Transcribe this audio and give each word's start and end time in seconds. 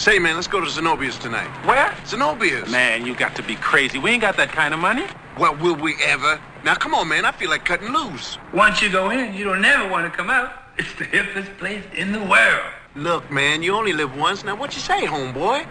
Say, 0.00 0.18
man, 0.18 0.36
let's 0.36 0.46
go 0.46 0.60
to 0.60 0.66
Zenobia's 0.66 1.18
tonight. 1.18 1.50
Where? 1.66 1.94
Zenobia's. 2.06 2.70
Man, 2.70 3.04
you 3.04 3.14
got 3.14 3.36
to 3.36 3.42
be 3.42 3.54
crazy. 3.56 3.98
We 3.98 4.12
ain't 4.12 4.22
got 4.22 4.34
that 4.38 4.48
kind 4.50 4.72
of 4.72 4.80
money. 4.80 5.04
Well, 5.38 5.54
will 5.56 5.76
we 5.76 5.94
ever? 6.02 6.40
Now, 6.64 6.74
come 6.74 6.94
on, 6.94 7.06
man. 7.06 7.26
I 7.26 7.32
feel 7.32 7.50
like 7.50 7.66
cutting 7.66 7.92
loose. 7.92 8.38
Once 8.54 8.80
you 8.80 8.88
go 8.88 9.10
in, 9.10 9.34
you 9.34 9.44
don't 9.44 9.60
never 9.60 9.86
want 9.90 10.10
to 10.10 10.16
come 10.16 10.30
out. 10.30 10.54
It's 10.78 10.94
the 10.94 11.04
hippest 11.04 11.54
place 11.58 11.84
in 11.94 12.12
the 12.12 12.20
world. 12.20 12.64
Look, 12.94 13.30
man, 13.30 13.62
you 13.62 13.74
only 13.74 13.92
live 13.92 14.16
once. 14.16 14.42
Now, 14.42 14.56
what 14.56 14.74
you 14.74 14.80
say, 14.80 15.04
homeboy? 15.04 15.66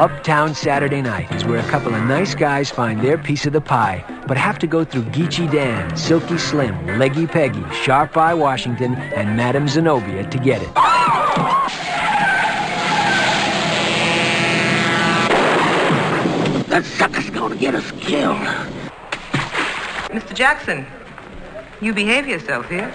Uptown 0.00 0.54
Saturday 0.54 1.02
Night 1.02 1.30
is 1.32 1.44
where 1.44 1.58
a 1.58 1.68
couple 1.68 1.94
of 1.94 2.02
nice 2.04 2.34
guys 2.34 2.70
find 2.70 3.02
their 3.02 3.18
piece 3.18 3.44
of 3.44 3.52
the 3.52 3.60
pie, 3.60 4.02
but 4.26 4.38
have 4.38 4.58
to 4.60 4.66
go 4.66 4.82
through 4.82 5.02
Geechee 5.02 5.52
Dan, 5.52 5.94
Silky 5.94 6.38
Slim, 6.38 6.98
Leggy 6.98 7.26
Peggy, 7.26 7.64
Sharp 7.74 8.16
Eye 8.16 8.32
Washington, 8.32 8.94
and 8.94 9.36
Madame 9.36 9.68
Zenobia 9.68 10.24
to 10.30 10.38
get 10.38 10.62
it. 10.62 10.70
That 16.76 16.84
sucker's 16.84 17.30
gonna 17.30 17.56
get 17.56 17.74
us 17.74 17.90
killed. 17.92 18.36
Mr. 20.12 20.34
Jackson, 20.34 20.84
you 21.80 21.94
behave 21.94 22.28
yourself 22.28 22.68
here. 22.68 22.92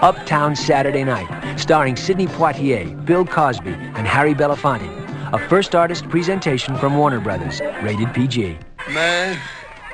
Uptown 0.00 0.56
Saturday 0.56 1.04
Night, 1.04 1.60
starring 1.60 1.94
Sidney 1.94 2.26
Poitier, 2.26 2.92
Bill 3.04 3.24
Cosby, 3.24 3.70
and 3.70 4.04
Harry 4.04 4.34
Belafonte. 4.34 4.90
A 5.32 5.38
first 5.48 5.76
artist 5.76 6.08
presentation 6.08 6.76
from 6.76 6.96
Warner 6.96 7.20
Brothers, 7.20 7.60
rated 7.84 8.12
PG. 8.14 8.58
Man, 8.90 9.38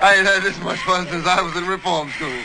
I 0.01 0.15
ain't 0.15 0.27
had 0.27 0.43
this 0.43 0.59
much 0.63 0.79
fun 0.79 1.07
since 1.09 1.27
I 1.27 1.43
was 1.43 1.55
in 1.57 1.67
reform 1.67 2.09
school. 2.09 2.41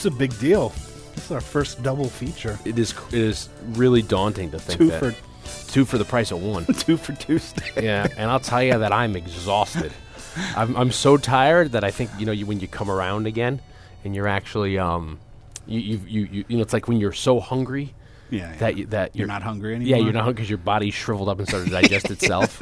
It's 0.00 0.06
a 0.06 0.10
big 0.10 0.38
deal. 0.38 0.70
This 1.14 1.26
is 1.26 1.30
our 1.30 1.42
first 1.42 1.82
double 1.82 2.06
feature. 2.08 2.58
It 2.64 2.78
is 2.78 2.94
it 3.08 3.18
is 3.20 3.50
really 3.72 4.00
daunting 4.00 4.50
to 4.52 4.58
think 4.58 4.78
Two 4.78 4.86
that 4.86 4.98
for- 5.14 5.70
two 5.70 5.84
for 5.84 5.98
the 5.98 6.06
price 6.06 6.30
of 6.30 6.42
one. 6.42 6.64
Two 6.78 6.96
for 6.96 7.12
Tuesday. 7.12 7.70
yeah, 7.82 8.06
and 8.16 8.30
I'll 8.30 8.40
tell 8.40 8.62
you 8.62 8.78
that 8.78 8.94
I'm 8.94 9.14
exhausted. 9.14 9.92
I'm, 10.56 10.74
I'm 10.74 10.90
so 10.90 11.18
tired 11.18 11.72
that 11.72 11.84
I 11.84 11.90
think 11.90 12.08
you 12.18 12.24
know 12.24 12.32
you, 12.32 12.46
when 12.46 12.60
you 12.60 12.66
come 12.66 12.90
around 12.90 13.26
again 13.26 13.60
and 14.02 14.14
you're 14.14 14.26
actually 14.26 14.78
um 14.78 15.18
you 15.66 15.80
you, 15.80 16.00
you, 16.06 16.28
you, 16.32 16.44
you 16.48 16.56
know 16.56 16.62
it's 16.62 16.72
like 16.72 16.88
when 16.88 16.98
you're 16.98 17.12
so 17.12 17.38
hungry 17.38 17.92
Yeah, 18.30 18.56
that 18.56 18.76
yeah. 18.76 18.78
you, 18.78 18.86
that 18.86 19.14
You're 19.14 19.26
not 19.26 19.42
hungry 19.42 19.74
anymore. 19.74 19.98
Yeah, 19.98 20.02
you're 20.02 20.14
not 20.14 20.24
hungry 20.24 20.36
because 20.36 20.48
your 20.48 20.56
body 20.64 20.90
shriveled 20.90 21.28
up 21.28 21.38
and 21.40 21.46
started 21.46 21.66
to 21.66 21.72
digest 21.72 22.10
itself. 22.16 22.58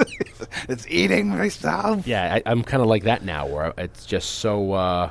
it's 0.68 0.88
eating 0.88 1.28
myself. 1.28 2.04
Yeah, 2.04 2.34
I, 2.34 2.42
I'm 2.50 2.64
kind 2.64 2.82
of 2.82 2.88
like 2.88 3.04
that 3.04 3.22
now, 3.24 3.46
where 3.46 3.72
it's 3.78 4.06
just 4.06 4.28
so 4.40 4.72
uh, 4.72 5.10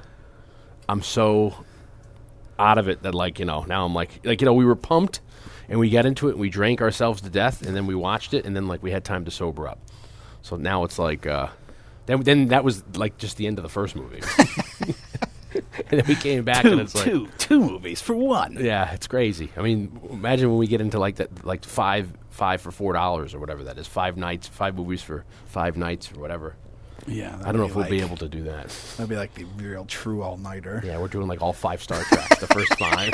I'm 0.89 1.01
so 1.01 1.53
out 2.59 2.77
of 2.77 2.87
it 2.87 3.03
that 3.03 3.13
like 3.15 3.39
you 3.39 3.45
know 3.45 3.63
now 3.63 3.85
I'm 3.85 3.93
like 3.93 4.19
like 4.23 4.41
you 4.41 4.45
know 4.45 4.53
we 4.53 4.65
were 4.65 4.75
pumped 4.75 5.21
and 5.69 5.79
we 5.79 5.89
got 5.89 6.05
into 6.05 6.27
it 6.27 6.31
and 6.31 6.39
we 6.39 6.49
drank 6.49 6.81
ourselves 6.81 7.21
to 7.21 7.29
death 7.29 7.61
and 7.61 7.75
then 7.75 7.85
we 7.87 7.95
watched 7.95 8.33
it 8.33 8.45
and 8.45 8.55
then 8.55 8.67
like 8.67 8.81
we 8.81 8.91
had 8.91 9.03
time 9.03 9.25
to 9.25 9.31
sober 9.31 9.67
up. 9.67 9.79
So 10.41 10.55
now 10.55 10.83
it's 10.83 10.97
like 10.97 11.27
uh, 11.27 11.47
then 12.05 12.21
then 12.21 12.47
that 12.47 12.63
was 12.63 12.83
like 12.95 13.17
just 13.17 13.37
the 13.37 13.47
end 13.47 13.59
of 13.59 13.63
the 13.63 13.69
first 13.69 13.95
movie. 13.95 14.21
and 15.53 15.65
then 15.89 16.03
we 16.07 16.15
came 16.15 16.43
back 16.43 16.63
Two, 16.63 16.71
and 16.71 16.81
it's 16.81 16.95
like 16.95 17.05
two, 17.05 17.27
two 17.37 17.59
movies 17.59 18.01
for 18.01 18.15
one. 18.15 18.57
yeah, 18.59 18.91
it's 18.93 19.07
crazy. 19.07 19.51
I 19.57 19.61
mean, 19.61 19.99
imagine 20.09 20.49
when 20.49 20.57
we 20.57 20.67
get 20.67 20.81
into 20.81 20.99
like 20.99 21.15
that, 21.17 21.45
like 21.45 21.65
five, 21.65 22.11
five 22.29 22.61
for 22.61 22.71
four 22.71 22.93
dollars 22.93 23.33
or 23.33 23.39
whatever 23.39 23.63
that 23.65 23.77
is. 23.77 23.87
Five 23.87 24.17
nights, 24.17 24.47
five 24.47 24.75
movies 24.75 25.01
for 25.01 25.25
five 25.45 25.77
nights 25.77 26.11
or 26.11 26.19
whatever. 26.19 26.55
Yeah, 27.07 27.37
I 27.43 27.51
don't 27.51 27.57
know 27.57 27.65
if 27.67 27.75
we'll 27.75 27.89
be 27.89 28.01
able 28.01 28.17
to 28.17 28.27
do 28.27 28.43
that. 28.43 28.67
That'd 28.97 29.09
be 29.09 29.15
like 29.15 29.33
the 29.33 29.45
real 29.57 29.85
true 29.85 30.21
all 30.23 30.37
nighter. 30.37 30.81
Yeah, 30.85 30.99
we're 30.99 31.07
doing 31.07 31.27
like 31.27 31.41
all 31.41 31.53
five 31.53 31.81
star 31.81 32.01
tracks, 32.03 32.39
the 32.39 32.47
first 32.47 32.73
five. 32.77 33.11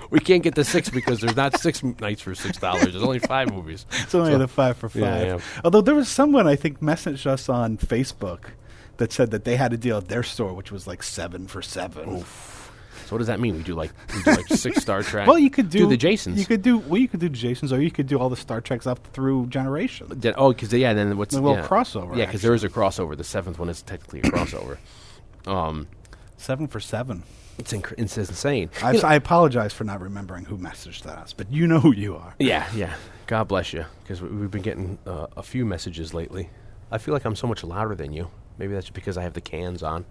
we 0.10 0.18
can't 0.20 0.42
get 0.42 0.54
the 0.54 0.64
six 0.64 0.88
because 0.90 1.20
there's 1.20 1.36
not 1.36 1.58
six 1.60 1.82
nights 1.82 2.22
for 2.22 2.34
six 2.34 2.58
dollars. 2.58 2.82
There's 2.84 3.02
only 3.02 3.18
five 3.18 3.52
movies. 3.52 3.86
It's 4.02 4.14
only 4.14 4.32
So- 4.32 4.38
the 4.38 4.48
five 4.48 4.76
for 4.76 4.88
five. 4.88 5.00
Yeah, 5.00 5.24
yeah. 5.24 5.38
Although 5.64 5.80
there 5.82 5.94
was 5.94 6.08
someone 6.08 6.46
I 6.46 6.56
think 6.56 6.80
messaged 6.80 7.26
us 7.26 7.48
on 7.48 7.76
Facebook 7.78 8.50
that 8.98 9.12
said 9.12 9.30
that 9.30 9.44
they 9.44 9.56
had 9.56 9.72
a 9.72 9.76
deal 9.76 9.96
at 9.96 10.08
their 10.08 10.22
store 10.22 10.52
which 10.52 10.70
was 10.70 10.86
like 10.86 11.02
seven 11.02 11.46
for 11.46 11.62
seven. 11.62 12.20
So 12.20 12.26
what 13.12 13.18
does 13.18 13.26
that 13.28 13.38
mean? 13.40 13.56
We 13.56 13.62
do 13.62 13.74
like 13.74 13.92
we 14.14 14.22
do 14.22 14.30
like 14.32 14.48
six 14.48 14.80
Star 14.82 15.02
Trek. 15.04 15.26
Well, 15.28 15.38
you 15.38 15.50
could 15.50 15.70
do, 15.70 15.86
the 15.86 15.96
Jasons. 15.96 16.38
You 16.40 16.46
could 16.46 16.62
do 16.62 16.78
well. 16.78 16.98
You 16.98 17.08
could 17.08 17.20
do 17.20 17.28
Jasons, 17.28 17.72
or 17.72 17.80
you 17.80 17.90
could 17.90 18.06
do 18.06 18.18
all 18.18 18.28
the 18.28 18.36
Star 18.36 18.60
Treks 18.60 18.86
up 18.86 19.06
through 19.12 19.46
Generation. 19.46 20.20
Yeah, 20.22 20.32
oh, 20.36 20.52
because 20.52 20.72
yeah, 20.72 20.92
then 20.94 21.16
what's 21.16 21.34
A 21.34 21.40
little 21.40 21.58
yeah. 21.58 21.66
crossover, 21.68 22.16
Yeah, 22.16 22.26
because 22.26 22.42
there 22.42 22.54
is 22.54 22.64
a 22.64 22.68
crossover. 22.68 23.16
The 23.16 23.24
seventh 23.24 23.58
one 23.58 23.68
is 23.68 23.82
technically 23.82 24.20
a 24.20 24.22
crossover. 24.24 24.78
Um, 25.46 25.88
Seven 26.36 26.68
for 26.68 26.78
seven. 26.80 27.24
it's, 27.58 27.72
inc- 27.72 27.94
it's 27.98 28.16
insane. 28.16 28.70
I, 28.80 28.96
I 28.98 29.14
apologize 29.16 29.72
for 29.72 29.82
not 29.84 30.00
remembering 30.00 30.44
who 30.44 30.56
messaged 30.56 31.04
us, 31.06 31.32
but 31.32 31.52
you 31.52 31.66
know 31.66 31.80
who 31.80 31.92
you 31.92 32.14
are. 32.16 32.34
Yeah, 32.38 32.68
yeah. 32.74 32.94
God 33.26 33.48
bless 33.48 33.72
you, 33.72 33.84
because 34.02 34.22
we, 34.22 34.28
we've 34.28 34.50
been 34.52 34.62
getting 34.62 34.98
uh, 35.06 35.26
a 35.36 35.42
few 35.42 35.64
messages 35.64 36.14
lately. 36.14 36.48
I 36.92 36.98
feel 36.98 37.12
like 37.12 37.24
I'm 37.24 37.34
so 37.36 37.46
much 37.48 37.64
louder 37.64 37.94
than 37.96 38.12
you. 38.12 38.28
Maybe 38.58 38.72
that's 38.74 38.90
because 38.90 39.16
I 39.16 39.22
have 39.22 39.32
the 39.32 39.40
cans 39.40 39.82
on. 39.82 40.04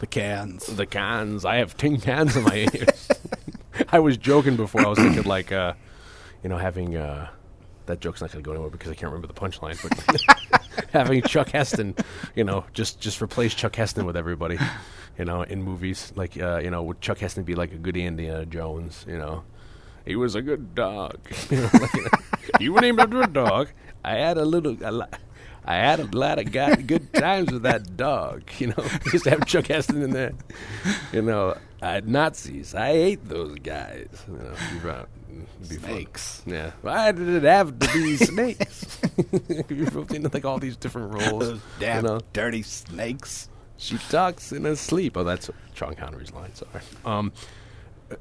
The 0.00 0.06
cans. 0.06 0.66
The 0.66 0.86
cans. 0.86 1.44
I 1.44 1.56
have 1.56 1.76
tin 1.76 2.00
cans 2.00 2.36
in 2.36 2.44
my 2.44 2.68
ears. 2.72 3.08
I 3.90 3.98
was 3.98 4.16
joking 4.16 4.56
before. 4.56 4.82
I 4.82 4.88
was 4.88 4.98
thinking 4.98 5.24
like, 5.24 5.52
uh, 5.52 5.74
you 6.42 6.48
know, 6.48 6.58
having 6.58 6.96
uh, 6.96 7.28
that 7.86 8.00
joke's 8.00 8.20
not 8.20 8.30
going 8.30 8.42
to 8.42 8.46
go 8.46 8.52
anywhere 8.52 8.70
because 8.70 8.90
I 8.90 8.94
can't 8.94 9.12
remember 9.12 9.26
the 9.26 9.34
punchline. 9.34 9.80
But 9.82 10.88
having 10.92 11.22
Chuck 11.22 11.50
Heston, 11.50 11.96
you 12.36 12.44
know, 12.44 12.64
just 12.72 13.00
just 13.00 13.20
replace 13.20 13.54
Chuck 13.54 13.74
Heston 13.74 14.06
with 14.06 14.16
everybody, 14.16 14.58
you 15.18 15.24
know, 15.24 15.42
in 15.42 15.62
movies 15.62 16.12
like, 16.14 16.40
uh, 16.40 16.60
you 16.62 16.70
know, 16.70 16.82
would 16.84 17.00
Chuck 17.00 17.18
Heston 17.18 17.44
be 17.44 17.54
like 17.54 17.72
a 17.72 17.78
good 17.78 17.96
Indiana 17.96 18.46
Jones? 18.46 19.04
You 19.08 19.18
know, 19.18 19.42
he 20.04 20.16
was 20.16 20.34
a 20.34 20.42
good 20.42 20.74
dog. 20.74 21.18
you, 21.50 21.56
know, 21.58 21.70
like, 21.72 22.60
you 22.60 22.72
were 22.72 22.80
named 22.80 23.00
after 23.00 23.22
a 23.22 23.26
dog. 23.26 23.68
I 24.04 24.14
had 24.14 24.38
a 24.38 24.44
little. 24.44 24.76
A 24.82 24.92
lo- 24.92 25.06
I 25.68 25.74
had 25.74 26.00
a 26.00 26.16
lot 26.16 26.38
of 26.38 26.50
got 26.50 26.86
good 26.86 27.12
times 27.12 27.52
with 27.52 27.62
that 27.64 27.94
dog. 27.96 28.42
You 28.58 28.68
know, 28.68 28.84
Used 29.12 29.24
to 29.24 29.30
have 29.30 29.44
Chuck 29.44 29.66
Heston 29.66 30.02
in 30.02 30.10
there. 30.10 30.32
You 31.12 31.20
know, 31.22 31.58
I 31.82 31.92
had 31.92 32.08
Nazis. 32.08 32.74
I 32.74 32.88
ate 32.88 33.28
those 33.28 33.56
guys. 33.56 34.08
You 34.26 34.38
know, 34.38 34.54
you've, 34.72 34.86
uh, 34.86 35.04
be 35.68 35.76
fun. 35.76 35.90
Snakes. 35.90 36.42
Yeah. 36.46 36.70
Why 36.80 37.12
did 37.12 37.28
it 37.28 37.42
have 37.42 37.78
to 37.78 37.92
be 37.92 38.16
snakes? 38.16 38.98
You're 39.68 39.90
roped 39.90 40.14
into 40.14 40.30
like 40.32 40.46
all 40.46 40.58
these 40.58 40.76
different 40.76 41.12
roles. 41.12 41.48
Those 41.48 41.60
damn 41.78 42.04
you 42.04 42.10
know? 42.10 42.20
dirty 42.32 42.62
snakes. 42.62 43.50
She 43.76 43.98
talks 43.98 44.50
in 44.52 44.64
her 44.64 44.74
sleep. 44.74 45.16
Oh, 45.18 45.24
that's 45.24 45.50
Sean 45.74 45.94
Connery's 45.94 46.32
line. 46.32 46.54
Sorry. 46.54 46.82
Um, 47.04 47.30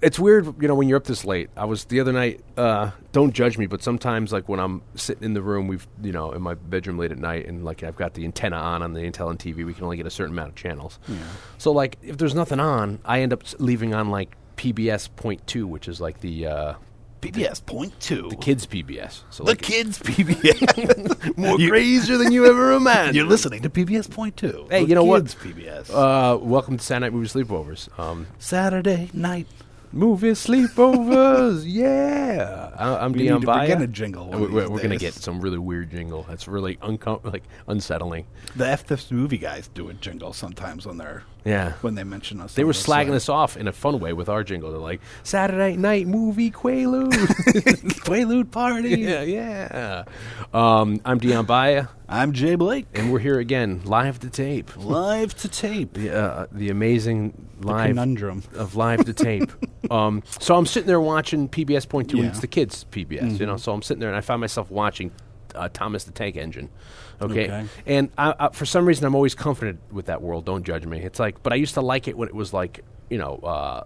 it's 0.01 0.19
weird, 0.19 0.61
you 0.61 0.67
know, 0.67 0.75
when 0.75 0.89
you're 0.89 0.97
up 0.97 1.05
this 1.05 1.23
late. 1.25 1.49
I 1.55 1.65
was 1.65 1.85
the 1.85 1.99
other 1.99 2.11
night. 2.11 2.41
Uh, 2.57 2.91
don't 3.13 3.33
judge 3.33 3.57
me, 3.57 3.67
but 3.67 3.81
sometimes, 3.81 4.31
like 4.33 4.49
when 4.49 4.59
I'm 4.59 4.81
sitting 4.95 5.23
in 5.23 5.33
the 5.33 5.41
room, 5.41 5.67
we've, 5.67 5.87
you 6.03 6.11
know, 6.11 6.31
in 6.33 6.41
my 6.41 6.55
bedroom 6.55 6.97
late 6.97 7.11
at 7.11 7.17
night, 7.17 7.45
and 7.47 7.63
like 7.63 7.83
I've 7.83 7.95
got 7.95 8.13
the 8.13 8.25
antenna 8.25 8.57
on 8.57 8.83
on 8.83 8.93
the 8.93 8.99
Intel 9.01 9.29
and 9.29 9.39
TV. 9.39 9.65
We 9.65 9.73
can 9.73 9.83
only 9.85 9.97
get 9.97 10.05
a 10.05 10.09
certain 10.11 10.33
amount 10.33 10.49
of 10.49 10.55
channels. 10.55 10.99
Yeah. 11.07 11.17
So, 11.57 11.71
like, 11.71 11.97
if 12.03 12.17
there's 12.17 12.35
nothing 12.35 12.59
on, 12.59 12.99
I 13.05 13.21
end 13.21 13.31
up 13.33 13.43
leaving 13.59 13.93
on 13.93 14.09
like 14.09 14.35
PBS 14.57 15.09
point 15.15 15.45
two, 15.47 15.65
which 15.67 15.87
is 15.87 16.01
like 16.01 16.19
the 16.19 16.47
uh, 16.47 16.73
PBS 17.21 17.65
point 17.65 17.97
two. 17.99 18.27
the 18.29 18.35
kids 18.35 18.67
PBS. 18.67 19.21
So 19.29 19.43
The 19.43 19.51
like, 19.51 19.61
kids 19.61 19.99
PBS. 20.03 21.37
more 21.37 21.59
You- 21.59 21.69
crazier 21.69 22.17
than 22.17 22.31
you 22.31 22.45
ever 22.45 22.73
imagined. 22.73 23.15
You're 23.15 23.25
listening 23.25 23.61
to 23.63 23.69
PBS 23.69 24.09
point 24.11 24.35
two. 24.37 24.67
Hey, 24.69 24.83
you 24.83 24.95
know 24.95 25.03
what? 25.03 25.21
kids 25.23 25.35
PBS. 25.35 25.89
Uh, 25.93 26.37
welcome 26.39 26.77
to 26.77 26.83
Saturday 26.83 27.05
Night 27.05 27.13
Movie 27.13 27.27
Sleepovers. 27.29 27.97
Um, 27.99 28.27
Saturday 28.37 29.09
night. 29.13 29.47
Movie 29.91 30.31
sleepovers, 30.31 31.63
yeah. 31.67 32.72
I, 32.78 33.05
I'm 33.05 33.13
We 33.13 33.19
Dion 33.23 33.35
need 33.35 33.41
to 33.41 33.45
Baya. 33.47 33.67
begin 33.67 33.81
a 33.81 33.87
jingle 33.87 34.28
one 34.29 34.41
we- 34.41 34.47
We're, 34.47 34.69
we're 34.69 34.81
gonna 34.81 34.97
get 34.97 35.13
some 35.13 35.39
really 35.41 35.57
weird 35.57 35.91
jingle. 35.91 36.25
That's 36.28 36.47
really 36.47 36.75
uncom- 36.78 37.23
like 37.31 37.43
unsettling. 37.67 38.25
The 38.55 38.67
F 38.67 38.85
this 38.85 39.11
movie 39.11 39.37
guys 39.37 39.67
do 39.69 39.89
a 39.89 39.93
jingle 39.93 40.34
sometimes 40.34 40.85
when 40.85 40.97
they're 40.97 41.23
Yeah. 41.47 41.73
when 41.82 41.96
they 41.96 42.03
mention 42.03 42.41
us. 42.41 42.53
They 42.55 42.64
were 42.64 42.73
the 42.73 42.79
slagging 42.79 43.14
us 43.14 43.29
off 43.29 43.55
in 43.58 43.67
a 43.67 43.72
fun 43.72 43.99
way 43.99 44.14
with 44.14 44.28
our 44.29 44.44
jingle. 44.44 44.70
They're 44.72 44.79
like 44.79 45.02
Saturday 45.23 45.78
night 45.78 46.05
movie 46.08 46.52
Quaalude, 46.52 47.11
Quaalude 48.05 48.52
party. 48.52 48.90
yeah, 49.02 49.22
yeah. 49.23 50.03
Um, 50.53 50.99
I'm 51.05 51.20
Dion 51.20 51.46
Baya, 51.46 51.88
I'm 52.09 52.34
Jay 52.34 52.55
Blake. 52.55 52.85
and 52.94 53.11
we're 53.11 53.20
here 53.20 53.40
again, 53.40 53.82
live 53.85 54.20
to 54.20 54.29
tape. 54.29 54.76
Live 54.78 55.35
to 55.38 55.47
tape. 55.47 55.94
The, 55.94 56.16
uh, 56.16 56.47
the 56.52 56.70
amazing 56.70 57.47
live 57.61 57.90
conundrum. 57.90 58.43
of 58.55 58.76
live 58.76 59.05
to 59.05 59.14
tape. 59.14 59.52
um, 59.91 60.23
so 60.40 60.55
I'm 60.55 60.66
sitting 60.66 60.88
there 60.88 61.02
watching 61.02 61.47
PBS 61.50 61.88
Point 61.88 62.09
Two, 62.09 62.17
and 62.17 62.28
it's 62.28 62.40
the 62.41 62.47
kids 62.47 62.85
PBS. 62.91 63.09
You 63.11 63.17
Mm-hmm. 63.38 63.46
know, 63.46 63.58
so 63.58 63.72
I'm 63.73 63.82
sitting 63.82 64.00
there 64.00 64.09
and 64.09 64.17
I 64.17 64.22
find 64.22 64.41
myself 64.41 64.70
watching 64.72 65.11
uh, 65.57 65.69
Thomas 65.69 66.03
the 66.05 66.11
Tank 66.11 66.35
Engine. 66.37 66.69
Okay, 67.21 67.45
Okay. 67.45 67.65
and 67.85 68.09
I, 68.17 68.33
I, 68.39 68.49
for 68.49 68.65
some 68.65 68.85
reason 68.85 69.05
I'm 69.05 69.15
always 69.15 69.33
comforted 69.35 69.79
with 69.91 70.05
that 70.05 70.21
world. 70.21 70.45
Don't 70.45 70.63
judge 70.63 70.85
me. 70.85 71.01
It's 71.01 71.19
like, 71.19 71.41
but 71.43 71.51
I 71.53 71.55
used 71.55 71.73
to 71.73 71.81
like 71.81 72.07
it 72.07 72.15
when 72.17 72.27
it 72.29 72.35
was 72.35 72.53
like, 72.53 72.83
you 73.09 73.17
know. 73.17 73.35
Uh, 73.37 73.83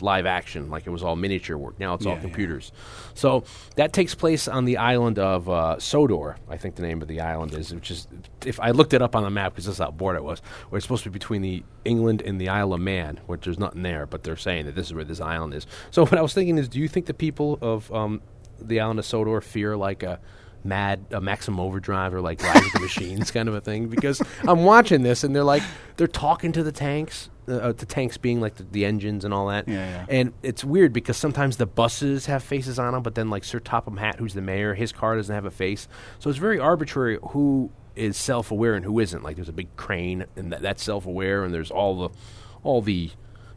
live 0.00 0.24
action, 0.24 0.70
like 0.70 0.86
it 0.86 0.90
was 0.90 1.02
all 1.02 1.14
miniature 1.14 1.58
work. 1.58 1.78
Now 1.78 1.92
it's 1.92 2.06
all 2.06 2.12
Yeah, 2.12 2.16
yeah. 2.16 2.22
computers. 2.22 2.72
So 3.12 3.44
that 3.76 3.92
takes 3.92 4.14
place 4.14 4.48
on 4.48 4.64
the 4.64 4.78
island 4.78 5.18
of 5.18 5.46
uh, 5.46 5.78
Sodor, 5.78 6.36
I 6.48 6.56
think 6.56 6.76
the 6.76 6.80
name 6.82 7.02
of 7.02 7.08
the 7.08 7.20
island 7.20 7.52
is, 7.52 7.74
which 7.74 7.90
is 7.90 8.08
if 8.46 8.58
I 8.60 8.70
looked 8.70 8.94
it 8.94 9.02
up 9.02 9.14
on 9.14 9.24
the 9.24 9.30
map 9.30 9.52
because 9.52 9.66
this 9.66 9.74
is 9.74 9.78
how 9.78 9.90
bored 9.90 10.16
I 10.16 10.20
was. 10.20 10.40
Where 10.70 10.78
it's 10.78 10.86
supposed 10.86 11.02
to 11.04 11.10
be 11.10 11.18
between 11.18 11.42
the 11.42 11.64
England 11.84 12.22
and 12.22 12.40
the 12.40 12.48
Isle 12.48 12.72
of 12.72 12.80
Man, 12.80 13.20
which 13.26 13.42
there's 13.44 13.58
nothing 13.58 13.82
there, 13.82 14.06
but 14.06 14.22
they're 14.22 14.38
saying 14.38 14.64
that 14.64 14.74
this 14.74 14.86
is 14.86 14.94
where 14.94 15.04
this 15.04 15.20
island 15.20 15.52
is. 15.52 15.66
So 15.90 16.06
what 16.06 16.16
I 16.16 16.22
was 16.22 16.32
thinking 16.32 16.56
is, 16.56 16.66
do 16.70 16.78
you 16.80 16.88
think 16.88 17.04
the 17.04 17.12
people 17.12 17.58
of 17.60 17.92
um, 17.92 18.22
the 18.58 18.80
island 18.80 18.98
of 19.00 19.04
Sodor 19.04 19.38
fear 19.42 19.76
like 19.76 20.02
a 20.02 20.18
mad 20.64 21.04
a 21.10 21.20
Maximum 21.20 21.60
Overdrive 21.60 22.14
or 22.14 22.20
like 22.20 22.42
Rise 22.42 22.64
of 22.64 22.72
the 22.72 22.80
Machines 22.80 23.30
kind 23.30 23.48
of 23.48 23.54
a 23.54 23.60
thing? 23.60 23.88
Because 23.88 24.22
I'm 24.42 24.64
watching 24.64 25.02
this 25.02 25.24
and 25.24 25.34
they're 25.34 25.44
like 25.44 25.62
they're 25.96 26.06
talking 26.06 26.52
to 26.52 26.62
the 26.62 26.72
tanks, 26.72 27.30
uh, 27.48 27.54
uh, 27.54 27.72
the 27.72 27.86
tanks 27.86 28.16
being 28.16 28.40
like 28.40 28.56
the, 28.56 28.64
the 28.64 28.84
engines 28.84 29.24
and 29.24 29.34
all 29.34 29.48
that. 29.48 29.66
Yeah, 29.66 29.74
yeah. 29.74 30.06
And 30.08 30.32
it's 30.42 30.64
weird 30.64 30.92
because 30.92 31.16
sometimes 31.16 31.56
the 31.56 31.66
buses 31.66 32.26
have 32.26 32.42
faces 32.42 32.78
on 32.78 32.92
them, 32.92 33.02
but 33.02 33.14
then 33.14 33.30
like 33.30 33.44
Sir 33.44 33.60
Topham 33.60 33.96
Hatt, 33.96 34.16
who's 34.16 34.34
the 34.34 34.42
mayor, 34.42 34.74
his 34.74 34.92
car 34.92 35.16
doesn't 35.16 35.34
have 35.34 35.44
a 35.44 35.50
face. 35.50 35.88
So 36.18 36.30
it's 36.30 36.38
very 36.38 36.58
arbitrary 36.58 37.18
who 37.30 37.70
is 37.96 38.16
self-aware 38.16 38.74
and 38.74 38.84
who 38.84 38.98
isn't. 39.00 39.22
Like 39.22 39.36
there's 39.36 39.48
a 39.48 39.52
big 39.52 39.74
crane 39.76 40.24
and 40.36 40.52
that, 40.52 40.62
that's 40.62 40.82
self-aware, 40.82 41.44
and 41.44 41.52
there's 41.52 41.70
all 41.70 42.08
the 42.08 42.14
all 42.62 42.82
the 42.82 43.10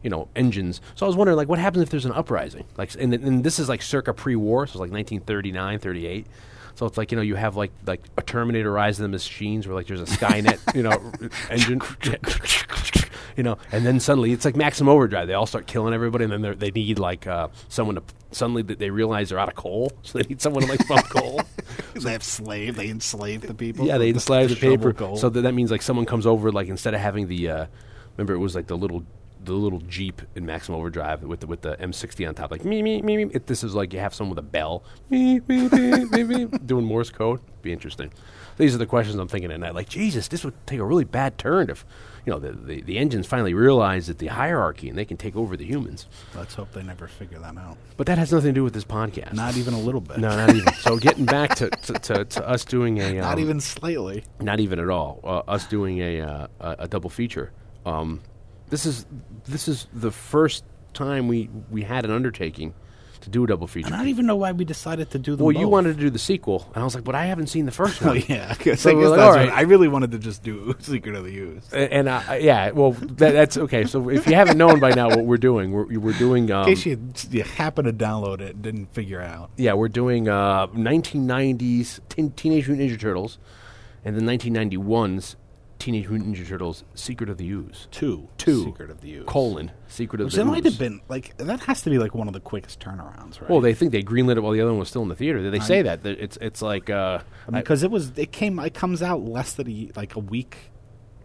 you 0.04 0.10
know 0.10 0.28
engines. 0.36 0.82
So 0.96 1.06
I 1.06 1.08
was 1.08 1.16
wondering 1.16 1.38
like 1.38 1.48
what 1.48 1.60
happens 1.60 1.84
if 1.84 1.90
there's 1.90 2.06
an 2.06 2.12
uprising? 2.12 2.66
Like 2.78 2.94
and, 3.00 3.14
and 3.14 3.44
this 3.44 3.60
is 3.60 3.70
like 3.70 3.82
circa 3.82 4.14
pre-war, 4.14 4.68
so 4.68 4.72
it's 4.72 4.80
like 4.80 4.92
1939, 4.92 5.80
38. 5.80 6.28
So 6.76 6.86
it's 6.86 6.98
like 6.98 7.12
you 7.12 7.16
know 7.16 7.22
you 7.22 7.36
have 7.36 7.56
like 7.56 7.72
like 7.86 8.02
a 8.18 8.22
Terminator 8.22 8.72
Rise 8.72 9.00
of 9.00 9.04
the 9.04 9.10
Machines 9.10 9.68
where 9.68 9.76
like 9.76 9.88
there's 9.88 10.02
a 10.02 10.06
Skynet 10.06 10.60
you 10.76 10.84
know 10.84 11.12
engine 11.50 11.82
you 13.38 13.44
know 13.44 13.58
and 13.72 13.86
then 13.86 14.00
suddenly 14.00 14.32
it's 14.32 14.46
like 14.46 14.56
Maximum 14.56 14.90
Overdrive 14.90 15.28
they 15.28 15.34
all 15.34 15.46
start 15.46 15.68
killing 15.68 15.94
everybody 15.94 16.24
and 16.26 16.34
then 16.34 16.42
they're- 16.42 16.56
they 16.56 16.72
need 16.72 17.00
like 17.00 17.28
uh, 17.28 17.48
someone 17.70 17.96
to 17.96 18.04
suddenly 18.32 18.64
th- 18.64 18.80
they 18.80 18.90
realize 18.90 19.30
they're 19.30 19.40
out 19.40 19.50
of 19.50 19.56
coal 19.56 19.92
so 20.04 20.18
they 20.20 20.28
need 20.28 20.42
someone 20.42 20.64
to 20.64 20.70
like 20.70 20.86
pump 20.88 21.08
coal 21.10 21.42
they 21.96 22.12
have 22.14 22.24
slave. 22.24 22.76
They 22.76 22.90
enslave 22.90 23.42
the 23.42 23.54
people. 23.54 23.86
yeah 23.86 23.98
they 23.98 24.10
enslave 24.10 24.50
the 24.50 24.56
shovel 24.56 24.78
paper 24.78 24.94
gold. 24.94 25.20
so 25.20 25.30
that, 25.30 25.42
that 25.42 25.54
means 25.54 25.72
like 25.72 25.82
someone 25.82 26.06
comes 26.06 26.26
over 26.26 26.52
like 26.52 26.68
instead 26.68 26.94
of 26.94 27.00
having 27.00 27.28
the 27.28 27.50
uh, 27.50 27.66
remember 28.18 28.34
it 28.34 28.40
was 28.40 28.56
like 28.56 28.68
the 28.68 28.78
little 28.78 29.04
the 29.44 29.54
little 29.54 29.80
Jeep 29.80 30.22
in 30.36 30.46
Maximum 30.46 30.80
Overdrive 30.80 31.24
with 31.24 31.40
the, 31.42 31.48
with 31.48 31.62
the 31.62 31.76
M60 31.78 32.28
on 32.28 32.36
top, 32.36 32.52
like 32.52 32.64
me 32.66 32.82
me 32.82 33.02
me 33.02 33.26
me. 33.26 33.26
This 33.46 33.64
is 33.64 33.74
like 33.76 33.94
you 33.94 34.00
have 34.00 34.14
someone 34.14 34.36
with 34.36 34.46
a 34.46 34.48
bell, 34.48 34.84
me 35.10 35.40
me 35.48 35.68
me 35.70 36.06
me 36.06 36.24
me, 36.24 36.46
doing 36.66 36.86
Morse 36.86 37.10
code. 37.10 37.40
Be 37.62 37.72
interesting. 37.72 38.12
These 38.58 38.76
are 38.76 38.78
the 38.80 38.86
questions 38.86 39.18
I'm 39.18 39.28
thinking 39.28 39.52
at 39.52 39.60
night. 39.60 39.74
Like 39.74 39.90
Jesus, 39.90 40.28
this 40.28 40.44
would 40.44 40.54
take 40.68 40.80
a 40.80 40.84
really 40.86 41.06
bad 41.06 41.38
turn 41.38 41.70
if, 41.70 41.86
you 42.26 42.34
know, 42.34 42.38
the, 42.40 42.52
the 42.52 42.82
the 42.82 42.98
engines 42.98 43.26
finally 43.26 43.54
realize 43.54 44.08
that 44.08 44.18
the 44.20 44.28
hierarchy 44.28 44.90
and 44.90 44.98
they 44.98 45.06
can 45.06 45.18
take 45.18 45.36
over 45.36 45.56
the 45.58 45.66
humans. 45.66 46.06
Let's 46.36 46.54
hope 46.56 46.72
they 46.74 46.84
never 46.84 47.08
figure 47.08 47.40
that 47.40 47.58
out. 47.58 47.78
But 47.98 48.08
that 48.08 48.18
has 48.18 48.32
nothing 48.32 48.50
to 48.50 48.54
do 48.54 48.64
with 48.64 48.74
this 48.74 48.84
podcast. 48.86 49.34
Not 49.34 49.58
even 49.58 49.74
a 49.74 49.80
little 49.80 50.02
bit. 50.02 50.18
no, 50.20 50.30
not 50.36 50.54
even. 50.54 50.74
So 50.76 50.98
getting 50.98 51.26
back 51.26 51.56
to, 51.56 51.70
to, 51.70 51.94
to, 51.94 52.26
to 52.26 52.48
us 52.48 52.66
doing 52.66 53.00
a 53.00 53.14
Not 53.14 53.34
um, 53.36 53.40
even 53.40 53.60
slightly. 53.60 54.24
not 54.40 54.60
even 54.60 54.80
at 54.80 54.90
all. 54.90 55.20
Uh, 55.24 55.40
us 55.52 55.66
doing 55.68 56.00
a, 56.00 56.22
uh, 56.22 56.48
a 56.60 56.76
a 56.80 56.88
double 56.88 57.10
feature. 57.10 57.52
Um, 57.86 58.22
this 58.72 58.88
is 58.88 59.06
this 59.48 59.68
is 59.68 59.86
the 59.94 60.10
first 60.12 60.64
time 60.94 61.28
we 61.28 61.50
we 61.70 61.84
had 61.84 62.04
an 62.06 62.10
undertaking 62.12 62.74
to 63.22 63.30
do 63.30 63.44
a 63.44 63.48
double 63.48 63.68
feature. 63.68 63.86
And 63.86 63.94
I 63.94 64.00
don't 64.00 64.08
even 64.08 64.26
know 64.26 64.36
why 64.36 64.52
we 64.52 64.66
decided 64.66 65.12
to 65.12 65.20
do 65.20 65.36
them 65.36 65.46
well, 65.46 65.56
you 65.56 65.68
wanted 65.68 65.94
to 65.96 66.00
do 66.00 66.10
the 66.10 66.18
sequel, 66.18 66.68
and 66.74 66.82
I 66.82 66.84
was 66.84 66.96
like, 66.96 67.04
but 67.04 67.14
I 67.14 67.26
haven't 67.28 67.48
seen 67.48 67.68
the 67.68 67.72
first 67.72 68.02
Oh 68.02 68.08
one. 68.08 68.24
yeah, 68.28 68.48
I 68.60 68.64
guess, 68.64 68.82
So 68.82 68.90
I, 68.90 68.94
guess 69.00 69.10
like, 69.12 69.20
that's 69.20 69.36
right. 69.36 69.50
I 69.52 69.62
really 69.62 69.88
wanted 69.88 70.10
to 70.14 70.18
just 70.18 70.42
do 70.42 70.76
Secret 70.80 71.14
of 71.14 71.24
the 71.26 71.38
Ooze. 71.38 71.70
A- 71.72 71.94
And 71.94 72.10
uh, 72.10 72.20
yeah, 72.40 72.72
well, 72.72 72.94
that, 72.94 73.34
that's 73.34 73.58
okay. 73.58 73.86
So 73.86 74.10
if 74.10 74.26
you 74.26 74.34
haven't 74.34 74.58
known 74.58 74.80
by 74.80 74.90
now 74.96 75.08
what 75.10 75.24
we're 75.24 75.38
doing, 75.38 75.72
we're, 75.72 76.00
we're 76.00 76.18
doing. 76.18 76.50
Um, 76.50 76.62
In 76.68 76.74
case 76.74 76.84
you, 76.88 77.00
you 77.30 77.44
happen 77.44 77.86
to 77.86 77.94
download 77.94 78.42
it 78.42 78.56
and 78.56 78.64
didn't 78.64 78.88
figure 78.92 79.22
out. 79.22 79.52
yeah, 79.56 79.74
we're 79.74 79.88
doing 79.90 80.28
uh, 80.28 80.66
1990s 80.68 82.00
teen, 82.10 82.32
Teenage 82.32 82.68
Mutant 82.68 82.90
Ninja 82.90 83.00
Turtles, 83.00 83.38
and 84.04 84.16
the 84.16 84.22
1991's 84.22 85.36
Teenage 85.82 86.08
Mutant 86.08 86.36
Ninja 86.36 86.48
Turtles: 86.48 86.84
Secret 86.94 87.30
of 87.30 87.38
the 87.38 87.50
Ooze. 87.50 87.88
Two. 87.92 88.30
Two. 88.38 88.66
Secret 88.66 88.90
of 88.92 89.02
the 89.02 89.16
Ooze. 89.16 89.26
colon 89.26 89.72
Secret 89.88 90.22
of 90.22 90.26
Which 90.26 90.36
the 90.36 90.44
that 90.44 90.46
might 90.46 90.64
have 90.66 90.78
been 90.78 91.02
like 91.10 91.36
that 91.38 91.60
has 91.62 91.82
to 91.82 91.90
be 91.90 91.98
like 91.98 92.14
one 92.14 92.28
of 92.28 92.34
the 92.34 92.40
quickest 92.40 92.80
turnarounds, 92.80 93.42
right? 93.42 93.50
Well, 93.50 93.62
they 93.62 93.74
think 93.74 93.92
they 93.92 94.04
greenlit 94.04 94.38
it 94.38 94.42
while 94.42 94.52
the 94.52 94.62
other 94.62 94.72
one 94.72 94.80
was 94.80 94.90
still 94.90 95.02
in 95.02 95.10
the 95.10 95.16
theater. 95.16 95.50
They 95.50 95.60
say 95.60 95.82
that 95.82 96.04
that 96.04 96.20
it's 96.20 96.38
it's 96.40 96.62
like 96.62 96.90
uh, 96.90 97.20
because 97.52 97.84
it 97.84 97.90
was 97.90 98.18
it 98.18 98.32
came 98.32 98.60
it 98.60 98.74
comes 98.74 99.02
out 99.02 99.22
less 99.22 99.54
than 99.54 99.70
a 99.70 99.90
like 99.96 100.16
a 100.16 100.20
week 100.20 100.58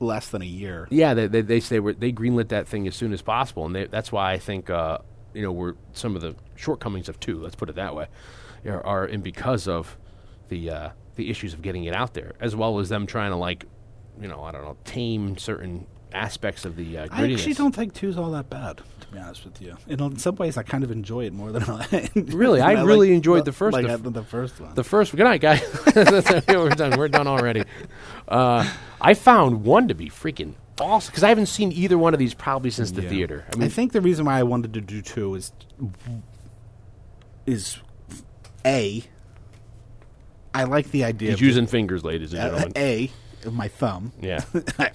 less 0.01 0.29
than 0.29 0.43
a 0.43 0.47
year. 0.47 0.89
yeah, 0.91 1.15
they 1.15 1.27
they, 1.27 1.43
they 1.43 1.61
say 1.61 1.79
they 1.79 2.13
greenlit 2.13 2.49
that 2.49 2.67
thing 2.67 2.87
as 2.87 2.97
soon 2.97 3.13
as 3.13 3.23
possible, 3.23 3.67
and 3.67 3.75
they, 3.75 3.87
that's 3.87 4.11
why 4.11 4.33
I 4.33 4.39
think 4.39 4.71
uh, 4.71 4.99
you 5.35 5.43
know 5.43 5.53
we're 5.53 5.75
some 5.93 6.17
of 6.17 6.23
the 6.23 6.35
shortcomings 6.55 7.09
of 7.09 7.21
two. 7.21 7.41
Let's 7.43 7.57
put 7.57 7.69
it 7.69 7.77
that 7.77 7.95
way, 7.95 8.07
are, 8.67 8.85
are 8.85 9.05
and 9.05 9.23
because 9.23 9.69
of 9.69 9.99
the 10.49 10.71
uh, 10.71 10.89
the 11.17 11.31
issues 11.31 11.53
of 11.53 11.63
getting 11.63 11.85
it 11.85 11.95
out 11.95 12.15
there, 12.15 12.33
as 12.41 12.57
well 12.57 12.79
as 12.79 12.89
them 12.89 13.07
trying 13.07 13.31
to 13.31 13.37
like 13.37 13.67
you 14.21 14.29
know 14.29 14.43
I 14.43 14.53
don't 14.53 14.63
know 14.65 14.77
tame 14.85 15.37
certain 15.39 15.87
aspects 16.13 16.65
of 16.65 16.77
the 16.77 16.97
uh, 16.99 17.09
I 17.11 17.31
actually 17.33 17.53
don't 17.55 17.75
think 17.75 17.93
two's 17.93 18.17
all 18.17 18.31
that 18.31 18.49
bad, 18.49 18.81
to 19.01 19.07
be 19.09 19.19
honest 19.19 19.45
with 19.45 19.61
you. 19.61 19.77
And 19.89 20.01
in 20.01 20.19
some 20.19 20.37
ways, 20.37 20.57
I 20.57 20.63
kind 20.63 20.83
of 20.85 20.91
enjoy 20.91 21.25
it 21.27 21.33
more 21.33 21.53
than 21.53 21.65
I. 21.65 22.09
Really? 22.15 22.61
I 22.61 22.75
like 22.75 22.87
really 22.87 23.13
enjoyed 23.13 23.45
the 23.45 23.53
first- 23.53 23.75
Like 23.75 23.85
the 23.87 23.91
I 23.93 23.95
f- 23.95 24.03
the 24.03 24.23
first 24.23 24.59
one. 24.61 24.75
The 24.75 24.85
first, 24.85 25.15
good 25.15 25.25
night, 25.25 25.41
guys. 25.43 25.61
we're 26.49 26.71
done. 26.71 26.97
We're 26.99 27.09
done 27.09 27.27
already. 27.27 27.65
Uh, 28.27 28.71
I 29.01 29.15
found 29.15 29.65
one 29.65 29.89
to 29.89 29.95
be 29.95 30.09
freaking 30.09 30.55
awesome 30.81 31.11
because 31.11 31.25
I 31.25 31.29
haven't 31.29 31.47
seen 31.47 31.73
either 31.73 31.99
one 31.99 32.15
of 32.15 32.19
these 32.19 32.33
probably 32.35 32.71
since 32.71 32.93
the 32.93 33.03
Yeah. 33.03 33.09
theater. 33.09 33.45
I 33.53 33.57
mean, 33.57 33.65
I, 33.65 33.69
think 33.69 33.93
the 33.93 34.01
reason 34.01 34.25
why 34.25 34.39
I 34.39 34.43
wanted 34.45 34.73
to 34.75 34.81
do 34.81 35.03
two 35.03 35.35
is 35.35 35.53
is 37.47 37.79
a. 38.65 39.03
I 40.55 40.65
like 40.65 40.91
the 40.91 41.05
idea. 41.05 41.31
he's 41.31 41.39
of 41.41 41.43
using 41.43 41.67
fingers, 41.67 42.03
ladies 42.05 42.33
and 42.33 42.41
uh, 42.43 42.45
gentlemen. 42.47 42.73
a 42.77 43.11
my 43.55 43.69
thumb. 43.69 44.13
Yeah, 44.21 44.45
I, 44.79 44.91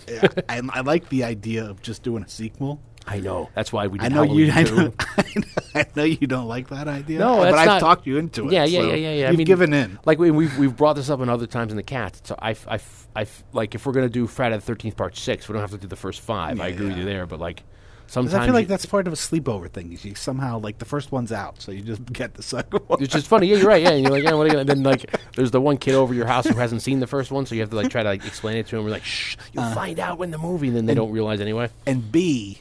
I, 0.50 0.62
I 0.74 0.82
like 0.82 1.10
the 1.10 1.24
idea 1.24 1.66
of 1.66 1.82
just 1.82 2.04
doing 2.04 2.24
a 2.24 2.30
sequel. 2.30 2.82
I 3.08 3.20
know. 3.20 3.50
That's 3.56 3.74
why 3.74 3.88
we 3.88 3.98
did 3.98 4.12
I 4.12 4.16
know 4.16 4.24
you. 4.24 4.46
I 4.48 4.50
Halloween 4.52 4.86
know, 4.86 5.44
I 5.76 5.86
know 5.96 6.04
you 6.04 6.28
don't 6.28 6.48
like 6.48 6.70
that 6.70 6.88
idea. 6.88 7.18
No, 7.20 7.38
but 7.38 7.56
I've 7.56 7.66
not- 7.66 7.80
talked 7.80 8.06
you 8.06 8.18
into 8.18 8.46
it. 8.48 8.52
Yeah, 8.54 8.64
yeah, 8.66 8.82
so 8.82 8.88
yeah, 8.90 8.96
yeah, 8.96 9.14
yeah. 9.14 9.32
You've 9.32 9.46
given 9.48 9.74
in. 9.74 9.98
Like 10.06 10.20
we, 10.20 10.30
we've 10.30 10.56
we've 10.58 10.76
brought 10.76 10.94
this 10.94 11.10
up 11.10 11.20
in 11.20 11.28
other 11.28 11.48
times 11.48 11.72
in 11.72 11.78
the 11.78 11.84
cats. 11.84 12.22
So 12.26 12.36
I, 12.40 12.56
I, 12.68 12.80
I, 13.16 13.26
like 13.54 13.74
if 13.74 13.86
we're 13.86 13.94
gonna 13.94 14.08
do 14.10 14.28
Friday 14.28 14.56
the 14.56 14.62
Thirteenth 14.62 14.98
Part 14.98 15.18
Six, 15.18 15.48
we 15.48 15.54
don't 15.54 15.62
have 15.62 15.72
to 15.72 15.78
do 15.78 15.88
the 15.88 15.96
first 15.96 16.22
five. 16.22 16.60
I 16.62 16.68
Yeah, 16.68 16.74
agree 16.76 16.88
with 16.90 16.98
you 16.98 17.06
there, 17.06 17.26
but 17.26 17.40
like 17.40 17.64
sometimes 18.12 18.34
I 18.36 18.46
feel 18.46 18.54
like 18.54 18.64
you- 18.64 18.68
that's 18.68 18.86
part 18.86 19.08
of 19.08 19.14
a 19.14 19.16
sleepover 19.16 19.70
thing. 19.70 19.92
is 19.94 20.04
You 20.06 20.16
somehow 20.16 20.60
like 20.60 20.78
the 20.78 20.86
first 20.86 21.12
one's 21.12 21.32
out, 21.32 21.62
so 21.62 21.72
you 21.72 21.82
just 21.82 22.06
get 22.14 22.34
the 22.36 22.44
second 22.44 22.82
one. 22.88 23.02
It's 23.02 23.14
just 23.14 23.28
funny. 23.28 23.48
Yeah, 23.48 23.58
you're 23.58 23.68
right. 23.68 23.82
Yeah, 23.82 23.92
and 23.92 24.02
you're 24.04 24.12
like, 24.12 24.24
yeah, 24.24 24.34
what 24.34 24.44
are 24.44 24.48
you 24.48 24.54
gonna? 24.54 24.66
Then 24.66 24.84
like, 24.84 25.06
there's 25.36 25.52
the 25.52 25.62
one 25.62 25.78
kid 25.78 25.96
over 25.96 26.14
your 26.14 26.28
house 26.28 26.46
who 26.46 26.56
hasn't 26.56 26.82
seen 26.82 27.00
the 27.00 27.08
first 27.08 27.32
one, 27.32 27.46
so 27.46 27.56
you 27.56 27.62
have 27.62 27.70
to 27.72 27.76
like 27.76 27.90
try 27.90 28.04
to 28.04 28.10
like 28.10 28.26
explain 28.26 28.58
it 28.58 28.68
to 28.68 28.78
him. 28.78 28.84
We're 28.84 28.92
like, 28.92 29.04
shh, 29.06 29.38
you'll 29.54 29.64
Uh. 29.64 29.74
find 29.74 30.00
out 30.00 30.18
when 30.20 30.32
the 30.32 30.38
movie, 30.38 30.68
and 30.68 30.76
then 30.78 30.86
they 30.86 30.94
don't 30.94 31.12
realize 31.12 31.40
anyway. 31.42 31.70
and 31.88 32.12
B, 32.12 32.60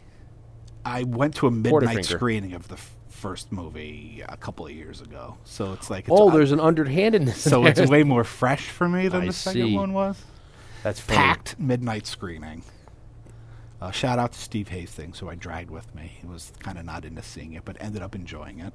I 0.84 1.02
went 1.02 1.34
to 1.36 1.46
a 1.46 1.50
midnight 1.50 2.04
screening 2.06 2.52
of 2.54 2.68
the 2.68 2.74
f- 2.76 2.96
first 3.08 3.52
movie 3.52 4.22
a 4.26 4.36
couple 4.36 4.64
of 4.66 4.72
years 4.72 5.00
ago, 5.02 5.36
so 5.44 5.72
it's 5.74 5.90
like 5.90 6.04
it's 6.04 6.10
Oh, 6.10 6.30
there's 6.30 6.52
an 6.52 6.60
underhandedness. 6.60 7.36
so 7.42 7.62
there. 7.62 7.72
it's 7.76 7.90
way 7.90 8.02
more 8.02 8.24
fresh 8.24 8.68
for 8.70 8.88
me 8.88 9.08
than 9.08 9.22
I 9.22 9.26
the 9.26 9.32
second 9.32 9.74
one 9.74 9.92
was. 9.92 10.22
that's 10.82 11.00
funny. 11.00 11.18
Packed 11.18 11.58
midnight 11.58 12.06
screening. 12.06 12.62
Uh, 13.80 13.90
shout 13.90 14.18
out 14.18 14.32
to 14.32 14.38
Steve 14.38 14.68
Hastings, 14.68 15.18
who 15.18 15.28
I 15.30 15.34
dragged 15.34 15.70
with 15.70 15.94
me. 15.94 16.12
He 16.20 16.26
was 16.26 16.52
kind 16.60 16.78
of 16.78 16.84
not 16.84 17.04
into 17.04 17.22
seeing 17.22 17.54
it, 17.54 17.64
but 17.64 17.76
ended 17.80 18.02
up 18.02 18.14
enjoying 18.14 18.60
it. 18.60 18.72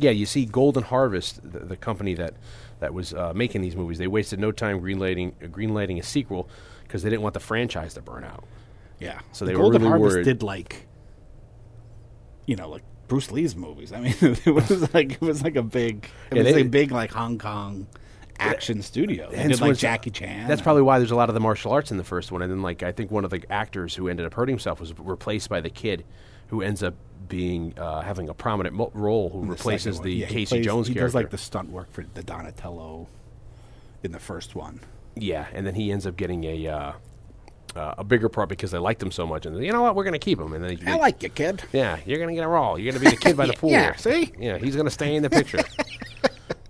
Yeah, 0.00 0.10
you 0.12 0.26
see, 0.26 0.44
Golden 0.46 0.84
Harvest, 0.84 1.40
the, 1.42 1.58
the 1.58 1.76
company 1.76 2.14
that 2.14 2.34
that 2.78 2.94
was 2.94 3.12
uh, 3.14 3.32
making 3.34 3.62
these 3.62 3.74
movies, 3.74 3.98
they 3.98 4.06
wasted 4.06 4.38
no 4.38 4.52
time 4.52 4.80
greenlighting 4.80 5.32
uh, 5.42 5.48
greenlighting 5.48 5.98
a 5.98 6.04
sequel 6.04 6.48
because 6.84 7.02
they 7.02 7.10
didn't 7.10 7.22
want 7.22 7.34
the 7.34 7.40
franchise 7.40 7.94
to 7.94 8.00
burn 8.00 8.22
out. 8.22 8.44
Yeah. 9.00 9.18
So 9.32 9.44
The 9.44 9.50
they 9.50 9.56
were 9.56 9.62
Golden 9.64 9.82
really 9.82 9.90
Harvest 9.90 10.14
worried. 10.18 10.24
did 10.24 10.42
like, 10.44 10.86
you 12.46 12.54
know, 12.56 12.68
like 12.68 12.82
Bruce 13.08 13.30
Lee's 13.32 13.56
movies. 13.56 13.92
I 13.92 14.00
mean, 14.00 14.14
it 14.20 14.46
was 14.54 14.94
like 14.94 15.12
it 15.14 15.20
was 15.20 15.42
like 15.42 15.56
a 15.56 15.62
big, 15.64 16.08
it 16.30 16.36
Yeah, 16.36 16.42
was 16.44 16.54
they- 16.54 16.60
a 16.62 16.64
big 16.64 16.92
like 16.92 17.10
Hong 17.12 17.36
Kong 17.38 17.88
action 18.40 18.82
studio. 18.82 19.30
They 19.30 19.36
did 19.48 19.60
like 19.60 19.70
it's- 19.72 19.78
Jackie 19.78 20.10
Chan. 20.10 20.48
That's 20.48 20.62
probably 20.62 20.82
why 20.82 20.98
there's 20.98 21.10
a 21.10 21.16
lot 21.16 21.28
of 21.28 21.34
the 21.34 21.40
martial 21.40 21.72
arts 21.72 21.90
in 21.90 21.96
the 21.96 22.04
first 22.04 22.30
one, 22.32 22.42
and 22.42 22.50
then 22.50 22.62
like 22.62 22.82
I 22.82 22.92
think 22.92 23.10
one 23.10 23.24
of 23.24 23.30
the 23.30 23.42
actors 23.50 23.94
who 23.94 24.08
ended 24.08 24.26
up 24.26 24.34
hurting 24.34 24.54
himself 24.54 24.80
was 24.80 24.92
replaced 24.98 25.48
by 25.48 25.60
the 25.60 25.70
kid 25.70 26.04
who 26.48 26.62
ends 26.62 26.82
up 26.82 26.94
being 27.28 27.78
uh, 27.78 28.00
having 28.00 28.28
a 28.28 28.34
prominent 28.34 28.74
mo- 28.74 28.90
role 28.94 29.28
who 29.28 29.42
the 29.42 29.46
replaces 29.50 30.00
the. 30.00 30.10
Yeah, 30.12 30.26
Casey 30.28 30.56
plays- 30.56 30.64
Jones 30.64 30.86
he 30.88 30.94
character. 30.94 31.06
does 31.08 31.14
like 31.14 31.30
the 31.30 31.38
stunt 31.38 31.70
work 31.70 31.92
for 31.92 32.04
the 32.14 32.22
Donatello 32.22 33.06
in 34.02 34.12
the 34.12 34.18
first 34.20 34.54
one. 34.54 34.80
Yeah, 35.14 35.46
and 35.52 35.66
then 35.66 35.74
he 35.74 35.90
ends 35.92 36.06
up 36.06 36.16
getting 36.16 36.44
a 36.44 36.66
uh, 36.68 36.92
uh, 37.76 37.94
a 37.98 38.04
bigger 38.04 38.28
part 38.30 38.48
because 38.48 38.70
they 38.70 38.78
liked 38.78 39.02
him 39.02 39.10
so 39.10 39.26
much, 39.26 39.44
and 39.44 39.56
they, 39.56 39.66
you 39.66 39.72
know 39.72 39.82
what, 39.82 39.94
we're 39.94 40.04
going 40.04 40.12
to 40.14 40.18
keep 40.18 40.38
him. 40.40 40.52
And 40.54 40.64
then 40.64 40.78
they, 40.82 40.90
I 40.90 40.94
like 40.96 41.22
you, 41.22 41.28
kid. 41.28 41.62
yeah, 41.72 41.98
you're 42.06 42.18
going 42.18 42.28
to 42.30 42.34
get 42.34 42.44
a 42.44 42.48
role. 42.48 42.78
You're 42.78 42.92
going 42.92 43.04
to 43.04 43.10
be 43.10 43.14
the 43.16 43.20
kid 43.20 43.36
by 43.36 43.46
the 43.46 43.52
pool. 43.58 43.70
yeah, 43.70 43.94
see? 43.96 44.32
yeah, 44.38 44.56
he's 44.58 44.74
going 44.74 44.86
to 44.86 44.90
stay 44.90 45.14
in 45.16 45.22
the 45.22 45.28
picture. 45.30 45.58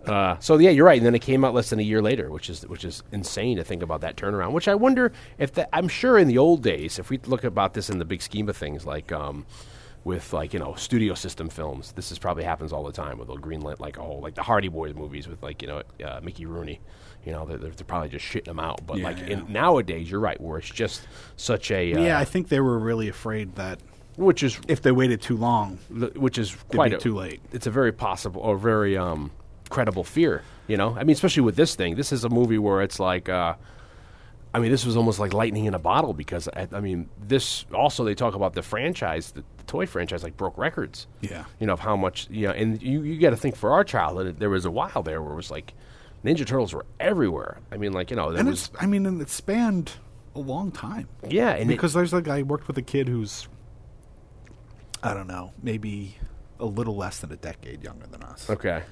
uh, 0.08 0.38
so 0.40 0.58
yeah, 0.58 0.70
you're 0.70 0.86
right. 0.86 0.98
And 0.98 1.06
then 1.06 1.14
it 1.14 1.20
came 1.20 1.44
out 1.44 1.54
less 1.54 1.70
than 1.70 1.78
a 1.78 1.82
year 1.82 2.02
later, 2.02 2.30
which 2.30 2.50
is 2.50 2.66
which 2.66 2.84
is 2.84 3.02
insane 3.12 3.56
to 3.56 3.64
think 3.64 3.82
about 3.82 4.00
that 4.00 4.16
turnaround. 4.16 4.52
Which 4.52 4.68
I 4.68 4.74
wonder 4.74 5.12
if 5.38 5.52
that. 5.54 5.68
I'm 5.72 5.88
sure 5.88 6.18
in 6.18 6.28
the 6.28 6.38
old 6.38 6.62
days, 6.62 6.98
if 6.98 7.10
we 7.10 7.18
look 7.26 7.44
about 7.44 7.74
this 7.74 7.90
in 7.90 7.98
the 7.98 8.04
big 8.04 8.22
scheme 8.22 8.48
of 8.48 8.56
things, 8.56 8.86
like. 8.86 9.12
Um, 9.12 9.46
with 10.04 10.32
like 10.32 10.54
you 10.54 10.58
know 10.58 10.74
studio 10.74 11.12
system 11.12 11.48
films. 11.50 11.92
This 11.92 12.10
is 12.10 12.18
probably 12.18 12.44
happens 12.44 12.72
all 12.72 12.84
the 12.84 12.92
time 12.92 13.18
with 13.18 13.28
they'll 13.28 13.36
greenlit 13.36 13.78
like 13.78 13.98
oh 13.98 14.14
like 14.14 14.34
the 14.34 14.42
Hardy 14.42 14.68
Boys 14.68 14.94
movies 14.94 15.28
with 15.28 15.42
like 15.42 15.60
you 15.60 15.68
know 15.68 15.82
uh, 16.04 16.20
Mickey 16.22 16.46
Rooney. 16.46 16.80
You 17.26 17.32
know 17.32 17.44
they're, 17.44 17.58
they're 17.58 17.84
probably 17.84 18.08
just 18.08 18.24
shitting 18.24 18.44
them 18.44 18.60
out. 18.60 18.86
But 18.86 18.98
Yeah, 18.98 19.04
like 19.04 19.18
yeah. 19.18 19.26
in, 19.26 19.52
nowadays, 19.52 20.10
you're 20.10 20.20
right, 20.20 20.40
where 20.40 20.58
it's 20.58 20.70
just 20.70 21.06
such 21.36 21.70
a 21.70 21.92
uh, 21.92 22.00
yeah, 22.00 22.18
I 22.18 22.24
think 22.24 22.48
they 22.48 22.60
were 22.60 22.78
really 22.78 23.08
afraid 23.08 23.56
that 23.56 23.80
which 24.16 24.42
is 24.42 24.58
if 24.66 24.82
they 24.82 24.92
waited 24.92 25.22
too 25.22 25.36
long, 25.36 25.78
which 26.16 26.38
is 26.38 26.52
be 26.52 26.76
quite 26.76 26.92
a, 26.92 26.98
too 26.98 27.14
late. 27.14 27.40
It's 27.52 27.66
a 27.66 27.70
very 27.70 27.92
possible 27.92 28.40
or 28.40 28.56
very 28.56 28.96
um, 28.96 29.30
credible 29.70 30.04
fear. 30.04 30.42
You 30.66 30.76
know, 30.76 30.94
I 30.98 31.04
mean, 31.04 31.14
especially 31.14 31.42
with 31.42 31.56
this 31.56 31.74
thing. 31.74 31.94
This 31.96 32.12
is 32.12 32.24
a 32.24 32.28
movie 32.28 32.58
where 32.58 32.82
it's 32.82 33.00
like, 33.00 33.28
uh, 33.28 33.54
I 34.54 34.58
mean, 34.58 34.70
this 34.70 34.84
was 34.84 34.96
almost 34.96 35.18
like 35.18 35.32
lightning 35.32 35.64
in 35.66 35.74
a 35.74 35.78
bottle 35.78 36.12
because 36.14 36.48
I, 36.48 36.68
I 36.72 36.80
mean, 36.80 37.08
this 37.26 37.64
also 37.72 38.04
they 38.04 38.14
talk 38.14 38.34
about 38.34 38.54
the 38.54 38.62
franchise, 38.62 39.32
the, 39.32 39.42
the 39.58 39.62
toy 39.66 39.86
franchise, 39.86 40.22
like 40.22 40.36
broke 40.36 40.56
records. 40.58 41.06
Yeah. 41.20 41.44
you 41.60 41.66
know 41.66 41.72
of 41.74 41.80
how 41.80 41.96
much 41.96 42.28
you 42.30 42.46
know, 42.48 42.52
and 42.52 42.82
you 42.82 43.02
you 43.02 43.18
got 43.20 43.30
to 43.30 43.36
think 43.36 43.56
for 43.56 43.72
our 43.72 43.84
childhood, 43.84 44.38
there 44.38 44.50
was 44.50 44.64
a 44.64 44.70
while 44.70 45.02
there 45.02 45.22
where 45.22 45.32
it 45.32 45.36
was 45.36 45.50
like 45.50 45.74
Ninja 46.24 46.46
Turtles 46.46 46.72
were 46.74 46.84
everywhere. 46.98 47.58
I 47.70 47.76
mean, 47.76 47.92
like 47.92 48.10
you 48.10 48.16
know, 48.16 48.30
and 48.30 48.48
was 48.48 48.68
it's 48.70 48.82
I 48.82 48.86
mean, 48.86 49.06
and 49.06 49.20
it 49.22 49.30
spanned 49.30 49.92
a 50.34 50.40
long 50.40 50.70
time. 50.72 51.08
yeah, 51.28 51.50
and 51.50 51.62
it- 51.70 51.74
because 51.74 51.92
there's 51.94 52.12
like 52.12 52.28
I 52.28 52.42
worked 52.42 52.68
with 52.68 52.76
a 52.78 52.82
kid 52.82 53.08
who's 53.08 53.48
I 55.02 55.14
don't 55.14 55.28
know, 55.28 55.52
maybe 55.62 56.16
a 56.58 56.64
little 56.66 56.96
less 56.96 57.20
than 57.20 57.30
a 57.32 57.36
decade 57.36 57.84
younger 57.84 58.06
than 58.06 58.22
us. 58.22 58.50
okay. 58.50 58.82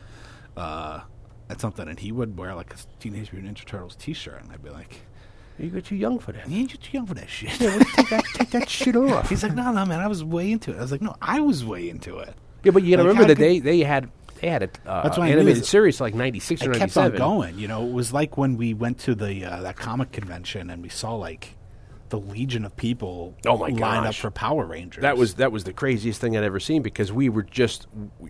At 1.49 1.61
something, 1.61 1.89
and 1.89 2.01
he 2.01 2.11
would 2.11 2.37
wear 2.37 2.57
like 2.57 2.75
a 2.75 2.77
Teenage 2.99 3.33
Mutant 3.33 3.57
Ninja 3.57 3.65
Turtles 3.65 3.95
T-shirt, 3.95 4.43
and 4.43 4.51
I'd 4.51 4.65
be 4.65 4.71
like, 4.71 5.03
You're 5.59 5.81
too 5.81 5.95
young 5.95 6.19
for 6.19 6.33
that. 6.33 6.49
"You 6.49 6.59
ain't 6.59 6.71
too 6.83 6.91
young 6.91 7.07
for 7.07 7.15
that 7.15 7.29
shit. 7.31 7.51
take, 7.51 8.09
that, 8.11 8.25
take 8.35 8.51
that 8.51 8.69
shit 8.69 8.97
off." 8.97 9.29
He's 9.29 9.45
like, 9.45 9.55
"No, 9.55 9.71
no, 9.71 9.85
man, 9.87 10.01
I 10.01 10.09
was 10.09 10.25
way 10.25 10.51
into 10.51 10.73
it." 10.73 10.79
I 10.79 10.81
was 10.81 10.91
like, 10.91 11.03
"No, 11.03 11.15
I 11.23 11.39
was 11.41 11.65
way 11.65 11.89
into 11.89 12.19
it." 12.19 12.35
Yeah, 12.65 12.73
but 12.73 12.83
you 12.83 12.97
got 12.97 13.03
to 13.03 13.09
Like, 13.09 13.13
remember 13.17 13.33
that 13.35 13.39
they 13.39 13.61
they 13.61 13.79
had 13.81 14.11
they 14.41 14.49
had 14.49 14.65
a 14.65 14.71
uh, 14.91 15.05
That's 15.05 15.19
mean 15.19 15.29
animated 15.29 15.65
series 15.65 16.01
like 16.01 16.15
ninety 16.15 16.41
six 16.41 16.67
or 16.67 16.73
It 16.73 16.79
kept 16.79 16.97
on 16.97 17.15
going. 17.17 17.59
You 17.59 17.69
know, 17.69 17.87
it 17.87 17.93
was 17.93 18.13
like 18.13 18.37
when 18.37 18.57
we 18.57 18.75
went 18.75 18.99
to 19.01 19.15
the 19.15 19.45
uh, 19.45 19.63
that 19.63 19.77
comic 19.77 20.11
convention 20.13 20.69
and 20.69 20.83
we 20.83 20.89
saw 20.89 21.15
like 21.15 21.56
the 22.09 22.19
legion 22.19 22.65
of 22.65 22.77
people 22.77 23.35
Oh 23.47 23.57
my 23.57 23.69
line 23.69 24.07
up 24.07 24.15
for 24.15 24.31
Power 24.31 24.65
Rangers. 24.65 25.03
That 25.03 25.17
was 25.17 25.35
that 25.35 25.53
was 25.53 25.65
the 25.65 25.73
craziest 25.73 26.21
thing 26.21 26.37
I'd 26.37 26.45
ever 26.45 26.61
seen 26.61 26.83
because 26.83 27.13
we 27.13 27.29
were 27.29 27.43
just 27.43 27.87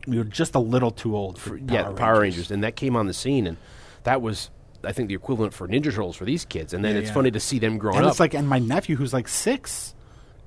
we 0.07 0.19
were 0.19 0.25
just 0.25 0.55
a 0.55 0.59
little 0.59 0.91
too 0.91 1.17
old 1.17 1.39
for 1.39 1.57
yeah 1.57 1.85
Power 1.85 1.93
Power 1.95 2.21
Rangers. 2.21 2.51
and 2.51 2.63
that 2.65 2.77
came 2.77 2.97
on 2.97 3.07
the 3.07 3.15
scene 3.15 3.47
and 3.47 3.57
that 4.05 4.23
was 4.23 4.51
I 4.85 4.93
think 4.93 5.09
the 5.09 5.15
equivalent 5.15 5.53
for 5.53 5.67
Ninja 5.67 5.85
Turtles 5.93 6.17
for 6.17 6.25
these 6.25 6.45
kids 6.45 6.73
and 6.73 6.85
then 6.85 6.95
Yeah, 6.95 7.01
it's 7.01 7.09
yeah. 7.09 7.15
funny 7.15 7.31
to 7.33 7.41
see 7.41 7.59
them 7.59 7.77
growing 7.79 7.97
and 7.99 8.07
up. 8.07 8.11
it's 8.13 8.21
like, 8.21 8.35
and 8.35 8.49
my 8.49 8.59
nephew 8.61 8.97
who's 8.97 9.13
like 9.13 9.27
six, 9.29 9.95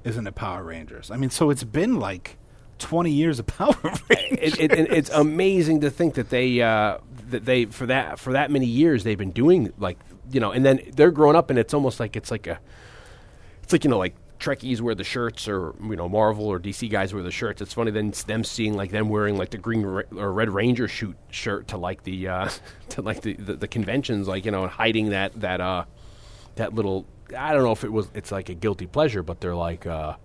isn't 0.06 0.26
a 0.28 0.32
Power 0.32 0.64
Rangers. 0.64 1.12
I 1.12 1.18
mean, 1.18 1.30
so 1.30 1.50
it's 1.50 1.64
been 1.66 2.00
like 2.00 2.38
twenty 2.78 3.12
years 3.12 3.40
of 3.40 3.48
Power 3.58 3.76
Rangers. 4.10 4.54
it, 4.58 4.60
it, 4.60 4.72
and 4.72 4.88
it's 4.88 5.10
amazing 5.10 5.82
to 5.82 5.90
think 5.90 6.14
that 6.14 6.30
they 6.30 6.62
uh, 6.62 7.00
that 7.32 7.44
they 7.46 7.66
for 7.66 7.86
that 7.88 8.18
for 8.18 8.34
that 8.34 8.50
many 8.50 8.66
years 8.66 9.04
they've 9.04 9.18
been 9.18 9.32
doing 9.32 9.74
like 9.78 10.00
you 10.32 10.40
know 10.40 10.52
and 10.52 10.66
then 10.66 10.80
they're 10.96 11.12
growing 11.12 11.36
up 11.36 11.50
and 11.50 11.60
it's 11.60 11.74
almost 11.74 12.00
like 12.00 12.16
it's 12.16 12.32
like 12.32 12.48
a 12.48 12.60
it's 13.70 13.74
like 13.74 13.84
you 13.84 13.92
know 13.92 14.00
like 14.00 14.16
Trekkies 14.40 14.82
wear 14.82 14.96
the 14.96 15.04
shirts 15.04 15.48
or 15.48 15.76
you 15.80 15.96
know 15.96 16.10
Marvel 16.10 16.48
or 16.48 16.60
DC 16.60 16.90
guys 16.90 17.14
wear 17.14 17.22
the 17.22 17.30
shirts. 17.30 17.62
It's 17.62 17.72
funny 17.72 17.92
then 17.92 18.12
them 18.26 18.44
seeing 18.44 18.76
like 18.76 18.90
them 18.90 19.10
wearing 19.10 19.38
like 19.38 19.52
the 19.52 19.60
green 19.60 19.84
Ra- 19.84 20.02
or 20.16 20.34
Red 20.34 20.50
Ranger 20.50 20.88
shoot 20.88 21.16
shirt 21.30 21.68
to 21.68 21.78
like 21.78 22.02
the 22.02 22.30
uh, 22.30 22.50
to 22.90 23.04
like 23.04 23.22
the, 23.22 23.34
the 23.34 23.54
the 23.54 23.68
conventions 23.68 24.28
like 24.28 24.46
you 24.46 24.50
know 24.50 24.64
and 24.64 24.72
hiding 24.72 25.10
that 25.10 25.40
that 25.42 25.62
uh 25.62 25.86
that 26.56 26.74
little 26.74 27.06
I 27.38 27.54
don't 27.54 27.62
know 27.62 27.72
if 27.72 27.84
it 27.84 27.92
was 27.92 28.10
it's 28.16 28.32
like 28.32 28.50
a 28.50 28.56
guilty 28.56 28.88
pleasure 28.88 29.22
but 29.22 29.40
they're 29.40 29.54
like 29.54 29.86
uh 29.86 30.16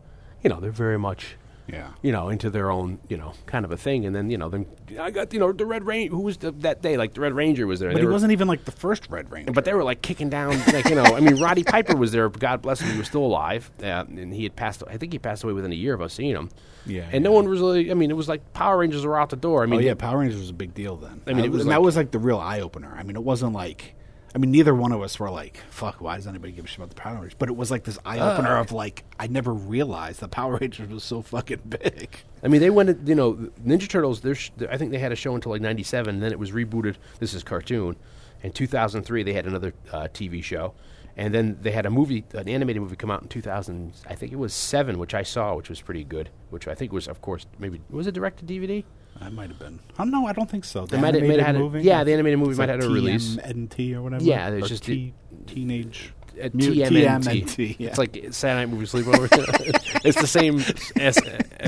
you 0.43 0.49
know 0.49 0.59
they're 0.59 0.71
very 0.71 0.99
much 0.99 1.37
Yeah. 1.67 1.89
you 2.03 2.13
know, 2.13 2.29
into 2.29 2.51
their 2.51 2.71
own, 2.71 2.99
you 3.09 3.17
know, 3.17 3.33
kind 3.47 3.65
of 3.65 3.73
a 3.73 3.77
thing. 3.77 4.05
And 4.05 4.15
then, 4.15 4.29
you 4.29 4.37
know, 4.37 4.51
then 4.51 4.67
I 5.01 5.11
got, 5.11 5.33
you 5.33 5.41
know, 5.41 5.51
the 5.51 5.65
Red 5.65 5.85
Ranger. 5.87 6.15
Who 6.15 6.21
was 6.21 6.37
the, 6.37 6.51
that 6.53 6.83
day? 6.83 6.97
Like 6.99 7.15
the 7.15 7.23
Red 7.23 7.33
Ranger 7.33 7.67
was 7.67 7.81
there. 7.81 7.89
But 7.89 7.95
They 7.95 8.01
he 8.01 8.07
were- 8.07 8.13
wasn't 8.13 8.33
even 8.33 8.47
like 8.49 8.67
the 8.67 8.73
first 8.73 9.09
Red 9.09 9.31
Ranger. 9.33 9.53
But 9.53 9.65
they 9.65 9.73
were 9.73 9.83
like 9.83 10.03
kicking 10.03 10.29
down, 10.29 10.59
like 10.73 10.85
you 10.91 10.95
know. 10.95 11.05
I 11.05 11.21
mean, 11.21 11.41
Roddy 11.41 11.65
Piper 11.65 11.97
was 11.97 12.13
there. 12.13 12.29
God 12.29 12.61
bless 12.61 12.81
him. 12.81 12.91
He 12.93 12.99
was 12.99 13.07
still 13.09 13.23
alive, 13.25 13.71
uh, 13.83 13.87
and 14.09 14.33
he 14.35 14.43
had 14.43 14.55
passed. 14.57 14.83
I 14.89 14.99
think 14.99 15.13
he 15.13 15.19
passed 15.19 15.43
away 15.45 15.55
within 15.55 15.73
a 15.73 15.77
year 15.77 15.95
of 15.95 16.03
us 16.03 16.13
seeing 16.13 16.35
him. 16.37 16.51
Yeah, 16.87 17.09
And 17.11 17.25
no 17.25 17.33
one 17.33 17.49
was 17.49 17.61
really. 17.61 17.91
I 17.91 17.95
mean, 17.95 18.11
it 18.11 18.17
was 18.17 18.29
like 18.29 18.53
Power 18.53 18.77
Rangers 18.79 19.07
were 19.07 19.19
out 19.19 19.31
the 19.31 19.37
door. 19.37 19.63
I 19.63 19.67
mean, 19.67 19.81
oh 19.81 19.83
yeah, 19.83 19.95
Power 19.95 20.19
Rangers 20.19 20.41
was 20.41 20.51
a 20.51 20.55
big 20.55 20.75
deal 20.75 20.97
then. 20.97 21.23
I 21.27 21.33
mean, 21.33 21.47
it 21.47 21.49
Uh, 21.49 21.53
was 21.53 21.61
and 21.63 21.71
like- 21.71 21.77
that 21.77 21.83
was 21.83 21.97
like 21.97 22.11
the 22.11 22.19
real 22.19 22.39
eye 22.39 22.61
opener. 22.61 22.95
I 22.95 23.03
mean, 23.05 23.17
it 23.17 23.25
wasn't 23.25 23.55
like. 23.55 23.95
I 24.35 24.39
mean, 24.39 24.51
neither 24.51 24.75
one 24.75 24.91
of 24.91 25.01
us 25.01 25.21
were 25.21 25.31
like, 25.31 25.59
"Fuck, 25.71 26.01
why 26.01 26.17
does 26.17 26.27
anybody 26.27 26.53
give 26.53 26.65
a 26.65 26.69
shit 26.69 26.79
about 26.79 26.89
the 26.89 26.97
Power 26.97 27.15
Rangers?" 27.15 27.35
But 27.39 27.49
it 27.49 27.57
was 27.57 27.71
like 27.71 27.85
this 27.85 27.99
eye 28.05 28.19
opener 28.19 28.57
of 28.57 28.73
like, 28.73 29.05
I 29.19 29.29
never 29.29 29.53
realized 29.53 30.19
the 30.21 30.29
Power 30.29 30.57
Rangers 30.61 30.89
was 30.89 31.05
so 31.05 31.23
fucking 31.23 31.61
big. 31.69 32.17
I 32.43 32.49
mean, 32.49 32.61
they 32.61 32.71
went. 32.71 33.07
You 33.07 33.15
know, 33.15 33.35
Ninja 33.65 33.89
Turtles. 33.89 34.23
Sh- 34.37 34.51
I 34.69 34.77
think 34.77 34.91
they 34.91 34.99
had 34.99 35.13
a 35.13 35.17
show 35.17 35.35
until 35.37 35.53
like 35.53 35.61
'97. 35.61 36.19
Then 36.19 36.33
it 36.33 36.39
was 36.39 36.51
rebooted. 36.51 36.97
This 37.21 37.33
is 37.33 37.45
cartoon. 37.45 37.97
In 38.43 38.53
2003, 38.53 39.23
they 39.23 39.33
had 39.33 39.47
another 39.47 39.73
uh, 39.91 40.09
TV 40.13 40.43
show, 40.43 40.75
and 41.17 41.33
then 41.33 41.57
they 41.63 41.71
had 41.71 41.87
a 41.87 41.91
movie, 41.91 42.25
an 42.35 42.47
animated 42.49 42.83
movie, 42.83 42.97
come 42.97 43.11
out 43.11 43.23
in 43.23 43.29
2000. 43.29 43.95
I 44.07 44.15
think 44.15 44.33
it 44.33 44.39
was 44.39 44.53
seven, 44.53 44.99
which 44.99 45.15
I 45.15 45.23
saw, 45.23 45.55
which 45.55 45.71
was 45.71 45.81
pretty 45.81 46.05
good. 46.05 46.29
Which 46.51 46.69
I 46.69 46.75
think 46.75 46.93
was, 46.93 47.07
of 47.09 47.23
course, 47.23 47.47
maybe 47.59 47.81
was 47.89 48.07
it 48.09 48.13
direct 48.13 48.41
to 48.41 48.45
DVD? 48.45 48.85
That 49.21 49.33
might 49.33 49.49
have 49.49 49.59
been. 49.59 49.79
Oh 49.99 50.05
no, 50.05 50.27
I 50.27 50.33
don't 50.33 50.51
think 50.51 50.65
so. 50.65 50.87
The 50.87 50.97
They 50.97 51.03
might 51.03 51.15
have- 51.15 51.23
might 51.23 51.39
have 51.39 51.47
had 51.47 51.57
a- 51.57 51.59
movie? 51.61 51.83
yeah, 51.83 52.05
the 52.05 52.13
animated 52.13 52.39
movie 52.39 52.51
might 52.57 52.69
like 52.69 52.71
have 52.71 52.81
had 52.83 52.91
a 52.91 52.93
release. 52.93 53.37
TMNT 53.37 53.95
or 53.95 54.03
whatever. 54.03 54.25
Yeah, 54.25 54.51
there's 54.51 54.65
Or 54.65 54.69
just 54.69 54.85
T- 54.85 55.15
teenage 55.47 56.13
Uh, 56.37 56.49
mu- 56.53 56.75
TMNT. 56.75 57.45
TMNT. 57.45 57.77
Yeah. 57.79 57.89
It's 57.91 57.99
like 57.99 58.17
Saturday 58.33 58.67
Night 58.67 58.71
Movie 58.75 58.87
Sleepover. 58.87 59.29
it's 60.05 60.21
the 60.21 60.27
same 60.27 60.59
S- 61.01 61.21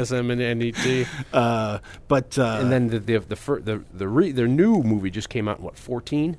SM 0.08 0.30
and 0.30 0.40
NET. 0.58 1.06
uh, 1.32 1.78
but 2.08 2.36
uh, 2.36 2.58
And 2.62 2.72
then 2.72 2.88
the 2.88 2.98
the 2.98 3.18
the 3.20 3.36
fir- 3.36 3.60
the 3.60 3.84
the 3.94 4.08
re- 4.08 4.32
their 4.32 4.48
new 4.48 4.82
movie 4.82 5.10
just 5.10 5.28
came 5.28 5.46
out 5.46 5.58
in 5.58 5.64
what 5.64 5.78
14? 5.78 6.36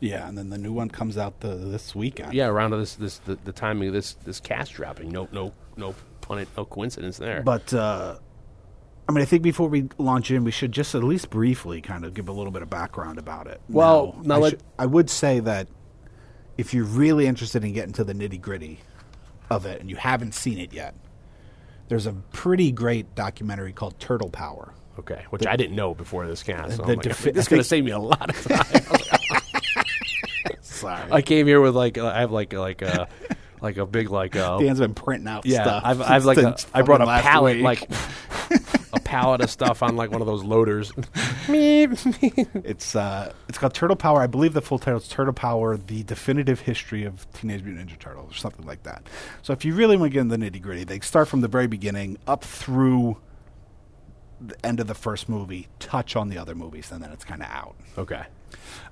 yeah, 0.00 0.28
and 0.28 0.36
then 0.36 0.50
the 0.50 0.58
new 0.58 0.72
one 0.72 0.88
comes 0.90 1.16
out 1.16 1.40
the, 1.40 1.54
this 1.54 1.94
weekend. 1.94 2.32
Yeah, 2.34 2.46
around 2.48 2.70
this 2.72 2.94
this 2.96 3.18
the, 3.18 3.36
the 3.44 3.52
timing 3.52 3.88
of 3.88 3.94
this 3.94 4.14
this 4.24 4.40
cast 4.40 4.72
dropping. 4.72 5.10
No 5.10 5.28
no 5.32 5.52
no 5.76 5.94
pun 6.22 6.38
it, 6.38 6.48
no 6.56 6.64
coincidence 6.64 7.18
there. 7.18 7.42
But 7.42 7.72
uh, 7.74 8.16
I 9.08 9.12
mean, 9.12 9.22
I 9.22 9.26
think 9.26 9.42
before 9.42 9.68
we 9.68 9.88
launch 9.98 10.30
in, 10.30 10.44
we 10.44 10.50
should 10.50 10.72
just 10.72 10.94
at 10.94 11.04
least 11.04 11.28
briefly 11.30 11.80
kind 11.80 12.04
of 12.04 12.14
give 12.14 12.28
a 12.28 12.32
little 12.32 12.50
bit 12.52 12.62
of 12.62 12.70
background 12.70 13.18
about 13.18 13.46
it. 13.46 13.60
Well, 13.68 14.16
now 14.22 14.36
I, 14.36 14.38
let- 14.38 14.50
should- 14.50 14.62
I 14.78 14.86
would 14.86 15.10
say 15.10 15.40
that 15.40 15.68
if 16.56 16.72
you're 16.72 16.84
really 16.86 17.26
interested 17.26 17.64
in 17.64 17.72
getting 17.72 17.92
to 17.94 18.04
the 18.04 18.14
nitty 18.14 18.40
gritty 18.40 18.80
of 19.50 19.66
it 19.66 19.80
and 19.80 19.90
you 19.90 19.96
haven't 19.96 20.32
seen 20.34 20.58
it 20.58 20.72
yet, 20.72 20.94
there's 21.88 22.06
a 22.06 22.12
pretty 22.32 22.72
great 22.72 23.14
documentary 23.14 23.72
called 23.72 23.98
Turtle 24.00 24.30
Power. 24.30 24.72
okay, 24.98 25.26
which 25.30 25.46
I 25.46 25.56
didn't 25.56 25.76
know 25.76 25.94
before 25.94 26.26
this 26.26 26.42
cast. 26.42 26.76
So 26.76 26.84
like, 26.84 27.02
defi- 27.02 27.32
this 27.32 27.44
is 27.44 27.48
going 27.48 27.60
to 27.60 27.68
save 27.68 27.84
me 27.84 27.90
a 27.90 27.98
lot 27.98 28.30
of 28.30 28.42
time. 28.42 29.84
Sorry, 30.62 31.12
I 31.12 31.20
came 31.20 31.46
here 31.46 31.60
with 31.60 31.74
like 31.76 31.98
I 31.98 32.20
have 32.20 32.30
like 32.32 32.52
like 32.52 32.80
a 32.82 33.08
like 33.60 33.76
a 33.76 33.86
big 33.86 34.10
like 34.10 34.34
uh, 34.36 34.58
Dan's 34.58 34.78
been 34.80 34.94
printing 34.94 35.28
out 35.28 35.44
yeah. 35.46 35.62
stuff. 35.62 35.82
I've 35.84 36.00
I've 36.00 36.24
like 36.24 36.38
a, 36.38 36.42
since 36.42 36.66
I 36.74 36.82
brought 36.82 37.00
a 37.02 37.06
fucking 37.06 37.24
last 37.24 37.42
week. 37.42 37.62
like 37.62 37.90
a 38.94 39.00
pallet 39.00 39.40
of 39.40 39.50
stuff 39.50 39.82
on 39.82 39.96
like 39.96 40.10
one 40.10 40.20
of 40.20 40.26
those 40.26 40.42
loaders. 40.44 40.92
It's 42.64 42.96
uh, 42.96 43.32
it's 43.48 43.58
called 43.58 43.74
Turtle 43.74 43.96
Power. 43.96 44.22
I 44.22 44.26
believe 44.26 44.54
the 44.54 44.62
full 44.62 44.78
title 44.78 45.00
is 45.00 45.08
Turtle 45.08 45.32
Power: 45.32 45.76
The 45.76 46.02
Definitive 46.04 46.60
History 46.60 47.04
of 47.04 47.30
Teenage 47.32 47.62
Mutant 47.62 47.90
Ninja 47.90 47.98
Turtles, 47.98 48.32
or 48.32 48.36
something 48.36 48.64
like 48.66 48.82
that. 48.84 49.06
So 49.42 49.52
if 49.52 49.64
you 49.64 49.74
really 49.74 49.96
want 49.96 50.10
to 50.10 50.14
get 50.14 50.20
in 50.20 50.28
the 50.28 50.36
nitty 50.36 50.62
gritty, 50.62 50.84
they 50.84 51.00
start 51.00 51.28
from 51.28 51.40
the 51.42 51.48
very 51.48 51.66
beginning 51.66 52.18
up 52.26 52.44
through 52.44 53.18
the 54.40 54.56
end 54.66 54.80
of 54.80 54.86
the 54.86 54.94
first 54.94 55.28
movie, 55.28 55.68
touch 55.78 56.16
on 56.16 56.28
the 56.28 56.38
other 56.38 56.54
movies, 56.54 56.90
and 56.92 57.02
then 57.02 57.10
it's 57.12 57.24
kind 57.24 57.42
of 57.42 57.48
out. 57.48 57.74
okay, 57.96 58.24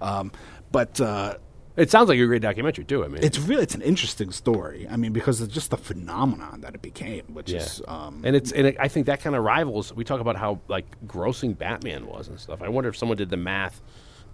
Um, 0.01 0.33
but 0.71 1.01
uh, 1.01 1.37
it 1.77 1.91
sounds 1.91 2.09
like 2.09 2.19
a 2.19 2.27
great 2.27 2.43
documentary 2.43 2.85
too. 2.85 3.05
I 3.05 3.09
mean, 3.09 3.23
it's 3.23 3.39
really 3.39 3.63
it's 3.63 3.75
an 3.75 3.83
interesting 3.83 4.31
story. 4.33 4.87
I 4.91 4.97
mean, 4.97 5.13
because 5.13 5.41
it's 5.41 5.53
just 5.55 5.71
the 5.71 5.77
phenomenon 5.77 6.61
that 6.61 6.75
it 6.75 6.83
became, 6.83 7.25
which 7.33 7.51
Yeah. 7.51 7.61
is 7.61 7.83
um, 7.89 8.21
and 8.25 8.37
it's 8.37 8.53
and 8.53 8.67
it, 8.69 8.77
I 8.79 8.89
think 8.89 9.07
that 9.07 9.21
kind 9.21 9.35
of 9.37 9.45
rivals. 9.45 9.93
We 9.95 10.05
talk 10.05 10.21
about 10.21 10.37
how 10.37 10.61
like 10.69 10.87
grossing 11.07 11.57
Batman 11.57 12.07
was 12.07 12.29
and 12.29 12.39
stuff. 12.39 12.63
I 12.63 12.69
wonder 12.69 12.91
if 12.91 12.97
someone 12.97 13.17
did 13.17 13.31
the 13.31 13.37
math. 13.37 13.81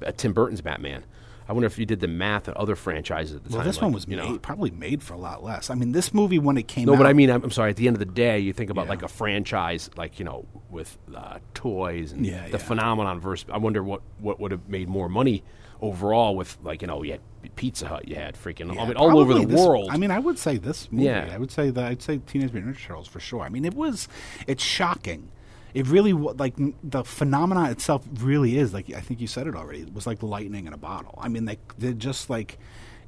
Uh, 0.04 0.12
Tim 0.16 0.32
Burton's 0.32 0.60
Batman. 0.60 1.04
I 1.48 1.52
wonder 1.52 1.66
if 1.66 1.78
you 1.78 1.86
did 1.86 2.00
the 2.00 2.08
math 2.08 2.46
at 2.46 2.56
other 2.58 2.76
franchises 2.76 3.36
at 3.36 3.42
the 3.44 3.48
well, 3.48 3.52
time. 3.52 3.58
Well, 3.60 3.66
this 3.66 3.76
like, 3.76 3.82
one 3.84 3.92
was 3.92 4.06
made, 4.06 4.16
know. 4.18 4.38
probably 4.38 4.70
made 4.70 5.02
for 5.02 5.14
a 5.14 5.18
lot 5.18 5.42
less. 5.42 5.70
I 5.70 5.74
mean, 5.76 5.92
this 5.92 6.12
movie 6.12 6.38
when 6.38 6.58
it 6.58 6.68
came 6.68 6.84
No, 6.84 6.92
out, 6.92 6.96
No, 6.96 7.04
but 7.04 7.08
I 7.08 7.14
mean, 7.14 7.30
I'm, 7.30 7.42
I'm 7.42 7.50
sorry. 7.50 7.70
At 7.70 7.76
the 7.76 7.86
end 7.86 7.96
of 7.96 8.00
the 8.00 8.04
day, 8.04 8.38
you 8.38 8.52
think 8.52 8.68
about 8.68 8.84
Yeah. 8.84 8.90
like 8.90 9.02
a 9.02 9.08
franchise, 9.08 9.88
like 9.96 10.18
you 10.18 10.26
know, 10.26 10.44
with 10.68 10.98
uh, 11.14 11.38
toys 11.54 12.12
and 12.12 12.26
Yeah, 12.26 12.48
the 12.48 12.58
phenomenon 12.58 13.18
versus. 13.18 13.46
I 13.50 13.56
wonder 13.58 13.82
what 13.82 14.02
what 14.18 14.38
would 14.40 14.50
have 14.52 14.68
made 14.68 14.88
more 14.88 15.08
money 15.08 15.42
overall 15.80 16.34
with 16.36 16.56
like 16.62 16.82
you 16.82 16.88
know 16.88 17.02
you 17.02 17.12
had 17.12 17.20
Pizza 17.56 17.86
Hut, 17.86 18.08
you 18.08 18.14
had 18.16 18.34
freaking 18.34 18.74
Yeah, 18.74 18.82
I 18.82 18.86
mean 18.88 18.96
all 18.96 19.18
over 19.18 19.34
the 19.34 19.46
this- 19.46 19.58
world. 19.58 19.88
I 19.90 19.96
mean, 19.96 20.10
I 20.10 20.18
would 20.18 20.38
say 20.38 20.56
this 20.58 20.90
movie. 20.90 21.06
Yeah. 21.06 21.30
I 21.32 21.38
would 21.38 21.50
say 21.50 21.70
that 21.70 21.84
I'd 21.84 22.02
say 22.02 22.18
Teenage 22.18 22.52
Mutant 22.52 22.76
Ninja 22.76 22.80
Turtles 22.86 23.08
for 23.08 23.20
sure. 23.20 23.42
I 23.42 23.48
mean, 23.48 23.64
it 23.64 23.74
was 23.74 24.08
it's 24.46 24.62
shocking. 24.62 25.30
It 25.74 25.86
really 25.86 26.12
like 26.12 26.54
the 26.82 27.04
phenomenon 27.04 27.66
itself 27.70 28.04
really 28.20 28.56
is 28.58 28.72
like 28.74 28.92
I 28.92 29.00
think 29.00 29.20
you 29.20 29.26
said 29.26 29.46
it 29.46 29.54
already. 29.54 29.82
It 29.82 29.94
was 29.94 30.06
like 30.06 30.22
lightning 30.22 30.66
in 30.66 30.72
a 30.72 30.78
bottle. 30.78 31.14
I 31.20 31.28
mean, 31.28 31.44
they 31.44 31.58
they're 31.76 31.92
just 31.92 32.28
like 32.30 32.58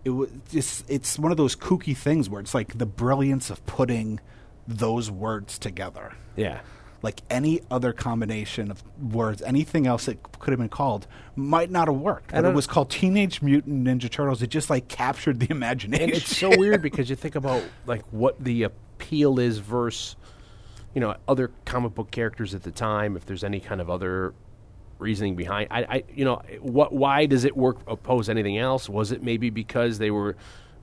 it 0.05 0.11
was 0.11 0.31
just 0.51 0.85
it's 0.89 1.19
one 1.19 1.33
of 1.33 1.39
those 1.39 1.57
kooky 1.57 1.97
things 1.97 2.29
where 2.31 2.41
it's 2.41 2.55
like 2.55 2.79
the 2.79 2.87
brilliance 2.87 3.51
of 3.51 3.65
putting 3.67 4.21
those 4.69 5.11
words 5.11 5.59
together. 5.59 6.13
Yeah. 6.37 6.61
Like 7.03 7.23
any 7.31 7.63
other 7.71 7.93
combination 7.93 8.71
of 8.71 8.83
words, 9.13 9.41
anything 9.43 9.87
else 9.87 10.07
it 10.07 10.19
could 10.39 10.51
have 10.51 10.59
been 10.59 10.69
called 10.69 11.07
might 11.35 11.71
not 11.71 11.89
have 11.89 11.97
worked. 11.97 12.31
But 12.31 12.39
And 12.39 12.47
it 12.47 12.55
was 12.55 12.67
called 12.67 12.91
Teenage 12.91 13.41
Mutant 13.41 13.87
Ninja 13.87 14.11
Turtles. 14.11 14.43
It 14.43 14.49
just 14.51 14.69
like 14.69 14.89
captured 14.89 15.41
the 15.41 15.47
imagination. 15.51 16.03
and 16.03 16.13
it's 16.13 16.37
so 16.37 16.51
weird 16.57 16.83
because 16.83 17.09
you 17.09 17.17
think 17.17 17.35
about 17.37 17.63
like 17.87 18.03
what 18.11 18.43
the 18.43 18.65
appeal 18.65 19.39
is 19.39 19.59
versus 19.59 20.17
you 20.95 21.01
know 21.01 21.15
other 21.29 21.51
comic 21.65 21.95
book 21.95 22.11
characters 22.11 22.55
at 22.55 22.63
the 22.65 22.71
time 22.71 23.17
if 23.17 23.25
there's 23.25 23.45
any 23.45 23.61
kind 23.61 23.81
of 23.81 23.89
other 23.89 24.35
reasoning 24.99 25.37
behind 25.37 25.69
I, 25.71 25.81
I 25.83 26.05
you 26.15 26.25
know 26.25 26.43
what 26.61 26.93
why 26.93 27.27
does 27.27 27.45
it 27.45 27.57
work 27.57 27.79
oppose 27.87 28.29
anything 28.29 28.59
else 28.59 28.89
was 28.89 29.13
it 29.13 29.23
maybe 29.23 29.49
because 29.51 29.99
they 29.99 30.11
were 30.11 30.37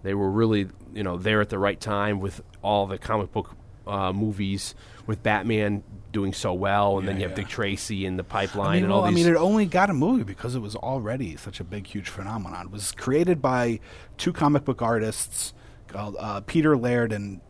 they 0.04 0.14
were 0.14 0.32
really 0.32 0.68
you 0.94 1.04
know 1.04 1.18
there 1.18 1.42
at 1.42 1.50
the 1.50 1.60
right 1.60 1.80
time 1.80 2.20
with 2.20 2.42
all 2.64 2.88
the 2.88 2.98
comic 2.98 3.32
book 3.32 3.56
uh, 3.86 4.12
movies 4.12 4.74
with 5.08 5.24
Batman 5.24 5.84
doing 6.12 6.34
so 6.34 6.54
well 6.54 7.00
and 7.00 7.08
then 7.08 7.16
Yeah, 7.16 7.22
you 7.24 7.30
have 7.30 7.38
yeah. 7.38 7.44
Dick 7.44 7.48
Tracy 7.52 8.06
in 8.06 8.18
the 8.18 8.24
pipeline 8.24 8.68
I 8.68 8.74
mean, 8.76 8.84
and 8.84 8.92
well, 8.92 9.02
all 9.02 9.06
I 9.08 9.12
mean, 9.12 9.28
it 9.28 9.36
only 9.36 9.66
got 9.66 9.90
a 9.90 9.94
movie 9.94 10.24
because 10.24 10.56
it 10.56 10.60
was 10.60 10.76
already 10.76 11.36
such 11.38 11.60
a 11.60 11.64
big, 11.64 11.88
huge 11.88 12.10
phenomenon. 12.10 12.68
It 12.68 12.72
was 12.72 12.92
created 12.92 13.42
by 13.42 13.80
two 14.18 14.34
comic 14.34 14.66
book 14.66 14.82
artists 14.82 15.54
called 15.88 16.16
uh, 16.20 16.42
Peter 16.42 16.78
Laird 16.78 17.12
and 17.12 17.42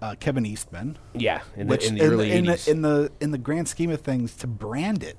uh, 0.00 0.14
Kevin 0.18 0.44
Eastman. 0.46 0.98
yeah 1.14 1.42
in 1.56 1.68
which 1.68 1.82
the, 1.82 1.88
in 1.88 1.94
the 1.98 2.04
in, 2.04 2.12
early 2.12 2.32
in 2.32 2.44
80s 2.46 2.64
the 2.64 2.70
in 2.70 2.82
the 2.82 3.12
in 3.20 3.30
the 3.30 3.38
grand 3.38 3.68
scheme 3.68 3.90
of 3.90 4.00
things, 4.00 4.34
to 4.36 4.46
brand 4.46 5.02
it 5.02 5.16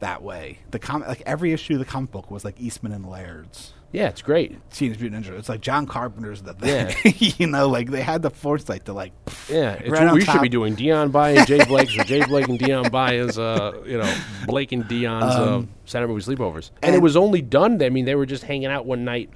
that 0.00 0.22
way, 0.22 0.60
the 0.70 0.78
com- 0.78 1.02
like 1.02 1.22
every 1.26 1.52
issue 1.52 1.72
of 1.74 1.80
the 1.80 1.84
comic 1.84 2.10
book 2.12 2.30
was 2.30 2.44
like 2.44 2.60
Eastman 2.60 2.92
and 2.92 3.04
Laird's. 3.04 3.74
Yeah 3.92 4.08
it's 4.08 4.22
great 4.22 4.58
Teenage 4.78 5.00
Mutant 5.00 5.26
Ninja. 5.26 5.38
It's 5.38 5.48
like 5.48 5.60
John 5.60 5.86
Carpenter's 5.86 6.42
the 6.42 6.54
thing. 6.54 6.94
you 7.38 7.46
know, 7.46 7.68
like 7.68 7.90
they 7.90 8.00
had 8.00 8.22
the 8.22 8.30
foresight 8.30 8.84
to 8.84 8.92
like. 8.92 9.12
Yeah, 9.48 9.72
it's 9.72 9.90
right 9.90 10.04
what 10.04 10.14
we 10.14 10.24
should 10.24 10.40
be 10.40 10.48
doing. 10.48 10.74
Dion 10.74 11.10
By 11.10 11.30
and 11.30 11.46
Jay 11.46 11.64
Blake's, 11.64 11.96
or 11.96 12.04
Jay 12.04 12.24
Blake 12.24 12.48
and 12.48 12.58
Dion 12.58 12.90
By 12.90 13.14
is, 13.14 13.38
uh, 13.38 13.82
you 13.84 13.98
know, 13.98 14.14
Blake 14.46 14.72
and 14.72 14.86
Dion's 14.86 15.24
uh, 15.24 15.62
Saturday 15.84 16.12
movie 16.12 16.24
sleepovers. 16.24 16.70
And, 16.82 16.94
it 16.94 17.02
was 17.02 17.16
only 17.16 17.42
done. 17.42 17.82
I 17.82 17.88
mean, 17.88 18.04
they 18.04 18.14
were 18.14 18.26
just 18.26 18.44
hanging 18.44 18.66
out 18.66 18.86
one 18.86 19.04
night, 19.04 19.30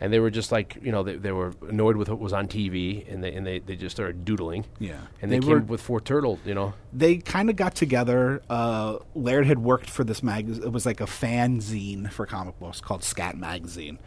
and 0.00 0.12
they 0.12 0.18
were 0.18 0.30
just 0.30 0.50
like, 0.50 0.78
you 0.82 0.90
know, 0.92 1.02
they, 1.02 1.16
they 1.16 1.30
were 1.32 1.52
annoyed 1.68 1.96
with 1.96 2.08
what 2.08 2.18
was 2.18 2.32
on 2.32 2.48
TV, 2.48 3.10
and 3.12 3.22
they 3.22 3.32
and 3.34 3.46
they, 3.46 3.58
they 3.58 3.76
just 3.76 3.94
started 3.94 4.24
doodling. 4.24 4.64
Yeah. 4.78 4.98
and 5.20 5.30
they, 5.30 5.36
They 5.36 5.40
came 5.46 5.50
were- 5.50 5.58
up 5.58 5.66
with 5.68 5.80
four 5.82 6.00
turtles. 6.00 6.38
You 6.44 6.54
know, 6.54 6.72
they 6.92 7.18
kind 7.18 7.50
of 7.50 7.56
got 7.56 7.74
together. 7.74 8.42
Uh, 8.48 8.98
Laird 9.14 9.46
had 9.46 9.58
worked 9.58 9.90
for 9.90 10.02
this 10.04 10.22
magazine. 10.22 10.62
It 10.64 10.72
was 10.72 10.86
like 10.86 11.00
a 11.00 11.06
fanzine 11.06 12.10
for 12.10 12.24
comic 12.26 12.58
books 12.58 12.80
called 12.80 13.04
Scat 13.04 13.36
Magazine, 13.36 13.98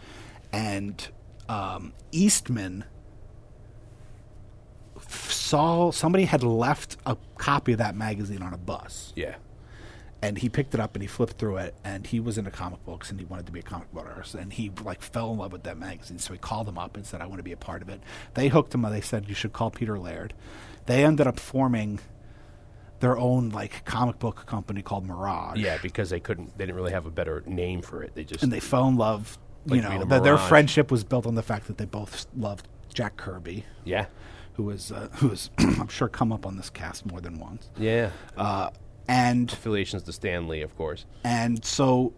and 0.52 1.08
um, 1.48 1.94
Eastman 2.12 2.86
f- 4.98 5.32
saw 5.32 5.92
somebody 5.92 6.26
had 6.26 6.44
left 6.44 6.98
a 7.06 7.18
copy 7.38 7.74
of 7.74 7.78
that 7.80 7.96
magazine 7.96 8.42
on 8.42 8.54
a 8.54 8.58
bus, 8.58 9.14
yeah, 9.16 9.36
and 10.24 10.38
he 10.38 10.48
picked 10.48 10.74
it 10.74 10.80
up 10.80 10.96
and 10.96 11.02
he 11.04 11.08
flipped 11.08 11.34
through 11.38 11.58
it, 11.58 11.76
and 11.84 12.08
he 12.08 12.20
was 12.20 12.38
into 12.38 12.50
comic 12.50 12.84
books 12.86 13.12
and 13.12 13.20
he 13.20 13.26
wanted 13.26 13.46
to 13.46 13.52
be 13.52 13.60
a 13.60 13.64
comic 13.64 13.92
book 13.94 14.06
artist, 14.08 14.36
and 14.36 14.54
he 14.54 14.72
like 14.84 15.02
fell 15.02 15.32
in 15.32 15.38
love 15.38 15.52
with 15.52 15.64
that 15.64 15.78
magazine. 15.78 16.18
So 16.18 16.32
he 16.34 16.40
called 16.40 16.66
them 16.68 16.78
up 16.78 16.96
and 16.96 17.06
said, 17.06 17.22
"I 17.22 17.26
want 17.26 17.40
to 17.40 17.44
be 17.44 17.52
a 17.52 17.58
part 17.58 17.82
of 17.82 17.90
it." 17.90 18.02
They 18.34 18.48
hooked 18.48 18.74
him. 18.74 18.86
up. 18.86 18.92
They 18.92 19.02
said, 19.02 19.28
"You 19.28 19.36
should 19.36 19.52
call 19.54 19.70
Peter 19.70 20.00
Laird." 20.00 20.34
They 20.86 21.04
ended 21.04 21.28
up 21.28 21.40
forming 21.40 22.00
their 23.00 23.18
own 23.18 23.50
like 23.50 23.84
comic 23.84 24.18
book 24.20 24.46
company 24.46 24.82
called 24.82 25.06
Mirage. 25.06 25.58
yeah, 25.60 25.78
because 25.82 26.10
they 26.10 26.22
couldn't, 26.22 26.58
they 26.58 26.66
didn't 26.66 26.78
really 26.78 26.94
have 26.94 27.06
a 27.06 27.12
better 27.12 27.44
name 27.46 27.82
for 27.82 28.02
it. 28.02 28.16
They 28.16 28.24
just 28.24 28.44
and 28.44 28.52
they 28.52 28.62
fell 28.62 28.88
in 28.88 28.96
love. 28.96 29.38
Like 29.66 29.78
you 29.78 29.82
know, 29.82 30.06
th- 30.06 30.24
their 30.24 30.38
friendship 30.38 30.90
was 30.92 31.04
built 31.04 31.26
on 31.26 31.36
the 31.36 31.44
fact 31.44 31.68
that 31.68 31.78
they 31.78 31.86
both 31.86 32.28
loved 32.36 32.68
Jack 32.94 33.18
Kirby, 33.18 33.66
yeah, 33.86 34.06
who 34.54 34.64
was 34.64 34.92
uh, 34.92 35.10
who 35.16 35.30
was 35.30 35.50
I'm 35.58 35.88
sure 35.88 36.08
come 36.08 36.32
up 36.32 36.46
on 36.46 36.56
this 36.58 36.70
cast 36.70 37.06
more 37.06 37.20
than 37.22 37.40
once. 37.40 37.70
yeah. 37.78 38.12
Uh, 38.38 38.70
and 39.08 39.52
Affiliations 39.52 40.04
to 40.04 40.14
Stan 40.14 40.48
Lee, 40.48 40.62
of 40.62 40.76
course. 40.78 41.06
and 41.24 41.64
so 41.66 42.14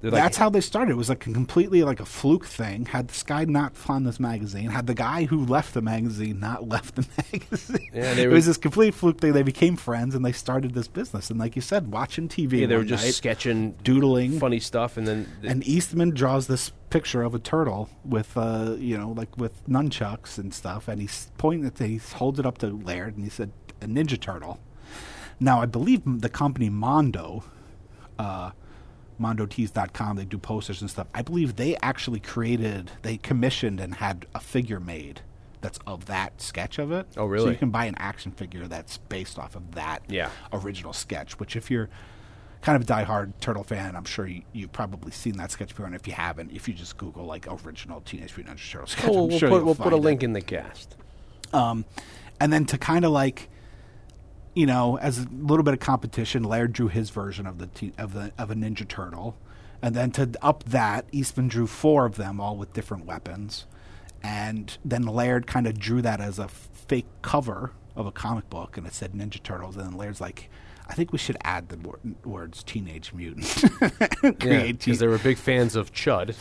like- 0.00 0.12
that's 0.12 0.36
how 0.36 0.48
they 0.48 0.60
started. 0.60 0.92
It 0.92 0.96
was 0.96 1.08
like 1.08 1.26
a 1.26 1.32
completely 1.32 1.82
like 1.82 1.98
a 1.98 2.04
fluke 2.04 2.46
thing. 2.46 2.86
Had 2.86 3.08
this 3.08 3.24
guy 3.24 3.44
not 3.46 3.76
found 3.76 4.06
this 4.06 4.20
magazine, 4.20 4.70
had 4.70 4.86
the 4.86 4.94
guy 4.94 5.24
who 5.24 5.44
left 5.44 5.74
the 5.74 5.82
magazine 5.82 6.38
not 6.38 6.68
left 6.74 6.94
the 6.94 7.06
magazine. 7.16 7.88
Yeah, 7.92 8.14
they 8.14 8.22
it 8.22 8.28
were- 8.28 8.34
was 8.34 8.46
this 8.46 8.56
complete 8.58 8.94
fluke 8.94 9.20
thing. 9.20 9.32
They 9.32 9.42
became 9.42 9.74
friends 9.76 10.14
and 10.14 10.24
they 10.24 10.30
started 10.30 10.72
this 10.74 10.86
business. 10.86 11.30
And 11.30 11.40
like 11.40 11.56
you 11.56 11.62
said, 11.62 11.90
watching 11.90 12.28
TV. 12.28 12.60
Yeah, 12.60 12.66
they 12.68 12.76
were 12.76 12.84
just 12.84 13.04
night, 13.04 13.14
sketching, 13.14 13.72
doodling, 13.82 14.38
funny 14.38 14.60
stuff, 14.60 14.96
and 14.96 15.06
then 15.06 15.26
and 15.42 15.66
Eastman 15.66 16.10
draws 16.10 16.46
this 16.46 16.70
picture 16.90 17.22
of 17.22 17.34
a 17.34 17.38
turtle 17.40 17.90
with, 18.04 18.36
uh, 18.36 18.76
you 18.78 18.96
know, 18.96 19.10
like 19.10 19.36
with 19.36 19.66
nunchucks 19.66 20.38
and 20.38 20.54
stuff, 20.54 20.86
and 20.88 21.00
he's 21.00 21.30
pointing 21.38 21.66
at, 21.66 21.76
he 21.78 21.96
holds 21.96 22.38
it 22.38 22.46
up 22.46 22.56
to 22.58 22.68
Laird, 22.68 23.16
and 23.16 23.24
he 23.24 23.30
said, 23.30 23.50
"A 23.82 23.86
Ninja 23.86 24.18
Turtle." 24.18 24.60
Now, 25.40 25.60
I 25.60 25.66
believe 25.66 26.02
the 26.04 26.28
company 26.28 26.68
Mondo, 26.68 27.44
uh, 28.18 28.50
MondoTees.com, 29.20 30.16
they 30.16 30.24
do 30.24 30.38
posters 30.38 30.80
and 30.80 30.90
stuff. 30.90 31.06
I 31.14 31.22
believe 31.22 31.56
they 31.56 31.76
actually 31.76 32.20
created, 32.20 32.90
they 33.02 33.16
commissioned 33.16 33.80
and 33.80 33.94
had 33.96 34.26
a 34.34 34.40
figure 34.40 34.80
made 34.80 35.20
that's 35.60 35.78
of 35.88 36.06
that 36.06 36.40
sketch 36.40 36.78
of 36.78 36.92
it. 36.92 37.06
Oh, 37.16 37.24
really? 37.26 37.46
So 37.46 37.50
you 37.50 37.56
can 37.56 37.70
buy 37.70 37.86
an 37.86 37.96
action 37.98 38.30
figure 38.30 38.68
that's 38.68 38.98
based 38.98 39.38
off 39.40 39.56
of 39.56 39.74
that 39.74 40.02
Yeah. 40.08 40.30
original 40.52 40.92
sketch. 40.92 41.40
Which, 41.40 41.56
if 41.56 41.68
you're 41.68 41.88
kind 42.62 42.76
of 42.80 42.88
a 42.88 42.92
diehard 42.92 43.32
turtle 43.40 43.64
fan, 43.64 43.96
I'm 43.96 44.04
sure 44.04 44.26
you, 44.28 44.42
you've 44.52 44.70
probably 44.72 45.10
seen 45.10 45.36
that 45.38 45.50
sketch 45.50 45.70
before. 45.70 45.86
And 45.86 45.96
if 45.96 46.06
you 46.06 46.12
haven't, 46.14 46.52
if 46.52 46.68
you 46.68 46.74
just 46.74 46.96
Google 46.96 47.24
like 47.24 47.46
original 47.66 48.00
Teenage 48.02 48.36
Mutant 48.36 48.58
Ninja 48.58 48.70
Turtles 48.70 48.90
sketch, 48.92 49.04
Oh, 49.08 49.24
we'll, 49.24 49.38
sure 49.38 49.48
put, 49.48 49.64
we'll 49.64 49.74
put 49.74 49.92
a 49.92 49.96
it. 49.96 50.00
link 50.00 50.22
in 50.22 50.32
the 50.32 50.40
cast. 50.40 50.94
Um, 51.52 51.84
and 52.40 52.52
then 52.52 52.64
to 52.66 52.78
kind 52.78 53.04
of 53.04 53.10
like, 53.10 53.48
you 54.58 54.66
know, 54.66 54.98
as 54.98 55.18
a 55.20 55.26
little 55.30 55.62
bit 55.62 55.72
of 55.72 55.78
competition, 55.78 56.42
Laird 56.42 56.72
drew 56.72 56.88
his 56.88 57.10
version 57.10 57.46
of 57.46 57.58
the 57.58 57.68
te- 57.68 57.92
of 57.96 58.12
the 58.12 58.32
of 58.36 58.50
a 58.50 58.56
Ninja 58.56 58.86
Turtle, 58.88 59.36
and 59.80 59.94
then 59.94 60.10
to 60.12 60.28
up 60.42 60.64
that, 60.64 61.04
Eastman 61.12 61.46
drew 61.46 61.68
four 61.68 62.06
of 62.06 62.16
them, 62.16 62.40
all 62.40 62.56
with 62.56 62.72
different 62.72 63.06
weapons, 63.06 63.66
and 64.20 64.76
then 64.84 65.02
Laird 65.02 65.46
kind 65.46 65.68
of 65.68 65.78
drew 65.78 66.02
that 66.02 66.20
as 66.20 66.40
a 66.40 66.48
fake 66.48 67.06
cover 67.22 67.70
of 67.94 68.06
a 68.06 68.10
comic 68.10 68.50
book, 68.50 68.76
and 68.76 68.84
it 68.84 68.94
said 68.94 69.12
Ninja 69.12 69.40
Turtles, 69.40 69.76
and 69.76 69.86
then 69.86 69.96
Laird's 69.96 70.20
like. 70.20 70.50
I 70.90 70.94
think 70.94 71.12
we 71.12 71.18
should 71.18 71.36
add 71.44 71.68
the 71.68 71.76
wor- 71.76 71.98
words 72.24 72.62
"teenage 72.64 73.12
mutant." 73.12 73.44
Yeah, 74.42 74.72
because 74.72 74.98
they 74.98 75.06
were 75.06 75.18
big 75.18 75.36
fans 75.36 75.76
of 75.76 75.92
Chud. 75.92 76.34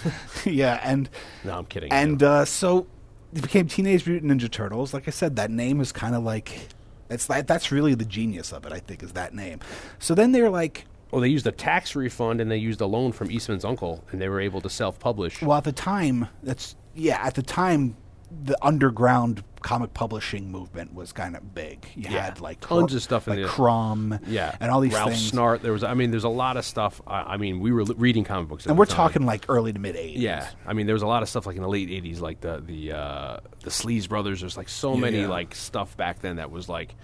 yeah, 0.45 0.79
and 0.81 1.09
no, 1.43 1.57
I'm 1.57 1.65
kidding. 1.65 1.91
and 1.91 2.23
uh, 2.23 2.45
so 2.45 2.87
it 3.35 3.41
became 3.41 3.67
Teenage 3.67 4.07
Mutant 4.07 4.31
Ninja 4.31 4.49
Turtles. 4.49 4.93
Like 4.93 5.07
I 5.07 5.11
said, 5.11 5.35
that 5.35 5.51
name 5.51 5.81
is 5.81 5.91
kind 5.91 6.15
of 6.15 6.23
like 6.23 6.69
it's 7.09 7.29
like 7.29 7.47
that's 7.47 7.71
really 7.71 7.95
the 7.95 8.05
genius 8.05 8.51
of 8.51 8.65
it. 8.65 8.71
I 8.71 8.79
think 8.79 9.03
is 9.03 9.13
that 9.13 9.33
name. 9.33 9.59
So 9.99 10.15
then 10.15 10.31
they're 10.31 10.49
like, 10.49 10.85
well, 11.11 11.21
they 11.21 11.29
used 11.29 11.47
a 11.47 11.51
tax 11.51 11.95
refund 11.95 12.41
and 12.41 12.51
they 12.51 12.57
used 12.57 12.81
a 12.81 12.85
loan 12.85 13.11
from 13.11 13.31
Eastman's 13.31 13.65
uncle, 13.65 14.03
and 14.11 14.21
they 14.21 14.29
were 14.29 14.41
able 14.41 14.61
to 14.61 14.69
self-publish. 14.69 15.41
well, 15.41 15.57
at 15.57 15.63
the 15.63 15.71
time, 15.71 16.27
that's 16.43 16.75
yeah, 16.95 17.19
at 17.21 17.35
the 17.35 17.43
time, 17.43 17.95
the 18.43 18.57
underground 18.65 19.43
comic 19.61 19.93
publishing 19.93 20.51
movement 20.51 20.93
was 20.93 21.11
kind 21.11 21.35
of 21.35 21.53
big. 21.55 21.85
You 21.95 22.03
Yeah, 22.09 22.25
had 22.25 22.41
like 22.41 22.59
tons 22.61 22.91
Cr- 22.91 22.97
of 22.97 23.03
stuff 23.03 23.27
in 23.27 23.35
like 23.35 23.43
the- 23.43 23.47
Crumb, 23.49 24.19
yeah, 24.27 24.55
and 24.59 24.69
all 24.71 24.79
these 24.81 24.91
things. 24.91 24.99
Ralph 24.99 25.11
things. 25.13 25.31
Snart. 25.31 25.61
There 25.61 25.71
was, 25.73 25.83
I 25.83 25.93
mean, 25.93 26.11
there's 26.11 26.23
a 26.25 26.29
lot 26.29 26.57
of 26.57 26.65
stuff. 26.65 27.01
I, 27.07 27.21
I 27.33 27.37
mean, 27.37 27.59
we 27.59 27.71
were 27.71 27.83
li- 27.83 27.95
reading 27.97 28.23
comic 28.23 28.49
books, 28.49 28.65
and 28.65 28.77
we're 28.77 28.85
talking 28.85 29.25
like 29.25 29.45
early 29.49 29.73
to 29.73 29.79
mid 29.79 29.95
'80s. 29.95 30.13
Yeah, 30.17 30.47
I 30.65 30.73
mean, 30.73 30.85
there 30.85 30.93
was 30.93 31.03
a 31.03 31.07
lot 31.07 31.23
of 31.23 31.29
stuff 31.29 31.45
like 31.45 31.55
in 31.55 31.61
the 31.61 31.69
late 31.69 31.89
'80s, 31.89 32.19
like 32.21 32.41
the 32.41 32.61
the 32.65 32.91
uh, 32.93 33.37
the 33.63 33.69
Sleaze 33.69 34.07
Brothers. 34.07 34.41
There's 34.41 34.57
like 34.57 34.69
so 34.69 34.95
many 34.95 35.21
Yeah. 35.21 35.27
like 35.29 35.55
stuff 35.55 35.95
back 35.97 36.19
then 36.19 36.35
that 36.35 36.51
was 36.51 36.67
like, 36.69 36.95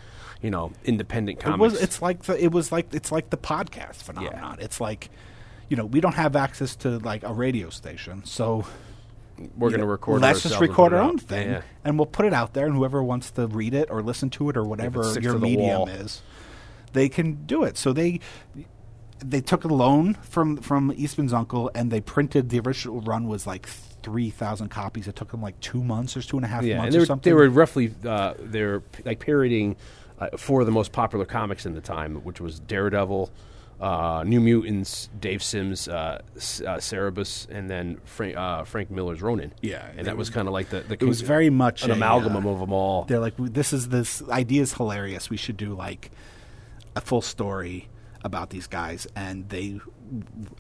you 0.42 0.50
know, 0.52 0.72
independent 0.84 1.40
comics. 1.40 1.58
It 1.58 1.60
was. 1.60 1.82
It's 1.82 2.02
like 2.02 2.24
the. 2.24 2.42
It 2.44 2.52
was 2.52 2.72
like. 2.72 2.94
It's 2.94 3.12
like 3.12 3.30
the 3.30 3.38
podcast 3.38 4.04
phenomenon. 4.04 4.58
It's 4.62 4.80
like, 4.80 5.10
you 5.70 5.76
know, 5.78 5.86
we 5.86 6.02
don't 6.02 6.16
have 6.16 6.36
access 6.36 6.76
to 6.78 7.00
like 7.00 7.24
a 7.24 7.34
radio 7.34 7.70
station, 7.70 8.24
so 8.26 8.66
we're 9.58 9.70
going 9.70 9.82
to 9.82 9.86
record. 9.88 10.22
Let's 10.22 10.44
just 10.44 10.60
record 10.60 10.94
our 10.94 11.02
own 11.02 11.18
thing, 11.18 11.50
Yeah. 11.50 11.62
and 11.84 11.98
we'll 11.98 12.06
put 12.06 12.26
it 12.26 12.34
out 12.34 12.54
there. 12.54 12.66
And 12.66 12.76
whoever 12.76 13.04
wants 13.04 13.32
to 13.32 13.48
read 13.48 13.74
it 13.74 13.90
or 13.92 14.02
listen 14.02 14.30
to 14.32 14.50
it 14.50 14.58
or 14.58 14.64
whatever 14.64 15.18
your 15.20 15.38
medium 15.38 15.88
is, 15.90 16.22
they 16.94 17.10
can 17.10 17.46
do 17.46 17.64
it. 17.64 17.78
So 17.78 17.94
they 17.94 18.20
they 19.20 19.42
took 19.42 19.64
a 19.64 19.68
loan 19.70 20.16
from 20.16 20.58
from 20.58 20.92
Eastman's 20.96 21.34
uncle, 21.34 21.72
and 21.74 21.92
they 21.92 22.02
printed 22.02 22.50
the 22.50 22.60
original 22.60 23.02
run 23.02 23.28
was 23.28 23.48
like 23.48 23.68
three 23.68 24.30
thousand 24.30 24.70
copies. 24.70 25.08
It 25.08 25.16
took 25.16 25.32
them 25.32 25.42
like 25.42 25.60
two 25.62 25.84
months 25.84 26.18
or 26.18 26.22
two 26.22 26.38
and 26.38 26.46
a 26.46 26.50
half 26.50 26.64
Yeah, 26.64 26.78
months 26.80 26.96
or 26.96 27.00
were, 27.00 27.06
something. 27.06 27.30
they 27.30 27.34
were 27.34 27.50
roughly 27.50 27.94
uh, 28.06 28.34
they're 28.40 28.82
p- 28.82 29.04
like 29.06 29.20
parodying 29.20 29.76
uh, 30.20 30.30
four 30.38 30.60
of 30.60 30.66
the 30.66 30.72
most 30.74 30.92
popular 30.92 31.26
comics 31.26 31.66
in 31.66 31.74
the 31.74 31.82
time, 31.82 32.16
which 32.18 32.42
was 32.42 32.60
Daredevil, 32.60 33.32
uh, 33.82 34.24
New 34.26 34.40
Mutants, 34.40 35.10
Dave 35.20 35.44
Sims, 35.44 35.88
uh, 35.88 36.22
S- 36.36 36.62
uh, 36.62 36.78
Cerebus, 36.78 37.48
and 37.50 37.70
then 37.70 38.00
Frank, 38.06 38.38
uh, 38.38 38.64
Frank 38.64 38.90
Miller's 38.92 39.22
Ronin. 39.22 39.54
Yeah, 39.62 39.86
and 39.98 40.08
that 40.08 40.16
was 40.18 40.30
kind 40.30 40.48
of 40.48 40.54
like 40.54 40.70
the, 40.70 40.82
the 40.82 40.94
it 40.94 41.04
was 41.04 41.22
very 41.22 41.50
much 41.50 41.84
an 41.84 41.92
a, 41.92 41.94
amalgam 41.94 42.36
uh, 42.36 42.50
of 42.52 42.60
them 42.60 42.72
all. 42.72 43.04
They're 43.06 43.20
like, 43.20 43.34
this 43.38 43.74
is 43.74 43.90
this 43.90 44.22
idea 44.30 44.62
is 44.62 44.74
hilarious. 44.74 45.30
We 45.30 45.38
should 45.38 45.58
do 45.58 45.74
like 45.74 46.12
a 46.96 47.02
full 47.02 47.22
story 47.22 47.90
about 48.24 48.52
these 48.52 48.68
guys, 48.68 49.06
and 49.16 49.50
they 49.50 49.80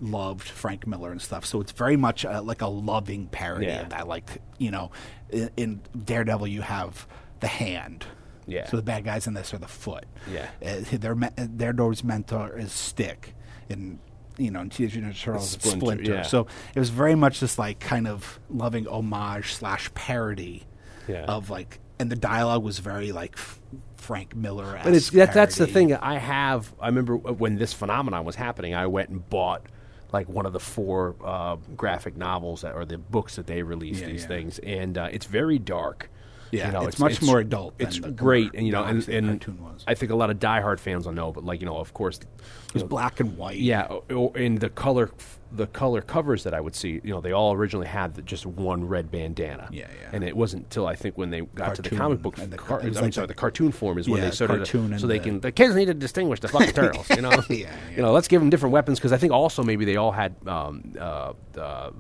loved 0.02 0.47
Frank 0.47 0.86
Miller 0.88 1.12
and 1.12 1.21
stuff. 1.21 1.45
So 1.45 1.62
it's 1.62 1.71
very 1.71 1.95
much 1.95 2.26
uh 2.26 2.41
like 2.41 2.62
a 2.62 2.67
loving 2.67 3.28
parody 3.28 3.67
Yeah. 3.67 3.82
of 3.84 3.89
that. 3.89 4.08
Like 4.08 4.41
you 4.58 4.71
know, 4.71 4.91
in, 5.30 5.49
in 5.58 5.82
Daredevil, 6.04 6.47
you 6.47 6.62
have 6.62 7.08
the 7.39 7.47
hand. 7.47 8.06
Yeah. 8.48 8.68
So 8.70 8.78
the 8.78 8.84
bad 8.84 9.04
guys 9.04 9.28
in 9.28 9.34
this 9.34 9.54
are 9.54 9.58
the 9.58 9.68
foot. 9.68 10.06
Yeah. 10.32 10.48
Uh, 10.66 10.82
their 10.98 11.16
me- 11.16 11.30
their 11.38 11.74
Lord's 11.74 12.04
mentor 12.04 12.58
is 12.58 12.72
Stick, 12.72 13.36
and 13.70 14.00
you 14.38 14.50
know, 14.52 14.62
in 14.62 14.70
Teenage 14.70 14.96
Mutant 14.96 15.14
Ninja 15.16 15.22
Turtles, 15.24 15.50
Splinter, 15.52 15.80
Splinter. 15.80 16.04
yeah. 16.16 16.22
So 16.24 16.48
it 16.74 16.80
was 16.80 16.90
very 16.90 17.16
much 17.16 17.40
this 17.40 17.58
like 17.60 17.80
kind 17.80 18.08
of 18.08 18.40
loving 18.50 18.88
homage 18.88 19.54
slash 19.54 19.94
parody 19.94 20.64
Yeah. 21.08 21.26
of 21.26 21.50
like, 21.50 21.80
and 22.00 22.12
the 22.12 22.16
dialogue 22.16 22.64
was 22.64 22.80
very 22.80 23.12
like 23.12 23.34
f- 23.38 23.60
Frank 23.98 24.36
Miller. 24.36 24.80
But 24.84 24.94
it's 24.96 25.10
that, 25.12 25.34
that's 25.34 25.56
the 25.58 25.68
thing. 25.68 25.94
I 25.94 26.18
have. 26.18 26.74
I 26.80 26.88
remember 26.88 27.16
when 27.16 27.58
this 27.58 27.74
phenomenon 27.74 28.26
was 28.26 28.36
happening. 28.36 28.74
I 28.76 28.88
went 28.88 29.10
and 29.10 29.28
bought 29.30 29.66
like 30.12 30.28
one 30.28 30.46
of 30.46 30.54
the 30.54 30.60
four 30.60 31.16
uh, 31.24 31.56
graphic 31.78 32.18
novels 32.18 32.62
that 32.62 32.76
or 32.76 32.86
the 32.86 32.98
books 32.98 33.36
that 33.38 33.48
they 33.48 33.64
released 33.64 34.02
Yeah, 34.02 34.08
these 34.08 34.26
things, 34.26 34.60
and 34.60 34.98
uh, 34.98 35.10
it's 35.12 35.26
very 35.26 35.58
dark. 35.60 36.10
Yeah, 36.54 36.68
you 36.68 36.72
know, 36.74 36.86
it's 36.88 37.00
much 37.00 37.22
more 37.22 37.39
adult 37.39 37.74
It's 37.80 38.00
great, 38.00 38.52
and 38.54 38.66
you 38.66 38.72
know, 38.72 38.84
and, 38.84 39.08
and 39.10 39.42
cartoon. 39.42 39.60
I 39.88 39.94
think 39.96 40.12
a 40.12 40.16
lot 40.16 40.30
of 40.30 40.39
diehard 40.39 40.80
fans 40.80 41.06
will 41.06 41.13
know. 41.13 41.32
But 41.32 41.44
like 41.44 41.60
you 41.62 41.66
know, 41.66 41.78
of 41.78 41.94
course, 41.94 42.18
It 42.20 42.74
was 42.74 42.84
know, 42.84 42.89
black 42.89 43.20
and 43.20 43.36
white. 43.38 43.58
yeah, 43.58 43.88
in 44.36 44.56
the 44.56 44.70
color, 44.70 45.10
the 45.52 45.68
color 45.68 46.02
covers 46.02 46.44
that 46.44 46.54
I 46.54 46.62
would 46.62 46.76
see, 46.76 47.02
you 47.04 47.12
know, 47.13 47.22
they 47.22 47.32
all 47.32 47.54
originally 47.54 47.88
had 47.88 48.16
the, 48.16 48.22
just 48.22 48.46
one 48.46 48.88
red 48.88 49.12
bandana. 49.12 49.68
Yeah, 49.72 49.88
yeah. 50.02 50.10
And 50.13 50.24
it 50.24 50.36
wasn't 50.36 50.63
until 50.63 50.88
I 50.88 50.96
think 50.96 51.18
when 51.18 51.30
they 51.30 51.42
got 51.42 51.76
to 51.76 51.82
the 51.82 51.89
comic 51.96 52.22
book, 52.22 52.36
the 52.36 52.58
car, 52.58 52.80
ca- 52.80 52.86
it 52.86 52.89
was 52.89 52.98
I'm 52.98 53.04
like 53.06 53.13
sorry, 53.13 53.28
the- 53.28 53.34
the 53.34 53.38
cartoon 53.39 53.72
form 53.72 53.98
is 53.98 54.08
when 54.10 54.20
Yeah, 54.22 54.30
they 54.30 54.36
started, 54.36 54.54
to- 54.54 54.72
cartoon 54.72 54.92
and 54.94 55.02
so 55.02 55.08
they 55.08 55.18
the- 55.20 55.24
can 55.24 55.39
the 55.42 55.52
kids 55.52 55.76
need 55.76 55.86
to 55.86 55.94
distinguish 55.94 56.39
the 56.39 56.48
fucking 56.48 56.74
turtles, 56.82 57.10
you 57.10 57.22
know. 57.22 57.32
Yeah, 57.50 57.58
yeah. 57.58 57.72
You 57.96 58.02
know, 58.04 58.12
let's 58.12 58.28
give 58.28 58.42
them 58.42 58.50
different 58.50 58.74
weapons 58.74 59.00
because 59.00 59.12
I 59.12 59.18
think 59.18 59.34
also 59.34 59.63
maybe 59.63 59.86
they 59.86 59.96
all 59.98 60.12
had 60.12 60.36
um, 60.48 60.94
uh, 61.00 61.34
uh, 61.58 61.92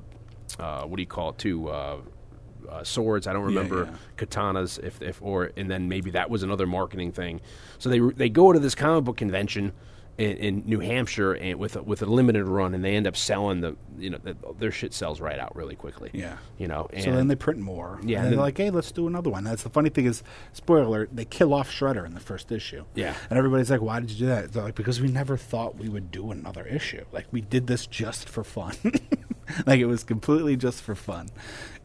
uh, 0.59 0.83
what 0.83 0.95
do 0.97 1.01
you 1.01 1.07
call 1.07 1.29
it 1.29 1.37
too. 1.37 1.69
Uh, 2.69 2.83
swords. 2.83 3.27
I 3.27 3.33
don't 3.33 3.41
Yeah, 3.43 3.57
remember 3.59 3.85
yeah. 3.85 3.97
katanas. 4.25 4.79
If, 4.83 5.01
if 5.01 5.21
or 5.21 5.51
and 5.57 5.69
then 5.69 5.87
maybe 5.89 6.11
that 6.11 6.29
was 6.29 6.43
another 6.43 6.65
marketing 6.67 7.11
thing. 7.11 7.41
So 7.77 7.89
they 7.89 7.99
they 7.99 8.29
go 8.29 8.53
to 8.53 8.59
this 8.59 8.75
comic 8.75 9.03
book 9.03 9.17
convention 9.17 9.73
in, 10.17 10.37
in 10.37 10.63
New 10.65 10.79
Hampshire 10.79 11.33
and 11.33 11.57
with 11.59 11.75
a, 11.75 11.81
with 11.81 12.01
a 12.01 12.05
limited 12.05 12.45
run, 12.45 12.73
and 12.73 12.83
they 12.83 12.95
end 12.95 13.07
up 13.07 13.17
selling 13.17 13.61
the 13.61 13.75
you 13.97 14.09
know 14.09 14.17
the, 14.21 14.35
their 14.59 14.71
shit 14.71 14.93
sells 14.93 15.19
right 15.19 15.39
out 15.39 15.55
really 15.55 15.75
quickly. 15.75 16.09
Yeah. 16.13 16.37
you 16.57 16.67
know. 16.67 16.89
And 16.93 17.03
So 17.03 17.11
then 17.11 17.27
they 17.27 17.35
print 17.35 17.59
more. 17.59 17.99
Yeah, 18.03 18.23
And 18.23 18.31
they're 18.31 18.39
like, 18.39 18.57
hey, 18.57 18.69
let's 18.69 18.91
do 18.91 19.07
another 19.07 19.29
one. 19.29 19.43
That's 19.43 19.63
the 19.63 19.69
funny 19.69 19.89
thing 19.89 20.05
is, 20.05 20.23
spoiler 20.51 20.83
alert, 20.83 21.09
they 21.13 21.25
kill 21.25 21.53
off 21.53 21.69
Shredder 21.71 22.05
in 22.05 22.13
the 22.13 22.19
first 22.19 22.51
issue. 22.51 22.85
Yeah. 22.95 23.15
And 23.29 23.37
everybody's 23.37 23.71
like, 23.71 23.81
why 23.81 23.99
did 23.99 24.11
you 24.11 24.19
do 24.19 24.25
that? 24.27 24.51
They're 24.51 24.63
like, 24.63 24.75
because 24.75 25.01
we 25.01 25.07
never 25.09 25.37
thought 25.37 25.77
we 25.77 25.89
would 25.89 26.11
do 26.11 26.31
another 26.31 26.65
issue. 26.65 27.05
Like, 27.11 27.27
we 27.31 27.41
did 27.41 27.67
this 27.67 27.87
just 27.87 28.27
for 28.29 28.43
fun. 28.43 28.75
like, 29.65 29.79
it 29.79 29.85
was 29.85 30.03
completely 30.03 30.55
just 30.57 30.81
for 30.81 30.95
fun. 30.95 31.29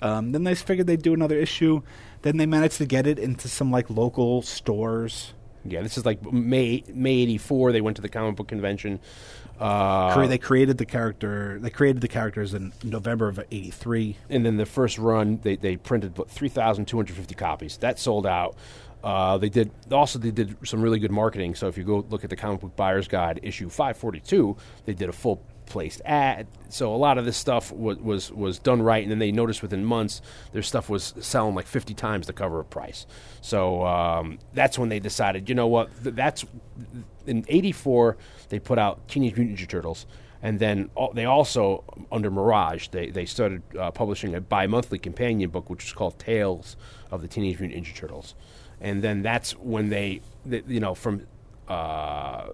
Um, 0.03 0.33
then 0.33 0.45
they 0.45 0.55
figured 0.55 0.87
they'd 0.87 1.03
do 1.03 1.15
another 1.15 1.37
issue. 1.37 1.83
Then 2.23 2.37
they 2.37 2.47
managed 2.47 2.79
to 2.79 2.87
get 2.87 3.07
it 3.07 3.19
into 3.19 3.49
some, 3.49 3.71
like, 3.71 3.91
local 3.91 4.43
stores. 4.43 5.35
Yeah, 5.73 5.83
this 5.83 5.99
is 5.99 6.05
like 6.07 6.23
May 6.33 6.85
May 6.93 7.15
'84. 7.23 7.73
They 7.73 7.81
went 7.81 7.97
to 7.97 8.03
the 8.03 8.09
comic 8.09 8.37
book 8.37 8.49
convention. 8.49 9.01
Uh, 9.59 10.27
they 10.27 10.39
created 10.39 10.79
the 10.79 10.87
character. 10.87 11.59
They 11.61 11.71
created 11.71 12.01
the 12.01 12.09
characters 12.09 12.55
in 12.55 12.73
November 12.85 13.29
of 13.29 13.41
'83. 13.51 14.17
and 14.31 14.47
then 14.47 14.57
the 14.57 14.67
first 14.67 14.99
run 14.99 15.41
they, 15.43 15.57
they 15.57 15.77
printed 15.77 16.15
3250 16.15 17.35
copies 17.35 17.77
that 17.79 17.99
sold 17.99 18.27
out 18.27 18.57
uh, 19.03 19.39
they 19.39 19.49
did 19.49 19.71
also 19.93 20.19
they 20.19 20.31
did 20.31 20.57
some 20.67 20.81
really 20.83 20.99
good 20.99 21.11
marketing 21.11 21.55
so 21.55 21.69
if 21.69 21.79
you 21.79 21.85
go 21.85 22.05
look 22.11 22.25
at 22.25 22.31
the 22.31 22.37
comic 22.37 22.61
book 22.61 22.75
buyer's 22.77 23.09
guide 23.09 23.41
issue 23.43 23.69
542 23.69 24.57
they 24.85 24.95
did 24.95 25.09
a 25.09 25.13
full 25.13 25.43
placed 25.69 26.01
at. 26.05 26.47
so 26.69 26.95
a 26.95 26.97
lot 26.97 27.19
of 27.19 27.25
this 27.25 27.37
stuff 27.37 27.71
was, 27.73 27.99
was 27.99 28.33
was 28.33 28.59
done 28.59 28.83
right 28.83 29.03
and 29.03 29.11
then 29.11 29.19
they 29.19 29.33
noticed 29.33 29.63
within 29.63 29.85
months 29.85 30.21
their 30.53 30.63
stuff 30.63 30.89
was 30.89 31.15
selling 31.21 31.55
like 31.55 31.67
50 31.67 31.95
times 31.95 32.27
the 32.27 32.33
cover 32.33 32.63
price 32.65 33.07
so 33.41 33.85
um, 33.87 34.39
that's 34.55 34.79
when 34.79 34.89
they 34.89 35.01
decided 35.01 35.49
you 35.49 35.55
know 35.55 35.67
what 35.67 35.91
th- 36.03 36.15
that's 36.15 36.45
in 37.27 37.45
84 37.49 38.17
they 38.49 38.59
put 38.59 38.79
out 38.79 39.07
teenage 39.09 39.37
mutant 39.37 39.59
ninja 39.59 39.69
turtles 39.69 40.07
and 40.43 40.59
then 40.61 40.91
they 41.15 41.25
also, 41.25 41.85
under 42.13 42.31
Mirage, 42.31 42.89
they, 42.89 43.11
they 43.11 43.27
started 43.27 43.63
uh, 43.77 43.91
publishing 43.91 44.35
a 44.35 44.41
bi 44.41 44.67
monthly 44.67 44.99
companion 44.99 45.51
book, 45.51 45.69
which 45.69 45.85
was 45.85 45.93
called 45.93 46.19
Tales 46.19 46.77
of 47.11 47.23
the 47.23 47.29
Teenage 47.29 47.59
Mutant 47.59 47.85
Ninja 47.85 47.95
Turtles. 47.95 48.35
And 48.81 49.03
then 49.03 49.23
that's 49.23 49.53
when 49.57 49.89
they, 49.89 50.21
they 50.47 50.63
you 50.67 50.81
know, 50.81 50.95
from. 50.95 51.27
Uh, 51.67 52.51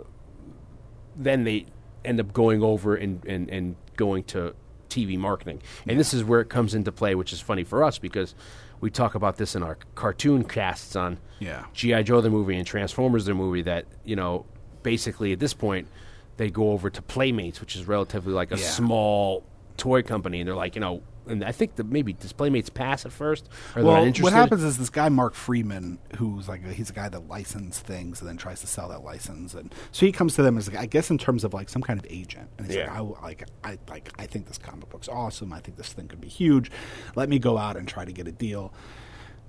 then 1.16 1.44
they 1.44 1.66
end 2.04 2.20
up 2.20 2.32
going 2.32 2.62
over 2.62 2.94
and, 2.94 3.24
and, 3.26 3.48
and 3.50 3.76
going 3.96 4.24
to 4.24 4.54
TV 4.88 5.18
marketing. 5.18 5.60
And 5.88 5.98
this 5.98 6.14
is 6.14 6.22
where 6.24 6.40
it 6.40 6.48
comes 6.48 6.74
into 6.74 6.92
play, 6.92 7.14
which 7.14 7.32
is 7.32 7.40
funny 7.40 7.64
for 7.64 7.82
us 7.82 7.98
because 7.98 8.34
we 8.80 8.90
talk 8.90 9.14
about 9.14 9.36
this 9.36 9.54
in 9.56 9.62
our 9.62 9.78
cartoon 9.94 10.44
casts 10.44 10.94
on 10.96 11.18
Yeah. 11.40 11.64
G.I. 11.72 12.02
Joe 12.02 12.20
the 12.20 12.30
movie 12.30 12.56
and 12.56 12.66
Transformers 12.66 13.24
the 13.24 13.34
movie 13.34 13.62
that, 13.62 13.86
you 14.04 14.16
know, 14.16 14.44
basically 14.82 15.32
at 15.32 15.40
this 15.40 15.54
point 15.54 15.88
they 16.36 16.50
go 16.50 16.70
over 16.72 16.90
to 16.90 17.00
Playmates, 17.02 17.60
which 17.60 17.76
is 17.76 17.86
relatively 17.86 18.32
like 18.32 18.52
a 18.52 18.56
Yeah. 18.58 18.64
small 18.68 19.44
toy 19.76 20.02
company, 20.02 20.40
and 20.40 20.48
they're 20.48 20.54
like, 20.56 20.74
you 20.74 20.80
know, 20.80 21.02
and 21.26 21.44
I 21.44 21.52
think 21.52 21.76
that 21.76 21.84
maybe 21.86 22.12
does 22.12 22.32
Playmates 22.32 22.68
pass 22.70 23.04
at 23.06 23.12
first? 23.12 23.48
Well, 23.74 24.10
what 24.20 24.32
happens 24.32 24.62
is 24.62 24.78
this 24.78 24.90
guy 24.90 25.08
Mark 25.08 25.34
Freedman, 25.34 25.98
who's 26.18 26.48
like 26.48 26.64
a, 26.64 26.72
he's 26.72 26.90
a 26.90 26.92
guy 26.92 27.08
that 27.08 27.28
licenses 27.28 27.80
things 27.80 28.20
and 28.20 28.28
then 28.28 28.36
tries 28.36 28.60
to 28.60 28.66
sell 28.66 28.88
that 28.88 29.02
license, 29.04 29.54
and 29.54 29.74
so 29.92 30.06
he 30.06 30.12
comes 30.12 30.34
to 30.36 30.42
them 30.42 30.56
as 30.58 30.68
like, 30.68 30.78
I 30.80 30.86
guess 30.86 31.10
in 31.10 31.18
terms 31.18 31.44
of 31.44 31.54
like 31.54 31.68
some 31.68 31.82
kind 31.82 31.98
of 31.98 32.06
agent, 32.10 32.48
and 32.58 32.66
he's 32.66 32.76
Yeah. 32.76 33.00
like, 33.00 33.18
I, 33.22 33.24
like 33.24 33.48
I 33.64 33.78
like 33.88 34.10
I 34.18 34.26
think 34.26 34.46
this 34.46 34.58
comic 34.58 34.88
book's 34.90 35.08
awesome. 35.08 35.52
I 35.52 35.60
think 35.60 35.76
this 35.76 35.92
thing 35.92 36.08
could 36.08 36.20
be 36.20 36.28
huge. 36.28 36.70
Let 37.16 37.28
me 37.28 37.38
go 37.38 37.58
out 37.58 37.76
and 37.76 37.86
try 37.88 38.04
to 38.04 38.12
get 38.12 38.28
a 38.28 38.32
deal. 38.32 38.72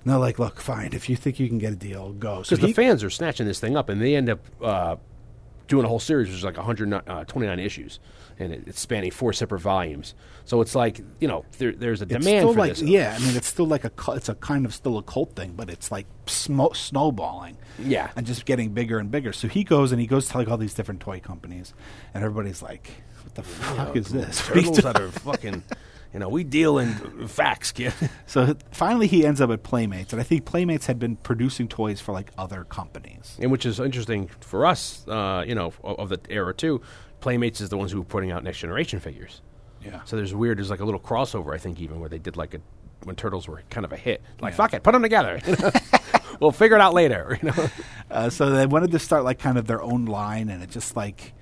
And 0.04 0.12
they're 0.12 0.20
like, 0.20 0.38
look, 0.38 0.60
fine. 0.60 0.92
If 0.92 1.08
you 1.08 1.16
think 1.16 1.40
you 1.40 1.48
can 1.48 1.58
get 1.58 1.72
a 1.72 1.76
deal, 1.76 2.12
go. 2.12 2.42
So 2.44 2.54
because 2.56 2.68
the 2.68 2.72
fans 2.74 3.02
are 3.02 3.10
snatching 3.10 3.44
this 3.46 3.58
thing 3.58 3.76
up, 3.76 3.88
and 3.88 4.00
they 4.00 4.14
end 4.14 4.30
up 4.30 4.40
uh, 4.62 4.96
doing 5.66 5.84
a 5.84 5.88
whole 5.88 5.98
series, 5.98 6.28
which 6.28 6.36
is 6.38 6.44
like 6.44 6.56
129 6.56 7.58
issues, 7.58 7.98
and 8.38 8.52
it, 8.52 8.64
it's 8.68 8.78
spanning 8.80 9.10
four 9.10 9.32
separate 9.32 9.58
volumes. 9.60 10.14
So 10.46 10.60
it's 10.62 10.74
like 10.74 11.00
you 11.20 11.28
know, 11.28 11.44
there, 11.58 11.72
there's 11.72 12.00
a 12.00 12.04
it's 12.04 12.12
demand 12.12 12.24
still 12.42 12.52
for 12.54 12.58
like 12.60 12.70
this. 12.76 12.82
yeah. 12.82 13.14
I 13.18 13.24
mean, 13.24 13.36
it's 13.36 13.48
still 13.48 13.66
like 13.66 13.84
a 13.84 13.90
it's 14.12 14.28
a 14.28 14.34
kind 14.36 14.64
of 14.64 14.72
still 14.74 14.96
a 14.96 15.02
cult 15.02 15.36
thing, 15.36 15.52
but 15.56 15.68
it's 15.68 15.90
like 15.90 16.06
smo- 16.26 16.74
snowballing. 16.74 17.58
Yeah. 17.78 18.10
and 18.16 18.24
just 18.26 18.46
getting 18.46 18.70
bigger 18.70 18.98
and 18.98 19.10
bigger. 19.10 19.32
So 19.34 19.48
he 19.48 19.62
goes 19.62 19.92
and 19.92 20.00
he 20.00 20.06
goes 20.06 20.28
to 20.28 20.38
like 20.38 20.48
all 20.48 20.56
these 20.56 20.72
different 20.72 21.00
toy 21.00 21.20
companies, 21.20 21.74
and 22.14 22.24
everybody's 22.24 22.62
like, 22.62 22.90
"What 23.22 23.34
the 23.34 23.42
fuck 23.42 23.96
is 23.96 24.08
this?" 24.08 24.38
Turtles 24.46 24.78
that 24.78 24.98
are 24.98 25.10
fucking, 25.10 25.62
you 26.14 26.20
know, 26.20 26.28
we 26.30 26.42
deal 26.44 26.78
in 26.78 27.26
facts, 27.28 27.72
kid. 27.72 27.92
So 28.26 28.56
finally, 28.70 29.08
he 29.08 29.26
ends 29.26 29.40
up 29.40 29.50
at 29.50 29.62
Playmates, 29.62 30.12
and 30.12 30.20
I 30.20 30.24
think 30.24 30.44
Playmates 30.46 30.86
had 30.86 30.98
been 30.98 31.16
producing 31.16 31.68
toys 31.68 32.00
for 32.00 32.12
like 32.12 32.30
other 32.38 32.64
companies. 32.64 33.36
and 33.40 33.50
which 33.50 33.66
is 33.66 33.78
interesting 33.80 34.28
for 34.40 34.64
us, 34.64 35.06
uh, 35.08 35.44
you 35.46 35.54
know, 35.54 35.66
of, 35.82 35.98
of 35.98 36.08
the 36.08 36.20
era 36.30 36.54
too. 36.54 36.80
Playmates 37.20 37.60
is 37.60 37.68
the 37.70 37.76
ones 37.76 37.90
who 37.92 37.98
were 37.98 38.04
putting 38.06 38.30
out 38.30 38.44
Next 38.44 38.58
Generation 38.58 39.00
figures. 39.00 39.42
Yeah. 39.86 40.00
So 40.04 40.16
there's 40.16 40.34
weird. 40.34 40.58
There's 40.58 40.70
like 40.70 40.80
a 40.80 40.84
little 40.84 41.00
crossover, 41.00 41.54
I 41.54 41.58
think, 41.58 41.80
even 41.80 42.00
where 42.00 42.08
they 42.08 42.18
did 42.18 42.36
like 42.36 42.54
a 42.54 42.60
when 43.04 43.16
Turtles 43.16 43.46
were 43.46 43.62
kind 43.70 43.84
of 43.84 43.92
a 43.92 43.96
hit. 43.96 44.22
Like 44.40 44.54
fuck 44.54 44.74
it, 44.74 44.82
put 44.82 44.92
them 44.92 45.02
together. 45.02 45.40
you 45.46 45.56
know? 45.60 45.70
we'll 46.40 46.52
figure 46.52 46.76
it 46.76 46.82
out 46.82 46.94
later. 46.94 47.38
You 47.42 47.50
know. 47.50 47.68
Uh, 48.10 48.30
so 48.30 48.50
they 48.50 48.66
wanted 48.66 48.90
to 48.92 48.98
start 48.98 49.24
like 49.24 49.38
kind 49.38 49.58
of 49.58 49.66
their 49.66 49.82
own 49.82 50.06
line, 50.06 50.48
and 50.48 50.62
it 50.62 50.70
just 50.70 50.96
like 50.96 51.34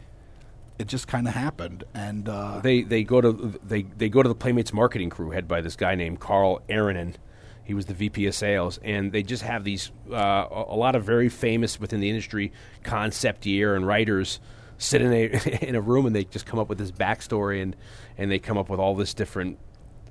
it 0.78 0.88
just 0.88 1.08
kind 1.08 1.28
of 1.28 1.34
happened. 1.34 1.84
And 1.94 2.28
uh, 2.28 2.60
they 2.62 2.82
they 2.82 3.04
go 3.04 3.20
to 3.20 3.58
they 3.64 3.82
they 3.82 4.08
go 4.08 4.22
to 4.22 4.28
the 4.28 4.34
Playmates 4.34 4.72
marketing 4.72 5.10
crew 5.10 5.30
head 5.30 5.48
by 5.48 5.60
this 5.60 5.76
guy 5.76 5.94
named 5.94 6.20
Karl 6.20 6.62
Aaronian. 6.68 7.16
He 7.64 7.72
was 7.72 7.86
the 7.86 7.94
VP 7.94 8.26
of 8.26 8.34
sales, 8.34 8.78
and 8.82 9.10
they 9.10 9.22
just 9.22 9.42
have 9.42 9.64
these 9.64 9.90
uh, 10.10 10.46
a, 10.50 10.76
lot 10.76 10.94
of 10.94 11.04
very 11.04 11.30
famous 11.30 11.80
within 11.80 12.00
the 12.00 12.10
industry 12.10 12.52
conceptier 12.82 13.74
and 13.74 13.86
writers 13.86 14.38
sit 14.78 15.00
in 15.00 15.12
a 15.12 15.24
in 15.68 15.74
a 15.74 15.80
room 15.80 16.06
and 16.06 16.14
they 16.14 16.24
just 16.24 16.46
come 16.46 16.58
up 16.58 16.68
with 16.68 16.78
this 16.78 16.90
backstory 16.90 17.62
and 17.62 17.76
and 18.18 18.30
they 18.30 18.38
come 18.38 18.58
up 18.58 18.68
with 18.68 18.80
all 18.80 18.94
this 18.94 19.14
different 19.14 19.58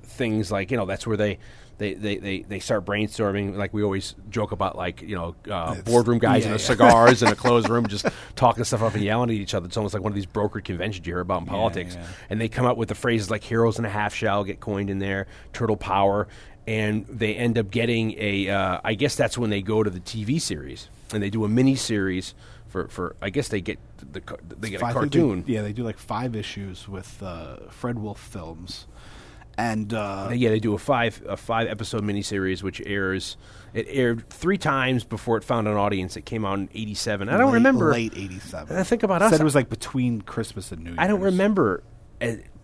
things 0.03 0.51
like 0.51 0.71
you 0.71 0.77
know 0.77 0.85
that's 0.85 1.07
where 1.07 1.17
they 1.17 1.39
they, 1.79 1.95
they, 1.95 2.17
they, 2.17 2.41
they 2.41 2.59
start 2.59 2.85
brainstorming 2.85 3.55
like 3.55 3.73
we 3.73 3.83
always 3.83 4.15
joke 4.29 4.51
about 4.51 4.77
like 4.77 5.01
you 5.01 5.15
know 5.15 5.35
uh, 5.51 5.75
boardroom 5.81 6.19
guys 6.19 6.41
yeah, 6.41 6.47
in 6.47 6.53
the 6.53 6.59
yeah. 6.59 6.65
cigars 6.65 7.23
in 7.23 7.29
a 7.29 7.35
closed 7.43 7.67
room 7.67 7.87
just 7.87 8.05
talking 8.35 8.63
stuff 8.63 8.83
up 8.83 8.93
and 8.93 9.03
yelling 9.03 9.29
at 9.29 9.35
each 9.35 9.53
other 9.53 9.65
it's 9.65 9.75
almost 9.75 9.93
like 9.93 10.03
one 10.03 10.11
of 10.11 10.15
these 10.15 10.25
brokered 10.25 10.63
conventions 10.63 11.05
you 11.05 11.13
hear 11.13 11.19
about 11.19 11.41
in 11.41 11.47
politics 11.47 11.95
yeah. 11.95 12.05
and 12.29 12.39
they 12.39 12.47
come 12.47 12.65
up 12.65 12.77
with 12.77 12.89
the 12.89 12.95
phrases 12.95 13.31
like 13.31 13.43
heroes 13.43 13.79
in 13.79 13.85
a 13.85 13.89
half 13.89 14.13
shell 14.13 14.43
get 14.43 14.59
coined 14.59 14.89
in 14.89 14.99
there 14.99 15.25
turtle 15.51 15.77
power 15.77 16.27
and 16.67 17.05
they 17.07 17.35
end 17.35 17.57
up 17.57 17.71
getting 17.71 18.13
a 18.17 18.49
uh, 18.49 18.79
i 18.83 18.93
guess 18.93 19.15
that's 19.15 19.37
when 19.37 19.49
they 19.49 19.61
go 19.61 19.81
to 19.81 19.89
the 19.89 19.99
tv 19.99 20.39
series 20.39 20.89
and 21.11 21.23
they 21.23 21.29
do 21.29 21.43
a 21.43 21.49
mini 21.49 21.75
series 21.75 22.35
for, 22.73 22.87
for 22.87 23.15
i 23.21 23.29
guess 23.29 23.47
they 23.49 23.61
get 23.61 23.77
the 24.11 24.19
they 24.59 24.71
get 24.71 24.77
a 24.77 24.79
five- 24.79 24.95
they 24.95 24.99
cartoon 24.99 25.43
yeah, 25.47 25.61
they 25.61 25.71
do 25.73 25.83
like 25.83 25.97
five 25.99 26.35
issues 26.35 26.89
with 26.89 27.21
uh, 27.21 27.57
Fred 27.69 27.99
Wolf 27.99 28.19
Films, 28.19 28.87
and 29.57 29.93
uh, 29.93 30.31
yeah, 30.33 30.49
they 30.49 30.59
do 30.59 30.73
a 30.73 30.79
five 30.79 31.21
a 31.27 31.37
five 31.37 31.67
episode 31.67 32.03
miniseries 32.03 32.63
which 32.63 32.81
airs. 32.85 33.37
It 33.75 33.85
aired 33.89 34.27
three 34.29 34.57
times 34.57 35.03
before 35.03 35.37
it 35.37 35.43
found 35.43 35.67
an 35.67 35.75
audience. 35.75 36.17
It 36.17 36.25
came 36.25 36.43
out 36.45 36.57
in 36.59 36.69
'87. 36.73 37.29
I 37.29 37.37
don't 37.37 37.47
late- 37.47 37.53
remember. 37.53 37.91
late 37.91 38.13
'87. 38.15 38.75
I 38.75 38.83
think 38.83 39.03
about 39.03 39.21
us. 39.21 39.31
Said 39.31 39.39
it 39.41 39.43
was 39.43 39.55
like 39.55 39.69
between 39.69 40.21
Christmas 40.21 40.71
and 40.71 40.83
New 40.83 40.89
Year's. 40.91 40.99
I 40.99 41.07
don't 41.07 41.21
remember 41.21 41.83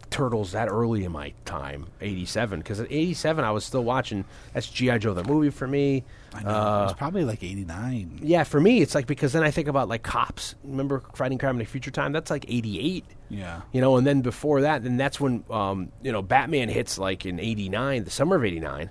Turtles 0.09 0.53
that 0.53 0.67
early 0.69 1.03
in 1.03 1.11
my 1.11 1.33
time, 1.45 1.87
'87. 2.01 2.59
Because 2.59 2.79
at 2.79 2.87
'87, 2.91 3.43
I 3.43 3.51
was 3.51 3.63
still 3.63 3.83
watching. 3.83 4.25
That's 4.53 4.67
GI 4.67 4.99
Joe 4.99 5.13
the 5.13 5.23
movie 5.23 5.49
for 5.49 5.67
me. 5.67 6.03
I 6.33 6.43
know. 6.43 6.49
Uh, 6.49 6.79
it 6.81 6.83
was 6.83 6.93
probably 6.93 7.25
like 7.25 7.43
89. 7.43 8.19
yeah, 8.21 8.43
for 8.43 8.59
me, 8.59 8.81
it's 8.81 8.93
like 8.95 9.07
because 9.07 9.33
then 9.33 9.43
I 9.43 9.51
think 9.51 9.67
about 9.67 9.89
like 9.89 10.03
Cops. 10.03 10.55
Remember 10.63 11.01
Fighting 11.15 11.37
Crime 11.37 11.55
in 11.55 11.61
a 11.61 11.65
Future 11.65 11.91
Time? 11.91 12.11
That's 12.11 12.29
like 12.31 12.45
'88. 12.47 13.05
Yeah. 13.29 13.61
You 13.71 13.81
know, 13.81 13.97
and 13.97 14.05
then 14.05 14.21
before 14.21 14.61
that, 14.61 14.83
then 14.83 14.97
that's 14.97 15.19
when 15.19 15.43
um, 15.49 15.91
you 16.01 16.11
know 16.11 16.21
Batman 16.21 16.69
hits 16.69 16.97
like 16.97 17.25
in 17.25 17.39
'89, 17.39 18.03
the 18.03 18.11
summer 18.11 18.35
of 18.35 18.43
'89. 18.45 18.89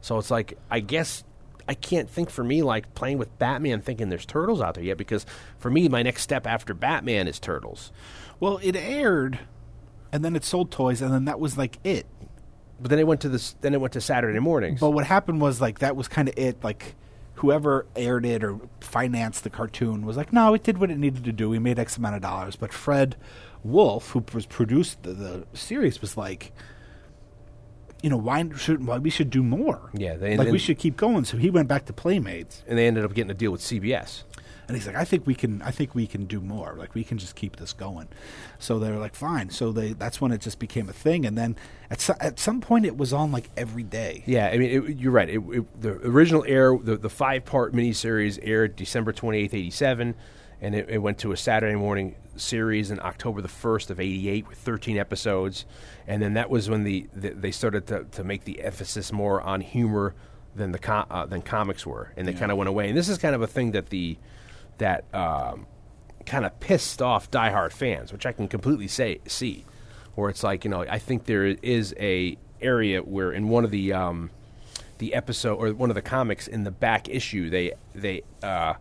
So 0.00 0.18
it's 0.18 0.30
like 0.30 0.58
I 0.70 0.80
guess 0.80 1.24
I 1.68 1.74
can't 1.74 2.08
think 2.08 2.30
for 2.30 2.42
me 2.42 2.62
like 2.62 2.94
playing 2.94 3.18
with 3.18 3.38
Batman 3.38 3.82
thinking 3.82 4.08
there's 4.08 4.24
turtles 4.24 4.60
out 4.62 4.74
there 4.74 4.84
yet 4.84 4.96
because 4.96 5.26
for 5.58 5.70
me 5.70 5.88
my 5.88 6.02
next 6.02 6.22
step 6.22 6.46
after 6.46 6.72
Batman 6.72 7.28
is 7.28 7.38
turtles. 7.38 7.92
Well, 8.40 8.58
it 8.62 8.76
aired, 8.76 9.40
and 10.12 10.24
then 10.24 10.34
it 10.36 10.44
sold 10.44 10.70
toys, 10.70 11.02
and 11.02 11.12
then 11.12 11.24
that 11.26 11.38
was 11.40 11.56
like 11.58 11.78
it. 11.84 12.06
But 12.80 12.90
then 12.90 12.98
it 12.98 13.06
went 13.06 13.20
to 13.22 13.28
this. 13.28 13.54
Then 13.60 13.74
it 13.74 13.80
went 13.80 13.92
to 13.94 14.00
Saturday 14.00 14.38
mornings. 14.38 14.80
But 14.80 14.90
what 14.90 15.04
happened 15.06 15.40
was 15.40 15.60
like 15.60 15.80
that 15.80 15.96
was 15.96 16.08
kind 16.08 16.28
of 16.28 16.34
it. 16.38 16.62
Like 16.62 16.94
whoever 17.34 17.86
aired 17.94 18.24
it 18.26 18.42
or 18.42 18.58
financed 18.80 19.44
the 19.44 19.50
cartoon 19.50 20.04
was 20.04 20.16
like, 20.16 20.32
no, 20.32 20.54
it 20.54 20.62
did 20.64 20.78
what 20.78 20.90
it 20.90 20.98
needed 20.98 21.22
to 21.24 21.32
do. 21.32 21.48
We 21.48 21.58
made 21.60 21.78
X 21.78 21.96
amount 21.96 22.16
of 22.16 22.22
dollars. 22.22 22.56
But 22.56 22.72
Fred 22.72 23.16
Wolf, 23.64 24.10
who 24.10 24.24
was 24.34 24.46
produced 24.46 25.02
the, 25.04 25.12
the 25.12 25.46
series, 25.52 26.00
was 26.00 26.16
like, 26.16 26.52
you 28.02 28.10
know, 28.10 28.16
why 28.16 28.48
should 28.56 28.86
why 28.86 28.98
we 28.98 29.10
should 29.10 29.30
do 29.30 29.42
more? 29.42 29.90
Yeah, 29.94 30.14
they- 30.16 30.36
like 30.36 30.50
we 30.52 30.58
should 30.58 30.78
keep 30.78 30.96
going. 30.96 31.24
So 31.24 31.36
he 31.36 31.50
went 31.50 31.66
back 31.68 31.86
to 31.86 31.92
Playmates, 31.92 32.62
and 32.68 32.78
they 32.78 32.86
ended 32.86 33.04
up 33.04 33.12
getting 33.14 33.30
a 33.30 33.34
deal 33.34 33.50
with 33.50 33.60
CBS. 33.60 34.22
And 34.68 34.76
he's 34.76 34.86
like, 34.86 34.96
I 34.96 35.04
think 35.04 35.26
we 35.26 35.34
can, 35.34 35.62
I 35.62 35.70
think 35.70 35.94
we 35.94 36.06
can 36.06 36.26
do 36.26 36.40
more. 36.40 36.74
Like 36.76 36.94
we 36.94 37.02
can 37.02 37.16
just 37.16 37.34
keep 37.34 37.56
this 37.56 37.72
going. 37.72 38.08
So 38.58 38.78
they're 38.78 38.98
like, 38.98 39.14
fine. 39.14 39.48
So 39.48 39.72
they 39.72 39.94
that's 39.94 40.20
when 40.20 40.30
it 40.30 40.42
just 40.42 40.58
became 40.58 40.90
a 40.90 40.92
thing. 40.92 41.24
And 41.24 41.38
then 41.38 41.56
at 41.90 42.02
so, 42.02 42.14
at 42.20 42.38
some 42.38 42.60
point 42.60 42.84
it 42.84 42.96
was 42.96 43.14
on 43.14 43.32
like 43.32 43.48
every 43.56 43.82
day. 43.82 44.22
Yeah, 44.26 44.48
I 44.48 44.58
mean, 44.58 44.70
it, 44.70 44.96
you're 44.98 45.10
right. 45.10 45.28
It, 45.28 45.38
it, 45.38 45.80
the 45.80 45.92
original 46.06 46.44
air, 46.46 46.76
the, 46.76 46.98
the 46.98 47.08
five 47.08 47.46
part 47.46 47.72
miniseries 47.72 48.38
aired 48.42 48.76
December 48.76 49.12
28th, 49.12 49.54
87, 49.54 50.14
and 50.60 50.74
it, 50.74 50.90
it 50.90 50.98
went 50.98 51.18
to 51.18 51.32
a 51.32 51.36
Saturday 51.36 51.76
morning 51.76 52.16
series 52.36 52.90
in 52.90 53.00
October 53.00 53.40
the 53.40 53.48
1st 53.48 53.88
of 53.90 53.98
88 53.98 54.48
with 54.48 54.58
13 54.58 54.98
episodes. 54.98 55.64
And 56.06 56.22
then 56.22 56.34
that 56.34 56.50
was 56.50 56.68
when 56.68 56.84
the, 56.84 57.08
the 57.14 57.30
they 57.30 57.52
started 57.52 57.86
to, 57.86 58.04
to 58.04 58.22
make 58.22 58.44
the 58.44 58.60
emphasis 58.62 59.12
more 59.12 59.40
on 59.40 59.62
humor 59.62 60.14
than 60.54 60.72
the 60.72 60.78
com- 60.78 61.06
uh, 61.10 61.24
than 61.24 61.40
comics 61.40 61.86
were, 61.86 62.12
and 62.16 62.28
they 62.28 62.34
kind 62.34 62.52
of 62.52 62.58
went 62.58 62.68
away. 62.68 62.88
And 62.88 62.98
this 62.98 63.08
is 63.08 63.16
kind 63.16 63.34
of 63.34 63.40
a 63.40 63.46
thing 63.46 63.72
that 63.72 63.88
the 63.88 64.18
that 64.78 65.04
um, 65.14 65.66
kind 66.26 66.44
of 66.44 66.58
pissed 66.60 67.02
off 67.02 67.30
diehard 67.30 67.72
fans, 67.72 68.12
which 68.12 68.26
I 68.26 68.32
can 68.32 68.48
completely 68.48 68.88
say 68.88 69.20
see, 69.26 69.64
where 70.14 70.30
it's 70.30 70.42
like 70.42 70.64
you 70.64 70.70
know 70.70 70.82
I 70.82 70.98
think 70.98 71.24
there 71.24 71.46
is 71.46 71.94
a 71.98 72.36
area 72.60 73.00
where 73.00 73.32
in 73.32 73.48
one 73.48 73.64
of 73.64 73.70
the 73.70 73.92
um, 73.92 74.30
the 74.98 75.14
episode 75.14 75.54
or 75.56 75.72
one 75.72 75.90
of 75.90 75.94
the 75.94 76.02
comics 76.02 76.48
in 76.48 76.64
the 76.64 76.70
back 76.70 77.08
issue 77.08 77.50
they 77.50 77.72
they 77.94 78.22
uh, 78.42 78.74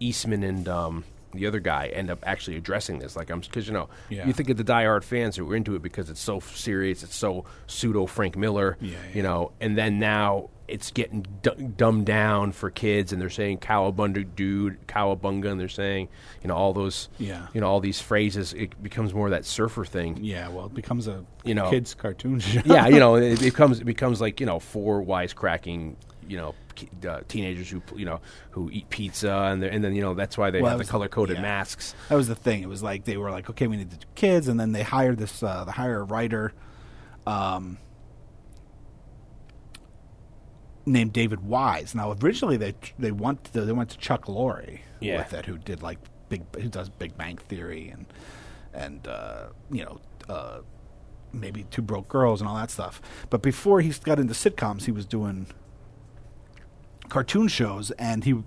Eastman 0.00 0.42
and 0.42 0.68
um, 0.68 1.04
the 1.34 1.46
other 1.46 1.60
guy 1.60 1.86
end 1.88 2.10
up 2.10 2.18
actually 2.26 2.56
addressing 2.56 2.98
this 2.98 3.16
like 3.16 3.30
I'm 3.30 3.40
because 3.40 3.66
you 3.66 3.72
know 3.74 3.88
Yeah. 4.08 4.26
you 4.26 4.32
think 4.32 4.50
of 4.50 4.56
the 4.56 4.64
diehard 4.64 5.04
fans 5.04 5.36
who 5.36 5.44
were 5.44 5.56
into 5.56 5.74
it 5.74 5.82
because 5.82 6.10
it's 6.10 6.20
so 6.20 6.40
serious 6.40 7.02
it's 7.02 7.14
so 7.16 7.44
pseudo 7.66 8.06
Frank 8.06 8.36
Miller 8.36 8.76
Yeah, 8.80 8.96
you 9.12 9.22
know 9.22 9.52
and 9.60 9.76
then 9.76 9.98
now 9.98 10.50
it's 10.66 10.90
getting 10.92 11.26
d- 11.42 11.50
dumbed 11.76 12.06
down 12.06 12.50
for 12.50 12.70
kids 12.70 13.12
and 13.12 13.20
they're 13.20 13.28
saying 13.28 13.58
cowabunga 13.58 14.26
dude 14.34 14.78
cowabunga 14.86 15.50
and 15.50 15.60
they're 15.60 15.68
saying 15.68 16.08
you 16.42 16.48
know 16.48 16.54
all 16.54 16.72
those 16.72 17.10
Yeah. 17.18 17.48
you 17.52 17.60
know 17.60 17.66
all 17.68 17.80
these 17.80 18.00
phrases 18.00 18.54
it 18.54 18.82
becomes 18.82 19.12
more 19.12 19.26
of 19.26 19.32
that 19.32 19.44
surfer 19.44 19.84
thing 19.84 20.18
Yeah, 20.22 20.48
well, 20.48 20.66
it 20.66 20.74
becomes 20.74 21.06
a 21.06 21.24
You 21.44 21.54
know- 21.54 21.68
kids 21.68 21.92
cartoon 21.94 22.40
show. 22.40 22.62
yeah, 22.64 22.86
you 22.88 22.98
know, 22.98 23.16
it 23.16 23.40
becomes 23.40 23.80
it 23.80 23.84
becomes 23.84 24.20
like 24.22 24.40
you 24.40 24.46
know 24.46 24.58
four 24.58 25.02
wisecracking, 25.04 25.96
you 26.28 26.36
know, 26.38 26.54
uh, 27.08 27.20
teenagers 27.28 27.68
who 27.70 27.82
you 27.96 28.04
know 28.04 28.20
who 28.52 28.70
eat 28.70 28.88
pizza 28.90 29.32
and 29.50 29.62
and 29.64 29.82
then 29.84 29.94
you 29.94 30.02
know 30.02 30.14
that's 30.14 30.36
why 30.38 30.50
they 30.50 30.60
Well, 30.60 30.70
have 30.70 30.78
the 30.78 30.84
color 30.90 31.08
coded 31.08 31.36
yeah. 31.36 31.42
masks. 31.42 31.94
That 32.08 32.16
was 32.16 32.28
the 32.28 32.34
thing. 32.34 32.62
It 32.62 32.68
was 32.68 32.82
like 32.82 33.04
they 33.04 33.16
were 33.16 33.30
like, 33.30 33.48
okay, 33.50 33.66
we 33.66 33.76
need 33.76 33.90
do 33.90 33.96
kids, 34.14 34.48
and 34.48 34.58
then 34.58 34.72
they 34.72 34.82
hired 34.82 35.18
this, 35.18 35.42
uh, 35.42 35.64
they 35.64 35.72
hire 35.72 36.00
a 36.00 36.04
writer, 36.04 36.52
um, 37.26 37.78
named 40.86 41.12
David 41.12 41.40
Wise. 41.46 41.94
Now, 41.94 42.14
originally 42.22 42.56
they 42.56 42.74
they 42.98 43.10
went 43.10 43.44
to, 43.52 43.62
they 43.64 43.72
went 43.72 43.90
to 43.90 43.98
Chuck 43.98 44.26
Lorre 44.26 44.80
Yeah. 45.00 45.18
with 45.18 45.32
it, 45.32 45.46
who 45.46 45.58
did 45.58 45.82
like 45.82 45.98
big, 46.28 46.42
who 46.56 46.68
does 46.68 46.88
Big 46.88 47.16
Bang 47.16 47.36
Theory 47.38 47.88
and 47.88 48.06
and 48.72 49.06
uh, 49.06 49.46
you 49.70 49.84
know. 49.84 50.00
Uh, 50.28 50.60
Maybe 51.36 51.64
two 51.64 51.82
broke 51.82 52.06
girls 52.06 52.40
and 52.40 52.46
all 52.48 52.54
that 52.54 52.70
stuff. 52.70 53.02
But 53.28 53.42
before 53.42 53.80
he 53.80 53.90
got 54.04 54.20
into 54.20 54.34
sitcoms, 54.34 54.84
he 54.84 54.92
was 54.92 55.04
doing 55.04 55.48
cartoon 57.08 57.48
shows, 57.48 57.90
and 57.92 58.24
he 58.24 58.42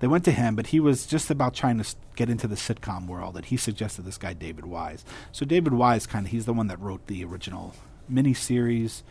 they 0.00 0.06
went 0.06 0.24
to 0.24 0.32
him, 0.32 0.54
but 0.54 0.68
he 0.68 0.78
was 0.78 1.06
just 1.06 1.30
about 1.30 1.54
trying 1.54 1.82
to 1.82 1.96
get 2.14 2.30
into 2.30 2.46
the 2.46 2.54
sitcom 2.54 3.06
world, 3.06 3.36
and 3.36 3.44
he 3.44 3.56
suggested 3.56 4.04
this 4.04 4.18
guy 4.18 4.32
David 4.32 4.66
Wise. 4.66 5.04
So 5.32 5.44
David 5.44 5.74
Wise, 5.74 6.06
kind 6.06 6.26
of, 6.26 6.32
he's 6.32 6.46
the 6.46 6.52
one 6.52 6.68
that 6.68 6.80
wrote 6.80 7.06
the 7.06 7.24
original 7.24 7.74
miniseries, 8.10 9.02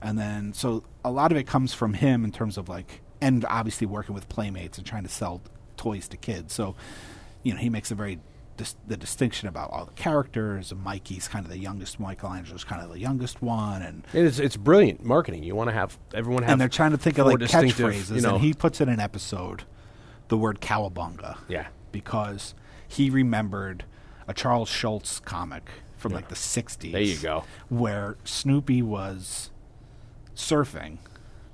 and 0.00 0.18
then 0.18 0.52
so 0.54 0.84
a 1.04 1.10
lot 1.10 1.30
of 1.30 1.38
it 1.38 1.46
comes 1.46 1.74
from 1.74 1.94
him 1.94 2.24
in 2.24 2.32
terms 2.32 2.56
of 2.56 2.68
like, 2.68 3.02
and 3.20 3.44
obviously 3.46 3.86
working 3.86 4.14
with 4.14 4.28
Playmates 4.28 4.78
and 4.78 4.86
trying 4.86 5.02
to 5.02 5.10
sell 5.10 5.42
toys 5.76 6.08
to 6.08 6.16
kids. 6.16 6.54
So 6.54 6.74
you 7.42 7.52
know 7.52 7.60
he 7.60 7.70
makes 7.70 7.90
a 7.90 7.94
very 7.94 8.18
dis- 8.60 8.76
the 8.86 8.96
distinction 8.96 9.48
about 9.48 9.70
all 9.72 9.84
the 9.86 9.92
characters. 9.92 10.70
And 10.72 10.82
Mikey's 10.84 11.26
kind 11.28 11.44
of 11.44 11.50
the 11.50 11.58
youngest. 11.58 11.98
Michelangelo's 11.98 12.64
kind 12.64 12.82
of 12.82 12.90
the 12.92 12.98
youngest 12.98 13.40
one, 13.42 13.82
and 13.82 14.04
It 14.12 14.24
is 14.24 14.38
it's 14.38 14.56
brilliant 14.56 15.02
marketing. 15.02 15.42
You 15.42 15.54
want 15.54 15.68
to 15.70 15.74
have 15.74 15.98
everyone 16.14 16.42
have 16.42 16.52
and 16.52 16.60
they're 16.60 16.68
trying 16.68 16.90
to 16.92 16.98
think 16.98 17.18
of 17.18 17.26
like 17.26 17.38
catchphrases, 17.38 18.14
You 18.14 18.20
know, 18.20 18.34
and 18.34 18.44
he 18.44 18.52
puts 18.54 18.80
in 18.80 18.88
an 18.88 19.00
episode 19.00 19.64
the 20.28 20.36
word 20.36 20.60
cowabunga. 20.60 21.38
Yeah. 21.48 21.66
because 21.92 22.54
he 22.86 23.08
remembered 23.10 23.84
a 24.28 24.34
Charles 24.34 24.68
Schulz 24.68 25.20
comic 25.20 25.68
from 25.96 26.12
like 26.12 26.28
the 26.28 26.34
'60s. 26.34 26.92
There 26.92 27.00
you 27.00 27.16
go. 27.18 27.44
where 27.68 28.16
Snoopy 28.24 28.82
was 28.82 29.50
surfing, 30.36 30.98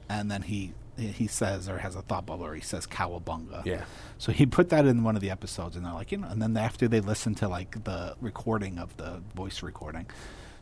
and 0.08 0.30
then 0.30 0.42
he 0.42 0.72
he 0.96 1.26
says 1.26 1.68
or 1.68 1.78
has 1.78 1.94
a 1.96 2.02
thought 2.02 2.26
bubble, 2.26 2.44
or 2.46 2.54
he 2.54 2.60
says 2.60 2.86
cowabunga. 2.86 3.64
Yeah. 3.66 3.84
So 4.18 4.32
he 4.32 4.46
put 4.46 4.68
that 4.70 4.86
in 4.86 5.02
one 5.04 5.14
of 5.16 5.20
the 5.22 5.30
episodes, 5.30 5.76
and 5.76 5.84
they're 5.84 5.92
like, 5.92 6.10
you 6.12 6.18
know, 6.18 6.28
and 6.28 6.40
then 6.40 6.56
after 6.56 6.88
they 6.88 7.00
listened 7.00 7.36
to 7.38 7.48
like 7.48 7.84
the 7.84 8.16
recording 8.20 8.78
of 8.78 8.96
the 8.96 9.20
voice 9.34 9.62
recording 9.62 10.06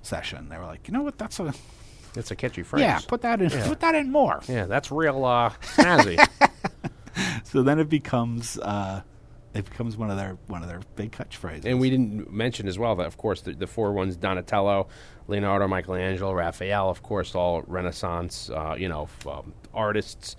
session, 0.02 0.48
they 0.48 0.58
were 0.58 0.66
like, 0.66 0.86
you 0.88 0.92
know 0.94 1.02
what, 1.02 1.18
that's 1.18 1.38
a 1.40 1.54
it's 2.16 2.30
a 2.30 2.36
catchy 2.36 2.62
phrase. 2.62 2.82
yeah, 2.82 2.98
put 3.06 3.22
that 3.22 3.40
in, 3.42 3.50
Yeah. 3.50 3.66
put 3.68 3.80
that 3.80 3.94
in 3.94 4.10
more. 4.12 4.40
yeah, 4.48 4.66
that's 4.66 4.90
real 4.90 5.24
uh, 5.24 5.50
snazzy. 5.76 6.18
So 7.44 7.62
then 7.62 7.78
it 7.78 7.88
becomes 7.88 8.58
uh, 8.58 9.02
it 9.54 9.64
becomes 9.70 9.96
one 9.96 10.10
of 10.10 10.16
their 10.16 10.36
one 10.48 10.62
of 10.62 10.68
their 10.68 10.80
big 10.96 11.12
catchphrases. 11.12 11.64
and 11.64 11.78
we 11.78 11.88
didn't 11.88 12.32
mention 12.32 12.66
as 12.66 12.76
well 12.76 12.96
that 12.96 13.06
of 13.06 13.16
course 13.16 13.40
the, 13.42 13.52
the 13.52 13.68
four 13.68 13.92
ones 13.92 14.16
Donatello, 14.16 14.88
Leonardo, 15.28 15.68
Michelangelo, 15.68 16.32
Raphael, 16.32 16.90
of 16.90 17.02
course, 17.04 17.34
all 17.36 17.62
Renaissance, 17.68 18.50
uh, 18.50 18.74
you 18.76 18.88
know, 18.88 19.04
f- 19.04 19.26
um, 19.28 19.52
artists, 19.74 20.36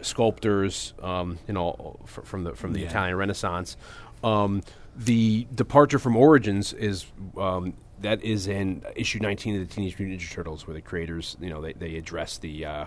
sculptors, 0.00 0.94
um, 1.02 1.38
you 1.46 1.54
know, 1.54 1.98
f- 2.04 2.20
from 2.24 2.44
the 2.44 2.54
from 2.54 2.72
the 2.72 2.80
Yeah. 2.80 2.86
Italian 2.88 3.16
Renaissance. 3.16 3.76
Um, 4.22 4.62
the 4.96 5.46
departure 5.54 5.98
from 5.98 6.16
origins 6.16 6.72
is 6.72 7.06
um, 7.36 7.74
that 8.00 8.22
is 8.22 8.46
in 8.46 8.82
issue 8.94 9.18
19 9.20 9.60
of 9.60 9.68
the 9.68 9.74
Teenage 9.74 9.98
Mutant 9.98 10.20
Ninja 10.20 10.30
Turtles, 10.30 10.66
where 10.66 10.74
the 10.74 10.80
creators, 10.80 11.36
you 11.40 11.50
know, 11.50 11.60
they, 11.60 11.72
they 11.74 11.96
address 11.96 12.38
the 12.38 12.64
uh, 12.64 12.84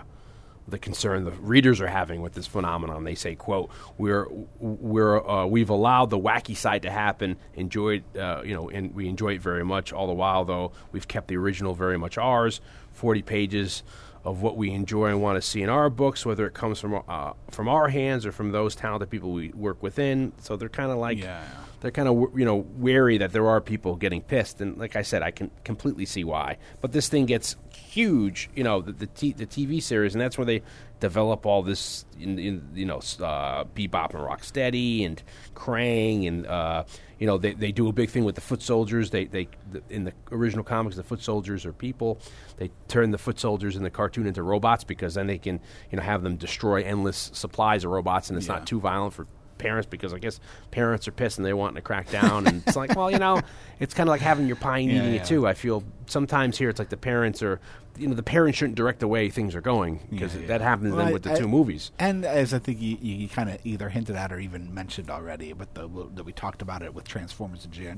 the 0.68 0.78
concern 0.78 1.24
the 1.24 1.32
readers 1.32 1.80
are 1.80 1.88
having 1.88 2.20
with 2.22 2.34
this 2.34 2.46
phenomenon. 2.46 3.02
They 3.04 3.14
say, 3.16 3.34
"quote 3.34 3.70
We're 3.98 4.26
we're 4.60 5.24
uh, 5.26 5.46
we've 5.46 5.70
allowed 5.70 6.10
the 6.10 6.18
wacky 6.18 6.56
side 6.56 6.82
to 6.82 6.90
happen, 6.90 7.36
enjoyed 7.54 8.04
uh, 8.16 8.42
you 8.44 8.54
know, 8.54 8.68
and 8.70 8.94
we 8.94 9.08
enjoy 9.08 9.34
it 9.34 9.40
very 9.42 9.64
much. 9.64 9.92
All 9.92 10.06
the 10.06 10.12
while, 10.12 10.44
though, 10.44 10.72
we've 10.92 11.08
kept 11.08 11.28
the 11.28 11.36
original 11.36 11.74
very 11.74 11.98
much 11.98 12.18
ours. 12.18 12.60
Forty 12.92 13.22
pages." 13.22 13.82
Of 14.22 14.42
what 14.42 14.58
we 14.58 14.70
enjoy 14.72 15.06
and 15.06 15.22
want 15.22 15.36
to 15.36 15.42
see 15.42 15.62
in 15.62 15.70
our 15.70 15.88
books, 15.88 16.26
whether 16.26 16.46
it 16.46 16.52
comes 16.52 16.78
from 16.78 17.02
uh, 17.08 17.32
from 17.50 17.68
our 17.68 17.88
hands 17.88 18.26
or 18.26 18.32
from 18.32 18.52
those 18.52 18.74
talented 18.76 19.08
people 19.08 19.32
we 19.32 19.48
work 19.50 19.82
within, 19.82 20.32
so 20.40 20.56
they're 20.56 20.68
kind 20.68 20.90
of 20.90 20.98
like 20.98 21.16
Yeah. 21.18 21.42
they're 21.80 21.90
kind 21.90 22.06
of 22.06 22.38
you 22.38 22.44
know 22.44 22.66
wary 22.76 23.16
that 23.16 23.32
there 23.32 23.48
are 23.48 23.62
people 23.62 23.96
getting 23.96 24.20
pissed, 24.20 24.60
and 24.60 24.76
like 24.76 24.94
I 24.94 25.00
said, 25.00 25.22
I 25.22 25.30
can 25.30 25.50
completely 25.64 26.04
see 26.04 26.22
why. 26.22 26.58
But 26.82 26.92
this 26.92 27.08
thing 27.08 27.24
gets 27.24 27.56
huge, 27.74 28.50
you 28.54 28.62
know, 28.62 28.82
the 28.82 28.92
the, 28.92 29.06
t- 29.06 29.32
the 29.32 29.46
TV 29.46 29.82
series, 29.82 30.14
and 30.14 30.20
that's 30.20 30.36
where 30.36 30.44
they 30.44 30.60
develop 31.00 31.46
all 31.46 31.62
this, 31.62 32.04
in, 32.20 32.38
in, 32.38 32.68
you 32.74 32.84
know, 32.84 32.98
uh, 33.20 33.64
Bebop 33.74 34.10
and 34.12 34.22
Rocksteady 34.22 35.06
and 35.06 35.22
Krang, 35.54 36.28
and 36.28 36.46
uh, 36.46 36.84
you 37.20 37.26
know, 37.26 37.38
they, 37.38 37.52
they 37.52 37.70
do 37.70 37.86
a 37.88 37.92
big 37.92 38.10
thing 38.10 38.24
with 38.24 38.34
the 38.34 38.40
foot 38.40 38.62
soldiers. 38.62 39.10
They 39.10 39.26
they 39.26 39.46
the, 39.70 39.82
in 39.90 40.02
the 40.04 40.12
original 40.32 40.64
comics, 40.64 40.96
the 40.96 41.04
foot 41.04 41.22
soldiers 41.22 41.64
are 41.66 41.72
people. 41.72 42.18
They 42.56 42.70
turn 42.88 43.12
the 43.12 43.18
foot 43.18 43.38
soldiers 43.38 43.76
in 43.76 43.82
the 43.84 43.90
cartoon 43.90 44.26
into 44.26 44.42
robots 44.42 44.82
because 44.84 45.14
then 45.14 45.26
they 45.28 45.38
can 45.38 45.60
you 45.92 45.96
know 45.98 46.02
have 46.02 46.22
them 46.24 46.36
destroy 46.36 46.82
endless 46.82 47.30
supplies 47.34 47.84
of 47.84 47.90
robots, 47.92 48.30
and 48.30 48.36
it's 48.38 48.48
Yeah. 48.48 48.54
not 48.54 48.66
too 48.66 48.80
violent 48.80 49.12
for 49.14 49.26
parents 49.60 49.86
because 49.88 50.12
I 50.12 50.18
guess 50.18 50.40
parents 50.72 51.06
are 51.06 51.12
pissed 51.12 51.38
and 51.38 51.46
they 51.46 51.52
want 51.52 51.76
to 51.76 51.82
crack 51.82 52.10
down. 52.10 52.46
and 52.48 52.62
it's 52.66 52.74
like, 52.76 52.96
well, 52.96 53.10
you 53.10 53.18
know, 53.18 53.40
it's 53.80 53.94
kind 53.94 54.08
of 54.08 54.10
like 54.10 54.20
having 54.22 54.46
your 54.48 54.56
pie 54.56 54.78
and 54.78 54.90
Yeah, 54.90 54.98
eating 55.02 55.14
yeah. 55.14 55.20
it 55.20 55.26
too. 55.26 55.46
I 55.46 55.54
feel 55.54 55.84
sometimes 56.06 56.58
here 56.58 56.68
it's 56.70 56.78
like 56.78 56.88
the 56.88 56.96
parents 56.96 57.42
are, 57.42 57.60
you 57.98 58.08
know, 58.08 58.14
the 58.14 58.22
parents 58.22 58.58
shouldn't 58.58 58.76
direct 58.76 59.00
the 59.00 59.08
way 59.08 59.30
things 59.30 59.54
are 59.54 59.60
going 59.60 60.00
because 60.10 60.34
Yeah, 60.34 60.46
that 60.48 60.60
happens 60.60 60.90
Well, 60.90 60.98
then 60.98 61.08
I- 61.08 61.12
with 61.12 61.22
the 61.22 61.32
I- 61.32 61.36
two 61.38 61.48
movies. 61.48 61.92
And 61.98 62.24
as 62.24 62.52
I 62.54 62.58
think 62.58 62.80
you, 62.80 62.96
you, 63.00 63.28
kind 63.28 63.50
of 63.50 63.58
either 63.64 63.88
hinted 63.90 64.16
at 64.16 64.32
or 64.32 64.40
even 64.40 64.72
mentioned 64.74 65.10
already, 65.10 65.52
but 65.52 65.74
the, 65.74 65.88
that 66.14 66.24
we 66.24 66.32
talked 66.32 66.62
about 66.62 66.82
it 66.82 66.94
with 66.94 67.06
Transformers 67.06 67.64
and 67.64 67.72
G.I. 67.74 67.94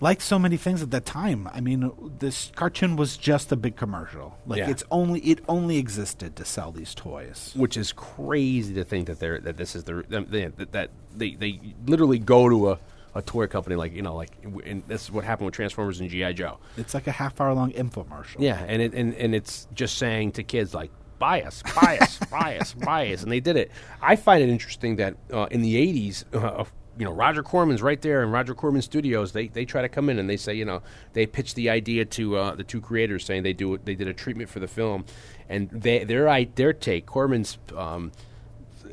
Like 0.00 0.20
so 0.20 0.38
many 0.38 0.56
things 0.56 0.80
at 0.82 0.90
that 0.92 1.04
time, 1.04 1.48
I 1.52 1.60
mean, 1.60 1.90
this 2.20 2.52
cartoon 2.54 2.94
was 2.96 3.16
just 3.16 3.50
a 3.50 3.56
big 3.56 3.74
commercial. 3.76 4.38
Like 4.46 4.58
Yeah. 4.58 4.70
it's 4.70 4.84
only 4.90 5.18
it 5.20 5.40
only 5.48 5.76
existed 5.76 6.36
to 6.36 6.44
sell 6.44 6.70
these 6.70 6.94
toys. 6.94 7.52
which 7.56 7.76
is 7.76 7.92
crazy 7.92 8.74
to 8.74 8.84
think 8.84 9.06
that 9.08 9.18
they're 9.18 9.40
that 9.40 9.56
this 9.56 9.74
is 9.74 9.84
the 9.84 10.04
them- 10.08 10.26
they, 10.30 10.46
that, 10.46 10.72
that 10.72 10.90
they 11.16 11.30
they 11.34 11.60
literally 11.86 12.18
go 12.20 12.48
to 12.48 12.70
a, 12.70 12.78
a 13.16 13.22
toy 13.22 13.48
company 13.48 13.74
like 13.74 13.92
you 13.92 14.02
know 14.02 14.14
like 14.14 14.30
and 14.64 14.84
this 14.86 15.02
is 15.04 15.10
what 15.10 15.24
happened 15.24 15.46
with 15.46 15.54
Transformers 15.54 15.98
and 15.98 16.08
GI 16.08 16.32
Joe. 16.34 16.58
It's 16.76 16.94
like 16.94 17.08
a 17.08 17.12
half 17.12 17.40
hour 17.40 17.52
long 17.54 17.72
infomercial. 17.72 18.36
Yeah, 18.38 18.64
and 18.68 18.80
it 18.80 18.94
and, 18.94 19.14
and 19.14 19.34
it's 19.34 19.66
just 19.74 19.98
saying 19.98 20.32
to 20.32 20.44
kids 20.44 20.74
like 20.74 20.92
buy 21.18 21.42
us, 21.42 21.64
buy 21.74 21.98
us, 21.98 22.18
buy 22.30 22.58
us, 22.58 22.72
buy 22.74 23.12
us, 23.12 23.24
and 23.24 23.32
they 23.32 23.40
did 23.40 23.56
it. 23.56 23.72
I 24.00 24.14
find 24.14 24.40
it 24.44 24.48
interesting 24.48 24.94
that 24.96 25.16
uh, 25.32 25.48
in 25.50 25.62
the 25.62 25.74
'80s. 25.74 26.22
Uh, 26.32 26.64
you 26.98 27.04
know, 27.04 27.12
Roger 27.12 27.42
Corman's 27.42 27.80
right 27.80 28.00
there 28.02 28.22
in 28.22 28.30
Roger 28.30 28.54
Corman 28.54 28.82
Studios. 28.82 29.32
They 29.32 29.48
they 29.48 29.64
try 29.64 29.82
to 29.82 29.88
come 29.88 30.10
in 30.10 30.18
and 30.18 30.28
they 30.28 30.36
say, 30.36 30.54
you 30.54 30.64
know, 30.64 30.82
they 31.12 31.26
pitch 31.26 31.54
the 31.54 31.70
idea 31.70 32.04
to 32.04 32.36
uh, 32.36 32.54
the 32.54 32.64
two 32.64 32.80
creators, 32.80 33.24
saying 33.24 33.44
they 33.44 33.52
do 33.52 33.78
they 33.84 33.94
did 33.94 34.08
a 34.08 34.12
treatment 34.12 34.50
for 34.50 34.58
the 34.58 34.66
film, 34.66 35.04
and 35.48 35.70
they 35.70 36.04
their 36.04 36.28
i 36.28 36.44
their 36.56 36.72
take 36.72 37.06
Corman's 37.06 37.58
um, 37.76 38.10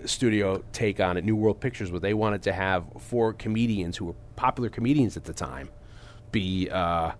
studio 0.06 0.64
take 0.72 1.00
on 1.00 1.18
it, 1.18 1.24
New 1.24 1.36
World 1.36 1.60
Pictures, 1.60 1.92
where 1.92 2.00
they 2.00 2.14
wanted 2.14 2.44
to 2.44 2.54
have 2.54 2.86
four 3.00 3.34
comedians 3.34 3.98
who 3.98 4.06
were 4.06 4.16
popular 4.36 4.70
comedians 4.70 5.18
at 5.18 5.24
the 5.24 5.34
time 5.34 5.70
be 6.32 6.70
uh, 6.70 7.12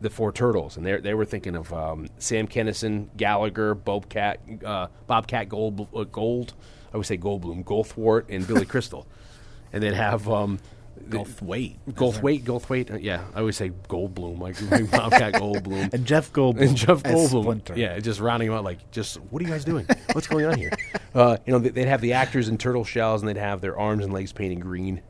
the 0.00 0.08
four 0.08 0.32
turtles, 0.32 0.78
and 0.78 0.86
they 0.86 0.96
they 1.00 1.14
were 1.14 1.26
thinking 1.26 1.54
of 1.54 1.72
um, 1.72 2.08
Sam 2.18 2.48
Kinison, 2.48 3.08
Gallagher, 3.16 3.74
Bobcat, 3.74 4.40
uh, 4.64 4.86
Bobcat 5.06 5.50
Gold, 5.50 5.86
uh, 5.94 6.04
Gold, 6.04 6.54
I 6.94 6.96
would 6.96 7.06
say 7.06 7.18
Goldblum, 7.18 7.64
Goldthwait, 7.64 8.24
and 8.30 8.46
Billy 8.46 8.64
Crystal, 8.74 9.06
and 9.72 9.82
then 9.82 9.94
have 9.94 10.28
um, 10.28 10.58
Goldthwait. 11.08 11.76
Goldthwait, 11.90 12.42
Goldthwait, 12.44 12.92
uh, 12.92 12.98
yeah, 12.98 13.24
I 13.34 13.40
always 13.40 13.56
say 13.56 13.70
Goldblum, 13.88 14.38
like, 14.38 14.60
like 14.70 14.90
Bobcat 14.90 15.34
Goldblum. 15.34 15.92
And 15.92 16.06
Jeff 16.06 16.32
Goldblum. 16.32 16.68
And 16.68 16.76
Jeff 16.76 17.02
Goldblum, 17.02 17.42
Splinter. 17.42 17.76
yeah, 17.76 17.98
just 17.98 18.20
rounding 18.20 18.48
them 18.48 18.58
out 18.58 18.64
like, 18.64 18.90
just 18.90 19.16
what 19.30 19.42
are 19.42 19.44
you 19.44 19.50
guys 19.50 19.64
doing? 19.64 19.86
What's 20.12 20.26
going 20.26 20.46
on 20.46 20.58
here? 20.58 20.72
Uh, 21.12 21.36
you 21.44 21.52
know, 21.52 21.58
they- 21.58 21.70
they'd 21.70 21.88
have 21.88 22.00
the 22.00 22.12
actors 22.12 22.48
in 22.48 22.56
turtle 22.56 22.84
shells, 22.84 23.20
and 23.20 23.28
they'd 23.28 23.36
have 23.36 23.60
their 23.60 23.76
arms 23.76 24.04
and 24.04 24.12
legs 24.12 24.32
painted 24.32 24.60
green. 24.60 25.02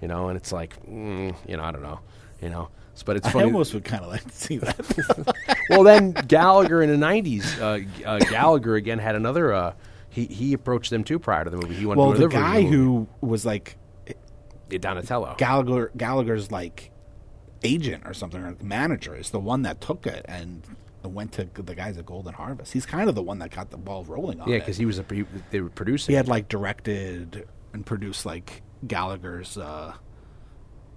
You 0.00 0.06
know, 0.06 0.28
and 0.28 0.36
it's 0.36 0.52
like, 0.52 0.80
mm, 0.86 1.34
you 1.48 1.56
know, 1.56 1.64
I 1.64 1.72
don't 1.72 1.82
know, 1.82 1.98
you 2.40 2.48
know, 2.48 2.68
but 3.04 3.16
it's 3.16 3.28
funny. 3.28 3.42
I 3.42 3.46
almost 3.46 3.74
would 3.74 3.84
kind 3.84 4.04
of 4.04 4.08
like 4.08 4.22
to 4.24 4.30
see 4.30 4.58
that. 4.58 5.34
well, 5.70 5.82
then 5.82 6.12
Gallagher 6.12 6.80
in 6.80 6.90
the 6.90 7.06
'90s, 7.06 7.60
uh, 7.60 8.06
uh, 8.08 8.18
Gallagher 8.20 8.76
again 8.76 9.00
had 9.00 9.16
another. 9.16 9.52
Uh, 9.52 9.72
he 10.10 10.26
he 10.26 10.52
approached 10.52 10.90
them 10.90 11.02
too 11.02 11.18
prior 11.18 11.42
to 11.42 11.50
the 11.50 11.56
movie. 11.56 11.74
He 11.74 11.86
wanted 11.86 12.00
well, 12.00 12.12
to 12.12 12.18
the 12.18 12.28
guy 12.28 12.62
who 12.62 13.08
was 13.20 13.44
like 13.44 13.76
movie. 14.68 14.78
Donatello. 14.78 15.34
Gallagher 15.38 15.92
Gallagher's 15.96 16.50
like 16.50 16.90
agent 17.62 18.04
or 18.06 18.14
something 18.14 18.42
or 18.42 18.56
manager 18.62 19.16
is 19.16 19.30
the 19.30 19.40
one 19.40 19.62
that 19.62 19.80
took 19.80 20.06
it 20.06 20.24
and 20.28 20.62
went 21.02 21.32
to 21.32 21.44
the 21.54 21.74
guys 21.74 21.96
at 21.98 22.06
Golden 22.06 22.34
Harvest. 22.34 22.72
He's 22.72 22.86
kind 22.86 23.08
of 23.08 23.14
the 23.14 23.22
one 23.22 23.38
that 23.38 23.50
got 23.50 23.70
the 23.70 23.76
ball 23.76 24.04
rolling 24.04 24.40
on 24.40 24.48
yeah, 24.48 24.56
it. 24.56 24.60
because 24.60 24.76
he 24.76 24.86
was 24.86 24.98
a 24.98 25.04
he, 25.10 25.24
they 25.50 25.60
were 25.60 25.70
producing. 25.70 26.12
he 26.12 26.16
had 26.16 26.28
like 26.28 26.48
directed 26.48 27.48
and 27.72 27.84
produced 27.84 28.26
like 28.26 28.62
Gallagher's 28.86 29.56
uh, 29.56 29.94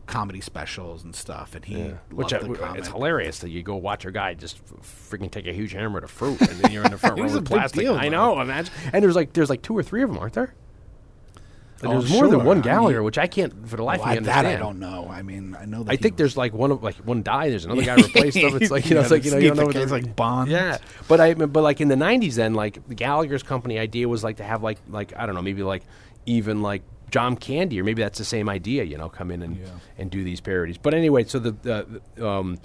comedy 0.08 0.42
specials 0.42 1.04
and 1.04 1.16
stuff, 1.16 1.56
and 1.56 1.64
he 1.66 1.80
Yeah. 1.80 1.94
Which 2.12 2.34
I, 2.34 2.40
it's 2.76 2.90
hilarious 2.90 3.40
that 3.40 3.50
you 3.50 3.64
go 3.64 3.76
watch 3.76 4.04
your 4.04 4.12
guy 4.12 4.34
just 4.34 4.64
freaking 4.82 5.32
take 5.32 5.48
a 5.48 5.54
huge 5.54 5.72
hammer 5.72 6.02
to 6.02 6.08
fruit, 6.08 6.42
and 6.42 6.60
then 6.60 6.72
you're 6.72 6.84
in 6.84 6.92
the 6.92 6.98
front 6.98 7.16
row 7.18 7.24
was 7.24 7.34
with 7.34 7.44
a 7.44 7.46
plastic. 7.46 7.82
deal, 7.82 7.96
I 7.96 8.10
know, 8.10 8.40
imagine. 8.42 8.74
And 8.94 9.04
there's 9.04 9.16
like 9.16 9.34
there's 9.34 9.50
like 9.50 9.62
two 9.62 9.78
or 9.78 9.84
three 9.84 10.04
of 10.04 10.10
them, 10.10 10.20
aren't 10.20 10.34
there? 10.34 10.54
Oh, 11.84 12.00
there's 12.00 12.12
more 12.12 12.28
than 12.28 12.44
one 12.44 12.60
I 12.60 12.62
Gallagher, 12.62 12.98
mean- 13.00 13.06
which 13.06 13.18
I 13.18 13.28
can't 13.28 13.68
for 13.68 13.78
the 13.78 13.84
life 13.84 14.00
Well, 14.00 14.10
of 14.10 14.24
me 14.24 14.30
I- 14.30 14.34
that 14.34 14.38
understand. 14.46 14.64
I 14.64 14.66
don't 14.66 14.80
know. 14.80 15.08
I 15.10 15.22
mean, 15.22 15.56
I 15.60 15.66
know 15.66 15.84
that 15.84 15.92
I 15.92 15.96
think 15.96 16.14
was- 16.14 16.18
there's 16.20 16.38
like 16.38 16.54
one 16.54 16.72
of 16.72 16.84
like 16.84 16.96
one 16.98 17.24
died. 17.24 17.52
There's 17.52 17.66
another 17.66 17.84
guy 17.84 17.96
replaced 18.08 18.40
them. 18.40 18.56
It's 18.62 18.72
like 18.72 18.88
you 18.88 18.96
know, 18.96 19.02
it's 19.02 19.12
like 19.12 19.26
you 19.26 19.32
know, 19.32 19.38
you 19.38 19.48
don't 19.50 19.58
know. 19.58 19.66
what 19.66 19.76
It's 19.76 19.92
like 19.92 20.16
Bond. 20.16 20.50
Yeah, 20.52 20.78
but 21.08 21.20
I 21.20 21.34
but 21.34 21.62
like 21.62 21.82
in 21.82 21.88
the 21.88 21.96
'90s, 21.96 22.36
then 22.36 22.54
like 22.54 22.88
the 22.88 22.96
Gallagher's 22.96 23.44
company 23.44 23.80
idea 23.80 24.08
was 24.08 24.24
like 24.24 24.38
to 24.38 24.44
have 24.44 24.62
like 24.64 24.78
like 24.90 25.14
I 25.18 25.26
don't 25.26 25.36
know, 25.36 25.42
maybe 25.42 25.64
like 25.64 25.84
even 26.26 26.62
like 26.62 26.84
John 27.10 27.36
Candy 27.36 27.80
or 27.80 27.84
maybe 27.84 28.02
that's 28.02 28.18
the 28.20 28.26
same 28.26 28.48
idea, 28.48 28.84
you 28.84 28.98
know, 28.98 29.10
come 29.10 29.32
in 29.32 29.42
and 29.42 29.60
and 29.98 30.10
do 30.12 30.24
these 30.24 30.40
parodies. 30.40 30.78
But 30.78 30.94
anyway, 30.94 31.24
so 31.26 31.40
the, 31.40 32.02
the 32.18 32.26
um 32.28 32.58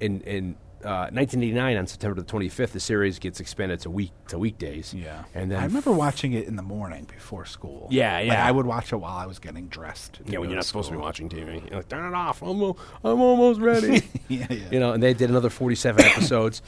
in 0.00 0.20
in 0.22 0.56
uh, 0.84 1.08
1989 1.12 1.76
on 1.76 1.86
September 1.86 2.20
the 2.20 2.26
25th, 2.26 2.70
the 2.72 2.80
series 2.80 3.18
gets 3.18 3.40
expanded 3.40 3.80
to 3.80 3.90
week 3.90 4.12
to 4.28 4.38
weekdays. 4.38 4.92
Yeah, 4.94 5.24
and 5.34 5.50
then 5.50 5.58
I 5.60 5.64
remember 5.64 5.92
watching 5.92 6.32
it 6.32 6.46
in 6.46 6.56
the 6.56 6.62
morning 6.62 7.04
before 7.04 7.44
school. 7.44 7.88
Yeah, 7.90 8.16
Like, 8.16 8.26
yeah. 8.26 8.46
I 8.46 8.50
would 8.50 8.66
watch 8.66 8.92
it 8.92 8.96
while 8.96 9.16
I 9.16 9.26
was 9.26 9.38
getting 9.38 9.68
dressed. 9.68 10.20
Yeah, 10.26 10.38
when 10.38 10.48
you're 10.50 10.56
not 10.56 10.62
to 10.62 10.68
supposed 10.68 10.88
to 10.88 10.92
be 10.94 10.98
watching 11.00 11.28
TV, 11.28 11.66
you're 11.68 11.78
like, 11.78 11.88
turn 11.88 12.06
it 12.06 12.14
off. 12.16 12.42
I'm, 12.42 12.60
al- 12.62 12.78
I'm 13.04 13.20
almost 13.20 13.60
ready. 13.60 14.02
Yeah, 14.28 14.46
yeah. 14.50 14.56
You 14.70 14.80
know, 14.80 14.92
and 14.92 15.02
they 15.02 15.12
did 15.14 15.28
another 15.30 15.50
47 15.50 16.04
episodes. 16.04 16.62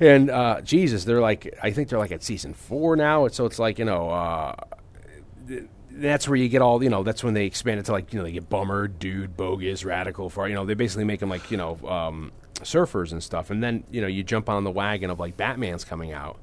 And 0.00 0.28
uh, 0.30 0.60
Jesus, 0.62 1.04
they're 1.04 1.20
like, 1.20 1.56
I 1.62 1.70
think 1.70 1.88
they're 1.88 1.98
like 1.98 2.10
at 2.10 2.22
season 2.22 2.52
four 2.54 2.96
now. 2.96 3.28
So 3.28 3.44
it's 3.46 3.58
like, 3.58 3.78
you 3.78 3.84
know, 3.84 4.10
uh, 4.10 4.54
that's 5.92 6.28
where 6.28 6.36
you 6.36 6.48
get 6.48 6.62
all, 6.62 6.82
you 6.82 6.90
know, 6.90 7.02
that's 7.02 7.22
when 7.24 7.34
they 7.34 7.46
expand 7.46 7.80
it 7.80 7.86
to 7.86 7.92
like, 7.92 8.12
you 8.12 8.18
know, 8.18 8.24
they 8.24 8.32
get 8.32 8.48
bummer, 8.48 8.88
dude, 8.88 9.36
bogus, 9.36 9.84
radical, 9.84 10.30
far, 10.30 10.48
you 10.48 10.54
know, 10.54 10.64
they 10.64 10.74
basically 10.74 11.04
make 11.04 11.20
them 11.20 11.28
like, 11.28 11.50
you 11.50 11.56
know, 11.56 11.76
um, 11.88 12.32
surfers 12.60 13.12
and 13.12 13.22
stuff. 13.22 13.50
And 13.50 13.62
then, 13.62 13.84
you 13.90 14.00
know, 14.00 14.06
you 14.06 14.22
jump 14.22 14.48
on 14.48 14.64
the 14.64 14.70
wagon 14.70 15.10
of 15.10 15.18
like 15.18 15.36
Batman's 15.36 15.84
coming 15.84 16.12
out. 16.12 16.38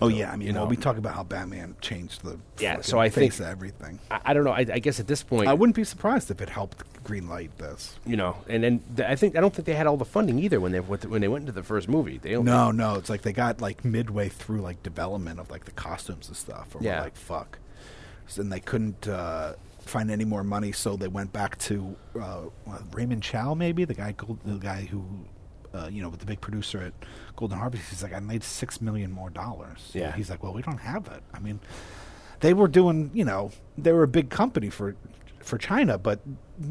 Oh 0.00 0.08
yeah, 0.08 0.32
I 0.32 0.36
mean, 0.36 0.48
you 0.48 0.54
well, 0.54 0.64
know. 0.64 0.70
we 0.70 0.76
talk 0.76 0.96
about 0.96 1.14
how 1.14 1.22
Batman 1.22 1.76
changed 1.80 2.24
the 2.24 2.38
Yeah, 2.58 2.80
so 2.80 2.98
I 2.98 3.08
think- 3.10 3.38
everything. 3.40 4.00
I, 4.10 4.20
I 4.26 4.34
don't 4.34 4.42
know. 4.42 4.50
I, 4.50 4.60
I 4.72 4.78
guess 4.78 4.98
at 4.98 5.06
this 5.06 5.22
point, 5.22 5.48
I 5.48 5.52
wouldn't 5.54 5.76
be 5.76 5.84
surprised 5.84 6.30
if 6.30 6.40
it 6.40 6.48
helped 6.48 6.82
greenlight 7.04 7.50
this. 7.58 7.98
you 8.06 8.16
know, 8.16 8.36
and 8.48 8.64
then 8.64 8.80
th- 8.96 9.06
I 9.08 9.16
think 9.16 9.36
I 9.36 9.40
don't 9.40 9.54
think 9.54 9.66
they 9.66 9.74
had 9.74 9.86
all 9.86 9.96
the 9.98 10.04
funding 10.06 10.38
either 10.38 10.60
when 10.60 10.72
they 10.72 10.80
went 10.80 11.04
when 11.06 11.20
they 11.20 11.28
went 11.28 11.42
into 11.42 11.52
the 11.52 11.62
first 11.62 11.88
movie. 11.88 12.16
They 12.18 12.34
only, 12.34 12.50
No, 12.50 12.70
no, 12.70 12.94
it's 12.94 13.10
like 13.10 13.22
they 13.22 13.32
got 13.34 13.60
like 13.60 13.84
midway 13.84 14.28
through 14.30 14.62
like 14.62 14.82
development 14.82 15.38
of 15.38 15.50
like 15.50 15.66
the 15.66 15.72
costumes 15.72 16.26
and 16.26 16.36
stuff, 16.36 16.74
or 16.74 16.78
Yeah. 16.82 17.02
like 17.02 17.14
fuck, 17.16 17.58
So- 17.58 17.58
and 18.36 18.52
they 18.52 18.60
couldn't 18.60 19.08
uh, 19.08 19.54
find 19.80 20.10
any 20.10 20.24
more 20.24 20.44
money, 20.44 20.72
so 20.72 20.96
they 20.96 21.08
went 21.08 21.32
back 21.32 21.58
to 21.58 21.96
uh, 22.20 22.42
Raymond 22.92 23.22
Chow, 23.22 23.54
maybe 23.54 23.84
the 23.84 23.94
guy, 23.94 24.14
the 24.44 24.58
guy 24.58 24.82
who. 24.90 25.04
Uh, 25.74 25.88
you 25.90 26.02
know, 26.02 26.10
with 26.10 26.20
the 26.20 26.26
big 26.26 26.38
producer 26.42 26.82
at 26.82 26.92
Golden 27.34 27.56
Harvest, 27.56 27.88
he's 27.88 28.02
like, 28.02 28.12
I 28.12 28.20
made 28.20 28.44
six 28.44 28.82
million 28.82 29.10
more 29.10 29.30
dollars. 29.30 29.90
Yeah. 29.94 30.12
he's 30.14 30.28
like, 30.28 30.42
well, 30.42 30.52
we 30.52 30.60
don't 30.60 30.76
have 30.76 31.06
it. 31.06 31.22
I 31.32 31.38
mean, 31.38 31.60
they 32.40 32.52
were 32.52 32.68
doing, 32.68 33.10
you 33.14 33.24
know, 33.24 33.52
they 33.78 33.90
were 33.92 34.02
a 34.02 34.08
big 34.08 34.28
company 34.28 34.68
for 34.68 34.96
for 35.40 35.56
China, 35.56 35.96
but 35.96 36.20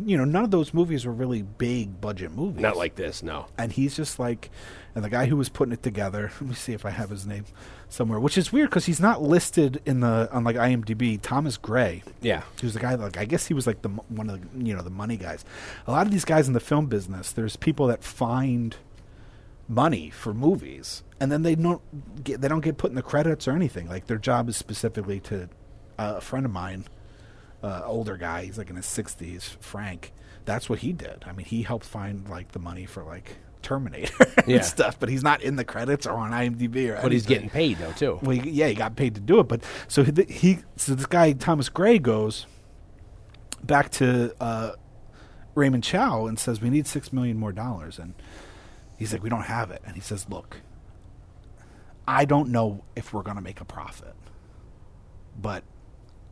you 0.06 0.16
know, 0.18 0.24
none 0.24 0.44
of 0.44 0.52
those 0.52 0.72
movies 0.72 1.04
were 1.04 1.12
really 1.14 1.42
big 1.42 2.00
budget 2.00 2.32
movies. 2.32 2.62
not 2.62 2.78
like 2.78 2.94
this. 2.94 3.24
No. 3.24 3.48
and 3.58 3.72
he's 3.72 3.96
just 3.96 4.20
like, 4.20 4.52
and 4.94 5.04
the 5.04 5.10
guy 5.10 5.26
who 5.28 5.38
was 5.38 5.50
putting 5.50 5.72
it 5.74 5.82
together. 5.84 6.32
Let 6.42 6.50
me 6.50 6.56
see 6.56 6.74
if 6.74 6.86
I 6.86 6.90
have 6.90 7.10
his 7.10 7.26
name 7.26 7.46
somewhere, 7.90 8.20
which 8.20 8.38
is 8.38 8.52
weird 8.52 8.70
because 8.70 8.86
he's 8.86 9.00
not 9.00 9.22
listed 9.22 9.82
in 9.86 10.00
the 10.02 10.30
on 10.32 10.44
like 10.44 10.56
IMDb. 10.56 11.20
Thomas 11.22 11.58
Gray, 11.58 12.04
Yeah. 12.22 12.44
who's 12.62 12.74
the 12.74 12.80
guy 12.80 12.96
like 12.96 13.18
I 13.18 13.26
guess 13.26 13.48
he 13.48 13.54
was 13.54 13.66
like 13.68 13.82
the 13.82 13.90
one 13.90 14.30
of 14.30 14.40
the 14.42 14.66
you 14.66 14.74
know 14.76 14.82
the 14.82 14.90
money 14.90 15.18
guys. 15.18 15.46
A 15.88 15.92
lot 15.92 16.06
of 16.06 16.12
these 16.12 16.26
guys 16.26 16.48
in 16.48 16.54
the 16.54 16.60
film 16.60 16.88
business, 16.88 17.32
there's 17.32 17.56
people 17.56 17.88
that 17.88 18.04
find 18.04 18.76
money 19.68 20.10
for 20.10 20.34
movies, 20.34 21.04
and 21.20 21.32
then 21.32 21.44
they 21.44 21.56
don't 21.56 22.24
get 22.24 22.42
they 22.42 22.48
don't 22.48 22.62
get 22.62 22.78
put 22.78 22.90
in 22.92 22.96
the 22.96 23.02
credits 23.02 23.48
or 23.48 23.52
anything. 23.52 23.88
Like 23.88 24.08
their 24.08 24.18
job 24.18 24.50
is 24.50 24.58
specifically 24.58 25.20
to 25.22 25.44
uh, 25.98 26.16
a 26.18 26.22
friend 26.22 26.46
of 26.46 26.52
mine, 26.52 26.86
uh, 27.64 27.82
older 27.86 28.18
guy, 28.18 28.46
he's 28.46 28.58
like 28.58 28.70
in 28.70 28.76
his 28.76 28.86
sixties, 28.86 29.58
Frank. 29.62 30.12
That's 30.44 30.70
what 30.70 30.80
he 30.80 30.92
did. 30.92 31.24
I 31.28 31.34
mean, 31.34 31.46
he 31.46 31.62
helped 31.64 31.86
find 31.86 32.28
like 32.28 32.52
the 32.54 32.60
money 32.60 32.86
for 32.86 33.04
like 33.04 33.38
Terminator 33.62 34.26
Yeah. 34.48 34.62
stuff, 34.62 35.00
but 35.00 35.10
he's 35.10 35.24
not 35.24 35.42
in 35.42 35.56
the 35.56 35.64
credits 35.66 36.06
or 36.08 36.14
on 36.14 36.32
IMDb 36.32 36.90
or. 36.90 37.02
But 37.02 37.12
he's 37.12 37.26
getting 37.26 37.50
paid 37.50 37.78
though 37.78 37.92
too. 37.92 38.20
Well, 38.22 38.38
he, 38.38 38.50
yeah, 38.50 38.68
he 38.68 38.74
got 38.76 38.96
paid 38.96 39.16
to 39.16 39.22
do 39.22 39.40
it, 39.40 39.48
but 39.48 39.64
so 39.88 40.04
he, 40.04 40.12
he 40.30 40.60
so 40.76 40.96
this 40.96 41.06
guy 41.06 41.32
Thomas 41.34 41.70
Gray 41.70 42.00
goes 42.00 42.46
back 43.64 43.90
to 43.92 44.34
uh, 44.42 44.72
Raymond 45.56 45.84
Chow 45.84 46.26
and 46.28 46.38
says 46.40 46.62
we 46.62 46.70
need 46.70 46.88
six 46.88 47.12
million 47.14 47.38
more 47.38 47.52
dollars, 47.52 48.00
and 48.00 48.14
he's 48.98 49.14
like 49.14 49.24
we 49.24 49.30
don't 49.30 49.44
have 49.46 49.72
it, 49.72 49.82
and 49.86 49.96
he 49.96 50.02
says 50.02 50.28
look, 50.30 50.58
I 52.08 52.26
don't 52.26 52.50
know 52.50 52.84
if 52.96 53.14
we're 53.14 53.24
going 53.24 53.38
to 53.38 53.42
make 53.44 53.62
a 53.62 53.66
profit, 53.66 54.16
but 55.40 55.64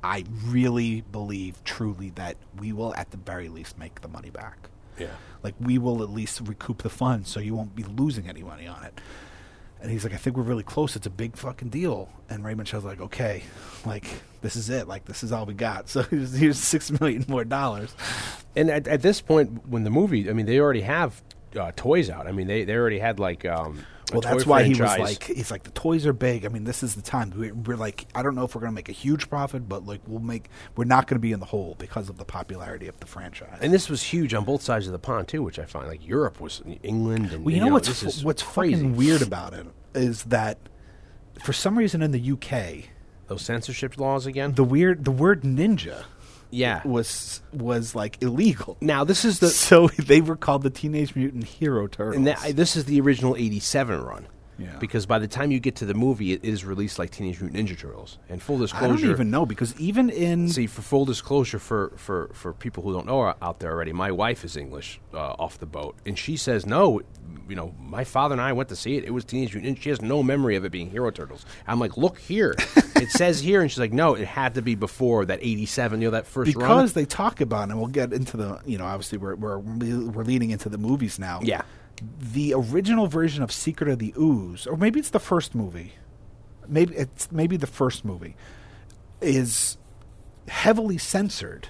I 0.04 0.24
really 0.46 1.02
believe 1.02 1.64
truly 1.64 2.12
that 2.12 2.38
we 2.58 2.72
will 2.74 2.96
at 2.96 3.12
the 3.12 3.18
very 3.18 3.50
least 3.50 3.78
make 3.78 4.02
the 4.02 4.08
money 4.08 4.30
back. 4.30 4.70
Yeah. 4.98 5.08
Like 5.44 5.56
we 5.60 5.78
will 5.78 6.04
at 6.04 6.10
least 6.10 6.42
recoup 6.42 6.84
the 6.84 6.90
funds, 6.90 7.30
so 7.30 7.40
you 7.40 7.56
won't 7.56 7.76
be 7.76 7.84
losing 7.84 8.28
any 8.28 8.44
money 8.44 8.68
on 8.68 8.84
it. 8.84 9.00
And 9.82 9.90
he's 9.90 10.04
like, 10.04 10.14
I 10.14 10.18
think 10.18 10.36
we're 10.36 10.44
really 10.44 10.64
close. 10.64 10.96
It's 10.98 11.08
a 11.08 11.12
big 11.12 11.38
fucking 11.38 11.70
deal. 11.70 12.10
And 12.30 12.44
Raymond 12.44 12.58
Manchel's 12.58 12.84
like, 12.84 13.00
okay, 13.00 13.44
like 13.86 14.06
this 14.42 14.58
is 14.58 14.70
it. 14.70 14.88
Like 14.88 15.06
this 15.06 15.24
is 15.24 15.32
all 15.32 15.46
we 15.46 15.54
got. 15.54 15.88
So 15.90 16.04
here's, 16.04 16.58
six 16.58 16.92
million 17.00 17.26
more 17.28 17.46
dollars. 17.46 17.94
And 18.56 18.70
at, 18.70 18.88
at 18.88 19.02
this 19.02 19.22
point, 19.22 19.68
when 19.68 19.86
the 19.86 19.90
movie, 19.90 20.30
I 20.30 20.34
mean, 20.34 20.46
they 20.46 20.60
already 20.60 20.82
have 20.82 21.24
uh, 21.58 21.72
toys 21.76 22.10
out. 22.10 22.28
I 22.28 22.34
mean, 22.34 22.48
they, 22.48 22.66
they 22.66 22.76
already 22.76 23.00
had 23.00 23.20
like. 23.20 23.46
Um, 23.46 23.86
Well, 24.12 24.22
that's 24.22 24.46
why 24.46 24.64
he 24.64 24.72
was 24.72 24.80
like, 24.98 25.24
he's 25.24 25.52
like, 25.52 25.64
the 25.64 25.72
toys 25.72 26.06
are 26.06 26.14
big. 26.14 26.46
I 26.46 26.50
mean, 26.50 26.64
this 26.64 26.84
is 26.84 26.96
the 26.96 27.02
time. 27.02 27.32
We're, 27.36 27.54
we're 27.54 27.76
like, 27.78 28.06
I 28.16 28.24
don't 28.24 28.36
know 28.36 28.44
if 28.44 28.56
we're 28.56 28.62
going 28.62 28.72
to 28.72 28.76
make 28.76 28.90
a 28.90 28.94
huge 28.94 29.30
profit, 29.30 29.70
but 29.70 29.86
like, 29.86 30.02
we'll 30.08 30.20
make. 30.20 30.50
We're 30.76 30.86
not 30.86 31.08
going 31.08 31.16
to 31.16 31.22
be 31.22 31.32
in 31.32 31.40
the 31.40 31.46
hole 31.48 31.76
because 31.80 32.10
of 32.10 32.18
the 32.18 32.26
popularity 32.26 32.88
of 32.88 33.00
the 33.00 33.06
franchise. 33.08 33.58
And 33.62 33.74
this 33.74 33.90
was 33.90 34.02
huge 34.04 34.34
on 34.34 34.46
both 34.46 34.62
sides 34.62 34.88
of 34.88 34.94
the 34.94 35.00
pond 35.00 35.28
too, 35.28 35.44
which 35.44 35.60
I 35.60 35.66
find 35.66 35.88
like 35.88 36.06
Europe 36.08 36.40
was 36.40 36.62
England 36.84 37.32
and 37.34 37.46
Well, 37.46 37.54
you 37.54 37.62
know, 37.62 37.68
what's 37.74 37.88
this 37.88 38.04
is 38.04 38.24
what's 38.24 38.44
crazy. 38.44 38.76
fucking 38.76 38.96
weird 38.96 39.22
about 39.22 39.54
it 39.54 39.68
is 39.94 40.24
that 40.26 40.58
for 41.44 41.54
some 41.54 41.78
reason 41.78 42.02
in 42.02 42.12
the 42.12 42.32
UK, 42.32 42.90
Those 43.28 43.42
censorship 43.44 43.98
laws 43.98 44.26
again. 44.26 44.54
the 44.56 44.64
weird 44.64 45.06
the 45.06 45.12
word 45.12 45.44
ninja 45.44 46.04
yeah. 46.52 46.82
was 46.86 47.42
was 47.54 47.96
like 47.96 48.22
illegal. 48.22 48.78
Now 48.82 49.04
this 49.04 49.26
is 49.26 49.40
the 49.40 49.50
so 49.50 49.88
they 49.88 50.22
were 50.22 50.36
called 50.36 50.64
the 50.64 50.70
Teenage 50.70 51.16
Mutant 51.16 51.46
Hero 51.46 51.88
Turtles. 51.88 52.16
and 52.16 52.28
that, 52.28 52.56
this 52.56 52.76
is 52.76 52.86
the 52.86 53.00
original 53.02 53.36
'87 53.36 54.02
run. 54.02 54.28
Yeah. 54.60 54.76
Because 54.80 55.06
by 55.06 55.20
the 55.20 55.28
time 55.28 55.52
you 55.52 55.60
get 55.60 55.76
to 55.78 55.86
the 55.86 55.94
movie, 55.94 56.34
it 56.34 56.44
is 56.44 56.66
released 56.66 57.00
like 57.00 57.12
Teenage 57.12 57.40
Mutant 57.42 57.68
Ninja 57.68 57.78
Turtles. 57.80 58.18
And 58.30 58.42
full 58.42 58.58
disclosure, 58.58 58.86
I 58.86 58.88
don't 58.90 59.10
even 59.10 59.32
know 59.32 59.46
because 59.46 59.80
even 59.80 60.10
in 60.10 60.50
See, 60.50 60.68
for 60.68 60.82
full 60.82 61.06
disclosure, 61.06 61.60
for, 61.60 61.94
for, 61.96 62.30
for 62.34 62.54
people 62.54 62.84
who 62.84 62.92
don't 62.94 63.06
know 63.08 63.34
out 63.42 63.60
there 63.60 63.72
already, 63.72 63.94
my 63.94 64.12
wife 64.12 64.44
is 64.44 64.58
English 64.58 65.00
uh, 65.14 65.18
off 65.40 65.58
the 65.60 65.66
boat, 65.66 65.96
and 66.06 66.18
she 66.20 66.36
says 66.38 66.66
no. 66.66 67.02
You 67.48 67.56
know, 67.56 67.74
my 67.80 68.04
father 68.04 68.34
and 68.34 68.42
I 68.42 68.54
went 68.54 68.70
to 68.70 68.76
see 68.76 68.96
it. 68.98 69.06
It 69.06 69.12
was 69.12 69.26
Teenage 69.26 69.56
Mutant. 69.56 69.78
Ninja- 69.78 69.82
She 69.82 69.90
has 69.90 70.02
no 70.04 70.22
memory 70.22 70.56
of 70.56 70.66
it 70.66 70.72
being 70.72 70.92
Hero 70.92 71.10
Turtles. 71.10 71.46
I'm 71.68 71.80
like, 71.80 71.98
look 71.98 72.20
here, 72.20 72.54
it 72.96 73.10
says 73.10 73.40
here, 73.40 73.62
and 73.62 73.72
she's 73.72 73.80
like, 73.80 73.94
no, 73.94 74.14
it 74.14 74.28
had 74.28 74.54
to 74.56 74.62
be 74.62 74.76
before 74.76 75.26
that 75.26 75.40
'87. 75.42 76.02
You 76.02 76.08
know, 76.08 76.12
that 76.12 76.28
first 76.28 76.54
run. 76.56 76.68
because 76.68 76.94
they 76.94 77.06
talk 77.06 77.42
about 77.42 77.70
it, 77.70 77.72
and 77.72 77.80
we'll 77.80 77.88
get 77.90 78.14
into 78.14 78.38
the 78.38 78.60
you 78.66 78.78
know 78.78 78.86
obviously 78.86 79.18
we're 79.18 79.36
we're 79.36 79.58
we're 79.58 80.24
leading 80.24 80.52
into 80.52 80.70
the 80.70 80.78
movies 80.78 81.18
now. 81.18 81.40
Yeah. 81.42 81.62
The 82.20 82.54
original 82.56 83.08
version 83.08 83.44
of 83.44 83.52
Secret 83.52 83.90
of 83.90 84.00
the 84.00 84.14
Ooze, 84.20 84.68
or 84.68 84.78
maybe 84.78 85.00
it's 85.00 85.10
the 85.10 85.20
first 85.20 85.56
movie, 85.56 85.94
maybe 86.68 86.96
it's 86.96 87.32
maybe 87.32 87.58
the 87.58 87.68
first 87.68 88.06
movie, 88.06 88.36
is 89.22 89.78
heavily 90.48 90.98
censored 90.98 91.70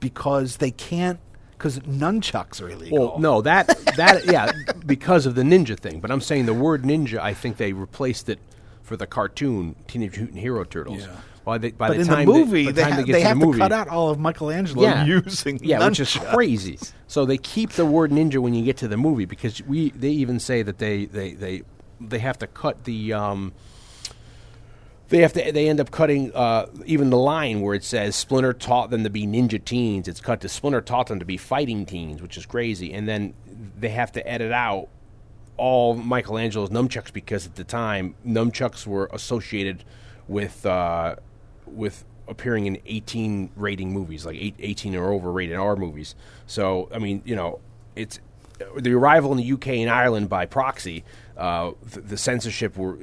because 0.00 0.56
they 0.56 0.70
can't 0.70 1.20
because 1.52 1.78
nunchucks 1.80 2.62
are 2.62 2.70
illegal. 2.70 2.98
Well, 2.98 3.18
no, 3.18 3.42
that 3.42 3.66
that 3.96 4.24
yeah, 4.30 4.50
because 4.86 5.26
of 5.26 5.34
the 5.34 5.42
ninja 5.42 5.78
thing. 5.78 6.00
But 6.00 6.10
I'm 6.10 6.20
saying 6.22 6.46
the 6.46 6.54
word 6.54 6.82
ninja. 6.82 7.18
I 7.18 7.34
think 7.34 7.58
they 7.58 7.72
replaced 7.72 8.28
it 8.28 8.38
for 8.82 8.96
the 8.96 9.06
cartoon 9.06 9.76
Teenage 9.86 10.16
Mutant 10.16 10.38
Hero 10.38 10.64
Turtles. 10.64 11.00
Yeah. 11.00 11.16
By 11.50 11.58
the, 11.58 11.72
by 11.72 11.88
but 11.88 11.94
the 11.94 12.00
in 12.02 12.06
time 12.06 12.26
the 12.26 12.32
movie, 12.32 12.66
the 12.66 12.72
they, 12.72 12.82
ha- 12.84 12.96
they 13.02 13.10
they 13.10 13.20
have 13.22 13.36
the 13.36 13.44
movie, 13.44 13.58
to 13.58 13.64
cut 13.64 13.72
out 13.72 13.88
all 13.88 14.10
of 14.10 14.20
Michelangelo 14.20 14.84
yeah, 14.84 15.04
using 15.04 15.58
yeah, 15.64 15.84
which 15.84 15.98
is 15.98 16.16
crazy. 16.16 16.78
So 17.08 17.24
they 17.24 17.38
keep 17.38 17.70
the 17.70 17.84
word 17.84 18.12
ninja 18.12 18.38
when 18.38 18.54
you 18.54 18.64
get 18.64 18.76
to 18.76 18.86
the 18.86 18.96
movie 18.96 19.24
because 19.24 19.60
we 19.62 19.90
they 19.90 20.10
even 20.10 20.38
say 20.38 20.62
that 20.62 20.78
they 20.78 21.06
they 21.06 21.32
they 21.32 21.62
they 22.00 22.20
have 22.20 22.38
to 22.38 22.46
cut 22.46 22.84
the 22.84 23.12
um 23.14 23.52
they 25.08 25.18
have 25.22 25.32
to 25.32 25.50
they 25.50 25.68
end 25.68 25.80
up 25.80 25.90
cutting 25.90 26.32
uh, 26.36 26.66
even 26.86 27.10
the 27.10 27.18
line 27.18 27.62
where 27.62 27.74
it 27.74 27.82
says 27.82 28.14
Splinter 28.14 28.52
taught 28.52 28.90
them 28.90 29.02
to 29.02 29.10
be 29.10 29.26
ninja 29.26 29.62
teens. 29.62 30.06
It's 30.06 30.20
cut 30.20 30.40
to 30.42 30.48
Splinter 30.48 30.80
taught 30.80 31.08
them 31.08 31.18
to 31.18 31.24
be 31.24 31.36
fighting 31.36 31.84
teens, 31.84 32.22
which 32.22 32.36
is 32.36 32.46
crazy. 32.46 32.92
And 32.92 33.08
then 33.08 33.34
they 33.76 33.88
have 33.88 34.12
to 34.12 34.24
edit 34.24 34.52
out 34.52 34.88
all 35.56 35.94
Michelangelo's 35.94 36.70
nunchucks 36.70 37.12
because 37.12 37.44
at 37.44 37.56
the 37.56 37.64
time 37.64 38.14
nunchucks 38.24 38.86
were 38.86 39.10
associated 39.12 39.84
with 40.28 40.64
uh, 40.64 41.16
with 41.70 42.04
appearing 42.28 42.66
in 42.66 42.78
18 42.86 43.50
rating 43.56 43.92
movies, 43.92 44.24
like 44.24 44.36
eight, 44.36 44.54
18 44.58 44.94
or 44.94 45.12
over 45.12 45.32
rated 45.32 45.56
R 45.56 45.76
movies. 45.76 46.14
So 46.46 46.88
I 46.94 46.98
mean, 46.98 47.22
you 47.24 47.36
know, 47.36 47.60
it's 47.96 48.20
the 48.76 48.92
arrival 48.92 49.32
in 49.32 49.38
the 49.38 49.52
UK 49.52 49.68
and 49.68 49.90
Ireland 49.90 50.28
by 50.28 50.46
proxy. 50.46 51.04
Uh, 51.36 51.72
the, 51.82 52.00
the 52.00 52.16
censorship 52.18 52.76
were 52.76 52.98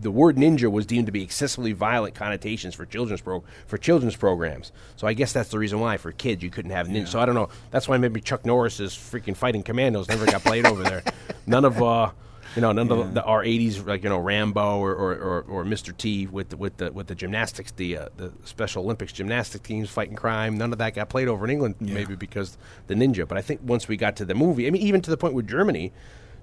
the 0.00 0.10
word 0.10 0.36
ninja 0.36 0.70
was 0.70 0.86
deemed 0.86 1.06
to 1.06 1.12
be 1.12 1.22
excessively 1.22 1.72
violent 1.72 2.14
connotations 2.14 2.74
for 2.74 2.86
children's 2.86 3.20
pro, 3.20 3.42
for 3.66 3.76
children's 3.76 4.14
programs. 4.14 4.70
So 4.96 5.06
I 5.06 5.14
guess 5.14 5.32
that's 5.32 5.50
the 5.50 5.58
reason 5.58 5.80
why 5.80 5.96
for 5.96 6.12
kids 6.12 6.42
you 6.42 6.50
couldn't 6.50 6.70
have 6.70 6.86
ninja. 6.86 7.08
So 7.08 7.18
I 7.18 7.26
don't 7.26 7.34
know. 7.34 7.48
That's 7.72 7.88
why 7.88 7.96
maybe 7.98 8.20
Chuck 8.20 8.46
Norris's 8.46 8.94
freaking 8.94 9.36
fighting 9.36 9.62
commandos 9.64 10.08
never 10.08 10.26
got 10.26 10.42
played 10.42 10.64
over 10.64 10.82
there. 10.82 11.02
None 11.46 11.64
of 11.64 11.82
uh, 11.82 12.12
you 12.56 12.62
know, 12.62 12.72
none 12.72 12.90
of 12.90 13.14
the, 13.14 13.22
our 13.24 13.42
'80s 13.44 13.86
like 13.86 14.02
you 14.02 14.08
know 14.08 14.18
Rambo 14.18 14.78
or, 14.78 14.92
or, 14.94 15.12
or, 15.14 15.42
or 15.48 15.64
Mr. 15.64 15.96
T 15.96 16.26
with 16.26 16.50
the, 16.50 16.56
with 16.56 16.76
the 16.76 16.92
with 16.92 17.06
the 17.06 17.14
gymnastics, 17.14 17.72
the 17.72 17.96
uh, 17.98 18.08
the 18.16 18.32
Special 18.44 18.84
Olympics 18.84 19.12
gymnastic 19.12 19.62
teams 19.62 19.90
fighting 19.90 20.16
crime. 20.16 20.58
None 20.58 20.72
of 20.72 20.78
that 20.78 20.94
got 20.94 21.08
played 21.08 21.28
over 21.28 21.44
in 21.44 21.50
England, 21.50 21.76
maybe 21.80 22.14
because 22.16 22.58
the 22.86 22.94
ninja. 22.94 23.26
But 23.26 23.38
I 23.38 23.42
think 23.42 23.60
once 23.64 23.88
we 23.88 23.96
got 23.96 24.16
to 24.16 24.24
the 24.24 24.34
movie, 24.34 24.66
I 24.66 24.70
mean, 24.70 24.82
even 24.82 25.00
to 25.02 25.10
the 25.10 25.16
point 25.16 25.34
with 25.34 25.48
Germany, 25.48 25.92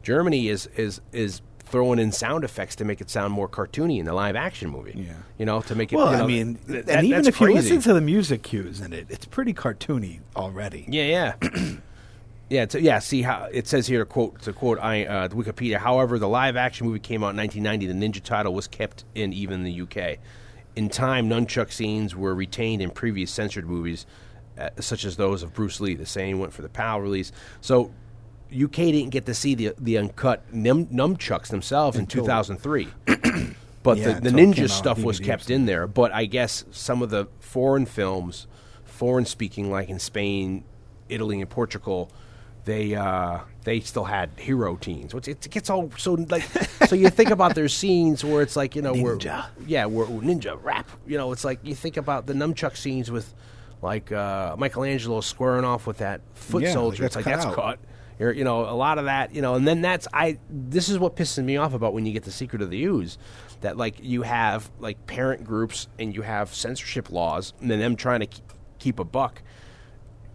Germany 0.04 0.48
is 0.50 0.68
is 0.76 1.02
is 1.12 1.42
throwing 1.70 2.00
in 2.00 2.12
sound 2.12 2.44
effects 2.44 2.76
to 2.78 2.84
make 2.84 3.00
it 3.00 3.12
sound 3.12 3.32
more 3.32 3.48
cartoony 3.48 4.00
in 4.00 4.06
the 4.06 4.14
live 4.14 4.36
action 4.36 4.70
movie. 4.72 4.94
Yeah. 4.96 5.14
you 5.38 5.46
know, 5.46 5.62
to 5.62 5.76
make 5.76 5.94
it. 5.94 5.98
Well, 5.98 6.12
you 6.12 6.18
know, 6.18 6.24
I 6.24 6.28
mean, 6.28 6.56
th- 6.68 6.80
and 6.80 6.88
that- 6.88 7.04
even 7.04 7.28
if 7.28 7.40
you 7.40 7.54
listen 7.54 7.80
to 7.82 7.94
the 7.94 8.02
music 8.02 8.42
cues 8.44 8.82
in 8.82 8.92
it, 8.94 9.06
it's 9.10 9.26
pretty 9.26 9.54
cartoony 9.54 10.22
already. 10.36 10.86
Yeah, 10.90 11.36
yeah. 11.42 11.76
Yeah, 12.50 12.66
yeah. 12.74 13.00
See 13.00 13.22
how 13.22 13.48
it 13.52 13.68
says 13.68 13.88
here 13.88 14.00
to 14.00 14.06
quote 14.06 14.42
to 14.42 14.54
quote 14.54 14.80
I, 14.80 15.06
uh, 15.06 15.28
the 15.28 15.36
Wikipedia. 15.36 15.78
However, 15.78 16.18
the 16.18 16.28
live 16.28 16.56
action 16.56 16.88
movie 16.88 17.00
came 17.00 17.24
out 17.24 17.32
in 17.32 17.38
1990. 17.38 17.88
The 17.88 17.94
ninja 17.94 18.24
title 18.24 18.54
was 18.54 18.68
kept 18.68 19.06
in 19.14 19.34
even 19.34 19.64
the 19.64 19.82
UK. 19.82 20.18
In 20.76 20.90
time, 20.90 21.30
nunchuck 21.30 21.72
scenes 21.72 22.16
were 22.16 22.34
retained 22.34 22.82
in 22.82 22.90
previous 22.90 23.32
censored 23.32 23.68
movies, 23.68 24.06
uh, 24.58 24.70
such 24.80 25.06
as 25.06 25.18
those 25.18 25.44
of 25.44 25.54
Bruce 25.54 25.80
Lee. 25.80 25.96
The 25.96 26.06
same 26.06 26.40
went 26.40 26.54
for 26.54 26.62
the 26.62 26.70
PAL 26.70 27.02
release. 27.02 27.32
So, 27.62 27.92
UK 28.52 28.72
didn't 28.72 29.10
get 29.10 29.26
to 29.28 29.34
see 29.34 29.54
the 29.54 29.74
the 29.78 29.98
uncut 29.98 30.52
num- 30.52 30.88
nunchucks 30.88 31.48
themselves 31.48 31.98
in 31.98 32.08
2003. 32.08 32.88
But 33.82 33.98
Yeah, 33.98 34.20
the, 34.20 34.30
the 34.32 34.38
until 34.38 34.66
ninja 34.66 34.70
stuff 34.70 35.04
was 35.04 35.20
kept 35.20 35.50
in 35.50 35.66
there. 35.66 35.88
But 35.88 36.12
I 36.14 36.26
guess 36.26 36.66
some 36.72 37.02
of 37.02 37.10
the 37.10 37.28
foreign 37.40 37.86
films, 37.86 38.48
foreign 38.84 39.26
speaking, 39.26 39.72
like 39.72 39.90
in 39.90 40.00
Spain, 40.00 40.64
Italy, 41.08 41.40
and 41.40 41.50
Portugal, 41.50 42.12
they 42.70 42.96
uh, 42.96 43.40
they 43.64 43.80
still 43.80 44.04
had 44.06 44.30
hero 44.38 44.76
teens. 44.76 45.14
Which 45.14 45.28
it 45.28 45.48
gets 45.50 45.70
all 45.70 45.92
so 45.98 46.14
like. 46.14 46.44
so 46.88 46.96
you 46.96 47.10
think 47.10 47.32
about 47.32 47.56
their 47.56 47.68
scenes 47.68 48.24
where 48.24 48.42
it's 48.42 48.56
like 48.56 48.76
you 48.76 48.82
know 48.82 48.94
Ninja. 48.94 49.48
yeah, 49.68 49.86
where 49.86 50.06
ninja 50.06 50.58
rap. 50.64 50.90
You 51.08 51.18
know, 51.18 51.32
it's 51.32 51.44
like 51.44 51.60
you 51.64 51.76
think 51.76 51.98
about 51.98 52.28
the 52.28 52.34
nunchuck 52.34 52.78
scenes 52.78 53.10
with 53.12 53.34
like 53.82 54.12
uh, 54.12 54.56
Michelangelo 54.58 55.22
squaring 55.22 55.66
off 55.66 55.88
with 55.88 55.98
that 56.00 56.22
foot 56.34 56.64
Yeah, 56.64 56.74
soldier. 56.74 57.06
It's 57.06 57.16
that's 57.16 57.26
like 57.26 57.36
cut 57.36 57.44
that's 57.44 57.58
out. 57.58 57.64
cut. 57.64 57.80
You're, 58.20 58.34
you 58.34 58.44
know, 58.44 58.66
a 58.70 58.76
lot 58.76 58.98
of 58.98 59.06
that, 59.06 59.34
you 59.34 59.42
know, 59.42 59.56
and 59.56 59.66
then 59.66 59.82
that's 59.82 60.06
I. 60.14 60.40
This 60.50 60.90
is 60.90 61.00
what 61.00 61.16
pisses 61.16 61.42
me 61.42 61.56
off 61.56 61.74
about 61.74 61.94
when 61.94 62.06
you 62.06 62.12
get 62.12 62.24
the 62.24 62.32
Secret 62.32 62.62
of 62.62 62.70
the 62.70 62.84
Ooze, 62.84 63.18
that 63.62 63.78
like 63.78 63.96
you 64.04 64.24
have 64.24 64.70
like 64.80 65.08
parent 65.08 65.46
groups 65.46 65.88
and 65.98 66.14
you 66.14 66.22
have 66.24 66.54
censorship 66.54 67.10
laws, 67.12 67.54
and 67.62 67.72
then 67.72 67.80
them 67.80 67.96
trying 67.96 68.20
to 68.20 68.28
keep 68.78 69.00
a 69.00 69.06
buck, 69.06 69.42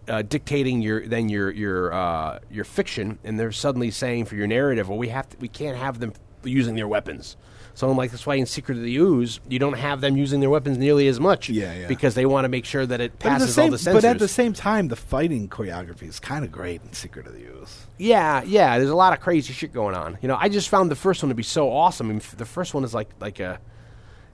uh, 0.08 0.22
dictating 0.22 0.82
your 0.82 1.06
then 1.06 1.28
your 1.28 1.50
your 1.50 1.92
uh, 1.92 2.38
your 2.50 2.64
fiction, 2.64 3.18
and 3.24 3.38
they're 3.38 3.52
suddenly 3.52 3.90
saying 3.90 4.26
for 4.26 4.34
your 4.36 4.46
narrative, 4.46 4.88
well, 4.88 4.98
we 4.98 5.08
have 5.08 5.28
to, 5.30 5.36
we 5.38 5.48
can't 5.48 5.76
have 5.76 6.00
them 6.00 6.12
using 6.44 6.74
their 6.74 6.88
weapons. 6.88 7.36
So 7.76 7.90
I'm 7.90 7.96
like, 7.96 8.12
that's 8.12 8.24
why 8.24 8.36
in 8.36 8.46
Secret 8.46 8.78
of 8.78 8.84
the 8.84 8.96
Ooze, 8.96 9.40
you 9.48 9.58
don't 9.58 9.72
have 9.78 10.00
them 10.00 10.16
using 10.16 10.38
their 10.38 10.48
weapons 10.50 10.78
nearly 10.78 11.08
as 11.08 11.18
much, 11.18 11.48
Yeah, 11.48 11.74
yeah. 11.74 11.86
because 11.88 12.14
they 12.14 12.24
want 12.24 12.44
to 12.44 12.48
make 12.48 12.64
sure 12.64 12.86
that 12.86 13.00
it 13.00 13.04
at, 13.14 13.18
the 13.18 13.28
passes 13.30 13.54
same, 13.54 13.64
all 13.64 13.70
the 13.72 13.78
censors. 13.78 14.02
but 14.02 14.08
at 14.08 14.20
the 14.20 14.28
same 14.28 14.52
time, 14.52 14.86
the 14.86 14.94
fighting 14.94 15.48
choreography 15.48 16.04
is 16.08 16.20
kind 16.20 16.44
of 16.44 16.52
great 16.52 16.82
in 16.84 16.92
Secret 16.92 17.26
of 17.26 17.32
the 17.32 17.40
Ooze. 17.44 17.86
Yeah, 17.98 18.44
yeah. 18.44 18.78
There's 18.78 18.90
a 18.90 18.94
lot 18.94 19.12
of 19.12 19.18
crazy 19.18 19.52
shit 19.52 19.72
going 19.72 19.96
on. 19.96 20.18
You 20.22 20.28
know, 20.28 20.36
I 20.38 20.48
just 20.48 20.68
found 20.68 20.88
the 20.88 20.94
first 20.94 21.20
one 21.24 21.30
to 21.30 21.34
be 21.34 21.42
so 21.42 21.68
awesome. 21.72 22.06
I 22.06 22.10
mean, 22.10 22.18
f- 22.18 22.36
the 22.36 22.44
first 22.44 22.74
one 22.74 22.84
is 22.84 22.94
like 22.94 23.08
like 23.18 23.40
a, 23.40 23.58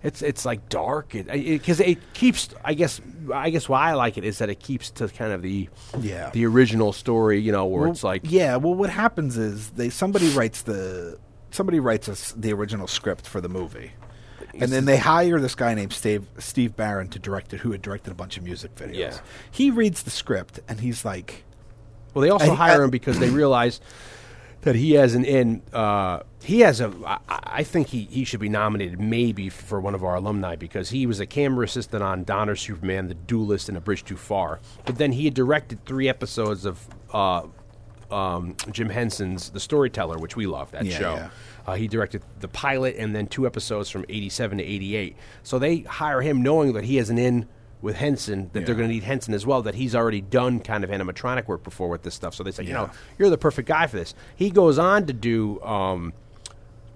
it's 0.03 0.23
it's 0.23 0.45
like 0.45 0.69
dark 0.69 1.11
because 1.13 1.81
it, 1.81 1.89
it 1.89 2.13
keeps. 2.15 2.49
I 2.65 2.75
guess 2.75 3.01
I 3.35 3.51
guess 3.51 3.69
why 3.69 3.91
I 3.91 3.95
like 3.95 4.17
it 4.17 4.25
is 4.25 4.39
that 4.39 4.49
it 4.49 4.61
keeps 4.61 4.91
to 4.93 5.09
kind 5.09 5.33
of 5.33 5.43
the 5.43 5.69
Yeah. 6.01 6.31
the 6.31 6.47
original 6.47 6.93
story. 6.93 7.39
You 7.41 7.53
know, 7.53 7.67
where 7.67 7.83
Well, 7.83 7.91
it's 7.93 8.03
like 8.05 8.23
yeah. 8.25 8.57
Well, 8.57 8.75
what 8.75 8.91
happens 8.91 9.37
is 9.37 9.71
they 9.71 9.91
somebody 9.91 10.31
writes 10.31 10.63
the 10.63 11.19
somebody 11.51 11.81
writes 11.81 12.09
us 12.09 12.33
the 12.37 12.53
original 12.53 12.87
script 12.87 13.27
for 13.27 13.41
the 13.43 13.49
movie, 13.49 13.93
and 14.55 14.73
then 14.73 14.85
they 14.87 14.97
hire 14.97 15.39
this 15.39 15.55
guy 15.55 15.75
named 15.75 15.93
Steve 15.93 16.27
Steve 16.39 16.77
Barron 16.77 17.09
to 17.09 17.19
direct 17.19 17.53
it, 17.53 17.61
who 17.61 17.73
had 17.73 17.83
directed 17.83 18.11
a 18.11 18.15
bunch 18.15 18.37
of 18.39 18.43
music 18.43 18.75
videos. 18.77 18.97
Yeah. 18.97 19.19
He 19.51 19.71
reads 19.71 20.03
the 20.05 20.11
script 20.11 20.61
and 20.67 20.81
he's 20.81 21.05
like, 21.05 21.45
Well, 22.15 22.23
they 22.23 22.31
also 22.31 22.53
I- 22.53 22.55
hire 22.55 22.81
I- 22.81 22.85
him 22.85 22.91
because 22.91 23.19
they 23.19 23.29
realize 23.31 23.81
that 24.63 24.75
he 24.75 24.93
has 24.93 25.15
an 25.15 25.25
in. 25.25 25.63
Uh, 25.73 26.21
he 26.43 26.61
has 26.61 26.81
a. 26.81 26.93
I, 27.07 27.19
I 27.29 27.63
think 27.63 27.89
he, 27.89 28.05
he 28.11 28.25
should 28.25 28.41
be 28.41 28.49
nominated 28.49 29.01
maybe 29.01 29.49
for 29.49 29.81
one 29.81 29.95
of 29.95 30.05
our 30.05 30.15
alumni 30.17 30.57
because 30.57 30.91
he 30.91 31.07
was 31.07 31.21
a 31.21 31.27
camera 31.27 31.65
assistant 31.65 32.03
on 32.03 32.25
Donner 32.25 32.57
Superman, 32.57 33.09
The 33.09 33.15
Duelist, 33.15 33.69
and 33.69 33.77
A 33.79 33.81
Bridge 33.81 34.05
Too 34.05 34.17
Far. 34.17 34.61
But 34.85 34.97
then 34.97 35.13
he 35.13 35.25
had 35.25 35.35
directed 35.35 35.85
three 35.87 36.09
episodes 36.09 36.65
of 36.65 36.87
uh, 37.13 37.47
um, 38.11 38.57
Jim 38.73 38.89
Henson's 38.89 39.51
The 39.51 39.61
Storyteller, 39.61 40.19
which 40.19 40.37
we 40.37 40.47
love 40.47 40.71
that 40.73 40.85
Yeah, 40.85 40.99
show. 40.99 41.15
yeah. 41.15 41.31
Uh, 41.67 41.75
he 41.75 41.87
directed 41.89 42.23
the 42.41 42.49
pilot 42.49 42.97
and 42.99 43.15
then 43.15 43.27
two 43.27 43.47
episodes 43.47 43.91
from 43.91 44.05
'87 44.09 44.59
to 44.59 44.65
'88. 44.65 45.17
So 45.43 45.59
they 45.59 45.79
hire 45.81 46.21
him 46.23 46.43
knowing 46.43 46.73
that 46.73 46.85
he 46.85 46.97
has 46.97 47.11
an 47.11 47.19
in 47.19 47.47
with 47.83 47.97
Henson, 47.97 48.51
that 48.53 48.67
they're 48.67 48.75
going 48.75 48.89
to 48.89 48.95
need 48.95 49.05
Henson 49.05 49.35
as 49.35 49.47
well. 49.47 49.63
That 49.63 49.75
he's 49.75 49.95
already 49.95 50.21
done 50.21 50.61
kind 50.61 50.85
of 50.85 50.91
animatronic 50.91 51.47
work 51.47 51.63
before 51.65 51.89
with 51.89 52.03
this 52.03 52.15
stuff. 52.15 52.35
So 52.35 52.43
they 52.43 52.51
say, 52.51 52.65
you 52.65 52.73
know, 52.73 52.91
you're 53.19 53.31
the 53.31 53.39
perfect 53.39 53.69
guy 53.69 53.87
for 53.87 53.97
this. 53.97 54.15
He 54.37 54.51
goes 54.51 54.79
on 54.79 55.07
to 55.07 55.13
do. 55.13 55.61
Um, 55.63 56.13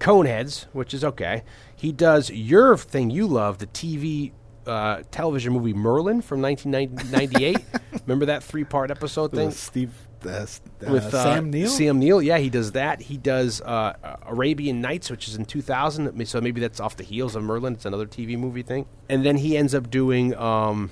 Coneheads, 0.01 0.66
which 0.72 0.93
is 0.93 1.03
okay. 1.03 1.45
He 1.74 1.91
does 1.91 2.28
your 2.28 2.76
thing 2.76 3.09
you 3.11 3.26
love, 3.26 3.57
the 3.59 3.66
TV 3.68 4.32
uh, 4.66 5.03
television 5.11 5.53
movie 5.53 5.72
Merlin 5.72 6.20
from 6.20 6.43
1998. 6.43 7.59
Remember 8.07 8.26
that 8.26 8.43
three 8.43 8.64
part 8.64 8.91
episode 8.91 9.32
thing? 9.32 9.51
Steve 9.51 9.93
uh, 10.26 10.46
With 10.80 11.12
uh, 11.14 11.22
Sam 11.22 11.50
Neill. 11.50 11.68
Sam 11.68 11.98
Neill, 11.98 12.22
yeah, 12.22 12.38
he 12.38 12.50
does 12.50 12.72
that. 12.72 13.02
He 13.02 13.16
does 13.16 13.60
uh, 13.60 13.94
uh, 14.02 14.16
Arabian 14.26 14.80
Nights, 14.80 15.10
which 15.10 15.28
is 15.28 15.36
in 15.36 15.44
2000. 15.44 16.26
So 16.26 16.40
maybe 16.40 16.60
that's 16.60 16.80
off 16.80 16.96
the 16.96 17.04
heels 17.04 17.36
of 17.36 17.42
Merlin. 17.42 17.74
It's 17.74 17.84
another 17.84 18.06
TV 18.06 18.38
movie 18.38 18.62
thing. 18.62 18.86
And 19.08 19.24
then 19.24 19.36
he 19.36 19.56
ends 19.56 19.74
up 19.74 19.90
doing 19.90 20.34
um, 20.36 20.90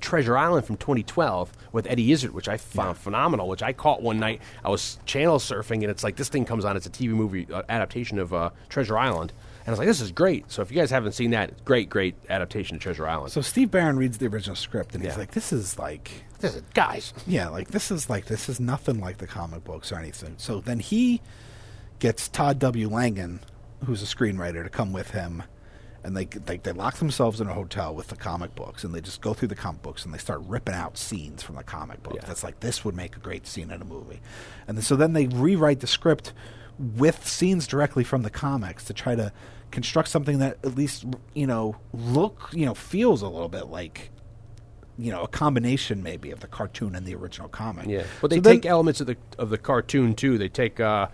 Treasure 0.00 0.36
Island 0.36 0.66
from 0.66 0.76
2012 0.76 1.52
with 1.72 1.86
Eddie 1.86 2.12
Izzard, 2.12 2.32
which 2.32 2.48
I 2.48 2.56
found 2.56 2.98
phenomenal. 2.98 3.48
Which 3.48 3.62
I 3.62 3.72
caught 3.72 4.02
one 4.02 4.18
night. 4.18 4.42
I 4.64 4.68
was 4.68 4.98
channel 5.06 5.38
surfing, 5.38 5.82
and 5.82 5.84
it's 5.84 6.04
like 6.04 6.16
this 6.16 6.28
thing 6.28 6.44
comes 6.44 6.64
on. 6.64 6.76
It's 6.76 6.86
a 6.86 6.90
TV 6.90 7.08
movie 7.10 7.46
uh, 7.52 7.62
adaptation 7.68 8.18
of 8.18 8.34
uh, 8.34 8.50
Treasure 8.68 8.98
Island, 8.98 9.32
and 9.64 9.68
I 9.68 9.70
was 9.70 9.78
like, 9.78 9.88
"This 9.88 10.00
is 10.00 10.12
great." 10.12 10.50
So 10.50 10.62
if 10.62 10.70
you 10.70 10.76
guys 10.76 10.90
haven't 10.90 11.12
seen 11.12 11.30
that, 11.30 11.64
great, 11.64 11.88
great 11.88 12.14
adaptation 12.28 12.76
of 12.76 12.82
Treasure 12.82 13.06
Island. 13.06 13.32
So 13.32 13.40
Steve 13.40 13.70
Barron 13.70 13.96
reads 13.96 14.18
the 14.18 14.26
original 14.26 14.56
script 14.56 14.94
and 14.94 15.02
he's 15.04 15.12
Yeah. 15.14 15.18
like, 15.18 15.32
"This 15.32 15.52
is 15.52 15.78
like, 15.78 16.24
this 16.40 16.54
is, 16.56 16.62
guys, 16.74 17.14
yeah, 17.26 17.48
like 17.48 17.68
this 17.68 17.90
is 17.90 18.10
like 18.10 18.26
this 18.26 18.48
is 18.48 18.58
nothing 18.60 19.00
like 19.00 19.18
the 19.18 19.26
comic 19.26 19.64
books 19.64 19.92
or 19.92 19.96
anything." 19.98 20.34
So 20.38 20.60
then 20.60 20.78
he 20.80 21.20
gets 21.98 22.28
Todd 22.28 22.58
W. 22.58 22.88
Langen, 22.88 23.40
who's 23.86 24.02
a 24.02 24.06
screenwriter, 24.06 24.62
to 24.64 24.68
come 24.68 24.92
with 24.92 25.10
him, 25.12 25.44
and 26.02 26.16
they 26.16 26.24
they, 26.24 26.56
they 26.56 26.72
lock 26.72 26.96
themselves 26.96 27.40
in 27.40 27.46
a 27.46 27.54
hotel 27.54 27.94
with 27.94 28.08
the 28.08 28.16
comic 28.16 28.54
books, 28.56 28.82
and 28.82 28.92
they 28.92 29.00
just 29.00 29.20
go 29.20 29.32
through 29.34 29.48
the 29.48 29.54
comic 29.54 29.82
books 29.82 30.04
and 30.04 30.12
they 30.12 30.18
start 30.18 30.40
ripping 30.46 30.74
out 30.74 30.98
scenes 30.98 31.42
from 31.44 31.54
the 31.54 31.62
comic 31.62 32.02
book. 32.02 32.14
Yeah. 32.16 32.24
That's 32.26 32.42
like 32.42 32.58
this 32.60 32.84
would 32.84 32.96
make 32.96 33.16
a 33.16 33.20
great 33.20 33.46
scene 33.46 33.70
in 33.70 33.80
a 33.80 33.84
movie, 33.84 34.20
and 34.66 34.76
then, 34.76 34.82
so 34.82 34.96
then 34.96 35.12
they 35.12 35.26
rewrite 35.28 35.78
the 35.80 35.86
script 35.86 36.32
with 36.78 37.26
scenes 37.26 37.66
directly 37.66 38.04
from 38.04 38.22
the 38.22 38.30
comics 38.30 38.84
to 38.84 38.92
try 38.92 39.14
to 39.14 39.32
construct 39.70 40.08
something 40.08 40.38
that 40.38 40.58
at 40.64 40.74
least 40.74 41.04
you 41.34 41.46
know 41.46 41.76
look 41.94 42.50
you 42.52 42.66
know 42.66 42.74
feels 42.74 43.22
a 43.22 43.28
little 43.28 43.48
bit 43.48 43.66
like 43.68 44.10
you 44.98 45.10
know 45.10 45.22
a 45.22 45.28
combination 45.28 46.02
maybe 46.02 46.30
of 46.30 46.40
the 46.40 46.46
cartoon 46.46 46.94
and 46.94 47.06
the 47.06 47.14
original 47.14 47.48
comic. 47.48 47.86
Yeah, 47.86 48.04
but 48.20 48.30
they 48.30 48.36
So 48.36 48.40
then- 48.42 48.54
take 48.56 48.66
elements 48.66 49.00
of 49.00 49.06
the 49.06 49.16
of 49.38 49.48
the 49.50 49.58
cartoon 49.58 50.14
too. 50.14 50.36
They 50.38 50.48
take, 50.50 50.78
uh, 50.80 51.08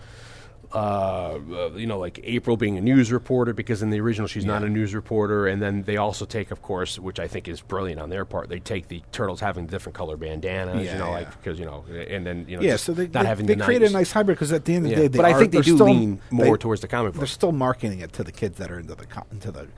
uh, 0.73 1.39
you 1.75 1.87
know, 1.87 1.99
like 1.99 2.21
April 2.25 2.57
being 2.57 2.77
a 2.77 2.81
news 2.81 3.11
reporter 3.11 3.53
because 3.55 3.83
in 3.83 3.91
the 3.91 4.01
original 4.01 4.27
she's 4.29 4.45
not 4.45 4.63
a 4.63 4.69
news 4.69 4.95
reporter, 4.95 5.47
and 5.47 5.63
then 5.63 5.83
they 5.85 5.97
also 5.97 6.25
take, 6.27 6.51
of 6.51 6.61
course, 6.63 6.99
which 6.99 7.19
I 7.19 7.27
think 7.27 7.49
is 7.49 7.61
brilliant 7.61 8.01
on 8.01 8.11
their 8.11 8.25
part. 8.25 8.49
They 8.49 8.59
take 8.61 8.89
the 8.89 9.03
turtles 9.13 9.41
having 9.41 9.67
different 9.67 9.97
color 9.97 10.17
bandanas, 10.17 10.85
Yeah, 10.85 10.93
you 10.93 10.99
know, 10.99 11.07
yeah. 11.07 11.11
like 11.13 11.31
because 11.43 11.59
you 11.59 11.65
know, 11.65 11.85
and 11.91 12.27
then 12.27 12.45
you 12.49 12.57
know, 12.59 12.63
yeah, 12.63 12.77
so 12.77 12.93
they 12.93 13.05
not 13.09 13.23
they, 13.23 13.29
having 13.29 13.47
they 13.47 13.55
the 13.55 13.65
create 13.65 13.83
a 13.83 13.89
nice 13.91 14.13
hybrid 14.13 14.37
because 14.37 14.53
at 14.53 14.65
the 14.67 14.75
end 14.75 14.85
of 14.87 14.91
the 14.91 14.97
Yeah, 14.97 15.03
day, 15.03 15.09
they 15.09 15.17
but 15.19 15.25
I 15.25 15.39
think 15.39 15.53
they 15.53 15.63
do 15.63 15.75
still- 15.75 15.87
lean 15.87 16.21
more 16.31 16.57
they- 16.57 16.61
towards 16.61 16.81
the 16.83 16.89
comic 16.89 17.13
book. 17.13 17.21
They're 17.21 17.27
still 17.27 17.53
marketing 17.53 18.01
it 18.01 18.13
to 18.15 18.25
the 18.25 18.33
kids 18.33 18.59
that 18.59 18.71
are 18.71 18.79
into 18.79 18.95
the 18.95 19.07
co- 19.07 19.27
into 19.33 19.51
the 19.51 19.69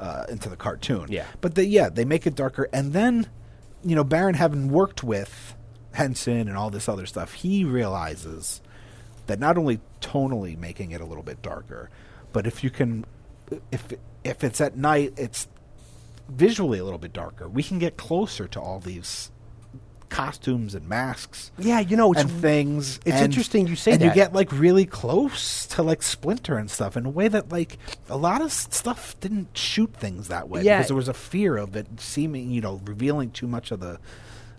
uh, 0.00 0.26
into 0.28 0.48
the 0.48 0.56
cartoon. 0.56 1.06
Yeah. 1.08 1.24
but 1.40 1.54
they, 1.54 1.64
yeah, 1.64 1.88
they 1.88 2.04
make 2.04 2.26
it 2.26 2.34
darker, 2.34 2.68
and 2.72 2.92
then 2.92 3.28
you 3.82 3.94
know 3.96 4.04
Barron 4.04 4.34
having 4.34 4.68
worked 4.70 5.02
with 5.02 5.54
Henson 5.92 6.48
and 6.48 6.56
all 6.56 6.68
this 6.68 6.88
other 6.88 7.06
stuff, 7.06 7.32
he 7.34 7.64
realizes 7.64 8.60
that 9.26 9.38
not 9.38 9.56
only 9.58 9.80
tonally 10.00 10.56
making 10.58 10.90
it 10.92 11.00
a 11.00 11.04
little 11.04 11.22
bit 11.22 11.40
darker, 11.42 11.90
but 12.32 12.46
if 12.46 12.62
you 12.64 12.70
can, 12.70 13.04
if 13.70 13.84
if 14.24 14.42
it's 14.44 14.60
at 14.60 14.76
night, 14.76 15.12
it's 15.16 15.48
visually 16.28 16.78
a 16.78 16.84
little 16.84 16.98
bit 16.98 17.12
darker. 17.12 17.48
We 17.48 17.62
can 17.62 17.78
get 17.78 17.96
closer 17.96 18.46
to 18.48 18.60
all 18.60 18.80
these 18.80 19.30
costumes 20.10 20.74
and 20.76 20.88
masks 20.88 21.50
Yeah, 21.58 21.80
you 21.80 21.96
know, 21.96 22.12
it's 22.12 22.20
and 22.22 22.30
things. 22.30 22.98
it's 23.04 23.16
and- 23.16 23.24
interesting 23.24 23.66
you 23.66 23.74
say 23.74 23.92
and 23.92 24.00
that. 24.00 24.06
you 24.06 24.14
get 24.14 24.32
like 24.32 24.52
really 24.52 24.86
close 24.86 25.66
to 25.68 25.82
like 25.82 26.02
Splinter 26.02 26.56
and 26.56 26.70
stuff 26.70 26.96
in 26.96 27.04
a 27.04 27.10
way 27.10 27.26
that 27.26 27.50
like 27.50 27.78
a 28.08 28.16
lot 28.16 28.40
of 28.40 28.52
stuff 28.52 29.18
didn't 29.20 29.56
shoot 29.56 29.92
things 29.94 30.28
that 30.28 30.48
way 30.48 30.62
Yeah. 30.62 30.76
because 30.78 30.88
there 30.88 30.96
was 30.96 31.08
a 31.08 31.14
fear 31.14 31.56
of 31.56 31.74
it 31.74 31.86
seeming, 31.98 32.50
you 32.52 32.60
know, 32.60 32.80
revealing 32.84 33.32
too 33.32 33.48
much 33.48 33.72
of 33.72 33.80
the 33.80 33.98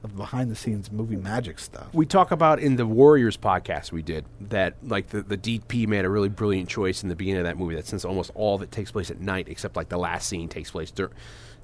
behind 0.07 0.51
the 0.51 0.55
scenes 0.55 0.91
movie 0.91 1.15
magic 1.15 1.57
stuff. 1.59 1.87
we 1.93 2.05
talk 2.05 2.31
about 2.31 2.59
in 2.59 2.75
the 2.75 2.85
Warriors 2.85 3.37
podcast 3.37 3.91
we 3.91 4.01
did 4.01 4.25
that 4.41 4.75
like 4.83 5.07
the, 5.09 5.21
the 5.21 5.37
DP 5.37 5.87
made 5.87 6.03
a 6.03 6.09
really 6.09 6.29
brilliant 6.29 6.67
choice 6.67 7.01
in 7.03 7.09
the 7.09 7.15
beginning 7.15 7.39
of 7.39 7.45
that 7.45 7.57
movie 7.57 7.75
that 7.75 7.87
since 7.87 8.03
almost 8.03 8.31
all 8.35 8.61
it 8.61 8.71
takes 8.71 8.91
place 8.91 9.09
at 9.09 9.19
night 9.19 9.47
except 9.47 9.75
like 9.75 9.89
the 9.89 9.97
last 9.97 10.27
scene 10.27 10.49
takes 10.49 10.71
place 10.71 10.91
dur- 10.91 11.11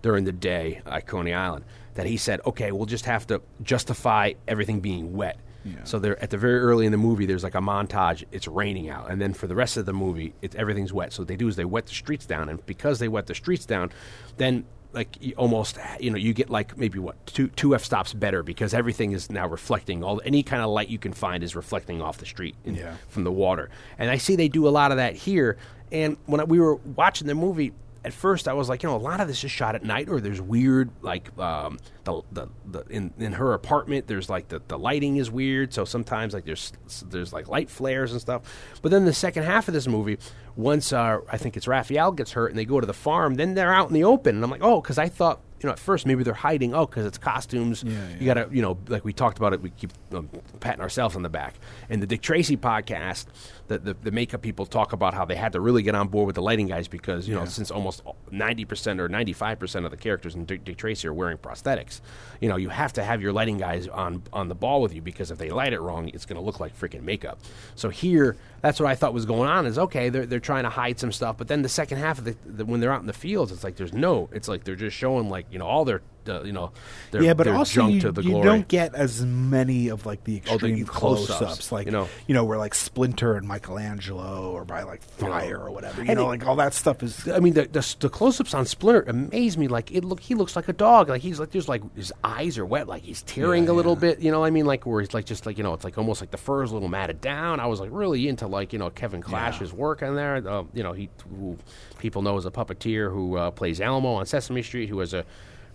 during 0.02 0.24
the 0.24 0.32
day 0.32 0.82
at 0.86 1.06
Coney 1.06 1.34
Island 1.34 1.66
that 1.96 2.06
he 2.06 2.16
said 2.18 2.40
okay 2.46 2.72
we'll 2.72 2.86
just 2.86 3.06
have 3.06 3.28
to 3.28 3.42
justify 3.64 4.34
everything 4.48 4.80
being 4.80 5.14
wet. 5.14 5.38
So 5.84 6.00
there 6.00 6.20
at 6.24 6.32
the 6.32 6.40
very 6.40 6.60
early 6.60 6.88
in 6.88 6.92
the 6.92 6.98
movie 6.98 7.28
there's 7.28 7.44
like 7.44 7.54
a 7.54 7.60
montage 7.62 8.24
it's 8.32 8.48
raining 8.48 8.90
out 8.90 9.12
and 9.12 9.22
then 9.22 9.36
for 9.36 9.46
the 9.46 9.54
rest 9.54 9.78
of 9.78 9.86
the 9.86 9.94
movie 9.94 10.34
it's 10.42 10.56
everything's 10.56 10.92
wet. 10.92 11.14
So 11.14 11.22
what 11.22 11.28
they 11.28 11.36
do 11.36 11.48
is 11.48 11.56
they 11.56 11.66
wet 11.66 11.86
the 11.86 11.94
streets 11.94 12.26
down 12.26 12.50
and 12.50 12.66
because 12.66 12.98
they 12.98 13.08
wet 13.08 13.28
the 13.28 13.36
streets 13.36 13.68
down 13.68 13.92
then 14.38 14.66
like 14.94 15.18
almost 15.38 15.78
you 16.00 16.10
know 16.12 16.18
you 16.18 16.34
get 16.34 16.50
like 16.50 16.78
maybe 16.78 17.00
what 17.00 17.26
two 17.26 17.48
two 17.50 17.74
f 17.76 17.84
stops 17.84 18.14
better 18.14 18.44
because 18.44 18.74
everything 18.74 19.12
is 19.14 19.30
now 19.30 19.48
reflecting. 19.48 20.04
All 20.04 20.22
any 20.26 20.44
kind 20.44 20.62
of 20.62 20.70
light 20.70 20.90
you 20.90 21.00
can 21.00 21.14
find 21.14 21.44
is 21.44 21.56
reflecting 21.56 22.02
off 22.02 22.18
the 22.18 22.26
street 22.26 22.56
in- 22.66 22.76
Yeah. 22.76 22.96
from 23.08 23.24
the 23.24 23.32
water. 23.32 23.70
And 23.98 24.10
i 24.10 24.18
see 24.18 24.36
they 24.36 24.48
do 24.50 24.68
a 24.68 24.70
lot 24.70 24.92
of 24.92 24.98
that 24.98 25.16
here. 25.16 25.58
And 25.92 26.18
when 26.26 26.42
I, 26.42 26.44
we 26.46 26.60
were 26.60 26.76
watching 26.76 27.28
the 27.28 27.36
movie 27.36 27.74
at 28.04 28.14
first 28.14 28.48
i 28.48 28.54
was 28.54 28.68
like 28.70 28.84
you 28.84 28.90
know 28.90 28.96
a 28.96 28.98
lot 28.98 29.20
of 29.20 29.28
this 29.28 29.44
is 29.44 29.52
shot 29.52 29.76
at 29.76 29.84
night 29.84 30.10
or 30.10 30.20
there's 30.20 30.42
weird 30.42 30.90
like 31.02 31.38
um, 31.38 31.78
the, 32.04 32.22
the, 32.32 32.48
the 32.66 32.82
in, 32.90 33.14
in 33.20 33.34
her 33.34 33.54
apartment 33.54 34.08
there's 34.08 34.30
like 34.30 34.48
the, 34.48 34.62
the 34.68 34.78
lighting 34.78 35.18
is 35.18 35.30
weird. 35.30 35.74
So 35.74 35.86
sometimes 35.86 36.34
like 36.34 36.46
there's 36.46 36.74
there's 37.08 37.32
like 37.32 37.48
light 37.48 37.70
flares 37.70 38.12
and 38.12 38.22
stuff. 38.22 38.42
But 38.82 38.92
then 38.92 39.06
the 39.06 39.14
second 39.14 39.44
half 39.44 39.68
of 39.68 39.74
this 39.74 39.88
movie 39.88 40.18
once 40.56 40.92
uh, 40.92 41.20
i 41.30 41.38
think 41.38 41.56
it's 41.56 41.68
raphael 41.68 42.12
gets 42.12 42.32
hurt 42.34 42.48
and 42.52 42.60
they 42.60 42.66
go 42.66 42.82
to 42.82 42.86
the 42.86 42.94
farm 42.94 43.36
then 43.36 43.54
they're 43.54 43.74
out 43.74 43.88
in 43.88 43.94
the 43.94 44.04
open. 44.04 44.36
And 44.36 44.44
i'm 44.44 44.52
like 44.52 44.64
oh 44.64 44.82
because 44.82 44.98
i 44.98 45.08
thought 45.08 45.40
you 45.62 45.68
know 45.68 45.74
at 45.74 45.80
first 45.80 46.06
maybe 46.06 46.24
they're 46.24 46.34
hiding 46.34 46.74
oh 46.74 46.86
because 46.86 47.06
it's 47.06 47.18
costumes. 47.18 47.84
Yeah, 47.84 47.94
you 48.20 48.26
gotta 48.26 48.50
you 48.52 48.62
know 48.62 48.78
like 48.88 49.06
we 49.06 49.14
talked 49.14 49.38
about 49.38 49.54
it 49.54 49.62
we 49.62 49.70
keep 49.72 49.92
um, 50.14 50.30
patting 50.60 50.82
ourselves 50.82 51.16
on 51.16 51.22
the 51.22 51.30
back. 51.30 51.56
And 51.90 52.02
the 52.02 52.08
dick 52.08 52.22
tracy 52.22 52.58
podcast 52.58 53.26
the, 53.72 53.80
the, 53.80 53.94
the 53.94 54.12
makeup 54.12 54.42
people 54.42 54.66
talk 54.66 54.92
about 54.92 55.14
how 55.14 55.24
they 55.24 55.36
had 55.36 55.54
to 55.54 55.62
really 55.62 55.82
get 55.82 55.96
on 55.96 56.10
board 56.10 56.28
with 56.28 56.36
the 56.36 56.42
lighting 56.42 56.68
guys 56.68 56.88
because 56.88 57.28
you 57.28 57.34
know 57.34 57.46
since 57.46 57.72
almost 57.72 58.04
90% 58.32 59.00
or 59.00 59.08
95% 59.08 59.86
of 59.86 59.92
the 59.92 59.98
characters 59.98 60.36
in 60.36 60.46
dick, 60.46 60.66
dick 60.66 60.78
tracy 60.78 61.08
are 61.08 61.14
wearing 61.14 61.38
prosthetics 61.38 62.02
you 62.42 62.50
know 62.50 62.58
you 62.58 62.70
have 62.70 62.92
to 62.94 63.04
have 63.04 63.22
your 63.22 63.32
lighting 63.32 63.58
guys 63.58 63.88
on 63.88 64.24
on 64.34 64.50
the 64.50 64.56
ball 64.56 64.82
with 64.82 64.94
you 64.94 65.02
because 65.02 65.32
if 65.32 65.38
they 65.38 65.50
light 65.50 65.72
it 65.72 65.80
wrong 65.80 66.10
it's 66.10 66.26
going 66.26 66.36
to 66.36 66.42
look 66.46 66.60
like 66.60 66.78
freaking 66.78 67.04
makeup. 67.04 67.40
So 67.76 67.90
here 67.90 68.36
that's 68.62 68.80
what 68.80 68.88
i 68.88 68.96
thought 68.96 69.14
was 69.14 69.26
going 69.26 69.50
on 69.50 69.66
is 69.66 69.80
okay 69.80 70.10
they're, 70.10 70.26
they're 70.26 70.40
trying 70.40 70.64
to 70.64 70.70
hide 70.70 71.00
some 71.00 71.12
stuff 71.12 71.38
but 71.38 71.48
then 71.48 71.62
the 71.62 71.70
second 71.70 71.98
half 71.98 72.20
of 72.20 72.26
the, 72.26 72.36
the 72.46 72.66
when 72.66 72.80
they're 72.80 72.92
out 72.92 73.02
in 73.02 73.08
the 73.08 73.14
fields 73.14 73.52
it's 73.52 73.64
like 73.64 73.76
there's 73.76 73.94
no 73.94 74.30
it's 74.32 74.48
like 74.48 74.64
they're 74.64 74.76
just 74.76 74.96
showing 74.96 75.30
like 75.30 75.46
you 75.52 75.60
know 75.60 75.66
all 75.68 75.86
their 75.86 76.02
uh, 76.28 76.44
you 76.44 76.52
know 76.52 76.72
their, 77.12 77.24
yeah, 77.24 77.34
but 77.34 77.46
their 77.46 77.56
also 77.56 77.88
you, 77.88 78.02
to 78.02 78.12
the 78.12 78.22
you 78.24 78.42
don't 78.44 78.68
get 78.68 78.94
as 78.96 79.26
many 79.26 79.88
of 79.90 80.06
like 80.06 80.24
the 80.24 80.42
Oh, 80.50 80.54
extreme 80.56 80.86
close-ups, 80.86 81.38
close-ups, 81.38 81.72
like 81.72 81.86
you 81.86 81.92
know. 81.92 82.08
you 82.28 82.34
know, 82.34 82.44
where 82.44 82.58
like 82.58 82.74
Splinter 82.76 83.36
and 83.36 83.48
Michelangelo, 83.48 84.52
or 84.52 84.64
by 84.66 84.84
like 84.84 85.02
fire 85.02 85.58
or 85.60 85.72
whatever. 85.72 86.04
You 86.04 86.16
know, 86.16 86.24
it- 86.26 86.28
like 86.40 86.46
all 86.48 86.56
that 86.58 86.74
stuff 86.74 87.04
is. 87.04 87.28
I 87.28 87.40
mean, 87.40 87.54
the, 87.54 87.64
the, 87.68 87.96
the 88.00 88.10
close-ups 88.10 88.54
on 88.54 88.66
Splinter 88.66 89.02
amaze 89.08 89.58
me. 89.58 89.68
Like 89.68 89.92
it 89.92 90.04
look, 90.04 90.20
he 90.20 90.36
looks 90.36 90.56
like 90.56 90.68
a 90.68 90.74
dog. 90.74 91.10
Like 91.10 91.22
he's 91.22 91.40
like 91.40 91.52
there's 91.52 91.68
like 91.70 91.82
his 91.96 92.14
eyes 92.24 92.58
are 92.58 92.66
wet. 92.66 92.88
Like 92.88 93.04
he's 93.04 93.22
tearing 93.24 93.68
a 93.70 93.74
little 93.74 93.96
bit. 93.96 94.20
You 94.20 94.32
know, 94.32 94.40
what 94.42 94.48
I 94.48 94.52
mean, 94.52 94.66
like 94.66 94.86
where 94.86 95.02
he's 95.02 95.14
like 95.14 95.26
just 95.26 95.46
like 95.46 95.58
you 95.58 95.64
know, 95.64 95.74
it's 95.74 95.84
like 95.84 95.98
almost 95.98 96.22
like 96.22 96.32
the 96.32 96.38
fur 96.38 96.64
is 96.64 96.72
a 96.72 96.74
little 96.74 96.90
matted 96.90 97.22
down. 97.22 97.60
I 97.60 97.66
was 97.68 97.80
like 97.80 97.90
really 97.92 98.28
into 98.28 98.48
like 98.48 98.74
you 98.74 98.80
know 98.80 98.90
Kevin 98.90 99.22
Clash's 99.22 99.74
work 99.74 100.04
on 100.04 100.16
there. 100.16 100.36
Uh, 100.48 100.64
you 100.74 100.84
know, 100.84 100.94
he 100.94 101.10
who 101.30 101.58
people 102.00 102.22
know 102.22 102.38
as 102.38 102.46
a 102.46 102.52
puppeteer 102.52 103.12
who 103.12 103.38
uh, 103.38 103.52
plays 103.52 103.80
Elmo 103.82 104.14
on 104.14 104.26
Sesame 104.26 104.62
Street, 104.64 104.90
who 104.90 105.00
has 105.00 105.14
a 105.14 105.26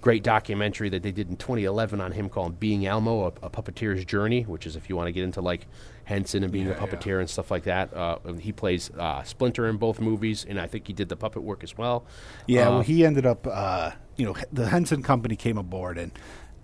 great 0.06 0.22
documentary 0.22 0.88
that 0.88 1.02
they 1.02 1.10
did 1.10 1.28
in 1.28 1.34
2011 1.36 2.00
on 2.00 2.12
him 2.12 2.28
called 2.28 2.60
Being 2.60 2.86
Elmo, 2.86 3.24
a, 3.24 3.26
a 3.46 3.50
puppeteer's 3.50 4.04
journey, 4.04 4.42
which 4.42 4.64
is 4.64 4.76
if 4.76 4.88
you 4.88 4.94
want 4.94 5.08
to 5.08 5.12
get 5.12 5.24
into 5.24 5.40
like 5.40 5.66
Henson 6.04 6.44
and 6.44 6.52
being 6.52 6.70
a 6.70 6.74
puppeteer 6.74 7.18
and 7.18 7.28
stuff 7.28 7.50
like 7.50 7.64
that. 7.64 7.92
Uh, 7.92 8.18
he 8.38 8.52
plays 8.52 8.88
uh, 8.96 9.24
Splinter 9.24 9.66
in 9.66 9.78
both 9.78 10.00
movies, 10.00 10.46
and 10.48 10.60
I 10.60 10.68
think 10.68 10.86
he 10.86 10.92
did 10.92 11.08
the 11.08 11.16
puppet 11.16 11.42
work 11.42 11.64
as 11.64 11.76
well. 11.76 12.04
Yeah, 12.46 12.68
Uh, 12.68 12.70
well, 12.70 12.80
he 12.82 13.04
ended 13.04 13.26
up, 13.26 13.48
uh, 13.50 13.90
you 14.16 14.24
know, 14.26 14.36
the 14.52 14.68
Henson 14.68 15.02
Company 15.02 15.34
came 15.34 15.58
aboard, 15.58 15.98
and 15.98 16.12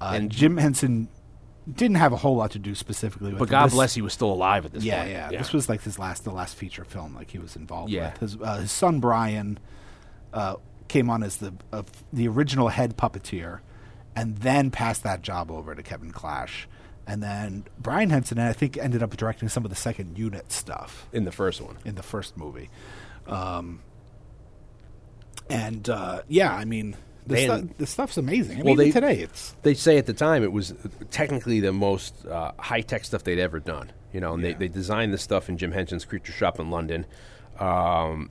uh, 0.00 0.12
And- 0.14 0.30
Jim 0.30 0.58
Henson 0.58 1.08
didn't 1.68 1.96
have 1.96 2.12
a 2.12 2.18
whole 2.18 2.36
lot 2.36 2.52
to 2.52 2.60
do 2.60 2.76
specifically 2.76 3.30
with 3.30 3.40
but. 3.40 3.48
God 3.48 3.66
This- 3.66 3.74
bless 3.74 3.94
he 3.94 4.02
was 4.02 4.12
still 4.12 4.32
alive 4.32 4.64
at 4.66 4.72
this 4.72 4.84
yeah, 4.84 5.00
point. 5.00 5.10
yeah, 5.10 5.28
This 5.30 5.52
was 5.52 5.68
like 5.68 5.82
his 5.82 5.98
last, 5.98 6.22
the 6.22 6.30
last 6.30 6.54
feature 6.54 6.84
film, 6.84 7.12
like 7.16 7.32
he 7.32 7.38
was 7.40 7.56
involved 7.56 7.90
Yeah. 7.90 8.12
with. 8.12 8.20
His, 8.20 8.36
uh, 8.40 8.58
his 8.58 8.70
son 8.70 9.00
Brian 9.00 9.58
uh, 10.32 10.54
came 10.92 11.08
on 11.10 11.22
as 11.22 11.38
the 11.38 11.54
of 11.72 11.86
the 12.12 12.28
original 12.28 12.68
head 12.68 12.96
puppeteer, 12.96 13.60
and 14.14 14.36
then 14.38 14.70
passed 14.70 15.02
that 15.02 15.22
job 15.22 15.50
over 15.50 15.74
to 15.74 15.82
Kevin 15.82 16.10
Clash. 16.12 16.68
and 17.06 17.20
then 17.22 17.64
Brian 17.78 18.10
Henson, 18.10 18.38
I 18.38 18.52
think, 18.52 18.76
ended 18.78 19.02
up 19.02 19.16
directing 19.16 19.48
some 19.48 19.64
of 19.64 19.70
the 19.70 19.76
second 19.76 20.16
unit 20.16 20.52
stuff 20.52 21.08
in 21.12 21.24
the 21.24 21.32
first 21.32 21.60
one. 21.60 21.76
in 21.84 21.96
the 21.96 22.02
first 22.02 22.36
movie. 22.36 22.70
Um, 23.26 23.80
and 25.50 25.88
uh, 25.88 26.22
yeah, 26.28 26.54
I 26.54 26.64
mean, 26.64 26.94
the, 27.26 27.34
They- 27.34 27.46
stu- 27.46 27.70
the 27.78 27.86
stuff's 27.86 28.16
amazing. 28.16 28.58
I 28.60 28.62
Well, 28.62 28.74
mean, 28.74 28.76
they- 28.78 28.90
today 28.92 29.18
it's 29.18 29.54
They 29.62 29.74
say 29.74 29.98
at 29.98 30.06
the 30.06 30.12
time 30.12 30.42
it 30.44 30.52
was 30.52 30.74
technically 31.10 31.58
the 31.60 31.72
most 31.72 32.24
uh, 32.26 32.52
high 32.58 32.80
tech 32.82 33.04
stuff 33.04 33.24
they'd 33.24 33.38
ever 33.40 33.58
done. 33.60 33.90
You 34.12 34.20
know, 34.20 34.34
and 34.34 34.42
Yeah. 34.42 34.50
they, 34.52 34.66
they 34.66 34.68
designed 34.68 35.12
this 35.12 35.22
stuff 35.22 35.48
in 35.48 35.56
Jim 35.58 35.72
Henson's 35.72 36.04
creature 36.04 36.32
shop 36.32 36.60
in 36.60 36.70
London. 36.70 37.06
Um, 37.58 38.30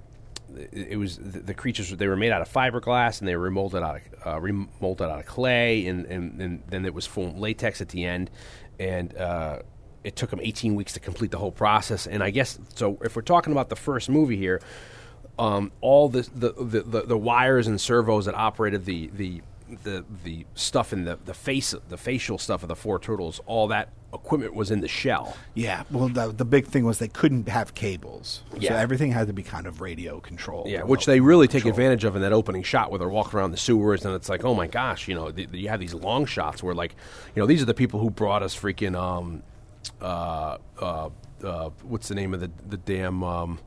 it, 0.71 0.97
was 0.97 1.17
the, 1.17 1.53
creatures. 1.53 1.89
They 1.89 2.07
were 2.07 2.15
made 2.15 2.31
out 2.31 2.41
of 2.41 2.51
fiberglass, 2.51 3.19
and 3.19 3.27
they 3.27 3.35
were 3.35 3.49
remolded 3.49 3.83
out 3.83 3.97
of 3.97 4.27
uh, 4.27 4.39
remolded 4.39 5.09
out 5.09 5.19
of 5.19 5.25
clay, 5.25 5.87
and, 5.87 6.05
and, 6.05 6.41
and 6.41 6.63
then 6.67 6.85
it 6.85 6.93
was 6.93 7.05
foam 7.05 7.37
latex 7.39 7.81
at 7.81 7.89
the 7.89 8.05
end, 8.05 8.29
and. 8.79 9.15
Uh, 9.15 9.59
it 10.03 10.15
took 10.15 10.31
them 10.31 10.39
18 10.41 10.73
weeks 10.73 10.93
to 10.93 10.99
complete 10.99 11.29
the 11.29 11.37
whole 11.37 11.51
process, 11.51 12.07
and 12.07 12.23
I 12.23 12.31
guess 12.31 12.57
so. 12.73 12.97
If 13.03 13.15
we're 13.15 13.21
talking 13.21 13.53
about 13.53 13.69
the 13.69 13.75
first 13.75 14.09
movie 14.09 14.35
here, 14.35 14.59
um, 15.37 15.71
all 15.81 16.09
the, 16.09 16.27
the 16.33 16.53
the 16.53 17.01
the 17.03 17.17
wires 17.17 17.67
and 17.67 17.79
servos 17.79 18.25
that 18.25 18.33
operated 18.33 18.85
the 18.85 19.11
the 19.13 19.41
the 19.83 20.05
the 20.23 20.45
stuff 20.55 20.93
in 20.93 21.05
the 21.05 21.17
the 21.25 21.33
face 21.33 21.73
the 21.89 21.97
facial 21.97 22.37
stuff 22.37 22.63
of 22.63 22.69
the 22.69 22.75
four 22.75 22.99
turtles, 22.99 23.39
all 23.45 23.67
that 23.67 23.89
equipment 24.13 24.53
was 24.53 24.71
in 24.71 24.81
the 24.81 24.87
shell. 24.87 25.37
yeah. 25.53 25.83
Well, 25.89 26.09
the, 26.09 26.33
the 26.33 26.43
big 26.43 26.67
thing 26.67 26.83
was 26.83 26.99
they 26.99 27.07
couldn't 27.07 27.47
have 27.47 27.73
cables, 27.73 28.43
so 28.59 28.75
everything 28.75 29.11
had 29.11 29.27
to 29.27 29.33
be 29.33 29.43
kind 29.43 29.65
of 29.67 29.79
radio 29.79 30.19
controlled. 30.19 30.67
Yeah, 30.67 30.83
which 30.83 31.05
they 31.05 31.19
really 31.21 31.47
take 31.47 31.65
advantage 31.65 32.03
of 32.03 32.15
in 32.15 32.21
that 32.21 32.33
opening 32.33 32.63
shot 32.63 32.91
where 32.91 32.99
they're 32.99 33.07
walking 33.07 33.39
around 33.39 33.51
the 33.51 33.57
sewers, 33.57 34.03
and 34.05 34.13
it's 34.13 34.27
like, 34.29 34.43
oh 34.43 34.53
my 34.53 34.67
gosh, 34.67 35.07
you 35.07 35.15
know, 35.15 35.31
th- 35.31 35.49
you 35.53 35.69
have 35.69 35.79
these 35.79 35.93
long 35.93 36.25
shots 36.25 36.61
where, 36.61 36.75
like, 36.75 36.95
you 37.35 37.41
know, 37.41 37.47
these 37.47 37.61
are 37.61 37.65
the 37.65 37.73
people 37.73 37.99
who 37.99 38.09
brought 38.09 38.43
us 38.43 38.53
freaking, 38.53 38.95
um, 38.95 39.43
uh, 40.01 40.57
uh, 40.79 41.09
uh, 41.43 41.69
what's 41.83 42.07
the 42.09 42.15
name 42.15 42.33
of 42.33 42.39
the 42.41 42.51
the 42.67 42.77
damn 42.77 43.23
um, 43.23 43.59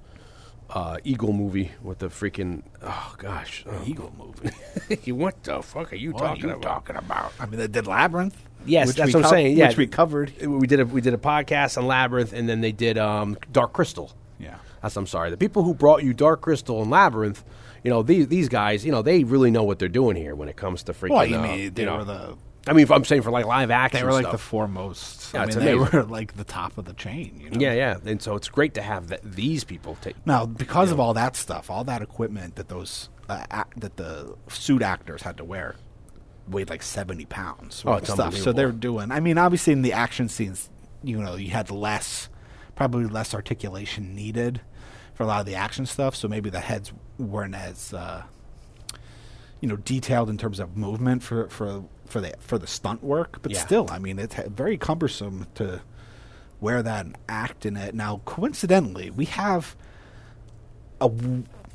uh, 0.74 0.98
Eagle 1.04 1.32
movie 1.32 1.70
with 1.82 2.00
the 2.00 2.08
freaking, 2.08 2.62
oh 2.82 3.14
gosh, 3.16 3.64
oh. 3.66 3.82
Eagle 3.86 4.12
movie. 4.18 5.12
what 5.12 5.42
the 5.44 5.62
fuck 5.62 5.92
are 5.92 5.96
you 5.96 6.10
What 6.10 6.18
talking 6.18 6.44
are 6.44 6.48
you 6.48 6.52
about? 6.54 6.62
talking 6.62 6.96
about? 6.96 7.32
I 7.38 7.46
mean, 7.46 7.60
they 7.60 7.68
did 7.68 7.86
Labyrinth. 7.86 8.36
Yes, 8.66 8.88
which 8.88 8.96
that's 8.96 9.14
what 9.14 9.24
I'm 9.24 9.30
saying. 9.30 9.56
Yeah, 9.56 9.68
which 9.68 9.76
we 9.76 9.86
covered. 9.86 10.32
We 10.44 10.66
did 10.66 10.80
a 10.80 10.86
we 10.86 11.00
did 11.00 11.14
a 11.14 11.18
podcast 11.18 11.78
on 11.78 11.86
Labyrinth, 11.86 12.32
and 12.32 12.48
then 12.48 12.60
they 12.60 12.72
did 12.72 12.98
um, 12.98 13.38
Dark 13.52 13.72
Crystal. 13.72 14.12
Yeah. 14.38 14.56
That's 14.82 14.96
I'm 14.96 15.06
sorry. 15.06 15.30
The 15.30 15.36
people 15.36 15.62
who 15.62 15.74
brought 15.74 16.02
you 16.02 16.12
Dark 16.12 16.42
Crystal 16.42 16.82
and 16.82 16.90
Labyrinth, 16.90 17.44
you 17.82 17.90
know 17.90 18.02
these 18.02 18.28
these 18.28 18.48
guys, 18.48 18.84
you 18.84 18.92
know 18.92 19.00
they 19.00 19.24
really 19.24 19.50
know 19.50 19.62
what 19.62 19.78
they're 19.78 19.88
doing 19.88 20.16
here 20.16 20.34
when 20.34 20.48
it 20.48 20.56
comes 20.56 20.82
to 20.84 20.92
freaking. 20.92 21.10
Well, 21.10 21.26
you 21.26 21.36
uh, 21.36 21.42
mean 21.42 21.74
they 21.74 21.82
you 21.82 21.86
know, 21.86 21.98
were 21.98 22.04
the 22.04 22.36
I 22.66 22.72
mean, 22.72 22.86
I'm 22.90 23.04
saying 23.04 23.22
for 23.22 23.30
like 23.30 23.44
live 23.44 23.70
action, 23.70 24.00
they 24.00 24.06
were 24.06 24.12
like 24.12 24.22
stuff. 24.22 24.32
the 24.32 24.38
foremost. 24.38 25.34
Yeah, 25.34 25.42
I 25.42 25.46
mean, 25.46 25.58
they 25.58 25.72
amazing. 25.72 25.98
were 25.98 26.04
like 26.04 26.36
the 26.36 26.44
top 26.44 26.78
of 26.78 26.86
the 26.86 26.94
chain. 26.94 27.38
You 27.38 27.50
know? 27.50 27.60
yeah, 27.60 27.74
yeah, 27.74 27.98
and 28.04 28.22
so 28.22 28.36
it's 28.36 28.48
great 28.48 28.74
to 28.74 28.82
have 28.82 29.08
that, 29.08 29.20
these 29.22 29.64
people 29.64 29.96
take. 30.00 30.16
Now, 30.26 30.46
because 30.46 30.90
of 30.90 30.98
all 30.98 31.14
that 31.14 31.36
stuff, 31.36 31.70
all 31.70 31.84
that 31.84 32.00
equipment 32.00 32.56
that 32.56 32.68
those 32.68 33.10
uh, 33.28 33.44
ac 33.52 33.64
that 33.76 33.96
the 33.96 34.36
suit 34.48 34.82
actors 34.82 35.22
had 35.22 35.36
to 35.36 35.44
wear 35.44 35.76
weighed 36.48 36.70
like 36.70 36.82
seventy 36.82 37.26
pounds. 37.26 37.82
Oh, 37.86 37.94
it's 37.94 38.12
stuff. 38.12 38.36
So 38.36 38.52
they're 38.52 38.72
doing. 38.72 39.10
I 39.10 39.20
mean, 39.20 39.38
obviously 39.38 39.72
in 39.72 39.82
the 39.82 39.92
action 39.92 40.28
scenes, 40.28 40.70
you 41.02 41.22
know, 41.22 41.36
you 41.36 41.50
had 41.50 41.70
less, 41.70 42.28
probably 42.74 43.06
less 43.06 43.34
articulation 43.34 44.14
needed 44.14 44.60
for 45.14 45.22
a 45.22 45.26
lot 45.26 45.40
of 45.40 45.46
the 45.46 45.54
action 45.54 45.86
stuff. 45.86 46.16
So 46.16 46.28
maybe 46.28 46.50
the 46.50 46.60
heads 46.60 46.92
weren't 47.18 47.54
as, 47.54 47.92
uh, 47.94 48.22
you 49.64 49.68
know, 49.70 49.76
detailed 49.76 50.28
in 50.28 50.36
terms 50.36 50.60
of 50.60 50.76
movement 50.76 51.22
for 51.22 51.48
for 51.48 51.82
for 52.04 52.20
the 52.20 52.34
for 52.38 52.58
the 52.58 52.66
stunt 52.66 53.02
work. 53.02 53.38
But 53.40 53.52
Yeah. 53.52 53.60
still, 53.64 53.88
I 53.90 53.98
mean, 53.98 54.18
it's 54.18 54.34
very 54.34 54.76
cumbersome 54.76 55.46
to 55.54 55.80
wear 56.60 56.82
that 56.82 57.06
and 57.06 57.16
act 57.30 57.64
in 57.64 57.74
it. 57.74 57.94
Now, 57.94 58.20
coincidentally, 58.26 59.10
we 59.10 59.24
have 59.24 59.74
a, 61.00 61.10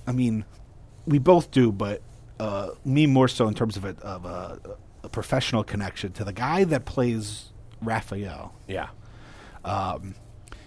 I 0.05 0.11
mean, 0.11 0.45
we 1.07 1.17
both 1.17 1.49
do, 1.49 1.71
but 1.71 2.03
uh, 2.39 2.69
me 2.85 3.07
more 3.07 3.27
so 3.27 3.47
in 3.47 3.55
terms 3.55 3.75
of 3.75 3.85
a, 3.85 3.95
of 4.03 4.23
a, 4.25 4.59
a 5.01 5.09
professional 5.09 5.63
connection 5.63 6.11
to 6.11 6.23
the 6.23 6.31
guy 6.33 6.65
that 6.65 6.85
plays 6.85 7.51
Raphael. 7.81 8.53
Yeah, 8.67 8.89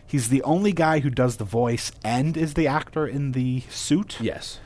He's 0.07 0.29
the 0.29 0.43
only 0.43 0.73
guy 0.73 0.99
who 0.99 1.09
does 1.09 1.37
the 1.37 1.45
voice 1.45 1.93
and 2.05 2.37
is 2.37 2.55
the 2.55 2.67
actor 2.67 3.07
in 3.07 3.31
the 3.33 3.61
suit. 3.71 4.19
yes, 4.21 4.59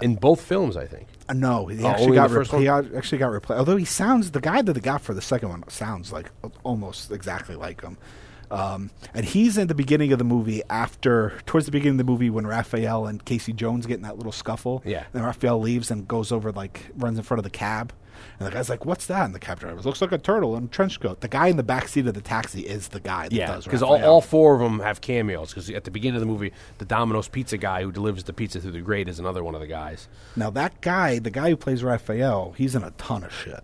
in 0.00 0.14
both 0.14 0.40
films, 0.40 0.76
I 0.76 0.86
think. 0.86 1.08
Uh, 1.32 1.34
no, 1.34 1.66
he 1.66 1.82
Oh, 1.82 1.88
actually 1.88 2.14
got 2.14 2.30
repl- 2.30 2.58
he 2.58 2.64
got- 2.64 2.94
actually 2.94 3.18
got 3.18 3.28
replaced. 3.28 3.58
Although 3.58 3.76
he 3.76 3.84
sounds 3.84 4.30
the 4.30 4.40
guy 4.40 4.62
that 4.62 4.72
they 4.72 4.80
got 4.80 5.00
for 5.00 5.14
the 5.14 5.22
second 5.22 5.48
one 5.48 5.64
sounds 5.68 6.12
like 6.12 6.30
almost 6.62 7.10
exactly 7.10 7.56
like 7.56 7.80
him. 7.82 7.96
Um, 8.50 8.90
and 9.14 9.24
he's 9.24 9.56
in 9.56 9.68
the 9.68 9.74
beginning 9.74 10.12
of 10.12 10.18
the 10.18 10.24
movie 10.26 10.62
after 10.68 11.32
towards 11.46 11.64
the 11.64 11.72
beginning 11.72 11.98
of 11.98 12.04
the 12.06 12.10
movie 12.12 12.28
when 12.28 12.46
Raphael 12.46 13.06
and 13.06 13.24
Casey 13.24 13.54
Jones 13.54 13.86
get 13.86 13.96
in 13.96 14.02
that 14.02 14.18
little 14.18 14.30
scuffle. 14.32 14.82
Yeah. 14.84 15.04
And 15.14 15.24
Raphael 15.24 15.58
leaves 15.58 15.90
and 15.90 16.06
goes 16.06 16.30
over 16.30 16.52
like 16.52 16.90
runs 16.96 17.16
in 17.16 17.24
front 17.24 17.38
of 17.38 17.44
the 17.44 17.50
cab. 17.50 17.94
And 18.38 18.46
the 18.48 18.52
guy's 18.52 18.68
like, 18.68 18.84
"What's 18.86 19.06
that?" 19.06 19.24
And 19.26 19.34
the 19.34 19.38
cab 19.38 19.60
driver 19.60 19.80
looks 19.80 20.00
like 20.00 20.12
a 20.12 20.18
turtle 20.18 20.56
in 20.56 20.64
a 20.64 20.68
trench 20.68 21.00
coat. 21.00 21.20
The 21.20 21.28
guy 21.28 21.48
in 21.48 21.56
the 21.56 21.62
back 21.62 21.88
seat 21.88 22.06
of 22.06 22.14
the 22.14 22.20
taxi 22.20 22.60
is 22.62 22.88
the 22.88 23.00
guy 23.00 23.24
that 23.28 23.32
Yeah, 23.32 23.58
because 23.62 23.82
all, 23.82 24.02
all 24.04 24.20
four 24.20 24.54
of 24.54 24.60
them 24.60 24.80
have 24.80 25.00
cameos. 25.00 25.50
Because 25.50 25.68
at 25.70 25.84
the 25.84 25.90
beginning 25.90 26.16
of 26.16 26.20
the 26.20 26.26
movie, 26.26 26.52
the 26.78 26.84
Domino's 26.84 27.28
pizza 27.28 27.56
guy 27.58 27.82
who 27.82 27.92
delivers 27.92 28.24
the 28.24 28.32
pizza 28.32 28.60
through 28.60 28.72
the 28.72 28.80
grate 28.80 29.08
is 29.08 29.18
another 29.18 29.42
one 29.44 29.54
of 29.54 29.60
the 29.60 29.66
guys. 29.66 30.08
Now 30.36 30.50
that 30.50 30.80
guy, 30.80 31.18
the 31.18 31.30
guy 31.30 31.50
who 31.50 31.56
plays 31.56 31.82
Raphael, 31.84 32.52
he's 32.56 32.74
in 32.74 32.82
a 32.82 32.90
ton 32.92 33.24
of 33.24 33.32
shit, 33.32 33.62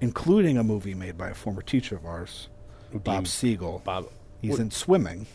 including 0.00 0.56
a 0.58 0.62
movie 0.64 0.94
made 0.94 1.16
by 1.18 1.28
a 1.30 1.34
former 1.34 1.62
teacher 1.62 1.96
of 1.96 2.06
ours, 2.06 2.48
Bob 2.92 3.26
Siegel. 3.26 3.82
Bob- 3.84 4.08
He's 4.40 4.52
what- 4.52 4.60
in 4.60 4.70
Swimming, 4.70 5.26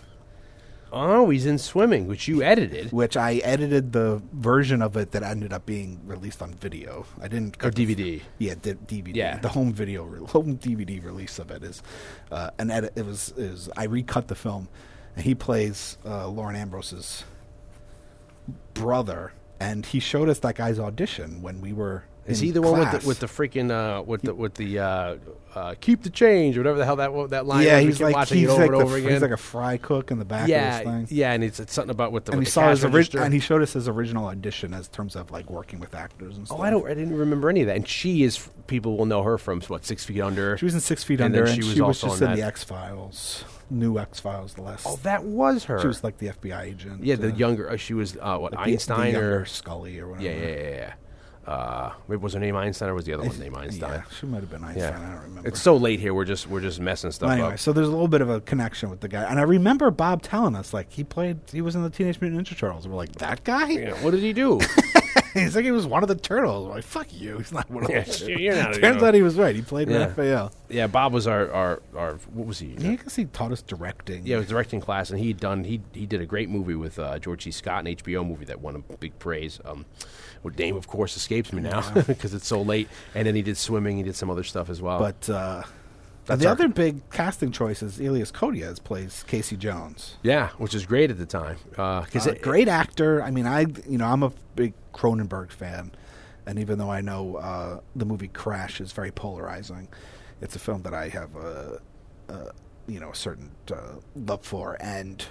Oh, 0.97 1.29
he's 1.29 1.45
in 1.45 1.57
swimming, 1.57 2.07
which 2.07 2.27
you 2.29 2.41
edited. 2.41 2.93
which 2.93 3.17
I 3.17 3.35
edited 3.43 3.91
the 3.91 4.21
version 4.31 4.81
of 4.81 4.95
it 4.95 5.11
that 5.11 5.23
ended 5.23 5.51
up 5.51 5.65
being 5.65 5.99
released 6.05 6.41
on 6.41 6.53
video. 6.53 7.05
I 7.21 7.27
didn't 7.27 7.57
Or 7.61 7.69
the- 7.69 7.85
DVD. 7.85 8.21
yeah, 8.37 8.55
di- 8.61 8.73
DVD. 8.75 9.13
Yeah. 9.15 9.37
the 9.39 9.49
home 9.49 9.73
video, 9.73 10.03
re- 10.05 10.25
home 10.25 10.57
DVD 10.57 11.03
release 11.03 11.37
of 11.37 11.51
it 11.51 11.63
is 11.63 11.83
uh, 12.31 12.51
an 12.59 12.71
edit. 12.71 12.93
It 12.95 13.05
was 13.05 13.33
is 13.35 13.69
I 13.75 13.83
recut 13.83 14.29
the 14.29 14.35
film, 14.35 14.69
and 15.17 15.25
he 15.25 15.35
plays 15.35 15.97
uh, 16.05 16.29
Lauren 16.29 16.55
Ambrose's 16.55 17.25
brother, 18.73 19.33
and 19.59 19.85
he 19.85 19.99
showed 19.99 20.29
us 20.29 20.39
that 20.39 20.55
guy's 20.55 20.79
audition 20.79 21.41
when 21.41 21.59
we 21.59 21.73
were. 21.73 22.05
Is 22.27 22.39
he 22.39 22.49
the 22.51 22.61
one 22.61 22.79
with 22.79 23.01
the, 23.01 23.07
with 23.07 23.19
the 23.19 23.27
freaking 23.27 23.69
uh, 23.71 24.01
with 24.01 24.23
the 24.23 24.33
with 24.33 24.55
the 24.55 24.79
uh, 24.79 25.17
uh, 25.53 25.75
keep 25.79 26.01
the 26.01 26.09
change 26.09 26.57
or 26.57 26.61
whatever 26.61 26.79
the 26.79 26.85
hell 26.85 26.95
that 26.95 27.29
that 27.29 27.45
line? 27.45 27.63
yeah, 27.65 27.75
was? 27.77 27.85
He's 27.85 28.01
like 28.01 28.15
watching 28.15 28.39
he's 28.39 28.49
it 28.49 28.51
over 28.51 28.61
like, 28.61 28.71
and 28.71 28.79
the, 28.79 28.83
over 28.83 28.91
fr- 28.93 28.97
again. 28.97 29.11
he's 29.11 29.21
like 29.21 29.31
a 29.31 29.37
fry 29.37 29.77
cook 29.77 30.09
in 30.09 30.17
the 30.17 30.25
back 30.25 30.43
of 30.43 30.49
yeah, 30.49 30.77
this 30.79 30.87
thing. 30.87 31.07
yeah, 31.17 31.33
and 31.33 31.43
it's, 31.43 31.59
it's 31.59 31.71
something 31.71 31.91
about 31.91 32.11
with 32.11 32.25
the 32.25 32.31
and 32.31 32.39
with 32.39 32.47
he 32.47 32.49
the 32.49 32.51
saw 32.51 32.69
his 32.71 32.83
original, 32.83 33.23
and 33.23 33.33
he 33.33 33.39
showed 33.39 33.61
us 33.61 33.73
his 33.73 33.87
original 33.87 34.25
audition 34.25 34.73
as 34.73 34.87
terms 34.87 35.15
of 35.15 35.29
like 35.29 35.49
working 35.51 35.79
with 35.79 35.93
actors 35.93 36.35
and 36.37 36.47
stuff. 36.47 36.59
Oh, 36.59 36.63
I 36.63 36.71
don't. 36.71 36.85
I 36.85 36.95
didn't 36.95 37.15
remember 37.15 37.47
any 37.49 37.61
of 37.61 37.67
that. 37.67 37.75
And 37.75 37.87
she 37.87 38.23
is. 38.23 38.49
People 38.65 38.97
will 38.97 39.05
know 39.05 39.21
her 39.21 39.37
from 39.37 39.61
what 39.61 39.85
Six 39.85 40.03
Feet 40.03 40.19
Under. 40.21 40.57
She 40.57 40.65
was 40.65 40.73
in 40.73 40.81
Six 40.81 41.03
Feet 41.03 41.21
And 41.21 41.35
Under, 41.35 41.45
and 41.45 41.55
she 41.55 41.61
she 41.61 41.79
was 41.81 41.87
was, 41.87 42.03
also 42.03 42.07
just 42.07 42.23
on 42.23 42.29
in 42.31 42.35
the 42.39 42.43
X 42.45 42.63
Files, 42.63 43.43
new 43.69 43.99
X 43.99 44.19
Files, 44.19 44.55
the 44.55 44.63
last. 44.63 44.87
Oh, 44.87 44.95
that 45.03 45.23
was 45.23 45.65
her. 45.65 45.79
she 45.79 45.85
was 45.87 46.03
like 46.03 46.17
the 46.17 46.29
FBI 46.29 46.61
agent. 46.63 47.03
yeah, 47.03 47.15
the 47.15 47.31
uh, 47.31 47.35
younger. 47.35 47.69
Uh, 47.69 47.77
she 47.77 47.93
was 47.93 48.17
uh, 48.19 48.37
what 48.39 48.53
like 48.53 48.65
the- 48.65 48.71
the 48.71 48.73
Einstein 48.73 49.15
or 49.15 49.45
Scully 49.45 49.99
or 49.99 50.07
whatever. 50.09 50.27
yeah, 50.27 50.35
yeah, 50.35 50.55
yeah, 50.55 50.69
yeah. 50.69 50.93
Uh, 51.45 51.91
wait, 52.07 52.19
was 52.19 52.33
her 52.33 52.39
name 52.39 52.55
Einstein 52.55 52.89
or 52.89 52.95
was 52.95 53.05
the 53.05 53.13
other 53.13 53.23
one 53.23 53.37
named 53.39 53.55
Einstein? 53.55 53.91
Yeah, 53.91 54.03
she 54.19 54.25
might 54.25 54.39
have 54.39 54.49
been 54.49 54.63
Einstein. 54.63 54.93
I 54.93 55.11
don't 55.13 55.21
remember. 55.23 55.47
It's 55.47 55.61
so 55.61 55.77
late 55.77 55.99
here. 55.99 56.13
We're 56.13 56.25
just 56.25 56.47
we're 56.49 56.59
just 56.61 56.79
messing 56.79 57.11
stuff 57.11 57.29
anyway, 57.29 57.53
up. 57.53 57.59
so 57.59 57.71
there's 57.71 57.87
a 57.87 57.91
little 57.91 58.07
bit 58.07 58.21
of 58.21 58.29
a 58.31 58.41
connection 58.41 58.89
with 58.89 58.99
the 59.01 59.07
guy, 59.07 59.23
and 59.23 59.37
I 59.39 59.43
remember 59.43 59.91
Bob 59.91 60.23
telling 60.23 60.55
us 60.55 60.73
like 60.73 60.91
he 60.91 61.03
played, 61.03 61.39
he 61.51 61.61
was 61.61 61.75
in 61.75 61.83
the 61.83 61.89
Teenage 61.91 62.19
Mutant 62.19 62.47
Ninja 62.47 62.57
Turtles. 62.57 62.87
We're 62.87 62.95
like, 62.95 63.11
that 63.17 63.43
guy? 63.43 63.75
Know, 63.75 63.95
what 63.97 64.11
did 64.11 64.21
he 64.21 64.33
do? 64.33 64.59
He's 65.35 65.53
like 65.53 65.65
he 65.65 65.71
was 65.71 65.85
one 65.85 66.01
of 66.01 66.07
the 66.07 66.15
turtles. 66.15 66.65
We're 66.65 66.75
like, 66.75 66.85
fuck 66.85 67.07
you, 67.13 67.37
he's 67.39 67.51
not 67.51 67.69
one 67.69 67.83
of 67.83 67.89
Yeah, 67.89 68.01
the 68.03 68.11
turtles. 68.11 68.27
you're 68.39 68.55
not- 68.55 68.73
Turns 68.81 69.03
out 69.03 69.13
he 69.13 69.21
was 69.21 69.35
right. 69.35 69.53
He 69.53 69.61
played 69.61 69.89
Yeah. 69.89 70.05
Raphael. 70.05 70.51
yeah, 70.69 70.87
Bob 70.87 71.11
was 71.13 71.27
our 71.27 71.51
our, 71.51 71.81
our 71.95 72.13
what 72.33 72.47
was 72.47 72.59
he? 72.59 72.75
Yeah, 72.79 72.91
I 72.91 72.95
guess 72.95 73.15
he 73.17 73.25
taught 73.25 73.51
us 73.51 73.61
directing. 73.61 74.25
Yeah, 74.25 74.37
it 74.37 74.39
was 74.39 74.47
directing 74.47 74.79
class, 74.79 75.09
and 75.09 75.19
he 75.19 75.27
had 75.27 75.39
done 75.41 75.65
he 75.65 75.81
he 75.93 76.05
did 76.05 76.21
a 76.21 76.25
great 76.25 76.49
movie 76.49 76.75
with 76.75 76.97
uh, 76.97 77.19
George 77.19 77.43
C. 77.43 77.51
Scott, 77.51 77.85
an 77.85 77.95
HBO 77.97 78.25
movie 78.25 78.45
that 78.45 78.61
won 78.61 78.75
a 78.77 78.79
big 78.95 79.19
praise. 79.19 79.59
Um, 79.65 79.85
what 80.45 80.57
name, 80.57 80.75
of 80.77 80.87
course, 80.87 81.17
escapes 81.17 81.51
me 81.51 81.61
now 81.61 81.81
because 82.07 82.33
it's 82.37 82.47
so 82.47 82.61
late. 82.61 82.87
And 83.13 83.27
then 83.27 83.35
he 83.35 83.41
did 83.41 83.57
swimming. 83.57 83.97
He 83.97 84.03
did 84.03 84.15
some 84.15 84.29
other 84.29 84.43
stuff 84.43 84.69
as 84.69 84.81
well. 84.81 84.99
But 84.99 85.29
uh, 85.29 85.63
the 86.27 86.45
our- 86.45 86.51
other 86.53 86.67
big 86.69 87.09
casting 87.09 87.51
choice 87.51 87.83
is 87.83 87.99
Elias 87.99 88.31
Koteas 88.31 88.81
plays 88.83 89.23
Casey 89.27 89.57
Jones. 89.57 90.15
yeah, 90.23 90.49
which 90.57 90.73
is 90.73 90.85
great 90.85 91.11
at 91.11 91.17
the 91.17 91.25
time. 91.25 91.57
Because 91.71 92.27
Uh, 92.27 92.35
great 92.41 92.67
actor. 92.67 93.21
I 93.21 93.31
mean, 93.31 93.45
I 93.47 93.65
you 93.87 93.97
know 93.97 94.05
I'm 94.07 94.23
a 94.23 94.31
big 94.55 94.73
Cronenberg 94.93 95.51
fan, 95.51 95.91
and 96.45 96.57
even 96.59 96.77
though 96.79 96.89
I 96.91 97.01
know 97.01 97.35
uh, 97.35 97.79
the 97.95 98.05
movie 98.05 98.29
Crash 98.29 98.79
is 98.79 98.91
very 98.93 99.11
polarizing, 99.11 99.87
it's 100.41 100.55
a 100.55 100.59
film 100.59 100.83
that 100.83 100.93
I 100.93 101.09
have 101.09 101.35
a, 101.35 101.79
a 102.29 102.37
you 102.87 102.99
know 102.99 103.09
a 103.11 103.15
certain 103.15 103.51
uh, 103.71 103.95
love 104.15 104.43
for, 104.45 104.77
and 104.79 105.25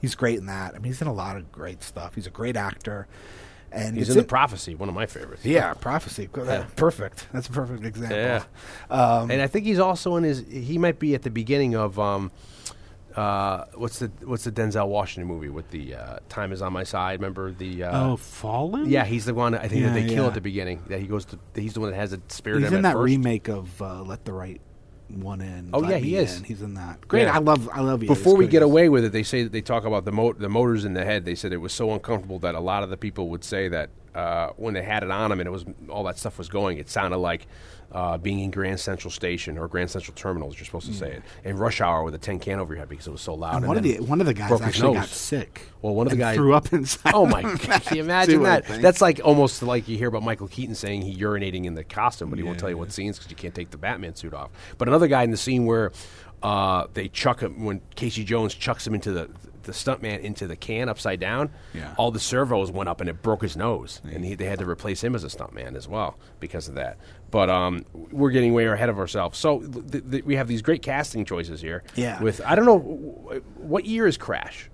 he's 0.00 0.14
great 0.14 0.38
in 0.38 0.46
that. 0.46 0.70
I 0.74 0.78
mean, 0.78 0.84
he's 0.84 1.00
in 1.02 1.08
a 1.08 1.12
lot 1.12 1.36
of 1.36 1.50
great 1.52 1.82
stuff. 1.82 2.14
He's 2.14 2.26
a 2.26 2.30
great 2.30 2.56
actor, 2.56 3.06
And 3.72 3.96
He's 3.96 4.08
it's 4.08 4.16
in 4.16 4.22
the 4.22 4.26
Prophecy, 4.28 4.74
one 4.74 4.88
of 4.88 4.94
my 4.94 5.06
favorites. 5.06 5.44
Yeah, 5.44 5.74
Prophecy. 5.74 6.28
Perfect. 6.76 7.28
That's 7.32 7.46
a 7.48 7.52
perfect 7.52 7.84
example. 7.84 8.16
Yeah. 8.18 8.42
Um, 8.90 9.30
and 9.30 9.40
I 9.40 9.46
think 9.46 9.64
he's 9.64 9.78
also 9.78 10.16
in 10.16 10.24
his. 10.24 10.44
He 10.50 10.76
might 10.78 10.98
be 10.98 11.14
at 11.14 11.22
the 11.22 11.30
beginning 11.30 11.76
of 11.76 11.98
um, 11.98 12.32
uh, 13.16 13.64
what's 13.74 13.98
the 13.98 14.10
what's 14.24 14.44
the 14.44 14.52
Denzel 14.52 14.88
Washington 14.88 15.28
movie 15.28 15.48
with 15.48 15.70
the 15.70 15.94
uh, 15.94 16.18
"Time 16.28 16.52
Is 16.52 16.62
on 16.62 16.72
My 16.72 16.84
Side"? 16.84 17.20
Remember 17.20 17.52
the? 17.52 17.84
Uh, 17.84 18.10
oh, 18.12 18.16
Fallen. 18.16 18.88
yeah, 18.88 19.04
he's 19.04 19.24
the 19.24 19.34
one. 19.34 19.54
I 19.54 19.68
think 19.68 19.82
Yeah, 19.82 19.88
that 19.88 19.94
they 19.94 20.06
kill 20.06 20.22
yeah. 20.24 20.28
at 20.28 20.34
the 20.34 20.40
beginning. 20.40 20.82
That 20.88 21.00
he 21.00 21.06
goes 21.06 21.24
to. 21.26 21.38
He's 21.54 21.74
the 21.74 21.80
one 21.80 21.90
that 21.90 21.96
has 21.96 22.12
a 22.12 22.20
spirit. 22.28 22.60
He's 22.60 22.68
him 22.68 22.78
in 22.78 22.84
at 22.84 22.90
that 22.90 22.94
first. 22.94 23.04
remake 23.04 23.48
of 23.48 23.80
uh, 23.82 24.02
Let 24.02 24.24
the 24.24 24.32
Right 24.32 24.60
One 25.10 25.40
In. 25.40 25.70
Oh, 25.72 25.78
Let 25.78 25.90
yeah, 25.90 25.96
he 25.98 26.16
is. 26.16 26.38
In. 26.38 26.44
He's 26.44 26.62
in 26.62 26.74
that. 26.74 27.06
Great. 27.08 27.22
Yeah. 27.22 27.36
I 27.36 27.38
love. 27.38 27.68
I 27.72 27.80
love. 27.80 28.02
You. 28.02 28.08
Before 28.08 28.36
we 28.36 28.46
get 28.46 28.62
away 28.62 28.88
with 28.88 29.04
it, 29.04 29.12
they 29.12 29.22
say 29.22 29.42
that 29.42 29.52
they 29.52 29.60
talk 29.60 29.84
about 29.84 30.04
the 30.04 30.12
mo- 30.12 30.32
the 30.32 30.48
motors 30.48 30.84
in 30.84 30.94
the 30.94 31.04
head. 31.04 31.24
They 31.24 31.34
said 31.34 31.52
it 31.52 31.58
was 31.58 31.72
so 31.72 31.92
uncomfortable 31.92 32.38
that 32.40 32.54
a 32.54 32.60
lot 32.60 32.82
of 32.82 32.90
the 32.90 32.96
people 32.96 33.28
would 33.30 33.44
say 33.44 33.68
that 33.68 33.90
uh, 34.14 34.50
when 34.56 34.74
they 34.74 34.82
had 34.82 35.02
it 35.02 35.10
on 35.10 35.30
them 35.30 35.40
and 35.40 35.46
it 35.46 35.50
was 35.50 35.64
all 35.88 36.04
that 36.04 36.18
stuff 36.18 36.38
was 36.38 36.48
going, 36.48 36.78
it 36.78 36.88
sounded 36.88 37.18
like 37.18 37.46
uh, 37.92 38.18
being 38.18 38.40
in 38.40 38.50
Grand 38.50 38.78
Central 38.78 39.10
Station 39.10 39.58
or 39.58 39.68
Grand 39.68 39.90
Central 39.90 40.14
Terminal, 40.14 40.48
as 40.48 40.58
you're 40.58 40.64
supposed 40.64 40.86
to 40.86 40.94
say 40.94 41.12
it, 41.12 41.22
in 41.44 41.56
rush 41.56 41.80
hour 41.80 42.02
with 42.04 42.14
a 42.14 42.18
tin 42.18 42.38
can 42.38 42.60
over 42.60 42.72
your 42.72 42.78
head 42.78 42.88
because 42.88 43.06
it 43.06 43.10
was 43.10 43.20
so 43.20 43.34
loud. 43.34 43.56
And 43.56 43.66
one 43.66 43.76
of 43.76 43.82
the 43.82 44.00
one 44.00 44.20
of 44.20 44.26
the 44.26 44.34
guys 44.34 44.60
actually 44.60 44.94
got 44.94 45.08
sick. 45.08 45.62
Well, 45.82 45.94
one 45.94 46.06
of 46.06 46.10
the 46.10 46.18
guys 46.18 46.36
threw 46.36 46.54
up 46.54 46.72
inside. 46.72 47.12
Oh 47.14 47.26
my 47.26 47.42
god! 47.42 47.82
Can 47.82 47.96
you 47.96 48.02
imagine 48.02 48.42
that? 48.44 48.66
That's 48.66 49.00
like 49.00 49.20
almost 49.24 49.62
like 49.62 49.88
you 49.88 49.96
hear 49.96 50.08
about 50.08 50.22
Michael 50.22 50.48
Keaton 50.48 50.74
saying 50.74 51.02
he 51.02 51.16
urinating 51.16 51.64
in 51.64 51.74
the 51.74 51.84
costume, 51.84 52.30
but 52.30 52.38
he 52.38 52.42
won't 52.42 52.58
tell 52.58 52.70
you 52.70 52.78
what 52.78 52.92
scenes 52.92 53.18
because 53.18 53.30
you 53.30 53.36
can't 53.36 53.54
take 53.54 53.70
the 53.70 53.78
Batman 53.78 54.14
suit 54.14 54.34
off. 54.34 54.50
But 54.78 54.88
another 54.88 55.08
guy 55.08 55.22
in 55.22 55.30
the 55.30 55.36
scene 55.36 55.66
where 55.66 55.92
uh, 56.42 56.86
they 56.94 57.08
chuck 57.08 57.40
him 57.40 57.64
when 57.64 57.80
Casey 57.96 58.24
Jones 58.24 58.54
chucks 58.54 58.86
him 58.86 58.94
into 58.94 59.12
the 59.12 59.30
the 59.64 59.72
stuntman 59.72 60.20
into 60.20 60.46
the 60.46 60.56
can 60.56 60.88
upside 60.88 61.20
down. 61.20 61.50
Yeah. 61.74 61.94
All 61.98 62.10
the 62.10 62.20
servos 62.20 62.70
went 62.70 62.88
up 62.88 63.00
and 63.00 63.10
it 63.10 63.22
broke 63.22 63.42
his 63.42 63.56
nose, 63.56 64.00
and 64.10 64.24
he, 64.24 64.34
they 64.34 64.46
had 64.46 64.58
to 64.60 64.68
replace 64.68 65.02
him 65.04 65.14
as 65.14 65.22
a 65.22 65.28
stuntman 65.28 65.76
as 65.76 65.86
well 65.86 66.18
because 66.40 66.68
of 66.68 66.74
that. 66.76 66.98
But 67.30 67.48
um, 67.50 67.84
we're 67.92 68.30
getting 68.30 68.52
way 68.54 68.66
ahead 68.66 68.88
of 68.88 68.98
ourselves. 68.98 69.38
So 69.38 69.60
th- 69.60 70.10
th- 70.10 70.24
we 70.24 70.36
have 70.36 70.48
these 70.48 70.62
great 70.62 70.82
casting 70.82 71.24
choices 71.24 71.60
here. 71.60 71.82
Yeah. 71.94 72.20
With 72.22 72.40
I 72.44 72.54
don't 72.56 72.66
know 72.66 72.78
w- 72.78 73.42
what 73.56 73.84
year 73.84 74.06
is 74.06 74.16
Crash. 74.16 74.68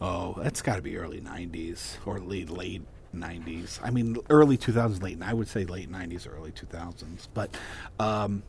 Oh, 0.00 0.34
that's 0.42 0.62
got 0.62 0.76
to 0.76 0.82
be 0.82 0.96
early 0.96 1.20
'90s 1.20 1.98
or 2.04 2.18
late 2.18 2.50
late 2.50 2.82
'90s. 3.14 3.78
I 3.82 3.90
mean, 3.90 4.16
early 4.30 4.58
2000s, 4.58 5.00
late. 5.02 5.22
I 5.22 5.32
would 5.32 5.46
say 5.46 5.64
late 5.64 5.90
'90s, 5.90 6.26
early 6.28 6.50
2000s. 6.50 7.28
But 7.32 7.56
um, 8.00 8.42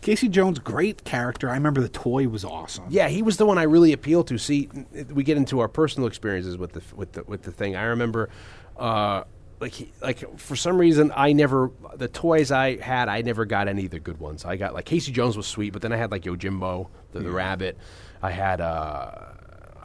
Casey 0.00 0.28
Jones, 0.28 0.58
great 0.58 1.04
character. 1.04 1.50
I 1.50 1.54
remember 1.54 1.82
the 1.82 1.88
toy 1.90 2.28
was 2.28 2.44
awesome. 2.44 2.84
Yeah, 2.88 3.08
he 3.08 3.20
was 3.20 3.36
the 3.36 3.44
one 3.44 3.58
I 3.58 3.64
really 3.64 3.92
appealed 3.92 4.28
to. 4.28 4.38
See, 4.38 4.70
we 5.10 5.24
get 5.24 5.36
into 5.36 5.60
our 5.60 5.68
personal 5.68 6.06
experiences 6.06 6.56
with 6.56 6.72
the 6.72 6.82
with 6.96 7.12
the 7.12 7.24
with 7.24 7.42
the 7.42 7.52
thing. 7.52 7.76
I 7.76 7.82
remember, 7.82 8.30
uh, 8.78 9.24
like 9.60 9.72
he, 9.72 9.92
like 10.00 10.38
for 10.38 10.56
some 10.56 10.78
reason, 10.78 11.12
I 11.14 11.32
never 11.32 11.70
the 11.96 12.08
toys 12.08 12.50
I 12.50 12.76
had. 12.76 13.08
I 13.08 13.22
never 13.22 13.44
got 13.44 13.68
any 13.68 13.86
of 13.86 13.90
the 13.90 13.98
good 13.98 14.18
ones. 14.18 14.44
I 14.44 14.56
got 14.56 14.74
like 14.74 14.84
Casey 14.84 15.12
Jones 15.12 15.36
was 15.36 15.46
sweet, 15.46 15.72
but 15.72 15.82
then 15.82 15.92
I 15.92 15.96
had 15.96 16.10
like 16.10 16.22
Yojimbo, 16.22 16.88
the, 17.12 17.20
the 17.20 17.30
rabbit. 17.30 17.76
I 18.22 18.30
had. 18.30 18.60
Uh, 18.60 19.12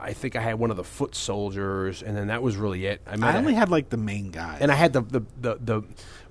I 0.04 0.14
think 0.14 0.36
I 0.36 0.42
had 0.42 0.56
one 0.60 0.72
of 0.72 0.78
the 0.78 0.84
foot 0.84 1.16
soldiers, 1.16 2.04
and 2.04 2.16
then 2.16 2.28
that 2.28 2.42
was 2.44 2.56
really 2.58 2.86
it. 2.86 3.02
I, 3.08 3.16
I 3.26 3.38
only 3.38 3.54
had 3.54 3.70
like 3.70 3.90
the 3.90 3.98
main 3.98 4.30
guy. 4.32 4.58
and 4.62 4.72
I 4.72 4.76
had 4.76 4.94
the 4.94 5.02
the 5.02 5.22
the, 5.42 5.58
the 5.62 5.82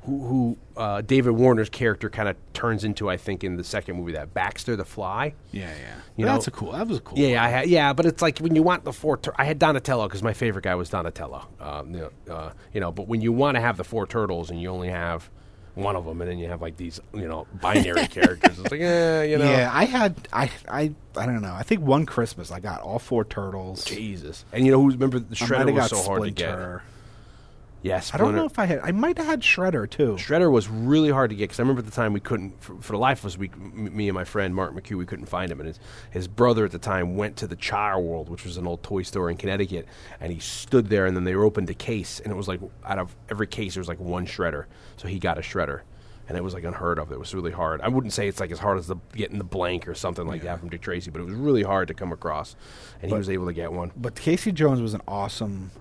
who, 0.04 0.26
who 0.26 0.58
uh, 0.76 1.00
David 1.00 1.30
Warner's 1.32 1.68
character 1.68 2.10
kind 2.10 2.28
of 2.28 2.36
turns 2.52 2.82
into. 2.84 3.08
I 3.08 3.16
think 3.16 3.44
in 3.44 3.56
the 3.56 3.64
second 3.64 3.96
movie 3.96 4.12
that 4.12 4.34
Baxter 4.34 4.74
the 4.76 4.84
Fly. 4.84 5.34
yeah, 5.52 5.70
yeah. 5.70 5.94
You 6.16 6.26
know- 6.26 6.32
that's 6.32 6.48
a 6.48 6.50
cool. 6.50 6.72
That 6.72 6.86
was 6.88 6.98
a 6.98 7.00
cool. 7.00 7.18
Yeah, 7.18 7.24
one. 7.24 7.32
yeah, 7.32 7.44
I 7.44 7.48
had, 7.48 7.68
yeah, 7.68 7.92
but 7.92 8.06
it's 8.06 8.20
like 8.22 8.38
when 8.38 8.54
you 8.54 8.62
want 8.62 8.84
the 8.84 8.92
four. 8.92 9.16
Tur- 9.16 9.34
I 9.36 9.44
had 9.44 9.58
Donatello 9.58 10.08
because 10.08 10.22
my 10.22 10.32
favorite 10.32 10.62
guy 10.64 10.74
was 10.74 10.90
Donatello. 10.90 11.46
Um, 11.60 11.94
you, 11.94 12.10
know, 12.26 12.34
uh, 12.34 12.52
you 12.72 12.80
know, 12.80 12.90
but 12.92 13.06
when 13.08 13.20
you 13.20 13.32
want 13.32 13.54
to 13.56 13.60
have 13.60 13.76
the 13.76 13.84
four 13.84 14.06
turtles 14.06 14.50
and 14.50 14.60
you 14.60 14.68
only 14.68 14.88
have 14.88 15.30
one 15.74 15.96
of 15.96 16.04
them, 16.04 16.20
and 16.20 16.30
then 16.30 16.38
you 16.38 16.48
have 16.48 16.60
like 16.60 16.76
these, 16.76 17.00
you 17.14 17.28
know, 17.28 17.46
binary 17.60 18.06
characters, 18.08 18.58
it's 18.58 18.70
like, 18.70 18.80
eh, 18.80 19.22
you 19.24 19.38
know, 19.38 19.50
Yeah, 19.50 19.70
I 19.72 19.84
had 19.84 20.14
I 20.32 20.50
I 20.68 20.92
I 21.16 21.26
don't 21.26 21.42
know. 21.42 21.54
I 21.54 21.62
think 21.62 21.82
one 21.82 22.06
Christmas 22.06 22.50
I 22.50 22.60
got 22.60 22.82
all 22.82 22.98
four 22.98 23.24
turtles. 23.24 23.84
Jesus. 23.84 24.44
And 24.52 24.66
you 24.66 24.72
know 24.72 24.82
who? 24.82 24.90
Remember 24.90 25.18
the 25.18 25.34
Shredder 25.34 25.72
was 25.72 25.90
got 25.90 25.96
so 25.98 26.02
hard 26.02 26.22
to 26.24 26.30
get. 26.30 26.58
Yes, 27.82 28.14
I 28.14 28.16
don't 28.16 28.36
know 28.36 28.44
if 28.46 28.58
I 28.60 28.66
had. 28.66 28.80
I 28.84 28.92
might 28.92 29.18
have 29.18 29.26
had 29.26 29.40
Shredder 29.40 29.90
too. 29.90 30.14
Shredder 30.16 30.50
was 30.50 30.68
really 30.68 31.10
hard 31.10 31.30
to 31.30 31.36
get 31.36 31.44
because 31.44 31.58
I 31.58 31.62
remember 31.62 31.80
at 31.80 31.86
the 31.86 31.90
time 31.90 32.12
we 32.12 32.20
couldn't, 32.20 32.62
for, 32.62 32.76
for 32.76 32.92
the 32.92 32.98
life 32.98 33.20
of 33.20 33.26
us, 33.26 33.36
we, 33.38 33.50
m- 33.50 33.96
me 33.96 34.08
and 34.08 34.14
my 34.14 34.22
friend 34.22 34.54
Mark 34.54 34.72
McHugh, 34.72 34.96
we 34.96 35.04
couldn't 35.04 35.26
find 35.26 35.50
him. 35.50 35.58
And 35.58 35.66
his, 35.66 35.80
his 36.12 36.28
brother 36.28 36.64
at 36.64 36.70
the 36.70 36.78
time 36.78 37.16
went 37.16 37.36
to 37.38 37.48
the 37.48 37.56
Child 37.56 38.04
World, 38.04 38.28
which 38.28 38.44
was 38.44 38.56
an 38.56 38.68
old 38.68 38.84
toy 38.84 39.02
store 39.02 39.30
in 39.30 39.36
Connecticut, 39.36 39.86
and 40.20 40.32
he 40.32 40.38
stood 40.38 40.88
there. 40.88 41.06
And 41.06 41.16
then 41.16 41.24
they 41.24 41.34
opened 41.34 41.68
a 41.70 41.74
case, 41.74 42.20
and 42.20 42.32
it 42.32 42.36
was 42.36 42.46
like 42.46 42.60
out 42.84 42.98
of 43.00 43.16
every 43.28 43.48
case 43.48 43.74
there 43.74 43.80
was 43.80 43.88
like 43.88 43.98
one 44.00 44.26
Shredder, 44.26 44.66
so 44.96 45.08
he 45.08 45.18
got 45.18 45.36
a 45.36 45.40
Shredder, 45.42 45.80
and 46.28 46.38
it 46.38 46.44
was 46.44 46.54
like 46.54 46.62
unheard 46.62 47.00
of. 47.00 47.10
It 47.10 47.18
was 47.18 47.34
really 47.34 47.50
hard. 47.50 47.80
I 47.80 47.88
wouldn't 47.88 48.12
say 48.12 48.28
it's 48.28 48.38
like 48.38 48.52
as 48.52 48.60
hard 48.60 48.78
as 48.78 48.86
the 48.86 48.96
getting 49.12 49.38
the 49.38 49.44
blank 49.44 49.88
or 49.88 49.94
something 49.94 50.26
like 50.28 50.42
that 50.42 50.60
from 50.60 50.68
Dick 50.68 50.82
Tracy, 50.82 51.10
but 51.10 51.20
it 51.20 51.24
was 51.24 51.34
really 51.34 51.64
hard 51.64 51.88
to 51.88 51.94
come 51.94 52.12
across, 52.12 52.54
and 53.02 53.10
he 53.10 53.16
was 53.18 53.28
able 53.28 53.46
to 53.46 53.52
get 53.52 53.72
one. 53.72 53.90
But 53.96 54.14
Casey 54.14 54.52
Jones 54.52 54.80
was 54.80 54.94
an 54.94 55.02
awesome. 55.08 55.72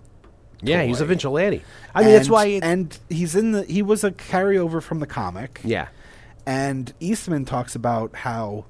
Yeah, 0.61 0.83
he's 0.83 1.01
a 1.01 1.05
vigilante. 1.05 1.63
I 1.95 2.03
mean, 2.03 2.11
that's 2.13 2.29
why. 2.29 2.45
It, 2.45 2.63
and 2.63 2.97
he's 3.09 3.35
in 3.35 3.51
the. 3.51 3.63
He 3.63 3.81
was 3.81 4.03
a 4.03 4.11
carryover 4.11 4.81
from 4.81 4.99
the 4.99 5.07
comic. 5.07 5.59
yeah. 5.63 5.87
and 6.45 6.93
Eastman 6.99 7.45
talks 7.45 7.75
about 7.75 8.15
how 8.17 8.65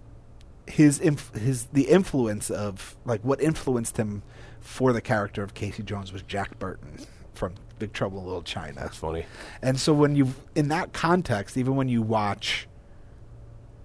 his 0.68 1.00
inf- 1.00 1.34
his 1.36 1.66
the 1.74 1.84
influence 1.84 2.50
of 2.50 2.96
like 3.06 3.22
what 3.22 3.42
influenced 3.42 3.98
him 3.98 4.24
for 4.62 4.94
the 4.94 5.02
character 5.02 5.44
of 5.44 5.54
Casey 5.54 5.84
Jones 5.84 6.14
was 6.14 6.22
Jack 6.22 6.60
Burton 6.60 7.00
from 7.34 7.56
Big 7.80 7.94
Trouble 7.94 8.20
in 8.20 8.26
Little 8.26 8.44
China. 8.44 8.74
That's 8.76 8.98
funny. 8.98 9.26
And 9.62 9.80
so 9.80 9.94
when 9.94 10.16
you 10.16 10.34
in 10.56 10.68
that 10.70 10.94
context, 10.94 11.58
even 11.58 11.76
when 11.76 11.90
you 11.90 12.02
watch, 12.02 12.68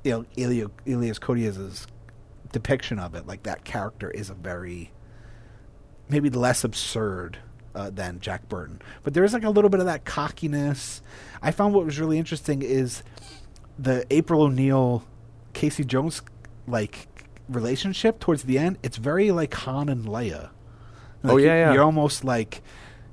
you 0.04 0.10
know, 0.12 0.24
Ilya, 0.36 0.70
Elias 0.86 1.18
Koteas's 1.18 1.86
depiction 2.52 2.98
of 2.98 3.14
it, 3.14 3.26
like 3.26 3.42
that 3.44 3.64
character 3.64 4.10
is 4.10 4.30
a 4.30 4.34
very 4.34 4.92
maybe 6.08 6.30
less 6.30 6.62
absurd 6.62 7.38
uh, 7.76 7.90
than 7.90 8.18
Jack 8.18 8.48
Burton, 8.48 8.80
but 9.04 9.14
there's 9.14 9.32
like 9.32 9.44
a 9.44 9.50
little 9.50 9.70
bit 9.70 9.80
of 9.80 9.86
that 9.86 10.04
cockiness. 10.04 11.02
I 11.42 11.50
found 11.52 11.74
what 11.74 11.84
was 11.84 12.00
really 12.00 12.18
interesting 12.18 12.62
is 12.62 13.02
the 13.78 14.04
April 14.10 14.42
O'Neil, 14.42 15.04
Casey 15.52 15.84
Jones, 15.84 16.22
like 16.66 17.06
relationship 17.48 18.18
towards 18.18 18.44
the 18.44 18.58
end. 18.58 18.78
It's 18.82 18.96
very 18.96 19.30
like 19.30 19.54
Han 19.54 19.88
and 19.88 20.06
Leia. 20.06 20.50
Oh, 21.22 21.34
Like, 21.34 21.44
yeah, 21.44 21.54
yeah. 21.54 21.72
You're 21.74 21.84
almost 21.84 22.24
like, 22.24 22.62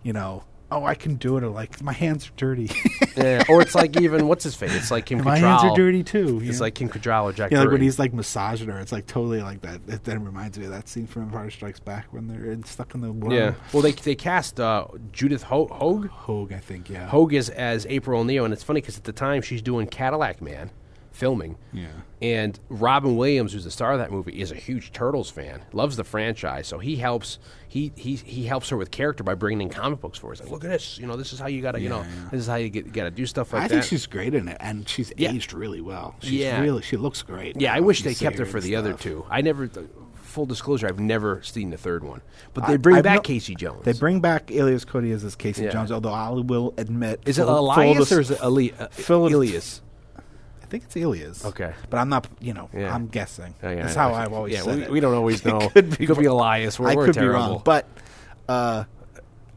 you 0.01 0.13
know, 0.13 0.43
oh, 0.73 0.85
I 0.85 0.95
can 0.95 1.15
do 1.15 1.37
it, 1.37 1.43
or 1.43 1.49
like 1.49 1.81
my 1.81 1.93
hands 1.93 2.27
are 2.27 2.31
dirty. 2.37 2.69
Yeah, 3.15 3.43
or 3.47 3.61
it's 3.61 3.75
like 3.75 3.95
even 4.01 4.27
what's 4.27 4.43
his 4.43 4.55
face? 4.55 4.73
It's 4.75 4.89
like 4.89 5.05
Kim 5.05 5.19
And 5.19 5.27
Cattrall. 5.27 5.29
my 5.29 5.37
hands 5.37 5.63
are 5.65 5.75
dirty 5.75 6.01
too. 6.03 6.41
It's 6.43 6.59
like 6.59 6.73
Kim 6.73 6.89
Cattrall 6.89 7.25
or 7.25 7.31
Jack. 7.31 7.51
yeah, 7.51 7.59
like 7.59 7.69
when 7.69 7.79
he's 7.81 7.99
like 7.99 8.11
massaging 8.11 8.69
her, 8.69 8.79
it's 8.79 8.91
like 8.91 9.05
totally 9.05 9.43
like 9.43 9.61
that. 9.61 9.81
It 9.87 10.03
then 10.03 10.25
reminds 10.25 10.57
me 10.57 10.65
of 10.65 10.71
that 10.71 10.89
scene 10.89 11.05
from 11.05 11.21
Empire 11.23 11.51
Strikes 11.51 11.79
Back 11.79 12.07
when 12.11 12.27
they're 12.27 12.57
stuck 12.65 12.95
in 12.95 13.01
the 13.01 13.11
world. 13.11 13.33
yeah. 13.33 13.53
Well, 13.71 13.83
they 13.83 13.91
they 13.91 14.15
cast 14.15 14.59
uh, 14.59 14.87
Judith 15.11 15.43
Ho- 15.43 15.67
Hoag. 15.67 16.07
Hoag, 16.09 16.53
I 16.53 16.57
think. 16.57 16.89
Yeah. 16.89 17.07
Hoag 17.07 17.33
is 17.35 17.49
as 17.51 17.85
April 17.85 18.21
O'Neil, 18.21 18.45
and 18.45 18.53
it's 18.53 18.63
funny 18.63 18.81
because 18.81 18.97
at 18.97 19.03
the 19.03 19.13
time 19.13 19.43
she's 19.43 19.61
doing 19.61 19.85
Cadillac 19.85 20.41
Man, 20.41 20.71
filming. 21.13 21.57
Yeah. 21.71 21.87
And 22.21 22.59
Robin 22.69 23.15
Williams, 23.15 23.53
who's 23.53 23.63
the 23.63 23.71
star 23.71 23.93
of 23.93 23.99
that 23.99 24.11
movie, 24.11 24.41
is 24.41 24.51
a 24.51 24.55
huge 24.55 24.91
Turtles 24.91 25.29
fan. 25.29 25.61
Loves 25.71 25.95
the 25.95 26.03
franchise, 26.03 26.67
so 26.67 26.79
he 26.79 26.95
helps. 26.97 27.39
He 27.67 27.91
he 27.95 28.15
he 28.15 28.45
helps 28.45 28.69
her 28.69 28.77
with 28.77 28.91
character 28.91 29.23
by 29.23 29.35
bringing 29.35 29.67
in 29.67 29.73
comic 29.73 30.01
books 30.01 30.17
for 30.19 30.27
her. 30.27 30.33
He's 30.33 30.41
like, 30.41 30.51
look 30.51 30.63
at 30.65 30.69
this. 30.69 30.97
You 30.99 31.07
know, 31.07 31.15
this 31.15 31.31
is 31.33 31.39
how 31.39 31.47
you 31.47 31.61
gotta. 31.61 31.79
you 31.79 31.89
know, 31.89 32.01
yeah. 32.01 32.29
this 32.31 32.41
is 32.41 32.47
how 32.47 32.55
you 32.55 32.69
get 32.69 32.91
gotta 32.91 33.11
do 33.11 33.25
stuff 33.25 33.53
like 33.53 33.63
I 33.63 33.67
that. 33.69 33.75
I 33.75 33.79
think 33.79 33.89
she's 33.89 34.05
great 34.07 34.33
in 34.33 34.47
it, 34.47 34.57
and 34.59 34.87
she's 34.89 35.11
Yeah. 35.17 35.31
aged 35.31 35.53
really 35.53 35.81
well. 35.81 36.15
She's 36.21 36.31
Yeah. 36.33 36.61
really 36.61 36.81
she 36.81 36.97
looks 36.97 37.21
great. 37.21 37.59
Yeah, 37.59 37.73
I 37.73 37.79
wish 37.79 38.03
they 38.03 38.15
kept 38.15 38.37
her 38.37 38.45
for 38.45 38.59
the 38.61 38.75
other 38.75 38.93
two. 38.93 39.25
I 39.29 39.41
never. 39.41 39.67
th- 39.67 39.87
Full 40.23 40.47
disclosure, 40.47 40.87
I've 40.87 40.99
never 40.99 41.43
seen 41.43 41.69
the 41.69 41.77
third 41.77 42.03
one, 42.03 42.21
but 42.55 42.65
they 42.65 42.75
bring 42.75 42.95
I've 42.95 43.03
back 43.03 43.17
no- 43.17 43.21
Casey 43.21 43.53
Jones. 43.53 43.83
They 43.85 43.93
bring 43.93 44.19
back 44.19 44.49
Elias 44.49 44.83
Koteas 44.83 45.21
this 45.21 45.35
Casey 45.35 45.65
Yeah. 45.65 45.69
Jones, 45.69 45.91
although 45.91 46.11
I 46.11 46.29
will 46.31 46.73
admit, 46.79 47.19
is 47.27 47.37
it 47.37 47.43
full- 47.45 47.53
full 47.55 47.59
Elias 47.69 47.97
dis- 47.99 48.11
or 48.13 48.19
is 48.21 48.31
it 48.31 48.39
Eli- 48.43 48.71
uh, 48.79 48.87
full- 48.89 49.27
Elias? 49.27 49.82
I 50.73 50.77
think 50.79 50.85
it's 50.85 50.95
Elias. 50.95 51.45
Okay. 51.45 51.71
but 51.91 51.97
I'm 51.99 52.09
not. 52.09 52.25
You 52.39 52.55
know, 52.55 52.67
Yeah. 52.73 52.95
I'm 52.95 53.05
guessing. 53.07 53.53
Oh, 53.61 53.69
yeah, 53.69 53.83
That's 53.83 53.93
how 53.93 54.11
I've 54.15 54.33
always 54.33 54.53
yeah, 54.55 54.61
said 54.63 54.79
we, 54.87 54.93
we 54.93 54.99
don't 55.01 55.13
always 55.13 55.45
know. 55.45 55.59
It 55.59 55.71
could 55.73 55.97
be, 55.97 56.03
It 56.03 56.07
could 56.07 56.17
be 56.17 56.25
Elias. 56.25 56.79
We're, 56.79 56.89
I 56.89 56.95
we're 56.95 57.05
could 57.05 57.13
terrible. 57.13 57.39
be 57.39 57.51
wrong, 57.51 57.61
but 57.63 57.87
uh, 58.49 58.85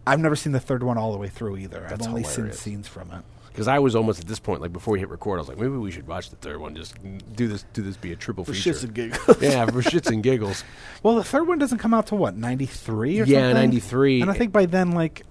I've 0.06 0.20
never 0.20 0.36
seen 0.36 0.52
the 0.52 0.60
third 0.60 0.82
one 0.82 0.98
all 0.98 1.12
the 1.12 1.18
way 1.18 1.28
through 1.28 1.56
either. 1.56 1.86
That's 1.88 2.02
I've 2.02 2.08
only 2.10 2.22
hilarious. 2.22 2.58
seen 2.60 2.74
scenes 2.74 2.86
from 2.88 3.10
it. 3.12 3.22
because 3.48 3.66
I 3.66 3.78
was 3.78 3.96
almost 3.96 4.20
at 4.20 4.26
this 4.26 4.38
point, 4.38 4.60
like 4.60 4.74
before 4.74 4.92
we 4.92 4.98
hit 4.98 5.08
record, 5.08 5.38
I 5.38 5.40
was 5.40 5.48
like, 5.48 5.56
maybe 5.56 5.70
we 5.78 5.90
should 5.90 6.06
watch 6.06 6.28
the 6.28 6.36
third 6.36 6.60
one. 6.60 6.74
Just 6.76 6.94
do 7.34 7.48
this, 7.48 7.64
do 7.72 7.80
this 7.80 7.96
be 7.96 8.12
a 8.12 8.16
triple 8.16 8.44
For 8.44 8.52
feature. 8.52 8.72
shits 8.74 8.84
and 8.84 8.92
giggles. 8.94 9.26
yeah, 9.42 9.64
for 9.64 9.80
shits 9.80 10.08
and 10.12 10.22
giggles. 10.22 10.64
Well, 11.02 11.14
the 11.14 11.24
third 11.24 11.48
one 11.48 11.58
doesn't 11.58 11.78
come 11.78 11.94
out 11.94 12.08
to 12.08 12.14
what 12.14 12.36
ninety 12.36 12.66
three 12.66 13.20
or 13.20 13.24
Yeah, 13.24 13.48
something. 13.52 13.54
93. 13.70 14.20
And 14.20 14.30
I 14.30 14.34
think 14.34 14.52
by 14.52 14.66
then, 14.66 14.92
like, 14.92 15.22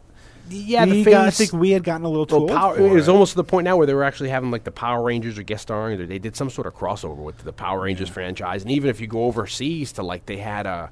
Yeah, 0.50 0.86
we 0.86 1.04
the 1.04 1.12
got, 1.12 1.28
I 1.28 1.32
think 1.32 1.54
we 1.54 1.72
had 1.72 1.84
gotten 1.84 2.06
a 2.06 2.10
little 2.10 2.26
too 2.26 2.36
Well, 2.36 2.42
old 2.44 2.52
Power, 2.52 2.76
for 2.76 2.82
it 2.88 2.94
was 2.94 3.08
it. 3.08 3.12
almost 3.12 3.32
to 3.32 3.38
the 3.38 3.44
point 3.44 3.66
now 3.66 3.78
where 3.78 3.88
they 3.88 3.94
were 3.94 4.04
actually 4.04 4.30
having 4.30 4.52
like 4.52 4.64
the 4.64 4.72
Power 4.72 5.04
Rangers 5.04 5.38
or 5.40 5.44
guest 5.44 5.64
starring. 5.64 6.00
Or 6.00 6.06
they 6.06 6.20
did 6.20 6.36
some 6.36 6.50
sort 6.50 6.68
of 6.68 6.74
crossover 6.76 7.16
with 7.16 7.38
the 7.40 7.54
Power 7.54 7.82
Rangers 7.82 8.10
franchise, 8.10 8.62
and 8.62 8.72
even 8.72 8.90
if 8.90 9.00
you 9.02 9.08
go 9.08 9.24
overseas 9.26 9.92
to 9.94 10.04
like 10.04 10.26
they 10.28 10.38
had 10.38 10.66
a 10.68 10.92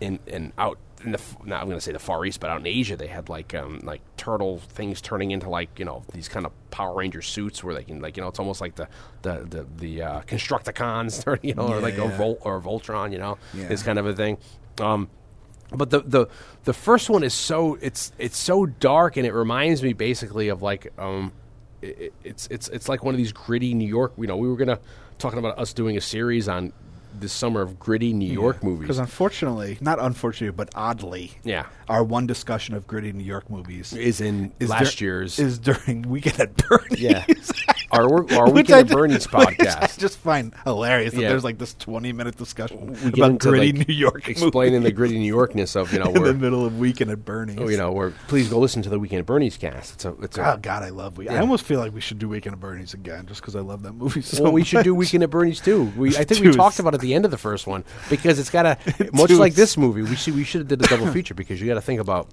in 0.00 0.18
in 0.26 0.52
out 0.58 0.78
in 1.04 1.12
the 1.12 1.18
f- 1.18 1.36
now 1.44 1.58
I'm 1.60 1.66
going 1.66 1.76
to 1.76 1.80
say 1.80 1.92
the 1.92 1.98
Far 1.98 2.24
East, 2.24 2.40
but 2.40 2.48
out 2.48 2.60
in 2.60 2.66
Asia 2.66 2.96
they 2.96 3.06
had 3.06 3.28
like 3.28 3.54
um, 3.54 3.80
like 3.82 4.00
turtle 4.16 4.58
things 4.58 5.00
turning 5.02 5.30
into 5.30 5.48
like 5.50 5.78
you 5.78 5.84
know 5.84 6.02
these 6.14 6.28
kind 6.28 6.46
of 6.46 6.52
Power 6.70 6.94
Ranger 6.96 7.20
suits 7.22 7.62
where 7.62 7.74
they 7.74 7.84
can 7.84 8.00
like 8.00 8.16
you 8.16 8.22
know 8.22 8.28
it's 8.28 8.38
almost 8.38 8.60
like 8.62 8.76
the 8.76 8.88
the 9.22 9.40
the, 9.48 9.66
the 9.76 10.02
uh, 10.02 10.20
Constructicons 10.22 11.26
or 11.26 11.38
you 11.42 11.54
know 11.54 11.66
or 11.68 11.76
Yeah, 11.76 11.82
like 11.82 11.98
a 11.98 12.04
yeah. 12.04 12.16
Vol- 12.16 12.38
or 12.40 12.60
Voltron 12.60 13.12
you 13.12 13.18
know 13.18 13.36
Yeah. 13.52 13.68
this 13.68 13.82
kind 13.82 13.98
of 13.98 14.06
a 14.06 14.14
thing. 14.14 14.38
Um, 14.80 15.08
but 15.72 15.90
the, 15.90 16.00
the 16.00 16.26
the 16.64 16.72
first 16.72 17.10
one 17.10 17.22
is 17.24 17.34
so 17.34 17.76
it's 17.80 18.12
it's 18.18 18.36
so 18.38 18.66
dark 18.66 19.16
and 19.16 19.26
it 19.26 19.32
reminds 19.32 19.82
me 19.82 19.92
basically 19.92 20.48
of 20.48 20.62
like 20.62 20.92
um 20.98 21.32
i 21.82 21.86
i- 21.86 22.10
it's 22.24 22.46
it's 22.50 22.68
it's 22.68 22.88
like 22.88 23.02
one 23.04 23.14
of 23.14 23.18
these 23.18 23.32
gritty 23.32 23.74
New 23.74 23.88
York 23.88 24.12
you 24.18 24.26
know 24.26 24.36
we 24.36 24.48
were 24.48 24.56
gonna 24.56 24.78
talking 25.18 25.38
about 25.38 25.58
us 25.58 25.72
doing 25.72 25.96
a 25.96 26.00
series 26.00 26.48
on 26.48 26.72
this 27.18 27.32
summer 27.32 27.62
of 27.62 27.78
gritty 27.78 28.12
New 28.12 28.30
York 28.30 28.62
movies 28.62 28.82
Because 28.82 28.98
unfortunately, 28.98 29.78
not 29.80 29.98
unfortunately, 29.98 30.54
but 30.54 30.68
oddly, 30.74 31.32
Yeah. 31.44 31.64
our 31.88 32.04
one 32.04 32.26
discussion 32.26 32.74
of 32.74 32.86
gritty 32.86 33.10
New 33.14 33.24
York 33.24 33.48
movies 33.48 33.94
is 33.94 34.20
in 34.20 34.52
is 34.60 34.68
last 34.68 34.98
dur- 34.98 35.04
year's 35.06 35.38
is 35.38 35.58
during 35.58 36.02
Weekend 36.10 36.38
at 36.40 36.54
Bernie's. 36.68 37.00
yeah 37.00 37.24
our 37.92 38.08
work- 38.08 38.32
our 38.32 38.46
Which 38.46 38.68
weekend 38.68 38.90
at 38.90 38.94
Bernie's 38.96 39.30
which 39.30 39.34
I 39.68 39.86
just 39.96 40.18
find 40.18 40.52
hilarious 40.64 41.14
that 41.14 41.20
Yeah. 41.20 41.28
there's 41.30 41.44
like 41.44 41.58
this 41.58 41.74
20 41.74 42.12
minute 42.12 42.36
discussion 42.36 42.96
we 43.04 43.08
about 43.20 43.38
gritty 43.38 43.72
like, 43.72 43.88
New 43.88 43.94
York 43.94 44.28
explaining 44.28 44.82
the 44.82 44.92
gritty 44.92 45.18
New 45.18 45.34
Yorkness 45.34 45.76
of 45.76 45.92
you 45.92 45.98
know 45.98 46.10
we're 46.10 46.16
in 46.30 46.38
the 46.38 46.44
middle 46.44 46.64
of 46.64 46.78
Weekend 46.78 47.10
at 47.10 47.24
Bernie's. 47.24 47.70
you 47.70 47.76
know 47.76 47.92
where 47.92 48.10
please 48.28 48.48
go 48.48 48.58
listen 48.58 48.82
to 48.82 48.88
the 48.88 48.98
weekend 48.98 49.20
at 49.20 49.26
Bernie's 49.26 49.56
cast 49.56 49.94
it's 49.94 50.04
a 50.04 50.14
it's 50.22 50.38
a 50.38 50.52
Oh 50.54 50.56
God, 50.56 50.82
I 50.82 50.90
love 50.90 51.16
Weekend. 51.18 51.36
I 51.36 51.40
almost 51.40 51.64
feel 51.64 51.80
like 51.80 51.92
we 51.92 52.00
should 52.00 52.18
do 52.18 52.28
Weekend 52.28 52.54
at 52.54 52.60
Bernie's 52.60 52.94
again, 52.94 53.26
just 53.26 53.40
because 53.40 53.56
I 53.56 53.60
love 53.60 53.82
that 53.82 53.92
movie 53.92 54.22
so 54.22 54.42
well, 54.44 54.52
we 54.52 54.64
should 54.64 54.84
do. 54.84 54.94
Weekend 54.94 55.22
at 55.22 55.30
Bernie's 55.30 55.60
too. 55.60 55.92
We, 55.96 56.16
I 56.16 56.24
think 56.24 56.44
we 56.44 56.52
talked 56.52 56.78
about 56.78 56.94
it 56.94 56.96
at 56.96 57.00
the 57.00 57.14
end 57.14 57.24
of 57.24 57.30
the 57.30 57.38
first 57.38 57.66
one 57.66 57.84
because 58.10 58.38
it's 58.38 58.50
got 58.50 58.66
a 58.66 58.78
much 59.12 59.30
like 59.30 59.54
this 59.54 59.76
movie. 59.76 60.02
We 60.02 60.16
should 60.16 60.34
we 60.34 60.44
should 60.44 60.60
have 60.62 60.68
did 60.68 60.82
a 60.84 60.86
double 60.88 61.06
feature 61.08 61.34
because 61.34 61.60
you 61.60 61.66
got 61.66 61.74
to 61.74 61.80
think 61.80 62.00
about 62.00 62.28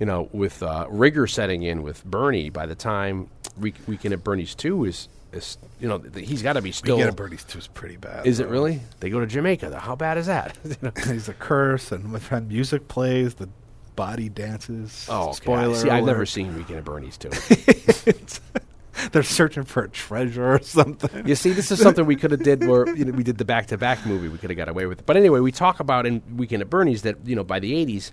you 0.00 0.06
know 0.06 0.28
with 0.32 0.62
uh, 0.62 0.86
rigor 0.90 1.26
setting 1.26 1.62
in 1.62 1.82
with 1.82 2.04
Bernie 2.04 2.50
by 2.50 2.66
the 2.66 2.74
time 2.74 3.28
Week, 3.60 3.74
Weekend 3.86 4.12
at 4.14 4.22
Bernie's 4.24 4.54
two 4.54 4.84
is 4.84 5.08
is 5.32 5.58
you 5.80 5.88
know 5.88 5.98
th- 5.98 6.26
he's 6.26 6.42
got 6.42 6.54
to 6.54 6.62
be 6.62 6.72
still. 6.72 6.96
Weekend 6.96 7.10
at 7.10 7.16
Bernie's 7.16 7.44
Two 7.44 7.58
is 7.58 7.66
pretty 7.66 7.96
bad. 7.96 8.26
is 8.26 8.40
it 8.40 8.48
really? 8.48 8.80
They 9.00 9.10
go 9.10 9.20
to 9.20 9.26
Jamaica. 9.26 9.68
though. 9.70 9.78
How 9.78 9.94
bad 9.96 10.16
is 10.18 10.26
that? 10.26 10.56
You 10.64 10.76
know? 10.82 10.92
He's 11.12 11.28
a 11.28 11.34
curse, 11.34 11.92
and 11.92 12.12
when 12.12 12.48
music 12.48 12.88
plays, 12.88 13.34
the 13.34 13.48
body 13.96 14.28
dances. 14.28 15.06
Oh, 15.10 15.24
okay. 15.24 15.32
spoiler! 15.34 15.74
See, 15.74 15.90
I've 15.90 16.04
never 16.04 16.24
seen 16.24 16.56
Weekend 16.56 16.78
at 16.78 16.84
Bernie's 16.84 17.18
two. 17.18 17.30
They're 19.12 19.22
searching 19.22 19.62
for 19.64 19.84
a 19.84 19.88
treasure 19.88 20.54
or 20.54 20.60
something. 20.62 21.26
You 21.26 21.36
see, 21.36 21.52
this 21.52 21.70
is 21.70 21.80
something 21.80 22.04
we 22.04 22.16
could 22.16 22.32
have 22.32 22.42
did 22.42 22.66
where 22.66 22.88
you 22.96 23.04
know, 23.04 23.12
we 23.12 23.22
did 23.22 23.38
the 23.38 23.44
back 23.44 23.66
to 23.66 23.78
back 23.78 24.04
movie. 24.04 24.28
We 24.28 24.38
could 24.38 24.50
have 24.50 24.56
got 24.56 24.68
away 24.68 24.86
with 24.86 24.98
it. 25.00 25.06
But 25.06 25.16
anyway, 25.16 25.38
we 25.40 25.52
talk 25.52 25.78
about 25.78 26.04
in 26.04 26.20
Weekend 26.36 26.62
at 26.62 26.70
Bernie's 26.70 27.02
that 27.02 27.16
you 27.24 27.36
know 27.36 27.44
by 27.44 27.60
the 27.60 27.72
'80s, 27.72 28.10
or 28.10 28.12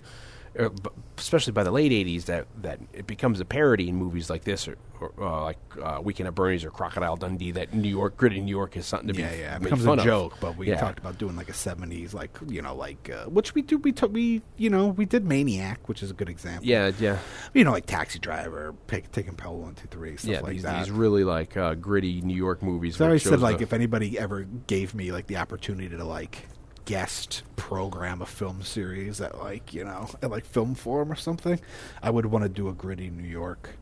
especially 1.18 1.52
by 1.52 1.62
the 1.64 1.70
late 1.70 1.92
'80s, 1.92 2.24
that 2.26 2.46
that 2.62 2.80
it 2.92 3.06
becomes 3.06 3.40
a 3.40 3.44
parody 3.44 3.88
in 3.88 3.96
movies 3.96 4.28
like 4.30 4.44
this, 4.44 4.66
or, 4.68 4.76
or 5.00 5.12
uh, 5.20 5.42
like 5.42 5.58
uh, 5.82 6.00
Weekend 6.02 6.26
at 6.28 6.34
Bernie's 6.34 6.64
or 6.64 6.70
Crocodile 6.70 7.16
Dundee. 7.16 7.50
That 7.52 7.74
New 7.74 7.88
York, 7.88 8.16
gritty 8.16 8.40
New 8.40 8.50
York, 8.50 8.76
is 8.76 8.86
something 8.86 9.12
to 9.14 9.20
Yeah, 9.20 9.30
be 9.32 9.38
yeah, 9.38 9.56
it 9.56 9.62
becomes 9.62 9.84
a 9.86 9.92
of. 9.92 9.98
joke. 10.00 10.36
But 10.40 10.56
we 10.56 10.68
Yeah. 10.68 10.76
talked 10.80 10.98
about 10.98 11.18
doing 11.18 11.36
like 11.36 11.48
a 11.48 11.52
'70s, 11.52 12.14
like 12.14 12.36
you 12.48 12.62
know, 12.62 12.74
like 12.74 13.10
uh, 13.10 13.28
which 13.28 13.54
we 13.54 13.62
do. 13.62 13.78
We 13.78 13.92
took 13.92 14.12
we 14.12 14.42
you 14.56 14.70
know 14.70 14.88
we 14.88 15.04
did 15.04 15.24
Maniac, 15.24 15.88
which 15.88 16.02
is 16.02 16.10
a 16.10 16.14
good 16.14 16.28
example. 16.28 16.66
Yeah, 16.66 16.92
yeah, 16.98 17.18
you 17.54 17.64
know, 17.64 17.72
like 17.72 17.86
Taxi 17.86 18.18
Driver, 18.18 18.74
pick, 18.86 19.10
taking 19.12 19.34
Pelham 19.34 19.62
One 19.62 19.74
Two 19.74 19.88
Three, 19.88 20.16
stuff 20.16 20.30
yeah. 20.30 20.40
like 20.40 20.52
these, 20.52 20.62
that. 20.62 20.78
these 20.84 20.90
really 20.90 21.24
like 21.24 21.56
uh, 21.56 21.74
gritty 21.74 22.20
New 22.20 22.36
York 22.36 22.62
movies. 22.62 22.96
So 22.96 23.04
I 23.04 23.08
always 23.08 23.22
said 23.22 23.40
like 23.40 23.58
the- 23.58 23.64
if 23.64 23.72
anybody 23.72 24.18
ever 24.18 24.44
gave 24.66 24.94
me 24.94 25.12
like 25.12 25.26
the 25.26 25.36
opportunity 25.36 25.94
to 25.96 26.04
like 26.04 26.46
guest 26.86 27.42
program 27.56 28.22
a 28.22 28.26
film 28.26 28.62
series 28.62 29.20
at 29.20 29.38
like 29.38 29.74
you 29.74 29.84
know 29.84 30.08
at 30.22 30.30
like 30.30 30.46
film 30.46 30.74
forum 30.74 31.12
or 31.12 31.16
something, 31.16 31.60
I 32.02 32.08
would 32.08 32.26
want 32.26 32.44
to 32.44 32.48
do 32.48 32.68
a 32.68 32.72
gritty 32.72 33.10
New 33.10 33.28
York 33.28 33.76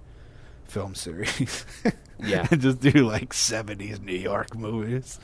film 0.67 0.95
series. 0.97 1.65
Yeah. 2.25 2.47
and 2.51 2.61
just 2.61 2.79
do 2.79 2.91
like 2.93 3.35
seventies 3.35 4.01
New 4.01 4.15
York 4.17 4.55
movies. 4.57 5.19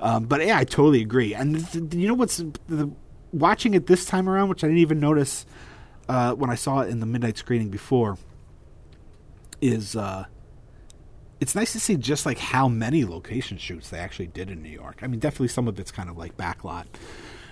Um, 0.00 0.24
but 0.24 0.44
yeah, 0.44 0.58
I 0.58 0.64
totally 0.64 1.00
agree. 1.00 1.32
And 1.32 1.64
th- 1.70 1.94
you 1.94 2.08
know 2.08 2.14
what's 2.14 2.38
the, 2.66 2.90
watching 3.32 3.72
it 3.74 3.86
this 3.86 4.04
time 4.04 4.28
around, 4.28 4.48
which 4.48 4.64
I 4.64 4.66
didn't 4.66 4.80
even 4.80 4.98
notice 4.98 5.46
uh, 6.08 6.34
when 6.34 6.50
I 6.50 6.56
saw 6.56 6.80
it 6.80 6.88
in 6.90 6.98
the 6.98 7.06
midnight 7.06 7.38
screening 7.38 7.70
before, 7.70 8.18
is. 9.60 9.94
Uh, 9.96 10.26
it's 11.40 11.54
nice 11.54 11.72
to 11.72 11.80
see 11.80 11.96
just 11.96 12.26
like 12.26 12.38
how 12.38 12.68
many 12.68 13.04
location 13.04 13.58
shoots 13.58 13.90
they 13.90 13.98
actually 13.98 14.28
did 14.28 14.50
in 14.50 14.62
New 14.62 14.70
York. 14.70 14.98
I 15.02 15.06
mean, 15.06 15.20
definitely 15.20 15.48
some 15.48 15.68
of 15.68 15.78
it's 15.78 15.90
kind 15.90 16.08
of 16.08 16.16
like 16.16 16.36
backlot 16.36 16.86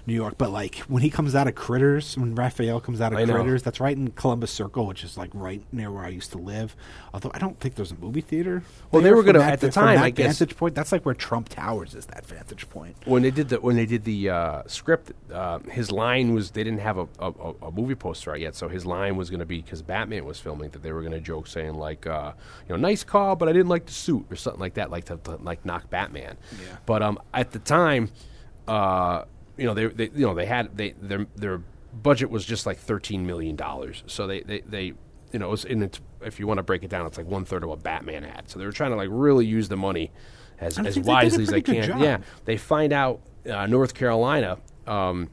New 0.05 0.15
York, 0.15 0.35
but 0.37 0.51
like 0.51 0.79
when 0.89 1.01
he 1.01 1.11
comes 1.11 1.37
out 1.37 1.47
of 1.47 1.55
Critters, 1.55 2.17
when 2.19 2.35
Raphael 2.35 2.81
comes 2.81 3.01
out 3.01 3.13
of 3.13 3.19
I 3.21 3.25
know. 3.25 3.35
Critters, 3.35 3.63
that's 3.63 3.79
right 3.79 3.97
in 3.97 4.11
Columbus 4.11 4.51
Circle, 4.51 4.85
which 4.87 5.05
is 5.05 5.17
like 5.17 5.31
right 5.33 5.63
near 5.73 5.93
where 5.93 6.03
I 6.05 6.09
used 6.09 6.33
to 6.33 6.39
live. 6.39 6.75
Although 7.15 7.31
I 7.35 7.39
don't 7.39 7.59
think 7.61 7.77
there's 7.77 7.93
a 7.93 7.97
movie 7.97 8.21
theater. 8.21 8.65
Well, 8.91 9.01
they 9.01 9.13
were 9.13 9.23
gonna- 9.23 9.39
at 9.41 9.61
the 9.61 9.71
time, 9.71 9.97
that 9.97 10.05
I 10.05 10.11
guess- 10.11 10.39
vantage 10.41 10.57
point. 10.57 10.75
That's 10.75 10.91
like 10.91 11.07
where 11.07 11.15
Trump 11.15 11.49
Towers 11.51 11.95
is. 11.95 12.07
That 12.07 12.27
vantage 12.27 12.69
point. 12.69 12.97
when 13.05 13.23
they 13.23 13.31
did 13.31 13.49
the 13.51 13.61
when 13.61 13.77
they 13.77 13.87
did 13.87 14.03
the 14.05 14.29
uh, 14.31 14.63
script, 14.67 15.13
uh, 15.33 15.61
his 15.71 15.93
line 15.93 16.35
was 16.35 16.51
they 16.51 16.65
didn't 16.65 16.81
have 16.81 16.99
a, 16.99 17.07
a, 17.21 17.29
a- 17.31 17.67
a 17.69 17.71
movie 17.71 17.95
poster 17.95 18.33
out 18.33 18.41
yet, 18.41 18.57
so 18.57 18.69
his 18.69 18.85
line 18.85 19.15
was 19.17 19.31
going 19.31 19.39
to 19.41 19.47
be 19.47 19.63
because 19.63 19.83
Batman 19.83 20.25
was 20.25 20.41
filming 20.41 20.71
that 20.71 20.83
they 20.83 20.91
were 20.93 21.01
going 21.03 21.13
to 21.13 21.21
joke 21.21 21.47
saying 21.47 21.75
like, 21.75 22.09
uh, 22.09 22.33
you 22.69 22.75
know, 22.75 22.81
nice 22.81 23.05
call, 23.05 23.37
but 23.37 23.49
I 23.49 23.53
didn't 23.53 23.69
like 23.69 23.87
the 23.87 23.93
suit 23.93 24.27
or 24.31 24.35
something 24.37 24.61
like 24.61 24.75
that, 24.75 24.91
like 24.91 25.05
to, 25.05 25.17
to 25.25 25.37
like 25.37 25.65
knock 25.65 25.91
Batman. 25.91 26.37
Yeah. 26.61 26.77
But 26.87 27.03
um, 27.03 27.21
at 27.33 27.53
the 27.53 27.61
time, 27.61 28.11
uh, 28.67 29.25
you 29.63 29.69
know, 29.69 29.75
they, 29.75 29.87
they 29.87 30.11
you 30.15 30.27
know 30.27 30.35
they 30.35 30.47
had 30.47 30.77
they 30.77 30.95
their 31.01 31.27
their 31.37 31.63
budget 31.93 32.31
was 32.31 32.45
just 32.45 32.67
like 32.67 32.79
thirteen 32.79 33.27
million 33.27 33.57
dollars, 33.57 34.03
so 34.07 34.27
they 34.27 34.41
they. 34.41 34.61
they 34.61 34.93
you 35.33 35.39
know, 35.39 35.47
it 35.47 35.51
was 35.51 35.65
if 36.21 36.39
you 36.39 36.47
want 36.47 36.59
to 36.59 36.63
break 36.63 36.85
it 36.85 36.91
down, 36.91 37.07
it's 37.07 37.17
like 37.17 37.27
one 37.27 37.47
third 37.47 37.63
of 37.63 37.71
what 37.71 37.83
Batman 37.83 38.23
had. 38.23 38.51
So 38.51 38.59
they 38.59 38.67
were 38.67 38.73
trying 38.73 38.91
to 38.91 38.99
like 38.99 39.09
really 39.11 39.47
use 39.47 39.67
the 39.71 39.79
money 39.79 40.11
as, 40.61 40.79
as 40.79 40.99
wisely 40.99 41.45
as 41.45 41.49
they 41.49 41.63
can. 41.63 41.85
job. 41.85 42.03
Yeah, 42.03 42.19
they 42.45 42.59
find 42.59 42.93
out 42.93 43.23
uh, 43.51 43.67
North 43.67 43.95
Carolina 43.95 44.59
um, 44.87 45.31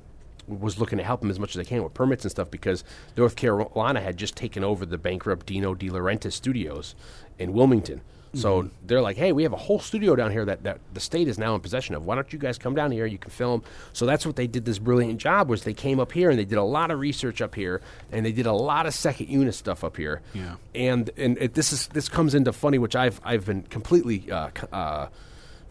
was 0.47 0.79
looking 0.79 0.99
to 0.99 1.03
help 1.03 1.19
them 1.19 1.29
as 1.29 1.37
much 1.37 1.49
as 1.49 1.55
they 1.57 1.65
can 1.65 1.83
with 1.83 1.93
permits 1.93 2.23
and 2.23 2.31
stuff 2.31 2.49
because 2.49 2.85
North 3.17 3.35
Carolina 3.35 3.99
had 3.99 4.15
just 4.15 4.37
taken 4.37 4.63
over 4.63 4.85
the 4.85 4.97
bankrupt 4.97 5.45
Dino 5.45 5.75
De 5.75 5.89
Laurentiis 5.89 6.31
studios 6.31 6.95
in 7.37 7.51
Wilmington. 7.51 7.99
So 8.33 8.61
Mm-hmm. 8.63 8.67
they're 8.87 9.01
like, 9.01 9.17
hey, 9.17 9.31
we 9.31 9.43
have 9.43 9.53
a 9.53 9.57
whole 9.57 9.79
studio 9.79 10.15
down 10.15 10.31
here 10.31 10.45
that, 10.45 10.63
that 10.63 10.79
the 10.93 10.99
state 10.99 11.27
is 11.27 11.37
now 11.39 11.55
in 11.55 11.61
possession 11.61 11.95
of. 11.95 12.05
Why 12.05 12.15
don't 12.15 12.31
you 12.31 12.37
guys 12.39 12.57
come 12.57 12.75
down 12.75 12.91
here? 12.91 13.05
You 13.05 13.17
can 13.17 13.31
film. 13.31 13.63
So 13.93 14.05
that's 14.05 14.25
what 14.25 14.35
they 14.35 14.45
did. 14.47 14.65
This 14.65 14.77
brilliant 14.79 15.19
job 15.19 15.49
was 15.49 15.63
they 15.63 15.73
came 15.73 15.99
up 15.99 16.11
here 16.11 16.29
and 16.29 16.37
they 16.37 16.45
did 16.45 16.57
a 16.57 16.63
lot 16.63 16.91
of 16.91 16.99
research 16.99 17.41
up 17.41 17.55
here 17.55 17.81
and 18.11 18.25
they 18.25 18.31
did 18.31 18.45
a 18.45 18.53
lot 18.53 18.85
of 18.85 18.93
second 18.93 19.29
unit 19.29 19.55
stuff 19.55 19.83
up 19.83 19.97
here. 19.97 20.21
Yeah. 20.33 20.55
And 20.75 21.09
and 21.17 21.37
it, 21.39 21.53
this 21.55 21.73
is 21.73 21.87
this 21.87 22.07
comes 22.09 22.35
into 22.35 22.53
funny, 22.53 22.77
which 22.77 22.95
I've 22.95 23.19
I've 23.23 23.45
been 23.45 23.63
completely 23.63 24.29
uh, 24.31 24.49
uh, 24.71 25.07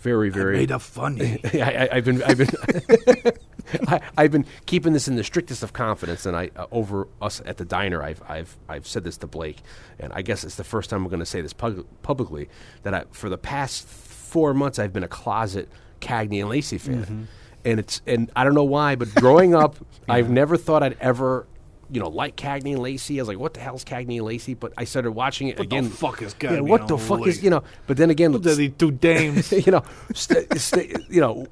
very 0.00 0.30
very 0.30 0.56
Made 0.56 0.72
up 0.72 0.82
funny. 0.82 1.40
I, 1.54 1.58
I, 1.58 1.88
I've 1.92 2.04
been, 2.04 2.22
I've 2.22 2.38
been, 2.38 2.48
I, 3.88 4.00
I've 4.16 4.30
been 4.32 4.46
keeping 4.66 4.92
this 4.92 5.08
in 5.08 5.16
the 5.16 5.24
strictest 5.24 5.62
of 5.62 5.72
confidence, 5.72 6.24
and 6.26 6.36
I 6.36 6.50
uh, 6.56 6.66
over 6.70 7.08
us 7.20 7.42
at 7.44 7.56
the 7.56 7.64
diner. 7.64 8.02
I've, 8.02 8.22
I've, 8.28 8.56
I've 8.68 8.86
said 8.86 9.04
this 9.04 9.16
to 9.18 9.26
Blake, 9.26 9.58
and 9.98 10.12
I 10.12 10.22
guess 10.22 10.44
it's 10.44 10.54
the 10.56 10.64
first 10.64 10.90
time 10.90 11.02
I'm 11.02 11.08
going 11.08 11.20
to 11.20 11.26
say 11.26 11.40
this 11.40 11.52
pub- 11.52 11.86
publicly 12.02 12.48
that 12.82 12.94
I, 12.94 13.04
for 13.10 13.28
the 13.28 13.38
past 13.38 13.86
four 13.86 14.54
months, 14.54 14.78
I've 14.78 14.92
been 14.92 15.04
a 15.04 15.08
closet 15.08 15.68
Cagney 16.00 16.40
and 16.40 16.48
Lacey 16.48 16.78
fan, 16.78 17.28
and 17.64 17.80
it's, 17.80 18.00
and 18.06 18.30
I 18.36 18.44
don't 18.44 18.54
know 18.54 18.64
why, 18.64 18.94
but 18.96 19.12
growing 19.16 19.54
up, 19.54 19.76
I've 20.08 20.30
never 20.30 20.56
thought 20.56 20.82
I'd 20.82 20.96
ever. 21.00 21.46
You 21.90 22.00
know, 22.00 22.08
like 22.08 22.36
Cagney 22.36 22.72
and 22.72 22.82
Lacey. 22.82 23.18
I 23.18 23.22
was 23.22 23.28
like, 23.28 23.38
"What 23.38 23.54
the 23.54 23.60
hell's 23.60 23.84
Cagney 23.84 24.16
and 24.18 24.26
Lacey?" 24.26 24.54
But 24.54 24.72
I 24.76 24.84
started 24.84 25.12
watching 25.12 25.48
it 25.48 25.58
again. 25.58 25.84
What 25.84 25.90
the 25.90 25.96
again. 25.96 26.10
fuck 26.12 26.22
is 26.22 26.34
Yeah, 26.40 26.50
Cagney 26.50 26.68
what 26.68 26.80
and 26.82 26.90
the 26.90 26.98
fuck 26.98 27.26
is 27.26 27.42
you 27.42 27.50
know? 27.50 27.62
But 27.86 27.96
then 27.96 28.10
again, 28.10 28.32
What 28.32 28.46
are 28.46 28.54
these 28.54 28.72
two 28.76 28.90
dames? 28.90 29.50
you 29.66 29.72
know, 29.72 29.82
st- 30.14 30.52
st- 30.60 31.08
you 31.10 31.20
know, 31.20 31.46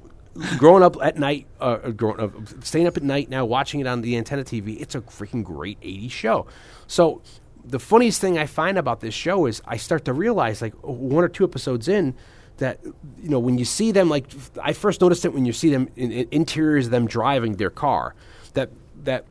growing 0.59 0.83
up 0.83 0.95
at 1.01 1.17
night, 1.17 1.47
uh, 1.59 1.79
uh, 1.83 1.89
growing 1.91 2.19
up, 2.19 2.31
staying 2.63 2.85
up 2.85 2.97
at 2.97 3.03
night 3.03 3.29
now, 3.29 3.45
watching 3.45 3.79
it 3.79 3.87
on 3.87 4.01
the 4.01 4.15
antenna 4.15 4.43
TV. 4.43 4.79
It's 4.79 4.93
a 4.93 5.01
freaking 5.01 5.43
great 5.43 5.79
'80s 5.81 6.11
show. 6.11 6.45
So 6.85 7.21
the 7.65 7.79
funniest 7.79 8.21
thing 8.21 8.37
I 8.37 8.45
find 8.45 8.77
about 8.77 9.01
this 9.01 9.13
show 9.15 9.45
is 9.47 9.61
I 9.65 9.77
start 9.77 10.05
to 10.05 10.13
realize, 10.13 10.61
like 10.61 10.73
one 10.83 11.23
or 11.23 11.29
two 11.29 11.43
episodes 11.43 11.87
in, 11.87 12.13
that 12.57 12.79
you 12.83 13.29
know 13.29 13.39
when 13.39 13.57
you 13.57 13.65
see 13.65 13.91
them, 13.91 14.07
like 14.07 14.27
I 14.61 14.73
first 14.73 15.01
noticed 15.01 15.25
it 15.25 15.33
when 15.33 15.45
you 15.45 15.53
see 15.53 15.71
them 15.71 15.89
in, 15.95 16.11
in 16.11 16.27
interiors 16.31 16.85
of 16.85 16.91
them 16.91 17.07
driving 17.07 17.55
their 17.55 17.71
car, 17.71 18.13
that 18.53 18.69
that 19.03 19.25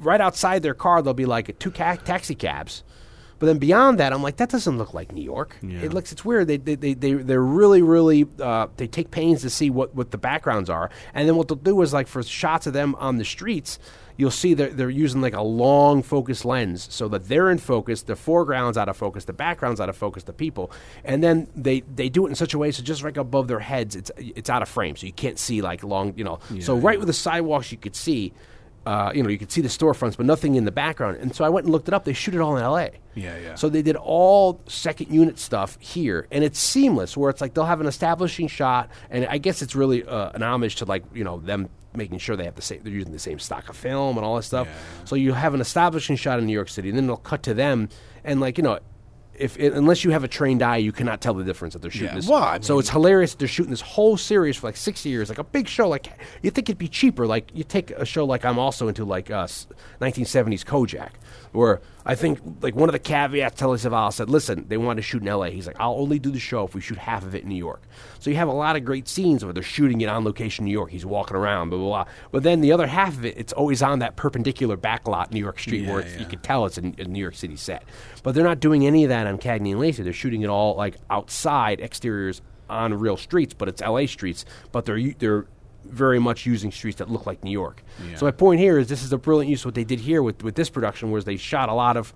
right 0.00 0.20
outside 0.20 0.62
their 0.62 0.74
car 0.74 1.02
there'll 1.02 1.14
be 1.14 1.26
like 1.26 1.58
two 1.58 1.70
ca- 1.70 1.96
taxi 1.96 2.34
cabs. 2.34 2.82
But 3.38 3.46
then 3.46 3.56
beyond 3.58 3.98
that, 4.00 4.12
I'm 4.12 4.22
like, 4.22 4.36
that 4.36 4.50
doesn't 4.50 4.76
look 4.76 4.92
like 4.92 5.12
New 5.12 5.22
York. 5.22 5.56
It 5.62 5.94
looks, 5.94 6.12
it's 6.12 6.26
weird. 6.26 6.46
They, 6.46 6.58
they, 6.58 6.74
they, 6.74 6.92
they, 6.92 7.14
they're 7.14 7.40
really, 7.42 7.80
really, 7.80 8.26
uh, 8.38 8.66
they 8.76 8.86
take 8.86 9.10
pains 9.10 9.40
to 9.40 9.48
see 9.48 9.70
what, 9.70 9.94
what 9.94 10.10
the 10.10 10.18
backgrounds 10.18 10.68
are. 10.68 10.90
And 11.14 11.26
then 11.26 11.36
what 11.36 11.48
they'll 11.48 11.56
do 11.56 11.80
is, 11.80 11.94
like, 11.94 12.06
for 12.06 12.22
shots 12.22 12.66
of 12.66 12.74
them 12.74 12.94
on 12.96 13.16
the 13.16 13.24
streets, 13.24 13.78
you'll 14.18 14.30
see 14.30 14.52
that 14.52 14.76
they're 14.76 14.90
using, 14.90 15.22
like, 15.22 15.32
a 15.32 15.40
long 15.40 16.02
focus 16.02 16.44
lens 16.44 16.86
so 16.90 17.08
that 17.08 17.28
they're 17.28 17.50
in 17.50 17.56
focus, 17.56 18.02
the 18.02 18.14
foreground's 18.14 18.76
out 18.76 18.90
of 18.90 18.96
focus, 18.98 19.24
the 19.24 19.32
background's 19.32 19.80
out 19.80 19.88
of 19.88 19.96
focus, 19.96 20.24
the 20.24 20.34
people. 20.34 20.70
And 21.02 21.24
then 21.24 21.48
they, 21.56 21.80
they 21.80 22.10
do 22.10 22.26
it 22.26 22.28
in 22.28 22.34
such 22.34 22.52
a 22.52 22.58
way 22.58 22.70
so 22.72 22.82
just 22.82 23.02
right 23.02 23.16
above 23.16 23.48
their 23.48 23.60
heads, 23.60 23.96
it's, 23.96 24.10
it's 24.18 24.50
out 24.50 24.60
of 24.60 24.68
frame. 24.68 24.96
So 24.96 25.06
you 25.06 25.14
can't 25.14 25.38
see, 25.38 25.62
like, 25.62 25.82
long, 25.82 26.12
you 26.14 26.24
know. 26.24 26.40
so 26.60 26.76
right 26.76 26.98
with 26.98 27.06
the 27.06 27.14
sidewalks, 27.14 27.72
you 27.72 27.78
could 27.78 27.96
see 27.96 28.34
uh, 28.86 29.12
you 29.14 29.22
know, 29.22 29.28
you 29.28 29.38
could 29.38 29.52
see 29.52 29.60
the 29.60 29.68
storefronts, 29.68 30.16
but 30.16 30.26
nothing 30.26 30.54
in 30.54 30.64
the 30.64 30.72
background. 30.72 31.18
And 31.18 31.34
so 31.34 31.44
I 31.44 31.48
went 31.48 31.64
and 31.66 31.72
looked 31.72 31.88
it 31.88 31.94
up. 31.94 32.04
They 32.04 32.12
shoot 32.12 32.34
it 32.34 32.40
all 32.40 32.56
in 32.56 32.62
L.A. 32.62 32.92
Yeah, 33.14 33.36
yeah. 33.38 33.54
So 33.54 33.68
they 33.68 33.82
did 33.82 33.96
all 33.96 34.60
second 34.66 35.12
unit 35.12 35.38
stuff 35.38 35.76
here, 35.80 36.26
and 36.30 36.42
it's 36.42 36.58
seamless. 36.58 37.16
Where 37.16 37.30
it's 37.30 37.40
like 37.40 37.54
they'll 37.54 37.64
have 37.66 37.80
an 37.80 37.86
establishing 37.86 38.48
shot, 38.48 38.90
and 39.10 39.26
I 39.26 39.38
guess 39.38 39.62
it's 39.62 39.74
really 39.74 40.04
uh, 40.04 40.30
an 40.30 40.42
homage 40.42 40.76
to 40.76 40.84
like 40.86 41.04
you 41.12 41.24
know 41.24 41.38
them 41.38 41.68
making 41.94 42.18
sure 42.18 42.36
they 42.36 42.44
have 42.44 42.54
the 42.54 42.62
same. 42.62 42.80
They're 42.82 42.92
using 42.92 43.12
the 43.12 43.18
same 43.18 43.38
stock 43.38 43.68
of 43.68 43.76
film 43.76 44.16
and 44.16 44.24
all 44.24 44.36
that 44.36 44.44
stuff. 44.44 44.66
Yeah. 44.66 45.04
So 45.04 45.16
you 45.16 45.32
have 45.32 45.54
an 45.54 45.60
establishing 45.60 46.16
shot 46.16 46.38
in 46.38 46.46
New 46.46 46.52
York 46.52 46.68
City, 46.68 46.88
and 46.88 46.96
then 46.96 47.06
they'll 47.06 47.16
cut 47.16 47.42
to 47.44 47.54
them, 47.54 47.88
and 48.24 48.40
like 48.40 48.56
you 48.58 48.64
know. 48.64 48.78
If 49.40 49.58
it, 49.58 49.72
unless 49.72 50.04
you 50.04 50.10
have 50.10 50.22
a 50.22 50.28
trained 50.28 50.62
eye, 50.62 50.76
you 50.76 50.92
cannot 50.92 51.20
tell 51.20 51.34
the 51.34 51.44
difference 51.44 51.72
that 51.74 51.80
they're 51.82 51.90
shooting 51.90 52.08
Yeah, 52.08 52.14
this. 52.16 52.28
well, 52.28 52.42
I 52.42 52.60
so 52.60 52.78
it's 52.78 52.90
hilarious. 52.90 53.34
They're 53.34 53.48
shooting 53.48 53.70
this 53.70 53.80
whole 53.80 54.16
series 54.16 54.56
for 54.58 54.66
like 54.68 54.76
six 54.76 55.04
years, 55.06 55.28
like 55.28 55.38
a 55.38 55.44
big 55.44 55.66
show. 55.66 55.88
Like 55.88 56.08
you 56.42 56.50
think 56.50 56.68
it'd 56.68 56.78
be 56.78 56.88
cheaper. 56.88 57.26
Like 57.26 57.50
you 57.54 57.64
take 57.64 57.90
a 57.92 58.04
show 58.04 58.24
like 58.26 58.44
I'm 58.44 58.58
also 58.58 58.88
into 58.88 59.04
like 59.04 59.30
uh, 59.30 59.46
1970s 60.00 60.64
Kojak, 60.64 61.10
where 61.52 61.80
I 62.04 62.14
think 62.14 62.40
like 62.60 62.74
one 62.74 62.88
of 62.88 62.92
the 62.92 62.98
caveats 62.98 63.58
Telly 63.58 63.78
Savalas 63.78 64.14
said, 64.14 64.30
"Listen, 64.30 64.66
they 64.68 64.76
want 64.76 64.96
to 64.98 65.02
shoot 65.02 65.22
in 65.22 65.28
L.A." 65.28 65.50
He's 65.50 65.66
like, 65.66 65.76
"I'll 65.78 65.94
only 65.94 66.18
do 66.18 66.30
the 66.30 66.38
show 66.38 66.64
if 66.64 66.74
we 66.74 66.80
shoot 66.80 66.98
half 66.98 67.24
of 67.24 67.34
it 67.34 67.42
in 67.42 67.48
New 67.48 67.56
York." 67.56 67.82
So 68.18 68.30
you 68.30 68.36
have 68.36 68.48
a 68.48 68.52
lot 68.52 68.76
of 68.76 68.84
great 68.84 69.08
scenes 69.08 69.44
where 69.44 69.52
they're 69.52 69.62
shooting 69.62 70.00
it 70.00 70.08
on 70.08 70.24
location 70.24 70.62
in 70.64 70.66
New 70.66 70.72
York. 70.72 70.90
He's 70.90 71.06
walking 71.06 71.36
around, 71.36 71.70
blah 71.70 71.78
blah 71.78 72.04
blah. 72.04 72.12
But 72.30 72.42
then 72.42 72.60
the 72.60 72.72
other 72.72 72.86
half 72.86 73.16
of 73.16 73.24
it, 73.24 73.36
it's 73.36 73.52
always 73.52 73.82
on 73.82 73.98
that 74.00 74.16
perpendicular 74.16 74.76
backlot, 74.76 75.32
New 75.32 75.40
York 75.40 75.58
Street, 75.58 75.88
where 75.88 76.00
it's, 76.00 76.16
you 76.18 76.26
can 76.26 76.38
tell 76.40 76.66
it's 76.66 76.78
a, 76.78 76.92
a 76.98 77.04
New 77.04 77.20
York 77.20 77.34
City 77.34 77.56
set. 77.56 77.84
But 78.22 78.34
they're 78.34 78.44
not 78.44 78.60
doing 78.60 78.86
any 78.86 79.04
of 79.04 79.08
that 79.08 79.26
on 79.26 79.38
Cagney 79.38 79.70
and 79.70 79.80
Lacey. 79.80 80.02
They're 80.02 80.12
shooting 80.12 80.42
it 80.42 80.48
all 80.48 80.76
like 80.76 80.96
outside 81.10 81.80
exteriors 81.80 82.42
on 82.68 82.94
real 82.94 83.16
streets, 83.16 83.52
but 83.52 83.68
it's 83.68 83.82
L.A. 83.82 84.06
streets. 84.06 84.44
But 84.72 84.86
they're 84.86 85.12
they're 85.18 85.46
very 85.84 86.18
much 86.18 86.46
using 86.46 86.70
streets 86.72 86.98
that 86.98 87.10
look 87.10 87.26
like 87.26 87.42
New 87.44 87.50
York. 87.50 87.82
So 88.16 88.24
my 88.26 88.32
point 88.32 88.60
here 88.60 88.78
is 88.78 88.88
this 88.88 89.02
is 89.02 89.12
a 89.12 89.18
brilliant 89.18 89.50
use 89.50 89.60
of 89.62 89.66
what 89.66 89.74
they 89.74 89.84
did 89.84 90.00
here 90.00 90.22
with 90.22 90.42
with 90.42 90.54
this 90.54 90.70
production, 90.70 91.10
was 91.10 91.24
they 91.24 91.36
shot 91.36 91.68
a 91.68 91.74
lot 91.74 91.96
of. 91.96 92.12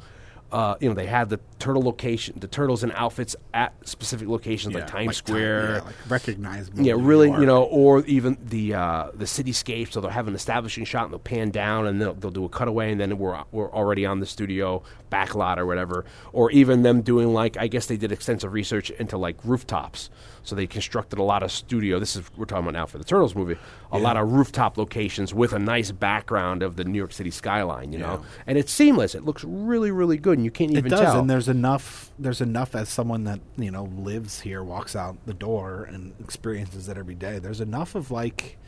Uh, 0.52 0.76
you 0.78 0.88
know, 0.88 0.94
they 0.94 1.06
had 1.06 1.30
the 1.30 1.40
turtle 1.58 1.82
location, 1.82 2.38
the 2.38 2.46
turtles 2.46 2.84
in 2.84 2.92
outfits 2.92 3.34
at 3.54 3.72
specific 3.88 4.28
locations 4.28 4.72
like 4.72 4.86
Times 4.86 5.06
like 5.08 5.16
Square, 5.16 5.72
yeah, 5.72 5.80
like 5.80 5.94
recognizable. 6.08 6.84
yeah, 6.86 6.94
really, 6.96 7.28
you 7.28 7.46
know, 7.46 7.64
or 7.64 8.04
even 8.06 8.38
the 8.40 8.72
uh, 8.74 9.08
the 9.14 9.24
cityscape. 9.24 9.90
So 9.90 10.00
they'll 10.00 10.10
have 10.10 10.28
an 10.28 10.34
establishing 10.36 10.84
shot 10.84 11.04
and 11.04 11.12
they'll 11.12 11.18
pan 11.18 11.50
down 11.50 11.88
and 11.88 12.00
they'll, 12.00 12.14
they'll 12.14 12.30
do 12.30 12.44
a 12.44 12.48
cutaway 12.48 12.92
and 12.92 13.00
then 13.00 13.18
we're 13.18 13.42
we're 13.50 13.72
already 13.72 14.06
on 14.06 14.20
the 14.20 14.26
studio 14.26 14.84
backlot 15.10 15.56
or 15.56 15.66
whatever. 15.66 16.04
Or 16.32 16.52
even 16.52 16.82
them 16.82 17.02
doing 17.02 17.32
like 17.34 17.56
I 17.56 17.66
guess 17.66 17.86
they 17.86 17.96
did 17.96 18.12
extensive 18.12 18.52
research 18.52 18.90
into 18.90 19.18
like 19.18 19.38
rooftops. 19.44 20.08
So 20.45 20.55
they 20.55 20.66
constructed 20.66 21.18
a 21.18 21.22
lot 21.22 21.42
of 21.42 21.51
studio. 21.51 21.99
This 21.99 22.16
is 22.16 22.24
we're 22.36 22.45
talking 22.45 22.64
about 22.64 22.74
now 22.78 22.84
for 22.86 22.99
the 22.99 23.05
Turtles 23.05 23.34
movie. 23.34 23.57
A 23.92 23.99
lot 23.99 24.16
of 24.18 24.30
rooftop 24.30 24.76
locations 24.76 25.32
with 25.32 25.53
a 25.55 25.59
nice 25.59 25.90
background 25.90 26.62
of 26.62 26.76
the 26.76 26.84
New 26.84 26.99
York 26.99 27.12
City 27.12 27.30
skyline. 27.30 27.92
You 27.92 27.99
know, 27.99 28.24
and 28.47 28.59
it's 28.59 28.70
seamless. 28.72 29.14
It 29.14 29.24
looks 29.24 29.42
really 29.45 29.90
really 29.90 30.18
good, 30.18 30.36
and 30.38 30.45
you 30.45 30.51
can't 30.51 30.70
It 30.72 30.78
even 30.78 30.90
does, 30.90 31.01
tell. 31.01 31.18
and 31.20 31.30
there's 31.30 31.49
enough. 31.49 32.11
There's 32.18 32.40
enough 32.42 32.74
as 32.74 32.88
someone 32.90 33.24
that 33.24 33.40
you 33.57 33.70
know 33.70 33.84
lives 33.97 34.40
here, 34.40 34.62
walks 34.62 34.95
out 34.95 35.16
the 35.26 35.34
door, 35.34 35.84
and 35.90 36.12
experiences 36.20 36.88
it 36.88 36.99
every 36.99 37.14
day. 37.14 37.38
There's 37.38 37.61
enough 37.62 37.95
of 37.95 38.11
like, 38.11 38.59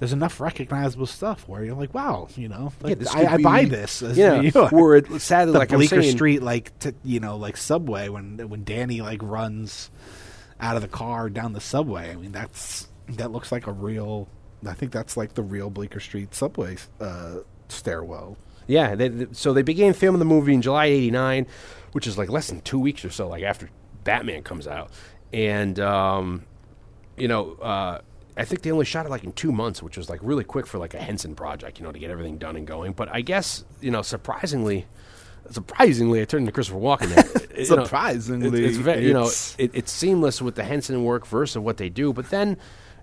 there's 0.00 0.12
enough 0.12 0.40
recognizable 0.40 1.06
stuff 1.06 1.46
where 1.48 1.64
you're 1.64 1.74
like, 1.76 1.94
wow, 1.94 2.26
you 2.36 2.48
know, 2.48 2.72
like, 2.82 2.98
this 2.98 3.14
I, 3.14 3.34
I 3.34 3.36
buy 3.38 3.64
be- 3.64 3.70
this. 3.70 4.02
as 4.02 4.18
yeah, 4.18 4.40
New 4.40 4.50
York. 4.54 4.72
or 4.72 4.96
it- 4.96 5.20
sadly, 5.20 5.52
the 5.52 5.58
like 5.60 5.68
Bleecker 5.68 6.02
Street, 6.02 6.42
like 6.42 6.76
t- 6.80 6.92
you 7.04 7.20
know, 7.20 7.36
like 7.36 7.56
subway 7.56 8.08
when 8.08 8.48
when 8.48 8.64
Danny 8.64 9.00
like 9.00 9.20
runs 9.22 9.90
out 10.60 10.76
of 10.76 10.82
the 10.82 10.88
car 10.88 11.28
down 11.30 11.52
the 11.52 11.60
subway. 11.60 12.10
I 12.10 12.16
mean, 12.16 12.32
that's 12.32 12.88
that 13.10 13.30
looks 13.30 13.52
like 13.52 13.66
a 13.66 13.72
real. 13.72 14.28
I 14.66 14.74
think 14.74 14.92
that's 14.92 15.16
like 15.16 15.34
the 15.34 15.42
real 15.42 15.70
Bleecker 15.70 16.00
Street 16.00 16.34
subway 16.34 16.76
uh, 17.00 17.38
stairwell. 17.68 18.36
Yeah, 18.66 18.94
they, 18.96 19.28
so 19.32 19.52
they 19.52 19.62
began 19.62 19.94
filming 19.94 20.18
the 20.18 20.24
movie 20.24 20.52
in 20.52 20.62
July 20.62 20.86
'89, 20.86 21.46
which 21.92 22.06
is 22.06 22.18
like 22.18 22.28
less 22.28 22.48
than 22.48 22.60
two 22.60 22.78
weeks 22.78 23.04
or 23.04 23.10
so, 23.10 23.28
like 23.28 23.42
after 23.42 23.70
Batman 24.04 24.42
comes 24.42 24.66
out, 24.66 24.90
and 25.32 25.78
um, 25.80 26.44
you 27.16 27.28
know, 27.28 27.52
uh, 27.54 28.00
I 28.36 28.44
think 28.44 28.62
they 28.62 28.70
only 28.70 28.84
shot 28.84 29.06
it 29.06 29.10
like 29.10 29.24
in 29.24 29.32
two 29.32 29.52
months, 29.52 29.82
which 29.82 29.96
was 29.96 30.10
like 30.10 30.20
really 30.22 30.44
quick 30.44 30.66
for 30.66 30.78
like 30.78 30.94
a 30.94 30.98
Henson 31.00 31.34
project, 31.34 31.78
you 31.78 31.84
know, 31.84 31.92
to 31.92 31.98
get 31.98 32.10
everything 32.10 32.36
done 32.36 32.56
and 32.56 32.66
going. 32.66 32.92
But 32.92 33.08
I 33.12 33.20
guess 33.20 33.64
you 33.80 33.90
know, 33.90 34.02
surprisingly. 34.02 34.86
Surprisingly, 35.50 36.20
I 36.20 36.24
turned 36.24 36.46
to 36.46 36.52
Christopher 36.52 36.78
Walken. 36.78 37.08
there. 37.14 37.24
You 37.58 37.76
know, 37.76 37.84
Surprisingly, 37.84 38.64
it's, 38.66 38.78
it's 38.78 38.86
you 39.02 39.12
know, 39.12 39.22
it's- 39.22 39.56
it, 39.58 39.72
it's 39.74 39.90
seamless 39.90 40.40
with 40.40 40.54
the 40.54 40.62
Henson 40.62 41.02
work 41.02 41.26
versus 41.26 41.58
what 41.58 41.76
they 41.76 41.88
do. 41.88 42.12
But 42.12 42.30
then, 42.30 42.56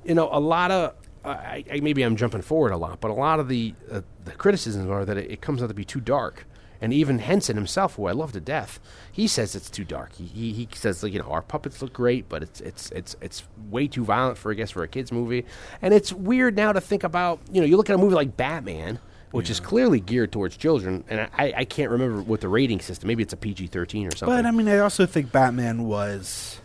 you 0.06 0.16
know, 0.16 0.30
a 0.32 0.40
lot 0.40 0.72
of 0.72 0.96
I, 1.26 1.66
I, 1.70 1.80
maybe 1.82 2.04
I'm 2.04 2.16
jumping 2.16 2.42
forward 2.42 2.72
a 2.72 2.78
lot, 2.78 3.02
but 3.02 3.12
a 3.12 3.14
lot 3.16 3.40
of 3.42 3.50
the 3.50 3.74
uh, 3.92 4.02
the 4.24 4.32
criticisms 4.32 4.90
are 4.90 5.04
that 5.04 5.18
it, 5.18 5.30
it 5.32 5.42
comes 5.42 5.62
out 5.62 5.68
to 5.68 5.74
be 5.74 5.84
too 5.84 6.00
dark. 6.00 6.46
And 6.82 6.94
even 6.94 7.20
Henson 7.20 7.56
himself, 7.56 7.96
who 7.96 8.06
I 8.06 8.12
love 8.12 8.32
to 8.34 8.40
death, 8.40 8.80
he 9.12 9.28
says 9.28 9.56
it's 9.56 9.70
too 9.70 9.84
dark. 9.86 10.14
He, 10.14 10.26
he, 10.26 10.54
he 10.54 10.68
says 10.74 11.02
like 11.04 11.12
you 11.14 11.20
know 11.20 11.26
our 11.32 11.42
puppets 11.42 11.82
look 11.82 11.92
great, 11.94 12.30
but 12.30 12.42
it's 12.44 12.62
it's 12.62 12.92
it's 12.92 13.16
it's 13.22 13.44
way 13.70 13.88
too 13.88 14.06
violent 14.06 14.38
for 14.38 14.52
I 14.52 14.56
guess 14.56 14.72
for 14.72 14.84
a 14.84 14.88
kids 14.88 15.12
movie. 15.12 15.46
And 15.82 15.94
it's 15.94 16.14
weird 16.14 16.56
now 16.56 16.72
to 16.72 16.80
think 16.80 17.04
about 17.04 17.40
you 17.52 17.60
know 17.60 17.68
you 17.68 17.76
look 17.76 17.90
at 17.90 17.96
a 17.96 17.98
movie 18.00 18.16
like 18.16 18.38
Batman, 18.38 19.00
which 19.36 19.50
is 19.50 19.60
clearly 19.60 20.00
geared 20.00 20.32
towards 20.32 20.58
children, 20.58 21.04
and 21.10 21.30
I, 21.38 21.54
I 21.58 21.66
can't 21.66 21.92
remember 21.92 22.22
what 22.22 22.42
the 22.42 22.48
rating 22.48 22.80
system. 22.80 23.08
Maybe 23.08 23.22
it's 23.22 23.34
a 23.34 23.38
PG-13 23.38 24.08
or 24.08 24.16
something. 24.16 24.36
But 24.36 24.46
I 24.46 24.52
mean, 24.52 24.68
I 24.68 24.80
also 24.80 25.06
think 25.06 25.32
Batman 25.32 25.84
was. 25.84 26.60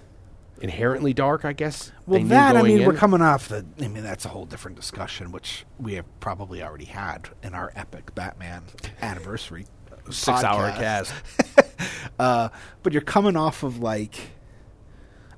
inherently 0.60 1.12
dark, 1.12 1.44
I 1.44 1.52
guess. 1.52 1.90
Well, 2.06 2.22
that 2.24 2.56
I 2.56 2.62
mean, 2.62 2.86
we're 2.86 2.94
coming 2.94 3.22
off 3.22 3.48
the. 3.48 3.64
I 3.80 3.88
mean, 3.88 4.02
that's 4.02 4.24
a 4.24 4.28
whole 4.28 4.46
different 4.46 4.76
discussion, 4.76 5.32
which 5.32 5.64
we 5.78 5.94
have 5.94 6.06
probably 6.20 6.62
already 6.62 6.84
had 6.86 7.28
in 7.42 7.54
our 7.54 7.72
epic 7.76 8.14
Batman 8.14 8.64
anniversary 9.02 9.66
six-hour 10.10 10.70
podcast. 10.70 11.12
cast. 11.12 12.10
uh, 12.18 12.48
but 12.82 12.92
you're 12.92 13.02
coming 13.02 13.36
off 13.36 13.62
of 13.62 13.78
like 13.78 14.32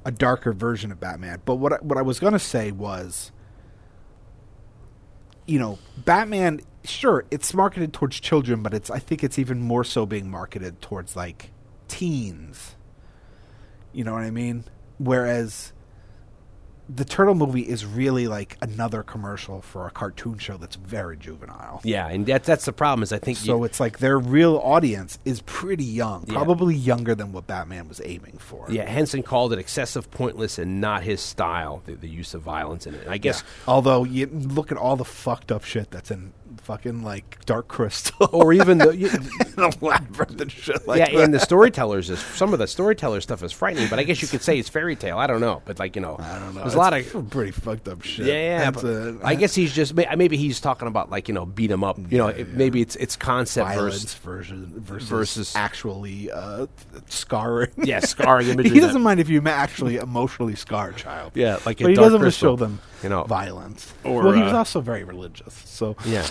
a 0.05 0.11
darker 0.11 0.53
version 0.53 0.91
of 0.93 1.01
Batman. 1.01 1.41
But 1.45 1.57
what 1.57 1.73
I, 1.73 1.77
what 1.77 1.99
I 1.99 2.03
was 2.03 2.19
gonna 2.21 2.39
say 2.39 2.73
was, 2.73 3.32
you 5.47 5.59
know, 5.59 5.79
Batman. 5.97 6.61
Sure, 6.85 7.25
it's 7.31 7.55
marketed 7.55 7.93
towards 7.93 8.19
children, 8.19 8.63
but 8.63 8.75
it's 8.75 8.91
I 8.91 8.99
think 8.99 9.23
it's 9.23 9.39
even 9.39 9.61
more 9.61 9.85
so 9.85 10.05
being 10.05 10.29
marketed 10.31 10.81
towards 10.83 11.15
like 11.15 11.53
teens. 11.87 12.75
You 13.93 14.05
know 14.05 14.15
what 14.15 14.23
I 14.23 14.31
mean? 14.31 14.65
Whereas 14.99 15.73
the 16.89 17.05
Turtle 17.05 17.35
movie 17.35 17.63
is 17.63 17.87
really 17.87 18.27
like 18.29 18.59
another 18.61 19.03
commercial 19.03 19.63
for 19.63 19.87
a 19.87 19.91
cartoon 19.91 20.37
show 20.39 20.57
that's 20.57 20.77
very 20.77 21.17
juvenile. 21.17 21.81
Yeah, 21.85 22.09
and 22.09 22.27
that's 22.27 22.47
that's 22.47 22.65
the 22.65 22.73
problem. 22.73 23.03
Is 23.03 23.13
I 23.13 23.19
think 23.19 23.39
So 23.39 23.59
you- 23.59 23.65
it's 23.65 23.81
like 23.81 23.99
their 23.99 24.19
real 24.19 24.57
audience 24.59 25.19
is 25.25 25.43
pretty 25.43 25.85
young, 25.85 26.25
Yeah. 26.27 26.35
probably 26.35 26.75
younger 26.75 27.15
than 27.15 27.33
what 27.33 27.47
Batman 27.47 27.89
was 27.89 28.01
aiming 28.05 28.39
for. 28.39 28.67
yeah, 28.71 28.89
Henson 28.89 29.23
called 29.23 29.53
it 29.53 29.59
excessive, 29.59 30.11
pointless, 30.11 30.59
and 30.59 30.81
not 30.81 31.03
his 31.05 31.21
style. 31.21 31.83
The, 31.87 31.95
the 31.95 32.09
use 32.09 32.35
of 32.35 32.43
violence 32.43 32.87
in 32.87 32.95
it. 32.95 33.07
I 33.09 33.17
guess, 33.19 33.43
Although 33.67 34.05
you 34.05 34.27
look 34.27 34.71
at 34.73 34.77
all 34.79 34.97
the 34.97 35.05
fucked 35.05 35.51
up 35.53 35.65
shit 35.65 35.91
that's 35.91 36.11
in 36.11 36.33
fucking 36.63 37.03
like 37.03 37.45
Dark 37.45 37.69
Crystal 37.69 38.29
or 38.33 38.53
even 38.53 38.79
the 38.79 38.97
you, 38.97 39.09
the 39.09 39.77
labyrinth 39.81 40.41
and 40.41 40.51
shit 40.51 40.87
like 40.87 40.99
yeah, 41.01 41.11
that. 41.11 41.25
and 41.25 41.35
the 41.35 41.41
storytellers 41.41 42.09
is 42.11 42.19
some 42.21 42.53
of 42.53 42.59
the 42.59 42.67
storyteller 42.67 43.21
stuff 43.21 43.43
is 43.43 43.53
frightening. 43.53 43.89
But 43.89 43.99
I 43.99 44.05
guess 44.05 44.23
you 44.23 44.29
could 44.29 44.43
say 44.43 44.59
it's 44.59 44.69
fairy 44.69 44.97
tale. 44.97 45.19
I 45.19 45.27
don't 45.27 45.41
know, 45.41 45.63
but 45.65 45.79
like 45.79 45.97
you 45.97 46.03
know, 46.03 46.17
I 46.19 46.39
don't 46.39 46.55
know. 46.55 46.61
There's 46.63 46.75
a 46.75 46.79
lot 46.79 46.93
of 46.95 47.31
pretty 47.31 47.51
fucked 47.53 47.89
up 47.89 48.03
shit. 48.03 48.27
Yeah, 48.27 48.71
yeah. 48.73 49.19
A- 49.23 49.27
I 49.27 49.35
guess 49.35 49.55
he's 49.55 49.75
just 49.75 49.95
maybe 49.95 50.37
he's 50.37 50.61
talking 50.61 50.89
about 50.89 51.11
like 51.11 51.29
you 51.29 51.35
know 51.35 51.47
beat 51.47 51.71
him 51.71 51.85
up. 51.85 51.99
You 52.11 52.19
know, 52.19 52.29
it- 52.29 52.49
maybe 52.49 52.81
it's 52.81 52.97
it's 52.97 53.17
concept 53.17 53.69
violence 53.69 54.15
versus 54.15 54.59
versus 54.69 55.09
versus, 55.09 55.57
actually 55.57 56.31
uh, 56.31 56.67
scarring. 57.09 57.71
yeah 57.79 58.01
scarring 58.01 58.49
images. 58.51 58.73
he 58.73 58.81
doesn't 58.81 59.03
mind 59.03 59.21
if 59.21 59.29
you 59.29 59.43
actually 59.47 59.97
emotionally 59.97 60.55
scar 60.55 60.91
a 60.91 60.95
child. 60.95 61.33
Yeah, 61.35 61.59
like 61.67 61.79
but 61.79 61.91
he 61.91 61.95
doesn't 61.97 62.21
Crystal, 62.21 62.53
show 62.53 62.57
them 62.57 62.81
you 63.03 63.09
know. 63.09 63.25
violence. 63.25 63.93
Or, 64.05 64.23
well, 64.23 64.33
he 64.33 64.43
was 64.43 64.53
uh, 64.53 64.59
also 64.59 64.81
very 64.81 65.05
religious. 65.05 65.55
So 65.65 65.97
Yeah, 66.05 66.27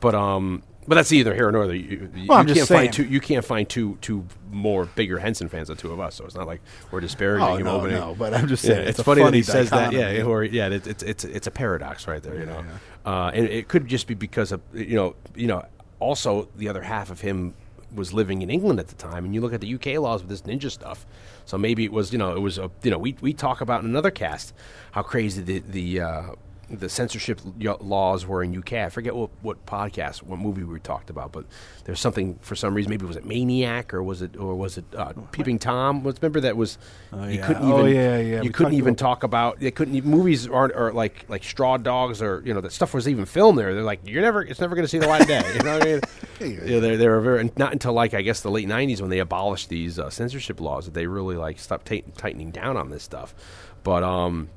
but 0.00 0.14
um, 0.14 0.62
but 0.88 0.94
that's 0.96 1.12
either 1.12 1.34
here 1.34 1.48
or 1.48 1.52
nor. 1.52 1.66
You, 1.72 2.10
you, 2.14 2.26
Well, 2.28 2.46
you 2.48 2.54
can't 2.54 2.68
find 2.68 2.92
two. 2.92 3.04
You 3.04 3.20
can't 3.20 3.44
find 3.44 3.68
two 3.68 3.96
two 4.00 4.24
more 4.50 4.86
bigger 4.86 5.18
Henson 5.18 5.48
fans 5.48 5.68
than 5.68 5.76
two 5.76 5.92
of 5.92 6.00
us. 6.00 6.16
So 6.16 6.24
it's 6.24 6.34
not 6.34 6.46
like 6.46 6.60
we're 6.90 7.00
disparaging 7.00 7.46
Oh, 7.48 7.56
him 7.56 7.64
no, 7.64 7.86
no, 7.86 8.14
but 8.18 8.34
I'm 8.34 8.48
just 8.48 8.64
Yeah, 8.64 8.70
saying, 8.74 8.80
it's, 8.88 8.90
it's 8.90 8.98
a 9.00 9.04
funny, 9.04 9.20
that 9.20 9.26
funny 9.26 9.36
he 9.38 9.42
says 9.42 9.70
that. 9.70 9.92
Yeah, 9.92 10.22
or 10.24 10.42
yeah, 10.42 10.68
it, 10.68 10.86
it's 10.86 11.02
it's 11.02 11.24
it's 11.24 11.46
a 11.46 11.50
paradox 11.50 12.08
right 12.08 12.22
there. 12.22 12.38
You 12.38 12.46
know, 12.46 12.64
Uh, 13.04 13.30
and 13.32 13.46
it 13.46 13.68
could 13.68 13.86
just 13.86 14.06
be 14.06 14.14
because 14.14 14.52
of 14.52 14.60
you 14.74 14.96
know 14.96 15.14
you 15.34 15.46
know 15.46 15.64
also 16.00 16.48
the 16.56 16.68
other 16.68 16.82
half 16.82 17.10
of 17.10 17.20
him 17.20 17.54
was 17.94 18.12
living 18.12 18.40
in 18.42 18.50
England 18.50 18.78
at 18.80 18.86
the 18.88 18.94
time, 18.94 19.24
and 19.24 19.34
you 19.34 19.40
look 19.40 19.52
at 19.52 19.60
the 19.60 19.74
UK 19.74 20.00
laws 20.00 20.22
with 20.22 20.30
this 20.30 20.42
ninja 20.42 20.70
stuff. 20.70 21.04
So 21.44 21.58
maybe 21.58 21.84
it 21.84 21.92
was 21.92 22.12
you 22.12 22.18
know 22.18 22.34
it 22.34 22.40
was 22.40 22.56
a 22.58 22.70
you 22.82 22.90
know 22.90 22.98
we 22.98 23.16
we 23.20 23.32
talk 23.32 23.60
about 23.60 23.82
in 23.84 23.90
another 23.90 24.10
cast 24.10 24.54
how 24.92 25.02
crazy 25.02 25.42
the 25.42 25.58
the 25.60 26.00
uh, 26.00 26.22
the 26.70 26.88
censorship 26.88 27.40
laws 27.80 28.26
were 28.26 28.42
in 28.42 28.56
UK. 28.56 28.74
I 28.74 28.88
forget 28.90 29.14
what, 29.14 29.30
what 29.42 29.66
podcast, 29.66 30.22
what 30.22 30.38
movie 30.38 30.62
we 30.62 30.78
talked 30.80 31.10
about, 31.10 31.32
but 31.32 31.44
there's 31.84 31.98
something 32.00 32.38
for 32.42 32.54
some 32.54 32.74
reason. 32.74 32.90
Maybe 32.90 33.04
was 33.06 33.16
it 33.16 33.24
Maniac 33.26 33.92
or 33.92 34.02
was 34.02 34.22
it 34.22 34.36
or 34.36 34.54
was 34.54 34.78
it 34.78 34.84
uh, 34.96 35.12
Peeping 35.32 35.58
Tom? 35.58 36.04
Was 36.04 36.16
remember 36.22 36.40
that 36.40 36.56
was 36.56 36.78
Oh, 37.12 37.24
you 37.26 37.38
yeah. 37.38 37.46
couldn't 37.46 37.62
even 37.64 37.74
Oh, 37.80 37.84
yeah, 37.86 38.18
yeah. 38.18 38.36
you 38.36 38.42
We 38.42 38.48
couldn't 38.50 38.74
even 38.74 38.94
talk 38.94 39.24
about 39.24 39.58
they 39.58 39.70
couldn't 39.70 39.94
even, 39.96 40.10
movies 40.10 40.46
aren't 40.46 40.74
or 40.76 40.92
like 40.92 41.24
like 41.28 41.42
Straw 41.42 41.76
Dogs 41.76 42.22
or 42.22 42.42
you 42.44 42.54
know 42.54 42.60
that 42.60 42.72
stuff 42.72 42.94
was 42.94 43.08
even 43.08 43.24
filmed 43.24 43.58
there. 43.58 43.74
They're 43.74 43.82
like 43.82 44.00
you're 44.04 44.22
never 44.22 44.42
it's 44.42 44.60
never 44.60 44.74
going 44.76 44.84
to 44.84 44.88
see 44.88 44.98
the 44.98 45.08
light 45.08 45.22
of 45.22 45.28
day. 45.28 45.42
You 45.54 45.64
know 45.64 45.78
what 45.78 45.82
I 45.82 45.92
mean? 45.92 46.00
yeah, 46.68 46.78
they 46.78 46.96
they 46.96 47.08
were 47.08 47.20
very 47.20 47.50
not 47.56 47.72
until 47.72 47.92
like 47.92 48.14
I 48.14 48.22
guess 48.22 48.40
the 48.40 48.50
late 48.50 48.68
'90s 48.68 49.00
when 49.00 49.10
they 49.10 49.18
abolished 49.18 49.68
these 49.68 49.98
uh, 49.98 50.08
censorship 50.10 50.60
laws 50.60 50.84
that 50.84 50.94
they 50.94 51.06
really 51.06 51.36
like 51.36 51.58
stopped 51.58 51.86
tightening 51.86 52.12
tightening 52.16 52.50
down 52.50 52.76
on 52.76 52.90
this 52.90 53.02
stuff. 53.02 53.34
But 53.82 54.02
um, 54.04 54.48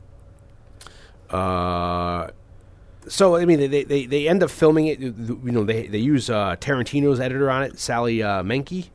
uh, 1.34 2.30
so 3.08 3.36
I 3.36 3.46
mean, 3.46 3.60
they, 3.60 3.84
they, 3.84 4.06
they 4.06 4.28
end 4.28 4.44
up 4.44 4.50
filming 4.50 4.88
it. 4.88 5.00
You 5.00 5.40
know, 5.44 5.64
they 5.64 5.88
they 5.88 5.98
use 5.98 6.30
uh, 6.30 6.56
Tarantino's 6.58 7.20
editor 7.20 7.50
on 7.50 7.64
it, 7.64 7.80
Sally 7.80 8.24
uh, 8.24 8.44
Menke. 8.44 8.90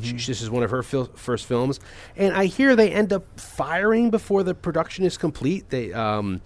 She, 0.00 0.12
this 0.12 0.40
is 0.40 0.48
one 0.48 0.62
of 0.62 0.70
her 0.70 0.82
fil- 0.82 1.10
first 1.14 1.44
films, 1.44 1.78
and 2.16 2.34
I 2.34 2.46
hear 2.46 2.74
they 2.74 2.90
end 2.90 3.12
up 3.12 3.24
firing 3.38 4.10
before 4.10 4.42
the 4.42 4.54
production 4.54 5.04
is 5.04 5.18
complete. 5.18 5.68
They 5.68 5.92
um, 5.92 6.40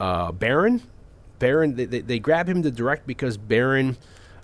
uh, 0.00 0.32
Barron, 0.32 0.82
Barron, 1.38 1.74
they, 1.74 1.84
they, 1.84 2.00
they 2.00 2.18
grab 2.18 2.48
him 2.48 2.62
to 2.62 2.70
direct 2.70 3.06
because 3.06 3.36
Barron, 3.36 3.98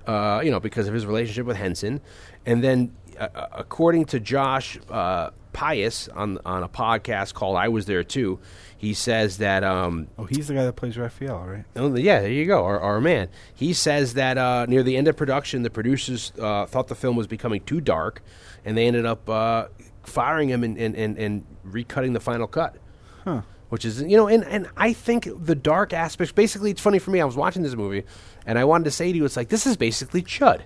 uh, 0.07 0.43
you 0.45 0.51
know, 0.51 0.61
because 0.61 0.89
of 0.89 0.93
his 0.93 1.07
relationship 1.07 1.47
with 1.47 1.57
Henson, 1.57 2.03
and 2.45 2.63
then 2.63 2.95
uh, 3.19 3.29
uh, 3.35 3.47
according 3.53 4.05
to 4.07 4.21
Josh 4.21 4.79
uh, 4.91 5.31
Pais 5.55 6.09
on 6.09 6.39
on 6.45 6.63
a 6.63 6.69
podcast 6.69 7.33
called 7.33 7.57
"I 7.57 7.69
Was 7.69 7.87
There 7.87 8.05
Too," 8.05 8.41
he 8.85 8.95
says 8.95 9.39
that 9.39 9.65
um, 9.65 10.09
Oh, 10.19 10.25
he's 10.25 10.49
the 10.49 10.55
guy 10.55 10.65
that 10.65 10.77
plays 10.77 10.99
Raphael, 10.99 11.39
right? 11.47 11.65
Oh, 11.75 11.95
yeah, 11.97 12.21
there 12.21 12.31
you 12.31 12.45
go. 12.45 12.65
Our, 12.65 12.79
our 12.79 13.01
man. 13.01 13.29
He 13.55 13.73
says 13.73 14.15
that 14.15 14.37
uh, 14.37 14.67
near 14.67 14.83
the 14.83 14.97
end 14.97 15.09
of 15.09 15.17
production, 15.17 15.63
the 15.63 15.71
producers 15.71 16.33
uh, 16.39 16.67
thought 16.67 16.89
the 16.89 16.95
film 16.95 17.17
was 17.17 17.27
becoming 17.27 17.63
too 17.63 17.81
dark, 17.81 18.23
and 18.65 18.77
they 18.77 18.87
ended 18.87 19.07
up 19.07 19.29
uh, 19.29 19.69
firing 20.03 20.51
him 20.51 20.63
and, 20.63 20.77
and, 20.79 20.95
and, 20.95 21.17
and 21.19 21.47
recutting 21.67 22.13
the 22.13 22.21
final 22.21 22.47
cut. 22.47 22.77
Huh. 23.25 23.43
Which 23.71 23.85
is, 23.85 24.03
you 24.03 24.17
know, 24.17 24.29
and, 24.29 24.45
and 24.45 24.69
I 24.77 24.93
think 24.93 25.29
the 25.35 25.55
dark 25.55 25.93
aspects, 25.93 26.33
basically, 26.33 26.71
it's 26.71 26.81
funny 26.81 26.99
for 26.99 27.11
me. 27.11 27.21
I 27.21 27.25
was 27.25 27.37
watching 27.37 27.63
this 27.63 27.75
movie, 27.75 28.05
and 28.47 28.59
I 28.59 28.65
wanted 28.65 28.85
to 28.85 28.91
say 28.91 29.11
to 29.11 29.17
you, 29.17 29.25
it's 29.25 29.37
like, 29.37 29.49
this 29.49 29.67
is 29.67 29.77
basically 29.77 30.23
Chud. 30.23 30.61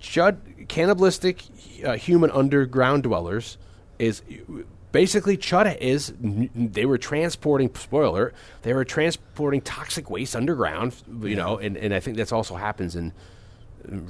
Chud, 0.00 0.68
cannibalistic 0.68 1.44
uh, 1.84 1.92
human 1.92 2.30
underground 2.32 3.04
dwellers, 3.04 3.56
is 3.98 4.20
basically 4.92 5.36
Chud 5.36 5.76
is. 5.78 6.12
They 6.20 6.84
were 6.86 6.98
transporting 6.98 7.74
spoiler. 7.74 8.32
They 8.62 8.74
were 8.74 8.84
transporting 8.84 9.60
toxic 9.62 10.10
waste 10.10 10.36
underground. 10.36 10.94
You 11.22 11.36
know, 11.36 11.58
and, 11.58 11.76
and 11.76 11.92
I 11.94 12.00
think 12.00 12.16
that's 12.16 12.32
also 12.32 12.54
happens 12.54 12.94
in. 12.94 13.12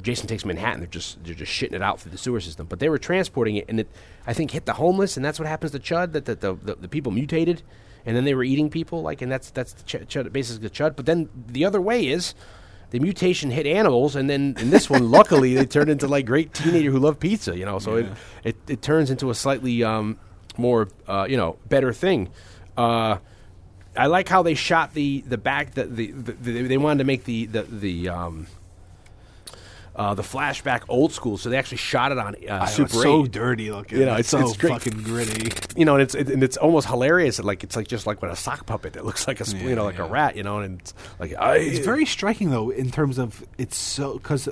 Jason 0.03 0.27
takes 0.27 0.45
Manhattan. 0.45 0.81
They're 0.81 0.87
just 0.87 1.25
they're 1.25 1.35
just 1.35 1.51
shitting 1.51 1.73
it 1.73 1.83
out 1.83 2.01
through 2.01 2.13
the 2.13 2.19
sewer 2.19 2.41
system. 2.41 2.67
But 2.67 2.79
they 2.79 2.91
were 2.91 2.99
transporting 2.99 3.57
it, 3.57 3.65
and 3.69 3.81
it 3.81 3.89
I 4.27 4.35
think 4.35 4.51
hit 4.51 4.67
the 4.67 4.75
homeless, 4.75 5.17
and 5.17 5.25
that's 5.25 5.39
what 5.39 5.49
happens 5.49 5.73
to 5.73 5.79
Chud. 5.79 6.13
That 6.13 6.27
the 6.27 6.35
the, 6.35 6.55
the, 6.55 6.75
the 6.75 6.89
people 6.89 7.11
mutated, 7.11 7.63
and 8.05 8.15
then 8.15 8.25
they 8.25 8.35
were 8.35 8.45
eating 8.45 8.69
people. 8.69 9.01
Like, 9.01 9.23
and 9.23 9.33
that's 9.33 9.51
that's 9.51 9.73
the 9.73 9.83
ch- 9.85 10.07
Chud, 10.09 10.31
basically 10.33 10.69
the 10.69 10.75
Chud. 10.75 10.95
But 10.95 11.07
then 11.07 11.31
the 11.47 11.65
other 11.65 11.81
way 11.81 12.07
is 12.07 12.35
the 12.91 13.01
mutation 13.01 13.51
hit 13.51 13.67
animals, 13.67 14.15
and 14.15 14.29
then 14.29 14.55
in 14.59 14.69
this 14.69 14.91
one, 14.91 15.11
luckily, 15.19 15.55
they 15.55 15.65
turned 15.65 15.89
into 15.89 16.07
like 16.07 16.27
great 16.27 16.53
teenager 16.53 16.91
who 16.91 16.99
love 16.99 17.19
pizza. 17.19 17.57
You 17.57 17.65
know, 17.65 17.79
so 17.79 17.97
it, 17.97 18.07
it 18.45 18.57
it 18.69 18.83
turns 18.83 19.11
into 19.11 19.31
a 19.31 19.35
slightly 19.35 19.83
um, 19.83 20.19
more 20.59 20.89
uh, 21.07 21.27
you 21.29 21.37
know 21.37 21.57
better 21.69 21.93
thing. 21.93 22.29
Uh, 22.77 23.19
I 23.97 24.07
like 24.07 24.29
how 24.29 24.43
they 24.43 24.55
shot 24.55 24.95
the 24.95 25.21
the 25.27 25.39
back. 25.39 25.75
The, 25.75 25.85
the, 25.85 26.13
the, 26.13 26.33
the 26.33 26.63
they 26.63 26.79
wanted 26.79 26.99
to 26.99 27.05
make 27.05 27.25
the 27.25 27.47
the 27.47 27.63
the 27.63 28.09
um, 28.09 28.47
uh, 29.95 30.15
the 30.15 30.23
flashback 30.23 30.83
old 30.89 31.13
school, 31.13 31.37
so 31.37 31.51
they 31.51 31.59
actually 31.59 31.77
shot 31.77 32.13
it 32.13 32.17
on 32.19 32.35
uh, 32.49 32.65
Super 32.65 32.85
it's 32.87 33.03
so 33.03 33.25
8. 33.27 33.31
dirty 33.31 33.71
looking. 33.71 33.99
You 33.99 34.07
know, 34.07 34.15
it's, 34.17 34.33
it's- 34.33 34.57
so 34.57 34.67
it's 34.67 34.85
fucking 34.85 35.03
gritty. 35.03 35.51
You 35.77 35.85
know, 35.85 35.95
and 35.97 36.03
it's 36.03 36.15
it, 36.15 36.31
and 36.31 36.43
it's 36.43 36.57
almost 36.57 36.89
hilarious. 36.89 37.39
Like 37.43 37.63
it's 37.63 37.77
like 37.77 37.89
just 37.89 38.07
like 38.07 38.23
with 38.23 38.31
a 38.33 38.37
sock 38.37 38.65
puppet 38.65 38.95
that 38.95 39.05
looks 39.05 39.29
like 39.29 39.41
a 39.41 39.45
sp- 39.45 39.61
you 39.61 39.75
know 39.75 39.85
like 39.85 39.99
a 39.99 40.05
rat. 40.05 40.35
You 40.37 40.43
know, 40.45 40.61
and 40.61 40.81
it's 40.81 40.95
like 41.21 41.35
I, 41.39 41.57
It's 41.57 41.85
very 41.85 42.07
striking 42.07 42.49
though 42.49 42.71
in 42.71 42.91
terms 42.91 43.19
of 43.19 43.45
it's 43.59 43.77
so 43.77 44.15
because 44.15 44.49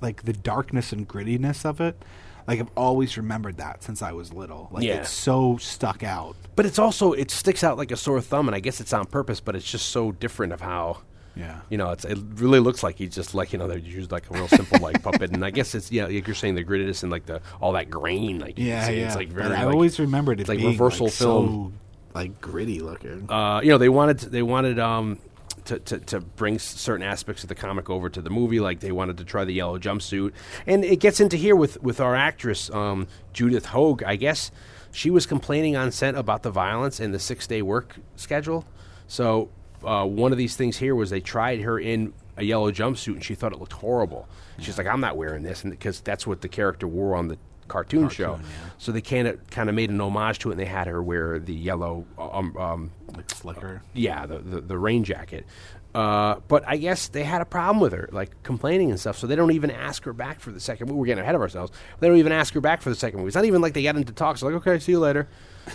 like 0.00 0.24
the 0.24 0.32
darkness 0.32 0.92
and 0.92 1.08
grittiness 1.08 1.64
of 1.64 1.80
it. 1.80 2.02
Like 2.50 2.60
I've 2.60 2.70
always 2.76 3.16
remembered 3.16 3.58
that 3.58 3.82
since 3.84 4.02
I 4.02 4.10
was 4.12 4.32
little. 4.32 4.68
Like 4.72 4.82
Yeah. 4.84 4.94
it's 4.96 5.10
so 5.10 5.56
stuck 5.58 6.02
out. 6.02 6.34
But 6.56 6.66
it's 6.66 6.78
also 6.80 7.12
it 7.12 7.30
sticks 7.30 7.62
out 7.62 7.78
like 7.78 7.92
a 7.92 7.96
sore 7.96 8.20
thumb, 8.20 8.48
and 8.48 8.54
I 8.56 8.60
guess 8.60 8.80
it's 8.80 8.92
on 8.92 9.06
purpose. 9.06 9.38
But 9.40 9.54
it's 9.56 9.70
just 9.70 9.90
so 9.90 10.12
different 10.12 10.52
of 10.52 10.60
how. 10.60 10.98
Yeah. 11.36 11.60
You 11.70 11.78
know, 11.78 11.90
it's, 11.92 12.04
it 12.04 12.18
really 12.34 12.58
looks 12.58 12.82
like 12.82 12.96
he's 12.98 13.14
just 13.14 13.34
like 13.34 13.52
you 13.52 13.58
know 13.60 13.68
they 13.68 13.78
used 13.78 14.10
like 14.10 14.28
a 14.30 14.34
real 14.34 14.48
simple 14.48 14.80
like 14.80 15.00
puppet, 15.08 15.30
and 15.32 15.44
I 15.44 15.50
guess 15.50 15.76
it's 15.76 15.92
yeah, 15.92 16.06
like 16.06 16.26
you're 16.26 16.34
saying 16.34 16.56
the 16.56 16.64
grittiness 16.64 17.04
and 17.04 17.12
like 17.12 17.24
the 17.26 17.40
all 17.62 17.72
that 17.74 17.88
grain, 17.88 18.40
like 18.40 18.58
Yeah, 18.58 18.88
yeah. 18.90 19.06
it's 19.06 19.14
like 19.14 19.28
But 19.28 19.36
very. 19.44 19.54
I 19.54 19.64
like, 19.66 19.74
always 19.74 20.00
remembered 20.00 20.40
it 20.40 20.42
it's 20.42 20.48
like 20.48 20.58
being 20.58 20.72
reversal 20.72 21.06
like, 21.06 21.14
film. 21.14 21.72
so 22.12 22.18
like 22.18 22.40
gritty 22.40 22.80
looking. 22.80 23.30
uh, 23.30 23.60
you 23.62 23.68
know, 23.70 23.78
they 23.78 23.88
wanted 23.88 24.18
they 24.18 24.42
wanted 24.42 24.80
um, 24.80 25.20
to, 25.70 25.78
to 25.78 25.98
to 26.00 26.20
bring 26.20 26.58
certain 26.58 27.06
aspects 27.06 27.44
of 27.44 27.48
the 27.48 27.54
comic 27.54 27.88
over 27.88 28.08
to 28.10 28.20
the 28.20 28.30
movie. 28.30 28.58
Like 28.58 28.80
they 28.80 28.92
wanted 28.92 29.18
to 29.18 29.24
try 29.24 29.44
the 29.44 29.54
yellow 29.54 29.78
jumpsuit, 29.78 30.32
and 30.66 30.84
it 30.84 30.98
gets 31.00 31.20
into 31.20 31.36
here 31.36 31.54
with 31.54 31.80
with 31.82 32.00
our 32.00 32.16
actress 32.16 32.70
um, 32.70 33.06
Judith 33.32 33.66
Hoag. 33.66 34.02
I 34.02 34.16
guess 34.16 34.50
she 34.92 35.10
was 35.10 35.26
complaining 35.26 35.76
on 35.76 35.92
set 35.92 36.16
about 36.16 36.42
the 36.42 36.50
violence 36.50 36.98
and 36.98 37.14
the 37.14 37.20
six 37.20 37.46
day 37.46 37.62
work 37.62 37.96
schedule. 38.16 38.66
So 39.06 39.50
uh, 39.84 40.04
one 40.06 40.32
of 40.32 40.38
these 40.38 40.56
things 40.56 40.76
here 40.76 40.94
was 40.94 41.10
they 41.10 41.20
tried 41.20 41.60
her 41.60 41.78
in 41.78 42.12
a 42.36 42.42
yellow 42.42 42.72
jumpsuit, 42.72 43.14
and 43.14 43.24
she 43.24 43.34
thought 43.34 43.52
it 43.52 43.60
looked 43.60 43.74
horrible. 43.74 44.28
She's 44.58 44.76
like, 44.76 44.88
"I'm 44.88 45.00
not 45.00 45.16
wearing 45.16 45.44
this," 45.44 45.62
because 45.62 46.00
that's 46.00 46.26
what 46.26 46.40
the 46.40 46.48
character 46.48 46.88
wore 46.88 47.14
on 47.14 47.28
the 47.28 47.38
cartoon, 47.70 48.08
show. 48.10 48.38
So 48.78 48.92
they 48.92 49.00
kind 49.00 49.28
of 49.28 49.48
kind 49.50 49.68
of 49.68 49.74
made 49.74 49.90
an 49.90 50.00
homage 50.00 50.38
to 50.40 50.50
it, 50.50 50.52
and 50.52 50.60
they 50.60 50.66
had 50.66 50.86
her 50.86 51.02
wear 51.02 51.38
the 51.38 51.54
yellow 51.54 52.04
um, 52.18 52.56
um, 52.56 52.90
like 53.16 53.30
slicker. 53.30 53.82
yeah, 53.94 54.26
the, 54.26 54.38
the, 54.38 54.60
the 54.60 54.78
rain 54.78 55.04
jacket. 55.04 55.46
Uh, 55.94 56.36
but 56.46 56.62
I 56.68 56.76
guess 56.76 57.08
they 57.08 57.24
had 57.24 57.40
a 57.40 57.44
problem 57.44 57.80
with 57.80 57.92
her, 57.92 58.08
like 58.12 58.30
complaining 58.44 58.90
and 58.90 59.00
stuff. 59.00 59.18
So 59.18 59.26
they 59.26 59.34
don't 59.34 59.50
even 59.50 59.70
ask 59.70 60.04
her 60.04 60.12
back 60.12 60.38
for 60.38 60.52
the 60.52 60.60
second. 60.60 60.88
We're 60.88 61.06
getting 61.06 61.22
ahead 61.22 61.34
of 61.34 61.40
ourselves. 61.40 61.72
They 61.98 62.06
don't 62.06 62.18
even 62.18 62.32
ask 62.32 62.54
her 62.54 62.60
back 62.60 62.80
for 62.80 62.90
the 62.90 62.96
second 62.96 63.18
movie. 63.18 63.28
It's 63.28 63.36
not 63.36 63.44
even 63.44 63.60
like 63.60 63.74
they 63.74 63.82
got 63.82 63.96
into 63.96 64.12
talks. 64.12 64.42
Like, 64.42 64.54
okay, 64.54 64.78
see 64.78 64.92
you 64.92 65.00
later, 65.00 65.28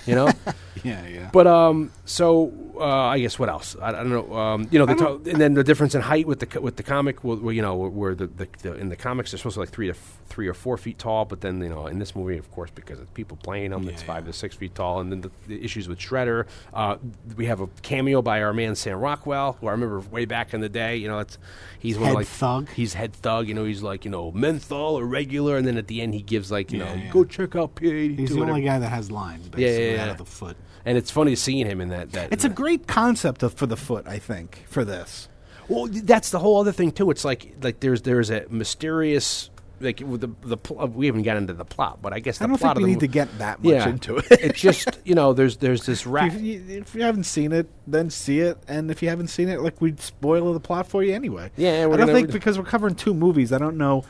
you 0.05 0.15
know. 0.15 0.29
Yeah, 0.83 1.07
yeah. 1.07 1.29
But 1.31 1.47
um, 1.47 1.89
so 2.03 2.51
uh, 2.77 2.83
I 2.83 3.17
guess 3.19 3.39
what 3.39 3.49
else? 3.49 3.75
I, 3.81 3.87
I 3.87 3.91
don't 3.93 4.09
know. 4.09 4.35
Um, 4.37 4.67
you 4.69 4.77
know, 4.77 4.85
they 4.85 4.93
talk, 4.93 5.25
and 5.25 5.39
then 5.41 5.53
the 5.55 5.63
difference 5.63 5.95
in 5.95 6.01
height 6.01 6.27
with 6.27 6.41
the 6.41 6.61
with 6.61 6.75
the 6.75 6.83
comic, 6.83 7.23
well, 7.23 7.37
well, 7.37 7.53
you 7.53 7.61
know, 7.63 7.75
where 7.75 8.13
the, 8.13 8.27
the, 8.27 8.47
the 8.61 8.73
in 8.75 8.89
the 8.89 8.95
comics 8.97 9.31
they're 9.31 9.37
supposed 9.39 9.55
to 9.55 9.61
be 9.61 9.65
like 9.65 9.73
three 9.73 9.87
to 9.87 9.93
f- 9.93 10.19
three 10.27 10.47
or 10.47 10.53
four 10.53 10.77
feet 10.77 10.99
tall, 10.99 11.23
but 11.25 11.41
then 11.41 11.59
you 11.61 11.69
know 11.69 11.87
in 11.87 11.97
this 11.97 12.13
movie, 12.15 12.37
of 12.37 12.51
course, 12.51 12.69
because 12.75 12.99
it's 12.99 13.09
people 13.11 13.37
playing 13.41 13.71
them, 13.71 13.87
it's 13.87 14.03
five 14.03 14.25
to 14.25 14.33
six 14.33 14.53
feet 14.55 14.75
tall, 14.75 14.99
and 14.99 15.11
then 15.11 15.21
the, 15.21 15.31
the 15.47 15.63
issues 15.63 15.87
with 15.87 15.97
Shredder. 15.97 16.45
Uh, 16.73 16.97
we 17.37 17.45
have 17.45 17.61
a 17.61 17.67
cameo 17.81 18.21
by 18.21 18.43
our 18.43 18.53
man 18.53 18.75
Sam 18.75 18.99
Rockwell, 18.99 19.53
who 19.61 19.67
I 19.67 19.71
remember 19.71 20.01
way 20.01 20.25
back 20.25 20.53
in 20.53 20.59
the 20.59 20.69
day. 20.69 20.97
You 20.97 21.07
know, 21.07 21.19
it's 21.19 21.39
he's 21.79 21.95
one 21.95 22.07
Head 22.07 22.11
of 22.11 22.15
like 22.17 22.27
thug. 22.27 22.69
He's 22.71 22.93
head 22.93 23.13
thug. 23.13 23.47
You 23.47 23.53
know, 23.55 23.63
he's 23.63 23.81
like 23.81 24.05
you 24.05 24.11
know 24.11 24.31
menthol 24.33 24.99
or 24.99 25.05
regular, 25.05 25.55
and 25.57 25.65
then 25.65 25.77
at 25.77 25.87
the 25.87 26.01
end 26.01 26.13
he 26.13 26.21
gives 26.21 26.51
like 26.51 26.71
you 26.73 26.79
Yeah, 26.79 26.93
know 26.93 27.01
yeah. 27.05 27.11
go 27.11 27.23
check 27.23 27.55
out 27.55 27.73
P 27.75 27.89
eighty 27.89 28.15
He's 28.17 28.35
the 28.35 28.41
only 28.41 28.61
guy 28.61 28.77
that 28.77 28.89
has 28.89 29.09
lines 29.09 29.49
Yeah, 29.55 29.69
yeah, 29.93 30.03
out 30.03 30.09
of 30.09 30.17
the 30.17 30.25
foot. 30.25 30.57
And 30.85 30.97
it's 30.97 31.11
funny 31.11 31.35
seeing 31.35 31.65
him 31.65 31.81
in 31.81 31.89
that. 31.89 32.11
that 32.11 32.31
It's 32.33 32.43
a 32.45 32.49
great 32.49 32.87
concept 32.87 33.41
of, 33.43 33.53
for 33.53 33.65
the 33.65 33.77
foot, 33.77 34.07
I 34.07 34.19
think, 34.19 34.65
for 34.67 34.85
this. 34.85 35.27
Well, 35.67 35.87
that's 35.89 36.29
the 36.29 36.39
whole 36.39 36.59
other 36.61 36.71
thing 36.71 36.91
too. 36.91 37.09
It's 37.09 37.25
like 37.25 37.55
like 37.63 37.79
there's 37.79 38.03
there's 38.03 38.29
a 38.29 38.45
mysterious 38.49 39.49
like 39.81 39.97
the 39.97 40.29
the 40.41 40.57
pl- 40.57 40.79
uh, 40.79 40.85
we 40.85 41.07
haven't 41.07 41.23
got 41.23 41.37
into 41.37 41.53
the 41.53 41.65
plot, 41.65 41.99
but 42.03 42.13
I 42.13 42.19
guess 42.19 42.37
the 42.37 42.43
I 42.45 42.47
don't 42.47 42.57
plot 42.59 42.75
think 42.77 42.85
we 42.87 42.93
of 42.93 42.99
the 42.99 43.05
need 43.07 43.11
to 43.11 43.13
get 43.13 43.39
that 43.39 43.63
much 43.63 43.73
yeah, 43.73 43.89
into 43.89 44.15
it. 44.17 44.25
it's 44.29 44.59
just 44.61 44.99
you 45.03 45.15
know 45.15 45.33
there's 45.33 45.57
there's 45.57 45.85
this 45.87 46.05
rat. 46.05 46.33
If 46.35 46.41
you, 46.41 46.63
if 46.69 46.93
you 46.93 47.01
haven't 47.01 47.23
seen 47.25 47.51
it, 47.51 47.67
then 47.87 48.09
see 48.11 48.39
it. 48.41 48.57
And 48.67 48.91
if 48.91 49.01
you 49.01 49.09
haven't 49.09 49.29
seen 49.29 49.49
it, 49.49 49.59
like 49.61 49.81
we'd 49.81 49.99
spoil 49.99 50.53
the 50.53 50.59
plot 50.59 50.87
for 50.87 51.03
you 51.03 51.13
anyway. 51.15 51.49
Yeah, 51.57 51.87
we're 51.87 51.95
I 51.95 51.97
don't 51.97 51.99
gonna- 52.07 52.13
think 52.13 52.27
we're- 52.27 52.33
because 52.39 52.59
we're 52.59 52.65
covering 52.65 52.93
two 52.95 53.13
movies. 53.15 53.51
I 53.51 53.57
don't 53.57 53.77
know. 53.77 54.05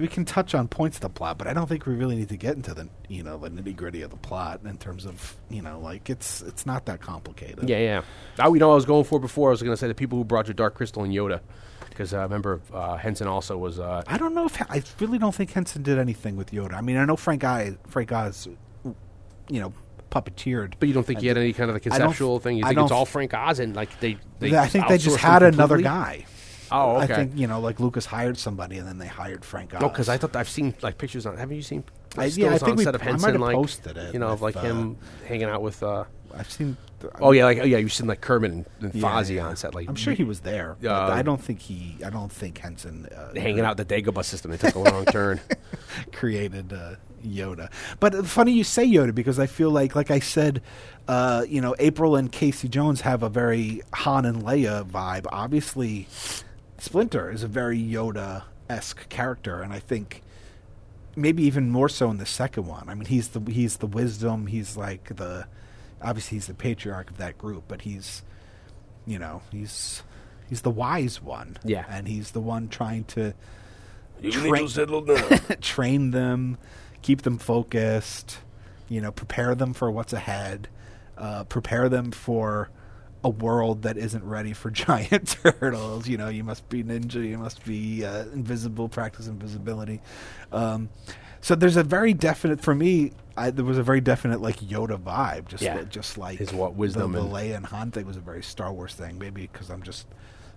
We 0.00 0.08
can 0.08 0.24
touch 0.24 0.54
on 0.54 0.66
points 0.66 0.96
of 0.96 1.02
the 1.02 1.10
plot, 1.10 1.38
but 1.38 1.46
I 1.46 1.52
don't 1.52 1.68
think 1.68 1.86
we 1.86 1.94
really 1.94 2.16
need 2.16 2.30
to 2.30 2.36
get 2.36 2.56
into 2.56 2.74
the 2.74 2.88
you 3.08 3.22
know 3.22 3.36
the 3.36 3.50
nitty 3.50 3.76
gritty 3.76 4.02
of 4.02 4.10
the 4.10 4.16
plot 4.16 4.60
in 4.64 4.78
terms 4.78 5.04
of 5.04 5.36
you 5.50 5.62
know 5.62 5.78
like 5.78 6.08
it's 6.10 6.40
it's 6.42 6.66
not 6.66 6.86
that 6.86 7.00
complicated. 7.00 7.68
Yeah, 7.68 7.78
yeah. 7.78 8.02
I, 8.38 8.48
you 8.48 8.58
know, 8.58 8.72
I 8.72 8.74
was 8.74 8.86
going 8.86 9.04
for 9.04 9.20
before. 9.20 9.50
I 9.50 9.52
was 9.52 9.62
going 9.62 9.74
to 9.74 9.76
say 9.76 9.88
the 9.88 9.94
people 9.94 10.18
who 10.18 10.24
brought 10.24 10.48
you 10.48 10.54
Dark 10.54 10.74
Crystal 10.74 11.04
and 11.04 11.12
Yoda, 11.12 11.40
because 11.90 12.14
I 12.14 12.22
remember 12.22 12.60
uh, 12.72 12.96
Henson 12.96 13.28
also 13.28 13.58
was. 13.58 13.78
Uh, 13.78 14.02
I 14.06 14.16
don't 14.16 14.34
know 14.34 14.46
if 14.46 14.60
I 14.70 14.82
really 15.00 15.18
don't 15.18 15.34
think 15.34 15.52
Henson 15.52 15.82
did 15.82 15.98
anything 15.98 16.36
with 16.36 16.50
Yoda. 16.50 16.74
I 16.74 16.80
mean, 16.80 16.96
I 16.96 17.04
know 17.04 17.16
Frank 17.16 17.44
I 17.44 17.76
Frank 17.86 18.10
Oz, 18.10 18.48
you 19.50 19.60
know, 19.60 19.72
puppeteered. 20.10 20.74
but 20.78 20.88
you 20.88 20.94
don't 20.94 21.04
think 21.04 21.20
he 21.20 21.26
had 21.26 21.38
any 21.38 21.52
kind 21.52 21.70
of 21.70 21.74
the 21.74 21.80
conceptual 21.80 22.38
thing? 22.40 22.58
You 22.58 22.64
I 22.64 22.68
think 22.68 22.80
it's 22.80 22.92
all 22.92 23.06
Frank 23.06 23.34
Oz 23.34 23.60
and 23.60 23.74
like 23.74 23.98
they? 24.00 24.16
they 24.38 24.56
I 24.56 24.66
think 24.66 24.88
they 24.88 24.98
just 24.98 25.18
had 25.18 25.42
another 25.42 25.78
guy. 25.78 26.26
Oh, 26.72 26.96
okay. 27.02 27.12
I 27.12 27.16
think 27.16 27.32
you 27.36 27.46
know, 27.46 27.60
like 27.60 27.80
Lucas 27.80 28.06
hired 28.06 28.38
somebody, 28.38 28.78
and 28.78 28.86
then 28.86 28.98
they 28.98 29.06
hired 29.06 29.44
Frank 29.44 29.74
Oz. 29.74 29.80
No, 29.80 29.88
because 29.88 30.08
I 30.08 30.16
thought 30.16 30.34
I've 30.36 30.48
seen 30.48 30.74
like 30.82 30.98
pictures 30.98 31.26
on. 31.26 31.36
Haven't 31.36 31.56
you 31.56 31.62
seen? 31.62 31.84
I- 32.16 32.26
yeah, 32.26 32.54
I 32.54 32.58
think 32.58 32.76
we- 32.78 32.86
of 32.86 32.94
I 33.02 33.12
might 33.12 33.32
have 33.32 33.40
like 33.40 33.54
posted 33.54 33.96
it 33.96 34.12
You 34.14 34.18
know, 34.20 34.28
of 34.28 34.42
like 34.42 34.56
uh, 34.56 34.62
him 34.62 34.96
hanging 35.26 35.48
out 35.48 35.62
with 35.62 35.82
uh, 35.82 36.04
I've 36.34 36.50
seen. 36.50 36.76
Oh 37.20 37.32
yeah, 37.32 37.44
like 37.44 37.58
oh 37.58 37.64
yeah, 37.64 37.78
you've 37.78 37.92
seen 37.94 38.06
like 38.08 38.20
Kermit 38.20 38.50
and, 38.52 38.66
and 38.80 38.94
Yeah, 38.94 39.02
Fozzie 39.08 39.36
yeah. 39.36 39.46
on 39.46 39.56
set. 39.56 39.74
Like 39.74 39.88
I'm 39.88 39.94
sure 39.94 40.12
he 40.12 40.24
was 40.24 40.40
there. 40.40 40.76
but 40.82 40.88
Uh, 40.90 41.12
I 41.14 41.22
don't 41.22 41.40
think 41.42 41.60
he. 41.60 41.96
I 42.04 42.10
don't 42.10 42.30
think 42.30 42.58
Henson 42.58 43.06
uh, 43.06 43.32
hanging 43.34 43.60
out 43.60 43.76
the 43.78 43.84
Dagobah 43.86 44.24
system. 44.32 44.50
They 44.50 44.56
took 44.58 44.74
a 44.74 44.82
wrong 44.82 45.06
turn. 45.06 45.40
created 46.12 46.72
uh, 46.72 46.96
Yoda. 47.24 47.70
But 48.00 48.14
uh, 48.14 48.22
funny 48.22 48.52
you 48.52 48.64
say 48.64 48.86
Yoda 48.86 49.14
because 49.14 49.38
I 49.38 49.46
feel 49.46 49.70
like, 49.70 49.94
like 49.96 50.10
I 50.10 50.18
said, 50.18 50.62
uh, 51.08 51.44
you 51.48 51.60
know, 51.60 51.74
April 51.78 52.16
and 52.16 52.30
Casey 52.30 52.68
Jones 52.68 53.00
have 53.02 53.22
a 53.22 53.28
very 53.28 53.82
Han 53.94 54.24
and 54.24 54.42
Leia 54.42 54.84
vibe. 54.84 55.26
Obviously, 55.32 56.06
Splinter 56.80 57.30
is 57.30 57.42
a 57.42 57.48
very 57.48 57.78
Yoda 57.78 58.44
esque 58.68 59.08
character, 59.08 59.62
and 59.62 59.72
I 59.72 59.78
think 59.78 60.22
maybe 61.16 61.42
even 61.44 61.70
more 61.70 61.88
so 61.88 62.10
in 62.10 62.16
the 62.18 62.26
second 62.26 62.66
one. 62.66 62.88
I 62.88 62.94
mean, 62.94 63.06
he's 63.06 63.28
the 63.28 63.40
he's 63.50 63.76
the 63.78 63.86
wisdom. 63.86 64.46
He's 64.46 64.76
like 64.76 65.16
the 65.16 65.46
obviously 66.02 66.36
he's 66.36 66.46
the 66.46 66.54
patriarch 66.54 67.10
of 67.10 67.18
that 67.18 67.36
group, 67.38 67.64
but 67.68 67.82
he's 67.82 68.22
you 69.06 69.18
know 69.18 69.42
he's 69.52 70.02
he's 70.48 70.62
the 70.62 70.70
wise 70.70 71.20
one. 71.22 71.58
Yeah. 71.64 71.84
and 71.88 72.08
he's 72.08 72.30
the 72.30 72.40
one 72.40 72.68
trying 72.68 73.04
to 73.04 73.34
You 74.22 74.32
Train- 74.32 74.52
need 74.54 74.60
to 74.60 74.68
settle 74.68 75.00
down. 75.02 75.38
train 75.60 76.10
them, 76.12 76.56
keep 77.02 77.22
them 77.22 77.38
focused, 77.38 78.38
you 78.88 79.00
know, 79.00 79.12
prepare 79.12 79.54
them 79.54 79.74
for 79.74 79.90
what's 79.90 80.12
ahead, 80.12 80.68
uh, 81.18 81.44
prepare 81.44 81.88
them 81.88 82.10
for 82.10 82.70
a 83.22 83.28
world 83.28 83.82
that 83.82 83.96
isn't 83.98 84.24
ready 84.24 84.52
for 84.52 84.70
giant 84.70 85.36
turtles. 85.42 86.08
You 86.08 86.16
know, 86.18 86.28
you 86.28 86.44
must 86.44 86.68
be 86.68 86.82
ninja, 86.82 87.26
you 87.26 87.38
must 87.38 87.64
be 87.64 88.04
uh, 88.04 88.24
invisible, 88.32 88.88
practice 88.88 89.26
invisibility. 89.26 90.00
Um, 90.52 90.88
so 91.42 91.54
there's 91.54 91.76
a 91.76 91.82
very 91.84 92.12
definite 92.12 92.60
for 92.60 92.74
me. 92.74 93.12
I, 93.36 93.50
there 93.50 93.64
was 93.64 93.78
a 93.78 93.82
very 93.82 94.00
definite 94.02 94.40
like 94.42 94.56
Yoda 94.60 94.98
vibe, 95.02 95.48
just 95.48 95.62
Yeah. 95.62 95.78
li- 95.78 95.86
just 95.88 96.18
like 96.18 96.38
His 96.38 96.52
what, 96.52 96.74
wisdom 96.74 97.12
The, 97.12 97.20
the 97.20 97.24
and- 97.24 97.34
Leia 97.34 97.56
and 97.56 97.66
Han 97.66 97.90
thing 97.90 98.06
was 98.06 98.16
a 98.18 98.20
very 98.20 98.42
Star 98.42 98.72
Wars 98.72 98.94
thing, 98.94 99.18
maybe 99.18 99.48
because 99.50 99.70
I'm 99.70 99.82
just 99.82 100.06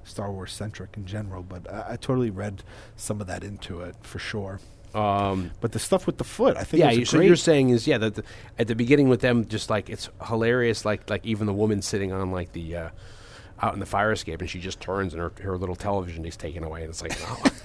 Star 0.04 0.32
Wars 0.32 0.52
centric 0.52 0.98
in 0.98 1.06
general. 1.06 1.44
But 1.44 1.72
I, 1.72 1.92
I 1.92 1.96
totally 1.96 2.30
read 2.30 2.64
some 2.98 3.22
of 3.22 3.28
that 3.28 3.44
into 3.44 3.80
it 3.82 3.96
for 4.02 4.20
sure. 4.20 4.60
Um, 4.94 5.52
But 5.62 5.72
the 5.72 5.80
stuff 5.80 6.06
with 6.06 6.18
the 6.18 6.24
foot, 6.24 6.56
I 6.58 6.64
think, 6.64 6.80
yeah, 6.82 6.92
you, 6.92 7.06
so 7.06 7.20
you're 7.20 7.36
saying 7.36 7.70
is 7.70 7.88
yeah 7.88 7.98
that 7.98 8.16
the, 8.16 8.24
at 8.60 8.68
the 8.68 8.76
beginning 8.76 9.10
with 9.10 9.22
them 9.22 9.48
just 9.48 9.70
like 9.70 9.90
it's 9.90 10.10
hilarious 10.28 10.86
like 10.86 11.10
like 11.10 11.26
even 11.26 11.48
the 11.48 11.54
woman 11.54 11.82
sitting 11.82 12.12
on 12.12 12.32
like 12.32 12.52
the 12.54 12.76
uh, 12.76 12.90
out 13.62 13.74
in 13.74 13.80
the 13.80 13.86
fire 13.86 14.12
escape 14.12 14.42
and 14.42 14.50
she 14.50 14.60
just 14.60 14.80
turns 14.82 15.14
and 15.14 15.22
her, 15.22 15.32
her 15.42 15.58
little 15.58 15.76
television 15.76 16.26
is 16.26 16.36
taken 16.36 16.64
away 16.64 16.82
and 16.82 16.90
it's 16.90 17.02
like 17.02 17.14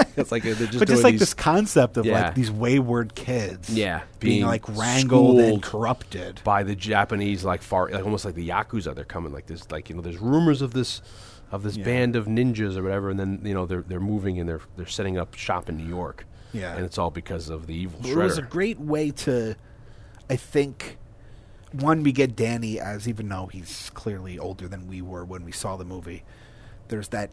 it's 0.17 0.31
like 0.31 0.43
just 0.45 0.79
but 0.79 0.87
just 0.89 1.03
like 1.03 1.19
this 1.19 1.35
concept 1.35 1.97
of 1.97 2.07
Yeah. 2.07 2.23
like 2.27 2.35
these 2.35 2.51
wayward 2.51 3.15
kids, 3.15 3.69
Yeah, 3.69 4.03
being, 4.21 4.37
being 4.41 4.47
like 4.47 4.67
wrangled 4.69 5.41
and 5.41 5.63
corrupted. 5.63 6.41
by 6.45 6.63
the 6.63 6.77
Japanese 6.77 7.45
like 7.45 7.63
far 7.63 7.89
like 7.91 8.05
almost 8.05 8.25
like 8.25 8.35
the 8.37 8.49
yakuza 8.49 8.95
they're 8.95 9.05
coming 9.05 9.33
like 9.33 9.47
this 9.47 9.71
like 9.71 9.91
you 9.91 9.97
know 9.97 10.03
there's 10.03 10.19
rumors 10.19 10.63
of 10.63 10.73
this 10.73 11.03
of 11.51 11.63
this 11.63 11.77
Yeah. 11.77 11.85
band 11.85 12.15
of 12.17 12.27
ninjas 12.27 12.77
or 12.77 12.83
whatever 12.83 13.11
and 13.11 13.19
then 13.19 13.41
you 13.43 13.55
know 13.55 13.67
they're 13.67 13.83
they're 13.83 14.01
moving 14.01 14.39
and 14.39 14.49
they're 14.49 14.61
they're 14.77 14.87
setting 14.87 15.19
up 15.19 15.35
shop 15.35 15.69
in 15.69 15.77
New 15.79 15.89
York 15.89 16.25
Yeah. 16.53 16.75
and 16.77 16.85
it's 16.85 16.99
all 16.99 17.11
because 17.11 17.49
of 17.51 17.67
the 17.67 17.75
evil 17.75 18.01
It 18.07 18.17
was 18.17 18.39
a 18.39 18.43
great 18.43 18.79
way 18.81 19.11
to, 19.11 19.55
I 20.31 20.37
think, 20.37 20.97
one 21.73 22.03
we 22.03 22.13
get 22.13 22.35
Danny 22.37 22.81
as 22.81 23.07
even 23.09 23.29
though 23.29 23.47
he's 23.47 23.91
clearly 23.95 24.39
older 24.39 24.67
than 24.69 24.87
we 24.89 25.03
were 25.03 25.25
when 25.25 25.45
we 25.45 25.53
saw 25.53 25.77
the 25.77 25.85
movie. 25.85 26.25
There's 26.89 27.09
that 27.09 27.31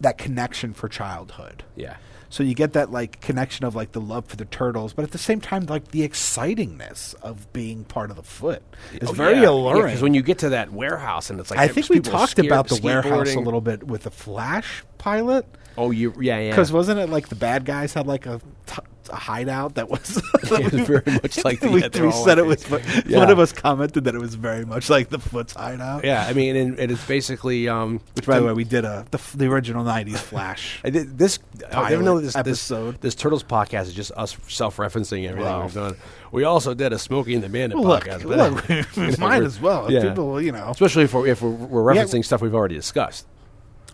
that 0.00 0.16
connection 0.16 0.72
for 0.74 0.88
childhood. 0.88 1.64
yeah 1.74 1.96
So 2.30 2.44
you 2.44 2.54
get 2.54 2.72
that 2.74 2.92
like 2.92 3.20
connection 3.20 3.64
of 3.66 3.74
like 3.74 3.90
the 3.92 4.00
love 4.00 4.26
for 4.26 4.36
the 4.36 4.44
turtles, 4.44 4.92
but 4.94 5.02
at 5.04 5.10
the 5.10 5.18
same 5.18 5.40
time, 5.40 5.66
like 5.66 5.88
the 5.88 6.02
excitingness 6.08 7.14
of 7.20 7.52
being 7.52 7.84
part 7.84 8.10
of 8.10 8.16
the 8.16 8.22
foot 8.22 8.62
is 8.94 9.08
Oh, 9.08 9.12
very 9.12 9.40
yeah. 9.40 9.48
alluring. 9.50 9.86
because 9.86 10.02
when 10.02 10.14
you 10.14 10.22
get 10.22 10.38
to 10.38 10.50
that 10.50 10.72
warehouse 10.72 11.30
and 11.30 11.40
it's 11.40 11.50
like 11.50 11.58
I 11.58 11.66
think 11.68 11.88
we 11.88 11.98
talked 12.00 12.30
scared- 12.30 12.46
about 12.46 12.68
the 12.68 12.80
warehouse 12.82 13.34
a 13.34 13.40
little 13.40 13.60
bit 13.60 13.82
with 13.86 14.04
the 14.04 14.10
Flash 14.10 14.84
pilot. 14.98 15.44
Oh, 15.78 15.90
you 15.92 16.12
yeah 16.20 16.38
yeah. 16.40 16.50
Because 16.50 16.72
wasn't 16.72 17.00
it 17.00 17.08
like 17.08 17.28
the 17.28 17.36
bad 17.36 17.64
guys 17.64 17.94
had 17.94 18.06
like 18.06 18.26
a, 18.26 18.40
t- 18.66 18.82
a 19.10 19.16
hideout 19.16 19.76
that 19.76 19.88
was, 19.88 20.16
It 20.42 20.72
was 20.72 20.86
very 20.86 21.02
much 21.22 21.42
like 21.44 21.60
the- 21.60 21.70
we, 21.70 21.80
yeah, 21.80 21.88
we 22.04 22.12
said 22.12 22.38
it 22.38 22.44
was. 22.44 22.62
these- 22.64 23.16
One 23.16 23.30
of 23.30 23.38
us 23.38 23.52
commented 23.52 24.04
that 24.04 24.14
it 24.14 24.20
was 24.20 24.34
very 24.34 24.66
much 24.66 24.90
like 24.90 25.08
the 25.08 25.18
Foot's 25.18 25.54
hideout. 25.54 26.04
yeah, 26.04 26.26
I 26.28 26.32
mean, 26.34 26.56
and, 26.56 26.78
and 26.78 26.90
it's 26.92 27.06
basically 27.06 27.68
um, 27.68 28.00
Which, 28.16 28.26
by 28.26 28.38
the 28.40 28.44
way, 28.46 28.52
we 28.52 28.64
did 28.64 28.84
a 28.84 29.06
the, 29.10 29.20
the 29.36 29.46
original 29.46 29.82
'90s 29.84 30.16
Flash. 30.18 30.80
I 30.84 30.90
did 30.90 31.16
this. 31.16 31.38
I 31.72 31.88
didn't 31.90 32.04
know 32.04 32.20
this 32.20 32.36
episode. 32.36 32.94
This, 32.96 33.14
this 33.14 33.14
Turtles 33.14 33.44
podcast 33.44 33.84
is 33.84 33.94
just 33.94 34.12
us 34.16 34.36
self-referencing 34.48 35.26
everything 35.28 35.50
Wow. 35.52 35.62
we've 35.62 35.74
done. 35.74 35.96
We 36.32 36.44
also 36.44 36.74
did 36.74 36.92
a 36.92 36.98
Smokey 36.98 37.34
and 37.34 37.42
the 37.42 37.48
Bandit 37.48 37.78
Well, 37.78 37.88
look, 37.88 38.04
podcast. 38.04 38.24
look, 38.24 39.18
might 39.18 39.42
as 39.42 39.58
well. 39.60 39.90
Yeah. 39.90 40.02
People, 40.08 40.42
you 40.42 40.52
know. 40.52 40.68
especially 40.70 41.04
if 41.04 41.14
we're, 41.14 41.26
if 41.28 41.40
we're, 41.40 41.48
we're 41.50 41.94
Yeah. 41.94 42.02
referencing 42.04 42.24
stuff 42.24 42.42
we've 42.42 42.54
already 42.54 42.74
discussed. 42.74 43.26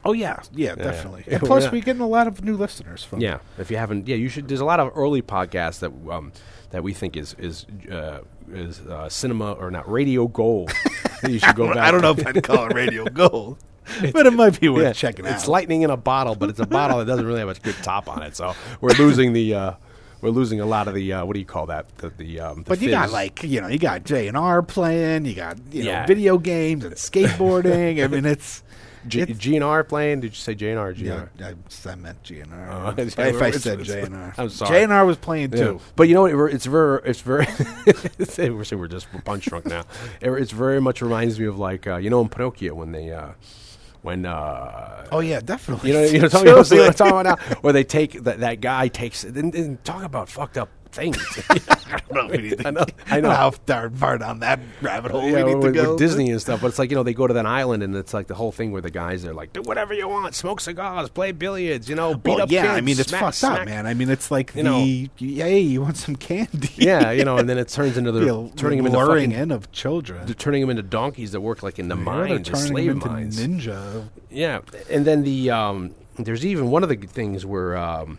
Oh 0.05 0.13
yeah, 0.13 0.41
yeah, 0.53 0.75
definitely. 0.75 1.25
And 1.27 1.41
plus, 1.43 1.71
we're 1.73 1.81
getting 1.83 2.03
a 2.03 2.07
lot 2.09 2.27
of 2.27 2.45
new 2.45 2.57
listeners 2.57 3.03
from. 3.05 3.21
Yeah, 3.21 3.39
if 3.59 3.71
you 3.71 3.77
haven't, 3.77 4.07
yeah, 4.07 4.17
you 4.17 4.29
should. 4.29 4.49
There's 4.49 4.61
a 4.61 4.65
lot 4.65 4.81
of 4.81 4.93
early 4.95 5.23
podcasts 5.23 5.79
that 5.81 5.91
um, 6.13 6.33
that 6.71 6.83
we 6.83 6.93
think 6.93 7.17
is 7.17 7.35
is 7.39 7.65
uh, 7.91 8.19
is 8.53 8.81
uh, 8.81 9.09
cinema 9.09 9.53
or 9.53 9.71
not 9.71 9.91
radio 9.91 10.27
gold. 10.29 10.73
you 11.29 11.39
should 11.39 11.57
go 11.57 11.69
back. 11.69 11.79
I 11.79 11.91
don't 11.91 12.03
know 12.03 12.11
if 12.13 12.27
I'd 12.27 12.43
call 12.43 12.67
it 12.71 12.75
Radio 12.75 13.05
Gold, 13.11 13.57
but 14.13 14.27
it 14.27 14.33
might 14.33 14.61
be 14.61 14.69
worth 14.69 14.83
Yeah, 14.83 14.93
checking 14.93 15.25
It's 15.25 15.45
out. 15.45 15.49
lightning 15.49 15.83
in 15.83 15.91
a 15.91 15.97
bottle, 15.97 16.35
but 16.35 16.51
it's 16.51 16.61
a 16.61 16.67
bottle 16.67 16.99
that 16.99 17.07
doesn't 17.07 17.25
really 17.27 17.39
have 17.41 17.49
a 17.49 17.55
good 17.55 17.77
top 17.83 18.09
on 18.09 18.23
it. 18.23 18.37
So 18.37 18.55
we're 18.83 18.91
losing 18.99 19.33
the 19.33 19.55
uh, 19.55 19.73
we're 20.21 20.31
losing 20.31 20.61
a 20.61 20.67
lot 20.67 20.87
of 20.87 20.93
the 20.95 21.15
uh, 21.15 21.25
what 21.25 21.33
do 21.33 21.39
you 21.41 21.47
call 21.47 21.65
that? 21.67 21.87
The, 21.97 22.11
the 22.11 22.41
um, 22.41 22.57
the 22.65 22.69
But 22.69 22.83
you 22.83 22.91
got 22.91 23.11
like 23.11 23.43
you 23.43 23.63
know 23.63 23.69
you 23.69 23.79
got 23.79 24.05
J 24.05 24.29
and 24.29 24.37
R 24.37 24.63
playing, 24.63 25.25
you 25.25 25.35
got 25.35 25.57
you 25.73 25.85
know 25.85 25.91
Yeah. 25.93 26.07
video 26.07 26.37
games 26.37 26.85
and 26.85 26.95
skateboarding. 26.95 28.05
I 28.05 28.07
mean 28.09 28.27
it's 28.27 28.63
G- 29.07 29.27
GNR 29.27 29.87
playing. 29.89 30.21
Did 30.21 30.33
you 30.33 30.37
say 30.37 30.55
JNR 30.55 30.77
or 30.91 30.95
GNR? 30.95 31.29
yeah, 31.39 31.53
I, 31.87 31.91
I 31.91 31.95
meant 31.95 32.23
G 32.23 32.41
and 32.41 32.53
Oh, 32.55 32.95
if 32.97 33.19
I 33.19 33.51
said 33.51 33.81
it's- 33.81 33.87
J 33.87 34.03
and 34.03 34.15
R, 34.15 34.35
I'm 34.39 34.49
sorry. 34.49 34.71
J 34.71 34.83
and 34.85 34.93
R 34.93 35.05
was 35.07 35.17
playing 35.17 35.53
Yeah. 35.53 35.59
too. 35.65 35.81
But 35.97 36.09
you 36.09 36.15
know 36.15 36.23
what? 36.23 36.53
It's 36.53 36.67
very, 36.67 37.01
it's 37.05 37.21
very. 37.21 37.47
we're 38.51 38.65
saying 38.65 38.81
we're 38.81 38.89
just 38.89 39.07
punch 39.25 39.47
drunk 39.47 39.67
now. 39.67 39.85
It, 40.21 40.31
it's 40.31 40.53
very 40.53 40.81
much 40.81 41.03
reminds 41.03 41.39
me 41.39 41.47
of 41.47 41.59
like 41.59 41.87
uh, 41.87 41.97
you 41.97 42.11
know 42.11 42.21
in 42.21 42.29
Pinocchio 42.29 42.75
when 42.75 42.93
they 42.93 43.11
uh, 43.13 43.33
when 44.03 44.27
uh, 44.27 45.07
Oh 45.13 45.21
yeah, 45.21 45.41
definitely. 45.41 45.91
you 45.91 45.97
know 45.97 46.05
you 46.05 46.19
know 46.21 46.29
talking 46.29 46.49
about, 46.49 46.71
you 46.71 46.77
know, 46.77 46.83
what 46.83 46.89
I'm 46.89 46.95
talking 46.95 47.21
about 47.21 47.39
now, 47.51 47.57
where 47.63 47.73
they 47.73 47.85
take 47.85 48.23
that 48.25 48.41
that 48.41 48.61
guy 48.61 48.89
takes 48.89 49.25
and, 49.25 49.55
and 49.55 49.83
talk 49.85 50.03
about 50.03 50.29
fucked 50.29 50.59
up 50.59 50.69
things. 50.95 51.17
I 51.51 51.99
don't 52.09 52.13
know 52.15 52.27
if 52.27 52.41
we 52.41 52.49
need 52.49 52.59
to- 52.59 52.69
I 52.69 52.71
know, 52.71 52.85
I 53.07 53.21
know. 53.21 53.31
how 53.31 53.51
far, 53.51 53.91
far 53.91 54.19
down 54.19 54.41
that 54.41 54.61
rabbit 54.81 55.11
hole 55.13 55.23
yeah, 55.29 55.43
we 55.45 55.55
need 55.55 55.63
with, 55.63 55.75
to 55.75 55.91
with. 55.91 55.99
Disney 55.99 56.31
and 56.31 56.41
stuff, 56.41 56.61
but 56.61 56.69
it's 56.69 56.79
like 56.79 56.91
you 56.91 56.97
know 56.97 57.03
they 57.03 57.15
go 57.15 57.27
to 57.27 57.35
that 57.35 57.47
island 57.47 57.83
and 57.83 57.95
it's 57.97 58.15
like 58.15 58.27
the 58.27 58.35
whole 58.35 58.53
thing 58.53 58.73
where 58.73 58.83
the 58.83 58.91
guys 58.91 59.25
are 59.25 59.35
like 59.35 59.53
do 59.53 59.63
whatever 59.63 59.93
you 59.95 60.09
want, 60.09 60.35
smoke 60.35 60.61
cigars, 60.61 61.09
play 61.11 61.33
billiards, 61.33 61.89
you 61.89 61.95
know, 61.95 62.15
beat 62.15 62.31
Well, 62.31 62.43
up 62.43 62.51
yeah, 62.51 62.63
kids, 62.63 62.73
I 62.75 62.81
mean 62.81 62.99
it's 62.99 63.09
smack, 63.11 63.21
fucked 63.21 63.37
smack. 63.37 63.61
up, 63.61 63.67
man. 63.67 63.87
I 63.87 63.95
mean 63.95 64.11
it's 64.11 64.31
like 64.31 64.55
You 64.55 64.63
the 64.63 64.69
know. 64.69 64.79
hey, 65.19 65.61
you 65.61 65.83
want 65.83 65.97
some 65.97 66.17
candy? 66.17 66.71
Yeah, 66.77 67.11
you 67.11 67.25
know, 67.25 67.37
and 67.39 67.49
then 67.49 67.59
it 67.59 67.69
turns 67.77 67.97
into 67.97 68.13
the 68.13 68.21
the 68.21 68.53
turning 68.57 68.79
them 68.79 68.87
into 68.87 68.99
fucking 69.05 69.33
in 69.33 69.51
of 69.51 69.71
children. 69.73 70.25
they're 70.27 70.35
turning 70.35 70.61
them 70.61 70.71
into 70.71 70.83
donkeys 70.83 71.33
that 71.33 71.41
work 71.41 71.63
like 71.63 71.79
in 71.79 71.89
the 71.89 71.97
Yeah, 71.97 72.03
mines, 72.03 72.49
the 72.51 72.57
slave 72.57 72.87
them 72.89 72.97
into 72.97 73.09
mines. 73.09 73.39
ninja. 73.41 74.09
Yeah, 74.31 74.61
and 74.91 75.05
then 75.05 75.23
the 75.23 75.51
um, 75.51 75.95
there's 76.19 76.45
even 76.47 76.71
one 76.71 76.83
of 76.83 76.89
the 76.89 76.97
things 76.97 77.45
where 77.47 77.77
um, 77.77 78.19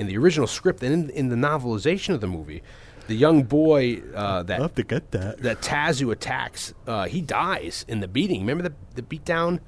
in 0.00 0.06
the 0.06 0.16
original 0.16 0.46
script 0.46 0.82
and 0.82 0.92
in, 0.92 1.10
in 1.10 1.28
the 1.28 1.36
novelization 1.36 2.14
of 2.14 2.20
the 2.20 2.26
movie, 2.26 2.62
the 3.06 3.14
young 3.14 3.42
boy 3.44 4.02
uh, 4.14 4.42
that 4.44 4.60
have 4.60 4.74
to 4.74 4.82
get 4.82 5.10
that. 5.12 5.38
that 5.42 5.62
Tatsu 5.62 6.10
attacks, 6.10 6.72
uh, 6.86 7.04
he 7.06 7.20
dies 7.20 7.84
in 7.86 8.00
the 8.00 8.08
beating. 8.08 8.40
Remember 8.40 8.62
the 8.62 8.74
the 8.94 9.02
beatdown 9.02 9.60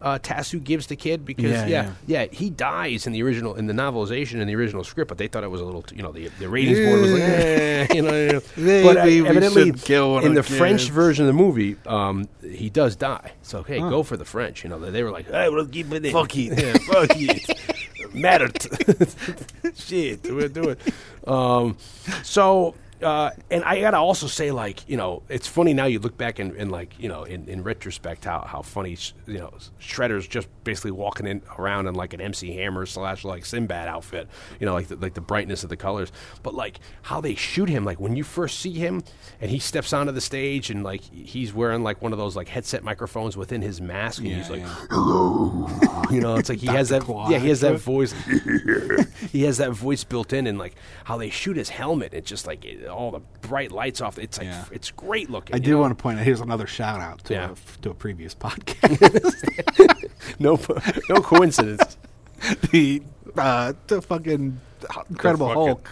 uh, 0.00 0.18
Tatsu 0.18 0.60
gives 0.60 0.88
the 0.88 0.96
kid 0.96 1.24
because 1.24 1.50
Yeah, 1.50 1.66
yeah, 1.66 1.92
yeah. 2.06 2.22
yeah, 2.22 2.26
he 2.30 2.50
dies 2.50 3.06
in 3.06 3.12
the 3.12 3.22
original 3.22 3.54
in 3.54 3.66
the 3.66 3.72
novelization 3.72 4.40
in 4.40 4.46
the 4.46 4.54
original 4.54 4.84
script, 4.84 5.08
but 5.08 5.18
they 5.18 5.28
thought 5.28 5.44
it 5.44 5.50
was 5.50 5.60
a 5.60 5.64
little, 5.64 5.82
t- 5.82 5.96
you 5.96 6.02
know, 6.02 6.12
the 6.12 6.28
the 6.38 6.48
ratings 6.48 6.78
board 6.78 7.00
was 7.00 7.12
like, 7.12 7.22
eh, 7.22 7.86
you 7.94 8.02
know, 8.02 8.20
you 8.20 8.32
know. 8.32 8.40
but 8.82 8.96
uh, 8.96 9.00
evidently 9.00 9.62
in 9.62 9.72
the 9.72 10.34
the 10.34 10.42
French 10.42 10.90
version 10.90 11.24
of 11.24 11.28
the 11.28 11.32
movie, 11.42 11.76
um, 11.86 12.28
he 12.42 12.70
does 12.70 12.96
die. 12.96 13.32
So 13.42 13.62
hey, 13.62 13.78
go 13.78 14.02
for 14.02 14.16
the 14.16 14.24
French. 14.24 14.64
You 14.64 14.70
know, 14.70 14.78
they, 14.78 14.90
they 14.90 15.02
were 15.02 15.10
like, 15.10 15.30
hey, 15.30 15.48
we'll 15.48 15.66
keep 15.66 15.90
it 15.92 16.04
in. 16.04 16.12
Fuck 16.12 16.36
it. 16.36 16.58
yeah, 16.62 16.72
fuck 16.92 17.10
it, 17.14 17.85
mattered. 18.16 18.56
Shit, 19.74 20.24
we'll 20.24 20.48
do 20.48 20.70
it. 20.70 20.80
Um, 21.28 21.76
so. 22.22 22.74
Uh, 23.02 23.30
and 23.50 23.62
I 23.64 23.80
gotta 23.80 23.98
also 23.98 24.26
say, 24.26 24.50
like, 24.50 24.88
you 24.88 24.96
know, 24.96 25.22
it's 25.28 25.46
funny 25.46 25.74
now. 25.74 25.84
You 25.84 25.98
look 25.98 26.16
back 26.16 26.38
and, 26.38 26.54
and 26.56 26.70
like, 26.72 26.94
you 26.98 27.08
know, 27.08 27.24
in, 27.24 27.48
in 27.48 27.62
retrospect, 27.62 28.24
how, 28.24 28.40
how 28.46 28.62
funny, 28.62 28.96
sh- 28.96 29.12
you 29.26 29.38
know, 29.38 29.52
Shredder's 29.80 30.26
just 30.26 30.48
basically 30.64 30.92
walking 30.92 31.26
in 31.26 31.42
around 31.58 31.86
in 31.86 31.94
like 31.94 32.14
an 32.14 32.20
MC 32.20 32.54
Hammer 32.56 32.86
slash 32.86 33.24
like 33.24 33.44
Sinbad 33.44 33.88
outfit, 33.88 34.28
you 34.58 34.66
know, 34.66 34.72
like 34.72 34.88
the, 34.88 34.96
like 34.96 35.14
the 35.14 35.20
brightness 35.20 35.62
of 35.62 35.70
the 35.70 35.76
colors. 35.76 36.10
But 36.42 36.54
like 36.54 36.80
how 37.02 37.20
they 37.20 37.34
shoot 37.34 37.68
him, 37.68 37.84
like 37.84 38.00
when 38.00 38.16
you 38.16 38.24
first 38.24 38.60
see 38.60 38.72
him 38.72 39.02
and 39.40 39.50
he 39.50 39.58
steps 39.58 39.92
onto 39.92 40.12
the 40.12 40.20
stage 40.20 40.70
and 40.70 40.82
like 40.82 41.02
he's 41.02 41.52
wearing 41.52 41.82
like 41.82 42.00
one 42.02 42.12
of 42.12 42.18
those 42.18 42.36
like 42.36 42.48
headset 42.48 42.82
microphones 42.82 43.36
within 43.36 43.62
his 43.62 43.80
mask, 43.80 44.22
and 44.22 44.32
he's 44.32 44.50
like, 44.50 44.62
"Hello," 44.90 45.68
you 46.10 46.20
know, 46.20 46.36
it's 46.36 46.48
like 46.48 46.58
he 46.58 46.66
has 46.66 46.88
that, 46.90 47.02
Claw 47.02 47.28
yeah, 47.28 47.38
he 47.38 47.48
has 47.48 47.60
that 47.60 47.78
voice. 47.78 48.12
he 49.32 49.42
has 49.42 49.58
that 49.58 49.72
voice 49.72 50.04
built 50.04 50.32
in, 50.32 50.46
and 50.46 50.58
like 50.58 50.76
how 51.04 51.16
they 51.16 51.30
shoot 51.30 51.56
his 51.56 51.68
helmet. 51.68 52.14
It's 52.14 52.28
just 52.28 52.46
like 52.46 52.64
it, 52.64 52.85
all 52.86 53.10
the 53.10 53.20
bright 53.48 53.72
lights 53.72 54.00
off. 54.00 54.18
It's 54.18 54.38
like 54.38 54.46
Yeah. 54.46 54.64
it's 54.72 54.90
great 54.90 55.30
looking. 55.30 55.54
I 55.56 55.58
do 55.58 55.72
know? 55.72 55.78
want 55.80 55.96
to 55.96 56.02
point 56.02 56.18
out. 56.18 56.24
Here's 56.24 56.40
another 56.40 56.66
shout 56.66 57.00
out 57.00 57.24
to 57.24 57.34
Yeah. 57.34 57.50
a, 57.50 57.82
to 57.82 57.90
a 57.90 57.94
previous 57.94 58.34
podcast. 58.46 60.10
no 60.38 60.58
no 61.08 61.20
coincidence. 61.20 61.96
the 62.70 63.02
uh, 63.36 63.72
the 63.86 64.02
fucking 64.02 64.60
Incredible 65.10 65.48
fucking- 65.48 65.62
Hulk, 65.66 65.90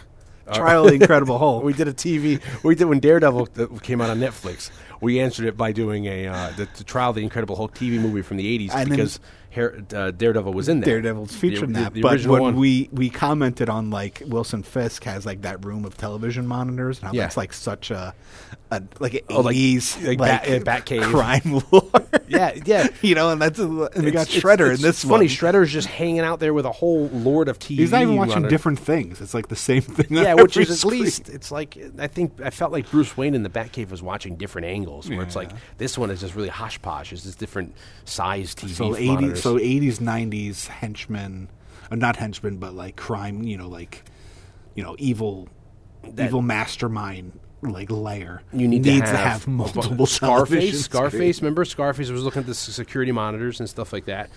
Trial 0.52 0.84
of 0.84 0.90
the 0.90 0.94
Incredible 0.96 1.38
Hulk. 1.38 1.64
We 1.64 1.72
did 1.72 1.88
a 1.88 1.92
TV. 1.92 2.40
We 2.62 2.74
did 2.74 2.84
when 2.84 3.00
Daredevil 3.00 3.48
uh, 3.58 3.66
came 3.82 4.00
out 4.00 4.10
on 4.10 4.20
Netflix. 4.20 4.70
We 5.00 5.20
answered 5.20 5.46
it 5.46 5.56
by 5.56 5.72
doing 5.72 6.06
a 6.06 6.28
uh, 6.28 6.50
the, 6.56 6.68
the 6.76 6.84
trial 6.84 7.10
of 7.10 7.16
the 7.16 7.22
Incredible 7.22 7.56
Hulk 7.56 7.74
TV 7.74 7.98
movie 8.00 8.22
from 8.22 8.36
the 8.36 8.58
'80s 8.68 8.74
And 8.74 8.90
then- 8.90 9.08
Har- 9.54 9.74
uh, 9.94 10.10
Daredevil 10.10 10.52
was 10.52 10.68
in 10.68 10.80
there. 10.80 11.00
Daredevil's 11.00 11.34
featured 11.34 11.64
in 11.64 11.72
The- 11.74 11.80
that. 11.80 11.94
the 11.94 12.02
but 12.02 12.12
original 12.14 12.34
when 12.34 12.42
one. 12.42 12.56
we 12.56 12.88
we 12.92 13.10
commented 13.10 13.68
on 13.68 13.90
like 13.90 14.22
Wilson 14.26 14.62
Fisk 14.62 15.04
has 15.04 15.24
like 15.24 15.42
that 15.42 15.64
room 15.64 15.84
of 15.84 15.96
television 15.96 16.46
monitors 16.46 16.98
and 16.98 17.08
how 17.08 17.12
Yeah. 17.14 17.22
that's 17.22 17.36
like 17.36 17.52
such 17.52 17.90
a, 17.90 18.14
a 18.70 18.82
like 19.00 19.14
an 19.14 19.20
Oh, 19.30 19.40
like- 19.42 19.54
eighties 19.56 19.96
like 20.02 20.18
Bat- 20.18 20.48
uh, 20.48 20.50
Batcave. 20.60 21.02
crime 21.02 21.62
lord. 21.72 22.08
Yeah, 22.28 22.52
yeah. 22.64 22.88
you 23.02 23.14
know, 23.14 23.30
and 23.30 23.40
that's 23.40 23.58
a, 23.58 23.64
and 23.64 24.04
we 24.04 24.10
got 24.10 24.28
It's- 24.28 24.36
it's- 24.36 24.42
Shredder 24.42 24.70
it's 24.72 24.80
in 24.80 24.86
this 24.86 25.02
funny. 25.02 25.12
one. 25.12 25.28
Shredder's 25.28 25.70
just 25.72 25.88
hanging 25.88 26.20
out 26.20 26.40
there 26.40 26.52
with 26.54 26.64
a 26.66 26.72
whole 26.72 27.08
lord 27.12 27.48
of 27.48 27.58
TV. 27.58 27.76
He's 27.78 27.92
not 27.92 28.02
even 28.02 28.16
watching 28.16 28.48
different 28.48 28.78
things. 28.78 29.20
It's 29.20 29.34
like 29.34 29.48
the 29.48 29.56
same 29.56 29.82
thing. 29.82 30.06
Yeah, 30.10 30.34
which 30.34 30.56
is 30.56 30.70
at 30.70 30.78
screen. 30.78 31.02
least 31.02 31.28
it's 31.28 31.50
like 31.52 31.78
I 31.98 32.06
think 32.08 32.40
I 32.42 32.50
felt 32.50 32.72
like 32.72 32.90
Bruce 32.90 33.16
Wayne 33.16 33.34
in 33.34 33.42
the 33.42 33.50
Batcave 33.50 33.90
was 33.90 34.02
watching 34.02 34.36
different 34.36 34.66
angles. 34.66 35.08
Where 35.08 35.22
it's 35.22 35.36
like 35.36 35.50
this 35.78 35.96
one 35.98 36.10
is 36.10 36.20
just 36.20 36.34
really 36.34 36.48
hosh 36.48 36.80
posh. 36.82 37.12
It's 37.12 37.22
just 37.24 37.38
different 37.38 37.74
size 38.04 38.54
TV 38.54 38.70
so 38.70 38.96
eighties, 38.96 39.08
monitors. 39.08 39.42
So 39.44 39.58
eighties, 39.58 40.00
nineties 40.00 40.66
henchmen, 40.66 41.48
uh, 41.90 41.94
not 41.96 42.16
henchmen, 42.16 42.56
but 42.58 42.74
like 42.74 42.96
crime. 42.96 43.42
You 43.44 43.56
know, 43.58 43.68
like 43.68 44.02
you 44.74 44.82
know, 44.82 44.96
evil, 44.98 45.48
That- 46.02 46.26
evil 46.26 46.42
mastermind 46.42 47.38
like 47.62 47.90
layer. 47.90 48.42
you 48.52 48.68
need 48.68 48.84
needs 48.84 49.10
to 49.10 49.16
have, 49.16 49.46
multiple 49.46 50.04
Scarface. 50.06 50.84
Scarface, 50.84 51.40
remember 51.40 51.64
Scarface 51.64 52.10
was 52.10 52.22
looking 52.22 52.40
at 52.40 52.46
the 52.46 52.54
security 52.54 53.10
monitors 53.12 53.58
and 53.60 53.68
stuff 53.68 53.90
like 53.92 54.04
that. 54.04 54.28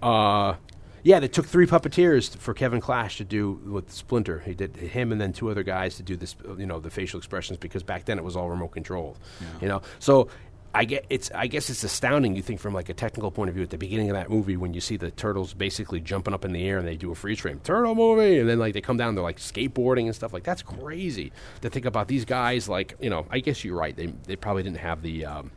Uh, 0.00 0.54
yeah, 1.02 1.18
they 1.20 1.28
took 1.28 1.46
three 1.46 1.66
puppeteers 1.66 2.36
for 2.36 2.52
Kevin 2.54 2.80
Clash 2.80 3.16
to 3.18 3.24
do 3.24 3.60
with 3.64 3.92
Splinter. 3.92 4.40
He 4.40 4.54
did 4.54 4.76
him 4.76 5.10
and 5.12 5.20
then 5.20 5.32
two 5.32 5.50
other 5.50 5.62
guys 5.62 5.96
to 5.96 6.02
do 6.02 6.16
this, 6.16 6.36
you 6.58 6.66
know, 6.66 6.78
the 6.80 6.90
facial 6.90 7.18
expressions 7.18 7.58
because 7.58 7.82
back 7.82 8.04
then 8.04 8.18
it 8.18 8.24
was 8.24 8.36
all 8.36 8.48
remote 8.50 8.72
controlled. 8.72 9.18
You 9.60 9.68
know, 9.68 9.82
so. 9.98 10.28
I 10.76 10.84
get 10.84 11.06
it's. 11.10 11.30
I 11.34 11.46
guess 11.46 11.70
it's 11.70 11.82
astounding. 11.84 12.36
You 12.36 12.42
think 12.42 12.60
from 12.60 12.74
like 12.74 12.88
a 12.88 12.94
technical 12.94 13.30
point 13.30 13.48
of 13.48 13.54
view 13.54 13.64
at 13.64 13.70
the 13.70 13.78
beginning 13.78 14.10
of 14.10 14.14
that 14.14 14.30
movie 14.30 14.56
when 14.56 14.74
you 14.74 14.80
see 14.80 14.96
the 14.96 15.10
turtles 15.10 15.54
basically 15.54 16.00
jumping 16.00 16.34
up 16.34 16.44
in 16.44 16.52
the 16.52 16.68
air 16.68 16.78
and 16.78 16.86
they 16.86 16.96
do 16.96 17.10
a 17.10 17.14
freeze 17.14 17.40
frame 17.40 17.60
turtle 17.64 17.94
movie 17.94 18.38
and 18.38 18.48
then 18.48 18.58
like 18.58 18.74
they 18.74 18.80
come 18.80 18.96
down 18.96 19.14
they're 19.14 19.24
like 19.24 19.38
skateboarding 19.38 20.04
and 20.06 20.14
stuff 20.14 20.32
like 20.32 20.42
that's 20.44 20.62
crazy 20.62 21.32
to 21.62 21.70
think 21.70 21.86
about 21.86 22.08
these 22.08 22.24
guys 22.24 22.68
like 22.68 22.94
you 23.00 23.10
know 23.10 23.26
I 23.30 23.40
guess 23.40 23.64
you're 23.64 23.76
right 23.76 23.96
they 23.96 24.06
they 24.26 24.36
probably 24.36 24.62
didn't 24.62 24.78
have 24.78 25.02
the 25.02 25.24
um, 25.24 25.50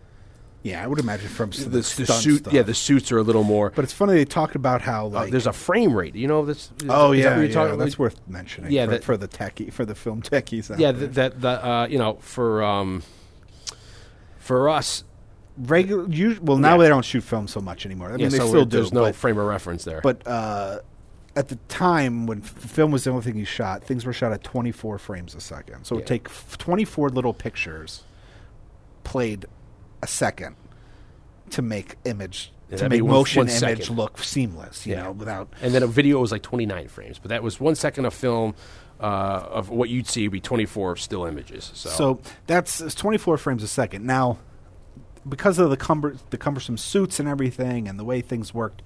Yeah, 0.63 0.83
I 0.83 0.87
would 0.87 0.99
imagine 0.99 1.29
from 1.29 1.49
the, 1.51 1.63
the 1.65 1.69
the 1.69 1.83
suit. 1.83 2.39
stuff. 2.39 2.53
Yeah, 2.53 2.63
the 2.63 2.73
suits 2.73 3.11
are 3.11 3.17
a 3.17 3.23
little 3.23 3.43
more. 3.45 3.69
But 3.71 3.83
it's 3.85 3.93
funny 3.93 4.13
they 4.13 4.25
talked 4.25 4.55
about 4.55 4.81
how 4.81 5.07
uh, 5.07 5.25
there's 5.27 5.47
a 5.47 5.53
frame 5.53 5.93
rate. 5.93 6.15
You 6.15 6.27
know 6.27 6.45
this. 6.45 6.69
oh 6.89 7.11
is 7.13 7.23
that 7.23 7.29
yeah, 7.31 7.35
you're 7.37 7.45
yeah 7.45 7.53
talking- 7.53 7.79
that's 7.79 7.97
worth 7.99 8.19
mentioning. 8.27 8.71
Yeah, 8.71 8.85
for, 8.85 8.91
that- 8.91 9.03
for 9.03 9.17
the 9.17 9.27
techie 9.27 9.71
for 9.71 9.85
the 9.85 9.95
film 9.95 10.21
techies. 10.21 10.69
out 10.71 10.79
Yeah, 10.79 10.91
th- 10.91 11.11
that 11.11 11.39
the 11.41 11.65
uh, 11.65 11.87
you 11.89 11.97
know 11.97 12.17
for 12.21 12.61
um 12.63 13.03
for 14.37 14.69
us. 14.69 15.03
Regular. 15.59 16.05
Well, 16.41 16.57
now 16.57 16.75
Yeah. 16.75 16.83
they 16.83 16.89
don't 16.89 17.05
shoot 17.05 17.21
film 17.21 17.47
so 17.47 17.59
much 17.61 17.85
anymore. 17.85 18.07
I 18.09 18.11
mean, 18.11 18.19
yeah, 18.21 18.29
they 18.29 18.37
so 18.37 18.47
still 18.47 18.65
do. 18.65 18.77
There's 18.77 18.93
no 18.93 19.01
but, 19.01 19.15
frame 19.15 19.37
of 19.37 19.45
reference 19.45 19.83
there. 19.83 20.01
but 20.01 20.25
uh, 20.27 20.79
at 21.35 21.49
the 21.49 21.55
time 21.67 22.25
when 22.25 22.39
f- 22.41 22.49
film 22.49 22.91
was 22.91 23.03
the 23.03 23.11
only 23.11 23.23
thing 23.23 23.37
you 23.37 23.45
shot, 23.45 23.83
things 23.83 24.05
were 24.05 24.13
shot 24.13 24.31
at 24.31 24.43
24 24.43 24.97
frames 24.97 25.35
a 25.35 25.41
second. 25.41 25.83
So 25.85 25.95
it 25.95 25.99
would 25.99 26.07
take 26.07 26.27
f- 26.27 26.57
24 26.57 27.09
little 27.09 27.33
pictures 27.33 28.03
played 29.03 29.45
a 30.01 30.07
second 30.07 30.55
to 31.51 31.61
make 31.61 31.95
image 32.05 32.51
Yeah, 32.69 32.77
to 32.77 32.89
make 32.89 33.01
one- 33.03 33.11
motion 33.11 33.39
one 33.41 33.47
image 33.49 33.59
second. 33.79 33.97
look 33.97 34.19
seamless. 34.23 34.85
You 34.85 34.93
Yeah. 34.95 35.03
know, 35.03 35.11
without 35.11 35.49
and 35.61 35.73
then 35.73 35.83
a 35.83 35.87
video 35.87 36.19
was 36.19 36.31
like 36.31 36.43
29 36.43 36.87
frames, 36.87 37.19
but 37.19 37.29
that 37.29 37.41
was 37.43 37.59
one 37.59 37.75
second 37.75 38.05
of 38.05 38.13
film. 38.13 38.55
Uh, 39.01 39.47
of 39.51 39.69
what 39.69 39.87
you'd 39.87 40.05
see 40.05 40.23
would 40.27 40.33
be 40.33 40.41
24 40.41 40.97
still 40.97 41.23
images. 41.25 41.71
So, 41.73 41.89
So 41.89 42.19
that's 42.47 42.79
24 42.95 43.37
frames 43.37 43.63
a 43.63 43.67
second. 43.69 44.05
Now, 44.05 44.39
because 45.27 45.59
of 45.59 45.69
the 45.69 45.77
cumber- 45.77 46.15
the 46.29 46.37
cumbersome 46.37 46.77
suits 46.77 47.19
and 47.19 47.27
everything, 47.27 47.87
and 47.87 47.99
the 47.99 48.03
way 48.03 48.21
things 48.21 48.53
worked, 48.53 48.81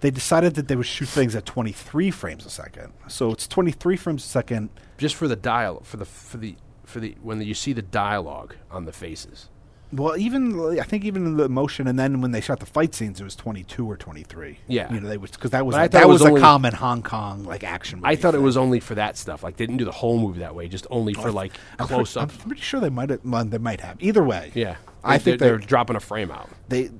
they 0.00 0.10
decided 0.10 0.54
that 0.54 0.68
they 0.68 0.76
would 0.76 0.86
shoot 0.86 1.08
things 1.08 1.34
at 1.34 1.46
23 1.46 2.10
frames 2.10 2.44
a 2.44 2.50
second. 2.50 2.92
So 3.08 3.30
it's 3.32 3.46
23 3.48 3.96
frames 3.96 4.24
a 4.24 4.28
second. 4.28 4.70
just 4.98 5.14
for 5.14 5.26
the 5.28 5.36
dial 5.36 5.80
for 5.82 5.96
the 5.96 6.04
for 6.04 6.36
the 6.36 6.56
for 6.84 7.00
the 7.00 7.16
when 7.22 7.40
you 7.40 7.54
see 7.54 7.72
the 7.72 7.82
dialogue 7.82 8.54
on 8.70 8.84
the 8.84 8.92
faces. 8.92 9.48
Well, 9.92 10.16
even 10.16 10.78
I 10.80 10.82
think 10.82 11.04
even 11.04 11.24
in 11.24 11.36
the 11.36 11.48
motion, 11.48 11.86
and 11.86 11.96
then 11.96 12.20
when 12.20 12.32
they 12.32 12.40
shot 12.40 12.58
the 12.58 12.66
fight 12.66 12.94
scenes, 12.94 13.20
it 13.20 13.24
was 13.24 13.36
22 13.36 13.88
or 13.88 13.96
23. 13.96 14.58
Yeah. 14.66 14.92
you 14.92 14.98
know, 15.00 15.08
they 15.08 15.18
was 15.18 15.30
because 15.30 15.52
that 15.52 15.64
was 15.64 15.76
a, 15.76 15.88
that 15.88 16.08
was, 16.08 16.20
was 16.20 16.32
a 16.36 16.40
common 16.40 16.74
Hong 16.74 17.02
Kong 17.02 17.44
like 17.44 17.62
action. 17.62 18.00
Movie. 18.00 18.08
I 18.08 18.16
thought 18.16 18.34
it 18.34 18.40
was 18.42 18.56
only 18.56 18.80
for 18.80 18.96
that 18.96 19.16
stuff. 19.16 19.44
Like 19.44 19.56
they 19.56 19.66
didn't 19.66 19.78
do 19.78 19.84
the 19.84 19.92
whole 19.92 20.18
movie 20.18 20.40
that 20.40 20.54
way, 20.54 20.66
just 20.66 20.86
only 20.90 21.14
for 21.14 21.28
oh, 21.28 21.32
like 21.32 21.52
I'm 21.78 21.86
pre- 21.86 21.96
close 21.96 22.16
I'm 22.16 22.28
pretty 22.28 22.60
sure 22.62 22.80
they 22.80 22.90
might 22.90 23.10
have. 23.10 23.20
They 23.50 23.58
might 23.58 23.80
have. 23.82 24.02
Either 24.02 24.24
way, 24.24 24.50
Yeah, 24.54 24.76
I 25.04 25.18
think 25.18 25.38
they're, 25.38 25.58
they- 25.58 25.66
dropping 25.66 25.96
a 25.96 26.00
frame 26.00 26.30
out. 26.30 26.48
they 26.68 26.90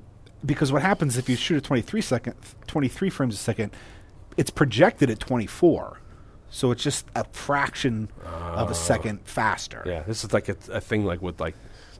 because 0.45 0.71
what 0.71 0.81
happens 0.81 1.17
if 1.17 1.27
you 1.27 1.35
shoot 1.35 1.57
at 1.57 1.63
23 1.63 2.01
second 2.01 2.35
23 2.67 3.09
frames 3.09 3.33
a 3.33 3.37
second 3.37 3.71
it's 4.37 4.51
projected 4.51 5.09
at 5.09 5.19
24 5.19 5.99
so 6.49 6.71
it's 6.71 6.83
just 6.83 7.07
a 7.15 7.25
fraction 7.31 8.09
of 8.23 8.67
a 8.67 8.71
oh. 8.71 8.73
second 8.73 9.19
faster 9.25 9.83
Yeah, 9.85 10.03
this 10.03 10.23
is 10.23 10.33
like 10.33 10.49
a, 10.49 10.55
a 10.71 10.79
thing 10.79 11.05
like 11.05 11.21
with 11.21 11.39
like 11.39 11.55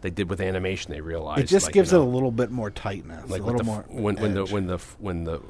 they 0.05 0.11
did 0.11 0.29
with 0.29 0.39
animation. 0.39 0.91
They 0.91 1.01
realized 1.01 1.41
it 1.41 1.47
just 1.47 1.65
like, 1.65 1.73
gives 1.73 1.91
you 1.91 1.97
it 1.97 2.01
a 2.01 2.05
little 2.05 2.31
bit 2.31 2.51
more 2.51 2.69
tightness 2.69 3.27
like 3.27 3.41
a 3.41 3.43
little 3.43 3.65
more 3.65 3.79
f- 3.79 3.89
when 3.89 4.15
when 4.17 4.33
the 4.35 4.45
when 4.45 4.67
the 4.67 4.77
when 4.99 5.23
the 5.23 5.41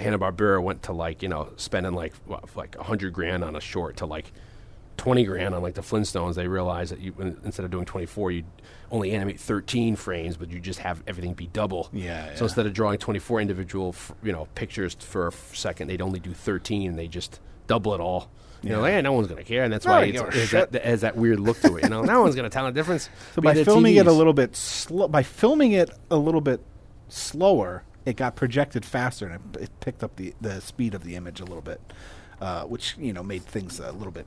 Hanna 0.00 0.18
Barbera 0.18 0.60
went 0.60 0.82
to 0.84 0.92
like 0.92 1.22
you 1.22 1.28
know 1.28 1.50
spending 1.56 1.92
like 1.92 2.14
what, 2.26 2.44
like 2.56 2.76
hundred 2.76 3.12
grand 3.12 3.44
on 3.44 3.54
a 3.54 3.60
short 3.60 3.98
to 3.98 4.06
like 4.06 4.32
twenty 4.96 5.24
grand 5.24 5.54
on 5.54 5.62
like 5.62 5.74
the 5.74 5.80
Flintstones. 5.80 6.34
They 6.34 6.48
realized 6.48 6.90
that 6.92 7.00
you 7.00 7.14
instead 7.44 7.64
of 7.64 7.70
doing 7.70 7.84
twenty 7.84 8.06
four, 8.06 8.32
you 8.32 8.42
only 8.90 9.12
animate 9.12 9.38
thirteen 9.40 9.96
frames, 9.96 10.36
but 10.36 10.50
you 10.50 10.58
just 10.60 10.80
have 10.80 11.02
everything 11.06 11.34
be 11.34 11.46
double. 11.48 11.88
Yeah, 11.92 12.26
So 12.26 12.30
yeah. 12.32 12.42
instead 12.44 12.66
of 12.66 12.72
drawing 12.72 12.98
twenty 12.98 13.20
four 13.20 13.40
individual 13.40 13.90
f- 13.90 14.12
you 14.22 14.32
know 14.32 14.46
pictures 14.54 14.94
for 14.98 15.26
a 15.26 15.32
f- 15.32 15.54
second, 15.54 15.88
they'd 15.88 16.02
only 16.02 16.20
do 16.20 16.32
thirteen. 16.32 16.90
and 16.90 16.98
They 16.98 17.06
just 17.08 17.40
double 17.66 17.94
it 17.94 18.00
all. 18.00 18.30
You 18.62 18.70
know, 18.70 18.84
Yeah. 18.84 18.96
hey, 18.96 19.02
no 19.02 19.12
one's 19.12 19.26
gonna 19.28 19.42
care, 19.44 19.62
and 19.64 19.72
that's 19.72 19.86
No, 19.86 19.92
why 19.92 20.04
you 20.04 20.12
it's, 20.12 20.20
give 20.22 20.34
a 20.34 20.38
it's 20.42 20.48
shit. 20.50 20.72
that, 20.72 20.84
has 20.84 21.00
that 21.00 21.16
weird 21.16 21.40
look 21.40 21.60
to 21.62 21.76
it. 21.76 21.84
You 21.84 21.88
know, 21.88 22.02
no 22.02 22.20
one's 22.22 22.34
gonna 22.36 22.50
tell 22.50 22.66
the 22.66 22.72
difference. 22.72 23.08
so 23.34 23.40
by 23.40 23.54
filming 23.64 23.96
it 23.96 24.06
a 24.06 24.12
little 24.12 24.32
bit 24.34 24.54
slow 24.56 25.08
by 25.08 25.22
filming 25.22 25.72
it 25.72 25.90
a 26.10 26.16
little 26.16 26.40
bit 26.42 26.60
slower 27.08 27.84
it 28.06 28.16
got 28.16 28.34
projected 28.36 28.84
faster 28.84 29.26
and 29.26 29.56
it, 29.56 29.62
it 29.64 29.70
picked 29.80 30.02
up 30.02 30.16
the 30.16 30.34
the 30.40 30.60
speed 30.60 30.94
of 30.94 31.04
the 31.04 31.16
image 31.16 31.40
a 31.40 31.44
little 31.44 31.60
bit 31.62 31.80
uh, 32.40 32.64
which 32.64 32.96
you 32.98 33.12
know 33.12 33.22
made 33.22 33.42
things 33.44 33.80
a 33.80 33.92
little 33.92 34.12
bit 34.12 34.26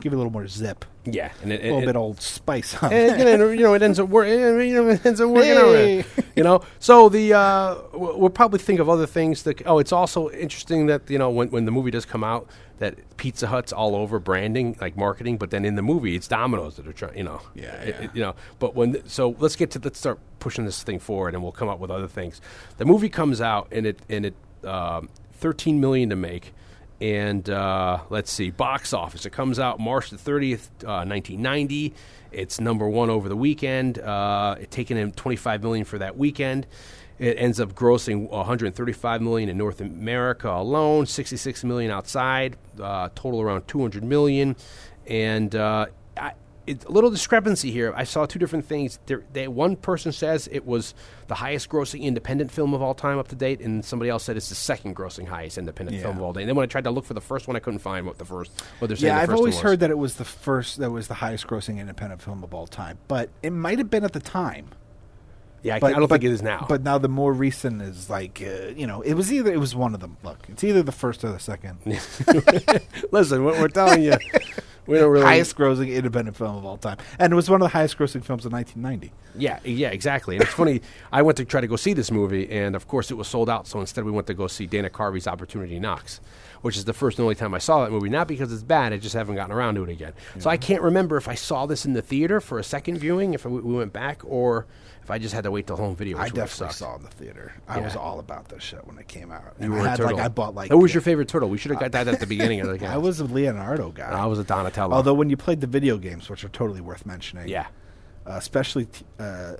give 0.00 0.12
it 0.14 0.16
a 0.16 0.18
little 0.18 0.32
more 0.32 0.48
zip 0.48 0.86
yeah, 1.04 1.30
and 1.42 1.52
it, 1.52 1.60
a 1.60 1.64
little 1.64 1.82
it- 1.82 1.86
bit 1.86 1.96
old 1.96 2.20
spice 2.22 2.74
on 2.82 2.90
and, 2.92 3.20
it. 3.20 3.28
you 3.32 3.36
know, 3.38 3.50
you 3.50 3.60
know, 3.60 3.74
it 3.74 3.82
ends 3.82 3.98
up 4.00 4.08
wor- 4.08 4.24
you 4.26 4.74
know, 4.74 4.88
it 4.90 5.04
ends 5.04 5.20
up 5.20 5.28
working 5.30 5.50
Hey. 5.52 6.00
out. 6.00 6.06
You 6.36 6.42
know, 6.42 6.62
so 6.78 7.08
the 7.10 7.34
uh, 7.34 7.76
we'll 7.92 8.30
probably 8.30 8.58
think 8.60 8.80
of 8.80 8.88
other 8.88 9.06
things. 9.06 9.42
That 9.42 9.66
oh, 9.66 9.78
it's 9.78 9.92
also 9.92 10.30
interesting 10.30 10.86
that 10.86 11.08
you 11.10 11.18
know 11.18 11.28
when 11.30 11.50
when 11.50 11.64
the 11.66 11.70
movie 11.70 11.90
does 11.90 12.04
come 12.06 12.22
out 12.24 12.48
that 12.78 12.94
Pizza 13.18 13.46
Hut's 13.46 13.72
all 13.74 13.94
over 13.94 14.18
branding 14.18 14.74
like 14.80 14.96
marketing, 14.96 15.36
but 15.36 15.50
then 15.50 15.64
in 15.66 15.74
the 15.74 15.82
movie 15.82 16.16
it's 16.16 16.28
Domino's 16.28 16.76
that 16.76 16.86
are 16.86 16.92
trying. 16.94 17.16
You 17.18 17.24
know, 17.24 17.40
Yeah, 17.54 17.74
it- 17.82 17.88
yeah. 17.98 18.04
it- 18.04 18.10
you 18.14 18.22
know. 18.22 18.34
But 18.58 18.74
when 18.74 18.92
th- 18.94 19.04
so 19.08 19.36
let's 19.38 19.56
get 19.56 19.70
to 19.72 19.80
let's 19.82 19.98
start 19.98 20.18
pushing 20.38 20.64
this 20.64 20.82
thing 20.82 20.98
forward, 20.98 21.34
and 21.34 21.42
we'll 21.42 21.52
come 21.52 21.68
up 21.68 21.78
with 21.78 21.90
other 21.90 22.08
things. 22.08 22.40
The 22.78 22.84
movie 22.86 23.10
comes 23.10 23.40
out 23.42 23.68
and 23.70 23.86
it 23.86 24.00
and 24.08 24.24
it 24.26 24.34
um, 24.64 25.08
thirteen 25.32 25.78
million 25.80 26.08
to 26.10 26.16
make. 26.16 26.54
And 27.00 27.48
uh, 27.48 28.00
let's 28.10 28.30
see, 28.30 28.50
box 28.50 28.92
office. 28.92 29.24
It 29.24 29.30
comes 29.30 29.58
out 29.58 29.80
March 29.80 30.10
the 30.10 30.16
30th, 30.16 30.68
uh, 30.84 31.06
1990. 31.06 31.94
It's 32.30 32.60
number 32.60 32.88
one 32.88 33.10
over 33.10 33.28
the 33.28 33.36
weekend. 33.36 33.98
Uh, 33.98 34.56
it 34.60 34.70
taking 34.70 34.96
in 34.96 35.12
25 35.12 35.62
million 35.62 35.84
for 35.84 35.98
that 35.98 36.16
weekend. 36.16 36.66
It 37.18 37.36
ends 37.38 37.60
up 37.60 37.74
grossing 37.74 38.30
135 38.30 39.20
million 39.20 39.48
in 39.48 39.58
North 39.58 39.80
America 39.80 40.50
alone, 40.50 41.04
66 41.04 41.64
million 41.64 41.90
outside, 41.90 42.56
uh, 42.80 43.10
total 43.14 43.42
around 43.42 43.68
200 43.68 44.02
million. 44.02 44.56
And 45.06 45.54
uh, 45.54 45.86
it's 46.66 46.84
a 46.84 46.90
little 46.90 47.10
discrepancy 47.10 47.70
here. 47.70 47.92
I 47.96 48.04
saw 48.04 48.26
two 48.26 48.38
different 48.38 48.66
things. 48.66 48.98
There, 49.06 49.24
they, 49.32 49.48
one 49.48 49.76
person 49.76 50.12
says 50.12 50.48
it 50.52 50.66
was 50.66 50.94
the 51.26 51.34
highest 51.34 51.68
grossing 51.68 52.02
independent 52.02 52.50
film 52.52 52.74
of 52.74 52.82
all 52.82 52.94
time 52.94 53.18
up 53.18 53.28
to 53.28 53.34
date, 53.34 53.60
and 53.60 53.84
somebody 53.84 54.10
else 54.10 54.24
said 54.24 54.36
it's 54.36 54.48
the 54.48 54.54
second 54.54 54.94
grossing 54.96 55.26
highest 55.26 55.58
independent 55.58 55.96
Yeah. 55.96 56.04
film 56.04 56.18
of 56.18 56.22
all 56.22 56.32
day. 56.32 56.40
And 56.42 56.48
then 56.48 56.56
when 56.56 56.64
I 56.64 56.66
tried 56.66 56.84
to 56.84 56.90
look 56.90 57.04
for 57.04 57.14
the 57.14 57.20
first 57.20 57.48
one, 57.48 57.56
I 57.56 57.60
couldn't 57.60 57.80
find 57.80 58.06
what 58.06 58.18
the 58.18 58.24
first. 58.24 58.52
What 58.78 58.88
they're 58.88 58.96
saying 58.96 59.14
Yeah, 59.14 59.20
I've 59.20 59.30
always 59.34 59.58
heard 59.60 59.80
that 59.80 59.90
it 59.90 59.98
was 59.98 60.14
the 60.16 60.24
first, 60.24 60.78
that 60.78 60.90
was 60.90 61.08
the 61.08 61.14
highest 61.14 61.46
grossing 61.46 61.78
independent 61.78 62.22
film 62.22 62.44
of 62.44 62.52
all 62.54 62.66
time. 62.66 62.98
But 63.08 63.30
it 63.42 63.50
might 63.50 63.78
have 63.78 63.90
been 63.90 64.04
at 64.04 64.12
the 64.12 64.20
time. 64.20 64.68
Yeah, 65.62 65.74
I 65.82 65.86
I 65.88 65.92
don't 65.92 66.08
think 66.08 66.24
it 66.24 66.30
is 66.30 66.40
now. 66.42 66.64
But 66.68 66.82
now 66.82 66.96
the 66.96 67.08
more 67.08 67.34
recent 67.34 67.82
is 67.82 68.08
like, 68.08 68.40
uh, 68.42 68.68
you 68.68 68.86
know, 68.86 69.02
it 69.02 69.12
was 69.12 69.30
either 69.30 69.52
it 69.52 69.60
was 69.60 69.74
one 69.74 69.92
of 69.92 70.00
them. 70.00 70.16
Look, 70.22 70.38
it's 70.48 70.64
either 70.64 70.82
the 70.82 70.90
first 70.92 71.22
or 71.22 71.32
the 71.32 71.38
second 71.38 71.78
Listen, 73.12 73.44
what 73.44 73.58
we're 73.58 73.68
telling 73.68 74.02
you, 74.02 74.14
we 74.90 74.98
don't 74.98 75.10
really. 75.10 75.24
highest 75.24 75.56
grossing 75.56 75.94
independent 75.94 76.36
film 76.36 76.56
of 76.56 76.64
all 76.64 76.76
time, 76.76 76.98
and 77.18 77.32
it 77.32 77.36
was 77.36 77.48
one 77.48 77.62
of 77.62 77.64
the 77.64 77.70
highest 77.70 77.96
grossing 77.96 78.24
films 78.24 78.44
in 78.44 78.52
1990. 78.52 79.12
Yeah, 79.36 79.60
yeah, 79.64 79.88
exactly. 79.90 80.36
And 80.36 80.42
it's 80.42 80.52
funny. 80.52 80.82
I 81.12 81.22
went 81.22 81.36
to 81.38 81.44
try 81.44 81.60
to 81.60 81.66
go 81.66 81.76
see 81.76 81.92
this 81.92 82.10
movie, 82.10 82.50
and 82.50 82.74
of 82.74 82.88
course, 82.88 83.10
it 83.10 83.14
was 83.14 83.28
sold 83.28 83.48
out. 83.48 83.66
So 83.66 83.80
instead, 83.80 84.04
we 84.04 84.10
went 84.10 84.26
to 84.26 84.34
go 84.34 84.46
see 84.48 84.66
Dana 84.66 84.90
Carvey's 84.90 85.26
Opportunity 85.26 85.78
Knocks, 85.78 86.20
which 86.62 86.76
is 86.76 86.84
the 86.84 86.92
first 86.92 87.18
and 87.18 87.24
only 87.24 87.34
time 87.34 87.54
I 87.54 87.58
saw 87.58 87.84
that 87.84 87.90
movie. 87.90 88.08
Not 88.08 88.28
because 88.28 88.52
it's 88.52 88.62
bad; 88.62 88.92
I 88.92 88.98
just 88.98 89.14
haven't 89.14 89.36
gotten 89.36 89.52
around 89.54 89.76
to 89.76 89.84
it 89.84 89.90
again. 89.90 90.12
So 90.38 90.50
I 90.50 90.56
can't 90.56 90.82
remember 90.82 91.16
if 91.16 91.28
I 91.28 91.34
saw 91.34 91.66
this 91.66 91.84
in 91.84 91.92
the 91.92 92.02
theater 92.02 92.40
for 92.40 92.58
a 92.58 92.64
second 92.64 92.98
viewing, 92.98 93.34
if 93.34 93.44
we 93.44 93.60
we 93.60 93.74
went 93.74 93.92
back, 93.92 94.22
or 94.24 94.66
if 95.02 95.10
I 95.10 95.18
just 95.18 95.34
had 95.34 95.44
to 95.44 95.50
wait 95.50 95.66
till 95.66 95.76
home 95.76 95.96
video. 95.96 96.18
Which 96.18 96.32
I 96.32 96.34
definitely 96.34 96.74
saw 96.74 96.94
it 96.94 96.98
in 96.98 97.02
the 97.02 97.08
theater. 97.08 97.54
I 97.68 97.80
was 97.80 97.96
all 97.96 98.20
about 98.20 98.48
this 98.48 98.62
shit 98.62 98.86
when 98.86 98.98
it 98.98 99.08
came 99.08 99.32
out. 99.32 99.54
You 99.60 99.72
were 99.72 99.80
I 99.80 99.84
a 99.84 99.88
had 99.88 99.96
turtle. 99.96 100.16
like 100.16 100.24
I 100.24 100.28
bought 100.28 100.54
like 100.54 100.70
Who 100.70 100.78
was 100.78 100.94
your 100.94 101.00
favorite 101.00 101.28
turtle? 101.28 101.48
We 101.48 101.58
should 101.58 101.70
have 101.70 101.80
got 101.80 101.92
that 101.92 102.08
at 102.08 102.20
the 102.20 102.26
beginning 102.26 102.60
of 102.60 102.68
the 102.68 102.78
game. 102.78 102.88
I 102.90 102.98
was 102.98 103.20
a 103.20 103.24
Leonardo 103.24 103.90
guy. 103.90 104.10
I 104.10 104.26
was 104.26 104.38
a 104.38 104.44
Donatello. 104.44 104.94
Although 104.94 105.14
when 105.14 105.30
you 105.30 105.36
played 105.36 105.60
the 105.60 105.66
video 105.66 105.96
games, 105.98 106.28
which 106.28 106.44
are 106.44 106.48
totally 106.48 106.80
worth 106.80 107.06
mentioning, 107.06 107.48
yeah. 107.48 107.66
uh, 108.26 108.32
especially 108.32 108.86
t- 108.86 109.04
uh, 109.18 109.54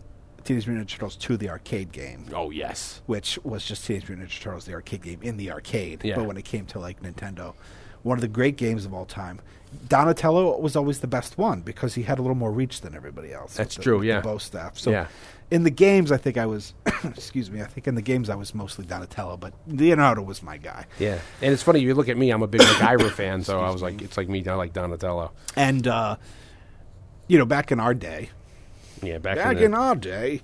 Teenage 0.45 0.67
Mutant 0.67 0.89
Ninja 0.89 0.93
Turtles 0.95 1.17
to 1.17 1.37
the 1.37 1.49
arcade 1.51 1.93
game, 1.93 2.27
Oh 2.35 2.51
yes. 2.51 3.03
which 3.07 3.39
was 3.45 3.65
just 3.65 3.85
Teenage 3.85 4.09
Mutant 4.09 4.29
Ninja 4.29 4.41
Turtles, 4.41 4.65
the 4.65 4.75
arcade 4.75 5.03
game 5.03 5.21
in 5.23 5.37
the 5.37 5.51
arcade. 5.51 6.03
Yeah. 6.05 6.17
But 6.17 6.27
when 6.27 6.37
it 6.37 6.45
came 6.45 6.67
to 6.67 6.79
like 6.79 7.03
Nintendo, 7.03 7.55
one 8.03 8.17
of 8.17 8.23
the 8.23 8.29
great 8.29 8.57
games 8.57 8.85
of 8.85 8.95
all 8.95 9.05
time. 9.05 9.41
Donatello 9.89 10.59
was 10.59 10.75
always 10.75 10.99
the 11.01 11.07
best 11.07 11.39
one 11.39 11.61
because 11.61 11.95
he 11.95 12.03
had 12.03 12.19
a 12.19 12.23
little 12.23 12.35
more 12.37 12.51
reach 12.51 12.81
than 12.81 12.95
everybody 12.97 13.33
else. 13.33 13.55
That's 13.55 13.77
the- 13.77 13.83
true, 13.83 14.03
yeah. 14.03 14.21
Bow 14.21 14.39
staff. 14.39 14.77
So 14.77 14.91
Yeah. 14.91 15.07
in 15.53 15.63
the 15.63 15.71
games, 15.71 16.11
I 16.11 16.17
think 16.17 16.37
I 16.39 16.47
was, 16.47 16.75
excuse 17.05 17.51
me, 17.53 17.61
I 17.63 17.67
think 17.67 17.87
in 17.87 17.95
the 17.95 18.03
games 18.03 18.29
I 18.31 18.35
was 18.35 18.53
mostly 18.53 18.85
Donatello, 18.85 19.37
but 19.37 19.53
Leonardo 19.69 20.23
was 20.23 20.43
my 20.43 20.57
guy. 20.57 20.87
Yeah, 20.99 21.19
and 21.41 21.53
it's 21.53 21.63
funny. 21.63 21.81
You 21.81 21.95
look 21.95 22.09
at 22.09 22.17
me; 22.19 22.31
I'm 22.31 22.43
a 22.43 22.49
big 22.49 22.63
MacGyver 22.63 23.11
fan, 23.21 23.45
so 23.45 23.61
I 23.61 23.71
was 23.71 23.81
like, 23.83 24.03
"It's 24.03 24.17
like 24.17 24.29
me. 24.29 24.45
I 24.47 24.55
like 24.55 24.73
Donatello." 24.73 25.31
And 25.55 25.87
uh, 25.87 26.17
you 27.29 27.39
know, 27.39 27.47
back 27.47 27.71
in 27.71 27.79
our 27.79 27.95
day, 27.95 28.31
Yeah, 29.03 29.19
back, 29.19 29.37
back 29.37 29.53
in, 29.53 29.57
the, 29.59 29.65
in 29.65 29.75
our 29.75 29.95
day, 29.97 30.43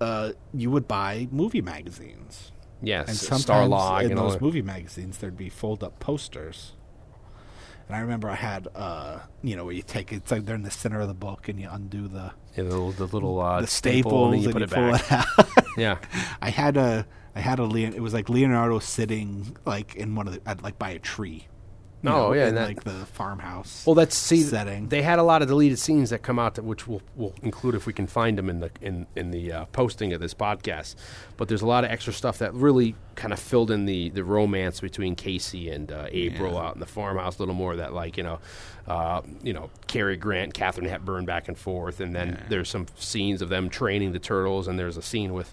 uh, 0.00 0.32
you 0.54 0.70
would 0.70 0.86
buy 0.88 1.28
movie 1.30 1.62
magazines. 1.62 2.52
Yes, 2.80 3.08
And 3.08 3.16
sometimes 3.16 3.72
Starlog 3.72 4.04
in 4.04 4.10
and 4.12 4.18
those 4.18 4.40
movie 4.40 4.62
magazines, 4.62 5.18
there'd 5.18 5.36
be 5.36 5.48
fold-up 5.48 5.98
posters. 5.98 6.74
And 7.88 7.96
I 7.96 8.00
remember 8.00 8.28
I 8.28 8.34
had, 8.36 8.68
uh, 8.74 9.20
you 9.42 9.56
know, 9.56 9.64
where 9.64 9.74
you 9.74 9.82
take 9.82 10.12
it's 10.12 10.30
like 10.30 10.44
they're 10.44 10.54
in 10.54 10.62
the 10.62 10.70
center 10.70 11.00
of 11.00 11.08
the 11.08 11.14
book, 11.14 11.48
and 11.48 11.58
you 11.58 11.68
undo 11.70 12.06
the 12.06 12.32
Yeah, 12.54 12.64
the 12.64 12.64
little, 12.64 12.92
the 12.92 13.06
little 13.06 13.40
uh, 13.40 13.62
the 13.62 13.66
staple, 13.66 14.10
staples, 14.10 14.34
and 14.34 14.42
you 14.44 14.50
put 14.50 14.62
it 14.62 14.70
pull 14.70 14.92
back. 14.92 15.00
it 15.02 15.12
out. 15.12 15.48
Yeah, 15.78 15.98
I 16.42 16.50
had 16.50 16.76
a, 16.76 17.06
I 17.34 17.40
had 17.40 17.58
a 17.60 17.64
Leon. 17.64 17.94
It 17.94 18.00
was 18.00 18.12
like 18.12 18.28
Leonardo 18.28 18.78
sitting 18.80 19.56
like 19.64 19.94
in 19.94 20.14
one 20.16 20.26
of 20.28 20.34
the, 20.34 20.48
at, 20.48 20.62
like 20.62 20.78
by 20.78 20.90
a 20.90 20.98
tree. 20.98 21.46
You 22.00 22.10
Oh, 22.10 22.28
know, 22.28 22.32
yeah, 22.32 22.46
in 22.48 22.54
that- 22.54 22.68
like 22.68 22.84
the 22.84 23.06
farmhouse. 23.06 23.84
Well, 23.84 23.94
that's 23.96 24.14
see. 24.16 24.40
setting. 24.42 24.88
They 24.88 25.02
had 25.02 25.18
a 25.18 25.24
lot 25.24 25.42
of 25.42 25.48
deleted 25.48 25.80
scenes 25.80 26.10
that 26.10 26.22
come 26.22 26.38
out, 26.38 26.54
that, 26.54 26.62
which 26.62 26.86
we'll, 26.86 27.02
we'll 27.16 27.34
include 27.42 27.74
if 27.74 27.86
we 27.86 27.92
can 27.92 28.06
find 28.06 28.38
them 28.38 28.48
in 28.48 28.60
the 28.60 28.70
in 28.80 29.06
in 29.16 29.32
the 29.32 29.50
uh, 29.52 29.64
posting 29.72 30.12
of 30.12 30.20
this 30.20 30.32
podcast. 30.32 30.94
But 31.36 31.48
there's 31.48 31.62
a 31.62 31.66
lot 31.66 31.82
of 31.84 31.90
extra 31.90 32.12
stuff 32.12 32.38
that 32.38 32.54
really 32.54 32.94
kind 33.16 33.32
of 33.32 33.40
filled 33.40 33.72
in 33.72 33.84
the 33.86 34.10
the 34.10 34.22
romance 34.22 34.78
between 34.80 35.16
Casey 35.16 35.70
and 35.70 35.90
uh, 35.90 36.06
April 36.12 36.56
out 36.56 36.74
in 36.74 36.80
the 36.80 36.86
farmhouse. 36.86 37.38
A 37.38 37.42
little 37.42 37.54
more 37.56 37.74
that, 37.74 37.92
like 37.92 38.16
you 38.16 38.22
know, 38.22 38.38
uh, 38.86 39.22
you 39.42 39.52
know, 39.52 39.68
Cary 39.88 40.16
Grant, 40.16 40.44
and 40.44 40.54
Katharine 40.54 40.86
Hepburn 40.88 41.24
back 41.24 41.48
and 41.48 41.58
forth, 41.58 41.98
and 41.98 42.14
then 42.14 42.44
there's 42.48 42.68
some 42.70 42.86
scenes 42.96 43.42
of 43.42 43.48
them 43.48 43.68
training 43.68 44.12
the 44.12 44.20
turtles, 44.20 44.68
and 44.68 44.78
there's 44.78 44.96
a 44.96 45.02
scene 45.02 45.32
with. 45.34 45.52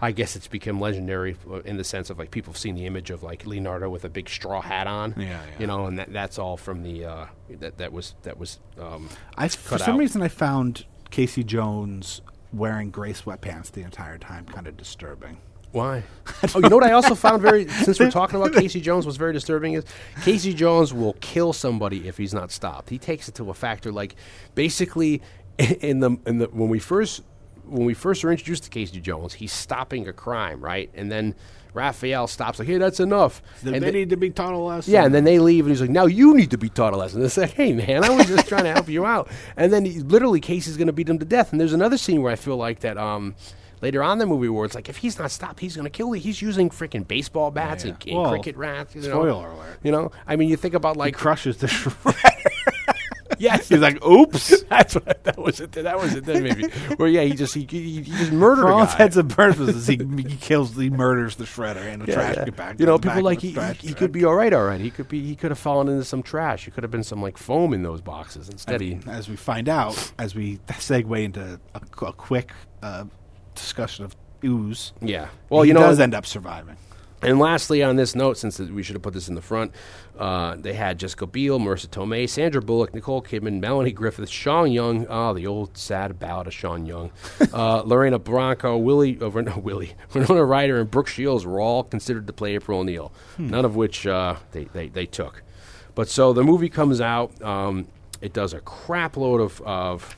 I 0.00 0.12
guess 0.12 0.36
it's 0.36 0.48
become 0.48 0.80
legendary 0.80 1.36
in 1.64 1.76
the 1.76 1.84
sense 1.84 2.10
of 2.10 2.18
like 2.18 2.30
people 2.30 2.52
have 2.52 2.58
seen 2.58 2.74
the 2.74 2.86
image 2.86 3.10
of 3.10 3.22
like 3.22 3.46
Leonardo 3.46 3.88
with 3.88 4.04
a 4.04 4.08
big 4.08 4.28
straw 4.28 4.60
hat 4.60 4.86
on, 4.86 5.14
Yeah, 5.16 5.24
yeah. 5.26 5.38
you 5.58 5.66
know, 5.66 5.86
and 5.86 5.98
that, 5.98 6.12
that's 6.12 6.38
all 6.38 6.56
from 6.56 6.82
the 6.82 7.04
uh, 7.04 7.26
that 7.60 7.78
that 7.78 7.92
was 7.92 8.14
that 8.22 8.38
was 8.38 8.58
um, 8.78 9.08
I, 9.36 9.48
for 9.48 9.78
some 9.78 9.94
out. 9.94 10.00
reason, 10.00 10.22
I 10.22 10.28
found 10.28 10.84
Casey 11.10 11.44
Jones 11.44 12.20
wearing 12.52 12.90
gray 12.90 13.12
sweatpants 13.12 13.70
the 13.72 13.82
entire 13.82 14.18
time 14.18 14.46
kind 14.46 14.66
of 14.66 14.76
disturbing. 14.76 15.38
Why? 15.72 16.04
oh, 16.54 16.60
you 16.60 16.68
know 16.68 16.76
what 16.76 16.84
I 16.84 16.92
also 16.92 17.16
found 17.16 17.42
very 17.42 17.66
since 17.84 17.98
we're 17.98 18.10
talking 18.10 18.36
about 18.36 18.52
Casey 18.52 18.80
Jones 18.80 19.06
was 19.06 19.16
very 19.16 19.32
disturbing 19.32 19.72
is 19.72 19.84
Casey 20.22 20.54
Jones 20.54 20.94
will 20.94 21.14
kill 21.14 21.52
somebody 21.52 22.06
if 22.06 22.16
he's 22.16 22.32
not 22.32 22.52
stopped. 22.52 22.90
He 22.90 22.98
takes 22.98 23.28
it 23.28 23.34
to 23.36 23.50
a 23.50 23.54
factor 23.54 23.90
like 23.90 24.14
basically 24.54 25.20
in 25.58 25.98
the 26.00 26.16
in 26.26 26.38
the 26.38 26.46
when 26.46 26.68
we 26.68 26.78
first 26.78 27.22
when 27.66 27.84
we 27.86 27.94
first 27.94 28.22
were 28.24 28.30
introduced 28.30 28.64
to 28.64 28.70
Casey 28.70 29.00
Jones, 29.00 29.34
he's 29.34 29.52
stopping 29.52 30.06
a 30.08 30.12
crime, 30.12 30.60
right? 30.60 30.90
And 30.94 31.10
then 31.10 31.34
Raphael 31.72 32.26
stops 32.28 32.58
like, 32.60 32.68
"Hey, 32.68 32.78
that's 32.78 33.00
enough." 33.00 33.42
The 33.62 33.72
and 33.74 33.82
they 33.82 33.90
th- 33.90 33.94
need 33.94 34.10
to 34.10 34.16
be 34.16 34.30
taught 34.30 34.54
a 34.54 34.58
lesson. 34.58 34.92
yeah, 34.92 35.04
and 35.04 35.12
then 35.14 35.24
they 35.24 35.38
leave, 35.40 35.64
and 35.66 35.72
he's 35.72 35.80
like, 35.80 35.90
"Now 35.90 36.06
you 36.06 36.34
need 36.34 36.52
to 36.52 36.58
be 36.58 36.68
taught 36.68 36.92
a 36.92 36.96
lesson." 36.96 37.24
It's 37.24 37.36
like, 37.36 37.50
"Hey, 37.54 37.72
man, 37.72 38.04
I 38.04 38.10
was 38.10 38.26
just 38.26 38.46
trying 38.46 38.62
to 38.64 38.72
help 38.72 38.88
you 38.88 39.04
out." 39.04 39.28
And 39.56 39.72
then 39.72 39.84
he, 39.84 39.98
literally, 40.00 40.38
Casey's 40.40 40.76
going 40.76 40.86
to 40.86 40.92
beat 40.92 41.08
him 41.08 41.18
to 41.18 41.24
death. 41.24 41.50
And 41.50 41.60
there's 41.60 41.72
another 41.72 41.96
scene 41.98 42.22
where 42.22 42.30
I 42.32 42.36
feel 42.36 42.56
like 42.56 42.78
that 42.80 42.96
um, 42.96 43.34
later 43.82 44.04
on 44.04 44.12
in 44.12 44.18
the 44.20 44.26
movie 44.26 44.48
where 44.48 44.64
it's 44.64 44.76
like, 44.76 44.88
if 44.88 44.98
he's 44.98 45.18
not 45.18 45.32
stopped, 45.32 45.58
he's 45.58 45.74
going 45.74 45.84
to 45.84 45.90
kill. 45.90 46.14
you. 46.14 46.20
He's 46.22 46.40
using 46.40 46.70
freaking 46.70 47.06
baseball 47.08 47.50
bats 47.50 47.82
and, 47.82 47.96
and 48.06 48.18
Well, 48.18 48.30
cricket 48.30 48.56
rats. 48.56 48.94
You 48.94 49.00
know? 49.02 49.08
spoiler 49.08 49.48
alert. 49.50 49.78
You 49.82 49.90
know, 49.90 50.12
I 50.28 50.36
mean, 50.36 50.48
you 50.48 50.56
think 50.56 50.74
about 50.74 50.96
like 50.96 51.16
he 51.16 51.20
crushes 51.20 51.56
the 51.56 51.66
shredder. 51.66 52.50
Yes, 53.38 53.68
He's 53.68 53.78
like, 53.80 54.04
"Oops!" 54.04 54.62
that's 54.68 54.94
what 54.94 55.24
that 55.24 55.38
was 55.38 55.60
it. 55.60 55.72
That 55.72 55.98
was 55.98 56.14
it. 56.14 56.24
Then 56.24 56.42
maybe 56.42 56.68
where 56.96 57.08
yeah, 57.08 57.22
he 57.22 57.32
just 57.32 57.54
he, 57.54 57.66
he, 57.68 58.02
he 58.02 58.10
just 58.12 58.32
murdered 58.32 58.62
For 58.62 58.70
a 58.70 58.74
all 58.74 58.84
guy. 58.84 58.92
intents 58.92 59.16
and 59.16 59.30
purposes, 59.30 59.86
he, 59.86 59.96
he 59.96 60.36
kills, 60.36 60.74
he 60.76 60.90
murders 60.90 61.36
the 61.36 61.44
shredder 61.44 61.82
and 61.92 62.02
the 62.02 62.06
Yeah, 62.06 62.14
trash 62.14 62.36
yeah. 62.36 62.74
You 62.78 62.86
know, 62.86 62.94
in 62.96 63.00
the 63.00 63.06
back 63.06 63.14
people 63.16 63.22
like 63.22 63.40
he, 63.40 63.52
trash 63.52 63.80
he, 63.80 63.88
he 63.88 63.94
could 63.94 64.12
be 64.12 64.24
all 64.24 64.34
right, 64.34 64.52
all 64.52 64.64
right. 64.64 64.80
He 64.80 64.90
could 64.90 65.08
be 65.08 65.20
he 65.24 65.36
could 65.36 65.50
have 65.50 65.58
fallen 65.58 65.88
into 65.88 66.04
some 66.04 66.22
trash. 66.22 66.64
He 66.64 66.70
could 66.70 66.84
have 66.84 66.90
been 66.90 67.04
some 67.04 67.22
like 67.22 67.36
foam 67.38 67.72
in 67.72 67.82
those 67.82 68.00
boxes. 68.00 68.48
Instead, 68.48 68.80
he 68.80 68.98
as 69.08 69.28
we 69.28 69.36
find 69.36 69.68
out, 69.68 70.12
as 70.18 70.34
we 70.34 70.58
segue 70.68 71.22
into 71.24 71.60
a, 71.74 71.80
a 72.04 72.12
quick 72.12 72.52
uh, 72.82 73.04
discussion 73.54 74.04
of 74.04 74.14
ooze. 74.44 74.92
yeah. 75.00 75.28
Well, 75.48 75.62
he 75.62 75.68
you 75.68 75.74
know, 75.74 75.80
does 75.80 76.00
end 76.00 76.14
up 76.14 76.26
surviving. 76.26 76.76
And 77.24 77.38
lastly, 77.38 77.82
on 77.82 77.96
this 77.96 78.14
note, 78.14 78.36
since 78.36 78.58
we 78.58 78.82
should 78.82 78.94
have 78.94 79.02
put 79.02 79.14
this 79.14 79.28
in 79.28 79.34
the 79.34 79.40
front, 79.40 79.72
uh, 80.18 80.56
they 80.56 80.74
had 80.74 80.98
Jessica 80.98 81.26
Biel, 81.26 81.58
Marisa 81.58 81.86
Tomei, 81.86 82.28
Sandra 82.28 82.60
Bullock, 82.60 82.94
Nicole 82.94 83.22
Kidman, 83.22 83.60
Melanie 83.60 83.92
Griffith, 83.92 84.28
Sean 84.28 84.70
Young, 84.70 85.06
oh, 85.08 85.32
the 85.32 85.46
old 85.46 85.76
sad 85.76 86.18
ballad 86.18 86.46
of 86.46 86.52
Sean 86.52 86.84
Young, 86.84 87.10
uh, 87.52 87.82
Lorena 87.82 88.18
Bronco, 88.18 88.76
Willie, 88.76 89.18
uh, 89.20 89.28
no, 89.28 89.58
Willie, 89.62 89.94
Winona 90.12 90.44
Ryder, 90.44 90.80
and 90.80 90.90
Brooke 90.90 91.08
Shields 91.08 91.46
were 91.46 91.60
all 91.60 91.82
considered 91.82 92.26
to 92.26 92.32
play 92.32 92.54
April 92.54 92.80
O'Neil, 92.80 93.10
none 93.38 93.64
of 93.64 93.74
which 93.74 94.06
uh, 94.06 94.36
they, 94.52 94.64
they, 94.64 94.88
they 94.88 95.06
took. 95.06 95.42
But 95.94 96.08
so 96.08 96.32
the 96.32 96.44
movie 96.44 96.68
comes 96.68 97.00
out, 97.00 97.40
um, 97.42 97.86
it 98.20 98.32
does 98.34 98.52
a 98.52 98.60
crap 98.60 99.16
load 99.16 99.40
of, 99.40 99.62
of, 99.62 100.16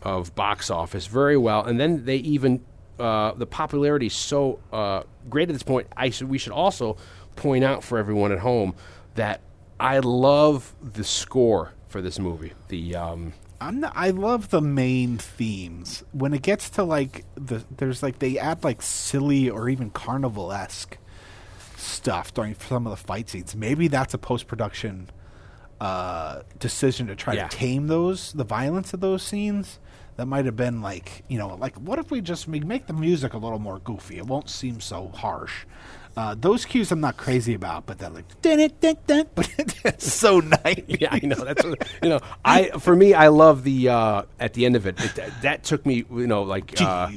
of 0.00 0.34
box 0.34 0.70
office 0.70 1.06
very 1.06 1.36
well, 1.36 1.64
and 1.64 1.78
then 1.78 2.04
they 2.04 2.16
even 2.16 2.64
uh, 2.98 3.32
the 3.32 3.46
popularity 3.46 4.06
is 4.06 4.12
so 4.14 4.58
uh, 4.72 5.02
great 5.30 5.48
at 5.48 5.52
this 5.54 5.62
point. 5.62 5.86
I 5.96 6.10
should, 6.10 6.28
we 6.28 6.38
should 6.38 6.52
also 6.52 6.96
point 7.36 7.64
out 7.64 7.84
for 7.84 7.98
everyone 7.98 8.32
at 8.32 8.38
home 8.40 8.74
that 9.14 9.40
I 9.80 9.98
love 10.00 10.74
the 10.82 11.04
score 11.04 11.72
for 11.88 12.02
this 12.02 12.18
movie. 12.18 12.52
The 12.68 12.96
um, 12.96 13.32
I'm 13.60 13.80
not, 13.80 13.92
I 13.96 14.10
love 14.10 14.50
the 14.50 14.60
main 14.60 15.18
themes. 15.18 16.02
When 16.12 16.34
it 16.34 16.42
gets 16.42 16.68
to 16.70 16.82
like 16.84 17.24
the 17.36 17.64
there's 17.76 18.02
like 18.02 18.18
they 18.18 18.38
add 18.38 18.64
like 18.64 18.82
silly 18.82 19.48
or 19.48 19.68
even 19.68 19.90
carnival 19.90 20.52
esque 20.52 20.98
stuff 21.76 22.34
during 22.34 22.54
some 22.58 22.86
of 22.86 22.90
the 22.90 22.96
fight 23.06 23.28
scenes. 23.30 23.54
Maybe 23.54 23.88
that's 23.88 24.14
a 24.14 24.18
post 24.18 24.46
production 24.48 25.10
uh, 25.80 26.42
decision 26.58 27.06
to 27.06 27.14
try 27.16 27.34
Yeah. 27.34 27.46
to 27.48 27.56
tame 27.56 27.86
those 27.86 28.32
the 28.32 28.44
violence 28.44 28.92
of 28.92 29.00
those 29.00 29.22
scenes. 29.22 29.78
That 30.18 30.26
might 30.26 30.46
have 30.46 30.56
been 30.56 30.82
like 30.82 31.22
you 31.28 31.38
know 31.38 31.54
like 31.54 31.76
what 31.76 32.00
if 32.00 32.10
we 32.10 32.20
just 32.20 32.48
make 32.48 32.88
the 32.88 32.92
music 32.92 33.34
a 33.34 33.38
little 33.38 33.60
more 33.60 33.78
goofy? 33.78 34.18
It 34.18 34.26
won't 34.26 34.50
seem 34.50 34.80
so 34.80 35.12
harsh. 35.14 35.64
Uh, 36.18 36.34
those 36.34 36.64
cues 36.64 36.90
I'm 36.90 37.00
not 37.00 37.16
crazy 37.16 37.54
about, 37.54 37.86
but 37.86 38.00
that 38.00 38.12
like 38.12 38.24
dun 38.42 38.58
it 38.58 38.80
dun 38.80 38.96
dun, 39.06 39.26
but 39.36 39.48
it's 39.84 40.12
so 40.12 40.40
nice. 40.40 40.82
yeah, 40.88 41.10
I 41.12 41.20
know 41.24 41.36
that's 41.36 41.64
what, 41.64 41.86
you 42.02 42.08
know. 42.08 42.18
I 42.44 42.70
for 42.80 42.96
me, 42.96 43.14
I 43.14 43.28
love 43.28 43.62
the 43.62 43.88
uh, 43.90 44.22
at 44.40 44.54
the 44.54 44.66
end 44.66 44.74
of 44.74 44.84
it. 44.84 45.00
it 45.00 45.14
that, 45.14 45.42
that 45.42 45.62
took 45.62 45.86
me, 45.86 46.04
you 46.10 46.26
know, 46.26 46.42
like. 46.42 46.80
Uh, 46.80 47.08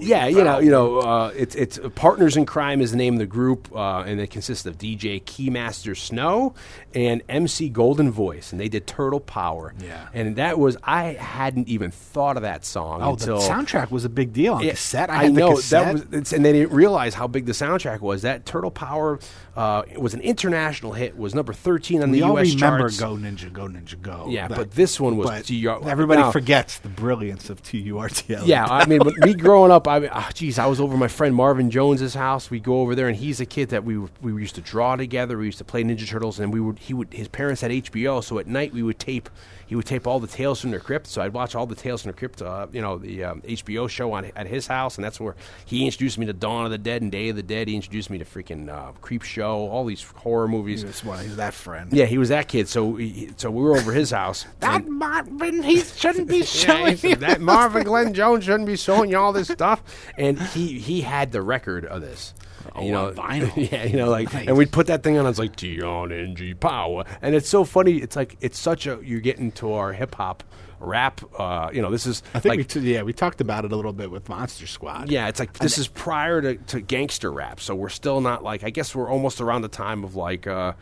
Yeah, 0.00 0.26
you 0.26 0.42
know, 0.42 0.58
you 0.58 0.70
know, 0.72 0.98
uh, 0.98 1.32
it's 1.36 1.54
it's 1.54 1.78
Partners 1.94 2.36
in 2.36 2.44
Crime 2.44 2.80
is 2.80 2.90
the 2.90 2.96
name 2.96 3.14
of 3.14 3.18
the 3.20 3.26
group, 3.26 3.68
uh, 3.72 4.00
and 4.00 4.20
it 4.20 4.30
consists 4.30 4.66
of 4.66 4.78
DJ 4.78 5.22
Keymaster 5.22 5.96
Snow 5.96 6.54
and 6.92 7.22
MC 7.28 7.68
Golden 7.68 8.10
Voice, 8.10 8.50
and 8.50 8.60
they 8.60 8.68
did 8.68 8.88
Turtle 8.88 9.20
Power. 9.20 9.74
Yeah. 9.78 10.08
and 10.12 10.34
that 10.36 10.58
was 10.58 10.76
I 10.82 11.12
hadn't 11.12 11.68
even 11.68 11.92
thought 11.92 12.36
of 12.36 12.42
that 12.42 12.64
song 12.64 13.00
Oh, 13.02 13.12
until 13.12 13.38
the 13.38 13.46
soundtrack 13.46 13.90
was 13.92 14.04
a 14.04 14.08
big 14.08 14.32
deal 14.32 14.54
on 14.54 14.64
Yeah, 14.64 14.70
cassette. 14.72 15.08
I, 15.10 15.14
I, 15.14 15.24
had 15.24 15.34
the 15.34 15.38
know 15.38 15.54
cassette. 15.56 15.84
that 15.84 15.92
was, 15.92 16.18
it's, 16.20 16.32
and 16.32 16.44
they 16.44 16.52
didn't 16.52 16.72
realize 16.72 17.14
how 17.14 17.26
big 17.28 17.46
the 17.46 17.54
soundtrack 17.78 18.00
was. 18.00 18.22
That 18.22 18.46
Turtle 18.46 18.70
Power 18.70 19.18
uh, 19.56 19.82
it 19.90 20.00
was 20.00 20.12
an 20.12 20.20
international 20.20 20.92
hit. 20.92 21.16
Was 21.16 21.34
number 21.34 21.52
thirteen 21.52 22.02
on 22.02 22.10
we 22.10 22.18
the 22.20 22.26
all 22.26 22.34
U.S. 22.34 22.54
remember 22.54 22.78
charts. 22.80 23.00
"Go 23.00 23.16
Ninja, 23.16 23.52
Go 23.52 23.62
Ninja, 23.68 24.00
Go." 24.00 24.26
Yeah, 24.28 24.48
but 24.48 24.72
this 24.72 25.00
one 25.00 25.16
was 25.16 25.46
TUR 25.46 25.88
Everybody 25.88 26.20
now- 26.22 26.30
forgets 26.30 26.78
the 26.78 26.88
brilliance 26.88 27.48
of 27.48 27.62
TURTL. 27.62 28.46
Yeah, 28.46 28.66
I 28.66 28.86
mean, 28.86 29.00
me 29.18 29.34
growing 29.46 29.72
up, 29.72 29.88
I 29.88 29.98
mean, 30.00 30.10
ah, 30.12 30.30
geez, 30.34 30.58
I 30.58 30.66
was 30.66 30.80
over 30.80 30.96
my 30.96 31.08
friend 31.08 31.34
Marvin 31.34 31.70
Jones's 31.70 32.14
house. 32.14 32.50
We 32.50 32.60
go 32.60 32.80
over 32.80 32.94
there, 32.94 33.08
and 33.08 33.16
he's 33.16 33.40
a 33.40 33.46
kid 33.46 33.70
that 33.70 33.84
we 33.84 33.98
we 34.20 34.32
used 34.32 34.56
to 34.56 34.60
draw 34.60 34.96
together. 34.96 35.38
We 35.38 35.46
used 35.46 35.58
to 35.58 35.64
play 35.64 35.82
Ninja 35.84 36.06
Turtles, 36.06 36.38
and 36.38 36.52
we 36.52 36.60
would 36.60 36.78
he 36.78 36.92
would 36.92 37.12
his 37.12 37.28
parents 37.28 37.62
had 37.62 37.70
HBO, 37.70 38.22
so 38.22 38.38
at 38.38 38.46
night 38.46 38.72
we 38.72 38.82
would 38.82 38.98
tape. 38.98 39.30
He 39.66 39.74
would 39.74 39.84
tape 39.86 40.06
all 40.06 40.20
the 40.20 40.28
Tales 40.28 40.60
from 40.60 40.70
the 40.70 40.78
Crypt, 40.78 41.08
so 41.08 41.20
I'd 41.20 41.32
watch 41.32 41.56
all 41.56 41.66
the 41.66 41.74
Tales 41.74 42.02
from 42.02 42.12
the 42.12 42.16
Crypt, 42.16 42.40
uh, 42.40 42.68
you 42.72 42.80
know, 42.80 42.98
the 42.98 43.24
um, 43.24 43.42
HBO 43.42 43.88
show 43.90 44.12
on 44.12 44.26
at 44.36 44.46
his 44.46 44.68
house, 44.68 44.94
and 44.94 45.04
that's 45.04 45.18
where 45.18 45.34
he 45.64 45.84
introduced 45.84 46.18
me 46.18 46.26
to 46.26 46.32
Dawn 46.32 46.66
of 46.66 46.70
the 46.70 46.78
Dead 46.78 47.02
and 47.02 47.10
Day 47.10 47.30
of 47.30 47.36
the 47.36 47.42
Dead. 47.42 47.65
He 47.66 47.74
introduced 47.74 48.10
me 48.10 48.18
to 48.18 48.24
freaking 48.24 48.68
uh, 48.68 48.92
Creepshow, 49.02 49.54
all 49.54 49.84
these 49.84 50.02
horror 50.02 50.48
movies. 50.48 50.82
He 50.82 50.86
was 50.86 51.04
one. 51.04 51.22
He's 51.22 51.36
that 51.36 51.54
friend. 51.54 51.92
Yeah, 51.92 52.06
he 52.06 52.18
was 52.18 52.28
that 52.30 52.48
kid. 52.48 52.68
So, 52.68 52.96
he, 52.96 53.30
so 53.36 53.50
we 53.50 53.62
were 53.62 53.76
over 53.76 53.92
his 53.92 54.10
house. 54.10 54.46
That 54.60 54.86
Marvin, 54.88 55.62
he 55.62 55.80
shouldn't 55.80 56.28
be 56.28 56.42
showing 56.44 56.96
he 56.96 57.10
said, 57.10 57.20
that 57.20 57.40
Marvin 57.40 57.84
Glenn 57.84 58.14
Jones 58.14 58.44
shouldn't 58.44 58.66
be 58.66 58.76
showing 58.76 59.10
you 59.10 59.18
all 59.18 59.32
this 59.32 59.48
stuff. 59.48 59.82
And 60.18 60.40
he 60.40 60.78
he 60.78 61.02
had 61.02 61.32
the 61.32 61.42
record 61.42 61.84
of 61.84 62.00
this. 62.00 62.34
Oh, 62.74 62.82
you 62.82 62.92
know, 62.92 63.10
vinyl. 63.16 63.70
yeah, 63.70 63.84
you 63.84 63.96
know, 63.96 64.10
like, 64.10 64.32
Nice. 64.32 64.48
and 64.48 64.56
we'd 64.56 64.72
put 64.72 64.88
that 64.88 65.02
thing 65.02 65.16
on. 65.18 65.26
It's 65.26 65.38
was 65.38 65.48
like, 65.48 65.58
Tion 65.58 66.12
NG 66.12 66.56
Power, 66.58 67.04
and 67.22 67.34
it's 67.34 67.48
so 67.48 67.64
funny. 67.64 67.98
It's 67.98 68.16
like 68.16 68.36
it's 68.40 68.58
such 68.58 68.86
a 68.86 68.98
you're 69.02 69.20
getting 69.20 69.52
to 69.52 69.72
our 69.72 69.92
hip 69.92 70.14
hop 70.16 70.42
rap. 70.80 71.20
Uh, 71.38 71.70
you 71.72 71.82
know, 71.82 71.90
this 71.90 72.06
is 72.06 72.22
I 72.34 72.40
think 72.40 72.50
like 72.50 72.58
we 72.58 72.64
t- 72.64 72.80
yeah 72.92 73.02
we 73.02 73.12
talked 73.12 73.40
about 73.40 73.64
it 73.64 73.72
a 73.72 73.76
little 73.76 73.92
bit 73.92 74.10
with 74.10 74.28
Monster 74.28 74.66
Squad. 74.66 75.10
yeah, 75.10 75.28
it's 75.28 75.40
like 75.40 75.52
this 75.54 75.78
is 75.78 75.88
prior 75.88 76.40
to, 76.42 76.56
to 76.56 76.80
gangster 76.80 77.32
rap, 77.32 77.60
so 77.60 77.74
we're 77.74 77.88
still 77.88 78.20
not 78.20 78.42
like 78.42 78.64
I 78.64 78.70
guess 78.70 78.94
we're 78.94 79.08
almost 79.10 79.40
around 79.40 79.62
the 79.62 79.68
time 79.68 80.04
of 80.04 80.14
like 80.16 80.46
uh 80.46 80.72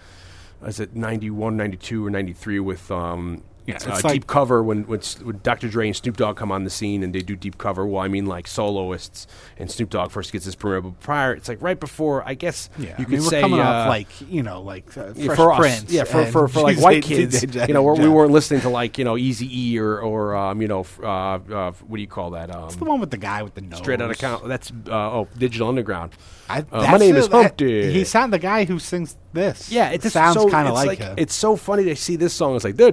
is 0.65 0.81
it 0.81 0.97
91, 0.97 1.57
92 1.57 2.07
or 2.07 2.11
93 2.11 2.61
with 2.61 2.91
um 2.91 3.43
Yeah, 3.67 3.79
uh, 3.87 4.01
like- 4.03 4.13
deep 4.13 4.27
cover 4.27 4.63
when, 4.63 4.87
when 4.87 5.01
when 5.23 5.41
Dr. 5.43 5.69
Dre 5.69 5.87
and 5.87 5.97
Snoop 5.97 6.19
Dogg 6.19 6.37
come 6.37 6.53
on 6.53 6.65
the 6.65 6.71
scene 6.71 7.03
and 7.03 7.15
they 7.15 7.21
do 7.21 7.35
deep 7.35 7.57
cover. 7.57 7.87
Well, 7.87 8.03
I 8.03 8.09
mean 8.09 8.27
like 8.27 8.47
soloists 8.47 9.27
and 9.57 9.71
Snoop 9.71 9.91
Dogg 9.91 10.11
first 10.11 10.33
gets 10.33 10.45
his 10.45 10.55
premiere, 10.55 10.83
but 10.83 11.01
prior 11.01 11.33
it's 11.33 11.49
like 11.49 11.63
right 11.63 11.79
before 11.79 12.23
I 12.27 12.35
guess 12.35 12.69
yeah. 12.79 12.89
you 12.89 12.93
I 12.93 12.97
could 13.05 13.09
mean, 13.09 13.21
say 13.23 13.41
coming 13.41 13.61
uh, 13.61 13.65
off 13.65 13.89
like 13.89 14.09
you 14.31 14.43
know 14.43 14.61
like 14.61 14.97
uh, 14.99 15.13
yeah, 15.15 15.27
Fresh 15.27 15.37
for 15.37 15.53
us, 15.53 15.59
Prince 15.59 15.93
yeah, 15.93 16.05
for, 16.05 16.27
for, 16.27 16.49
for 16.49 16.61
like 16.61 16.79
white 16.79 17.03
kids, 17.03 17.43
you 17.43 17.75
know, 17.75 17.83
we 17.83 18.09
weren't 18.09 18.33
listening 18.33 18.61
to 18.63 18.69
like 18.69 18.99
you 18.99 19.05
know 19.05 19.17
Easy 19.17 19.49
E 19.51 19.79
or 19.79 19.99
or 19.99 20.37
um, 20.37 20.61
you 20.61 20.69
know 20.69 20.85
uh, 21.03 21.07
uh, 21.07 21.73
what 21.73 21.97
do 21.97 22.03
you 22.03 22.09
call 22.09 22.31
that? 22.33 22.55
Um, 22.55 22.65
It's 22.65 22.77
the 22.77 22.85
one 22.85 23.01
with 23.01 23.11
the 23.11 23.17
guy 23.17 23.43
with 23.43 23.55
the 23.55 23.63
nose. 23.63 23.79
straight 23.79 24.01
out 24.01 24.11
of 24.11 24.19
count. 24.19 24.47
That's 24.47 24.71
uh, 24.89 24.93
oh, 24.93 25.29
Digital 25.39 25.69
Underground. 25.69 26.13
I, 26.49 26.65
my 26.71 26.99
name 26.99 27.17
is 27.17 27.29
Humpty. 27.29 27.93
He 27.93 28.05
sound 28.05 28.33
the 28.33 28.39
guy 28.39 28.65
who 28.65 28.79
sings 28.79 29.17
this. 29.33 29.71
Yeah, 29.71 29.91
it 29.91 30.03
sounds 30.03 30.35
so, 30.35 30.49
kind 30.49 30.69
of 30.69 30.75
it's 30.75 30.87
like, 30.87 30.99
him. 30.99 31.15
It's 31.17 31.35
so 31.35 31.57
funny 31.57 31.85
to 31.85 31.97
see 31.97 32.17
this 32.17 32.35
song. 32.35 32.57
It's 32.57 32.65
like 32.65 32.77
they're 32.77 32.93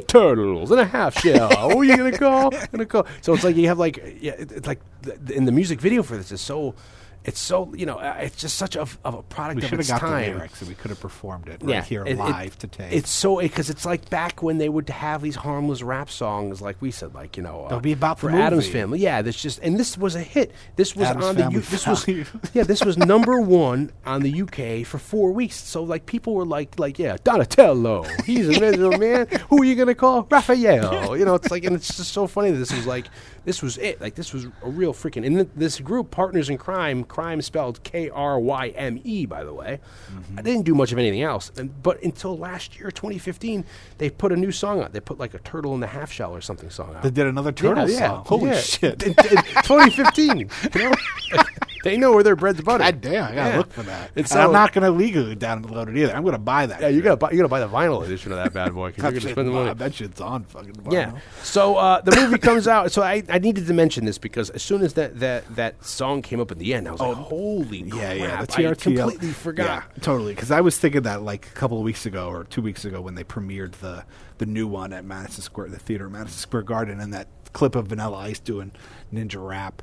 turtles 0.62 0.72
in 0.72 0.80
a 0.80 0.86
half 0.86 1.20
shell. 1.20 1.50
Oh, 1.58 1.68
what 1.76 1.78
are 1.78 1.84
you 1.84 1.98
gonna 1.98 2.18
call? 2.18 2.52
Gonna 2.72 2.86
call? 2.86 3.06
So 3.22 3.34
it's 3.34 3.44
like 3.44 3.56
you 3.56 3.68
have 3.68 3.80
like 3.80 3.98
yeah, 4.22 4.34
it, 4.34 4.52
it's 4.52 4.68
like 4.68 4.80
the, 5.02 5.18
the 5.46 5.52
music 5.52 5.80
video 5.82 6.04
for 6.04 6.18
this 6.18 6.32
is 6.32 6.42
so. 6.42 6.76
It's 7.24 7.40
so 7.40 7.72
you 7.76 7.86
know 7.86 7.98
uh, 7.98 8.16
it's 8.20 8.36
just 8.36 8.58
such 8.58 8.76
a, 8.76 8.82
of 8.82 8.98
a 9.06 9.22
product 9.22 9.62
we 9.62 9.68
of 9.68 9.74
its 9.80 9.90
got 9.90 10.00
time. 10.02 10.24
the 10.32 10.36
lyrics 10.38 10.60
and 10.62 10.70
we 10.70 10.76
could 10.76 10.90
have 10.90 11.00
performed 11.00 11.50
it 11.50 11.62
right 11.62 11.84
here 11.84 12.04
it- 12.04 12.14
it- 12.14 12.18
live 12.18 12.58
to 12.60 12.68
tape. 12.68 12.92
It's 12.92 13.12
so 13.12 13.40
because 13.40 13.70
it's 13.70 13.86
like 13.86 14.10
back 14.10 14.42
when 14.42 14.58
they 14.58 14.70
would 14.70 14.90
have 14.90 15.22
these 15.22 15.36
harmless 15.36 15.84
rap 15.84 16.10
songs, 16.10 16.62
like 16.62 16.82
we 16.82 16.90
said, 16.90 17.14
like 17.14 17.38
you 17.38 17.44
know, 17.44 17.66
uh, 17.66 17.70
They'll 17.70 17.80
be 17.80 17.92
about 17.92 18.18
the 18.18 18.30
for 18.30 18.32
Addams. 18.32 18.68
Family. 18.68 19.00
Yeah, 19.00 19.22
this 19.22 19.40
just 19.40 19.60
and 19.60 19.80
this 19.80 19.98
was 19.98 20.16
a 20.16 20.22
hit. 20.22 20.52
This 20.78 20.96
was 20.96 21.10
Addams 21.10 21.26
on 21.26 21.36
the 21.36 21.50
U- 21.52 21.60
this 21.60 21.86
was 21.86 22.08
yeah, 22.54 22.64
this 22.64 22.84
was 22.84 22.98
number 22.98 23.40
one 23.40 23.92
on 24.06 24.22
the 24.24 24.42
UK 24.42 24.86
for 24.88 24.98
four 24.98 25.32
weeks. 25.32 25.56
So 25.58 25.84
like 25.84 26.08
people 26.08 26.34
were 26.34 26.46
like 26.46 26.80
like 26.80 26.98
yeah, 26.98 27.18
Donatello, 27.24 28.04
he's 28.26 28.48
a 28.50 28.60
miserable 28.60 28.98
man. 28.98 29.28
Who 29.50 29.62
are 29.62 29.66
you 29.66 29.76
gonna 29.76 29.94
call? 29.96 30.28
Raphael. 30.30 31.16
You 31.16 31.26
know, 31.26 31.36
it's 31.36 31.52
like 31.52 31.66
and 31.66 31.76
it's 31.76 31.96
just 31.96 32.12
so 32.14 32.26
funny 32.26 32.50
that 32.52 32.58
this 32.58 32.74
was 32.74 32.88
like 32.88 33.06
this 33.44 33.62
was 33.62 33.78
it. 33.78 34.00
Like 34.00 34.16
this 34.16 34.34
was 34.34 34.46
a 34.46 34.70
real 34.70 34.94
freaking 34.94 35.26
and 35.26 35.36
th- 35.36 35.50
this 35.56 35.80
group, 35.80 36.12
Partners 36.12 36.50
in 36.50 36.58
Crime, 36.58 37.04
crime 37.04 37.42
spelled 37.42 37.84
K 37.84 38.10
R 38.10 38.40
Y 38.40 38.70
M 38.70 39.00
E, 39.04 39.26
by 39.26 39.44
the 39.44 39.54
way. 39.54 39.80
Mm-hmm. 40.14 40.40
I 40.40 40.42
didn't 40.42 40.64
do 40.64 40.76
much 40.76 40.92
of 40.92 40.98
anything 40.98 41.22
else, 41.22 41.52
and, 41.58 41.82
but 41.82 42.02
until 42.04 42.38
last 42.38 42.80
year, 42.80 42.92
2015, 42.92 43.66
they 43.98 44.10
put 44.10 44.32
a 44.32 44.36
new 44.36 44.52
song 44.52 44.82
out. 44.82 44.94
They 44.94 45.00
put 45.00 45.20
like 45.20 45.34
a 45.34 45.40
turtle 45.40 45.74
in 45.74 45.80
the 45.80 45.88
half 45.88 46.12
shell 46.12 46.34
or 46.36 46.42
something 46.42 46.70
song 46.70 46.96
out. 46.96 47.04
They 47.04 47.10
did 47.10 47.28
another 47.28 47.52
turtle 47.52 47.90
yeah, 47.90 48.08
song. 48.08 48.26
Holy 48.26 48.50
yeah. 48.52 48.60
shit! 48.60 49.04
In- 49.04 49.10
in 49.10 49.38
2015, 49.64 50.38
you 50.40 50.48
know? 50.76 50.94
they 51.84 51.98
know 51.98 52.12
where 52.14 52.24
their 52.24 52.36
bread's 52.36 52.62
buttered. 52.62 53.02
God 53.02 53.02
damn, 53.02 53.24
I 53.32 53.36
gotta 53.36 53.50
Yeah. 53.52 53.58
look 53.58 53.72
for 53.72 53.84
that. 53.84 54.12
It's 54.16 54.32
And 54.32 54.42
I'm 54.42 54.52
not 54.52 54.74
gonna 54.74 54.92
legally 54.92 55.36
download 55.36 55.90
it 55.90 55.98
either. 55.98 56.16
I'm 56.16 56.24
gonna 56.24 56.38
buy 56.38 56.66
that. 56.66 56.82
Yeah, 56.82 56.88
you 56.90 57.02
gotta 57.02 57.18
buy, 57.18 57.32
you 57.32 57.38
gotta 57.38 57.50
buy 57.50 57.60
the 57.60 57.68
vinyl 57.68 58.04
edition 58.04 58.32
of 58.32 58.38
that 58.38 58.54
bad 58.54 58.74
boy 58.74 58.90
because 58.92 59.04
you're 59.04 59.22
gonna 59.22 59.32
spend 59.32 59.48
the 59.48 59.52
money. 59.52 59.74
That 59.74 59.94
shit's 59.94 60.22
on 60.22 60.44
fucking. 60.44 60.74
Vinyl. 60.74 60.94
Yeah. 60.94 61.20
So 61.44 61.76
uh, 61.78 62.02
the 62.02 62.16
movie 62.16 62.38
comes 62.38 62.68
out. 62.68 62.92
So 62.92 63.02
I, 63.02 63.24
I 63.32 63.40
needed 63.40 63.68
to 63.68 63.74
mention 63.74 64.06
this 64.06 64.18
because 64.18 64.50
as 64.52 64.62
soon 64.62 64.82
as 64.82 64.94
that, 64.96 65.20
that, 65.20 65.56
that 65.56 65.84
song 65.84 66.22
came 66.22 66.40
up 66.40 66.52
at 66.52 66.60
the 66.60 66.74
end, 66.74 66.88
I 66.88 66.92
was 66.92 67.02
like, 67.02 67.10
oh, 67.10 67.14
holy 67.16 67.90
Oh, 67.92 67.96
Yeah, 67.98 68.14
yeah. 68.14 68.28
crap, 68.38 68.48
The 68.50 68.68
I 68.68 68.74
completely 68.76 69.30
forgot. 69.30 69.66
Yeah, 69.96 70.02
totally. 70.02 70.34
Because 70.36 70.52
I 70.52 70.62
was 70.62 70.78
thinking 70.78 71.02
that 71.04 71.22
like 71.24 71.48
a 71.48 71.52
couple 71.54 71.78
of 71.78 71.84
weeks 71.84 72.06
ago 72.06 72.30
or 72.30 72.44
two 72.44 72.62
weeks 72.62 72.86
ago 72.86 73.02
when 73.02 73.16
they 73.16 73.24
premiered 73.24 73.74
the 73.74 74.04
the 74.38 74.46
new 74.46 74.68
one 74.68 74.92
at 74.94 75.06
Madison 75.06 75.42
Square, 75.44 75.70
the 75.70 75.80
theater 75.80 76.06
at 76.08 76.12
Madison 76.12 76.38
Square 76.40 76.64
Garden, 76.64 77.00
and 77.00 77.14
that 77.14 77.28
clip 77.54 77.76
of 77.76 77.88
Vanilla 77.88 78.18
Ice 78.18 78.40
doing 78.40 78.72
Ninja 79.14 79.46
Rap 79.46 79.82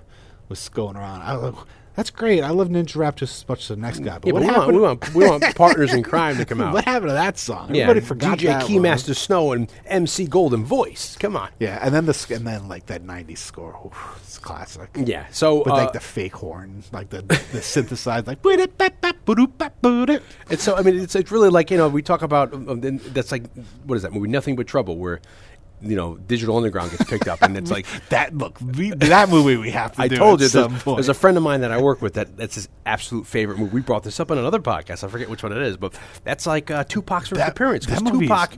was 0.49 0.69
going 0.69 0.97
around. 0.97 1.23
I 1.23 1.37
was 1.37 1.55
like, 1.55 1.65
that's 1.99 2.11
great. 2.11 2.45
I 2.45 2.51
love 2.51 2.69
Ninja 2.69 2.95
Rap 2.95 3.17
just 3.17 3.43
as 3.43 3.49
much 3.49 3.63
as 3.63 3.69
the 3.69 3.77
next 3.77 3.99
guy. 3.99 4.19
But 4.21 4.29
Yeah, 4.29 4.33
what 4.33 4.43
but 4.45 4.47
we 4.47 4.47
want, 4.47 4.57
happened? 4.57 4.77
we, 4.77 4.83
want, 4.85 5.15
we 5.17 5.29
want 5.29 5.57
partners 5.57 5.93
in 5.93 6.05
crime 6.05 6.37
to 6.37 6.45
come 6.45 6.61
out. 6.61 6.73
What 6.73 6.85
happened 6.85 7.09
to 7.09 7.15
that 7.15 7.37
song? 7.39 7.75
yeah, 7.75 7.83
Everybody 7.83 8.07
forgot 8.07 8.39
DJ 8.39 8.43
that 8.47 8.63
one. 8.63 8.71
Keymaster 8.71 9.17
Snow 9.17 9.51
and 9.51 9.69
MC 9.87 10.27
Golden 10.29 10.63
Voice. 10.65 11.17
Come 11.17 11.37
on. 11.37 11.51
Yeah, 11.59 11.81
and 11.83 11.93
then 11.93 12.07
the 12.07 12.27
and 12.33 12.47
then 12.47 12.69
like 12.69 12.87
that 12.87 13.03
'90s 13.03 13.39
score, 13.39 13.77
oof, 13.85 14.21
it's 14.23 14.39
classic. 14.39 14.91
Yeah. 14.95 15.27
So 15.33 15.65
But 15.65 15.73
uh, 15.73 15.77
like 15.77 15.93
the 15.93 15.99
fake 15.99 16.37
horn, 16.37 16.85
like 16.93 17.11
the 17.11 17.23
the 17.23 17.61
synthesized, 17.61 18.29
like. 18.29 18.39
It's 20.51 20.63
so. 20.63 20.77
I 20.77 20.83
mean, 20.83 21.01
it's 21.01 21.17
it's 21.17 21.33
really 21.33 21.49
like 21.49 21.69
you 21.73 21.79
know 21.79 21.89
we 21.89 22.03
talk 22.03 22.23
about 22.23 22.55
um, 22.55 22.69
um, 22.69 22.81
that's 23.09 23.33
like 23.33 23.43
what 23.87 23.97
is 23.97 24.03
that 24.03 24.13
movie? 24.13 24.29
Nothing 24.29 24.55
but 24.55 24.69
Trouble, 24.69 24.97
where 24.99 25.21
you 25.81 25.97
know 25.97 26.17
Digital 26.17 26.57
Underground 26.57 26.91
gets 26.91 27.05
picked 27.05 27.29
up, 27.29 27.43
and 27.43 27.57
it's 27.57 27.71
like 27.77 27.87
that. 28.09 28.37
Look, 28.37 28.59
we, 28.61 28.91
that 28.91 29.29
movie 29.29 29.57
we 29.57 29.71
have 29.71 29.93
to 29.97 30.03
I 30.03 30.09
told 30.09 30.41
you, 30.41 30.49
there's, 30.49 30.85
there's 30.85 31.09
a 31.09 31.15
friend 31.15 31.37
of 31.37 31.43
mine 31.43 31.61
that 31.63 31.71
I 31.71 31.81
work 31.81 32.03
with 32.03 32.15
that 32.15 32.37
that's 32.37 32.55
his 32.57 32.69
absolute 32.87 33.27
favorite 33.27 33.59
movie. 33.59 33.73
We 33.75 33.81
brought 33.81 34.03
this 34.05 34.19
up 34.21 34.31
on 34.31 34.39
another 34.39 34.59
podcast. 34.61 35.05
I 35.05 35.09
forget 35.09 35.29
which 35.29 35.43
one 35.43 35.53
it 35.53 35.59
is, 35.63 35.77
but 35.77 35.99
that's 36.25 36.47
like 36.47 36.71
uh, 36.71 36.85
Tupac's 36.85 37.29
first 37.29 37.39
That- 37.39 37.51
appearance 37.51 37.87
because 37.87 38.03
that 38.03 38.13
movie 38.13 38.25
is- 38.27 38.31
Tupac 38.31 38.55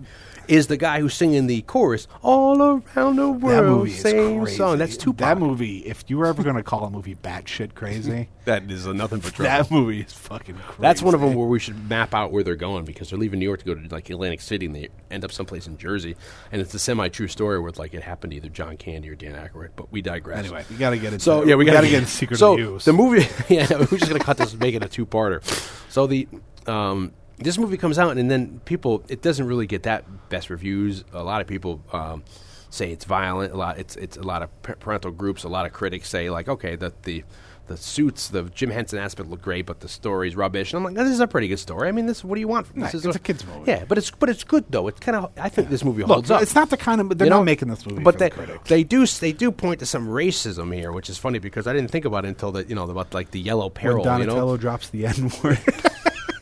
is 0.50 0.66
the 0.66 0.76
guy 0.76 1.00
who's 1.00 1.14
singing 1.14 1.46
the 1.46 1.62
chorus 1.62 2.08
all 2.22 2.60
around 2.60 3.16
the 3.16 3.30
world. 3.30 3.42
that 3.42 3.62
movie 3.64 3.92
is 3.92 4.00
same 4.00 4.40
crazy. 4.42 4.56
song. 4.56 4.78
That's 4.78 4.96
Tupac. 4.96 5.18
That 5.18 5.38
movie. 5.38 5.78
If 5.86 6.04
you 6.08 6.18
were 6.18 6.26
ever 6.26 6.42
going 6.42 6.56
to 6.56 6.62
call 6.64 6.84
a 6.84 6.90
movie 6.90 7.14
batshit 7.14 7.74
crazy, 7.74 8.28
That 8.46 8.68
is 8.68 8.84
nothing 8.86 9.20
but 9.20 9.34
trouble. 9.34 9.48
that 9.48 9.70
movie 9.70 10.00
is 10.00 10.12
fucking 10.12 10.56
crazy. 10.56 10.80
That's 10.80 11.02
one 11.02 11.14
of 11.14 11.20
them 11.20 11.34
where 11.34 11.46
we 11.46 11.60
should 11.60 11.88
map 11.88 12.14
out 12.14 12.32
where 12.32 12.42
they're 12.42 12.56
going 12.56 12.84
because 12.84 13.10
they're 13.10 13.18
leaving 13.18 13.38
New 13.38 13.44
York 13.44 13.60
to 13.60 13.64
go 13.64 13.74
to 13.74 13.88
like 13.94 14.10
Atlantic 14.10 14.40
City 14.40 14.66
and 14.66 14.74
they 14.74 14.88
end 15.10 15.24
up 15.24 15.30
someplace 15.30 15.68
in 15.68 15.76
Jersey. 15.78 16.16
And 16.50 16.60
it's 16.60 16.74
a 16.74 16.78
semi-true 16.80 17.28
story 17.28 17.60
where 17.60 17.70
like 17.76 17.94
it 17.94 18.02
happened 18.02 18.32
to 18.32 18.36
either 18.38 18.48
John 18.48 18.76
Candy 18.76 19.08
or 19.08 19.14
Dan 19.14 19.34
Aykroyd. 19.34 19.70
But 19.76 19.92
we 19.92 20.02
digress. 20.02 20.38
Anyway, 20.40 20.64
we 20.68 20.76
got 20.76 20.90
to 20.90 20.96
get 20.98 21.12
into. 21.12 21.24
So 21.24 21.44
yeah, 21.44 21.54
we, 21.54 21.64
got 21.64 21.74
gotta 21.74 21.86
to 21.86 21.90
get 21.92 21.98
into 21.98 22.10
Secret 22.10 22.38
so 22.38 22.78
the 22.78 22.92
movie. 22.92 23.28
Yeah, 23.48 23.66
we're 23.70 23.98
just 23.98 24.08
gonna 24.08 24.18
cut 24.18 24.36
this, 24.36 24.52
and 24.52 24.60
make 24.60 24.74
it 24.74 24.82
a 24.84 24.88
two-parter. 24.88 25.44
So 25.90 26.06
the 26.06 26.26
um, 26.66 27.12
this 27.40 27.58
movie 27.58 27.76
comes 27.76 27.98
out, 27.98 28.16
and 28.16 28.30
then 28.30 28.60
people, 28.64 29.02
it 29.08 29.22
doesn't 29.22 29.46
really 29.46 29.66
get 29.66 29.82
that 29.84 30.04
best 30.28 30.50
reviews. 30.50 31.04
A 31.12 31.22
lot 31.22 31.40
of 31.40 31.46
people 31.46 31.82
um, 31.92 32.22
say 32.70 32.92
it's 32.92 33.04
violent. 33.04 33.52
A 33.52 33.56
lot, 33.56 33.78
it's 33.78 33.96
it's 33.96 34.16
a 34.16 34.22
lot 34.22 34.42
of 34.42 34.62
parental 34.62 35.10
groups. 35.10 35.44
A 35.44 35.48
lot 35.48 35.66
of 35.66 35.72
critics 35.72 36.08
say 36.08 36.30
like, 36.30 36.48
okay, 36.48 36.76
that 36.76 37.02
the 37.04 37.24
the 37.66 37.76
suits, 37.76 38.26
the 38.28 38.42
Jim 38.44 38.70
Henson 38.70 38.98
aspect 38.98 39.28
look 39.28 39.40
great, 39.42 39.64
but 39.64 39.78
the 39.78 39.88
story's 39.88 40.34
rubbish. 40.34 40.72
And 40.72 40.78
I'm 40.78 40.84
like, 40.84 40.94
this 41.04 41.12
is 41.12 41.20
a 41.20 41.28
pretty 41.28 41.46
good 41.46 41.60
story. 41.60 41.88
I 41.88 41.92
mean, 41.92 42.06
this 42.06 42.24
what 42.24 42.34
do 42.34 42.40
you 42.40 42.48
want? 42.48 42.66
From 42.66 42.82
Right, 42.82 42.90
this 42.90 43.04
it's 43.04 43.14
a 43.14 43.18
kid's 43.20 43.46
movie. 43.46 43.70
Yeah, 43.70 43.84
but 43.86 43.96
it's 43.96 44.10
but 44.10 44.28
it's 44.28 44.42
good 44.44 44.64
though. 44.70 44.88
It's 44.88 44.98
kind 45.00 45.16
of 45.16 45.30
I 45.38 45.48
think 45.48 45.68
this 45.70 45.84
movie 45.84 46.02
Look, 46.02 46.10
holds 46.10 46.30
up. 46.32 46.42
it's 46.42 46.54
not 46.54 46.68
the 46.70 46.76
kind 46.76 47.00
of. 47.00 47.16
They're 47.16 47.26
You 47.26 47.30
not 47.30 47.38
know? 47.38 47.44
making 47.44 47.68
this 47.68 47.86
movie 47.86 48.02
but 48.02 48.14
for 48.14 48.18
they, 48.18 48.28
the 48.30 48.58
they 48.64 48.82
do 48.82 49.06
they 49.06 49.32
do 49.32 49.50
point 49.52 49.78
to 49.80 49.86
some 49.86 50.08
racism 50.08 50.74
here, 50.74 50.90
which 50.92 51.08
is 51.08 51.16
funny 51.16 51.38
because 51.38 51.66
I 51.68 51.72
didn't 51.72 51.90
think 51.92 52.04
about 52.04 52.24
it 52.24 52.28
until 52.28 52.50
the 52.52 52.64
you 52.66 52.74
know 52.74 52.84
about 52.90 53.14
like 53.14 53.30
the 53.30 53.40
yellow 53.40 53.66
when 53.66 53.72
peril. 53.74 53.98
You 53.98 54.04
Donatello 54.04 54.52
know, 54.52 54.56
drops 54.56 54.90
the 54.90 55.06
N 55.06 55.30
word. 55.42 55.60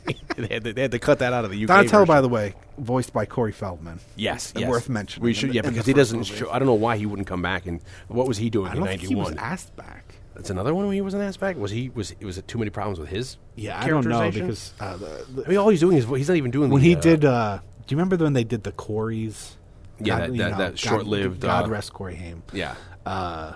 they, 0.36 0.46
had 0.54 0.64
to, 0.64 0.72
they 0.72 0.82
had 0.82 0.90
to 0.92 0.98
cut 0.98 1.18
that 1.20 1.32
out 1.32 1.44
of 1.44 1.50
the 1.50 1.62
UK. 1.62 1.68
Donatello, 1.68 2.02
version. 2.02 2.06
by 2.14 2.20
the 2.20 2.28
way, 2.28 2.54
voiced 2.78 3.12
by 3.12 3.26
Corey 3.26 3.52
Feldman. 3.52 4.00
yes, 4.16 4.52
yes, 4.56 4.68
worth 4.68 4.88
mentioning 4.88 5.24
We 5.24 5.34
should, 5.34 5.54
yeah, 5.54 5.62
because 5.62 5.86
he 5.86 5.92
doesn't. 5.92 6.24
Show, 6.24 6.50
I 6.50 6.58
don't 6.58 6.66
know 6.66 6.74
why 6.74 6.96
he 6.96 7.06
wouldn't 7.06 7.28
come 7.28 7.42
back. 7.42 7.66
And 7.66 7.80
what 8.08 8.26
was 8.26 8.38
he 8.38 8.50
doing 8.50 8.68
I 8.68 8.72
in 8.72 8.78
don't 8.78 8.88
think 8.88 9.02
he 9.02 9.14
was 9.14 9.30
'91? 9.30 9.52
asked 9.52 9.76
back. 9.76 10.14
That's 10.34 10.50
another 10.50 10.72
one 10.72 10.86
where 10.86 10.94
he 10.94 11.00
wasn't 11.00 11.24
asked 11.24 11.40
back. 11.40 11.56
Was 11.56 11.70
he? 11.72 11.88
Was 11.90 12.14
was 12.22 12.38
it 12.38 12.46
too 12.46 12.58
many 12.58 12.70
problems 12.70 13.00
with 13.00 13.08
his? 13.08 13.36
Yeah, 13.56 13.80
I 13.80 13.88
don't 13.88 14.06
know 14.06 14.30
because 14.30 14.72
uh, 14.78 14.96
the, 14.96 15.26
the, 15.34 15.44
I 15.44 15.48
mean, 15.48 15.58
all 15.58 15.68
he's 15.68 15.80
doing 15.80 15.96
is 15.96 16.04
he's 16.04 16.28
not 16.28 16.36
even 16.36 16.50
doing 16.52 16.70
when 16.70 16.80
the, 16.80 16.88
he 16.88 16.96
uh, 16.96 17.00
did. 17.00 17.24
Uh, 17.24 17.58
do 17.86 17.94
you 17.94 17.96
remember 17.96 18.22
when 18.22 18.34
they 18.34 18.44
did 18.44 18.62
the 18.62 18.72
Corys? 18.72 19.56
Yeah, 20.00 20.20
that- 20.20 20.36
that- 20.36 20.58
that 20.58 20.78
short-lived, 20.78 21.40
God 21.40 21.66
uh, 21.66 21.70
rest 21.70 21.92
Corey 21.92 22.14
Haim. 22.14 22.44
Yeah. 22.52 22.76
uh, 23.04 23.54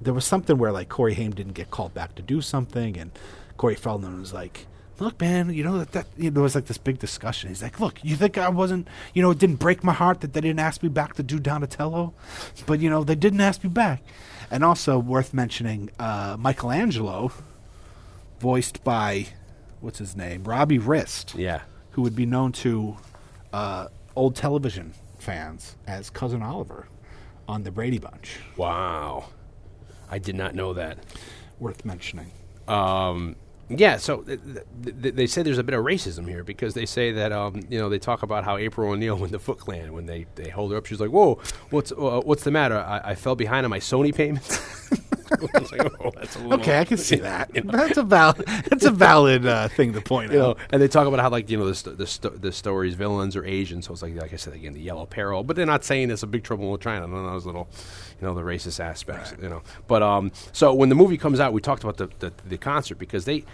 there 0.00 0.12
was 0.12 0.24
something 0.24 0.58
where 0.58 0.72
like 0.72 0.88
Corey 0.88 1.14
Haim 1.14 1.30
didn't 1.30 1.52
get 1.52 1.70
called 1.70 1.94
back 1.94 2.16
to 2.16 2.22
do 2.22 2.40
something, 2.40 2.96
and 2.98 3.12
Corey 3.56 3.76
Feldman 3.76 4.18
was 4.20 4.32
like, 4.32 4.66
"Look, 4.98 5.20
man, 5.20 5.52
you 5.52 5.62
know 5.64 5.78
that, 5.78 5.92
that 5.92 6.06
you 6.16 6.24
know, 6.24 6.34
there 6.34 6.42
was 6.42 6.54
like 6.54 6.66
this 6.66 6.78
big 6.78 6.98
discussion. 6.98 7.48
He's 7.48 7.62
like, 7.62 7.78
"Look, 7.80 8.02
you 8.04 8.16
think 8.16 8.38
I 8.38 8.48
wasn't, 8.48 8.88
you 9.14 9.22
know, 9.22 9.30
it 9.30 9.38
didn't 9.38 9.56
break 9.56 9.84
my 9.84 9.92
heart 9.92 10.20
that 10.22 10.32
they 10.32 10.40
didn't 10.40 10.60
ask 10.60 10.82
me 10.82 10.88
back 10.88 11.14
to 11.14 11.22
do 11.22 11.38
Donatello, 11.38 12.14
but 12.66 12.80
you 12.80 12.88
know 12.90 13.04
they 13.04 13.14
didn't 13.14 13.40
ask 13.40 13.62
me 13.64 13.70
back." 13.70 14.02
And 14.50 14.62
also 14.64 14.98
worth 14.98 15.34
mentioning, 15.34 15.90
uh, 15.98 16.36
Michelangelo, 16.38 17.32
voiced 18.40 18.84
by 18.84 19.26
what's 19.80 19.98
his 19.98 20.16
name, 20.16 20.44
Robbie 20.44 20.78
Rist, 20.78 21.34
Yeah. 21.36 21.60
who 21.90 22.02
would 22.02 22.14
be 22.16 22.26
known 22.26 22.52
to 22.52 22.96
uh, 23.52 23.88
old 24.14 24.36
television 24.36 24.94
fans 25.18 25.76
as 25.86 26.10
Cousin 26.10 26.42
Oliver 26.42 26.86
on 27.48 27.62
the 27.64 27.70
Brady 27.70 27.98
Bunch. 27.98 28.38
Wow. 28.56 29.26
I 30.10 30.18
did 30.18 30.36
not 30.36 30.54
know 30.54 30.72
that. 30.74 30.98
Worth 31.58 31.84
mentioning. 31.84 32.30
Um, 32.68 33.34
yeah, 33.68 33.96
so 33.96 34.18
th- 34.22 34.40
th- 34.44 35.02
th- 35.02 35.14
they 35.14 35.26
say 35.26 35.42
there's 35.42 35.58
a 35.58 35.64
bit 35.64 35.74
of 35.74 35.84
racism 35.84 36.28
here 36.28 36.44
because 36.44 36.74
they 36.74 36.86
say 36.86 37.12
that 37.12 37.32
um, 37.32 37.62
you 37.68 37.78
know 37.78 37.88
they 37.88 37.98
talk 37.98 38.22
about 38.22 38.44
how 38.44 38.56
April 38.56 38.90
O'Neil 38.90 39.16
when 39.20 39.30
the 39.32 39.38
Foot 39.38 39.58
Clan 39.58 39.92
when 39.92 40.06
they, 40.06 40.26
they 40.36 40.50
hold 40.50 40.70
her 40.72 40.78
up 40.78 40.86
she's 40.86 41.00
like 41.00 41.10
whoa 41.10 41.40
what's 41.70 41.92
uh, 41.92 42.20
what's 42.24 42.44
the 42.44 42.50
matter 42.50 42.78
I, 42.78 43.10
I 43.10 43.14
fell 43.14 43.34
behind 43.36 43.64
on 43.64 43.70
my 43.70 43.80
Sony 43.80 44.14
payments. 44.14 44.60
Like, 45.72 46.00
oh, 46.04 46.10
that's 46.14 46.36
a 46.36 46.38
little, 46.38 46.54
Okay, 46.60 46.78
I 46.78 46.84
can 46.84 46.96
see 46.98 47.16
that. 47.30 47.54
You 47.54 47.62
know. 47.62 47.72
That's 47.72 47.96
a 47.96 48.02
valid. 48.02 48.46
That's 48.46 48.84
a 48.84 48.90
valid 48.90 49.46
uh, 49.46 49.68
thing 49.68 49.92
to 49.94 50.00
point 50.00 50.32
you 50.32 50.38
know, 50.38 50.50
out. 50.50 50.58
and 50.70 50.80
they 50.80 50.88
talk 50.88 51.06
about 51.06 51.20
how 51.20 51.30
like 51.30 51.50
you 51.50 51.58
know 51.58 51.66
the 51.66 51.74
st- 51.74 51.98
the, 51.98 52.06
st- 52.06 52.40
the 52.42 52.52
story's 52.52 52.94
villains 52.94 53.34
are 53.36 53.44
Asian, 53.44 53.82
so 53.82 53.92
it's 53.92 54.02
like 54.02 54.14
like 54.14 54.32
I 54.32 54.36
said 54.36 54.54
again 54.54 54.72
the 54.74 54.80
yellow 54.80 55.06
peril, 55.06 55.42
but 55.44 55.56
they're 55.56 55.66
not 55.66 55.84
saying 55.84 56.10
it's 56.10 56.22
a 56.22 56.26
big 56.26 56.44
trouble 56.44 56.72
in 56.74 56.80
China. 56.80 57.06
None 57.06 57.24
of 57.24 57.32
those 57.32 57.46
little, 57.46 57.68
you 58.20 58.26
know, 58.26 58.34
the 58.34 58.42
racist 58.42 58.78
aspects, 58.80 59.34
you 59.42 59.48
know. 59.48 59.62
But 59.88 60.02
um, 60.02 60.30
so 60.52 60.72
when 60.74 60.88
the 60.88 60.94
movie 60.94 61.16
comes 61.18 61.40
out, 61.40 61.52
we 61.52 61.60
talked 61.60 61.82
about 61.84 61.96
the 61.96 62.08
the, 62.20 62.32
the 62.46 62.58
concert 62.58 62.96
because 62.98 63.24
they, 63.24 63.44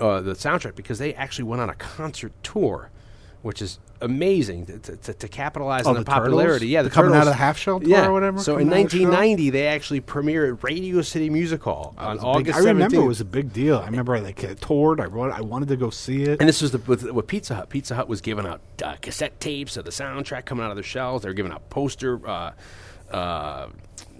uh, 0.00 0.20
the 0.20 0.32
soundtrack 0.34 0.74
because 0.76 0.98
they 0.98 1.14
actually 1.14 1.44
went 1.44 1.60
on 1.62 1.70
a 1.70 1.74
concert 1.74 2.32
tour, 2.42 2.90
which 3.48 3.62
is 3.62 3.78
amazing 4.02 4.66
to, 4.66 4.78
to, 4.78 5.14
to, 5.14 5.26
capitalize 5.26 5.86
Oh, 5.86 5.88
on 5.88 5.94
the, 5.94 6.00
the 6.00 6.04
Turtles? 6.04 6.24
popularity. 6.26 6.66
Yeah, 6.66 6.82
the 6.82 6.90
coming 6.90 7.14
out 7.14 7.22
of 7.22 7.28
the 7.28 7.32
half 7.32 7.56
shell 7.56 7.80
tour 7.80 7.88
yeah. 7.88 8.04
or 8.06 8.12
whatever? 8.12 8.40
So 8.40 8.58
in 8.58 8.68
Coming 8.68 8.80
out 8.80 8.84
of 8.84 8.90
the 8.90 8.98
shell? 8.98 9.10
1990, 9.10 9.50
they 9.50 9.66
actually 9.68 10.00
premiered 10.02 10.52
at 10.58 10.62
Radio 10.62 11.00
City 11.00 11.30
Music 11.30 11.62
Hall 11.62 11.94
on 11.96 12.04
It 12.10 12.14
was 12.16 12.18
a 12.18 12.26
big- 12.26 12.26
August. 12.26 12.58
I 12.58 12.62
remember 12.68 12.96
17th. 12.96 13.04
it 13.04 13.06
was 13.06 13.20
a 13.22 13.24
big 13.24 13.50
deal. 13.54 13.78
I 13.78 13.86
remember 13.86 14.20
like 14.20 14.44
it 14.44 14.60
toured. 14.60 15.00
I 15.00 15.06
wrote, 15.06 15.32
I 15.32 15.40
wanted 15.40 15.68
to 15.68 15.76
go 15.76 15.88
see 15.88 16.24
it. 16.24 16.40
And 16.40 16.46
this 16.48 16.60
was 16.60 16.72
the, 16.72 16.78
with, 16.86 17.10
with 17.10 17.26
Pizza 17.26 17.54
Hut. 17.54 17.70
Pizza 17.70 17.94
Hut 17.94 18.06
was 18.06 18.20
giving 18.20 18.44
out 18.44 18.60
uh, 18.84 18.96
cassette 19.00 19.40
tapes 19.40 19.78
of 19.78 19.86
the 19.86 19.92
soundtrack 19.92 20.44
coming 20.44 20.62
out 20.62 20.70
of 20.70 20.76
their 20.76 20.82
shells. 20.84 21.22
They 21.22 21.30
were 21.30 21.34
giving 21.34 21.52
out 21.52 21.70
poster. 21.70 22.20
Uh, 22.28 22.52
uh, 23.10 23.68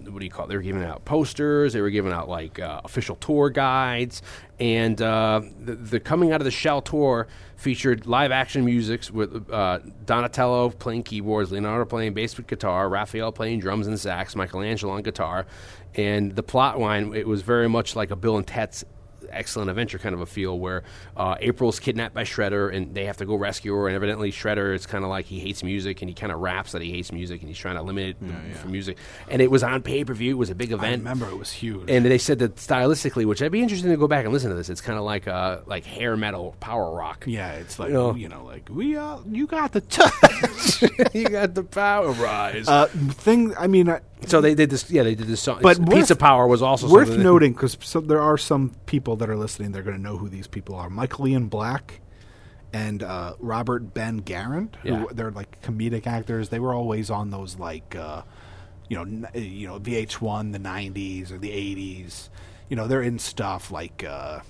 what 0.08 0.20
do 0.20 0.24
you 0.24 0.30
call 0.30 0.46
it? 0.46 0.48
They 0.48 0.56
were 0.56 0.62
giving 0.62 0.82
out 0.82 1.04
posters. 1.04 1.72
They 1.72 1.80
were 1.80 1.90
giving 1.90 2.12
out 2.12 2.28
like 2.28 2.58
uh, 2.58 2.80
official 2.84 3.16
tour 3.16 3.50
guides. 3.50 4.22
And 4.58 5.00
uh, 5.00 5.42
the, 5.60 5.74
the 5.74 6.00
coming 6.00 6.32
out 6.32 6.40
of 6.40 6.44
the 6.44 6.50
shell 6.50 6.82
tour 6.82 7.28
featured 7.56 8.06
live 8.06 8.32
action 8.32 8.64
musics 8.64 9.10
with 9.10 9.50
uh, 9.50 9.80
Donatello 10.04 10.70
playing 10.70 11.02
keyboards, 11.04 11.52
Leonardo 11.52 11.84
playing 11.84 12.14
bass 12.14 12.36
with 12.36 12.46
guitar, 12.46 12.88
Raphael 12.88 13.32
playing 13.32 13.60
drums 13.60 13.86
and 13.86 13.98
sax, 13.98 14.34
Michelangelo 14.34 14.92
on 14.92 15.02
guitar. 15.02 15.46
And 15.94 16.34
the 16.36 16.42
plot 16.42 16.78
line, 16.78 17.14
it 17.14 17.26
was 17.26 17.42
very 17.42 17.68
much 17.68 17.96
like 17.96 18.10
a 18.10 18.16
Bill 18.16 18.36
and 18.36 18.46
Ted's 18.46 18.84
excellent 19.30 19.70
adventure 19.70 19.98
kind 19.98 20.14
of 20.14 20.20
a 20.20 20.26
feel 20.26 20.58
where 20.58 20.82
uh, 21.16 21.36
April's 21.40 21.80
kidnapped 21.80 22.14
by 22.14 22.24
Shredder 22.24 22.74
and 22.74 22.94
they 22.94 23.04
have 23.06 23.16
to 23.18 23.26
go 23.26 23.34
rescue 23.36 23.74
her. 23.74 23.86
And 23.88 23.96
evidently, 23.96 24.30
Shredder 24.32 24.74
is 24.74 24.86
kind 24.86 25.04
of 25.04 25.10
like 25.10 25.26
he 25.26 25.38
hates 25.40 25.62
music 25.62 26.02
and 26.02 26.08
he 26.08 26.14
kind 26.14 26.32
of 26.32 26.40
raps 26.40 26.72
that 26.72 26.82
he 26.82 26.90
hates 26.90 27.12
music 27.12 27.40
and 27.40 27.48
he's 27.48 27.58
trying 27.58 27.76
to 27.76 27.82
limit 27.82 28.16
it 28.20 28.56
from 28.56 28.72
music. 28.72 28.98
And 29.28 29.40
it 29.42 29.50
was 29.50 29.62
on 29.62 29.82
pay 29.82 30.04
per 30.04 30.14
view. 30.14 30.32
It 30.32 30.38
was 30.38 30.50
a 30.50 30.54
big 30.54 30.72
I 30.72 30.76
event. 30.76 30.98
remember 31.02 31.28
it 31.28 31.36
was 31.38 31.50
huge. 31.52 31.90
And 31.90 32.04
they 32.04 32.18
said 32.18 32.38
that 32.40 32.56
stylistically, 32.56 33.24
which 33.24 33.42
I'd 33.42 33.52
be 33.52 33.62
interested 33.62 33.88
to 33.88 33.96
go 33.96 34.08
back 34.08 34.24
and 34.24 34.32
listen 34.32 34.50
to 34.50 34.56
this. 34.56 34.68
It's 34.70 34.80
kind 34.80 34.98
of 34.98 35.04
like 35.04 35.28
uh, 35.28 35.58
like 35.66 35.84
hair 35.84 36.16
metal, 36.16 36.56
power 36.60 36.94
rock. 36.94 37.24
yeah, 37.26 37.52
it's 37.52 37.78
like 37.78 37.88
You 37.88 37.94
know. 37.94 38.14
you 38.14 38.28
know, 38.28 38.44
like 38.44 38.68
we 38.70 38.96
all 38.96 39.22
you 39.30 39.46
got 39.46 39.72
the 39.72 39.80
touch. 39.80 40.82
you 41.14 41.24
got 41.28 41.54
the 41.54 41.64
power 41.64 42.10
rise. 42.12 42.68
uh, 42.68 42.86
thing. 42.86 43.54
I 43.56 43.66
mean, 43.66 43.88
I, 43.88 44.00
so 44.26 44.40
they 44.40 44.54
did 44.54 44.70
this. 44.70 44.90
Yeah, 44.90 45.02
they 45.02 45.14
did 45.14 45.26
this 45.26 45.40
song. 45.40 45.60
But 45.62 45.78
Pizza 45.88 46.14
worth- 46.14 46.18
Power 46.18 46.46
was 46.46 46.62
also 46.62 46.88
worth 46.88 47.16
noting 47.16 47.52
because 47.52 47.76
so 47.80 48.00
there 48.00 48.20
are 48.20 48.36
some 48.38 48.72
people 48.86 49.16
that 49.16 49.28
are 49.30 49.36
listening. 49.36 49.72
They're 49.72 49.82
going 49.82 49.96
to 49.96 50.02
know 50.02 50.16
who 50.18 50.28
these 50.28 50.46
people 50.46 50.74
are. 50.74 50.90
Michael 50.90 51.28
Ian 51.28 51.46
Black 51.48 52.00
and 52.72 53.02
uh, 53.02 53.34
Robert 53.38 53.94
Ben 53.94 54.20
Garant, 54.22 54.76
who 54.76 55.08
they're 55.12 55.30
like 55.30 55.62
comedic 55.62 56.06
actors. 56.06 56.48
They 56.50 56.58
were 56.58 56.74
always 56.74 57.10
on 57.10 57.30
those 57.30 57.58
like 57.58 57.94
uh, 57.96 58.22
you 58.88 58.96
know 58.96 59.02
n- 59.02 59.28
uh, 59.34 59.38
you 59.38 59.66
know 59.68 59.78
VH1 59.80 60.52
the 60.52 60.58
'90s 60.58 61.30
or 61.30 61.38
the 61.38 61.50
'80s. 61.50 62.28
You 62.68 62.76
know 62.76 62.86
they're 62.86 63.02
in 63.02 63.18
stuff 63.18 63.70
like. 63.70 64.04
Uh, 64.04 64.40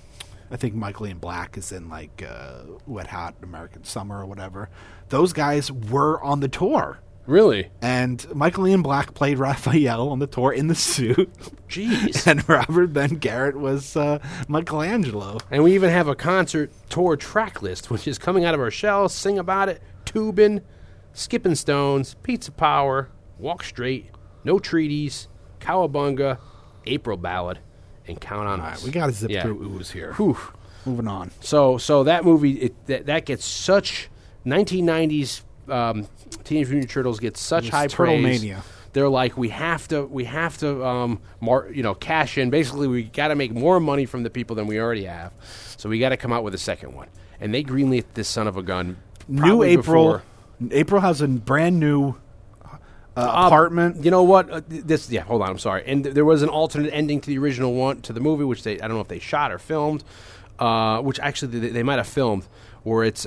I 0.51 0.57
think 0.57 0.73
Michael 0.73 1.05
Ian 1.05 1.19
Black 1.19 1.57
is 1.59 1.71
in 1.71 1.89
like 1.89 2.23
uh, 2.27 2.63
Wet 2.87 3.05
Hot 3.07 3.35
American 3.43 3.83
Summer 3.83 4.19
or 4.19 4.25
whatever. 4.25 4.69
Those 5.09 5.31
guys 5.31 5.71
were 5.71 6.19
on 6.23 6.39
the 6.39 6.47
tour. 6.47 6.99
Really? 7.29 7.69
And 7.79 8.25
Michael 8.33 8.67
Ian 8.67 8.81
Black 8.81 9.13
played 9.13 9.37
Raphael 9.37 10.09
on 10.09 10.17
the 10.17 10.25
tour 10.25 10.51
in 10.51 10.65
the 10.67 10.73
suit. 10.73 11.31
Jeez. 11.69 12.25
and 12.31 12.47
Robert 12.49 12.87
Ben 12.91 13.19
Garant 13.19 13.53
was 13.53 13.95
uh, 13.95 14.17
Michelangelo. 14.47 15.37
And 15.51 15.63
we 15.63 15.75
even 15.75 15.91
have 15.91 16.07
a 16.07 16.15
concert 16.15 16.71
tour 16.89 17.15
track 17.15 17.61
list, 17.61 17.91
which 17.91 18.07
is 18.07 18.17
coming 18.17 18.45
out 18.45 18.55
of 18.55 18.59
our 18.59 18.71
shells. 18.71 19.13
Sing 19.13 19.37
about 19.37 19.69
it, 19.69 19.79
Tubin, 20.05 20.61
Skipping 21.13 21.53
Stones, 21.53 22.15
Pizza 22.23 22.51
Power, 22.51 23.09
Walk 23.37 23.63
Straight, 23.63 24.07
No 24.43 24.57
Treaties, 24.57 25.27
Cowabunga, 25.59 26.39
April 26.87 27.15
Ballad, 27.15 27.59
and 28.07 28.19
Count 28.19 28.47
on 28.47 28.59
All 28.59 28.65
Us. 28.65 28.77
right, 28.77 28.85
we 28.85 28.91
got 28.91 29.05
to 29.05 29.11
zip 29.11 29.29
Yeah. 29.29 29.43
through 29.43 29.61
ooze 29.61 29.91
here. 29.91 30.13
Whew. 30.13 30.37
Moving 30.83 31.07
on. 31.07 31.29
So, 31.41 31.77
so 31.77 32.05
that 32.05 32.25
movie 32.25 32.53
it, 32.53 32.85
that, 32.87 33.05
that 33.05 33.25
gets 33.27 33.45
such 33.45 34.09
1990s 34.47 35.43
um, 35.67 36.07
Teenage 36.43 36.69
Mutant 36.69 36.89
Turtles 36.91 37.19
get 37.19 37.37
such 37.37 37.65
It's 37.65 37.71
high 37.75 37.87
Turtle 37.87 38.15
praise. 38.15 38.41
Mania. 38.41 38.63
They're 38.93 39.09
like, 39.09 39.37
we 39.37 39.49
have 39.49 39.87
to, 39.89 40.05
we 40.05 40.23
have 40.25 40.57
to, 40.59 40.83
um, 40.83 41.19
mar- 41.41 41.69
you 41.71 41.83
know, 41.83 41.93
cash 41.93 42.37
in. 42.39 42.49
Basically, 42.49 42.87
we 42.87 43.03
got 43.03 43.27
to 43.27 43.35
make 43.35 43.51
more 43.53 43.79
money 43.79 44.05
from 44.05 44.23
the 44.23 44.31
people 44.31 44.55
than 44.55 44.65
we 44.65 44.79
already 44.79 45.05
have. 45.05 45.31
So 45.77 45.89
we 45.89 45.99
got 45.99 46.09
to 46.09 46.17
come 46.17 46.33
out 46.33 46.43
with 46.43 46.55
a 46.55 46.57
second 46.59 46.95
one. 46.95 47.07
And 47.39 47.53
they 47.53 47.63
greenlit 47.63 48.05
this 48.15 48.27
son 48.27 48.47
of 48.47 48.57
a 48.57 48.63
gun. 48.63 48.97
New 49.27 49.61
April. 49.63 50.21
April 50.71 51.01
has 51.01 51.21
a 51.21 51.27
brand 51.27 51.79
new 51.79 52.15
uh, 52.65 52.71
Um, 53.15 53.45
apartment. 53.45 54.03
You 54.03 54.09
know 54.11 54.23
what? 54.23 54.49
Uh, 54.49 54.61
this 54.67 55.09
yeah. 55.11 55.21
Hold 55.21 55.43
on. 55.43 55.49
I'm 55.51 55.59
sorry. 55.59 55.83
And 55.85 56.03
th- 56.03 56.15
there 56.15 56.25
was 56.25 56.41
an 56.41 56.49
alternate 56.49 56.91
ending 56.91 57.21
to 57.21 57.27
the 57.27 57.37
original 57.37 57.73
one 57.75 58.01
to 58.01 58.11
the 58.13 58.19
movie, 58.19 58.43
which 58.43 58.63
they 58.63 58.73
I 58.81 58.87
don't 58.87 58.95
know 58.97 59.01
if 59.01 59.07
they 59.07 59.19
shot 59.19 59.51
or 59.51 59.59
filmed, 59.59 60.03
uh, 60.57 60.99
which 61.01 61.19
actually 61.19 61.59
they, 61.59 61.69
they 61.69 61.83
might 61.83 61.97
have 61.97 62.07
filmed, 62.07 62.47
where 62.83 63.03
it's. 63.03 63.25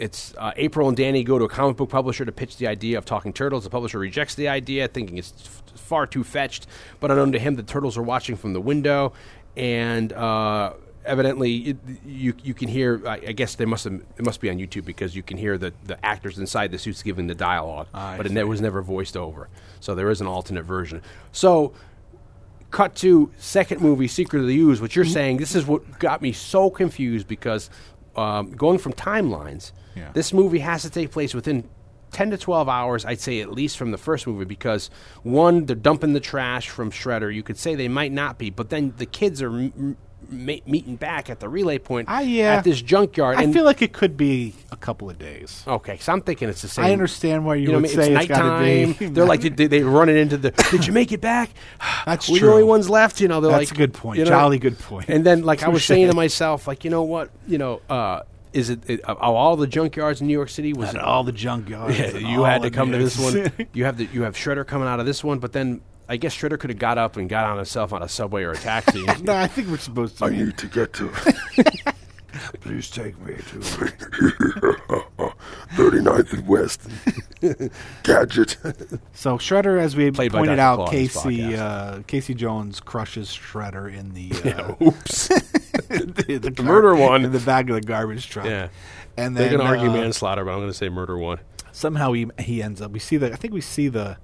It's 0.00 0.34
uh, 0.38 0.52
April 0.56 0.88
and 0.88 0.96
Danny 0.96 1.22
go 1.22 1.38
to 1.38 1.44
a 1.44 1.48
comic 1.48 1.76
book 1.76 1.90
publisher 1.90 2.24
to 2.24 2.32
pitch 2.32 2.56
the 2.56 2.66
idea 2.66 2.96
of 2.96 3.04
Talking 3.04 3.32
Turtles. 3.34 3.64
The 3.64 3.70
publisher 3.70 3.98
rejects 3.98 4.34
the 4.34 4.48
idea, 4.48 4.88
thinking 4.88 5.18
it's 5.18 5.34
f- 5.44 5.62
far 5.78 6.06
too 6.06 6.24
fetched. 6.24 6.66
But 7.00 7.10
unknown 7.10 7.32
to 7.32 7.38
him, 7.38 7.56
the 7.56 7.62
turtles 7.62 7.98
are 7.98 8.02
watching 8.02 8.34
from 8.36 8.54
the 8.54 8.60
window, 8.62 9.12
and 9.58 10.10
uh, 10.14 10.72
evidently 11.04 11.54
it, 11.56 11.76
you 12.06 12.32
you 12.42 12.54
can 12.54 12.68
hear. 12.68 13.02
I, 13.06 13.14
I 13.28 13.32
guess 13.32 13.56
they 13.56 13.66
must 13.66 13.84
have, 13.84 13.92
it 14.16 14.24
must 14.24 14.40
be 14.40 14.48
on 14.48 14.56
YouTube 14.56 14.86
because 14.86 15.14
you 15.14 15.22
can 15.22 15.36
hear 15.36 15.58
the, 15.58 15.74
the 15.84 16.02
actors 16.04 16.38
inside 16.38 16.70
the 16.70 16.78
suits 16.78 17.02
giving 17.02 17.26
the 17.26 17.34
dialogue, 17.34 17.88
I 17.92 18.16
but 18.16 18.24
it 18.24 18.30
see. 18.30 18.36
ne- 18.36 18.44
was 18.44 18.62
never 18.62 18.80
voiced 18.80 19.18
over. 19.18 19.50
So 19.80 19.94
there 19.94 20.08
is 20.08 20.22
an 20.22 20.26
alternate 20.26 20.64
version. 20.64 21.02
So 21.32 21.74
cut 22.70 22.94
to 22.94 23.30
second 23.36 23.82
movie, 23.82 24.08
Secret 24.08 24.40
of 24.40 24.46
the 24.46 24.56
Ooze, 24.56 24.80
which 24.80 24.96
you're 24.96 25.04
Mm-hmm. 25.04 25.12
saying 25.12 25.36
this 25.38 25.54
is 25.54 25.66
what 25.66 25.98
got 25.98 26.22
me 26.22 26.32
so 26.32 26.70
confused 26.70 27.26
because 27.28 27.68
um, 28.16 28.52
going 28.52 28.78
from 28.78 28.92
timelines, 28.94 29.72
Yeah. 29.96 30.10
this 30.12 30.32
movie 30.32 30.60
has 30.60 30.82
to 30.82 30.90
take 30.90 31.10
place 31.10 31.34
within 31.34 31.68
10 32.12 32.30
to 32.30 32.38
12 32.38 32.68
hours, 32.68 33.04
I'd 33.04 33.20
say 33.20 33.40
at 33.40 33.52
least 33.52 33.76
from 33.76 33.92
the 33.92 33.98
first 33.98 34.26
movie, 34.26 34.44
because 34.44 34.90
one, 35.22 35.66
they're 35.66 35.76
dumping 35.76 36.12
the 36.12 36.20
trash 36.20 36.68
from 36.68 36.90
Shredder. 36.90 37.32
You 37.32 37.42
could 37.42 37.56
say 37.56 37.74
they 37.74 37.88
might 37.88 38.12
not 38.12 38.36
be, 38.38 38.50
but 38.50 38.68
then 38.70 38.94
the 38.96 39.06
kids 39.06 39.40
are 39.42 39.48
m- 39.50 39.96
m- 40.28 40.46
meeting 40.66 40.96
back 40.96 41.30
at 41.30 41.38
the 41.38 41.48
relay 41.48 41.78
point 41.78 42.08
at 42.08 42.64
this 42.64 42.82
junkyard. 42.82 43.36
I 43.38 43.44
and 43.44 43.54
feel 43.54 43.64
like 43.64 43.80
it 43.80 43.92
could 43.92 44.16
be 44.16 44.54
a 44.72 44.76
couple 44.76 45.08
of 45.08 45.18
days. 45.20 45.62
Okay, 45.68 45.98
so 45.98 46.12
I'm 46.12 46.20
thinking 46.20 46.48
it's 46.48 46.62
the 46.62 46.68
same. 46.68 46.84
I 46.84 46.92
understand 46.92 47.44
why 47.46 47.54
you, 47.54 47.62
you 47.62 47.68
know 47.68 47.74
would 47.78 47.82
what 47.90 47.92
I 47.94 47.96
mean? 47.96 48.06
say 48.06 48.12
it's 48.14 48.30
it's 48.30 48.38
gotta 48.38 48.98
be. 48.98 49.06
They're 49.14 49.24
like 49.24 49.42
they, 49.42 49.66
they 49.68 49.82
run 49.82 50.08
it 50.08 50.16
into 50.16 50.36
the. 50.36 50.50
Did 50.72 50.86
you 50.88 50.92
make 50.92 51.12
it 51.12 51.20
back? 51.20 51.50
That's 52.06 52.28
We're 52.28 52.38
true. 52.38 52.48
the 52.48 52.52
only 52.54 52.64
ones 52.64 52.90
left. 52.90 53.20
You 53.20 53.28
know, 53.28 53.40
they're 53.40 53.52
That's 53.52 53.70
like 53.70 53.76
a 53.76 53.78
good 53.78 53.94
point. 53.94 54.18
you 54.18 54.24
know? 54.24 54.30
Jolly 54.30 54.58
good 54.58 54.78
point. 54.80 55.08
And 55.08 55.24
then, 55.24 55.42
like 55.44 55.62
I 55.62 55.68
was 55.68 55.84
saying 55.90 56.08
to 56.08 56.14
myself, 56.14 56.66
like 56.66 56.82
you 56.84 56.90
know 56.90 57.02
what, 57.02 57.30
you 57.46 57.58
know, 57.58 57.80
uh, 57.88 58.22
is 58.52 58.70
it, 58.70 58.88
it 58.88 59.00
of 59.02 59.18
all 59.18 59.56
the 59.56 59.66
junkyards 59.66 60.20
in 60.20 60.26
New 60.26 60.32
York 60.32 60.48
City 60.48 60.72
was 60.72 60.90
And 60.90 60.98
it 60.98 61.04
all 61.04 61.24
the 61.24 61.32
junkyards. 61.32 61.98
yeah, 61.98 62.04
and 62.16 62.26
you 62.26 62.38
all 62.40 62.44
had 62.44 62.62
to 62.62 62.68
of 62.68 62.74
come 62.74 62.90
to 62.92 62.98
New 62.98 63.04
this 63.04 63.18
York 63.18 63.56
one. 63.58 63.66
You 63.72 63.84
have 63.84 63.96
the 63.96 64.06
you 64.12 64.22
have 64.22 64.34
Shredder 64.36 64.66
coming 64.66 64.88
out 64.88 65.00
of 65.00 65.06
this 65.06 65.22
one, 65.24 65.38
but 65.38 65.52
then 65.52 65.80
I 66.08 66.16
guess 66.16 66.34
Shredder 66.36 66.58
could 66.58 66.70
have 66.70 66.78
got 66.78 66.98
up 66.98 67.16
and 67.16 67.28
got 67.28 67.46
on 67.46 67.56
himself 67.56 67.92
on 67.92 68.02
a 68.02 68.08
subway 68.08 68.42
or 68.42 68.50
a 68.52 68.56
taxi. 68.56 69.04
no, 69.22 69.34
I 69.36 69.46
think 69.46 69.68
we're 69.68 69.78
supposed 69.78 70.18
to. 70.18 70.24
I 70.24 70.30
need 70.30 70.58
to 70.58 70.66
get 70.66 70.92
to. 70.94 71.08
Please 72.60 72.90
take 72.90 73.20
me 73.20 73.34
to 73.36 75.04
39th 75.74 76.32
and 76.32 76.48
West. 76.48 76.88
Gadget. 78.02 78.56
So 79.12 79.38
Shredder, 79.38 79.78
as 79.78 79.96
we 79.96 80.10
Played 80.10 80.32
by 80.32 80.38
pointed 80.38 80.56
Dr. 80.56 80.60
out, 80.60 80.76
Claw 80.76 80.90
this 80.90 81.12
Casey 81.22 81.38
podcast. 81.38 81.58
uh, 81.58 82.02
Casey 82.06 82.34
Jones 82.34 82.80
crushes 82.80 83.28
Shredder 83.28 83.92
in 83.92 84.14
the 84.14 84.30
uh, 84.80 84.84
Oops. 84.84 85.28
the, 85.88 86.38
the 86.42 86.50
car- 86.52 86.64
murder 86.66 86.94
one. 86.94 87.24
in 87.24 87.32
the 87.32 87.38
back 87.40 87.68
of 87.68 87.74
the 87.74 87.80
garbage 87.80 88.28
truck. 88.28 88.46
yeah. 88.46 88.68
and 89.16 89.36
They're 89.36 89.48
then 89.48 89.58
going 89.58 89.66
to 89.72 89.78
argue 89.78 89.90
uh, 89.90 90.02
manslaughter, 90.02 90.44
but 90.44 90.52
I'm 90.52 90.58
going 90.58 90.70
to 90.70 90.74
say 90.76 90.88
murder 90.88 91.16
one. 91.18 91.38
somehow 91.72 92.12
he 92.12 92.26
he 92.38 92.62
ends 92.62 92.80
up. 92.82 92.90
We 92.90 92.98
see 92.98 93.16
the 93.16 93.32
I 93.32 93.36
think 93.36 93.54
we 93.54 93.60
see 93.60 93.88
the 93.88 94.16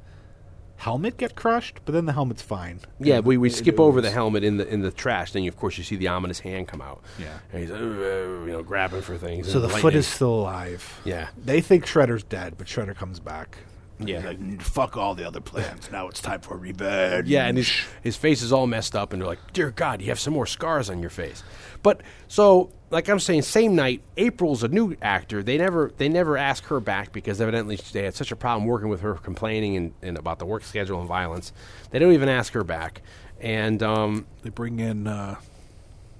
helmet 0.77 1.16
get 1.16 1.35
crushed, 1.36 1.81
but 1.85 1.93
then 1.93 2.07
the 2.07 2.12
helmet's 2.12 2.43
fine. 2.43 2.81
Yeah, 2.98 3.20
we, 3.20 3.36
we 3.36 3.48
it- 3.48 3.55
skip 3.55 3.81
over 3.81 4.01
the 4.01 4.11
helmet 4.11 4.44
in 4.44 4.57
the 4.57 4.66
in 4.69 4.82
the 4.82 4.90
trash. 4.90 5.32
Then, 5.32 5.43
you, 5.43 5.48
of 5.48 5.57
course, 5.57 5.78
you 5.78 5.85
see 5.85 5.97
the 5.97 6.09
ominous 6.09 6.40
hand 6.40 6.69
come 6.69 6.81
out. 6.82 7.03
Yeah. 7.19 7.39
and 7.53 7.61
he's 7.62 7.70
uh, 7.70 7.77
you 7.78 8.53
know 8.53 8.62
grabbing 8.62 9.03
for 9.03 9.16
things. 9.19 9.51
So 9.51 9.61
and 9.62 9.70
the 9.70 9.77
foot 9.77 9.94
is 9.94 10.07
still 10.07 10.35
alive. 10.40 11.01
Yeah. 11.05 11.28
They 11.43 11.61
think 11.61 11.86
Shredder's 11.86 12.23
dead, 12.23 12.55
but 12.59 12.66
Shredder 12.66 12.94
comes 12.94 13.20
back. 13.20 13.59
Yeah. 13.98 14.27
Like, 14.27 14.39
"Mm, 14.39 14.61
fuck 14.61 14.97
all 14.98 15.15
the 15.15 15.27
other 15.27 15.40
plans. 15.40 15.90
Now 15.93 16.09
it's 16.09 16.20
time 16.20 16.43
for 16.43 16.57
revenge. 16.59 17.28
Yeah, 17.28 17.47
and 17.47 17.57
his 17.57 17.73
his 18.03 18.15
face 18.16 18.43
is 18.43 18.53
all 18.53 18.66
messed 18.66 18.94
up, 18.94 19.12
and 19.15 19.23
they're 19.23 19.27
like, 19.28 19.53
"Dear 19.55 19.70
God, 19.70 20.03
you 20.03 20.09
have 20.09 20.20
some 20.20 20.35
more 20.35 20.44
scars 20.47 20.90
on 20.90 21.01
your 21.01 21.09
face." 21.11 21.43
But 21.82 22.03
so, 22.28 22.70
like 22.91 23.09
I'm 23.09 23.19
saying, 23.19 23.43
same 23.43 23.75
night, 23.75 24.03
April's 24.17 24.63
a 24.63 24.69
new 24.69 24.97
actor. 25.03 25.43
They 25.43 25.59
never 25.59 25.93
they 25.97 26.09
never 26.09 26.37
ask 26.37 26.65
her 26.67 26.81
back 26.81 27.13
because 27.13 27.41
evidently 27.41 27.77
they 27.93 28.05
had 28.05 28.15
such 28.15 28.31
a 28.33 28.37
problem 28.37 28.67
working 28.69 28.89
with 28.89 29.01
her, 29.01 29.15
complaining 29.15 29.77
and, 29.77 29.95
and 30.03 30.17
about 30.19 30.39
the 30.39 30.47
work 30.47 30.63
schedule 30.65 31.01
and 31.01 31.09
violence. 31.09 31.53
They 31.91 31.99
don't 31.99 32.13
even 32.13 32.29
ask 32.29 32.53
her 32.53 32.65
back, 32.65 33.03
and 33.41 33.83
um, 33.83 34.27
They 34.43 34.51
bring 34.51 34.79
in 34.81 35.07
uh, 35.07 35.37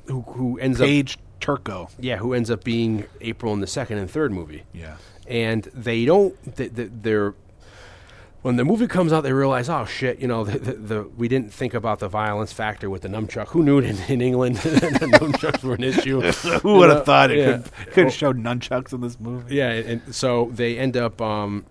who 0.07 0.23
who 0.23 0.59
ends 0.59 0.81
up 0.81 0.87
Paige 0.87 1.19
Turco. 1.41 1.89
yeah, 2.01 2.17
who 2.17 2.33
ends 2.33 2.51
up 2.51 2.65
being 2.65 3.05
April 3.21 3.53
in 3.53 3.61
the 3.61 3.67
second 3.67 3.99
and 3.99 4.11
third 4.11 4.33
movie. 4.33 4.65
Yeah. 4.73 4.97
and 5.29 5.65
they 5.75 6.05
don't. 6.05 6.57
They, 6.57 6.69
they, 6.69 6.85
they're 6.85 7.35
when 8.47 8.55
the 8.55 8.65
movie 8.65 8.87
comes 8.87 9.13
out, 9.13 9.23
they 9.23 9.33
realize, 9.33 9.69
oh 9.69 9.85
shit, 9.87 10.21
you 10.21 10.29
know, 10.29 10.45
the, 10.45 10.57
the, 10.57 10.73
the 10.75 11.03
we 11.17 11.27
didn't 11.27 11.53
think 11.53 11.75
about 11.75 11.99
the 11.99 12.07
violence 12.07 12.53
factor 12.53 12.89
with 12.89 13.03
the 13.03 13.09
nunchuck. 13.09 13.49
Who 13.49 13.65
knew 13.65 13.81
in, 13.81 13.99
in 14.07 14.21
England 14.21 14.57
the 14.59 14.71
nunchucks 15.21 15.65
were 15.65 15.75
an 15.75 15.83
issue? 15.83 16.21
Who 16.61 16.75
would 16.75 16.91
have 16.91 17.05
thought 17.05 17.33
it 17.33 17.39
yeah. 17.39 17.45
could 17.57 17.93
could 17.93 18.05
have 18.05 18.13
showed 18.13 18.39
nunchucks 18.39 18.93
in 18.93 19.01
this 19.01 19.19
movie? 19.19 19.57
Yeah, 19.57 19.71
and 19.71 20.15
so 20.15 20.49
they 20.55 20.79
end 20.79 20.97
up, 20.97 21.21
um, 21.21 21.67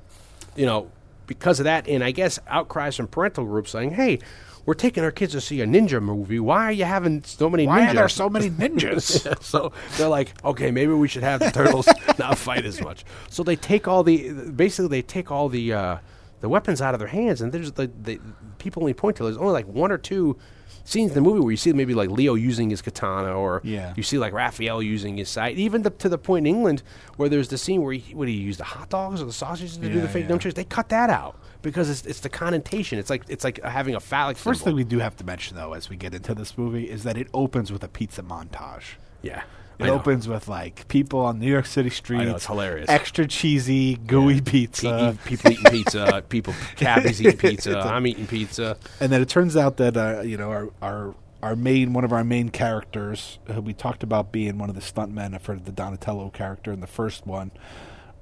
you 0.57 0.65
know, 0.65 0.91
because 1.27 1.61
of 1.61 1.63
that, 1.63 1.87
and 1.87 2.03
I 2.03 2.11
guess 2.11 2.39
outcries 2.45 2.97
from 2.97 3.07
parental 3.07 3.45
groups 3.45 3.71
saying, 3.71 3.91
"Hey, 3.91 4.19
we're 4.65 4.73
taking 4.73 5.01
our 5.01 5.11
kids 5.11 5.31
to 5.31 5.39
see 5.39 5.61
a 5.61 5.65
ninja 5.65 6.01
movie. 6.01 6.41
Why 6.41 6.65
are 6.65 6.73
you 6.73 6.83
having 6.83 7.23
so 7.23 7.49
many 7.49 7.67
Why 7.67 7.79
ninjas?" 7.79 7.85
Why 7.85 7.89
are 7.91 7.93
there 7.93 8.09
so 8.09 8.29
many 8.29 8.49
ninjas? 8.49 9.41
so 9.41 9.71
they're 9.95 10.09
like, 10.09 10.33
okay, 10.43 10.71
maybe 10.71 10.91
we 10.91 11.07
should 11.07 11.23
have 11.23 11.39
the 11.39 11.51
turtles 11.51 11.87
not 12.19 12.37
fight 12.37 12.65
as 12.65 12.81
much. 12.81 13.05
So 13.29 13.43
they 13.43 13.55
take 13.55 13.87
all 13.87 14.03
the 14.03 14.33
basically 14.33 14.89
they 14.89 15.03
take 15.03 15.31
all 15.31 15.47
the 15.47 15.71
uh, 15.71 15.97
the 16.45 16.49
weapons 16.49 16.79
out 16.85 16.93
of 16.95 16.99
their 16.99 17.13
hands, 17.19 17.41
and 17.41 17.51
there's 17.51 17.71
the, 17.73 17.87
the 18.07 18.19
people 18.63 18.83
only 18.83 18.93
point 18.93 19.17
to 19.17 19.23
there's 19.23 19.37
only 19.45 19.51
like 19.59 19.67
one 19.67 19.91
or 19.91 19.97
two 19.97 20.37
scenes 20.83 21.09
in 21.11 21.15
the 21.15 21.21
movie 21.29 21.39
where 21.39 21.49
you 21.49 21.57
see 21.57 21.73
maybe 21.73 21.95
like 21.95 22.09
Leo 22.11 22.35
using 22.35 22.69
his 22.69 22.81
katana, 22.87 23.33
or 23.33 23.61
Yeah. 23.63 23.93
you 23.97 24.03
see 24.03 24.19
like 24.19 24.33
Raphael 24.33 24.83
using 24.83 25.17
his 25.17 25.29
side, 25.29 25.57
even 25.57 25.81
the, 25.81 25.89
to 26.03 26.07
the 26.09 26.19
point 26.19 26.45
in 26.45 26.55
England 26.55 26.83
where 27.17 27.27
there's 27.29 27.47
the 27.47 27.57
scene 27.57 27.81
where 27.81 27.93
he 27.93 28.13
what 28.13 28.25
do 28.27 28.31
you 28.31 28.43
use 28.51 28.57
the 28.57 28.63
hot 28.75 28.89
dogs 28.89 29.19
or 29.21 29.25
the 29.25 29.33
sausages 29.33 29.77
to 29.77 29.89
do 29.89 29.99
the 29.99 30.07
fake 30.07 30.25
yeah. 30.29 30.35
nunchucks? 30.35 30.53
They 30.53 30.63
cut 30.63 30.89
that 30.89 31.09
out 31.09 31.39
because 31.63 31.89
it's, 31.89 32.05
it's 32.05 32.19
the 32.19 32.29
connotation. 32.29 32.99
It's 32.99 33.09
like 33.09 33.23
it's 33.27 33.43
like 33.43 33.57
having 33.63 33.95
a 33.95 33.99
phallic. 33.99 34.37
First 34.37 34.59
symbol. 34.59 34.69
thing 34.69 34.75
we 34.75 34.83
do 34.83 34.99
have 34.99 35.15
to 35.17 35.23
mention, 35.23 35.57
though, 35.57 35.73
as 35.73 35.89
we 35.89 35.95
get 35.97 36.13
into 36.13 36.35
this 36.35 36.55
movie, 36.55 36.85
is 36.95 37.01
that 37.03 37.17
it 37.17 37.27
opens 37.33 37.71
with 37.71 37.83
a 37.83 37.87
pizza 37.97 38.21
montage. 38.21 38.87
yeah. 39.23 39.41
It 39.77 39.83
I 39.83 39.87
know. 39.87 39.95
opens 39.95 40.27
with 40.27 40.47
like 40.47 40.87
people 40.87 41.19
on 41.19 41.39
New 41.39 41.49
York 41.51 41.65
City 41.65 41.89
streets. 41.89 42.31
it's 42.31 42.45
hilarious. 42.45 42.89
Extra 42.89 43.27
cheesy, 43.27 43.95
gooey 43.95 44.39
pizza. 44.41 45.17
Pe- 45.23 45.29
people 45.29 45.51
eating 45.51 45.71
pizza, 45.71 46.23
people 46.29 46.53
cabbies 46.77 47.21
eating 47.21 47.37
pizza. 47.37 47.79
I'm 47.79 48.07
eating 48.07 48.27
pizza. 48.27 48.77
and 48.99 49.11
then 49.11 49.21
it 49.21 49.29
turns 49.29 49.57
out 49.57 49.77
that 49.77 49.97
uh, 49.97 50.21
you 50.21 50.37
know 50.37 50.49
our 50.51 50.69
our 50.81 51.15
our 51.43 51.55
main 51.55 51.93
one 51.93 52.03
of 52.05 52.13
our 52.13 52.23
main 52.23 52.49
characters 52.49 53.37
who 53.51 53.61
we 53.61 53.73
talked 53.73 54.01
about 54.03 54.31
being 54.31 54.57
one 54.57 54.69
of 54.69 54.75
the 54.75 54.81
stuntmen 54.81 55.39
for 55.41 55.55
the 55.57 55.71
Donatello 55.71 56.29
character 56.29 56.71
in 56.71 56.79
the 56.79 56.87
first 56.87 57.27
one, 57.27 57.51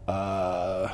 uh, 0.08 0.94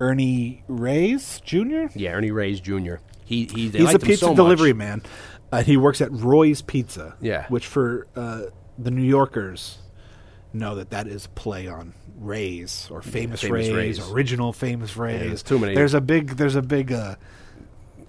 Ernie 0.00 0.62
Reyes 0.68 1.40
Jr. 1.44 1.86
Yeah, 1.94 2.12
Ernie 2.12 2.30
Reyes 2.30 2.60
Jr. 2.60 2.96
He 3.24 3.46
he. 3.46 3.68
He's 3.68 3.94
a 3.94 3.98
pizza 3.98 4.26
so 4.26 4.34
delivery 4.34 4.72
man. 4.72 5.02
Uh, 5.50 5.62
he 5.62 5.76
works 5.76 6.00
at 6.00 6.10
Roy's 6.12 6.62
Pizza. 6.62 7.14
Yeah. 7.20 7.46
which 7.48 7.66
for 7.66 8.06
uh, 8.16 8.44
the 8.82 8.90
New 8.90 9.02
Yorkers 9.04 9.78
know 10.52 10.74
that 10.74 10.90
that 10.90 11.06
is 11.06 11.26
play 11.28 11.66
on 11.68 11.94
Ray's 12.18 12.88
or 12.90 13.00
famous, 13.02 13.40
Famous 13.40 13.50
Ray's, 13.68 13.72
Ray's. 13.74 14.10
original 14.10 14.52
famous 14.52 14.96
Ray's. 14.96 15.20
there's 15.28 15.42
too 15.42 15.58
many- 15.58 15.74
There's 15.74 15.94
a 15.94 16.00
big 16.00 16.30
there's 16.36 16.56
a 16.56 16.62
big 16.62 16.92
uh, 16.92 17.16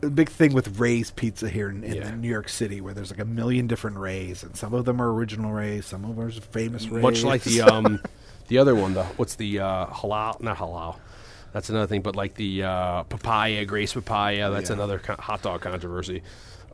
a 0.01 0.09
big 0.09 0.29
thing 0.29 0.53
with 0.53 0.77
Ray's 0.79 1.11
Pizza 1.11 1.47
here 1.49 1.69
in, 1.69 1.83
in 1.83 1.93
Yeah. 1.95 2.13
New 2.15 2.27
York 2.27 2.49
City 2.49 2.81
where 2.81 2.93
there's 2.93 3.09
like 3.11 3.21
a 3.21 3.25
million 3.25 3.67
different 3.67 3.97
Rays 3.97 4.43
and 4.43 4.55
some 4.57 4.73
of 4.73 4.83
them 4.85 5.01
are 5.01 5.13
original 5.13 5.51
Rays, 5.53 5.85
some 5.85 6.03
of 6.03 6.15
them 6.17 6.25
are 6.27 6.31
famous 6.31 6.87
Rays. 6.87 7.01
Much 7.01 7.23
like 7.23 7.43
the 7.43 7.61
um, 7.61 8.01
the 8.49 8.57
other 8.57 8.75
one. 8.75 8.93
The 8.93 9.03
what's 9.15 9.35
the 9.35 9.59
uh, 9.59 9.85
halal? 9.87 10.41
Not 10.41 10.57
halal. 10.57 10.97
That's 11.53 11.69
another 11.69 11.87
thing. 11.87 12.01
But 12.01 12.15
like 12.17 12.33
the 12.33 12.63
uh, 12.63 13.03
papaya, 13.03 13.63
Gray's 13.65 13.93
papaya. 13.93 14.51
That's 14.51 14.69
Yeah. 14.69 14.75
another 14.75 14.99
co- 14.99 15.15
hot 15.17 15.41
dog 15.43 15.61
controversy. 15.61 16.23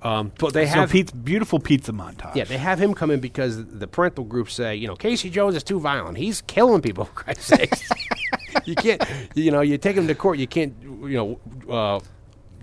Um, 0.01 0.31
but 0.37 0.53
they 0.53 0.65
so 0.65 0.71
have 0.73 0.91
pizza, 0.91 1.15
beautiful 1.15 1.59
pizza 1.59 1.91
montage. 1.91 2.35
Yeah, 2.35 2.45
they 2.45 2.57
have 2.57 2.79
him 2.79 2.93
come 2.93 3.11
in 3.11 3.19
because 3.19 3.65
the 3.65 3.87
parental 3.87 4.23
groups 4.23 4.53
say, 4.53 4.75
you 4.75 4.87
know, 4.87 4.95
Casey 4.95 5.29
Jones 5.29 5.55
is 5.55 5.63
too 5.63 5.79
violent. 5.79 6.17
He's 6.17 6.41
killing 6.41 6.81
people, 6.81 7.05
for 7.05 7.13
Christ's 7.13 7.45
sakes. 7.47 7.89
you 8.65 8.75
can't, 8.75 9.03
you 9.35 9.51
know, 9.51 9.61
you 9.61 9.77
take 9.77 9.97
him 9.97 10.07
to 10.07 10.15
court, 10.15 10.37
you 10.39 10.47
can't, 10.47 10.73
you 10.81 11.39
know, 11.67 11.73
uh, 11.73 11.99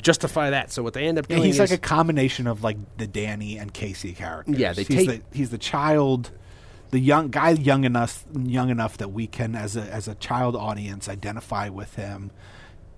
justify 0.00 0.50
that. 0.50 0.72
So 0.72 0.82
what 0.82 0.94
they 0.94 1.06
end 1.06 1.18
up 1.18 1.26
Yeah, 1.28 1.36
doing 1.36 1.46
he's 1.46 1.60
is, 1.60 1.70
like 1.70 1.78
a 1.78 1.82
combination 1.82 2.46
of 2.46 2.62
like 2.64 2.78
the 2.96 3.06
Danny 3.06 3.58
and 3.58 3.72
Casey 3.72 4.12
characters. 4.12 4.56
Yeah, 4.58 4.72
they 4.72 4.84
he's 4.84 5.06
take- 5.06 5.30
the, 5.30 5.36
he's 5.36 5.50
the 5.50 5.58
child, 5.58 6.30
the 6.90 7.00
young 7.00 7.28
guy, 7.28 7.50
young 7.50 7.84
enough, 7.84 8.24
young 8.34 8.70
enough 8.70 8.96
that 8.98 9.08
we 9.08 9.26
can, 9.26 9.54
as 9.54 9.76
a 9.76 9.82
as 9.82 10.08
a 10.08 10.14
child 10.14 10.56
audience, 10.56 11.08
identify 11.08 11.68
with 11.68 11.96
him. 11.96 12.30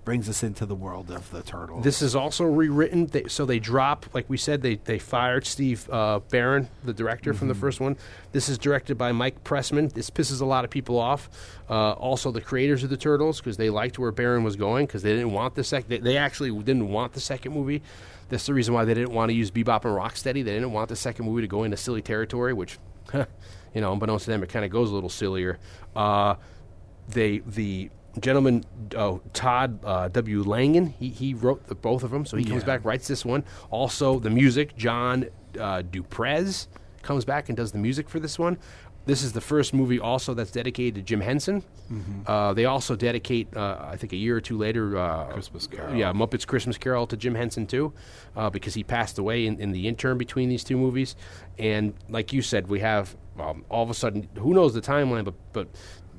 Brings 0.09 0.27
us 0.27 0.41
into 0.41 0.65
the 0.65 0.73
world 0.73 1.11
of 1.11 1.29
the 1.29 1.43
turtles. 1.43 1.83
This 1.83 2.01
is 2.01 2.15
also 2.15 2.43
rewritten, 2.43 3.05
they, 3.05 3.25
so 3.27 3.45
they 3.45 3.59
drop, 3.59 4.07
like 4.15 4.27
we 4.27 4.37
said, 4.37 4.63
they 4.63 4.77
they 4.77 4.97
fired 4.97 5.45
Steve 5.45 5.87
uh, 5.91 6.17
Barron, 6.31 6.67
the 6.83 6.93
director 6.95 7.31
from 7.31 7.47
the 7.47 7.53
Mm-hmm. 7.53 7.61
first 7.61 7.79
one. 7.79 7.95
This 8.31 8.49
is 8.49 8.57
directed 8.57 8.97
by 8.97 9.11
Mike 9.11 9.43
Pressman. 9.43 9.93
This 9.93 10.09
pisses 10.09 10.41
a 10.41 10.45
lot 10.45 10.65
of 10.65 10.71
people 10.71 10.97
off. 10.97 11.29
Uh, 11.69 11.91
also, 11.91 12.31
the 12.31 12.41
creators 12.41 12.83
of 12.83 12.89
the 12.89 12.97
Turtles, 12.97 13.39
because 13.39 13.57
they 13.57 13.69
liked 13.69 13.99
where 13.99 14.11
Barron 14.11 14.43
was 14.43 14.55
going, 14.55 14.87
because 14.87 15.03
they 15.03 15.11
didn't 15.13 15.31
want 15.31 15.53
the 15.53 15.63
second. 15.63 15.89
They, 15.89 15.99
they 15.99 16.17
actually 16.17 16.49
didn't 16.63 16.89
want 16.89 17.13
the 17.13 17.19
second 17.19 17.53
movie. 17.53 17.83
That's 18.29 18.47
the 18.47 18.55
reason 18.55 18.73
why 18.73 18.85
they 18.85 18.95
didn't 18.95 19.13
want 19.13 19.29
to 19.29 19.35
use 19.35 19.51
Bebop 19.51 19.85
and 19.85 19.95
Rocksteady. 19.95 20.43
They 20.43 20.53
didn't 20.55 20.71
want 20.71 20.89
the 20.89 20.95
second 20.95 21.25
movie 21.27 21.41
to 21.41 21.47
go 21.47 21.65
into 21.65 21.77
silly 21.77 22.01
territory, 22.01 22.53
which, 22.53 22.79
you 23.13 23.25
know, 23.75 23.93
unbeknownst 23.93 24.25
to 24.25 24.31
them, 24.31 24.41
it 24.41 24.49
kind 24.49 24.65
of 24.65 24.71
goes 24.71 24.89
a 24.89 24.93
little 24.95 25.07
sillier. 25.09 25.59
Uh, 25.95 26.33
they 27.09 27.39
the 27.45 27.91
gentleman 28.19 28.63
uh, 28.95 29.17
Todd 29.33 29.79
uh, 29.83 30.07
W. 30.09 30.43
Langen. 30.43 30.87
he, 30.99 31.09
he 31.09 31.33
wrote 31.33 31.67
the, 31.67 31.75
both 31.75 32.03
of 32.03 32.11
them, 32.11 32.25
so 32.25 32.37
he 32.37 32.43
comes 32.43 32.61
Yeah. 32.63 32.67
back 32.67 32.85
writes 32.85 33.07
this 33.07 33.23
one. 33.25 33.43
Also 33.69 34.19
the 34.19 34.29
music 34.29 34.75
John 34.75 35.25
uh, 35.59 35.81
Du 35.83 36.03
Prez 36.03 36.67
comes 37.01 37.25
back 37.25 37.49
and 37.49 37.55
does 37.57 37.71
the 37.71 37.77
music 37.79 38.09
for 38.09 38.19
this 38.19 38.37
one. 38.39 38.57
This 39.05 39.23
is 39.23 39.31
the 39.33 39.41
first 39.41 39.73
movie 39.73 39.99
also 39.99 40.35
that's 40.35 40.51
dedicated 40.51 40.95
to 40.95 41.01
Jim 41.01 41.21
Henson. 41.21 41.63
Uh, 42.27 42.53
they 42.53 42.65
also 42.65 42.95
dedicate, 42.95 43.47
uh, 43.57 43.77
I 43.81 43.95
think, 43.95 44.13
a 44.13 44.15
year 44.15 44.37
or 44.37 44.41
two 44.41 44.55
later, 44.57 44.95
uh, 44.97 45.25
Christmas 45.31 45.65
Carol. 45.65 45.95
Yeah, 45.95 46.13
Muppets 46.13 46.45
Christmas 46.45 46.77
Carol 46.77 47.07
to 47.07 47.17
Jim 47.17 47.33
Henson 47.33 47.65
too, 47.65 47.91
uh, 48.35 48.51
because 48.51 48.75
he 48.75 48.83
passed 48.83 49.17
away 49.17 49.47
in, 49.47 49.59
in 49.59 49.71
the 49.71 49.87
interim 49.87 50.19
between 50.19 50.49
these 50.49 50.63
two 50.63 50.77
movies. 50.77 51.15
And 51.57 51.95
like 52.09 52.33
you 52.33 52.43
said, 52.43 52.67
we 52.67 52.81
have 52.81 53.15
um, 53.39 53.65
all 53.69 53.81
of 53.81 53.89
a 53.89 53.95
sudden, 53.95 54.27
who 54.37 54.53
knows 54.53 54.75
the 54.75 54.81
timeline, 54.81 55.23
but 55.25 55.33
but 55.53 55.67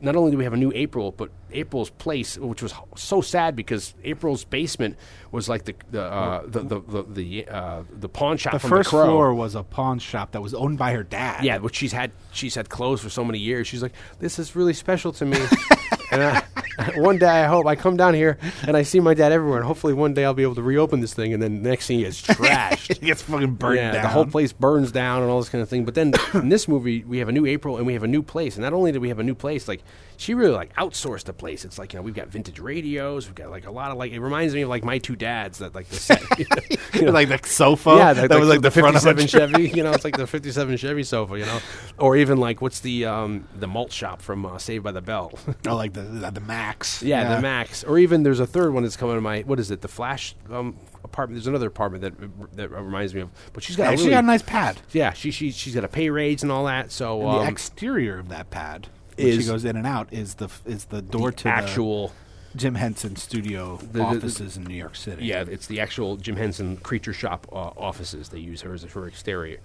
not 0.01 0.16
only 0.16 0.31
do 0.31 0.39
we 0.39 0.44
have 0.44 0.52
a 0.52 0.56
new 0.56 0.72
April, 0.74 1.12
but 1.12 1.31
April's 1.52 1.90
place, 1.90 2.39
which 2.39 2.62
was 2.62 2.72
so 2.97 3.20
sad 3.20 3.55
because 3.55 3.94
April's 4.05 4.44
basement 4.44 4.97
was 5.31 5.48
like 5.48 5.64
the 5.64 5.74
the 5.90 6.02
uh, 6.02 6.43
the 6.47 6.60
the 6.60 6.81
the, 6.81 7.02
the, 7.02 7.48
uh, 7.48 7.82
the 7.90 8.09
pawn 8.09 8.36
shop. 8.36 8.52
the 8.52 8.59
from 8.59 8.70
first 8.70 8.90
the 8.90 8.97
floor 8.97 9.35
was 9.35 9.55
a 9.55 9.62
pawn 9.62 9.98
shop 9.98 10.32
that 10.32 10.40
was 10.40 10.55
owned 10.55 10.78
by 10.78 10.93
her 10.93 11.02
dad. 11.02 11.44
Yeah, 11.44 11.59
which 11.59 11.77
she's 11.77 11.93
had 11.93 12.12
she's 12.32 12.55
had 12.55 12.68
closed 12.68 13.02
for 13.02 13.10
so 13.10 13.24
many 13.24 13.39
years. 13.39 13.66
She's 13.66 13.82
like, 13.82 13.93
this 14.18 14.39
is 14.39 14.56
really 14.56 14.74
special 14.74 15.12
to 15.12 15.27
me. 15.27 15.39
and 16.10 16.22
I, 16.22 16.43
one 16.97 17.19
day 17.19 17.27
I 17.27 17.47
hope 17.47 17.66
I 17.66 17.77
come 17.77 17.97
down 17.97 18.15
here 18.15 18.39
and 18.66 18.77
I 18.77 18.82
see 18.82 19.01
my 19.01 19.15
dad 19.15 19.32
everywhere, 19.32 19.59
and 19.59 19.66
hopefully 19.66 19.93
one 19.93 20.15
day 20.15 20.24
I'll 20.24 20.35
be 20.35 20.43
able 20.43 20.55
to 20.57 20.62
reopen 20.62 21.01
this 21.01 21.15
thing. 21.15 21.32
And 21.32 21.43
then 21.43 21.62
the 21.62 21.69
next 21.69 21.86
thing 21.86 22.01
it's 22.07 22.23
trashed. 22.23 22.90
it 22.90 23.01
gets 23.01 23.23
fucking 23.23 23.55
burned 23.55 23.77
yeah, 23.77 23.93
down. 23.93 24.02
the 24.02 24.09
whole 24.09 24.27
place 24.27 24.52
burns 24.52 24.93
down 24.93 25.23
and 25.23 25.31
all 25.31 25.40
this 25.40 25.48
kind 25.48 25.62
of 25.62 25.69
thing. 25.69 25.85
But 25.85 25.94
then 25.94 26.12
in 26.35 26.48
this 26.48 26.69
movie, 26.69 27.05
we 27.05 27.19
have 27.19 27.28
a 27.28 27.32
new 27.32 27.47
April 27.47 27.77
and 27.77 27.86
we 27.86 27.94
have 27.94 28.02
a 28.02 28.09
new 28.09 28.23
place. 28.23 28.57
And 28.57 28.62
not 28.62 28.73
only 28.73 28.93
do 28.93 29.01
we 29.01 29.09
have 29.09 29.19
a 29.19 29.24
new 29.24 29.35
place, 29.35 29.69
like 29.69 29.82
she 30.20 30.34
really 30.34 30.52
like 30.52 30.74
outsourced 30.76 31.24
the 31.24 31.32
place. 31.32 31.64
It's 31.64 31.78
like 31.78 31.92
you 31.92 31.98
know 31.98 32.02
we've 32.02 32.14
got 32.14 32.28
vintage 32.28 32.59
radios, 32.59 33.26
we've 33.26 33.34
got 33.34 33.51
like 33.51 33.66
a 33.66 33.70
lot 33.70 33.90
of 33.90 33.97
like 33.97 34.12
it 34.12 34.20
reminds 34.20 34.55
me 34.55 34.60
of 34.62 34.68
like 34.68 34.84
my 34.84 34.98
two 34.98 35.16
dads 35.16 35.59
that 35.59 35.74
like 35.74 35.88
the 35.88 35.97
set, 35.97 36.22
you 36.94 37.02
know, 37.02 37.10
like 37.10 37.28
the 37.28 37.40
sofa. 37.48 37.94
yeah, 37.97 38.12
that 38.12 38.38
was 38.38 38.48
like 38.48 38.60
the, 38.60 38.70
front 38.70 38.97
of 38.97 39.02
a 39.02 39.14
'57 39.14 39.26
Chevy. 39.26 39.70
You 39.70 39.82
know, 39.82 39.92
it's 39.92 40.05
like 40.05 40.16
the 40.16 40.26
'57 40.26 40.76
Chevy 40.76 41.02
sofa. 41.02 41.38
You 41.38 41.47
know, 41.47 41.59
or 41.98 42.16
even 42.16 42.38
like 42.38 42.60
what's 42.60 42.80
the 42.80 43.06
um, 43.06 43.48
the 43.59 43.66
malt 43.66 43.92
shop 43.92 44.20
from 44.20 44.44
uh, 44.44 44.59
Saved 44.59 44.84
by 44.84 44.92
the 44.92 45.01
Bell? 45.02 45.32
Oh, 45.66 45.76
like 45.76 45.92
the 45.94 46.02
the, 46.02 46.30
the 46.30 46.40
Max. 46.40 47.02
yeah, 47.02 47.36
the 47.36 47.40
Max. 47.42 47.82
Or 47.84 47.98
even 47.98 48.22
there's 48.22 48.40
a 48.40 48.47
third 48.47 48.72
one 48.74 48.82
that's 48.82 48.97
coming 48.97 49.14
to 49.16 49.20
my 49.20 49.40
what 49.42 49.59
is 49.59 49.70
it? 49.70 49.80
The 49.80 49.88
Flash 49.88 50.34
um, 50.51 50.76
apartment. 51.05 51.36
There's 51.38 51.47
another 51.47 51.68
apartment 51.68 52.02
that 52.02 52.56
that 52.56 52.70
reminds 52.70 53.14
me 53.14 53.22
of. 53.22 53.30
But 53.52 53.62
she's 53.62 53.76
got 53.76 53.84
Yeah, 53.84 53.92
a 53.92 53.97
she 53.97 54.10
got 54.10 54.24
a 54.24 54.26
nice 54.26 54.42
pad. 54.42 54.80
yeah. 54.92 55.12
She 55.12 55.30
she 55.30 55.51
she's 55.51 55.74
got 55.74 55.84
a 55.84 55.88
pay 55.88 56.10
raise 56.10 56.42
and 56.42 56.52
all 56.52 56.64
that. 56.66 56.90
So 56.92 57.26
um, 57.26 57.44
the 57.44 57.51
exterior 57.51 58.18
of 58.18 58.28
that 58.30 58.51
pad, 58.51 58.88
is- 59.22 59.44
she 59.44 59.51
goes 59.51 59.64
in 59.64 59.76
and 59.76 59.86
out, 59.86 60.09
is 60.12 60.34
the 60.34 60.48
is 60.66 60.86
the 60.86 61.02
door 61.02 61.32
to 61.32 61.48
actual. 61.48 62.09
the 62.09 62.14
Jim 62.59 62.74
Henson 62.74 63.14
studio 63.14 63.78
the- 63.92 64.02
offices 64.02 64.56
in 64.56 64.64
New 64.64 64.74
York 64.74 64.97
City. 64.97 65.24
Yeah, 65.26 65.44
it's 65.48 65.66
the 65.68 65.78
actual 65.80 66.16
Jim 66.16 66.34
Henson 66.36 66.78
Creature 66.78 67.12
Shop 67.12 67.47
uh, 67.52 67.55
offices. 67.76 68.30
They 68.30 68.40
use 68.40 68.62
her 68.62 68.74
as 68.74 68.82
her 68.82 69.06
exterior. 69.06 69.59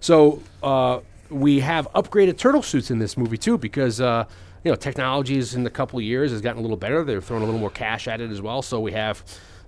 So 0.00 0.42
uh, 0.62 1.00
we 1.30 1.60
have 1.60 1.88
upgraded 1.94 2.36
turtle 2.36 2.62
suits 2.62 2.90
in 2.90 2.98
this 2.98 3.16
movie 3.16 3.38
too, 3.38 3.56
because 3.56 4.00
uh, 4.02 4.26
you 4.64 4.70
know 4.70 4.76
technology 4.76 5.38
is 5.38 5.54
in 5.54 5.64
the 5.64 5.70
couple 5.70 5.98
of 5.98 6.04
years 6.04 6.30
has 6.30 6.42
gotten 6.42 6.58
a 6.58 6.62
little 6.62 6.76
better. 6.76 7.04
They're 7.04 7.22
throwing 7.22 7.42
a 7.42 7.46
little 7.46 7.60
more 7.60 7.70
cash 7.70 8.06
at 8.06 8.20
it 8.20 8.30
as 8.30 8.42
well. 8.42 8.62
So 8.62 8.80
we 8.80 8.92
have. 8.92 9.22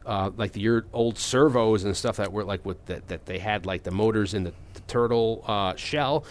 Uh, 0.07 0.31
like 0.39 0.53
the 0.53 0.61
year 0.61 0.87
old 0.95 1.19
servos 1.19 1.85
and 1.85 1.95
stuff 1.95 2.17
that 2.17 2.33
were 2.33 2.43
like 2.43 2.65
with 2.65 2.83
that, 2.87 3.07
that 3.09 3.27
they 3.27 3.39
had 3.39 3.67
like 3.67 3.83
the 3.83 3.91
motors 3.91 4.33
in 4.33 4.43
the, 4.43 4.55
the 4.73 4.81
turtle 4.87 5.45
uh, 5.47 5.75
shell. 5.77 6.25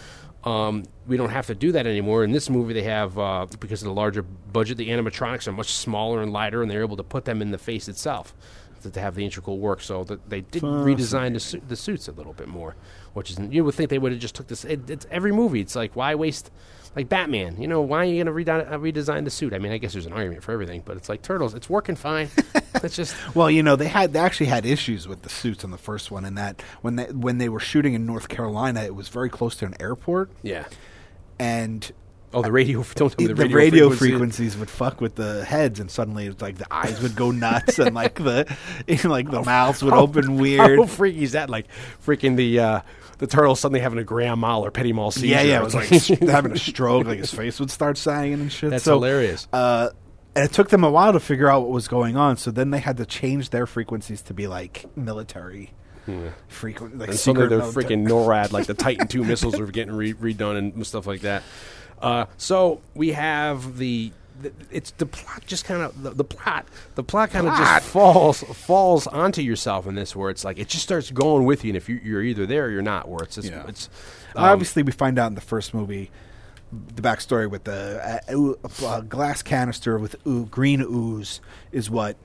Um, 0.48 0.84
we 1.06 1.16
don't 1.16 1.30
have 1.30 1.46
to 1.48 1.54
do 1.54 1.72
that 1.72 1.86
anymore. 1.86 2.24
In 2.24 2.32
this 2.32 2.48
movie, 2.48 2.72
they 2.72 2.84
have 2.84 3.18
uh, 3.18 3.46
because 3.60 3.82
of 3.82 3.86
the 3.86 3.94
larger 3.94 4.22
budget, 4.22 4.78
the 4.78 4.88
animatronics 4.88 5.46
are 5.46 5.52
much 5.52 5.72
smaller 5.72 6.22
and 6.22 6.32
lighter, 6.32 6.62
and 6.62 6.70
they're 6.70 6.82
able 6.82 6.96
to 6.96 7.02
put 7.02 7.24
them 7.26 7.42
in 7.42 7.50
the 7.50 7.58
face 7.58 7.88
itself 7.88 8.34
to, 8.82 9.00
have 9.00 9.14
the 9.14 9.24
integral 9.24 9.58
work. 9.58 9.82
So 9.82 10.04
that 10.04 10.30
they 10.30 10.40
did 10.40 10.62
redesign 10.62 11.34
the, 11.34 11.40
su- 11.40 11.60
the 11.68 11.76
suits 11.76 12.08
a 12.08 12.12
little 12.12 12.32
bit 12.32 12.48
more, 12.48 12.76
which 13.12 13.30
is 13.30 13.38
you 13.50 13.64
would 13.64 13.74
think 13.74 13.90
they 13.90 13.98
would 13.98 14.12
have 14.12 14.20
just 14.20 14.36
took 14.36 14.46
this. 14.46 14.64
It, 14.64 14.88
it's 14.88 15.06
every 15.10 15.32
movie. 15.32 15.60
It's 15.60 15.76
like 15.76 15.94
why 15.94 16.14
waste 16.14 16.50
like 16.96 17.08
Batman? 17.08 17.60
You 17.60 17.68
know 17.68 17.80
why 17.80 17.98
are 17.98 18.04
you 18.04 18.22
going 18.22 18.44
to 18.44 18.50
redesign, 18.50 18.72
uh, 18.72 18.78
redesign 18.78 19.24
the 19.24 19.30
suit? 19.30 19.52
I 19.52 19.58
mean, 19.58 19.72
I 19.72 19.78
guess 19.78 19.92
there's 19.92 20.06
an 20.06 20.12
argument 20.12 20.42
for 20.42 20.52
everything, 20.52 20.82
but 20.84 20.96
it's 20.96 21.08
like 21.08 21.22
turtles. 21.22 21.54
It's 21.54 21.68
working 21.68 21.96
fine. 21.96 22.28
it's 22.74 22.96
just 22.96 23.14
Well, 23.34 23.50
you 23.50 23.62
know, 23.62 23.76
they 23.76 23.88
had 23.88 24.12
they 24.12 24.20
actually 24.20 24.46
had 24.46 24.66
issues 24.66 25.06
with 25.06 25.22
the 25.22 25.28
suits 25.28 25.64
on 25.64 25.70
the 25.70 25.78
first 25.78 26.10
one, 26.10 26.24
in 26.24 26.34
that 26.34 26.62
when 26.82 26.96
they 26.96 27.06
when 27.06 27.38
they 27.38 27.48
were 27.48 27.60
shooting 27.60 27.94
in 27.94 28.06
North 28.06 28.28
Carolina, 28.28 28.82
it 28.82 28.94
was 28.94 29.08
very 29.08 29.30
close 29.30 29.56
to 29.56 29.66
an 29.66 29.74
airport, 29.80 30.30
yeah. 30.42 30.66
and 31.38 31.90
Oh, 32.32 32.42
the 32.42 32.52
radio. 32.52 32.82
Don't 32.94 33.10
tell 33.10 33.26
me 33.26 33.32
the, 33.32 33.34
the, 33.34 33.48
radio, 33.48 33.90
frequencies 33.90 34.56
would 34.56 34.68
fuck 34.68 35.00
with 35.00 35.14
the 35.14 35.44
heads, 35.44 35.80
and 35.80 35.90
suddenly 35.90 36.26
it's 36.26 36.42
like 36.42 36.58
the 36.58 36.72
eyes 36.72 37.00
would 37.00 37.16
go 37.16 37.30
nuts, 37.30 37.78
and 37.78 37.94
like 37.94 38.16
the 38.16 38.46
like 39.04 39.30
the 39.30 39.42
mouths 39.42 39.82
would 39.82 39.94
open 39.94 40.36
weird. 40.36 40.78
How 40.78 40.86
freaky 40.86 41.22
is 41.22 41.32
that? 41.32 41.48
Like 41.48 41.66
freaking 42.04 42.36
the 42.36 42.60
uh, 42.60 42.80
the 43.18 43.26
turtle 43.26 43.54
suddenly 43.56 43.80
having 43.80 43.98
a 43.98 44.04
grand 44.04 44.40
mal 44.40 44.64
or 44.64 44.70
petit 44.70 44.92
mal 44.92 45.10
seizure. 45.10 45.26
Yeah, 45.34 45.42
yeah, 45.42 45.60
it 45.60 45.64
was 45.64 45.74
like 45.74 45.88
having 46.28 46.52
a 46.52 46.58
stroke, 46.58 47.06
like 47.06 47.18
his 47.18 47.32
face 47.32 47.58
would 47.60 47.70
start 47.70 47.98
sagging 47.98 48.34
and 48.40 48.52
shit. 48.52 48.70
That's 48.70 48.84
So, 48.84 48.94
hilarious. 48.94 49.46
Uh, 49.52 49.90
and 50.36 50.44
it 50.44 50.52
took 50.52 50.68
them 50.68 50.84
a 50.84 50.90
while 50.90 51.12
to 51.12 51.20
figure 51.20 51.48
out 51.50 51.62
what 51.62 51.70
was 51.70 51.88
going 51.88 52.16
on. 52.16 52.36
So 52.36 52.50
then 52.50 52.70
they 52.70 52.78
had 52.78 52.96
to 52.98 53.06
change 53.06 53.50
their 53.50 53.66
frequencies 53.66 54.22
to 54.22 54.34
be 54.34 54.46
like 54.46 54.84
military 54.96 55.72
frequent, 56.48 56.98
like 56.98 57.10
and 57.10 57.18
suddenly 57.18 57.46
secret 57.46 57.48
they're 57.50 57.58
military- 57.58 57.84
freaking 57.84 58.08
NORAD, 58.08 58.52
like 58.52 58.66
the 58.66 58.74
Titan 58.84 59.08
II 59.14 59.26
missiles 59.26 59.58
are 59.60 59.66
getting 59.66 59.94
re- 59.94 60.14
redone 60.14 60.56
and 60.56 60.86
stuff 60.86 61.06
like 61.06 61.20
that. 61.22 61.42
Uh, 62.00 62.26
so 62.36 62.80
we 62.94 63.12
have 63.12 63.78
the. 63.78 64.12
The- 64.40 64.52
It's 64.70 64.90
the 64.92 65.06
plot, 65.06 65.42
just 65.46 65.64
kind 65.64 65.82
of 65.82 66.02
the, 66.02 66.10
the 66.10 66.24
plot. 66.24 66.66
The 66.94 67.02
plot 67.04 67.30
kind 67.30 67.46
of 67.48 67.56
just 67.56 67.84
falls 67.84 68.42
falls 68.42 69.06
onto 69.06 69.42
yourself 69.42 69.86
in 69.86 69.94
this, 69.94 70.14
where 70.16 70.30
it's 70.30 70.44
like 70.44 70.58
it 70.58 70.68
just 70.68 70.82
starts 70.84 71.10
going 71.10 71.44
with 71.44 71.64
you, 71.64 71.70
and 71.70 71.76
if 71.76 71.88
you, 71.88 72.00
you're 72.02 72.22
either 72.22 72.46
there 72.46 72.66
or 72.66 72.70
you're 72.70 72.82
not, 72.82 73.08
where 73.08 73.22
it's 73.24 73.34
just 73.36 73.50
Yeah. 73.50 73.64
it's 73.68 73.88
Obviously, 74.36 74.82
we 74.82 74.92
find 74.92 75.18
out 75.18 75.26
in 75.28 75.34
the 75.34 75.40
first 75.40 75.74
movie 75.74 76.10
the 76.94 77.00
backstory 77.02 77.50
with 77.50 77.64
the 77.64 78.20
uh, 78.28 78.86
uh, 78.86 79.00
glass 79.00 79.42
canister 79.42 79.98
with 79.98 80.14
oo- 80.26 80.44
green 80.46 80.82
ooze 80.82 81.40
is 81.72 81.88
what 81.88 82.16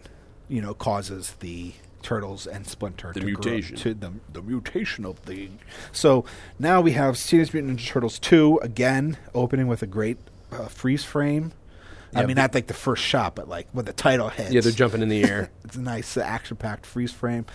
you 0.50 0.62
know 0.62 0.74
causes 0.74 1.36
the 1.40 1.72
turtles 2.02 2.46
and 2.46 2.68
Splinter 2.68 3.14
The 3.14 3.22
to 3.22 3.26
grow- 3.32 3.52
mutation. 3.52 3.78
to 3.78 3.94
the 3.94 4.12
the 4.34 4.42
mutation 4.42 5.06
of 5.06 5.26
the. 5.26 5.50
So 5.94 6.26
now 6.60 6.82
we 6.82 6.92
have 6.92 7.18
Teenage 7.18 7.54
Mutant 7.54 7.80
Ninja 7.80 7.88
Turtles 7.88 8.20
two 8.20 8.60
again 8.62 9.18
opening 9.34 9.68
with 9.68 9.82
a 9.82 9.88
great 9.88 10.18
uh, 10.52 10.66
freeze 10.68 11.06
frame. 11.06 11.54
I 12.16 12.22
Yeah, 12.22 12.28
mean, 12.28 12.36
not 12.36 12.54
like 12.54 12.68
the 12.68 12.74
first 12.74 13.04
shot, 13.04 13.36
but 13.36 13.48
like 13.50 13.68
when 13.72 13.86
the 13.86 13.94
title 13.94 14.30
hits. 14.30 14.52
yeah, 14.52 14.62
they're 14.62 14.72
jumping 14.72 15.02
in 15.02 15.10
the 15.10 15.24
air. 15.24 15.50
It's 15.66 15.76
a 15.76 15.82
nice 15.82 16.18
uh, 16.18 16.22
action-packed 16.22 16.86
freeze 16.86 17.12
frame, 17.12 17.46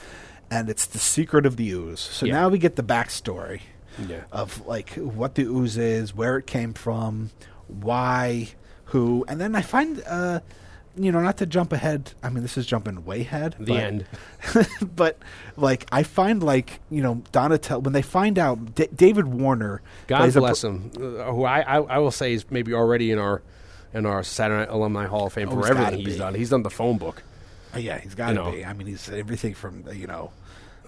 and 0.50 0.68
it's 0.68 0.86
the 0.86 0.98
secret 0.98 1.46
of 1.46 1.56
the 1.56 1.70
ooze. 1.70 2.00
So 2.00 2.26
Yeah. 2.26 2.32
now 2.34 2.48
we 2.48 2.58
get 2.58 2.76
the 2.76 2.82
backstory 2.82 3.60
Yeah. 4.08 4.22
of 4.32 4.66
like 4.66 4.90
what 4.94 5.34
the 5.36 5.42
ooze 5.44 5.76
is, 5.76 6.14
where 6.14 6.36
it 6.38 6.46
came 6.46 6.72
from, 6.74 7.30
why, 7.68 8.48
who, 8.86 9.24
and 9.28 9.40
then 9.40 9.54
I 9.54 9.62
find, 9.62 10.02
uh, 10.06 10.40
you 10.96 11.12
know, 11.12 11.20
not 11.20 11.36
to 11.36 11.46
jump 11.46 11.72
ahead. 11.72 12.12
I 12.24 12.28
mean, 12.30 12.42
this 12.42 12.56
is 12.58 12.66
jumping 12.66 13.04
way 13.04 13.20
ahead. 13.20 13.54
The 13.60 13.64
but, 13.66 13.76
end. 13.80 14.04
but 14.96 15.18
like, 15.56 15.86
I 15.92 16.02
find 16.02 16.42
like 16.42 16.80
you 16.90 17.02
know 17.02 17.22
Donatello 17.30 17.80
when 17.80 17.92
they 17.92 18.02
find 18.02 18.38
out 18.38 18.74
D- 18.74 18.88
David 18.94 19.28
Warner. 19.28 19.80
God 20.08 20.34
a 20.34 20.40
bless 20.40 20.64
him. 20.64 20.90
Uh, 20.96 21.30
who 21.32 21.44
I, 21.44 21.60
I 21.60 21.76
I 21.82 21.98
will 21.98 22.10
say 22.10 22.32
is 22.32 22.50
maybe 22.50 22.72
already 22.74 23.12
in 23.12 23.18
our 23.20 23.42
in 23.94 24.06
our 24.06 24.22
Saturday 24.22 24.60
Night 24.60 24.68
Alumni 24.74 25.06
Hall 25.06 25.26
of 25.26 25.32
Fame 25.32 25.48
Oh, 25.48 25.52
for 25.52 25.58
he's 25.60 25.70
everything 25.70 25.98
he's 25.98 26.14
be. 26.14 26.18
done. 26.18 26.34
He's 26.34 26.50
done 26.50 26.62
the 26.62 26.70
phone 26.70 26.98
book. 26.98 27.22
Oh, 27.74 27.78
yeah, 27.78 27.98
he's 27.98 28.14
got 28.14 28.28
to 28.28 28.32
you 28.32 28.38
know. 28.38 28.50
be. 28.52 28.64
I 28.64 28.72
mean, 28.72 28.86
he's 28.86 29.08
everything 29.10 29.54
from 29.54 29.84
you 29.92 30.06
know. 30.06 30.30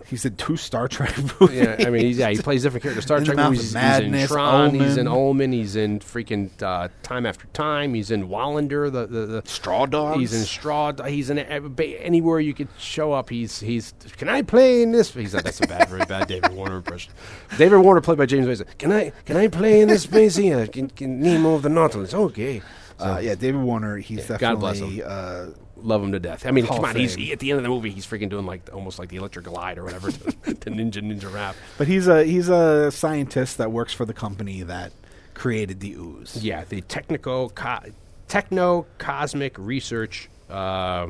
He's 0.07 0.25
in 0.25 0.35
two 0.37 0.57
Star 0.57 0.89
Trek 0.89 1.15
movies. 1.41 1.57
Yeah, 1.59 1.77
I 1.87 1.91
mean, 1.91 2.07
he's, 2.07 2.17
yeah, 2.19 2.31
he 2.31 2.39
plays 2.39 2.63
different 2.63 2.83
characters. 2.83 3.05
Star 3.05 3.19
In 3.19 3.25
Trek 3.27 3.37
movies. 3.37 3.75
of 3.75 3.81
He's, 3.81 3.91
he's 3.91 3.99
in 4.07 4.11
Madness, 4.11 4.29
Tron. 4.31 4.75
He's 4.75 4.97
in 4.97 5.07
Omen. 5.07 5.19
Omen. 5.19 5.53
He's 5.53 5.77
in 5.77 6.01
freaking 6.01 6.51
uh, 6.63 6.89
Time 7.03 7.27
After 7.27 7.47
Time. 7.49 7.93
He's 7.93 8.11
in 8.11 8.29
Wallander. 8.29 8.91
The 8.91 9.07
the, 9.07 9.27
the 9.27 9.43
Straw 9.45 9.85
Dogs. 9.85 10.19
He's 10.19 10.33
in 10.33 10.45
Straw. 10.45 10.93
He's 11.07 11.29
in 11.29 11.39
anywhere 11.39 12.41
you 12.41 12.55
could 12.55 12.69
show 12.79 13.13
up. 13.13 13.29
He's 13.29 13.61
he's. 13.61 13.93
Can 14.17 14.31
I 14.31 14.41
play 14.41 14.83
in 14.83 14.91
this? 14.93 15.13
He's 15.13 15.35
like 15.35 15.45
that's 15.45 15.61
a 15.61 15.67
bad, 15.67 15.89
very 15.91 16.05
bad 16.07 16.29
David 16.29 16.55
Warner 16.55 16.77
impression. 16.77 17.13
David 17.59 17.77
Warner 17.79 18.01
played 18.01 18.17
by 18.19 18.27
James 18.27 18.47
Mason. 18.47 18.67
Can 18.79 18.91
I 18.91 19.11
can 19.27 19.37
I 19.37 19.49
play 19.49 19.83
in 19.83 19.89
this 19.89 20.05
space 20.05 20.35
here? 20.35 20.67
Can, 20.67 20.89
can 20.89 21.21
Nemo 21.21 21.55
of 21.55 21.63
the 21.63 21.69
Nautilus? 21.69 22.15
Okay. 22.15 22.63
Uh, 23.01 23.19
yeah, 23.19 23.35
David 23.35 23.61
Warner. 23.63 23.97
He's 23.99 24.29
Yeah, 24.29 24.39
God 24.39 24.61
bless 24.61 24.79
definitely. 24.81 25.03
Uh, 25.05 25.47
Love 25.83 26.03
him 26.05 26.13
to 26.13 26.21
death. 26.21 26.45
I 26.45 26.51
mean, 26.51 26.67
Hall 26.67 26.77
come 26.77 26.85
of 26.85 26.91
on. 26.91 26.97
He's 26.97 27.15
Fame. 27.15 27.25
he, 27.25 27.33
at 27.33 27.39
the 27.39 27.51
end 27.51 27.57
of 27.57 27.63
the 27.63 27.71
movie. 27.71 27.91
He's 27.91 28.07
freaking 28.07 28.29
doing 28.29 28.45
like 28.45 28.69
almost 28.71 28.99
like 28.99 29.09
the 29.09 29.17
electric 29.17 29.47
glide 29.47 29.79
or 29.79 29.85
whatever 29.85 30.11
to, 30.13 30.21
to 30.21 30.71
Ninja 30.71 30.97
Ninja 30.97 31.33
Rap. 31.33 31.57
but 31.79 31.89
he's 31.89 32.07
a 32.07 32.23
he's 32.25 32.51
a 32.51 32.91
scientist 32.91 33.57
that 33.57 33.73
works 33.73 33.95
for 33.95 34.05
the 34.05 34.13
company 34.13 34.63
that 34.63 34.93
created 35.33 35.81
the 35.81 35.93
ooze. 35.95 36.37
Yeah, 36.45 36.65
the 36.69 36.83
technical 36.83 37.49
co- 37.51 37.81
techno 38.29 38.87
cosmic 38.99 39.57
research 39.59 40.29
uh, 40.51 41.09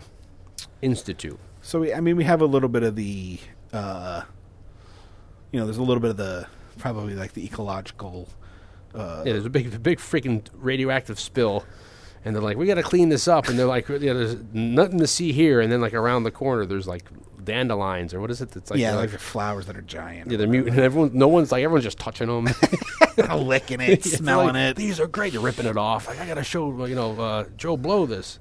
institute. 0.83 1.39
So 1.62 1.81
we, 1.81 1.93
I 1.93 2.01
mean, 2.01 2.17
we 2.17 2.23
have 2.25 2.41
a 2.41 2.47
little 2.47 2.69
bit 2.69 2.83
of 2.85 2.95
the, 2.97 3.39
uh, 3.73 4.23
you 5.51 5.59
know, 5.59 5.67
there's 5.67 5.79
a 5.79 5.83
little 5.83 6.01
bit 6.01 6.11
of 6.11 6.17
the 6.17 6.47
probably 6.79 7.15
like 7.15 7.33
the 7.33 7.45
ecological. 7.45 8.29
Uh, 8.95 9.23
Yeah, 9.27 9.33
there's 9.33 9.47
a 9.47 9.51
big, 9.51 9.83
big 9.83 9.99
freaking 9.99 10.47
radioactive 10.55 11.19
spill, 11.21 11.65
and 12.25 12.35
they're 12.35 12.43
like, 12.43 12.57
"We 12.57 12.67
got 12.67 12.75
to 12.75 12.83
clean 12.83 13.09
this 13.09 13.29
up." 13.29 13.49
And 13.49 13.59
they're 13.59 13.67
like, 13.67 13.89
yeah, 13.89 14.13
"There's 14.13 14.37
nothing 14.53 14.99
to 14.99 15.07
see 15.07 15.33
here." 15.33 15.61
And 15.61 15.71
then 15.73 15.81
like 15.81 15.95
around 15.95 16.25
the 16.25 16.31
corner, 16.31 16.67
there's 16.67 16.87
like 16.87 17.05
dandelions 17.45 18.13
or 18.13 18.21
what 18.21 18.31
is 18.31 18.41
it? 18.41 18.55
It's 18.55 18.71
like 18.71 18.79
yeah, 18.79 18.95
like 18.95 19.11
the 19.11 19.19
flowers 19.19 19.67
that 19.67 19.77
are 19.77 19.83
giant. 19.83 20.31
yeah, 20.31 20.37
they're 20.37 20.47
mutant. 20.47 20.77
And 20.77 20.85
everyone, 20.85 21.11
no 21.15 21.29
one's 21.29 21.51
like 21.51 21.65
everyone's 21.65 21.85
just 21.85 21.99
touching 21.99 22.29
them, 22.29 22.49
licking 23.47 23.81
it, 23.81 24.05
smelling 24.05 24.55
like, 24.55 24.71
it. 24.73 24.77
These 24.77 25.01
are 25.01 25.07
great. 25.07 25.33
You're 25.33 25.43
ripping 25.43 25.67
it 25.67 25.77
off. 25.77 26.07
Like 26.07 26.21
I 26.21 26.27
got 26.27 26.35
to 26.35 26.45
show 26.45 26.87
you 26.87 26.95
know 26.95 27.21
uh, 27.21 27.45
Joe 27.57 27.77
Blow 27.77 28.07
this. 28.07 28.39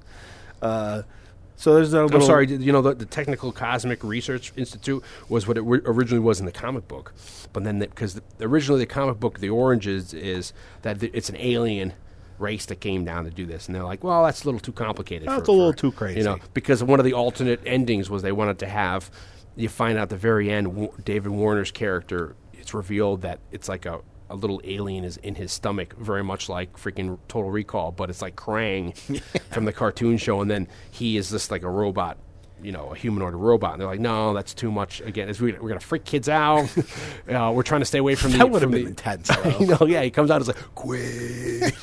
So 1.60 1.74
there's 1.74 1.92
a. 1.92 2.06
I'm 2.06 2.22
sorry, 2.22 2.46
you 2.46 2.72
know, 2.72 2.80
the, 2.80 2.94
the 2.94 3.04
Technical 3.04 3.52
Cosmic 3.52 4.02
Research 4.02 4.50
Institute 4.56 5.04
was 5.28 5.46
what 5.46 5.58
it 5.58 5.60
ri- 5.60 5.82
originally 5.84 6.24
was 6.24 6.40
in 6.40 6.46
the 6.46 6.52
comic 6.52 6.88
book. 6.88 7.12
But 7.52 7.64
then, 7.64 7.80
because 7.80 8.14
the, 8.14 8.22
originally 8.40 8.80
the 8.80 8.86
comic 8.86 9.20
book, 9.20 9.40
the 9.40 9.50
oranges 9.50 10.14
is 10.14 10.54
that 10.80 11.00
th- 11.00 11.12
it's 11.14 11.28
an 11.28 11.36
alien 11.36 11.92
race 12.40 12.66
that 12.66 12.80
came 12.80 13.04
down 13.04 13.24
to 13.24 13.30
do 13.30 13.46
this. 13.46 13.66
And 13.66 13.74
they're 13.74 13.84
like, 13.84 14.02
well, 14.02 14.24
that's 14.24 14.42
a 14.42 14.46
little 14.46 14.60
too 14.60 14.72
complicated. 14.72 15.28
That's 15.28 15.46
for- 15.46 15.50
a 15.52 15.54
little 15.54 15.72
for- 15.72 15.78
too 15.78 15.92
crazy. 15.92 16.18
You 16.20 16.24
know, 16.24 16.38
because 16.54 16.82
one 16.82 16.98
of 16.98 17.04
the 17.04 17.12
alternate 17.12 17.60
endings 17.66 18.08
was 18.10 18.22
they 18.22 18.32
wanted 18.32 18.58
to 18.60 18.66
have, 18.66 19.10
you 19.56 19.68
find 19.68 19.98
out 19.98 20.02
at 20.04 20.08
the 20.10 20.16
very 20.16 20.50
end, 20.50 20.88
David 21.04 21.30
Warner's 21.30 21.70
character, 21.70 22.34
it's 22.54 22.72
revealed 22.74 23.22
that 23.22 23.40
it's 23.52 23.68
like 23.68 23.86
a, 23.86 24.00
a 24.28 24.34
little 24.36 24.60
alien 24.64 25.04
is 25.04 25.16
in 25.18 25.34
his 25.34 25.50
stomach, 25.52 25.94
very 25.98 26.22
much 26.22 26.48
like 26.48 26.76
freaking 26.76 27.18
Total 27.28 27.50
Recall, 27.50 27.90
but 27.92 28.10
it's 28.10 28.22
like 28.22 28.36
Krang 28.36 28.96
from 29.52 29.64
the 29.64 29.72
cartoon 29.72 30.16
show, 30.18 30.40
and 30.40 30.50
then 30.50 30.68
he 30.90 31.16
is 31.16 31.30
just 31.30 31.50
like 31.50 31.62
a 31.64 31.70
robot, 31.70 32.16
you 32.62 32.72
know, 32.72 32.92
a 32.92 32.96
humanoid 32.96 33.34
robot. 33.34 33.72
And 33.72 33.80
they're 33.80 33.88
like, 33.88 34.00
no, 34.00 34.34
that's 34.34 34.54
too 34.54 34.70
much. 34.70 35.00
Again, 35.00 35.28
it's, 35.28 35.40
we, 35.40 35.52
we're 35.52 35.68
gonna 35.68 35.80
freak 35.80 36.04
kids 36.04 36.28
out. 36.28 36.68
uh, 37.28 37.52
we're 37.54 37.62
trying 37.62 37.80
to 37.80 37.84
stay 37.86 37.98
away 37.98 38.14
from 38.14 38.32
the. 38.32 38.38
That 38.38 38.50
would 38.50 38.62
have 38.62 38.70
been 38.70 38.84
the- 38.84 38.90
intense. 38.90 39.30
you 39.60 39.66
know, 39.66 39.86
yeah, 39.86 40.02
he 40.02 40.10
comes 40.10 40.30
out 40.30 40.40
as 40.40 40.48
like, 40.48 40.74
quit. 40.74 41.74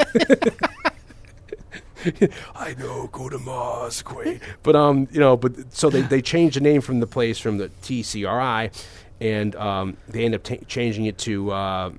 I 2.55 2.73
know, 2.75 3.07
go 3.11 3.27
to 3.27 3.37
Mars, 3.39 4.01
Quaid. 4.03 4.41
but 4.63 4.75
um, 4.75 5.07
you 5.11 5.19
know, 5.19 5.35
but 5.35 5.73
so 5.73 5.89
they 5.89 6.01
they 6.01 6.21
changed 6.21 6.55
the 6.55 6.61
name 6.61 6.81
from 6.81 6.99
the 6.99 7.07
place 7.07 7.37
from 7.39 7.57
the 7.57 7.69
TCRI, 7.81 8.71
and 9.19 9.55
um, 9.55 9.97
they 10.07 10.23
end 10.23 10.35
up 10.35 10.43
ta 10.43 10.55
changing 10.67 11.05
it 11.05 11.17
to 11.19 11.51
uh, 11.51 11.91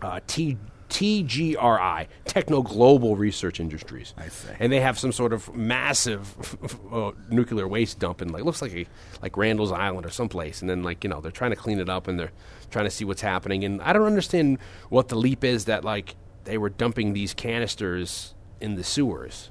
uh, 0.00 0.20
T. 0.26 0.56
TGRI, 0.92 2.06
Techno 2.26 2.60
Global 2.60 3.16
Research 3.16 3.60
Industries. 3.60 4.12
I 4.18 4.28
see. 4.28 4.48
And 4.60 4.70
they 4.70 4.80
have 4.80 4.98
some 4.98 5.10
sort 5.10 5.32
of 5.32 5.54
massive 5.56 6.56
uh, 6.92 7.12
nuclear 7.30 7.66
waste 7.66 7.98
dump 7.98 8.20
in 8.20 8.28
like 8.28 8.44
looks 8.44 8.60
like 8.60 8.74
a, 8.74 8.86
like 9.22 9.38
Randall's 9.38 9.72
Island 9.72 10.04
or 10.04 10.10
someplace. 10.10 10.60
And 10.60 10.68
then 10.68 10.82
like 10.82 11.02
you 11.02 11.08
know 11.08 11.22
they're 11.22 11.32
trying 11.32 11.52
to 11.52 11.56
clean 11.56 11.78
it 11.78 11.88
up 11.88 12.08
and 12.08 12.20
they're 12.20 12.32
trying 12.70 12.84
to 12.84 12.90
see 12.90 13.06
what's 13.06 13.22
happening. 13.22 13.64
And 13.64 13.80
I 13.80 13.94
don't 13.94 14.06
understand 14.06 14.58
what 14.90 15.08
the 15.08 15.16
leap 15.16 15.44
is 15.44 15.64
that 15.64 15.82
like 15.82 16.14
they 16.44 16.58
were 16.58 16.68
dumping 16.68 17.14
these 17.14 17.32
canisters 17.32 18.34
in 18.60 18.74
the 18.74 18.84
sewers. 18.84 19.50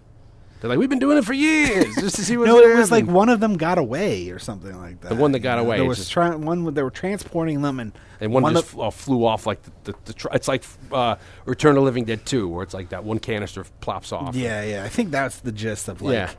They're 0.61 0.69
like, 0.69 0.77
we've 0.79 0.89
been 0.89 0.99
doing 0.99 1.17
it 1.17 1.25
for 1.25 1.33
years 1.33 1.93
just 1.95 2.15
to 2.17 2.23
see 2.23 2.37
what's 2.37 2.47
No, 2.47 2.59
it 2.59 2.75
was 2.77 2.91
like 2.91 3.05
one 3.07 3.29
of 3.29 3.39
them 3.39 3.57
got 3.57 3.77
away 3.79 4.29
or 4.29 4.37
something 4.39 4.77
like 4.79 5.01
that. 5.01 5.09
The 5.09 5.15
one 5.15 5.31
that 5.31 5.39
got 5.39 5.57
away, 5.59 5.77
There 5.77 5.85
was 5.87 5.97
just- 5.97 6.11
tra- 6.11 6.37
one. 6.37 6.71
They 6.73 6.83
were 6.83 6.91
transporting 6.91 7.61
them, 7.63 7.79
and 7.79 7.91
and 8.19 8.31
one, 8.31 8.53
just 8.53 8.65
of- 8.65 8.69
fl- 8.69 8.81
uh, 8.83 8.89
flew 8.91 9.25
off 9.25 9.47
like 9.47 9.61
the, 9.63 9.71
the, 9.85 9.95
the 10.05 10.13
tr- 10.13 10.27
it's 10.33 10.47
like 10.47 10.63
uh, 10.91 11.15
Return 11.45 11.75
of 11.77 11.83
Living 11.83 12.05
Dead 12.05 12.25
2 12.25 12.47
where 12.47 12.61
it's 12.63 12.75
like 12.75 12.89
that 12.89 13.03
one 13.03 13.17
canister 13.17 13.63
plops 13.81 14.11
off. 14.11 14.35
Yeah, 14.35 14.63
yeah. 14.63 14.83
I 14.83 14.89
think 14.89 15.09
that's 15.11 15.39
the 15.39 15.51
gist 15.51 15.87
of 15.89 16.01
like. 16.03 16.13
Yeah. 16.13 16.31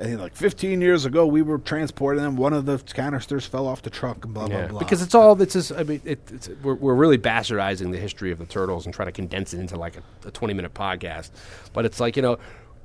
I 0.00 0.04
think 0.04 0.20
like 0.20 0.34
15 0.34 0.80
years 0.80 1.04
ago, 1.04 1.26
we 1.26 1.42
were 1.42 1.58
transporting 1.58 2.22
them. 2.22 2.34
One 2.34 2.54
of 2.54 2.64
the 2.64 2.78
canisters 2.78 3.44
fell 3.46 3.66
off 3.68 3.82
the 3.82 3.90
truck, 3.90 4.24
and 4.24 4.32
blah 4.32 4.46
Yeah, 4.46 4.60
blah 4.62 4.68
blah. 4.68 4.78
because 4.80 5.02
it's 5.02 5.14
all 5.14 5.34
this 5.36 5.54
is. 5.54 5.70
I 5.70 5.82
mean, 5.82 6.00
it, 6.04 6.18
it's, 6.32 6.48
we're, 6.62 6.74
we're 6.74 6.94
really 6.94 7.18
bastardizing 7.18 7.92
the 7.92 7.98
history 7.98 8.32
of 8.32 8.38
the 8.38 8.46
turtles 8.46 8.86
and 8.86 8.94
trying 8.94 9.06
to 9.08 9.12
condense 9.12 9.52
it 9.52 9.60
into 9.60 9.76
like 9.76 9.98
a, 9.98 10.28
a 10.28 10.30
twenty 10.30 10.54
minute 10.54 10.72
podcast. 10.72 11.30
But 11.74 11.84
it's 11.84 12.00
like 12.00 12.16
you 12.16 12.22
know, 12.22 12.38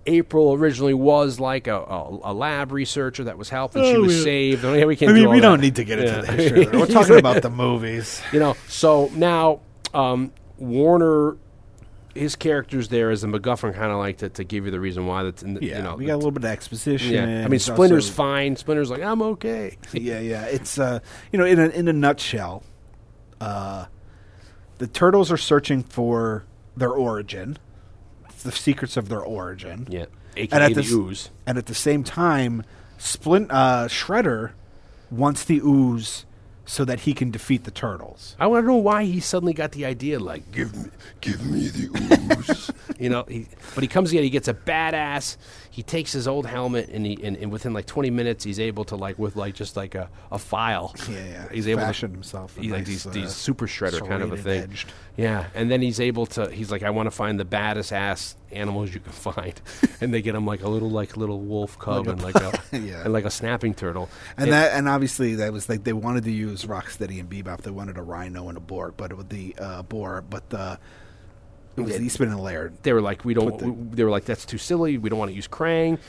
April 0.07 0.53
originally 0.53 0.93
was 0.93 1.39
like 1.39 1.67
a, 1.67 1.75
a, 1.77 2.31
a 2.31 2.33
lab 2.33 2.71
researcher 2.71 3.25
that 3.25 3.37
was 3.37 3.49
helping. 3.49 3.83
she 3.83 3.95
Oh, 3.95 4.01
was 4.01 4.17
yeah. 4.17 4.23
saved. 4.23 4.65
I 4.65 4.73
mean, 4.77 4.87
we 4.87 4.95
can't. 4.95 5.11
I 5.11 5.13
do 5.13 5.19
mean, 5.19 5.27
all 5.27 5.33
we 5.33 5.39
don't 5.41 5.61
need 5.61 5.75
to 5.75 5.83
get 5.83 5.99
into 5.99 6.11
Yeah. 6.11 6.31
history. 6.31 6.65
We're 6.67 6.85
talking 6.87 7.17
about 7.19 7.41
the 7.41 7.49
movies. 7.49 8.21
You 8.31 8.39
know, 8.39 8.55
so 8.67 9.11
now 9.13 9.59
um, 9.93 10.31
Warner. 10.57 11.37
His 12.15 12.35
character's 12.35 12.87
there 12.87 13.11
as 13.11 13.23
a 13.23 13.27
MacGuffin, 13.27 13.75
kind 13.75 13.91
of 13.91 13.99
like 13.99 14.17
to, 14.17 14.29
to 14.29 14.43
give 14.43 14.65
you 14.65 14.71
the 14.71 14.79
reason 14.79 15.05
why 15.05 15.21
that's 15.21 15.43
in 15.43 15.53
the, 15.53 15.63
Yeah, 15.63 15.77
you 15.77 15.83
know 15.83 15.95
we 15.97 16.05
got 16.07 16.15
a 16.15 16.17
little 16.17 16.31
bit 16.31 16.43
of 16.45 16.49
exposition. 16.49 17.13
yeah. 17.13 17.45
I 17.45 17.47
mean, 17.47 17.59
Splinter's 17.59 18.09
fine. 18.09 18.55
Splinter's 18.55 18.89
like 18.89 19.03
I'm 19.03 19.21
okay. 19.21 19.77
yeah, 19.93 20.19
yeah. 20.19 20.45
It's 20.45 20.79
uh, 20.79 20.97
you 21.31 21.37
know, 21.37 21.45
in 21.45 21.59
a 21.59 21.67
in 21.67 21.87
a 21.87 21.93
nutshell, 21.93 22.63
uh, 23.39 23.85
the 24.79 24.87
turtles 24.87 25.31
are 25.31 25.37
searching 25.37 25.83
for 25.83 26.43
their 26.75 26.89
origin, 26.89 27.59
the 28.43 28.51
secrets 28.51 28.97
of 28.97 29.09
their 29.09 29.21
origin. 29.21 29.87
Yeah, 29.89 30.05
and 30.35 30.53
at 30.53 30.73
the 30.73 30.81
the 30.81 30.93
ooze. 30.93 31.29
and 31.45 31.57
at 31.57 31.65
the 31.65 31.75
same 31.75 32.03
time, 32.03 32.63
Splint 32.97 33.51
uh, 33.51 33.87
Shredder 33.87 34.51
wants 35.09 35.43
the 35.43 35.59
ooze 35.63 36.25
so 36.65 36.83
that 36.83 37.01
he 37.01 37.13
can 37.13 37.31
defeat 37.31 37.63
the 37.63 37.71
turtles. 37.71 38.35
I 38.39 38.47
want 38.47 38.63
to 38.63 38.67
know 38.67 38.75
why 38.75 39.05
he 39.05 39.21
suddenly 39.21 39.53
got 39.53 39.71
the 39.71 39.85
idea, 39.85 40.19
like 40.19 40.51
give 40.51 40.75
me, 40.75 40.89
give 41.21 41.45
me 41.45 41.69
the 41.69 42.37
ooze. 42.37 42.71
you 42.99 43.09
know, 43.09 43.23
he, 43.27 43.47
but 43.73 43.83
he 43.83 43.87
comes 43.87 44.11
in, 44.13 44.21
he 44.21 44.29
gets 44.29 44.47
a 44.47 44.53
badass. 44.53 45.37
He 45.77 45.83
takes 45.83 46.11
his 46.11 46.27
old 46.27 46.47
helmet, 46.47 46.89
and 46.89 47.05
he 47.05 47.19
and, 47.23 47.37
and 47.37 47.51
within 47.51 47.71
like 47.71 47.85
twenty 47.85 48.09
minutes, 48.09 48.43
he's 48.43 48.59
able 48.59 48.83
to 48.85 48.95
like 48.95 49.19
with 49.19 49.35
like 49.35 49.53
just 49.53 49.77
like 49.77 49.93
a, 49.93 50.09
a 50.31 50.39
file. 50.39 50.95
Yeah, 51.07 51.23
yeah. 51.23 51.49
He's 51.51 51.67
able 51.67 51.81
Fashion 51.81 52.09
to 52.09 52.13
himself 52.15 52.57
He's 52.57 52.71
like 52.71 52.85
these 52.85 53.05
uh, 53.05 53.11
these 53.11 53.31
super 53.35 53.67
shredder 53.67 53.99
kind 53.99 54.23
of 54.23 54.31
a 54.31 54.37
thing. 54.37 54.43
serrated-edged. 54.43 54.91
Yeah, 55.17 55.45
and 55.53 55.69
then 55.69 55.83
he's 55.83 55.99
able 55.99 56.25
to. 56.25 56.49
He's 56.49 56.71
like, 56.71 56.81
I 56.81 56.89
want 56.89 57.05
to 57.05 57.11
find 57.11 57.39
the 57.39 57.45
baddest 57.45 57.93
ass 57.93 58.35
animals 58.51 58.91
you 58.91 58.99
can 59.01 59.11
find, 59.11 59.53
and 60.01 60.11
they 60.11 60.23
get 60.23 60.33
him 60.33 60.47
like 60.47 60.63
a 60.63 60.67
little 60.67 60.89
like 60.89 61.15
little 61.15 61.41
wolf 61.41 61.77
cub 61.77 62.07
Like 62.07 62.13
and 62.15 62.23
like 62.23 62.35
a 62.37 62.59
Yeah. 62.75 63.03
and 63.03 63.13
like 63.13 63.25
a 63.25 63.29
snapping 63.29 63.75
turtle. 63.75 64.09
And 64.35 64.51
that, 64.51 64.73
and 64.73 64.89
obviously, 64.89 65.35
that 65.35 65.53
was 65.53 65.69
like 65.69 65.83
they 65.83 65.93
wanted 65.93 66.23
to 66.23 66.31
use 66.31 66.65
Rocksteady 66.65 67.19
and 67.19 67.29
Bebop. 67.29 67.61
They 67.61 67.69
wanted 67.69 67.99
a 67.99 68.01
rhino 68.01 68.49
and 68.49 68.57
a 68.57 68.61
boar, 68.61 68.95
but 68.97 69.15
with 69.15 69.29
the 69.29 69.55
uh, 69.59 69.83
boar, 69.83 70.23
but 70.27 70.49
the 70.49 70.79
it 71.77 71.81
was 71.81 71.97
the 71.97 72.03
Eastman 72.03 72.29
and 72.29 72.39
Laird. 72.39 72.77
they 72.83 72.93
were 72.93 73.01
like, 73.01 73.23
we 73.23 73.33
don't. 73.33 73.57
The- 73.57 73.95
they 73.95 74.03
were 74.03 74.09
like, 74.09 74.25
that's 74.25 74.45
too 74.45 74.57
silly. 74.57 74.97
We 74.97 75.09
don't 75.09 75.19
want 75.19 75.29
to 75.29 75.35
use 75.35 75.47
Krang. 75.47 75.99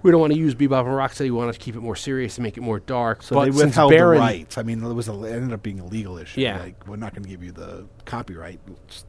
We 0.00 0.12
don't 0.12 0.20
want 0.20 0.32
to 0.32 0.38
use 0.38 0.54
Bebop 0.54 0.80
and 0.80 0.90
Rocksteady. 0.90 1.22
We 1.24 1.30
want 1.32 1.52
to 1.52 1.58
keep 1.58 1.74
it 1.74 1.80
more 1.80 1.96
serious 1.96 2.36
and 2.38 2.44
make 2.44 2.56
it 2.56 2.60
more 2.60 2.78
dark. 2.78 3.22
So 3.24 3.34
but 3.34 3.46
they 3.46 3.50
withheld 3.50 3.90
Barron, 3.90 4.18
the 4.18 4.20
rights. 4.20 4.56
I 4.56 4.62
mean, 4.62 4.84
it 4.84 4.92
was 4.92 5.08
a, 5.08 5.24
it 5.24 5.32
ended 5.32 5.52
up 5.52 5.62
being 5.62 5.80
a 5.80 5.84
legal 5.84 6.18
issue. 6.18 6.40
Yeah. 6.40 6.60
like 6.60 6.86
we're 6.86 6.96
not 6.96 7.14
going 7.14 7.24
to 7.24 7.28
give 7.28 7.42
you 7.42 7.50
the 7.50 7.88
copyright, 8.04 8.60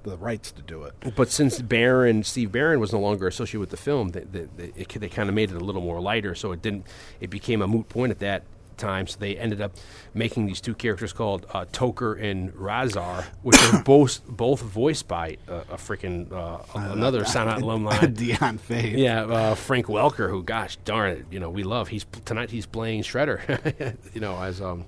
the 0.02 0.18
rights 0.18 0.52
to 0.54 0.64
do 0.64 0.84
it. 0.86 0.96
But 1.16 1.30
since 1.30 1.62
Barron, 1.62 2.24
Steve 2.24 2.52
Barron 2.52 2.80
was 2.80 2.92
no 2.92 3.00
longer 3.00 3.28
associated 3.28 3.60
with 3.60 3.70
the 3.70 3.78
film, 3.78 4.10
they, 4.10 4.22
they, 4.22 4.48
they, 4.56 4.72
they 4.72 5.10
kind 5.10 5.30
of 5.30 5.36
made 5.36 5.52
it 5.52 5.58
a 5.58 5.64
little 5.64 5.82
more 5.82 6.02
lighter. 6.02 6.34
So 6.34 6.52
it 6.54 6.64
didn't. 6.64 6.88
It 7.20 7.30
became 7.30 7.62
a 7.62 7.68
moot 7.68 7.88
point 7.88 8.10
at 8.10 8.20
that 8.20 8.44
time. 8.80 9.06
So 9.06 9.18
they 9.20 9.38
ended 9.38 9.62
up 9.62 9.74
making 10.16 10.48
these 10.48 10.60
two 10.60 10.74
characters 10.74 11.14
called 11.14 11.46
uh, 11.54 11.66
Tokka 11.66 12.20
and 12.24 12.52
Rahzar, 12.54 13.26
which 13.44 13.62
are 13.62 13.84
both 13.84 14.26
both 14.28 14.62
voiced 14.62 15.08
by 15.08 15.38
uh, 15.48 15.62
a 15.70 15.76
freaking 15.78 16.32
uh, 16.32 16.58
another 16.74 17.24
Sound 17.26 17.62
alumni. 17.64 18.06
Dion 18.08 18.58
Faith. 18.58 18.96
Yeah, 18.98 19.24
uh, 19.26 19.56
Frank 19.56 19.86
Welker, 19.86 20.30
who, 20.30 20.42
gosh 20.42 20.78
darn 20.86 21.12
it, 21.12 21.26
you 21.30 21.40
know, 21.40 21.50
we 21.52 21.64
love. 21.64 21.90
He's 21.90 22.06
tonight. 22.26 22.50
He's 22.50 22.66
playing 22.66 23.04
Shredder, 23.04 23.96
you 24.16 24.22
know, 24.22 24.42
as 24.42 24.62
um, 24.62 24.86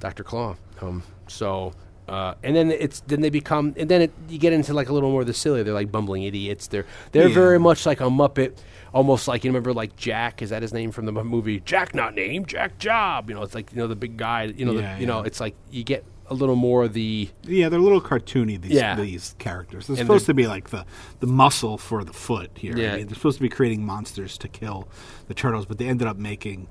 Doctor 0.00 0.22
Claw. 0.22 0.56
Um, 0.80 1.02
so, 1.26 1.72
uh, 2.08 2.34
and 2.42 2.54
then 2.54 2.70
it's 2.70 3.00
then 3.06 3.22
they 3.22 3.30
become, 3.30 3.74
and 3.78 3.88
then 3.88 4.02
it, 4.02 4.12
you 4.28 4.38
get 4.38 4.52
into 4.52 4.74
like 4.74 4.88
a 4.88 4.92
little 4.92 5.10
more 5.10 5.22
of 5.22 5.26
the 5.26 5.32
silly. 5.34 5.62
They're 5.62 5.72
like 5.72 5.90
bumbling 5.90 6.24
idiots. 6.24 6.66
They're 6.66 6.84
they're 7.12 7.28
Yeah. 7.28 7.34
very 7.34 7.58
much 7.58 7.86
like 7.86 8.00
a 8.00 8.04
Muppet, 8.10 8.58
almost 8.94 9.28
like 9.28 9.44
you 9.44 9.50
remember 9.50 9.74
like 9.74 9.96
Jack. 9.96 10.40
Is 10.40 10.50
that 10.50 10.62
his 10.62 10.72
name 10.72 10.90
from 10.92 11.04
the 11.04 11.12
movie 11.12 11.60
Jack? 11.60 11.94
Not 11.94 12.14
name 12.14 12.46
Jack 12.46 12.78
Job. 12.78 13.28
You 13.28 13.34
know, 13.34 13.42
it's 13.42 13.54
like 13.54 13.70
you 13.72 13.78
know 13.78 13.86
the 13.88 13.96
big 13.96 14.16
guy. 14.16 14.44
You 14.44 14.64
know, 14.64 14.72
Yeah, 14.72 14.94
the, 14.94 15.00
you 15.00 15.06
know, 15.06 15.20
it's 15.20 15.40
like 15.40 15.54
you 15.70 15.84
get 15.84 16.04
a 16.28 16.34
little 16.34 16.56
more 16.56 16.84
of 16.84 16.94
the 16.94 17.28
Yeah, 17.42 17.68
they're 17.68 17.78
a 17.78 17.82
little 17.82 18.00
cartoony. 18.00 18.58
These 18.58 18.72
Yeah. 18.72 18.94
these 18.94 19.34
characters. 19.38 19.88
They're 19.88 19.96
And 19.98 20.06
supposed 20.06 20.26
to 20.26 20.34
be 20.34 20.46
like 20.46 20.70
the 20.70 20.86
the 21.20 21.26
muscle 21.26 21.76
for 21.76 22.02
the 22.04 22.14
foot 22.14 22.50
here. 22.54 22.76
Yeah. 22.76 22.94
I 22.94 22.96
mean, 22.98 23.06
they're 23.08 23.16
supposed 23.16 23.36
to 23.38 23.42
be 23.42 23.50
creating 23.50 23.84
monsters 23.84 24.38
to 24.38 24.48
kill 24.48 24.88
the 25.28 25.34
turtles, 25.34 25.66
but 25.66 25.76
they 25.78 25.86
ended 25.88 26.06
up 26.08 26.16
making, 26.16 26.68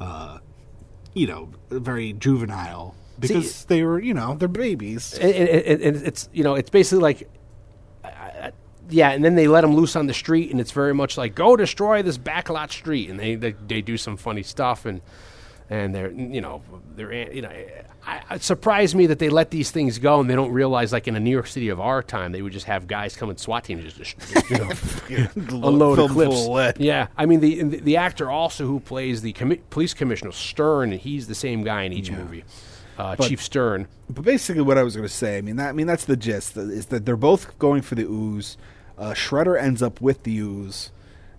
uh, 0.00 0.38
you 1.12 1.26
know, 1.26 1.50
very 1.70 2.14
juvenile 2.14 2.94
because 3.18 3.64
they 3.66 3.82
were, 3.82 3.98
you 4.00 4.14
know, 4.14 4.34
they're 4.34 4.48
babies. 4.48 5.12
and, 5.18 5.32
and, 5.34 5.82
and 5.82 5.96
it's 6.06 6.28
you 6.32 6.44
know 6.44 6.54
it's 6.54 6.70
basically 6.70 7.02
like 7.02 7.28
yeah 8.88 9.10
and 9.10 9.24
then 9.24 9.34
they 9.34 9.48
let 9.48 9.62
them 9.62 9.74
loose 9.74 9.96
on 9.96 10.06
the 10.06 10.14
street 10.14 10.50
and 10.50 10.60
it's 10.60 10.72
very 10.72 10.94
much 10.94 11.16
like 11.16 11.34
go 11.34 11.56
destroy 11.56 12.02
this 12.02 12.18
backlot 12.18 12.70
street 12.70 13.10
and 13.10 13.18
they 13.18 13.34
they, 13.34 13.52
they 13.66 13.80
do 13.80 13.96
some 13.96 14.16
funny 14.16 14.42
stuff 14.42 14.86
and 14.86 15.00
and 15.68 15.94
they're 15.94 16.10
you 16.12 16.40
know 16.40 16.62
they're 16.94 17.32
you 17.32 17.42
know 17.42 17.50
I, 18.06 18.22
it 18.36 18.42
surprised 18.44 18.94
me 18.94 19.06
that 19.06 19.18
they 19.18 19.28
let 19.28 19.50
these 19.50 19.72
things 19.72 19.98
go 19.98 20.20
and 20.20 20.30
they 20.30 20.36
don't 20.36 20.52
realize 20.52 20.92
like 20.92 21.08
in 21.08 21.16
a 21.16 21.20
New 21.20 21.30
York 21.30 21.48
City 21.48 21.70
of 21.70 21.80
our 21.80 22.02
time 22.04 22.30
they 22.30 22.40
would 22.40 22.52
just 22.52 22.66
have 22.66 22.86
guys 22.86 23.16
come 23.16 23.30
and 23.30 23.38
SWAT 23.38 23.64
teams 23.64 23.92
just, 23.92 24.16
just 24.18 24.50
you 24.50 24.58
know 24.58 24.70
unload 25.66 25.96
Filled 25.96 26.12
full 26.12 26.46
clips. 26.46 26.78
Yeah, 26.78 27.08
I 27.16 27.26
mean 27.26 27.40
the 27.40 27.62
the, 27.64 27.80
the 27.80 27.96
actor 27.96 28.30
also 28.30 28.66
who 28.66 28.78
plays 28.78 29.22
the 29.22 29.32
commi- 29.32 29.60
police 29.70 29.92
commissioner 29.92 30.30
Stern 30.30 30.92
he's 30.92 31.26
the 31.26 31.34
same 31.34 31.64
guy 31.64 31.82
in 31.82 31.92
each 31.92 32.12
movie, 32.12 32.44
uh, 32.96 33.16
But- 33.16 33.28
Chief 33.28 33.42
Stern. 33.42 33.88
But 34.08 34.24
basically, 34.24 34.62
what 34.62 34.78
I 34.78 34.84
was 34.84 34.94
going 34.94 35.08
to 35.08 35.12
say, 35.12 35.38
I 35.38 35.40
mean, 35.40 35.56
that, 35.56 35.70
I 35.70 35.72
mean, 35.72 35.88
that's 35.88 36.04
the 36.04 36.16
gist 36.16 36.56
is 36.56 36.86
that 36.86 37.04
they're 37.04 37.16
both 37.16 37.58
going 37.58 37.82
for 37.82 37.96
the 37.96 38.04
ooze. 38.04 38.56
Uh, 38.98 39.12
Shredder 39.12 39.60
ends 39.60 39.82
up 39.82 40.00
with 40.00 40.22
the 40.22 40.36
ooze, 40.38 40.90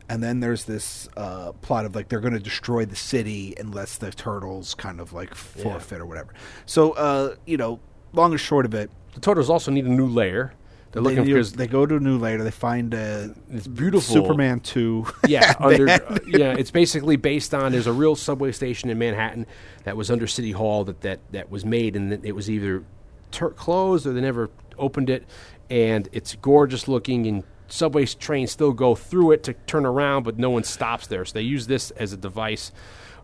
and 0.10 0.24
then 0.24 0.40
there's 0.40 0.66
this 0.66 1.10
uh, 1.18 1.52
plot 1.54 1.86
of 1.86 1.96
like 1.96 2.10
they're 2.10 2.20
going 2.20 2.34
to 2.34 2.40
destroy 2.40 2.86
the 2.86 2.96
city 2.96 3.54
unless 3.58 3.98
the 3.98 4.12
turtles 4.12 4.76
kind 4.76 5.00
of 5.00 5.14
like 5.14 5.34
forfeit 5.34 6.00
or 6.00 6.06
whatever. 6.06 6.34
So, 6.66 6.92
uh, 6.94 7.36
you 7.46 7.58
know, 7.58 7.80
long 8.14 8.32
and 8.32 8.40
short 8.40 8.66
of 8.66 8.74
it, 8.74 8.90
The 9.14 9.20
Turtles 9.20 9.50
also 9.50 9.72
need 9.72 9.86
a 9.86 9.92
new 9.92 10.08
layer. 10.08 10.54
They're 10.92 11.02
looking 11.02 11.20
they, 11.20 11.26
because 11.26 11.54
they 11.54 11.68
go 11.68 11.86
to 11.86 11.98
a 11.98 12.00
new 12.00 12.18
later. 12.18 12.44
They 12.44 12.52
find 12.52 12.94
a 12.94 13.36
it's 13.52 13.68
beautiful 13.68 14.14
Superman 14.14 14.62
two. 14.62 15.06
Yeah, 15.28 15.54
under 15.60 15.90
uh, 15.90 16.20
yeah, 16.26 16.54
it's 16.54 16.72
basically 16.72 17.18
based 17.18 17.54
on 17.54 17.74
there's 17.74 17.88
a 17.88 17.94
real 17.94 18.16
subway 18.16 18.52
station 18.52 18.90
in 18.90 18.98
Manhattan 18.98 19.46
that 19.84 19.98
was 19.98 20.10
under 20.10 20.28
City 20.28 20.54
Hall 20.54 20.86
that 20.86 21.02
that, 21.02 21.20
that 21.32 21.52
was 21.52 21.66
made 21.66 21.96
and 21.96 22.26
it 22.26 22.32
was 22.32 22.50
either 22.50 22.84
tur 23.32 23.50
closed 23.50 24.08
or 24.08 24.14
they 24.14 24.22
never 24.22 24.50
opened 24.78 25.10
it, 25.10 25.26
and 25.70 26.08
it's 26.12 26.36
gorgeous 26.36 26.88
looking 26.88 27.28
and 27.28 27.44
subway 27.68 28.06
trains 28.06 28.52
still 28.52 28.72
go 28.72 28.96
through 28.96 29.32
it 29.32 29.44
to 29.44 29.54
turn 29.54 29.86
around, 29.86 30.24
but 30.24 30.38
no 30.38 30.50
one 30.50 30.64
stops 30.64 31.08
there. 31.08 31.26
So 31.26 31.34
they 31.34 31.42
use 31.42 31.68
this 31.68 31.92
as 31.92 32.14
a 32.14 32.18
device, 32.18 32.72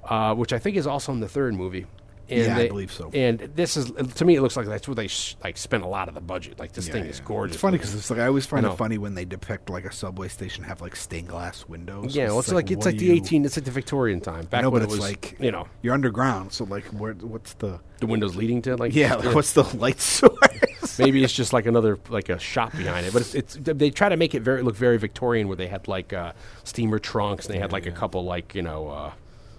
uh, 0.04 0.36
which 0.36 0.54
I 0.54 0.60
think 0.60 0.78
is 0.78 0.88
also 0.88 1.12
in 1.12 1.20
the 1.20 1.30
third 1.30 1.56
movie. 1.56 1.86
And 2.30 2.40
Yeah, 2.48 2.58
I 2.58 2.68
believe 2.70 2.92
so. 2.92 3.12
And 3.14 3.40
this 3.40 3.76
is 3.76 3.92
to 3.92 4.26
me, 4.26 4.36
it 4.36 4.42
looks 4.42 4.56
like 4.56 4.66
that's 4.66 4.88
where 4.88 4.96
they 4.96 5.08
sh- 5.08 5.36
like 5.44 5.58
spent 5.58 5.84
a 5.84 5.88
lot 5.88 6.08
of 6.08 6.14
the 6.16 6.22
budget. 6.22 6.58
Like 6.58 6.72
this 6.72 6.88
Yeah, 6.88 6.94
thing 6.94 7.04
yeah. 7.04 7.10
is 7.12 7.20
gorgeous. 7.20 7.56
It's 7.56 7.62
funny 7.62 7.78
because 7.78 7.94
it's 7.94 8.10
like 8.10 8.20
I 8.20 8.28
always 8.28 8.46
find 8.46 8.66
I 8.66 8.72
it 8.72 8.78
funny 8.78 8.98
when 8.98 9.14
they 9.16 9.26
depict 9.26 9.70
like 9.70 9.84
a 9.86 9.92
subway 9.92 10.30
station 10.30 10.64
have 10.64 10.82
like 10.82 10.96
stained 10.96 11.28
glass 11.28 11.68
windows. 11.68 12.16
yeah, 12.16 12.28
well, 12.28 12.40
it's 12.40 12.52
like, 12.52 12.72
it's 12.72 12.86
like 12.86 12.98
the 12.98 13.06
you- 13.06 13.14
eighteen. 13.14 13.44
It's 13.46 13.58
like 13.58 13.66
the 13.66 13.72
Victorian 13.72 14.22
time. 14.22 14.46
Back 14.46 14.62
know, 14.64 14.70
when 14.70 14.82
but 14.82 14.90
it 14.90 14.94
it's 14.94 15.02
was 15.02 15.10
like 15.10 15.36
you 15.40 15.52
know 15.52 15.68
you're 15.82 15.94
underground, 15.94 16.54
so 16.54 16.64
like 16.64 16.86
where, 16.86 17.14
what's 17.14 17.54
the 17.56 17.80
the 18.00 18.08
windows 18.08 18.36
leading 18.36 18.62
to 18.64 18.78
like 18.78 18.96
yeah, 18.96 19.16
like, 19.16 19.36
what's 19.36 19.54
the 19.54 19.64
light 19.78 20.00
source? 20.20 21.00
maybe 21.00 21.24
it's 21.24 21.34
just 21.34 21.54
like 21.54 21.66
another 21.66 21.98
like 22.10 22.30
a 22.30 22.40
shop 22.40 22.72
behind 22.72 23.06
it. 23.06 23.14
But 23.14 23.22
it's, 23.24 23.36
it's 23.36 23.58
they 23.62 23.90
try 23.90 24.10
to 24.10 24.18
make 24.18 24.34
it 24.34 24.42
very 24.42 24.62
look 24.64 24.76
very 24.76 24.98
Victorian, 24.98 25.48
where 25.50 25.58
they 25.58 25.68
had 25.68 25.88
like 25.88 26.14
uh, 26.14 26.34
steamer 26.64 27.00
trunks 27.00 27.46
and 27.48 27.56
they 27.56 27.60
had 27.60 27.72
like 27.74 27.86
a 27.86 27.92
couple 27.92 28.24
like 28.24 28.56
you 28.56 28.62
know 28.62 28.88
uh, 28.88 29.12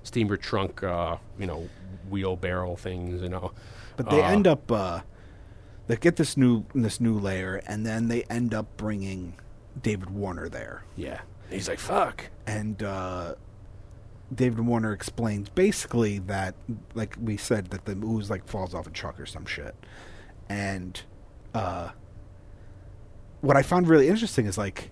steamer 0.03 0.37
trunk 0.37 0.83
uh, 0.83 1.17
you 1.39 1.47
know 1.47 1.69
wheelbarrow 2.11 2.77
things. 2.77 3.23
You 3.23 3.29
know, 3.29 3.53
But 3.97 4.11
they 4.11 4.23
Uh, 4.23 4.29
end 4.29 4.47
up 4.47 4.71
uh, 4.71 5.01
they 5.87 5.97
get 5.97 6.17
this 6.17 6.37
new 6.37 6.65
this 6.75 7.01
new 7.01 7.19
layer, 7.19 7.57
and 7.67 7.85
then 7.87 8.09
they 8.09 8.23
end 8.25 8.55
up 8.55 8.77
bringing 8.77 9.35
David 9.83 10.11
Warner 10.11 10.49
there, 10.49 10.85
yeah. 10.97 11.21
He's 11.51 11.69
like 11.69 11.79
fuck. 11.79 12.31
and 12.47 12.83
uh, 12.83 13.35
David 14.35 14.61
Warner 14.61 14.93
explains 14.93 15.49
basically 15.51 16.19
that, 16.21 16.55
like 16.95 17.17
we 17.21 17.37
said, 17.37 17.67
that 17.71 17.85
the 17.85 17.93
ooze 17.93 18.31
like 18.31 18.47
falls 18.49 18.75
off 18.75 18.87
a 18.87 18.91
truck 18.91 19.21
or 19.21 19.27
some 19.27 19.45
shit, 19.45 19.75
and 20.49 21.03
uh, 21.55 21.91
what 23.43 23.57
I 23.57 23.63
found 23.63 23.89
really 23.89 24.09
interesting 24.09 24.47
is 24.47 24.57
like 24.57 24.91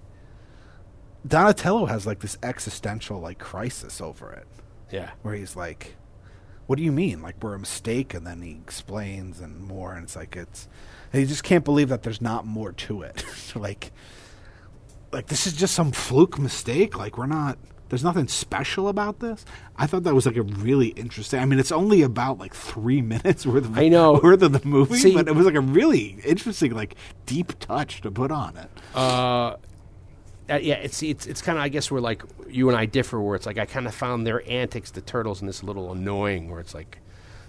Donatello 1.27 1.87
has 1.87 2.07
like 2.07 2.21
this 2.21 2.37
existential 2.43 3.19
like 3.21 3.39
crisis 3.39 4.01
over 4.01 4.33
it 4.33 4.47
Yeah. 4.91 5.11
where 5.23 5.35
he's 5.35 5.57
like, 5.57 5.97
"What 6.73 6.79
do 6.79 6.85
you 6.85 6.91
mean? 6.93 7.21
Like 7.21 7.37
we're 7.43 7.53
a 7.53 7.59
mistake?" 7.59 8.15
And 8.15 8.27
then 8.27 8.41
he 8.41 8.53
explains 8.53 9.41
and 9.41 9.63
more, 9.63 9.93
and 9.93 10.05
it's 10.05 10.17
like 10.17 10.35
it's, 10.37 10.69
and 11.13 11.21
he 11.21 11.29
just 11.29 11.45
can't 11.45 11.67
believe 11.67 11.91
that 11.91 12.03
there's 12.03 12.23
not 12.23 12.47
more 12.47 12.73
to 12.73 13.03
it. 13.03 13.23
like, 13.55 13.93
like 15.13 15.27
this 15.27 15.47
is 15.47 15.53
just 15.53 15.75
some 15.75 15.93
fluke 15.93 16.39
mistake. 16.39 16.99
Like 16.99 17.19
we're 17.19 17.27
not. 17.27 17.59
There's 17.91 18.03
nothing 18.03 18.27
special 18.27 18.89
about 18.89 19.21
this. 19.21 19.45
I 19.77 19.87
thought 19.87 20.05
that 20.05 20.15
was 20.15 20.25
like 20.25 20.37
a 20.37 20.43
really 20.43 20.89
interesting. 20.89 21.41
I 21.41 21.45
mean, 21.45 21.59
it's 21.59 21.71
only 21.73 22.01
about 22.01 22.39
like 22.39 22.55
three 22.55 23.03
minutes 23.15 23.45
worth 23.45 23.67
of 23.67 23.77
I 23.77 23.89
know. 23.89 24.19
worth 24.23 24.41
of 24.41 24.53
the 24.53 24.67
movie, 24.67 24.97
See- 24.97 25.15
but 25.15 25.29
it 25.29 25.35
was 25.35 25.45
like 25.45 25.57
a 25.57 25.61
really 25.61 26.17
interesting, 26.25 26.73
like 26.73 26.95
deep 27.27 27.53
touch 27.59 28.01
to 28.01 28.11
put 28.11 28.31
on 28.31 28.57
it. 28.57 28.71
Uh, 28.97 29.57
yeah, 30.49 30.75
it's 30.75 31.03
it's 31.03 31.27
it's 31.27 31.43
kind 31.43 31.59
of 31.59 31.65
I 31.65 31.69
guess 31.69 31.91
where 31.91 32.01
like 32.01 32.23
you 32.49 32.69
and 32.69 32.77
I 32.77 32.87
differ, 32.87 33.21
where 33.21 33.37
it's 33.37 33.47
like 33.47 33.59
I 33.59 33.67
kind 33.67 33.87
of 33.87 33.95
found 33.95 34.27
their 34.27 34.49
antics, 34.51 34.91
the 34.91 35.01
turtles, 35.01 35.41
in 35.41 35.47
this 35.47 35.63
a 35.63 35.67
little 35.67 35.93
annoying. 35.93 36.51
Where 36.51 36.61
it's 36.61 36.75
like, 36.75 36.99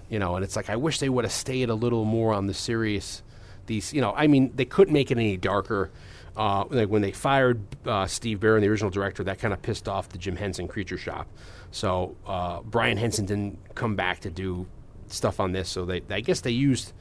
you 0.10 0.20
know, 0.20 0.36
and 0.36 0.44
it's 0.44 0.56
like 0.56 0.70
I 0.70 0.76
wish 0.76 1.00
they 1.00 1.10
would 1.10 1.26
have 1.26 1.32
stayed 1.32 1.70
a 1.70 1.76
little 1.76 2.06
more 2.06 2.34
on 2.34 2.48
the 2.48 2.54
serious. 2.54 3.24
These, 3.66 3.94
you 3.94 4.02
know, 4.02 4.14
I 4.16 4.28
mean, 4.28 4.52
they 4.56 4.66
couldn't 4.66 4.94
make 4.94 5.10
it 5.10 5.18
any 5.18 5.38
darker. 5.38 5.90
Uh, 6.36 6.66
like 6.70 6.90
when 6.90 7.02
they 7.02 7.12
fired 7.12 7.62
uh, 7.86 8.08
Steve 8.08 8.40
Barron, 8.40 8.62
the 8.62 8.68
original 8.68 8.90
director, 8.90 9.24
that 9.24 9.40
kind 9.40 9.54
of 9.54 9.62
pissed 9.62 9.88
off 9.88 10.10
the 10.10 10.18
Jim 10.18 10.36
Henson 10.36 10.68
Creature 10.68 10.98
Shop. 10.98 11.28
So 11.72 12.16
uh, 12.26 12.62
Brian 12.62 12.98
Henson 12.98 13.26
didn't 13.26 13.60
come 13.76 13.96
back 13.96 14.20
to 14.22 14.32
do 14.32 14.66
stuff 15.08 15.40
on 15.40 15.52
this. 15.52 15.70
So 15.70 15.86
they, 15.86 16.02
I 16.10 16.22
guess 16.22 16.42
they 16.42 16.52
used 16.52 16.92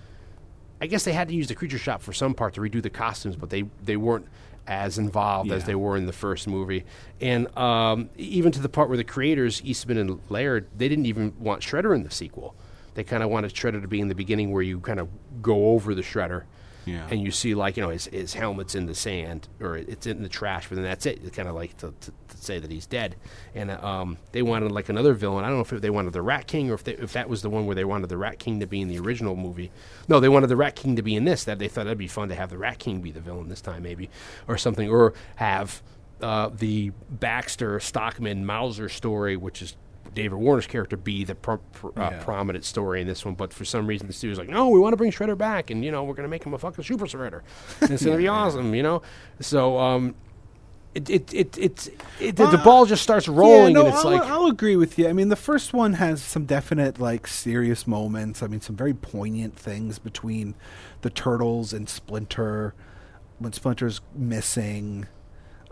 I 0.83 0.87
guess 0.87 1.05
they 1.05 1.13
had 1.13 1.29
to 1.29 1.35
use 1.35 1.47
the 1.47 1.55
creature 1.55 1.79
shop 1.79 2.03
for 2.03 2.13
some 2.13 2.35
part 2.35 2.55
to 2.55 2.61
redo 2.61 2.83
the 2.83 2.91
costumes, 2.91 3.37
but 3.37 3.51
they, 3.51 3.63
they 3.85 3.97
weren't 3.97 4.27
as 4.67 4.99
involved 4.99 5.51
as 5.51 5.65
they 5.65 5.75
were 5.75 5.97
in 5.97 6.07
the 6.07 6.13
first 6.13 6.47
movie. 6.47 6.85
And 7.21 7.57
um, 7.57 8.11
even 8.17 8.53
to 8.53 8.61
the 8.61 8.69
part 8.69 8.89
where 8.89 8.97
the 8.97 9.05
creators, 9.05 9.63
Eastman 9.65 9.99
and 9.99 10.21
Laird, 10.29 10.69
they 10.77 10.89
didn't 10.89 11.07
even 11.07 11.35
want 11.39 11.63
Shredder 11.63 11.95
in 11.95 12.03
the 12.05 12.11
sequel. 12.11 12.55
They 12.95 13.05
kind 13.05 13.23
of 13.23 13.31
wanted 13.31 13.53
Shredder 13.55 13.81
to 13.81 13.89
be 13.89 14.01
in 14.01 14.09
the 14.09 14.15
beginning 14.15 14.53
where 14.53 14.63
you 14.63 14.81
kind 14.81 15.01
of 15.01 15.09
go 15.41 15.69
over 15.71 15.95
the 15.95 16.03
Shredder. 16.03 16.45
Yeah. 16.85 17.07
And 17.11 17.23
you 17.23 17.31
see, 17.31 17.55
like, 17.55 17.77
you 17.77 17.83
know, 17.83 17.91
his, 17.91 18.07
his 18.07 18.35
helmet's 18.35 18.75
in 18.75 18.87
the 18.87 18.95
sand 18.95 19.49
or 19.61 19.77
it's 19.77 20.07
in 20.07 20.23
the 20.23 20.29
trash, 20.29 20.69
but 20.69 20.75
then 20.77 20.85
that's 20.85 21.07
it. 21.07 21.21
It's 21.23 21.37
kind 21.37 21.49
of 21.49 21.55
like 21.55 21.77
to, 21.79 21.95
to, 22.01 22.11
to 22.11 22.37
say 22.37 22.59
that 22.59 22.71
he's 22.71 22.87
dead. 22.87 23.17
And 23.55 23.71
uh, 23.71 23.79
um, 23.87 24.19
they 24.33 24.43
wanted, 24.43 24.73
like, 24.73 24.89
another 24.89 25.15
villain. 25.15 25.45
I 25.45 25.49
don't 25.49 25.57
know 25.57 25.77
if 25.77 25.83
they 25.83 25.91
wanted 25.91 26.13
the 26.13 26.23
Rat 26.23 26.47
King 26.47 26.71
or 26.71 26.75
if, 26.75 26.85
they, 26.85 26.95
if 26.95 27.13
that 27.13 27.29
was 27.29 27.43
the 27.43 27.51
one 27.51 27.67
where 27.67 27.77
they 27.77 27.85
wanted 27.85 28.09
the 28.09 28.19
Rat 28.19 28.39
King 28.39 28.61
to 28.61 28.67
be 28.67 28.81
in 28.81 28.89
the 28.89 28.99
original 28.99 29.37
movie. 29.37 29.71
No, 30.09 30.19
they 30.19 30.29
wanted 30.29 30.49
the 30.49 30.57
Rat 30.57 30.75
King 30.75 30.97
to 30.97 31.03
be 31.03 31.15
in 31.15 31.25
this. 31.25 31.45
That 31.45 31.59
They 31.59 31.69
thought 31.69 31.85
that'd 31.85 31.99
be 31.99 32.09
fun 32.09 32.29
to 32.31 32.35
have 32.35 32.51
the 32.51 32.59
Rat 32.59 32.79
King 32.79 33.01
be 33.01 33.13
the 33.13 33.21
villain 33.21 33.49
this 33.49 33.61
time, 33.61 33.83
maybe, 33.83 34.11
or 34.49 34.59
something. 34.59 34.91
Or 34.91 35.15
have 35.37 35.83
uh, 36.21 36.51
the 36.53 36.93
Baxter 37.11 37.79
Stockman 37.81 38.45
Mouser 38.45 38.89
story, 38.89 39.37
which 39.37 39.63
is 39.63 39.77
David 40.15 40.37
Warner's 40.37 40.67
character, 40.67 40.97
be 40.97 41.25
the 41.25 41.35
pro- 41.35 41.61
uh, 41.85 41.91
Yeah. 41.97 42.23
prominent 42.23 42.65
story 42.65 43.01
in 43.01 43.07
this 43.07 43.25
one. 43.25 43.35
But 43.35 43.53
for 43.53 43.65
some 43.65 43.87
reason, 43.87 44.07
the 44.07 44.13
studio's 44.13 44.39
like, 44.39 44.49
no, 44.49 44.69
we 44.69 44.79
want 44.79 44.93
to 44.93 44.97
bring 44.97 45.11
Shredder 45.13 45.37
back, 45.39 45.71
and 45.71 45.85
you 45.85 45.91
know, 45.91 46.05
we're 46.05 46.15
going 46.15 46.25
to 46.25 46.29
make 46.31 46.45
him 46.45 46.55
a 46.55 46.59
fucking 46.59 46.85
super 46.85 47.07
shredder. 47.07 47.41
And 47.81 47.91
it's 47.93 48.05
going 48.05 48.17
to 48.17 48.23
be 48.23 48.29
awesome, 48.29 48.75
you 48.75 48.83
know. 48.83 49.03
So. 49.41 49.79
um 49.79 50.15
it, 50.95 51.09
it, 51.09 51.33
it, 51.33 51.57
it, 51.57 51.89
it 52.21 52.37
the, 52.37 52.49
the 52.49 52.59
ball 52.59 52.85
just 52.85 53.03
starts 53.03 53.27
rolling, 53.27 53.75
Yeah, 53.75 53.81
no, 53.81 53.87
and 53.87 53.95
it's 53.95 54.05
I'll, 54.05 54.11
like, 54.13 54.23
I'll 54.25 54.45
agree 54.49 54.77
with 54.77 54.99
you. 54.99 55.09
I 55.09 55.15
mean, 55.15 55.31
the 55.31 55.37
first 55.37 55.73
one 55.73 55.95
has 55.95 56.23
some 56.23 56.45
definite 56.45 57.01
like 57.01 57.27
serious 57.27 57.87
moments. 57.87 58.43
I 58.43 58.47
mean, 58.47 58.61
some 58.61 58.77
very 58.77 58.93
poignant 58.93 59.57
things 59.57 59.99
between 59.99 60.55
the 61.01 61.09
turtles 61.09 61.73
and 61.73 61.89
Splinter. 61.89 62.75
When 63.39 63.55
Splinter's 63.55 64.03
missing, 64.15 65.07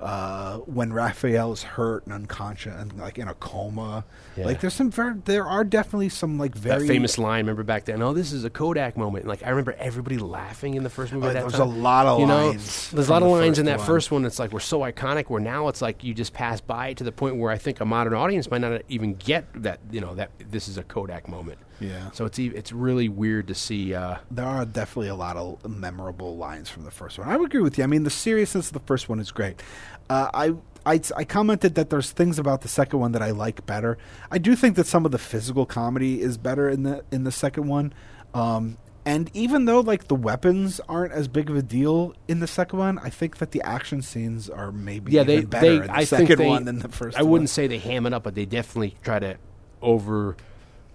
uh, 0.01 0.57
when 0.61 0.93
Raphael 0.93 1.53
is 1.53 1.63
hurt 1.63 2.07
and 2.07 2.15
unconscious 2.15 2.75
and 2.75 2.99
like 2.99 3.19
in 3.19 3.29
a 3.29 3.35
coma. 3.35 4.05
Yeah. 4.37 4.47
Like 4.47 4.61
there's 4.61 4.75
some 4.75 4.91
very, 4.91 5.15
there 5.27 5.47
are 5.47 5.63
definitely 5.63 6.09
some 6.09 6.39
like 6.39 6.55
very 6.55 6.87
that 6.87 6.89
famous 6.89 7.19
line. 7.19 7.45
Remember 7.45 7.63
back 7.63 7.85
then? 7.85 8.01
Oh, 8.01 8.15
this 8.15 8.33
is 8.33 8.45
a 8.45 8.51
Kodak 8.51 8.97
moment. 8.97 9.27
Like 9.27 9.43
I 9.45 9.51
remember 9.51 9.75
everybody 9.79 10.17
laughing 10.17 10.75
in 10.75 10.85
the 10.85 10.91
first 10.91 11.13
movie. 11.13 11.27
Oh, 11.27 11.33
that 11.33 11.41
there's 11.41 11.53
time. 11.53 11.63
a 11.63 11.65
lot 11.65 12.07
of 12.07 12.21
you 12.21 12.27
know, 12.27 12.49
lines 12.49 12.91
There's 12.91 13.09
a 13.09 13.13
lot 13.13 13.23
of 13.23 13.29
lines 13.29 13.59
in 13.59 13.67
that 13.67 13.79
one. 13.79 13.87
first 13.87 14.11
one. 14.11 14.25
It's 14.25 14.39
like 14.39 14.53
we're 14.53 14.61
so 14.61 14.81
iconic. 14.81 15.29
Where 15.29 15.41
now 15.41 15.69
it's 15.69 15.83
like 15.83 16.03
you 16.03 16.15
just 16.15 16.33
pass 16.33 16.61
by 16.61 16.95
to 16.95 17.05
the 17.05 17.13
point 17.13 17.37
where 17.37 17.51
I 17.51 17.59
think 17.59 17.81
a 17.81 17.85
modern 17.85 18.15
audience 18.15 18.51
might 18.51 18.63
not 18.63 18.83
even 18.89 19.15
get 19.15 19.47
that. 19.63 19.81
You 19.91 20.01
know 20.01 20.15
that 20.15 20.31
this 20.51 20.67
is 20.67 20.79
a 20.79 20.83
Kodak 20.83 21.29
moment. 21.29 21.59
Yeah. 21.81 22.11
So 22.13 22.27
it's 22.27 22.39
it's 22.39 22.73
really 22.73 23.09
weird 23.09 23.49
to 23.49 23.55
see. 23.55 23.95
Uh, 23.95 24.17
there 24.31 24.45
are 24.45 24.65
definitely 24.65 25.09
a 25.09 25.15
lot 25.15 25.37
of 25.37 25.67
memorable 25.69 26.37
lines 26.37 26.69
from 26.69 26.85
the 26.85 26.91
first 26.91 27.19
one. 27.19 27.29
I 27.29 27.37
would 27.37 27.47
agree 27.47 27.63
with 27.63 27.79
you. 27.79 27.85
I 27.85 27.87
mean, 27.87 28.05
the 28.05 28.11
seriousness 28.11 28.69
of 28.69 28.75
the 28.75 28.81
first 28.81 29.09
one 29.09 29.19
is 29.19 29.31
great. 29.31 29.63
Uh, 30.11 30.31
I, 30.35 30.95
I 30.95 31.01
I 31.17 31.25
commented 31.25 31.77
that 31.77 31.89
there's 31.89 32.11
things 32.11 32.39
about 32.39 32.63
the 32.63 32.69
second 32.69 32.99
one 32.99 33.13
that 33.13 33.23
I 33.23 33.31
like 33.31 33.65
better. 33.65 33.97
I 34.31 34.39
do 34.39 34.57
think 34.57 34.77
that 34.77 34.87
some 34.87 35.05
of 35.05 35.13
the 35.13 35.19
physical 35.19 35.65
comedy 35.67 36.21
is 36.21 36.37
better 36.37 36.69
in 36.69 36.83
the 36.83 37.05
in 37.13 37.25
the 37.25 37.33
second 37.33 37.69
one. 37.69 37.93
Um, 38.35 38.77
and 39.05 39.31
even 39.33 39.65
though 39.65 39.81
like 39.81 40.09
the 40.09 40.15
weapons 40.15 40.81
aren't 40.89 41.13
as 41.13 41.29
big 41.29 41.49
of 41.49 41.57
a 41.57 41.63
deal 41.63 42.15
in 42.29 42.41
the 42.41 42.47
second 42.47 42.79
one, 42.79 42.99
I 42.99 43.09
think 43.09 43.39
that 43.39 43.53
the 43.53 43.63
action 43.63 44.03
scenes 44.03 44.51
are 44.51 44.73
maybe 44.73 45.13
yeah, 45.13 45.23
even 45.23 45.37
they 45.37 45.45
better 45.45 45.67
they 45.67 45.77
in 45.77 45.83
the 45.83 45.93
I 45.97 46.05
second 46.05 46.39
they, 46.39 46.49
one 46.49 46.65
than 46.65 46.81
the 46.81 46.89
first. 46.89 47.17
I 47.17 47.23
wouldn't 47.23 47.51
say 47.51 47.67
they 47.67 47.79
ham 47.79 48.05
it 48.07 48.13
up, 48.13 48.25
but 48.25 48.35
they 48.35 48.45
definitely 48.45 48.97
try 49.03 49.19
to 49.21 49.37
over 49.81 50.37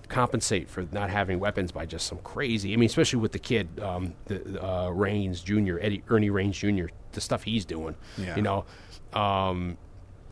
compensate 0.08 0.70
for 0.70 0.86
not 0.92 1.10
having 1.10 1.40
weapons 1.40 1.72
by 1.72 1.86
just 1.86 2.06
some 2.06 2.20
crazy. 2.20 2.74
I 2.74 2.76
mean, 2.76 2.88
especially 2.88 3.20
with 3.20 3.32
the 3.32 3.40
kid, 3.40 3.80
um, 3.80 4.14
the 4.26 4.64
uh, 4.64 4.90
Reyes 4.90 5.42
Jr., 5.42 5.80
Eddie 5.80 6.04
Ernie 6.10 6.30
Reyes 6.30 6.58
Jr. 6.58 6.86
The 7.14 7.22
stuff 7.22 7.44
he's 7.44 7.66
doing, 7.66 7.96
Yeah. 8.18 8.36
you 8.36 8.42
know. 8.42 8.66
Um, 9.16 9.78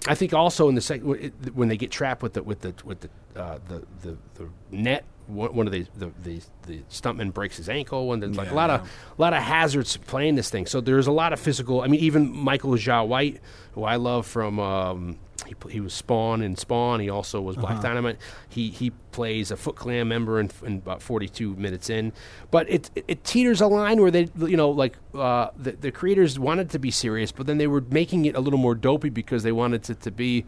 I 0.06 0.16
think 0.16 0.34
also 0.34 0.68
in 0.68 0.76
the 0.76 0.82
second 0.82 1.32
when 1.54 1.70
they 1.70 1.78
get 1.78 1.90
trapped 1.92 2.22
with 2.22 2.34
the 2.34 2.44
with 2.44 2.62
the 2.62 2.74
with 2.84 3.00
the 3.02 3.10
uh, 3.40 3.60
the, 3.68 3.84
the 4.02 4.18
the 4.36 4.50
net. 4.72 5.06
One 5.28 5.66
of 5.66 5.72
the 5.72 5.86
the, 5.96 6.12
the 6.22 6.42
the 6.68 6.80
stuntman 6.90 7.34
breaks 7.34 7.56
his 7.56 7.70
ankle, 7.70 8.12
and 8.12 8.22
there's 8.22 8.36
like 8.36 8.52
a 8.52 8.56
lot 8.56 8.70
of 8.70 8.82
a 9.18 9.22
lot 9.22 9.32
of 9.34 9.42
hazards 9.42 9.96
playing 9.96 10.36
this 10.36 10.50
thing. 10.50 10.66
So 10.66 10.82
there's 10.82 11.08
a 11.08 11.14
lot 11.14 11.32
of 11.32 11.40
physical. 11.40 11.80
I 11.80 11.88
mean, 11.88 12.02
even 12.02 12.30
Michael 12.30 12.76
Jai 12.76 13.02
White, 13.04 13.40
who 13.72 13.86
I 13.86 13.96
love 13.96 14.28
from 14.28 14.60
um, 14.60 15.20
he 15.46 15.56
he 15.70 15.80
was 15.80 15.94
Spawn 15.94 16.42
in 16.42 16.56
Spawn. 16.56 17.00
He 17.00 17.10
also 17.10 17.42
was 17.42 17.56
Black 17.56 17.82
Dynamite. 17.82 18.18
He 18.50 18.70
he 18.70 18.92
plays 19.12 19.52
a 19.52 19.58
Foot 19.58 19.76
Clan 19.76 20.08
member 20.08 20.40
in, 20.40 20.50
in 20.66 20.78
about 20.78 21.02
42 21.02 21.56
minutes 21.56 21.90
in, 21.90 22.14
but 22.52 22.70
it, 22.70 22.90
it 22.96 23.06
it 23.08 23.24
teeters 23.24 23.62
a 23.62 23.68
line 23.68 24.02
where 24.02 24.12
they 24.12 24.28
you 24.38 24.58
know 24.58 24.70
like 24.70 24.98
uh, 25.16 25.50
the 25.58 25.72
the 25.74 25.92
creators 25.92 26.40
wanted 26.40 26.70
to 26.72 26.80
be 26.80 26.92
serious, 26.92 27.32
but 27.32 27.46
then 27.48 27.58
they 27.58 27.68
were 27.68 27.82
making 27.90 28.26
it 28.26 28.36
a 28.36 28.40
little 28.40 28.60
more 28.60 28.76
dopey 28.76 29.10
because 29.10 29.44
they 29.44 29.52
wanted 29.52 29.90
it 29.90 30.02
to 30.02 30.12
be. 30.12 30.46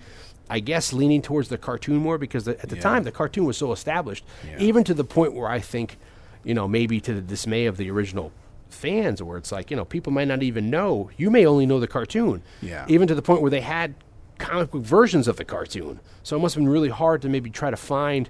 I 0.48 0.60
guess 0.60 0.94
leaning 0.94 1.24
towards 1.24 1.50
the 1.50 1.58
cartoon 1.58 1.96
more 1.98 2.20
because 2.20 2.46
the, 2.46 2.52
at 2.62 2.70
the 2.70 2.76
Yeah. 2.76 2.82
time 2.84 3.04
the 3.04 3.12
cartoon 3.12 3.46
was 3.46 3.58
so 3.58 3.72
established, 3.72 4.24
Yeah. 4.48 4.58
even 4.60 4.84
to 4.84 4.94
the 4.94 5.04
point 5.04 5.34
where 5.34 5.48
I 5.50 5.60
think, 5.60 5.98
you 6.44 6.54
know, 6.54 6.68
maybe 6.68 7.02
to 7.02 7.16
the 7.16 7.22
dismay 7.22 7.66
of 7.66 7.78
the 7.78 7.90
original 7.90 8.32
fans, 8.70 9.24
where 9.24 9.40
it's 9.40 9.52
like, 9.52 9.72
you 9.72 9.78
know, 9.78 9.86
people 9.86 10.14
might 10.14 10.28
not 10.28 10.44
even 10.44 10.70
know. 10.70 11.10
You 11.18 11.32
may 11.32 11.48
only 11.48 11.66
know 11.66 11.80
the 11.80 11.88
cartoon. 11.88 12.44
Yeah. 12.62 12.86
Even 12.88 13.08
to 13.08 13.16
the 13.16 13.24
point 13.24 13.42
where 13.42 13.50
they 13.50 13.62
had 13.62 13.96
comic 14.38 14.72
book 14.72 14.84
versions 14.84 15.28
of 15.28 15.38
the 15.38 15.46
cartoon. 15.46 16.00
So 16.24 16.36
it 16.36 16.40
must 16.40 16.56
have 16.56 16.64
been 16.64 16.72
really 16.72 16.90
hard 16.90 17.22
to 17.24 17.30
maybe 17.30 17.50
try 17.50 17.70
to 17.70 17.78
find 17.78 18.30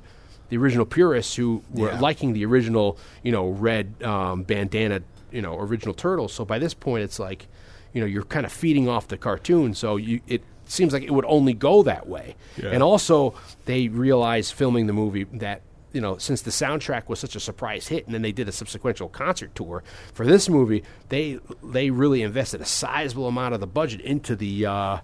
the 0.49 0.57
original 0.57 0.85
purists 0.85 1.35
who 1.35 1.63
were 1.71 1.91
Yeah. 1.91 1.99
liking 1.99 2.33
the 2.33 2.45
original, 2.45 2.97
you 3.23 3.31
know, 3.31 3.49
red 3.49 4.01
um, 4.03 4.43
bandana, 4.43 5.01
you 5.31 5.41
know, 5.41 5.57
original 5.59 5.93
turtles. 5.93 6.33
So 6.33 6.45
by 6.45 6.59
this 6.59 6.73
point, 6.73 7.03
it's 7.03 7.17
like, 7.19 7.47
you 7.93 8.01
know, 8.01 8.07
you're 8.07 8.23
kind 8.23 8.45
of 8.45 8.51
feeding 8.51 8.87
off 8.87 9.07
the 9.07 9.17
cartoon. 9.17 9.73
So 9.73 9.97
you 9.97 10.21
it 10.27 10.43
seems 10.65 10.93
like 10.93 11.03
it 11.03 11.11
would 11.11 11.25
only 11.27 11.53
go 11.53 11.83
that 11.83 12.07
way. 12.07 12.35
And 12.61 12.81
also, 12.83 13.33
they 13.65 13.87
realized 13.87 14.53
filming 14.53 14.87
the 14.87 14.93
movie 14.93 15.23
that 15.33 15.61
you 15.93 16.01
know, 16.01 16.17
since 16.17 16.41
the 16.41 16.51
soundtrack 16.51 17.07
was 17.07 17.19
such 17.19 17.37
a 17.37 17.39
surprise 17.39 17.87
hit, 17.87 18.05
and 18.05 18.13
then 18.13 18.21
they 18.21 18.33
did 18.33 18.49
a 18.49 18.51
subsequent 18.51 18.99
concert 19.13 19.55
tour 19.55 19.81
for 20.13 20.25
this 20.25 20.49
movie, 20.49 20.83
they 21.07 21.39
they 21.63 21.89
really 21.89 22.21
invested 22.21 22.59
a 22.59 22.65
sizable 22.65 23.27
amount 23.29 23.53
of 23.53 23.61
the 23.61 23.67
budget 23.67 24.01
into 24.01 24.35
the 24.35 24.65
uh, 24.65 24.97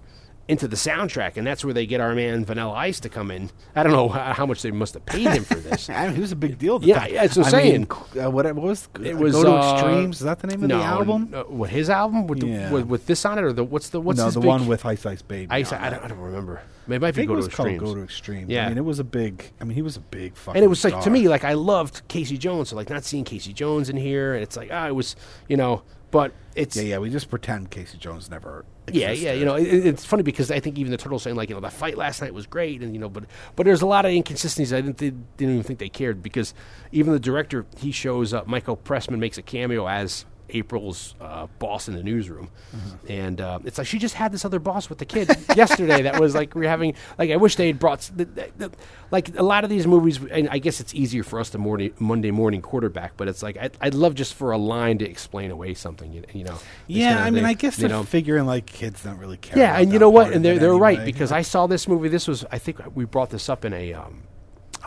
into 0.47 0.67
the 0.67 0.75
soundtrack, 0.75 1.37
and 1.37 1.45
that's 1.47 1.63
where 1.63 1.73
they 1.73 1.85
get 1.85 2.01
our 2.01 2.13
man 2.13 2.43
Vanilla 2.43 2.73
Ice 2.73 2.99
to 3.01 3.09
come 3.09 3.31
in. 3.31 3.49
I 3.75 3.83
don't 3.83 3.93
know 3.93 4.09
how, 4.09 4.33
how 4.33 4.45
much 4.45 4.61
they 4.61 4.71
must 4.71 4.93
have 4.95 5.05
paid 5.05 5.27
him 5.27 5.43
for 5.43 5.55
this. 5.55 5.89
I 5.89 6.07
mean, 6.07 6.15
he 6.15 6.21
was 6.21 6.31
a 6.31 6.35
big 6.35 6.57
deal. 6.57 6.83
Yeah, 6.83 6.99
time. 6.99 7.13
yeah, 7.13 7.21
that's 7.21 7.37
what 7.37 7.47
I'm 7.47 7.55
I 7.55 7.63
mean, 7.63 7.87
saying. 7.87 8.25
uh, 8.25 8.29
what, 8.31 8.45
what 8.47 8.55
was 8.55 8.89
It 9.01 9.17
was 9.17 9.33
Go 9.33 9.43
to 9.43 9.51
uh, 9.53 9.73
Extremes? 9.73 10.17
Is 10.17 10.23
that 10.23 10.39
the 10.39 10.47
name 10.47 10.63
of 10.63 10.69
no, 10.69 10.77
the 10.79 10.83
album? 10.83 11.31
Uh, 11.33 11.43
what 11.43 11.69
his 11.69 11.89
album 11.89 12.27
with, 12.27 12.43
Yeah. 12.43 12.67
the, 12.69 12.75
with 12.75 12.85
with 12.87 13.05
this 13.05 13.23
on 13.25 13.37
it, 13.37 13.43
or 13.43 13.53
the 13.53 13.63
what's 13.63 13.89
the 13.89 14.01
what's 14.01 14.19
no, 14.19 14.29
the 14.29 14.39
big- 14.39 14.47
one 14.47 14.67
with 14.67 14.85
Ice 14.85 15.05
Ice 15.05 15.21
Baby. 15.21 15.47
Ice. 15.51 15.71
I 15.71 15.89
don't, 15.89 16.03
I 16.03 16.07
don't 16.07 16.19
remember. 16.19 16.61
Maybe 16.87 17.05
it 17.05 17.09
I 17.09 17.11
think 17.11 17.27
Go 17.27 17.33
it 17.33 17.37
to 17.37 17.45
was 17.45 17.55
called 17.55 17.69
Extremes. 17.69 17.93
Go 17.93 17.95
to 17.95 18.03
Extremes. 18.03 18.49
Yeah. 18.49 18.65
I 18.65 18.69
mean, 18.69 18.77
it 18.77 18.85
was 18.85 18.99
a 18.99 19.03
big. 19.03 19.51
I 19.61 19.63
mean, 19.63 19.75
he 19.75 19.81
was 19.81 19.95
a 19.97 20.01
big 20.01 20.35
fucking. 20.35 20.57
and 20.57 20.65
it 20.65 20.67
was 20.67 20.83
like 20.83 21.01
to 21.03 21.09
me 21.09 21.27
like 21.27 21.43
I 21.43 21.53
loved 21.53 22.01
Casey 22.07 22.37
Jones, 22.37 22.69
so 22.69 22.75
like 22.75 22.89
not 22.89 23.03
seeing 23.03 23.23
Casey 23.23 23.53
Jones 23.53 23.89
in 23.89 23.95
here, 23.97 24.33
and 24.33 24.43
it's 24.43 24.57
like 24.57 24.69
ah, 24.73 24.87
it 24.87 24.95
was 24.95 25.15
you 25.47 25.55
know, 25.55 25.83
but 26.11 26.33
it's 26.55 26.75
Yeah, 26.75 26.83
yeah. 26.83 26.97
We 26.99 27.09
just 27.09 27.29
pretend 27.29 27.71
Casey 27.71 27.97
Jones 27.97 28.29
never. 28.29 28.65
Yeah, 28.91 29.11
yeah, 29.11 29.31
you 29.31 29.45
know, 29.45 29.55
it, 29.55 29.67
it's 29.67 30.03
funny 30.03 30.23
because 30.23 30.51
I 30.51 30.59
think 30.59 30.77
even 30.77 30.91
the 30.91 30.97
turtles 30.97 31.23
saying 31.23 31.35
like, 31.37 31.49
you 31.49 31.55
know, 31.55 31.61
the 31.61 31.69
fight 31.69 31.97
last 31.97 32.21
night 32.21 32.33
was 32.33 32.45
great, 32.45 32.81
and 32.81 32.93
you 32.93 32.99
know, 32.99 33.09
but 33.09 33.23
but 33.55 33.65
there's 33.65 33.81
a 33.81 33.85
lot 33.85 34.05
of 34.05 34.11
inconsistencies. 34.11 34.73
I 34.73 34.81
didn't 34.81 34.97
they 34.97 35.11
didn't 35.11 35.53
even 35.53 35.63
think 35.63 35.79
they 35.79 35.89
cared 35.89 36.21
because 36.21 36.53
even 36.91 37.13
the 37.13 37.19
director 37.19 37.65
he 37.77 37.91
shows 37.91 38.33
up. 38.33 38.47
Michael 38.47 38.75
Pressman 38.75 39.19
makes 39.19 39.37
a 39.37 39.41
cameo 39.41 39.87
as 39.87 40.25
April's 40.51 41.15
uh, 41.21 41.47
boss 41.59 41.87
in 41.87 41.95
the 41.95 42.03
newsroom, 42.03 42.49
Mm-hmm. 42.75 43.11
and 43.11 43.41
uh, 43.41 43.59
it's 43.65 43.77
like 43.77 43.87
she 43.87 43.99
just 43.99 44.15
had 44.15 44.31
this 44.31 44.45
other 44.45 44.59
boss 44.59 44.87
with 44.89 44.97
the 44.99 45.05
kid 45.05 45.29
yesterday. 45.55 46.03
That 46.03 46.19
was 46.19 46.33
like 46.35 46.55
we're 46.55 46.69
having 46.69 46.95
like 47.17 47.29
I 47.31 47.35
wish 47.37 47.55
they 47.55 47.67
had 47.67 47.79
brought 47.79 48.09
the, 48.15 48.25
the, 48.25 48.49
the, 48.57 48.71
like 49.11 49.37
a 49.37 49.43
lot 49.43 49.63
of 49.63 49.69
these 49.69 49.85
movies. 49.87 50.19
And 50.31 50.47
I 50.49 50.57
guess 50.59 50.79
it's 50.79 50.93
easier 50.95 51.23
for 51.23 51.39
us 51.39 51.49
to 51.51 51.57
morning, 51.57 51.93
Monday 51.99 52.31
morning 52.31 52.61
quarterback, 52.61 53.17
but 53.17 53.27
it's 53.27 53.43
like 53.43 53.57
I'd, 53.57 53.71
I'd 53.81 53.93
love 53.93 54.15
just 54.15 54.33
for 54.33 54.51
a 54.51 54.57
line 54.57 54.97
to 54.99 55.09
explain 55.09 55.51
away 55.51 55.73
something. 55.73 56.11
You, 56.13 56.23
you 56.33 56.43
know, 56.43 56.57
Yeah, 56.87 57.21
I 57.23 57.25
mean, 57.31 57.43
thing, 57.43 57.45
I 57.45 57.53
guess 57.53 57.77
you 57.77 57.87
they're 57.87 57.97
know? 57.97 58.03
figuring 58.03 58.45
like 58.45 58.65
kids 58.65 59.03
don't 59.03 59.17
really 59.17 59.37
care. 59.37 59.57
Yeah, 59.57 59.77
and 59.79 59.91
you 59.91 59.99
know 59.99 60.09
what? 60.09 60.31
And 60.33 60.43
they're 60.45 60.59
they're 60.59 60.73
right 60.75 60.97
anyway. 60.99 61.11
because 61.11 61.31
I 61.31 61.41
saw 61.41 61.67
this 61.67 61.87
movie. 61.87 62.07
This 62.09 62.27
was 62.27 62.45
I 62.51 62.57
think 62.57 62.79
we 62.95 63.05
brought 63.05 63.29
this 63.29 63.49
up 63.49 63.65
in 63.65 63.73
a 63.73 63.93
um, 63.93 64.23
a 64.23 64.40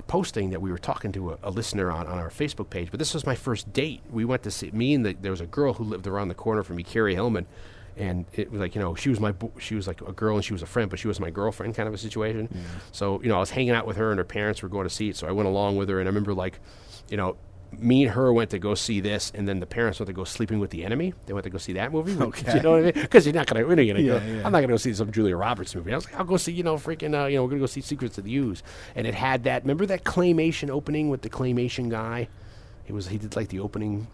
posting 0.06 0.50
that 0.50 0.60
we 0.60 0.70
were 0.70 0.78
talking 0.78 1.12
to 1.12 1.32
a, 1.32 1.38
a 1.42 1.50
listener 1.50 1.90
on 1.90 2.06
on 2.06 2.18
our 2.18 2.30
Facebook 2.30 2.70
page. 2.70 2.90
But 2.90 2.98
this 2.98 3.14
was 3.14 3.24
my 3.26 3.34
first 3.34 3.72
date. 3.72 4.00
We 4.10 4.24
went 4.24 4.42
to 4.44 4.50
see 4.50 4.70
me 4.70 4.94
and 4.94 5.04
the, 5.06 5.12
there 5.14 5.30
was 5.30 5.40
a 5.40 5.46
girl 5.46 5.74
who 5.74 5.84
lived 5.84 6.06
around 6.06 6.28
the 6.28 6.34
corner 6.34 6.62
from 6.62 6.76
me, 6.76 6.82
Carrie 6.82 7.14
Hillman. 7.14 7.46
And 7.96 8.24
it 8.32 8.50
was 8.50 8.60
like 8.60 8.74
you 8.74 8.80
know 8.80 8.94
she 8.96 9.08
was 9.08 9.20
my 9.20 9.30
bo- 9.32 9.52
she 9.58 9.76
was 9.76 9.86
like 9.86 10.00
a 10.00 10.12
girl 10.12 10.34
and 10.34 10.44
she 10.44 10.52
was 10.52 10.62
a 10.62 10.66
friend, 10.66 10.90
but 10.90 10.98
she 10.98 11.06
was 11.06 11.20
my 11.20 11.30
girlfriend 11.30 11.76
kind 11.76 11.86
of 11.88 11.94
a 11.94 11.98
situation. 11.98 12.48
So 12.90 13.22
you 13.22 13.28
know 13.28 13.36
I 13.36 13.40
was 13.40 13.50
hanging 13.50 13.70
out 13.70 13.86
with 13.86 13.96
her 13.96 14.10
and 14.10 14.18
her 14.18 14.24
parents 14.24 14.62
were 14.62 14.68
going 14.68 14.88
to 14.88 14.94
see 14.94 15.10
it, 15.10 15.16
so 15.16 15.28
I 15.28 15.30
went 15.30 15.48
along 15.48 15.76
with 15.76 15.88
her. 15.88 16.00
And 16.00 16.08
I 16.08 16.10
remember 16.10 16.34
like, 16.34 16.58
you 17.08 17.16
know, 17.16 17.36
me 17.80 18.04
and 18.04 18.12
her 18.14 18.32
went 18.32 18.50
to 18.50 18.58
go 18.58 18.74
see 18.74 19.00
this, 19.00 19.30
and 19.34 19.46
then 19.48 19.60
the 19.60 19.66
parents 19.66 19.98
went 20.00 20.06
to 20.08 20.12
go 20.12 20.24
Sleeping 20.24 20.58
with 20.58 20.70
the 20.70 20.84
Enemy. 20.84 21.14
They 21.26 21.32
went 21.32 21.44
to 21.44 21.50
go 21.50 21.58
see 21.58 21.72
that 21.74 21.92
movie. 21.92 22.12
Okay. 22.24 22.56
you 22.56 22.62
know 22.62 22.70
what 22.72 22.80
I 22.80 22.82
mean? 22.82 22.92
Because 22.94 23.26
you're 23.26 23.34
not 23.34 23.46
gonna, 23.46 23.66
we're 23.66 23.76
gonna 23.76 23.84
go. 23.84 23.98
Yeah, 23.98 24.24
yeah. 24.24 24.36
I'm 24.44 24.52
not 24.52 24.60
gonna 24.60 24.68
go 24.68 24.76
see 24.76 24.94
some 24.94 25.10
Julia 25.12 25.36
Roberts 25.36 25.74
movie. 25.74 25.92
I 25.92 25.96
was 25.96 26.04
like, 26.06 26.16
I'll 26.16 26.24
go 26.24 26.36
see, 26.36 26.52
you 26.52 26.62
know, 26.62 26.76
freaking, 26.76 27.14
uh, 27.20 27.26
you 27.26 27.36
know, 27.36 27.44
we're 27.44 27.50
gonna 27.50 27.60
go 27.60 27.66
see 27.66 27.80
Secrets 27.80 28.18
of 28.18 28.24
the 28.24 28.34
Ooze, 28.36 28.62
and 28.94 29.06
it 29.06 29.14
had 29.14 29.44
that. 29.44 29.62
Remember 29.62 29.86
that 29.86 30.04
claymation 30.04 30.70
opening 30.70 31.08
with 31.10 31.22
the 31.22 31.30
claymation 31.30 31.88
guy? 31.90 32.28
He 32.84 32.92
was 32.92 33.08
he 33.08 33.18
did 33.18 33.36
like 33.36 33.48
the 33.48 33.60
opening. 33.60 34.06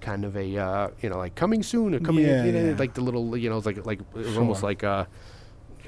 Kind 0.00 0.24
of 0.24 0.36
a 0.36 0.56
uh, 0.58 0.88
you 1.00 1.08
know 1.08 1.16
like 1.18 1.34
coming 1.34 1.62
soon 1.62 1.94
or 1.94 2.00
coming 2.00 2.24
Yeah, 2.24 2.44
you 2.44 2.52
know, 2.52 2.64
yeah. 2.66 2.76
like 2.78 2.94
the 2.94 3.00
little 3.00 3.36
you 3.36 3.48
know 3.50 3.56
it's 3.56 3.66
like 3.66 3.84
like 3.86 4.00
it 4.00 4.14
was 4.14 4.36
almost 4.36 4.62
like 4.62 4.84
uh, 4.84 5.06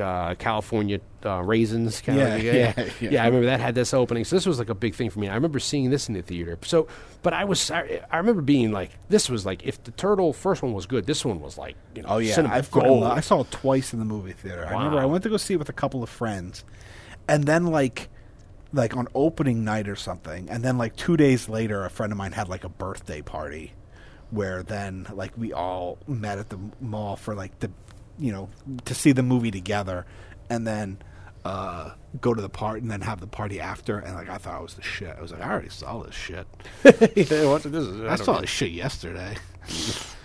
uh, 0.00 0.34
California 0.38 1.00
uh, 1.24 1.42
raisins 1.42 2.00
kind 2.00 2.18
Yeah, 2.18 2.34
of 2.34 2.42
yeah, 2.44 2.52
yeah, 2.52 2.72
yeah. 3.00 3.10
yeah. 3.10 3.22
I 3.22 3.26
remember 3.26 3.46
that 3.46 3.60
had 3.60 3.74
this 3.74 3.92
opening. 3.94 4.24
So 4.24 4.36
this 4.36 4.46
was 4.46 4.58
like 4.58 4.68
a 4.68 4.74
big 4.74 4.94
thing 4.94 5.10
for 5.10 5.18
me. 5.20 5.28
I 5.28 5.34
remember 5.34 5.58
seeing 5.58 5.90
this 5.90 6.08
in 6.08 6.14
the 6.14 6.22
theater. 6.22 6.58
So 6.62 6.88
but 7.22 7.32
I 7.32 7.44
was 7.44 7.70
I, 7.70 8.02
I 8.10 8.18
remember 8.18 8.42
being 8.42 8.72
like 8.72 8.90
this 9.08 9.28
was 9.28 9.44
like 9.44 9.64
if 9.66 9.82
the 9.84 9.90
turtle 9.92 10.32
first 10.32 10.62
one 10.62 10.72
was 10.72 10.86
good 10.86 11.06
this 11.06 11.24
one 11.24 11.40
was 11.40 11.58
like 11.58 11.76
you 11.94 12.02
know 12.02 12.08
Oh 12.10 12.18
yeah, 12.18 12.34
cinema 12.34 12.54
I 12.54 12.62
fucking 12.62 12.88
gold. 12.88 13.04
I 13.04 13.20
saw 13.20 13.40
it 13.40 13.50
twice 13.50 13.92
in 13.92 13.98
the 13.98 14.04
movie 14.04 14.32
theater. 14.32 14.66
I 14.66 14.72
remember 14.72 14.98
I 14.98 15.04
went 15.06 15.22
to 15.24 15.28
go 15.28 15.36
see 15.36 15.54
it 15.54 15.58
with 15.58 15.68
a 15.68 15.72
couple 15.74 16.02
of 16.02 16.08
friends, 16.08 16.64
and 17.26 17.44
then 17.44 17.66
like, 17.66 18.08
like 18.72 18.96
on 18.96 19.08
opening 19.14 19.64
night 19.64 19.88
or 19.88 19.96
something, 19.96 20.48
and 20.50 20.62
then 20.62 20.78
like 20.78 20.94
two 20.96 21.16
days 21.16 21.48
later, 21.48 21.84
a 21.84 21.90
friend 21.90 22.12
of 22.12 22.18
mine 22.18 22.32
had 22.32 22.48
like 22.48 22.64
a 22.64 22.68
birthday 22.68 23.22
party, 23.22 23.72
where 24.30 24.62
then 24.62 25.06
like 25.12 25.32
we 25.36 25.52
all 25.52 25.98
met 26.06 26.38
at 26.38 26.48
the 26.50 26.58
mall 26.80 27.16
for 27.16 27.34
like 27.34 27.58
the, 27.60 27.70
you 28.18 28.32
know, 28.32 28.48
to 28.84 28.94
see 28.94 29.12
the 29.12 29.22
movie 29.22 29.50
together, 29.50 30.06
and 30.50 30.66
then. 30.66 30.98
Uh, 31.44 31.92
go 32.20 32.34
to 32.34 32.42
the 32.42 32.48
party 32.48 32.80
and 32.80 32.90
then 32.90 33.00
have 33.00 33.20
the 33.20 33.26
party 33.26 33.58
after, 33.58 33.98
and 34.00 34.14
like 34.16 34.28
I 34.28 34.36
thought 34.36 34.58
it 34.58 34.62
was 34.62 34.74
the 34.74 34.82
shit. 34.82 35.14
I 35.16 35.22
was 35.22 35.30
like, 35.32 35.40
I 35.40 35.50
already 35.50 35.68
saw 35.70 36.02
this 36.02 36.14
shit. 36.14 36.46
Yeah, 36.84 37.48
what- 37.48 37.62
this 37.62 37.84
is- 37.86 38.00
I 38.02 38.16
don't 38.16 38.18
saw 38.18 38.34
know. 38.34 38.40
this 38.42 38.50
shit 38.50 38.72
yesterday. 38.72 39.36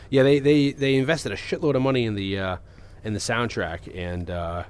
Yeah, 0.10 0.24
they, 0.24 0.40
they, 0.40 0.72
they 0.72 0.96
invested 0.96 1.32
a 1.32 1.36
shitload 1.38 1.76
of 1.76 1.82
money 1.82 2.06
in 2.06 2.16
the 2.16 2.40
uh, 2.40 2.58
in 3.06 3.14
the 3.14 3.20
soundtrack, 3.20 3.96
and 3.96 4.30
uh, 4.30 4.64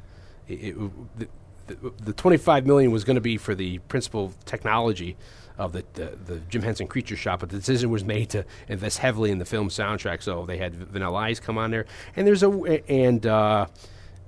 it, 0.47 0.53
it, 0.75 1.17
the, 1.17 1.27
the, 1.67 1.91
the 2.03 2.13
twenty 2.13 2.37
five 2.37 2.67
million 2.67 2.91
was 2.91 3.03
going 3.03 3.15
to 3.15 3.21
be 3.21 3.37
for 3.37 3.55
the 3.55 3.79
principal 3.79 4.33
technology 4.45 5.15
of 5.57 5.73
the, 5.73 5.83
the 5.93 6.17
the 6.25 6.39
Jim 6.49 6.61
Henson 6.63 6.87
Creature 6.87 7.15
Shop, 7.17 7.39
but 7.41 7.49
the 7.49 7.57
decision 7.57 7.89
was 7.89 8.03
made 8.03 8.29
to 8.31 8.45
invest 8.67 8.97
heavily 8.99 9.31
in 9.31 9.37
the 9.37 9.45
film 9.45 9.69
soundtrack. 9.69 10.23
So 10.23 10.45
they 10.45 10.57
had 10.57 10.75
Vanilla 10.75 11.17
Ice 11.19 11.39
come 11.39 11.57
on 11.57 11.71
there, 11.71 11.85
and 12.15 12.25
there's 12.27 12.43
a 12.43 12.49
and. 12.91 13.25
Uh, 13.25 13.67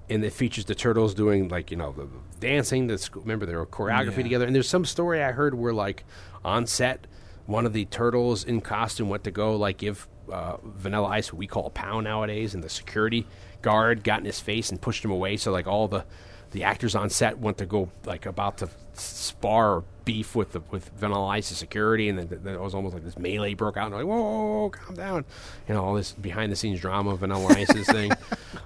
and 0.08 0.24
it 0.24 0.34
features 0.34 0.66
the 0.66 0.76
turtles 0.76 1.16
doing 1.16 1.48
like 1.48 1.72
you 1.72 1.78
know 1.78 1.92
the 1.92 2.08
dancing. 2.40 2.86
The 2.86 3.00
sc- 3.00 3.16
remember 3.16 3.48
their 3.48 3.66
choreography 3.66 4.18
Yeah. 4.18 4.24
together. 4.24 4.46
And 4.46 4.54
there's 4.56 4.70
some 4.70 4.86
story 4.86 5.24
I 5.24 5.32
heard 5.32 5.56
where 5.56 5.74
like 5.74 6.04
on 6.44 6.68
set, 6.68 7.08
one 7.48 7.66
of 7.66 7.74
the 7.74 7.86
turtles 7.86 8.44
in 8.44 8.62
costume 8.62 9.10
went 9.10 9.24
to 9.24 9.32
go 9.32 9.56
like 9.56 9.78
give 9.78 10.08
uh, 10.32 10.58
Vanilla 10.64 11.08
Ice 11.08 11.34
what 11.34 11.40
we 11.40 11.48
call 11.48 11.66
a 11.66 11.72
pound 11.72 12.04
nowadays, 12.04 12.54
and 12.54 12.64
the 12.64 12.70
security 12.70 13.26
guard 13.64 14.04
got 14.04 14.20
in 14.20 14.26
his 14.26 14.40
face 14.40 14.70
and 14.70 14.80
pushed 14.80 15.04
him 15.04 15.10
away. 15.10 15.38
So 15.38 15.52
like 15.52 15.66
all 15.66 15.88
the 15.88 16.06
the 16.52 16.64
actors 16.66 16.94
on 16.94 17.10
set 17.10 17.40
went 17.40 17.58
to 17.58 17.66
go 17.66 17.90
like 18.06 18.28
about 18.28 18.60
to 18.60 18.70
spar 18.94 19.78
or 19.78 19.84
beef 20.06 20.36
with 20.36 20.54
the 20.54 20.62
with 20.72 20.90
Vanilla 20.98 21.26
Ice's 21.28 21.58
security, 21.58 22.08
and 22.08 22.18
then, 22.18 22.40
then 22.44 22.54
it 22.56 22.62
was 22.62 22.74
almost 22.74 22.94
like 22.94 23.04
this 23.04 23.18
melee 23.18 23.54
broke 23.56 23.76
out. 23.76 23.88
And 23.88 23.96
like, 23.96 24.06
whoa, 24.06 24.22
whoa, 24.22 24.62
whoa, 24.62 24.70
calm 24.70 24.96
down, 24.96 25.26
you 25.68 25.74
know, 25.74 25.84
all 25.84 25.96
this 25.96 26.14
behind 26.14 26.52
the 26.52 26.56
scenes 26.56 26.80
drama 26.80 27.12
of 27.12 27.20
Vanilla 27.20 27.48
Ice's 27.50 27.88
thing. 27.88 28.12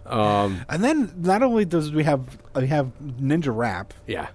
Um, 0.05 0.65
And 0.69 0.83
then 0.83 1.13
not 1.17 1.43
only 1.43 1.65
does 1.65 1.91
we 1.91 2.03
have 2.03 2.39
we 2.55 2.65
have 2.67 2.91
Ninja 2.99 3.55
Rap, 3.55 3.93
yeah. 4.07 4.29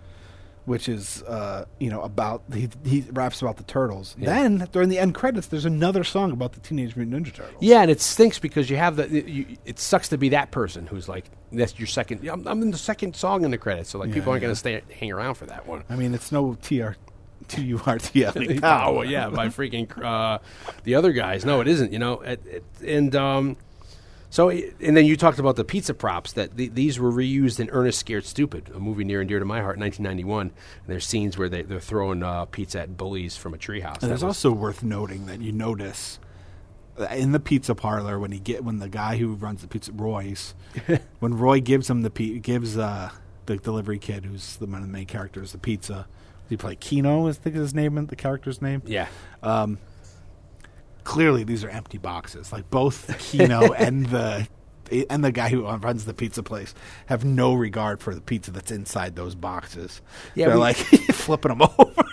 Which 0.64 0.88
is 0.88 1.22
uh, 1.24 1.64
you 1.78 1.90
know 1.90 2.00
about 2.02 2.42
he 2.52 2.68
he 2.84 3.04
raps 3.12 3.42
about 3.42 3.56
the 3.56 3.64
turtles. 3.64 4.16
Yeah. 4.18 4.26
Then 4.30 4.68
during 4.72 4.88
the 4.88 4.98
end 4.98 5.14
credits, 5.14 5.46
there's 5.48 5.64
another 5.64 6.04
song 6.04 6.32
about 6.32 6.52
the 6.52 6.60
Teenage 6.60 6.96
Mutant 6.96 7.26
Ninja 7.26 7.32
Turtles. 7.34 7.56
Yeah, 7.60 7.82
and 7.82 7.90
it 7.90 8.00
stinks 8.00 8.38
because 8.38 8.70
you 8.70 8.76
have 8.76 8.96
the. 8.96 9.04
It, 9.14 9.26
you, 9.26 9.46
it 9.64 9.78
sucks 9.78 10.08
to 10.08 10.18
be 10.18 10.30
that 10.30 10.50
person 10.50 10.86
who's 10.86 11.08
like 11.08 11.26
that's 11.52 11.78
your 11.78 11.86
second. 11.86 12.26
I'm, 12.28 12.46
I'm 12.48 12.62
in 12.62 12.70
the 12.70 12.78
second 12.78 13.14
song 13.16 13.44
in 13.44 13.50
the 13.50 13.58
credits, 13.58 13.90
so 13.90 13.98
like 13.98 14.08
Yeah, 14.08 14.14
people 14.14 14.30
aren't 14.32 14.42
yeah. 14.42 14.46
going 14.46 14.54
to 14.54 14.58
stay 14.58 14.82
hang 14.98 15.12
around 15.12 15.34
for 15.34 15.46
that 15.46 15.66
one. 15.66 15.84
I 15.88 15.96
mean, 15.96 16.14
it's 16.14 16.32
no 16.32 16.54
TR, 16.62 16.92
T 17.48 17.62
U 17.62 17.80
R 17.84 17.98
T 17.98 18.24
L 18.24 18.42
E. 18.42 18.58
Oh 18.62 19.02
yeah, 19.02 19.28
by 19.28 19.48
freaking 19.48 20.02
uh, 20.02 20.38
the 20.84 20.94
other 20.94 21.12
guys. 21.12 21.44
No, 21.44 21.60
it 21.60 21.68
isn't. 21.68 21.92
You 21.92 21.98
know, 21.98 22.20
it, 22.22 22.40
it, 22.46 22.64
and 22.86 23.14
um, 23.14 23.56
so 24.34 24.48
and 24.50 24.96
then 24.96 25.06
you 25.06 25.16
talked 25.16 25.38
about 25.38 25.54
the 25.54 25.64
pizza 25.64 25.94
props 25.94 26.32
that 26.32 26.56
the, 26.56 26.66
these 26.66 26.98
were 26.98 27.12
reused 27.12 27.60
in 27.60 27.70
Ernest 27.70 28.00
Scared 28.00 28.24
Stupid, 28.24 28.68
a 28.74 28.80
movie 28.80 29.04
near 29.04 29.20
and 29.20 29.28
dear 29.28 29.38
to 29.38 29.44
my 29.44 29.60
heart, 29.60 29.78
1991. 29.78 30.48
And 30.48 30.52
there's 30.88 31.06
scenes 31.06 31.38
where 31.38 31.48
they, 31.48 31.62
they're 31.62 31.78
throwing 31.78 32.24
uh, 32.24 32.46
pizza 32.46 32.80
at 32.80 32.96
bullies 32.96 33.36
from 33.36 33.54
a 33.54 33.56
treehouse. 33.56 34.02
And 34.02 34.10
it's 34.10 34.24
also 34.24 34.50
worth 34.50 34.82
noting 34.82 35.26
that 35.26 35.40
you 35.40 35.52
notice 35.52 36.18
uh, 36.98 37.04
in 37.12 37.30
the 37.30 37.38
pizza 37.38 37.76
parlor 37.76 38.18
when 38.18 38.32
he 38.32 38.40
get 38.40 38.64
when 38.64 38.80
the 38.80 38.88
guy 38.88 39.18
who 39.18 39.34
runs 39.34 39.60
the 39.62 39.68
pizza 39.68 39.92
Roy's 39.92 40.56
when 41.20 41.38
Roy 41.38 41.60
gives 41.60 41.88
him 41.88 42.02
the 42.02 42.10
pi- 42.10 42.38
gives 42.38 42.76
uh, 42.76 43.10
the 43.46 43.56
delivery 43.58 44.00
kid 44.00 44.24
who's 44.24 44.56
the 44.56 44.66
one 44.66 44.80
of 44.80 44.88
the 44.88 44.92
main 44.92 45.06
characters 45.06 45.52
the 45.52 45.58
pizza. 45.58 46.08
He 46.48 46.56
play 46.56 46.74
Keno, 46.74 47.28
I 47.28 47.32
think 47.34 47.54
is 47.54 47.60
his 47.62 47.74
name, 47.74 48.04
the 48.06 48.16
character's 48.16 48.60
name. 48.60 48.82
yeah. 48.84 49.06
Clearly 51.04 51.44
these 51.44 51.62
are 51.64 51.68
empty 51.70 51.98
boxes. 51.98 52.52
Like 52.52 52.68
both 52.70 53.16
Keno 53.30 53.72
and 53.72 54.06
the 54.06 54.48
and 55.08 55.24
the 55.24 55.32
guy 55.32 55.48
who 55.48 55.66
runs 55.66 56.04
the 56.04 56.12
pizza 56.14 56.42
place 56.42 56.74
have 57.06 57.24
no 57.24 57.54
regard 57.54 58.00
for 58.00 58.14
the 58.14 58.20
pizza 58.20 58.50
that's 58.50 58.70
inside 58.70 59.16
those 59.16 59.34
boxes. 59.34 60.02
Yeah, 60.34 60.46
they're 60.48 60.56
we- 60.56 60.60
like 60.60 60.76
flipping 61.12 61.56
them 61.56 61.62
over. 61.78 62.04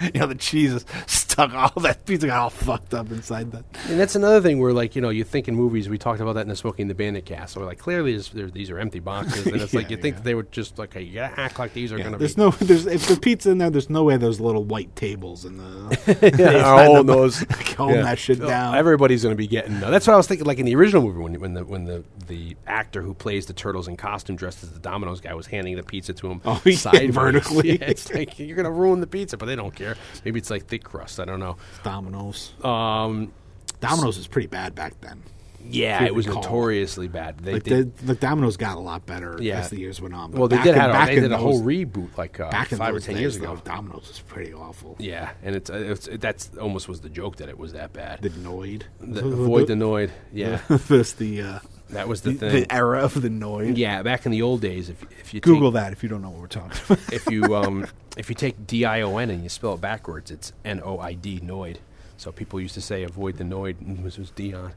you 0.14 0.20
know, 0.20 0.26
the 0.26 0.34
cheese 0.34 0.72
is 0.72 0.84
stuck. 1.06 1.52
All 1.54 1.82
that 1.82 2.04
pizza 2.06 2.26
got 2.26 2.38
all 2.40 2.50
fucked 2.50 2.94
up 2.94 3.10
inside 3.10 3.52
that. 3.52 3.64
And 3.88 3.98
that's 4.00 4.14
another 4.14 4.40
thing 4.40 4.58
where, 4.60 4.72
like, 4.72 4.94
you 4.96 5.02
know, 5.02 5.10
you 5.10 5.24
think 5.24 5.48
in 5.48 5.54
movies, 5.54 5.88
we 5.88 5.98
talked 5.98 6.20
about 6.20 6.34
that 6.34 6.42
in 6.42 6.48
the 6.48 6.56
Smokey 6.56 6.82
and 6.82 6.90
the 6.90 6.94
Bandit 6.94 7.26
cast. 7.26 7.54
So, 7.54 7.60
like, 7.60 7.78
clearly 7.78 8.12
there's, 8.16 8.52
these 8.52 8.70
are 8.70 8.78
empty 8.78 9.00
boxes. 9.00 9.46
And 9.46 9.56
it's 9.60 9.74
like, 9.74 9.90
you 9.90 9.96
think 9.96 10.16
yeah. 10.16 10.22
they 10.22 10.34
would 10.34 10.52
just, 10.52 10.78
like, 10.78 10.94
hey, 10.94 11.02
you 11.02 11.14
gotta 11.14 11.38
act 11.40 11.58
like 11.58 11.72
these 11.72 11.92
are 11.92 11.96
Yeah, 11.98 12.04
going 12.04 12.12
to 12.14 12.18
there's 12.18 12.34
be. 12.34 12.42
no, 12.42 12.50
there's 12.50 12.86
if 12.86 13.06
the 13.08 13.16
pizza 13.18 13.50
in 13.50 13.58
there, 13.58 13.70
there's 13.70 13.90
no 13.90 14.04
way 14.04 14.16
those 14.16 14.40
little 14.40 14.64
white 14.64 14.94
tables 14.96 15.44
in 15.44 15.56
the. 15.58 15.98
yeah, 16.38 16.56
inside 16.58 16.86
holding 16.86 17.06
the- 17.06 17.14
those. 17.14 17.44
holding 17.76 17.96
yeah. 17.96 18.02
that 18.02 18.18
shit 18.18 18.40
Oh, 18.40 18.46
down. 18.46 18.74
Everybody's 18.74 19.22
going 19.22 19.34
to 19.34 19.36
be 19.38 19.46
getting. 19.46 19.82
Uh, 19.82 19.90
that's 19.90 20.06
what 20.06 20.14
I 20.14 20.16
was 20.16 20.26
thinking, 20.26 20.46
like, 20.46 20.58
in 20.58 20.66
the 20.66 20.74
original 20.76 21.02
movie, 21.02 21.20
when, 21.20 21.40
when, 21.40 21.54
the, 21.54 21.64
when 21.64 21.84
the, 21.84 22.04
the 22.26 22.56
actor 22.66 23.02
who 23.02 23.12
plays 23.14 23.46
the 23.46 23.52
turtles 23.52 23.88
in 23.88 23.96
costume 23.96 24.36
dressed 24.36 24.62
as 24.62 24.70
the 24.72 24.78
Domino's 24.80 25.20
guy 25.20 25.34
was 25.34 25.46
handing 25.46 25.76
the 25.76 25.82
pizza 25.82 26.12
to 26.14 26.30
him 26.30 26.40
Oh, 26.44 26.60
yeah, 26.64 26.76
sideways. 26.76 27.14
vertically. 27.14 27.70
Yeah, 27.72 27.84
it's 27.86 28.12
like, 28.12 28.38
you're 28.38 28.56
going 28.56 28.64
to 28.64 28.70
ruin 28.70 29.00
the 29.00 29.06
pizza, 29.06 29.36
but 29.36 29.46
they 29.46 29.56
don't 29.56 29.74
care. 29.74 29.89
Maybe 30.24 30.38
it's 30.38 30.50
like 30.50 30.66
thick 30.66 30.84
crust. 30.84 31.20
I 31.20 31.24
don't 31.24 31.40
know. 31.40 31.56
Domino's. 31.82 32.52
Um, 32.62 33.32
Domino's 33.80 34.18
was 34.18 34.26
pretty 34.26 34.48
bad 34.48 34.74
back 34.74 35.00
then. 35.00 35.22
Yeah, 35.68 36.04
it 36.04 36.14
was 36.14 36.26
notoriously 36.26 37.08
bad. 37.08 37.38
They 37.38 37.54
like 37.54 37.62
did. 37.64 37.96
the, 37.98 38.06
the 38.06 38.14
Domino's 38.14 38.56
got 38.56 38.76
a 38.76 38.80
lot 38.80 39.06
better 39.06 39.36
Yeah. 39.40 39.60
as 39.60 39.70
the 39.70 39.78
years 39.78 40.00
went 40.00 40.14
on. 40.14 40.32
well, 40.32 40.48
they 40.48 40.56
did 40.58 40.68
in- 40.68 40.74
back 40.74 41.08
they 41.08 41.16
did 41.20 41.30
a 41.32 41.36
whole 41.38 41.60
reboot 41.62 42.16
like 42.16 42.40
uh, 42.40 42.50
back 42.50 42.72
in 42.72 42.78
five 42.78 42.94
or 42.94 43.00
ten 43.00 43.14
days, 43.14 43.20
years 43.20 43.38
though, 43.38 43.52
ago. 43.52 43.62
Domino's 43.64 44.08
was 44.08 44.20
pretty 44.26 44.52
awful. 44.52 44.96
Yeah, 44.98 45.30
and 45.42 45.54
it's, 45.54 45.70
it's 45.70 46.08
that's 46.18 46.50
almost 46.56 46.88
was 46.88 47.00
the 47.02 47.08
joke 47.08 47.36
that 47.36 47.48
it 47.48 47.58
was 47.58 47.72
that 47.74 47.92
bad. 47.92 48.22
The 48.22 48.30
Noid. 48.30 48.82
The, 49.00 49.26
avoid 49.26 49.66
the 49.68 49.74
Noid. 49.74 50.10
Yeah, 50.32 50.60
this 50.88 51.12
the 51.12 51.42
uh, 51.42 51.58
that 51.90 52.08
was 52.08 52.22
the, 52.22 52.32
the, 52.32 52.38
thing. 52.50 52.62
the 52.62 52.72
era 52.72 53.00
of 53.00 53.20
the 53.20 53.28
Noid. 53.28 53.76
yeah, 53.76 54.02
back 54.02 54.24
in 54.26 54.32
the 54.32 54.42
old 54.42 54.60
days, 54.60 54.88
if 54.88 55.02
if 55.20 55.34
you 55.34 55.40
Google 55.40 55.70
take, 55.72 55.80
that 55.82 55.92
if 55.92 56.02
you 56.02 56.08
don't 56.08 56.22
know 56.22 56.30
what 56.30 56.40
we're 56.40 56.46
talking 56.46 56.80
about. 56.94 57.12
if 57.12 57.28
you 57.30 57.54
um 57.56 57.86
if 58.16 58.28
you 58.28 58.34
take 58.34 58.66
D 58.66 58.84
I 58.84 59.02
O 59.02 59.16
N 59.18 59.30
and 59.30 59.42
you 59.42 59.48
spell 59.48 59.74
it 59.74 59.80
backwards, 59.80 60.30
it's 60.30 60.52
N 60.64 60.80
O 60.84 60.98
I 60.98 61.12
D 61.14 61.38
Noid. 61.40 61.76
So 62.16 62.30
people 62.32 62.60
used 62.60 62.74
to 62.74 62.80
say 62.82 63.02
avoid 63.02 63.38
the 63.38 63.44
Noid, 63.44 63.80
and 63.86 64.04
this 64.04 64.18
was 64.18 64.30
Dion. 64.30 64.72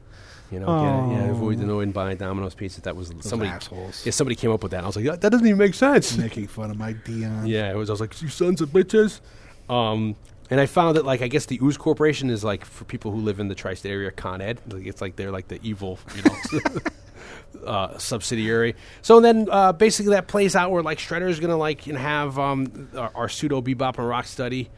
You 0.50 0.60
know, 0.60 0.66
get 0.66 1.18
it? 1.18 1.24
yeah, 1.26 1.30
avoid 1.30 1.58
the 1.58 1.64
Noid 1.64 1.84
and 1.84 1.94
buy 1.94 2.14
Domino's 2.14 2.54
pizza. 2.54 2.80
That 2.82 2.96
was 2.96 3.12
somebody. 3.20 3.50
assholes. 3.50 4.04
Yeah, 4.04 4.12
somebody 4.12 4.36
came 4.36 4.50
up 4.50 4.62
with 4.62 4.72
that. 4.72 4.78
and 4.78 4.86
I 4.86 4.88
was 4.88 4.96
like, 4.96 5.04
that, 5.06 5.20
that 5.22 5.30
doesn't 5.30 5.46
even 5.46 5.58
make 5.58 5.74
sense. 5.74 6.16
Making 6.18 6.46
fun 6.46 6.70
of 6.70 6.78
my 6.78 6.92
Dion. 6.92 7.46
Yeah, 7.46 7.70
it 7.70 7.76
was. 7.76 7.90
I 7.90 7.94
was 7.94 8.00
like, 8.00 8.20
"You 8.20 8.28
sons 8.28 8.60
of 8.60 8.70
bitches." 8.70 9.20
Um, 9.68 10.16
and 10.50 10.60
I 10.60 10.66
found 10.66 10.96
that, 10.96 11.06
like, 11.06 11.22
I 11.22 11.28
guess 11.28 11.46
the 11.46 11.58
Ooze 11.62 11.78
Corporation 11.78 12.28
is 12.28 12.44
like 12.44 12.64
for 12.64 12.84
people 12.84 13.10
who 13.10 13.18
live 13.18 13.40
in 13.40 13.48
the 13.48 13.54
tri-state 13.54 13.90
area, 13.90 14.10
Con 14.10 14.40
Ed. 14.40 14.60
Like, 14.68 14.86
it's 14.86 15.00
like 15.00 15.16
they're 15.16 15.30
like 15.32 15.48
the 15.48 15.58
evil, 15.62 15.98
you 16.14 16.22
know, 16.22 17.66
uh, 17.66 17.98
subsidiary. 17.98 18.76
So 19.00 19.20
then, 19.20 19.48
uh, 19.50 19.72
basically, 19.72 20.12
that 20.12 20.28
plays 20.28 20.54
out 20.54 20.70
where 20.70 20.82
like 20.82 20.98
Shredder 20.98 21.28
is 21.28 21.40
gonna 21.40 21.56
like 21.56 21.86
you 21.86 21.94
know, 21.94 21.98
have 22.00 22.38
um, 22.38 22.90
our, 22.96 23.10
our 23.14 23.28
pseudo 23.28 23.62
bebop 23.62 23.98
and 23.98 24.06
Rocksteady 24.06 24.68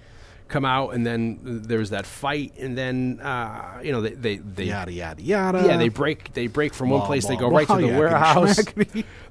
come 0.48 0.64
out, 0.64 0.90
and 0.94 1.05
then 1.06 1.39
there's 1.43 1.90
that 1.90 2.06
fight, 2.06 2.55
and 2.59 2.77
then 2.78 3.20
uh, 3.20 3.81
you 3.82 3.93
know 3.93 4.01
they 4.01 4.10
they, 4.10 4.36
they 4.36 4.64
Yada 4.64 4.93
yada 4.93 5.23
yada. 5.23 5.62
yeah, 5.66 5.77
they 5.77 5.89
break. 5.89 6.32
They 6.32 6.47
break 6.47 6.74
from 6.74 6.90
one 6.90 7.01
Blah, 7.01 7.06
place. 7.06 7.27
they 7.27 7.36
blah, 7.36 7.48
go 7.51 7.56
right 7.56 7.66
to 7.68 7.77
the 7.77 7.98
warehouse. 7.98 8.56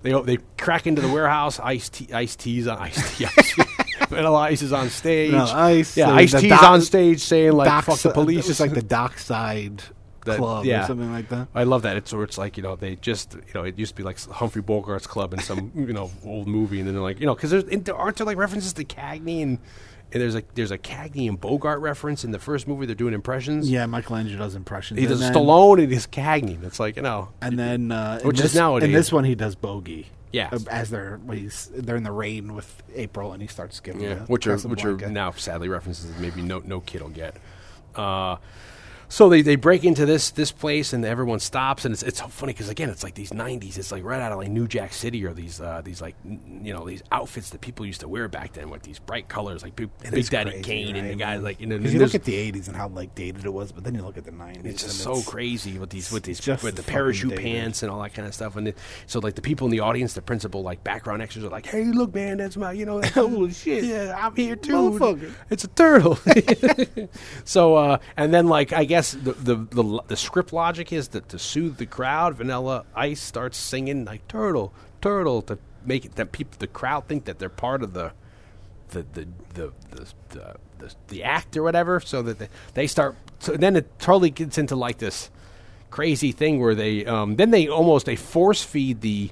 they 0.01 0.11
they 0.23 0.37
crack 0.57 0.87
into 0.87 1.01
the 1.01 1.11
warehouse. 1.11 1.59
Ice 1.59 1.89
T, 1.89 2.07
Ice 2.13 2.35
T's 2.35 2.67
on 2.67 2.77
Ice 2.79 3.17
T. 3.17 3.25
Ice 3.25 3.55
T. 3.55 3.63
Vanilla 4.09 4.39
Ice 4.39 4.61
is 4.61 4.73
on 4.73 4.89
stage. 4.89 5.31
No, 5.31 5.45
Ice, 5.45 5.95
yeah, 5.97 6.11
Ice 6.11 6.31
T's 6.33 6.49
doc- 6.49 6.63
on 6.63 6.81
stage 6.81 7.21
saying 7.21 7.53
like 7.53 7.67
Docs- 7.69 7.85
"fuck 7.85 7.99
the 7.99 8.11
police." 8.11 8.49
It's 8.49 8.59
like 8.59 8.73
the 8.73 8.81
Dockside 8.83 9.81
That- 10.25 10.37
Club 10.37 10.65
yeah. 10.65 10.83
or 10.83 10.87
something 10.87 11.11
like 11.11 11.29
that. 11.29 11.47
I 11.53 11.63
love 11.65 11.83
that. 11.83 11.97
It's 11.97 12.11
where 12.11 12.23
it's 12.23 12.37
like 12.37 12.57
you 12.57 12.63
know 12.63 12.75
they 12.75 12.95
just 12.97 13.35
you 13.35 13.41
know 13.53 13.63
it 13.63 13.77
used 13.77 13.91
to 13.91 13.95
be 13.95 14.03
like 14.03 14.19
Humphrey 14.25 14.61
Bogart's 14.63 15.05
club 15.07 15.33
in 15.33 15.39
some 15.39 15.71
you 15.75 15.93
know 15.93 16.11
old 16.25 16.47
movie, 16.47 16.79
and 16.79 16.87
then 16.87 16.95
they're 16.95 17.03
like 17.03 17.19
you 17.19 17.25
know 17.27 17.35
because 17.35 17.51
there- 17.51 17.95
aren't 17.95 18.17
there 18.17 18.25
like 18.25 18.37
references 18.37 18.73
to 18.73 18.83
Cagney 18.83 19.41
and. 19.43 19.59
And 20.15 20.21
there's 20.21 20.35
a 20.35 20.43
there's 20.53 20.71
a 20.71 20.77
Cagney 20.77 21.27
and 21.27 21.37
Bogart 21.37 21.81
reference 21.81 22.23
in 22.23 22.31
the 22.31 22.39
first 22.39 22.69
movie. 22.69 22.85
They're 22.85 22.95
doing 22.95 23.13
impressions. 23.13 23.69
Yeah, 23.69 23.85
Michelangelo 23.85 24.39
does 24.39 24.55
impressions. 24.55 24.97
he 24.97 25.05
and 25.05 25.09
does 25.09 25.19
then- 25.19 25.33
Stallone 25.33 25.83
and 25.83 25.91
he's 25.91 26.07
Cagney. 26.07 26.63
It's 26.63 26.79
like 26.79 26.95
you 26.95 27.01
know, 27.01 27.33
and 27.41 27.59
then 27.59 27.91
uh, 27.91 28.19
in 28.21 28.27
Which 28.29 28.37
is 28.37 28.43
this, 28.43 28.55
nowadays. 28.55 28.87
In 28.87 28.93
this 28.93 29.11
one, 29.11 29.25
he 29.25 29.35
does 29.35 29.55
bogey. 29.55 30.07
Yeah. 30.31 30.51
uh, 30.53 30.59
as 30.71 30.89
they're 30.89 31.19
they're 31.75 31.97
in 31.97 32.03
the 32.03 32.13
rain 32.13 32.55
with 32.55 32.81
April, 32.93 33.33
and 33.33 33.41
he 33.41 33.49
starts 33.49 33.81
giving 33.81 34.03
Yeah, 34.03 34.19
which 34.27 34.47
are 34.47 34.57
which 34.59 34.85
are 34.85 34.95
now 34.95 35.31
sadly 35.31 35.67
references 35.67 36.09
that 36.09 36.21
maybe 36.21 36.41
no 36.41 36.59
no 36.59 36.79
kid 36.79 37.01
will 37.01 37.09
get. 37.09 37.35
Uh, 37.93 38.37
so 39.09 39.29
they, 39.29 39.41
they 39.41 39.55
break 39.55 39.83
into 39.83 40.05
this 40.05 40.31
this 40.31 40.51
place 40.51 40.93
and 40.93 41.05
everyone 41.05 41.39
stops 41.39 41.85
and 41.85 41.93
it's 41.93 42.03
it's 42.03 42.19
so 42.19 42.27
funny 42.27 42.53
because 42.53 42.69
again 42.69 42.89
it's 42.89 43.03
like 43.03 43.15
these 43.15 43.31
'90s 43.31 43.77
it's 43.77 43.91
like 43.91 44.03
right 44.03 44.21
out 44.21 44.31
of 44.31 44.37
like 44.37 44.49
New 44.49 44.67
Jack 44.67 44.93
City 44.93 45.25
or 45.25 45.33
these 45.33 45.61
uh, 45.61 45.81
these 45.83 46.01
like 46.01 46.15
n- 46.25 46.61
you 46.63 46.73
know 46.73 46.85
these 46.85 47.03
outfits 47.11 47.49
that 47.51 47.61
people 47.61 47.85
used 47.85 48.01
to 48.01 48.07
wear 48.07 48.27
back 48.27 48.53
then 48.53 48.69
with 48.69 48.83
these 48.83 48.99
bright 48.99 49.27
colors 49.27 49.63
like 49.63 49.75
Big, 49.75 49.89
Big 50.11 50.29
Daddy 50.29 50.51
crazy, 50.51 50.63
Kane 50.63 50.95
and 50.95 51.09
the 51.09 51.15
guys 51.15 51.41
like 51.41 51.59
you 51.59 51.67
know 51.67 51.75
you 51.75 51.99
look 51.99 52.15
at 52.15 52.23
the 52.23 52.51
'80s 52.51 52.67
and 52.67 52.75
how 52.75 52.87
like 52.87 53.13
dated 53.15 53.45
it 53.45 53.53
was, 53.53 53.71
but 53.71 53.83
then 53.83 53.95
you 53.95 54.01
look 54.01 54.17
at 54.17 54.25
the 54.25 54.31
'90s. 54.31 54.65
it's 54.65 54.83
just 54.83 54.99
so 54.99 55.21
crazy 55.21 55.77
with 55.77 55.89
these 55.89 56.11
with 56.11 56.23
these 56.23 56.45
with 56.47 56.75
the 56.75 56.83
parachute 56.83 57.31
dated. 57.31 57.43
pants 57.45 57.83
and 57.83 57.91
all 57.91 58.01
that 58.01 58.13
kind 58.13 58.27
of 58.27 58.33
stuff. 58.33 58.55
And 58.55 58.69
it, 58.69 58.77
so 59.05 59.19
like 59.19 59.35
the 59.35 59.41
people 59.41 59.65
in 59.67 59.71
the 59.71 59.81
audience, 59.81 60.13
the 60.13 60.21
principal 60.21 60.61
like 60.63 60.83
background 60.83 61.21
extras 61.21 61.45
are 61.45 61.49
like, 61.49 61.65
"Hey, 61.65 61.83
look, 61.85 62.13
man, 62.15 62.37
that's 62.37 62.57
my 62.57 62.71
you 62.71 62.85
know, 62.85 63.01
Holy 63.13 63.51
shit. 63.51 63.83
yeah, 63.83 64.15
I'm 64.17 64.35
here 64.35 64.55
too. 64.55 65.33
It's 65.49 65.63
a 65.63 65.67
turtle." 65.67 66.17
so 67.43 67.75
uh, 67.75 67.97
and 68.17 68.33
then 68.33 68.47
like 68.47 68.73
I 68.73 68.85
guess 68.85 68.94
the 69.01 69.33
the 69.33 69.55
the, 69.55 70.01
the 70.07 70.15
script 70.15 70.53
logic 70.53 70.91
is 70.91 71.09
that 71.09 71.29
to 71.29 71.39
soothe 71.39 71.77
the 71.77 71.85
crowd, 71.85 72.35
Vanilla 72.35 72.85
Ice 72.95 73.21
starts 73.21 73.57
singing 73.57 74.05
like 74.05 74.27
"turtle, 74.27 74.73
turtle" 75.01 75.41
to 75.43 75.57
make 75.85 76.05
it 76.05 76.15
that 76.15 76.31
people 76.31 76.55
the 76.59 76.67
crowd 76.67 77.07
think 77.07 77.25
that 77.25 77.39
they're 77.39 77.49
part 77.49 77.83
of 77.83 77.93
the 77.93 78.11
the 78.89 79.05
the 79.13 79.27
the 79.53 79.73
the, 79.91 80.13
the, 80.29 80.55
the, 80.79 80.95
the 81.07 81.23
act 81.23 81.55
or 81.57 81.63
whatever, 81.63 81.99
so 81.99 82.21
that 82.21 82.39
they, 82.39 82.49
they 82.73 82.87
start. 82.87 83.15
So 83.39 83.57
then 83.57 83.75
it 83.75 83.99
totally 83.99 84.29
gets 84.29 84.57
into 84.57 84.75
like 84.75 84.97
this 84.97 85.29
crazy 85.89 86.31
thing 86.31 86.59
where 86.59 86.75
they 86.75 87.05
um, 87.05 87.35
then 87.35 87.51
they 87.51 87.67
almost 87.67 88.05
they 88.05 88.15
force 88.15 88.63
feed 88.63 89.01
the. 89.01 89.31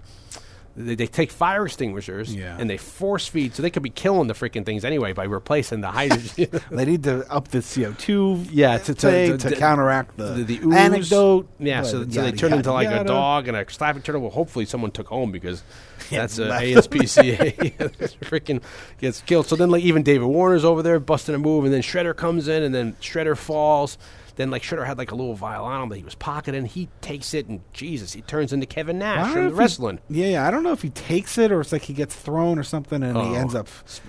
They, 0.76 0.96
they 0.96 1.06
take 1.06 1.32
fire 1.32 1.66
extinguishers 1.66 2.34
Yeah. 2.34 2.58
and 2.60 2.68
they 2.70 2.78
force 2.78 3.28
feed, 3.28 3.54
so 3.54 3.62
they 3.62 3.70
could 3.70 3.84
be 3.84 3.92
killing 3.92 4.28
the 4.28 4.34
freaking 4.34 4.66
things 4.66 4.84
anyway 4.84 5.14
by 5.14 5.26
replacing 5.26 5.82
the 5.82 5.92
hydrogen. 5.92 6.50
They 6.72 6.86
need 6.86 7.04
to 7.04 7.32
up 7.32 7.50
the 7.50 7.60
CO2. 7.60 8.48
Yeah, 8.52 8.80
to- 8.80 8.94
to- 8.96 9.38
to- 9.38 9.50
to, 9.50 9.56
counteract 9.56 10.18
the, 10.18 10.32
the, 10.32 10.44
the 10.44 10.60
ooze. 10.66 10.74
anecdote. 10.76 11.48
Yeah, 11.60 11.84
so, 11.84 12.00
so 12.00 12.04
they 12.06 12.26
yada, 12.26 12.38
turn 12.38 12.54
into 12.54 12.70
yada, 12.72 12.74
like 12.90 13.02
a 13.02 13.04
dog 13.04 13.48
and 13.48 13.56
a 13.56 13.70
slapping 13.72 14.02
turtle. 14.02 14.22
Well, 14.22 14.32
hopefully 14.32 14.66
someone 14.66 14.90
took 14.92 15.08
home 15.08 15.32
because 15.32 15.62
that's 16.10 16.40
uh, 16.40 16.44
a 16.46 16.74
left. 16.74 16.90
ASPCA 16.90 18.00
freaking 18.22 18.62
gets 19.00 19.22
killed. 19.22 19.46
So 19.48 19.56
then 19.56 19.70
like 19.70 19.84
even 19.84 20.02
David 20.02 20.26
Warner's 20.26 20.66
over 20.66 20.82
there 20.82 21.00
busting 21.00 21.36
a 21.36 21.40
move, 21.40 21.66
and 21.66 21.74
then 21.74 21.82
Shredder 21.84 22.16
comes 22.16 22.48
in, 22.48 22.64
and 22.64 22.74
then 22.74 22.94
Shredder 22.94 23.38
falls. 23.38 23.98
Then 24.36 24.50
like 24.52 24.62
Shredder 24.64 24.86
had 24.86 24.98
like 24.98 25.12
a 25.12 25.16
little 25.16 25.36
vial 25.36 25.66
on 25.66 25.84
him 25.84 25.90
that 25.90 25.98
he 25.98 26.04
was 26.04 26.16
pocketing. 26.16 26.66
He 26.66 26.90
takes 27.02 27.34
it, 27.34 27.48
and 27.48 27.62
Jesus, 27.74 28.14
he 28.14 28.22
turns 28.22 28.52
into 28.54 28.66
Kevin 28.66 28.98
Nash 29.00 29.32
from 29.34 29.44
the 29.44 29.50
he- 29.50 29.56
wrestling. 29.56 30.00
yeah, 30.10 30.28
yeah. 30.28 30.48
I 30.48 30.52
don't 30.52 30.64
know 30.64 30.72
if 30.72 30.82
he 30.82 30.90
takes 30.90 31.38
it 31.38 31.52
or 31.52 31.62
it's 31.62 31.72
like 31.72 31.84
he 31.84 31.94
gets 31.94 32.16
thrown 32.16 32.58
or 32.58 32.64
something 32.64 33.04
and 33.04 33.16
he 33.16 33.24
Oh. 33.24 33.34
ends 33.34 33.54
up. 33.56 33.68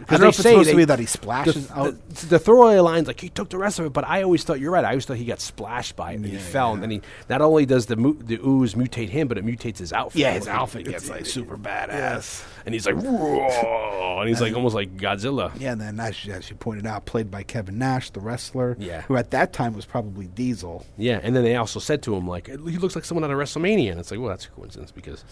I 0.09 0.13
don't 0.13 0.21
know 0.23 0.29
if 0.29 0.35
it's 0.39 0.39
supposed 0.49 0.69
they- 0.69 0.73
to 0.73 0.77
be 0.79 0.85
that 0.87 0.99
he 0.99 1.07
splashes 1.07 1.67
the, 1.69 1.79
out. 1.79 2.09
The, 2.09 2.27
the 2.27 2.39
throwaway 2.39 2.79
lines 2.79 3.07
like 3.07 3.21
he 3.21 3.29
took 3.29 3.51
the 3.51 3.59
rest 3.59 3.79
of 3.79 3.87
it, 3.87 3.93
but 3.93 4.05
I 4.07 4.23
always 4.23 4.45
thought 4.45 4.61
you're 4.61 4.71
right. 4.73 4.85
I 4.85 4.91
always 4.91 5.05
thought 5.05 5.17
he 5.19 5.25
got 5.25 5.41
splashed 5.41 5.97
by 5.97 6.13
it 6.13 6.17
and 6.17 6.25
he 6.27 6.37
fell, 6.39 6.69
yeah. 6.69 6.75
and 6.75 6.83
then 6.83 6.91
he 6.91 7.01
not 7.29 7.41
only 7.43 7.67
does 7.67 7.87
the 7.87 7.97
mu- 7.97 8.15
the 8.23 8.39
ooze 8.45 8.75
mutate 8.75 9.09
him, 9.11 9.29
but 9.29 9.37
it 9.39 9.45
mutates 9.45 9.79
his 9.79 9.93
outfit. 9.93 10.21
Yeah, 10.21 10.33
his 10.33 10.47
Like, 10.47 10.57
outfit 10.57 10.85
gets 10.87 11.11
like 11.11 11.27
super 11.27 11.57
badass. 11.57 12.45
and 12.65 12.73
he's 12.75 12.87
like, 12.87 12.97
"Whoa," 12.97 14.19
and 14.21 14.29
he's 14.29 14.41
like 14.41 14.55
almost 14.55 14.75
like 14.75 14.97
Godzilla. 14.97 15.53
Yeah, 15.61 15.73
and 15.73 15.81
then 15.81 16.01
as 16.01 16.25
you, 16.25 16.33
as 16.33 16.49
you 16.49 16.57
pointed 16.57 16.87
out, 16.87 17.05
played 17.05 17.31
by 17.31 17.43
Kevin 17.43 17.79
Nash, 17.79 18.11
the 18.11 18.21
wrestler. 18.21 18.77
Yeah. 18.79 19.03
Who 19.03 19.17
at 19.17 19.31
that 19.33 19.53
time 19.53 19.75
was 19.75 19.85
probably 19.85 20.14
Diesel. 20.23 20.87
Yeah, 20.97 21.21
and 21.23 21.35
then 21.35 21.45
they 21.45 21.57
also 21.57 21.81
said 21.81 22.03
to 22.05 22.15
him 22.15 22.27
like, 22.27 22.47
he 22.47 22.79
looks 22.79 22.95
like 22.95 23.05
someone 23.05 23.25
out 23.25 23.31
of 23.31 23.39
WrestleMania, 23.39 23.91
and 23.91 24.01
it's 24.01 24.11
like, 24.11 24.21
well, 24.21 24.31
that's 24.31 24.47
a 24.47 24.51
coincidence 24.51 24.93
because 24.93 25.25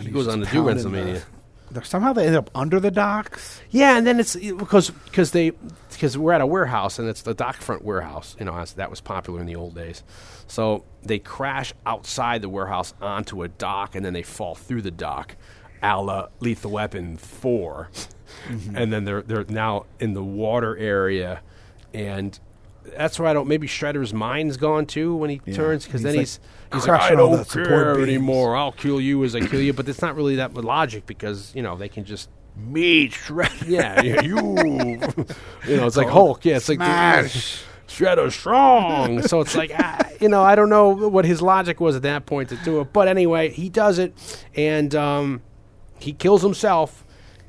he 0.00 0.10
goes 0.10 0.28
on 0.28 0.40
to 0.40 0.46
do 0.46 0.62
WrestleMania. 0.62 1.14
the- 1.70 1.84
somehow 1.84 2.12
they 2.12 2.26
end 2.26 2.36
up 2.36 2.50
under 2.54 2.78
the 2.78 2.90
docks. 2.90 3.60
Yeah, 3.70 3.96
and 3.96 4.06
then 4.06 4.20
it's 4.20 4.36
because 4.36 4.90
because 4.90 5.32
they 5.32 5.50
because 5.90 6.16
we're 6.16 6.32
at 6.32 6.40
a 6.40 6.46
warehouse 6.46 6.98
and 6.98 7.08
it's 7.08 7.22
the 7.22 7.34
dock 7.34 7.56
front 7.56 7.84
warehouse. 7.84 8.36
You 8.38 8.44
know, 8.44 8.56
as 8.56 8.74
that 8.74 8.90
was 8.90 9.00
popular 9.00 9.40
in 9.40 9.46
the 9.46 9.56
old 9.56 9.74
days. 9.74 10.02
So 10.46 10.84
they 11.02 11.18
crash 11.18 11.72
outside 11.84 12.42
the 12.42 12.48
warehouse 12.48 12.94
onto 13.00 13.42
a 13.42 13.48
dock, 13.48 13.94
and 13.94 14.04
then 14.04 14.12
they 14.12 14.22
fall 14.22 14.54
through 14.54 14.82
the 14.82 14.90
dock, 14.90 15.36
a 15.82 16.00
la 16.00 16.28
Lethal 16.40 16.70
Weapon 16.70 17.16
4 17.16 17.90
mm-hmm. 18.48 18.76
and 18.76 18.92
then 18.92 19.04
they're 19.04 19.22
they're 19.22 19.44
now 19.48 19.86
in 19.98 20.14
the 20.14 20.24
water 20.24 20.76
area, 20.76 21.40
and. 21.92 22.38
That's 22.96 23.18
why 23.18 23.30
I 23.30 23.32
don't. 23.32 23.48
Maybe 23.48 23.66
Shredder's 23.66 24.12
mind's 24.14 24.56
gone 24.56 24.86
too 24.86 25.14
when 25.16 25.30
he 25.30 25.40
Yeah. 25.44 25.54
turns, 25.54 25.84
because 25.84 26.02
then 26.02 26.14
He's, 26.14 26.40
he's 26.72 26.86
like, 26.86 27.00
he's 27.00 27.10
like, 27.10 27.12
I 27.12 27.14
don't 27.14 27.46
support 27.46 27.68
care 27.68 28.00
anymore. 28.02 28.56
I'll 28.56 28.72
kill 28.72 29.00
you 29.00 29.24
as 29.24 29.34
I 29.34 29.40
kill 29.40 29.60
you. 29.60 29.72
But 29.72 29.88
it's 29.88 30.02
not 30.02 30.14
really 30.16 30.36
that 30.36 30.54
logic 30.54 31.06
because 31.06 31.52
you 31.54 31.62
know 31.62 31.76
they 31.76 31.88
can 31.88 32.04
just 32.04 32.28
Me, 32.56 33.08
Shredder. 33.08 33.64
yeah, 33.68 34.00
yeah, 34.02 34.20
you. 34.22 34.36
you 35.68 35.76
know, 35.76 35.86
it's 35.86 35.96
like 35.96 36.08
Hulk. 36.08 36.44
Yeah, 36.44 36.56
it's 36.56 36.68
like 36.68 36.78
Smash. 36.78 37.62
Shredder 37.88 38.32
strong. 38.32 39.22
so 39.28 39.40
it's 39.40 39.54
like, 39.54 39.70
ah, 39.78 40.00
you 40.20 40.28
know, 40.28 40.42
I 40.42 40.54
don't 40.56 40.68
know 40.70 40.88
what 40.90 41.24
his 41.24 41.40
logic 41.40 41.80
was 41.80 41.94
at 41.96 42.02
that 42.02 42.26
point 42.26 42.48
to 42.48 42.56
do 42.56 42.80
it, 42.80 42.92
but 42.92 43.06
anyway, 43.08 43.50
he 43.50 43.68
does 43.68 43.98
it, 43.98 44.12
and 44.56 44.94
um, 44.94 45.42
he 46.00 46.12
kills 46.12 46.42
himself. 46.42 47.04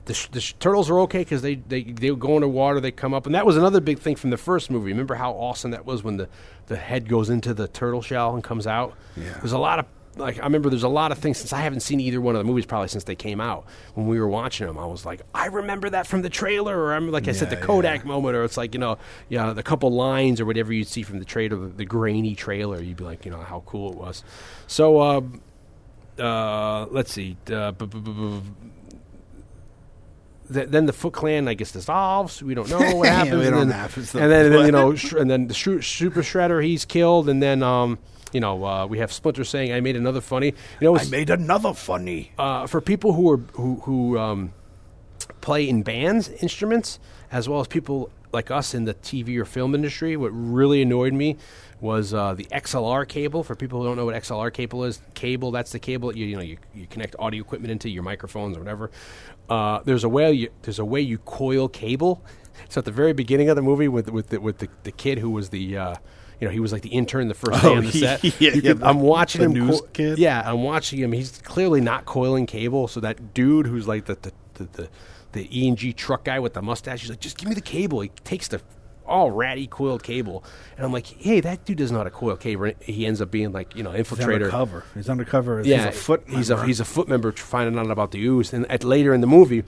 The, 0.07 0.13
sh- 0.13 0.27
the 0.31 0.41
sh- 0.41 0.55
turtles 0.59 0.89
are 0.89 0.99
okay 1.01 1.19
because 1.19 1.41
they, 1.41 1.55
they 1.55 1.83
they 1.83 2.09
go 2.15 2.35
into 2.35 2.47
water, 2.47 2.79
they 2.79 2.91
come 2.91 3.13
up, 3.13 3.25
and 3.25 3.35
that 3.35 3.45
was 3.45 3.55
another 3.57 3.79
big 3.79 3.99
thing 3.99 4.15
from 4.15 4.29
the 4.31 4.37
first 4.37 4.71
movie. 4.71 4.89
Remember 4.91 5.15
how 5.15 5.31
awesome 5.33 5.71
that 5.71 5.85
was 5.85 6.03
when 6.03 6.17
the, 6.17 6.27
the 6.67 6.77
head 6.77 7.07
goes 7.07 7.29
into 7.29 7.53
the 7.53 7.67
turtle 7.67 8.01
shell 8.01 8.33
and 8.33 8.43
comes 8.43 8.65
out. 8.65 8.95
Yeah. 9.15 9.33
There's 9.39 9.51
a 9.51 9.57
lot 9.59 9.79
of 9.79 9.85
like 10.15 10.39
I 10.39 10.43
remember 10.43 10.69
there's 10.71 10.81
a 10.81 10.87
lot 10.89 11.11
of 11.11 11.19
things 11.19 11.37
since 11.37 11.53
I 11.53 11.59
haven't 11.61 11.81
seen 11.81 11.99
either 11.99 12.19
one 12.19 12.35
of 12.35 12.39
the 12.39 12.43
movies 12.45 12.65
probably 12.65 12.87
since 12.87 13.03
they 13.03 13.13
came 13.15 13.39
out. 13.39 13.65
When 13.93 14.07
we 14.07 14.19
were 14.19 14.27
watching 14.27 14.65
them, 14.65 14.79
I 14.79 14.85
was 14.87 15.05
like, 15.05 15.21
I 15.35 15.45
remember 15.45 15.89
that 15.91 16.07
from 16.07 16.23
the 16.23 16.29
trailer, 16.29 16.75
or 16.75 16.93
I'm 16.95 17.11
like 17.11 17.27
I 17.27 17.33
said, 17.33 17.51
the 17.51 17.55
Yeah, 17.57 17.61
Kodak 17.65 18.03
moment, 18.05 18.35
or 18.35 18.43
it's 18.43 18.57
like 18.57 18.73
you 18.73 18.79
know, 18.79 18.97
yeah, 19.29 19.53
the 19.53 19.61
couple 19.61 19.91
lines 19.91 20.41
or 20.41 20.45
whatever 20.45 20.73
you'd 20.73 20.87
see 20.87 21.03
from 21.03 21.19
the 21.19 21.25
trailer, 21.25 21.55
the, 21.57 21.67
the 21.67 21.85
grainy 21.85 22.33
trailer, 22.33 22.81
you'd 22.81 22.97
be 22.97 23.03
like, 23.03 23.25
you 23.25 23.31
know, 23.31 23.41
how 23.41 23.61
cool 23.67 23.91
it 23.91 23.97
was. 23.97 24.23
So, 24.65 24.97
uh, 24.99 25.21
uh, 26.19 26.85
let's 26.89 27.11
see. 27.11 27.37
Uh, 27.51 27.71
bu- 27.73 27.85
bu- 27.87 27.99
bu- 28.01 28.41
th- 30.51 30.69
then 30.69 30.85
the 30.85 30.93
Foot 30.93 31.13
Clan, 31.13 31.47
I 31.47 31.53
guess, 31.53 31.71
dissolves. 31.71 32.41
We 32.43 32.53
don't 32.53 32.69
know 32.69 32.79
what 32.95 33.05
Yeah, 33.05 33.13
happens. 33.13 33.35
we 33.39 33.47
and 33.47 33.55
don't 33.55 33.67
then, 33.69 33.77
know. 33.79 33.85
It's 33.85 34.15
and 34.15 34.31
then, 34.31 34.45
and 34.45 34.53
then, 34.53 34.59
you 34.61 34.65
the- 34.67 34.71
know, 34.71 34.95
sh- 34.95 35.13
and 35.13 35.29
then 35.29 35.47
the 35.47 35.53
Shru- 35.53 35.83
Super 35.83 36.21
Shredder, 36.21 36.63
he's 36.63 36.85
killed, 36.85 37.29
and 37.29 37.41
then 37.41 37.63
um, 37.63 37.99
you 38.33 38.39
know, 38.41 38.63
uh, 38.65 38.85
we 38.85 38.97
have 38.99 39.11
Splinter 39.13 39.43
saying, 39.43 39.71
"I 39.73 39.79
made 39.79 39.95
another 39.95 40.21
funny." 40.21 40.47
You 40.47 40.53
know, 40.81 40.97
I 40.97 41.05
made 41.05 41.29
another 41.29 41.73
funny. 41.73 42.31
uh, 42.37 42.67
for 42.67 42.81
people 42.81 43.13
who 43.13 43.29
are 43.31 43.37
who 43.53 43.75
who 43.83 44.17
um, 44.17 44.53
play 45.41 45.67
in 45.67 45.83
bands 45.83 46.29
instruments 46.29 46.99
as 47.31 47.47
well 47.49 47.59
as 47.59 47.67
people 47.67 48.09
like 48.33 48.51
us 48.51 48.73
in 48.73 48.83
the 48.85 48.93
TV 48.93 49.37
or 49.37 49.45
film 49.45 49.73
industry. 49.73 50.17
What 50.17 50.29
really 50.29 50.81
annoyed 50.81 51.13
me 51.13 51.37
was 51.79 52.13
uh, 52.13 52.33
the 52.33 52.43
XLR 52.45 53.07
cable. 53.07 53.43
For 53.43 53.55
people 53.55 53.79
who 53.79 53.85
don't 53.87 53.95
know 53.95 54.05
what 54.05 54.15
XLR 54.15 54.51
cable 54.53 54.83
is, 54.83 55.01
cable 55.13 55.51
that's 55.51 55.71
the 55.71 55.79
cable 55.79 56.09
that 56.09 56.17
you 56.17 56.25
you 56.25 56.35
know 56.35 56.41
you, 56.41 56.57
you 56.75 56.87
connect 56.87 57.15
audio 57.19 57.41
equipment 57.41 57.71
into 57.71 57.89
your 57.89 58.03
microphones 58.03 58.57
or 58.57 58.59
whatever. 58.59 58.91
Uh, 59.49 59.79
there's 59.85 60.03
a 60.03 60.09
way 60.09 60.31
you, 60.33 60.49
there's 60.63 60.79
a 60.79 60.85
way 60.85 61.01
you 61.01 61.17
coil 61.19 61.67
cable. 61.69 62.23
So 62.69 62.79
at 62.79 62.85
the 62.85 62.91
very 62.91 63.13
beginning 63.13 63.49
of 63.49 63.55
the 63.55 63.61
movie 63.61 63.87
with 63.87 64.09
with 64.09 64.29
the, 64.29 64.41
with 64.41 64.57
the, 64.57 64.67
the 64.83 64.91
kid 64.91 65.19
who 65.19 65.29
was 65.29 65.49
the 65.49 65.77
uh, 65.77 65.95
you 66.41 66.47
know 66.47 66.51
he 66.51 66.59
was 66.59 66.73
like 66.73 66.81
the 66.81 66.89
intern 66.89 67.27
the 67.27 67.35
first 67.35 67.61
day 67.61 67.67
Oh, 67.69 67.77
on 67.77 67.85
the 67.85 67.91
set. 68.05 68.23
yeah, 68.23 68.31
yeah, 68.41 68.73
could- 68.73 68.83
I'm 68.83 68.99
watching 68.99 69.41
him. 69.43 69.53
news 69.53 69.79
co- 69.79 69.87
kid? 69.93 70.17
Yeah, 70.17 70.41
I'm 70.43 70.63
watching 70.63 70.99
him. 70.99 71.11
He's 71.13 71.37
clearly 71.43 71.81
not 71.81 72.05
coiling 72.05 72.45
cable. 72.47 72.87
So 72.87 72.99
that 73.01 73.33
dude 73.35 73.67
who's 73.67 73.87
like 73.87 74.05
the 74.05 74.15
the 74.15 74.31
the, 74.55 74.63
the, 74.73 74.89
the 75.33 75.59
E 75.61 75.67
and 75.69 75.77
G 75.77 75.93
truck 75.93 76.25
guy 76.25 76.39
with 76.39 76.55
the 76.55 76.61
mustache, 76.63 77.01
he's 77.01 77.11
like, 77.11 77.19
just 77.21 77.37
give 77.37 77.47
me 77.47 77.53
the 77.55 77.61
cable. 77.61 78.01
He 78.01 78.09
takes 78.23 78.47
the 78.47 78.59
all 79.07 79.31
ratty 79.31 79.67
coiled 79.67 80.03
cable, 80.03 80.43
and 80.75 80.85
I'm 80.85 80.91
like, 80.93 81.07
hey, 81.07 81.39
that 81.39 81.65
dude 81.65 81.77
doesn't 81.77 81.93
know 81.93 81.99
how 81.99 82.03
to 82.03 82.09
coil 82.11 82.35
cable. 82.35 82.71
He 82.79 83.05
ends 83.05 83.21
up 83.21 83.31
being 83.31 83.51
like 83.51 83.75
you 83.75 83.83
know 83.83 83.91
He's 83.91 84.07
infiltrator. 84.07 84.33
undercover. 84.35 84.83
He's 84.93 85.09
undercover. 85.09 85.61
Yeah, 85.63 85.77
he's 85.77 85.85
a 85.85 85.91
foot. 85.99 86.23
He's 86.27 86.49
a 86.49 86.55
member. 86.55 86.67
he's 86.67 86.79
a 86.79 86.85
foot 86.85 87.07
member 87.07 87.31
finding 87.31 87.79
out 87.79 87.89
about 87.91 88.11
the 88.11 88.21
ooze. 88.23 88.53
And 88.53 88.69
at, 88.71 88.83
later 88.83 89.13
in 89.13 89.21
the 89.21 89.27
movie, 89.27 89.63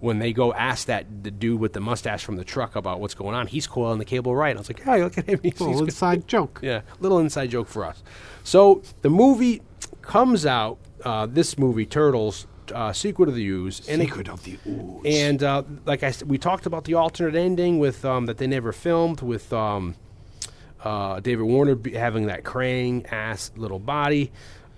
when 0.00 0.18
they 0.18 0.32
go 0.32 0.52
ask 0.54 0.86
that 0.86 1.24
the 1.24 1.30
dude 1.30 1.60
with 1.60 1.72
the 1.72 1.80
mustache 1.80 2.24
from 2.24 2.36
the 2.36 2.44
truck 2.44 2.76
about 2.76 3.00
what's 3.00 3.14
going 3.14 3.34
on, 3.34 3.46
he's 3.46 3.66
coiling 3.66 3.98
the 3.98 4.04
cable 4.04 4.34
right. 4.36 4.54
I 4.54 4.58
was 4.58 4.68
like, 4.68 4.80
hey, 4.82 5.02
look 5.02 5.16
at 5.18 5.26
him. 5.26 5.40
He's, 5.42 5.60
Little 5.60 5.72
he's 5.72 5.80
inside 5.82 6.26
joke. 6.28 6.60
yeah, 6.62 6.82
little 7.00 7.18
inside 7.18 7.50
joke 7.50 7.68
for 7.68 7.84
us. 7.84 8.02
So 8.42 8.82
the 9.02 9.10
movie 9.10 9.62
comes 10.02 10.46
out. 10.46 10.78
Uh, 11.04 11.26
this 11.26 11.58
movie, 11.58 11.84
Turtles, 11.84 12.46
uh, 12.72 12.92
sequel 12.92 13.26
to 13.26 13.32
the 13.32 13.46
Ooze, 13.46 13.86
and 13.88 14.00
Secret 14.00 14.28
of 14.28 14.44
the 14.44 14.58
Ooze. 14.66 15.02
and 15.04 15.42
uh, 15.42 15.62
like 15.84 16.02
I 16.02 16.10
said, 16.10 16.28
we 16.28 16.38
talked 16.38 16.66
about 16.66 16.84
the 16.84 16.94
alternate 16.94 17.34
ending 17.34 17.78
with 17.78 18.04
um, 18.04 18.26
that 18.26 18.38
they 18.38 18.46
never 18.46 18.72
filmed 18.72 19.22
with 19.22 19.52
um, 19.52 19.96
uh, 20.82 21.20
David 21.20 21.44
Warner 21.44 21.78
having 21.94 22.26
that 22.26 22.44
Krang 22.44 23.10
ass 23.12 23.50
little 23.56 23.78
body. 23.78 24.30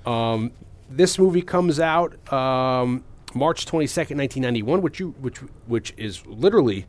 Um, 0.04 0.52
this 0.88 1.18
movie 1.18 1.42
comes 1.42 1.80
out 1.80 2.32
um, 2.32 3.04
March 3.34 3.66
twenty 3.66 3.86
second, 3.86 4.16
nineteen 4.16 4.42
ninety 4.42 4.62
one, 4.62 4.82
which 4.82 5.00
you 5.00 5.14
which 5.20 5.38
which 5.66 5.92
is 5.96 6.24
literally 6.26 6.86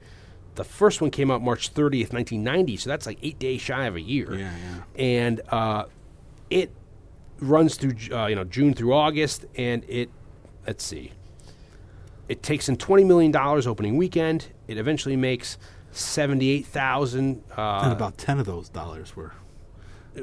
the 0.56 0.64
first 0.64 1.02
one 1.02 1.12
came 1.12 1.32
out 1.32 1.42
March 1.42 1.70
thirtieth, 1.70 2.14
nineteen 2.14 2.44
ninety. 2.44 2.78
So 2.78 2.90
that's 2.90 3.06
like 3.06 3.18
eight 3.22 3.40
days 3.40 3.62
shy 3.62 3.86
of 3.86 3.96
a 3.96 4.02
year. 4.02 4.34
Yeah, 4.36 4.52
yeah. 4.56 5.04
And 5.04 5.42
uh, 5.50 5.86
it 6.50 6.72
runs 7.40 7.76
through 7.76 7.96
uh, 8.12 8.28
you 8.28 8.36
know 8.36 8.44
June 8.44 8.74
through 8.74 8.94
August, 8.94 9.46
and 9.56 9.84
it 9.88 10.10
let's 10.68 10.84
see, 10.84 11.12
it 12.28 12.44
takes 12.44 12.70
in 12.70 12.78
twenty 12.78 13.04
million 13.04 13.32
dollars 13.32 13.66
opening 13.66 13.98
weekend. 13.98 14.48
It 14.68 14.78
eventually 14.78 15.16
makes 15.16 15.58
seventy 15.92 16.50
eight 16.50 16.66
thousand. 16.68 17.42
and 17.52 17.60
Uh, 17.60 17.90
about 17.96 18.18
ten 18.18 18.40
of 18.40 18.46
those 18.46 18.70
dollars 18.70 19.16
were 19.16 19.34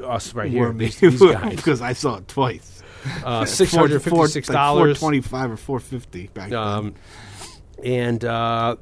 us 0.04 0.34
right 0.34 0.50
here, 0.50 0.72
these, 0.72 0.98
these 1.00 1.20
guys, 1.20 1.56
because 1.56 1.80
I 1.80 1.92
saw 1.92 2.16
it 2.16 2.28
twice. 2.28 2.82
uh, 3.24 3.44
six 3.46 3.74
hundred 3.74 4.02
fifty 4.02 4.26
six 4.26 4.48
Four 4.48 4.54
dollars. 4.54 4.98
twenty 4.98 5.20
five 5.20 5.50
or 5.50 5.56
four 5.56 5.80
fifty 5.80 6.28
back 6.34 6.52
Um, 6.52 6.94
and 7.82 8.24
uh, 8.24 8.76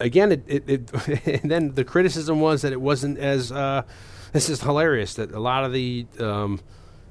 again, 0.00 0.32
it, 0.32 0.42
it, 0.46 0.68
it 0.68 1.26
and 1.42 1.50
then 1.50 1.74
the 1.74 1.84
criticism 1.84 2.40
was 2.40 2.62
that 2.62 2.72
it 2.72 2.80
wasn't 2.80 3.18
as. 3.18 3.52
Uh, 3.52 3.82
this 4.32 4.48
is 4.50 4.60
hilarious 4.62 5.14
that 5.14 5.30
a 5.30 5.38
lot 5.38 5.62
of 5.64 5.72
the 5.72 6.06
um, 6.18 6.58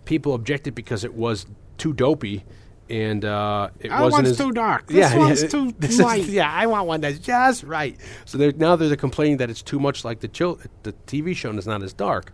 people 0.04 0.34
objected 0.34 0.76
because 0.76 1.06
it 1.06 1.14
was 1.14 1.46
too 1.78 1.94
dopey. 1.94 2.44
And 2.90 3.24
uh, 3.26 3.70
it 3.80 3.90
That 3.90 4.02
wasn't 4.02 4.28
as 4.28 4.38
too 4.38 4.52
dark. 4.52 4.88
This 4.88 5.14
one's 5.16 5.46
too 5.50 5.74
this 5.80 5.92
is- 5.94 6.00
light. 6.02 6.26
yeah, 6.26 6.52
I 6.52 6.68
want 6.68 6.86
one 6.88 7.02
that's 7.02 7.20
just 7.20 7.64
right. 7.64 7.98
So 8.26 8.38
there, 8.38 8.52
now 8.52 8.76
there's 8.76 8.92
a 8.92 8.98
complaining 8.98 9.38
that 9.38 9.50
it's 9.50 9.62
too 9.62 9.80
much 9.80 10.04
like 10.04 10.20
the 10.20 10.28
chil- 10.28 10.60
the 10.84 10.94
TV 11.08 11.36
show 11.36 11.50
and 11.50 11.58
it's 11.58 11.68
not 11.68 11.82
as 11.82 11.94
dark. 11.94 12.32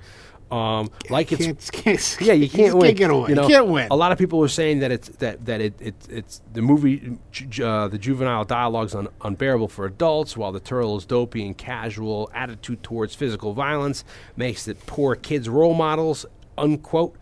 Um, 0.51 0.89
like 1.11 1.31
it's 1.31 1.69
Can't, 1.69 1.71
can't, 1.71 2.17
yeah, 2.27 2.33
you 2.33 2.49
can't 2.59 2.73
win. 2.75 2.87
Can't 2.87 2.97
get 2.97 3.09
away. 3.11 3.29
You 3.29 3.35
know, 3.35 3.47
can't 3.47 3.67
win. 3.67 3.87
A 3.91 3.95
lot 3.95 4.11
of 4.11 4.17
people 4.17 4.39
were 4.39 4.47
saying 4.47 4.79
that 4.79 4.91
it's 4.91 5.07
that 5.09 5.45
that 5.45 5.61
it, 5.61 5.75
it 5.79 5.93
it's 6.09 6.41
the 6.51 6.63
movie 6.63 7.19
uh, 7.63 7.87
the 7.87 7.99
juvenile 7.99 8.43
dialogue's 8.45 8.95
un, 8.95 9.07
unbearable 9.21 9.67
for 9.67 9.85
adults, 9.85 10.35
while 10.35 10.51
the 10.51 10.59
turtle's 10.59 11.05
dopey 11.05 11.45
and 11.45 11.55
casual 11.55 12.31
attitude 12.33 12.81
towards 12.81 13.13
physical 13.13 13.53
violence 13.53 14.03
makes 14.35 14.67
it 14.67 14.83
poor 14.87 15.15
kids 15.15 15.47
role 15.47 15.75
models. 15.75 16.25
Unquote. 16.57 17.15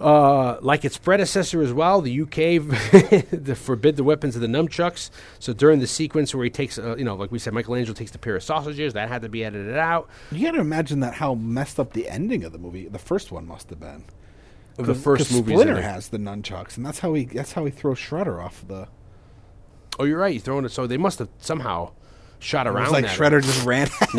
Uh, 0.00 0.58
like 0.60 0.84
its 0.84 0.98
predecessor 0.98 1.62
as 1.62 1.72
well, 1.72 2.00
the 2.00 2.20
UK 2.22 2.28
the 3.30 3.54
forbid 3.56 3.96
the 3.96 4.02
weapons 4.04 4.34
of 4.34 4.42
the 4.42 4.48
nunchucks. 4.48 5.08
So 5.38 5.52
during 5.52 5.78
the 5.80 5.86
sequence 5.86 6.34
where 6.34 6.42
he 6.44 6.50
takes, 6.50 6.78
uh, 6.78 6.96
you 6.96 7.04
know, 7.04 7.14
like 7.14 7.30
we 7.30 7.38
said, 7.38 7.54
Michelangelo 7.54 7.94
takes 7.94 8.10
the 8.10 8.18
pair 8.18 8.34
of 8.36 8.42
sausages 8.42 8.92
that 8.94 9.08
had 9.08 9.22
to 9.22 9.28
be 9.28 9.44
edited 9.44 9.76
out. 9.76 10.08
You 10.32 10.44
got 10.44 10.52
to 10.52 10.60
imagine 10.60 11.00
that 11.00 11.14
how 11.14 11.34
messed 11.34 11.78
up 11.78 11.92
the 11.92 12.08
ending 12.08 12.42
of 12.44 12.52
the 12.52 12.58
movie. 12.58 12.88
The 12.88 12.98
first 12.98 13.30
one 13.30 13.46
must 13.46 13.70
have 13.70 13.78
been. 13.80 14.04
The 14.76 14.94
first 14.94 15.30
movie 15.32 15.52
Splinter 15.52 15.80
has 15.80 16.08
the 16.08 16.18
nunchucks, 16.18 16.76
and 16.76 16.84
that's 16.84 16.98
how 16.98 17.14
he 17.14 17.26
that's 17.26 17.52
how 17.52 17.64
he 17.64 17.70
throws 17.70 17.98
Shredder 17.98 18.44
off 18.44 18.66
the. 18.66 18.88
Oh, 20.00 20.04
you're 20.04 20.18
right. 20.18 20.32
He's 20.32 20.42
throwing 20.42 20.64
it. 20.64 20.70
So 20.72 20.88
they 20.88 20.96
must 20.96 21.20
have 21.20 21.28
somehow 21.38 21.92
shot 22.40 22.66
It 22.66 22.70
around. 22.70 22.90
was 22.90 22.92
like. 22.92 23.04
Shredder 23.04 23.40
just 23.40 23.64
ran, 23.64 23.86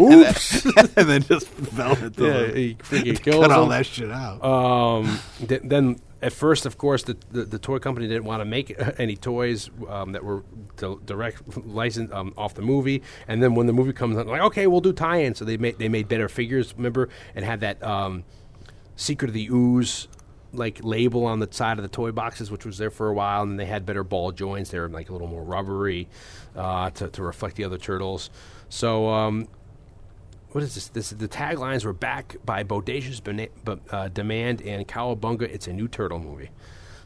Oops. 0.00 0.64
and 0.96 1.08
then 1.08 1.22
just 1.22 1.48
fell 1.48 1.96
into 1.96 2.26
yeah, 2.26 2.46
he 2.52 2.74
freaking 2.76 3.22
kills 3.22 3.46
cut 3.46 3.50
all 3.52 3.66
that 3.68 3.86
shit 3.86 4.10
out. 4.10 4.44
Um, 4.44 5.18
th- 5.46 5.62
then 5.64 6.00
at 6.22 6.32
first, 6.32 6.64
of 6.64 6.78
course, 6.78 7.02
the, 7.02 7.16
the, 7.30 7.44
the 7.44 7.58
toy 7.58 7.78
company 7.78 8.08
didn't 8.08 8.24
want 8.24 8.40
to 8.40 8.46
make 8.46 8.74
any 8.98 9.16
toys 9.16 9.70
um, 9.88 10.12
that 10.12 10.24
were 10.24 10.42
di- 10.76 10.96
direct 11.04 11.66
license 11.66 12.10
um, 12.12 12.32
off 12.36 12.54
the 12.54 12.62
movie. 12.62 13.02
And 13.28 13.42
then 13.42 13.54
when 13.54 13.66
the 13.66 13.74
movie 13.74 13.92
comes 13.92 14.16
out, 14.16 14.26
like 14.26 14.40
okay, 14.42 14.66
we'll 14.66 14.80
do 14.80 14.92
tie-in. 14.92 15.34
So 15.34 15.44
they 15.44 15.56
made 15.56 15.78
they 15.78 15.88
made 15.88 16.08
better 16.08 16.28
figures, 16.28 16.74
remember, 16.76 17.08
and 17.34 17.44
had 17.44 17.60
that 17.60 17.82
um, 17.82 18.24
Secret 18.96 19.28
of 19.28 19.34
the 19.34 19.48
Ooze 19.48 20.08
like 20.54 20.82
label 20.82 21.26
on 21.26 21.40
the 21.40 21.48
side 21.50 21.78
of 21.78 21.82
the 21.82 21.88
toy 21.88 22.12
boxes, 22.12 22.50
which 22.50 22.64
was 22.64 22.78
there 22.78 22.90
for 22.90 23.08
a 23.08 23.12
while, 23.14 23.42
and 23.42 23.58
they 23.58 23.66
had 23.66 23.84
better 23.84 24.04
ball 24.04 24.32
joints. 24.32 24.70
They 24.70 24.78
were 24.78 24.88
like 24.88 25.10
a 25.10 25.12
little 25.12 25.26
more 25.26 25.42
rubbery 25.42 26.08
uh, 26.56 26.90
to, 26.90 27.08
to 27.08 27.22
reflect 27.22 27.56
the 27.56 27.64
other 27.64 27.78
turtles. 27.78 28.30
So 28.68 29.08
um, 29.08 29.48
what 30.54 30.62
is 30.62 30.76
this? 30.76 30.86
This 30.86 31.10
the 31.10 31.26
taglines 31.26 31.84
were 31.84 31.92
back 31.92 32.36
by 32.44 32.62
bodacious 32.62 33.20
bena- 33.22 33.48
bu- 33.64 33.80
uh, 33.90 34.06
demand 34.06 34.62
and 34.62 34.86
Cowabunga. 34.86 35.42
It's 35.42 35.66
a 35.66 35.72
new 35.72 35.88
turtle 35.88 36.20
movie. 36.20 36.50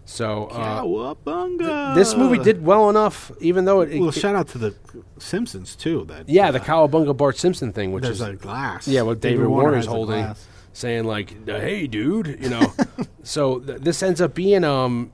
So 0.05 0.49
uh, 0.49 0.83
Cowabunga. 0.83 1.95
this 1.95 2.15
movie 2.15 2.37
did 2.39 2.63
well 2.63 2.91
enough, 2.91 3.33
even 3.41 3.65
though 3.65 3.81
it. 3.81 3.99
Well, 3.99 4.11
it- 4.11 4.15
shout 4.15 4.35
out 4.35 4.49
to 4.49 4.59
the 4.59 4.75
Simpsons 5.19 5.75
too. 5.75 6.05
That 6.05 6.29
yeah, 6.29 6.51
the 6.51 6.61
uh, 6.61 6.65
Cowabunga 6.65 7.17
Bart 7.17 7.39
Simpson 7.39 7.73
thing, 7.73 7.93
which 7.93 8.03
there's 8.05 8.21
is 8.21 8.27
a 8.29 8.35
glass. 8.35 8.87
yeah, 8.87 9.01
what 9.01 9.21
David, 9.21 9.47
Warner's 9.47 9.85
has 9.85 9.87
a 9.87 9.91
holding, 9.91 10.35
saying 10.75 11.05
like, 11.05 11.47
"Hey, 11.47 11.87
dude," 11.87 12.39
you 12.43 12.51
know. 12.51 12.75
so 13.23 13.61
th- 13.61 13.81
this 13.81 14.03
ends 14.03 14.21
up 14.21 14.35
being 14.35 14.63
um, 14.63 15.11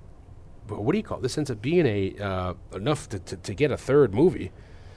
what 0.67 0.91
do 0.91 0.99
you 0.99 1.05
call 1.05 1.19
it? 1.19 1.23
this? 1.23 1.39
Ends 1.39 1.53
up 1.53 1.63
being 1.63 1.87
a 1.87 2.17
uh, 2.21 2.55
enough 2.73 3.09
to, 3.11 3.21
to, 3.21 3.37
to 3.37 3.55
get 3.55 3.71
a 3.71 3.77
third 3.77 4.13
movie. 4.13 4.51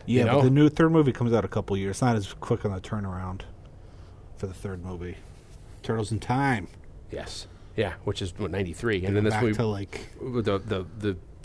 Yeah, 0.08 0.20
you 0.22 0.26
know? 0.26 0.38
but 0.38 0.44
the 0.46 0.50
new 0.50 0.70
third 0.70 0.92
movie 0.92 1.12
comes 1.12 1.34
out 1.34 1.46
a 1.46 1.48
couple 1.50 1.76
years. 1.78 1.98
It's 1.98 2.02
not 2.02 2.16
as 2.16 2.34
quick 2.34 2.66
on 2.66 2.72
the 2.74 2.82
turnaround 2.82 3.42
for 4.38 4.48
the 4.48 4.54
third 4.54 4.84
movie. 4.84 5.18
Turtles 5.84 6.12
in 6.12 6.20
Time. 6.20 6.68
Yes, 7.12 7.48
yeah, 7.76 7.94
which 8.06 8.22
is 8.22 8.34
what 8.38 8.50
ninety 8.52 8.74
three, 8.74 9.06
and 9.06 9.16
then 9.16 9.24
this 9.24 9.34
back 9.34 9.44
movie 9.44 9.56
to 9.56 9.66
like 9.68 10.10
the 10.20 10.58
the 10.60 10.86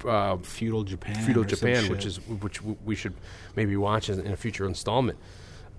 the 0.02 0.08
uh, 0.08 0.36
feudal 0.38 0.82
Japan. 0.84 1.14
feudal 1.24 1.44
Japan, 1.44 1.88
which 1.90 2.06
is 2.06 2.16
which 2.26 2.58
w- 2.58 2.76
we 2.84 2.94
should 2.94 3.14
maybe 3.56 3.76
watch 3.76 4.08
in, 4.08 4.20
in 4.20 4.32
a 4.32 4.36
future 4.36 4.66
installment. 4.66 5.18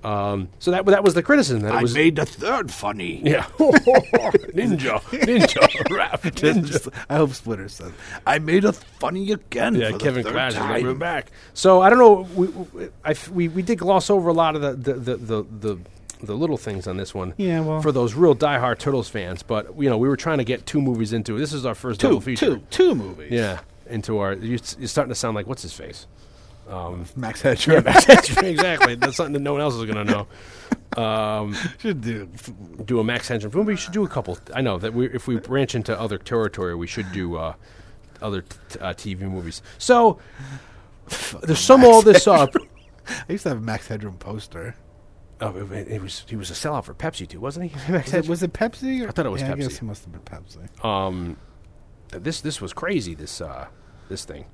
Um, 0.04 0.50
so 0.60 0.72
that 0.72 0.86
that 0.88 1.04
was 1.04 1.14
the 1.14 1.24
criticism 1.24 1.62
that 1.62 1.74
it 1.74 1.78
I 1.78 1.82
was 1.82 1.94
made 1.94 2.16
the 2.18 2.26
third 2.26 2.72
funny. 2.72 3.22
yeah 3.24 3.44
ninja 4.54 5.00
ninja 5.02 5.90
rap 5.98 6.22
ninja. 6.24 6.94
I 7.10 7.16
hope 7.18 7.32
Splinter 7.32 7.70
says, 7.70 7.92
"I 8.28 8.40
made 8.40 8.66
a 8.66 8.74
funny 8.74 9.32
again." 9.32 9.76
Yeah, 9.76 9.92
for 9.92 10.00
Kevin 10.00 10.24
third 10.24 10.34
Clash 10.34 10.52
is 10.54 10.58
coming 10.60 10.98
back. 10.98 11.32
So 11.54 11.82
I 11.82 11.90
don't 11.90 12.00
know. 12.00 12.28
We, 12.36 12.48
we, 12.48 12.90
I 13.04 13.12
f- 13.12 13.30
we 13.30 13.48
we 13.48 13.62
did 13.62 13.80
gloss 13.80 14.10
over 14.10 14.30
a 14.30 14.34
lot 14.34 14.56
of 14.56 14.62
the 14.62 14.74
the 14.74 14.94
the, 15.00 15.16
the, 15.18 15.44
the 15.60 15.78
the 16.24 16.34
little 16.36 16.58
things 16.58 16.88
on 16.88 16.98
this 16.98 17.14
one. 17.14 17.34
Yeah, 17.38 17.60
well- 17.62 17.82
for 17.82 17.92
those 17.92 18.14
real 18.14 18.36
diehard 18.36 18.80
Turtles 18.80 19.10
fans, 19.10 19.44
but 19.44 19.78
you 19.82 19.90
know 19.90 19.98
we 19.98 20.08
were 20.08 20.18
trying 20.18 20.38
to 20.40 20.44
get 20.46 20.66
two 20.66 20.82
movies 20.82 21.14
into 21.14 21.36
it. 21.36 21.40
This 21.40 21.54
is 21.54 21.66
our 21.66 21.76
first 21.76 22.00
double 22.02 22.16
Two, 22.16 22.22
feature. 22.22 22.56
two, 22.56 22.62
two 22.70 22.96
movies. 22.96 23.32
Yeah, 23.32 23.60
into 23.88 24.18
our. 24.20 24.34
You're, 24.34 24.60
you're 24.80 24.88
starting 24.88 25.10
to 25.10 25.16
sound 25.16 25.36
like 25.36 25.48
what's 25.48 25.62
his 25.64 25.74
face. 25.74 26.08
Max 27.16 27.42
Headroom. 27.42 27.86
exactly. 27.88 28.96
That's 28.96 29.18
something 29.18 29.34
that 29.34 29.42
no 29.42 29.54
one 29.54 29.62
else 29.62 29.76
is 29.76 29.86
going 29.86 30.06
to 30.08 30.12
know. 30.96 31.02
Um, 31.04 31.56
Should 31.80 32.02
do. 32.02 32.30
do 32.86 33.00
a 33.00 33.04
Max 33.04 33.28
Headroom 33.28 33.52
film. 33.52 33.66
We 33.66 33.76
should 33.76 33.94
do 33.94 34.04
a 34.04 34.08
couple. 34.08 34.38
I 34.54 34.62
know 34.62 34.78
that 34.78 34.94
we, 34.94 35.08
if 35.08 35.28
we 35.28 35.38
branch 35.38 35.76
into 35.76 36.00
other 36.00 36.18
territory, 36.18 36.76
we 36.76 36.88
should 36.88 37.12
do 37.12 37.36
uh, 37.36 37.54
other 38.22 38.42
t- 38.42 38.80
uh, 38.80 38.94
TV 38.94 39.22
movies. 39.22 39.62
So 39.78 40.20
to 41.46 41.56
sum 41.56 41.84
all 41.84 42.02
this 42.02 42.28
up, 42.28 42.54
I 43.08 43.32
used 43.32 43.44
to 43.44 43.50
have 43.50 43.58
a 43.58 43.62
Max 43.62 43.88
Headroom 43.88 44.18
poster. 44.18 44.76
Oh, 45.42 45.56
it, 45.72 45.88
it 45.90 46.02
was 46.02 46.24
he 46.28 46.36
was 46.36 46.50
a 46.52 46.54
sellout 46.54 46.86
for 46.86 46.94
Pepsi 46.94 47.28
too, 47.28 47.40
wasn't 47.40 47.72
he? 47.72 47.92
Was 47.94 48.14
it, 48.14 48.28
was 48.30 48.44
it 48.44 48.54
Pepsi? 48.54 49.04
Or? 49.04 49.10
I 49.10 49.12
thought 49.12 49.26
it 49.26 49.30
was 49.30 49.42
yeah, 49.42 49.50
I 49.52 49.56
Pepsi. 49.56 49.60
guess 49.62 49.78
it 49.78 49.84
must 49.84 50.06
have 50.06 50.12
been 50.14 50.22
Pepsi. 50.22 50.86
um, 50.86 51.38
this 52.12 52.40
this 52.42 52.62
was 52.62 52.72
crazy. 52.72 53.14
This 53.16 53.42
uh, 53.42 53.68
this 54.10 54.24
thing, 54.26 54.46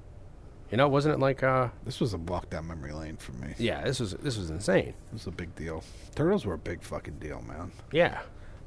you 0.71 0.77
know, 0.77 0.87
wasn't 0.87 1.15
it 1.15 1.19
like 1.19 1.43
uh, 1.43 1.69
This 1.85 1.99
was 1.99 2.13
a 2.13 2.17
walk 2.17 2.49
down 2.49 2.67
memory 2.67 2.91
lane 2.93 3.17
for 3.17 3.31
me. 3.33 3.53
yeah, 3.57 3.83
this 3.83 3.99
was 3.99 4.11
this 4.13 4.37
was 4.37 4.49
insane. 4.49 4.89
It 4.89 5.13
was 5.13 5.27
a 5.27 5.31
big 5.31 5.55
deal. 5.55 5.83
Turtles 6.15 6.45
were 6.45 6.53
a 6.55 6.57
big 6.59 6.81
fucking 6.83 7.19
deal, 7.19 7.41
man. 7.47 7.71
Yeah, 7.91 8.19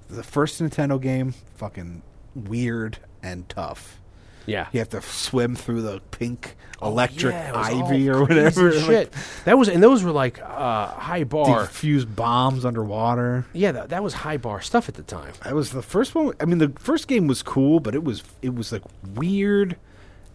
The 0.09 0.23
first 0.23 0.61
Nintendo 0.63 1.01
game, 1.01 1.35
fucking 1.57 2.03
weird 2.35 2.99
and 3.23 3.49
tough. 3.49 4.01
yeah. 4.47 4.67
You 4.73 4.81
have 4.81 4.89
to 4.91 5.03
swim 5.03 5.55
through 5.55 5.83
the 5.83 6.01
pink 6.11 6.57
electric 6.83 7.33
Oh, 7.35 7.37
Yeah, 7.39 7.49
it 7.49 7.57
was 7.57 7.69
all 7.69 7.85
ivy 7.87 8.09
or 8.09 8.27
crazy 8.27 8.61
whatever. 8.61 8.73
Shit, 8.81 9.13
that 9.45 9.57
was 9.59 9.69
and 9.69 9.81
those 9.83 10.03
were 10.03 10.11
like 10.11 10.41
uh, 10.43 10.87
high 10.89 11.23
bar. 11.25 11.67
Defuse 11.67 12.05
bombs 12.17 12.65
underwater. 12.65 13.47
yeah, 13.53 13.71
that, 13.73 13.91
that 13.91 14.03
was 14.03 14.15
high 14.15 14.39
bar 14.39 14.61
stuff 14.61 14.89
at 14.89 14.95
the 14.97 15.03
time. 15.05 15.33
That 15.45 15.55
was 15.55 15.71
the 15.71 15.83
first 15.83 16.15
one. 16.17 16.33
I 16.41 16.47
mean, 16.47 16.59
the 16.59 16.71
first 16.79 17.07
game 17.07 17.29
was 17.29 17.43
cool, 17.43 17.79
but 17.79 17.95
it 17.95 18.03
was 18.03 18.25
it 18.43 18.55
was 18.55 18.73
like 18.73 18.83
weird 19.15 19.77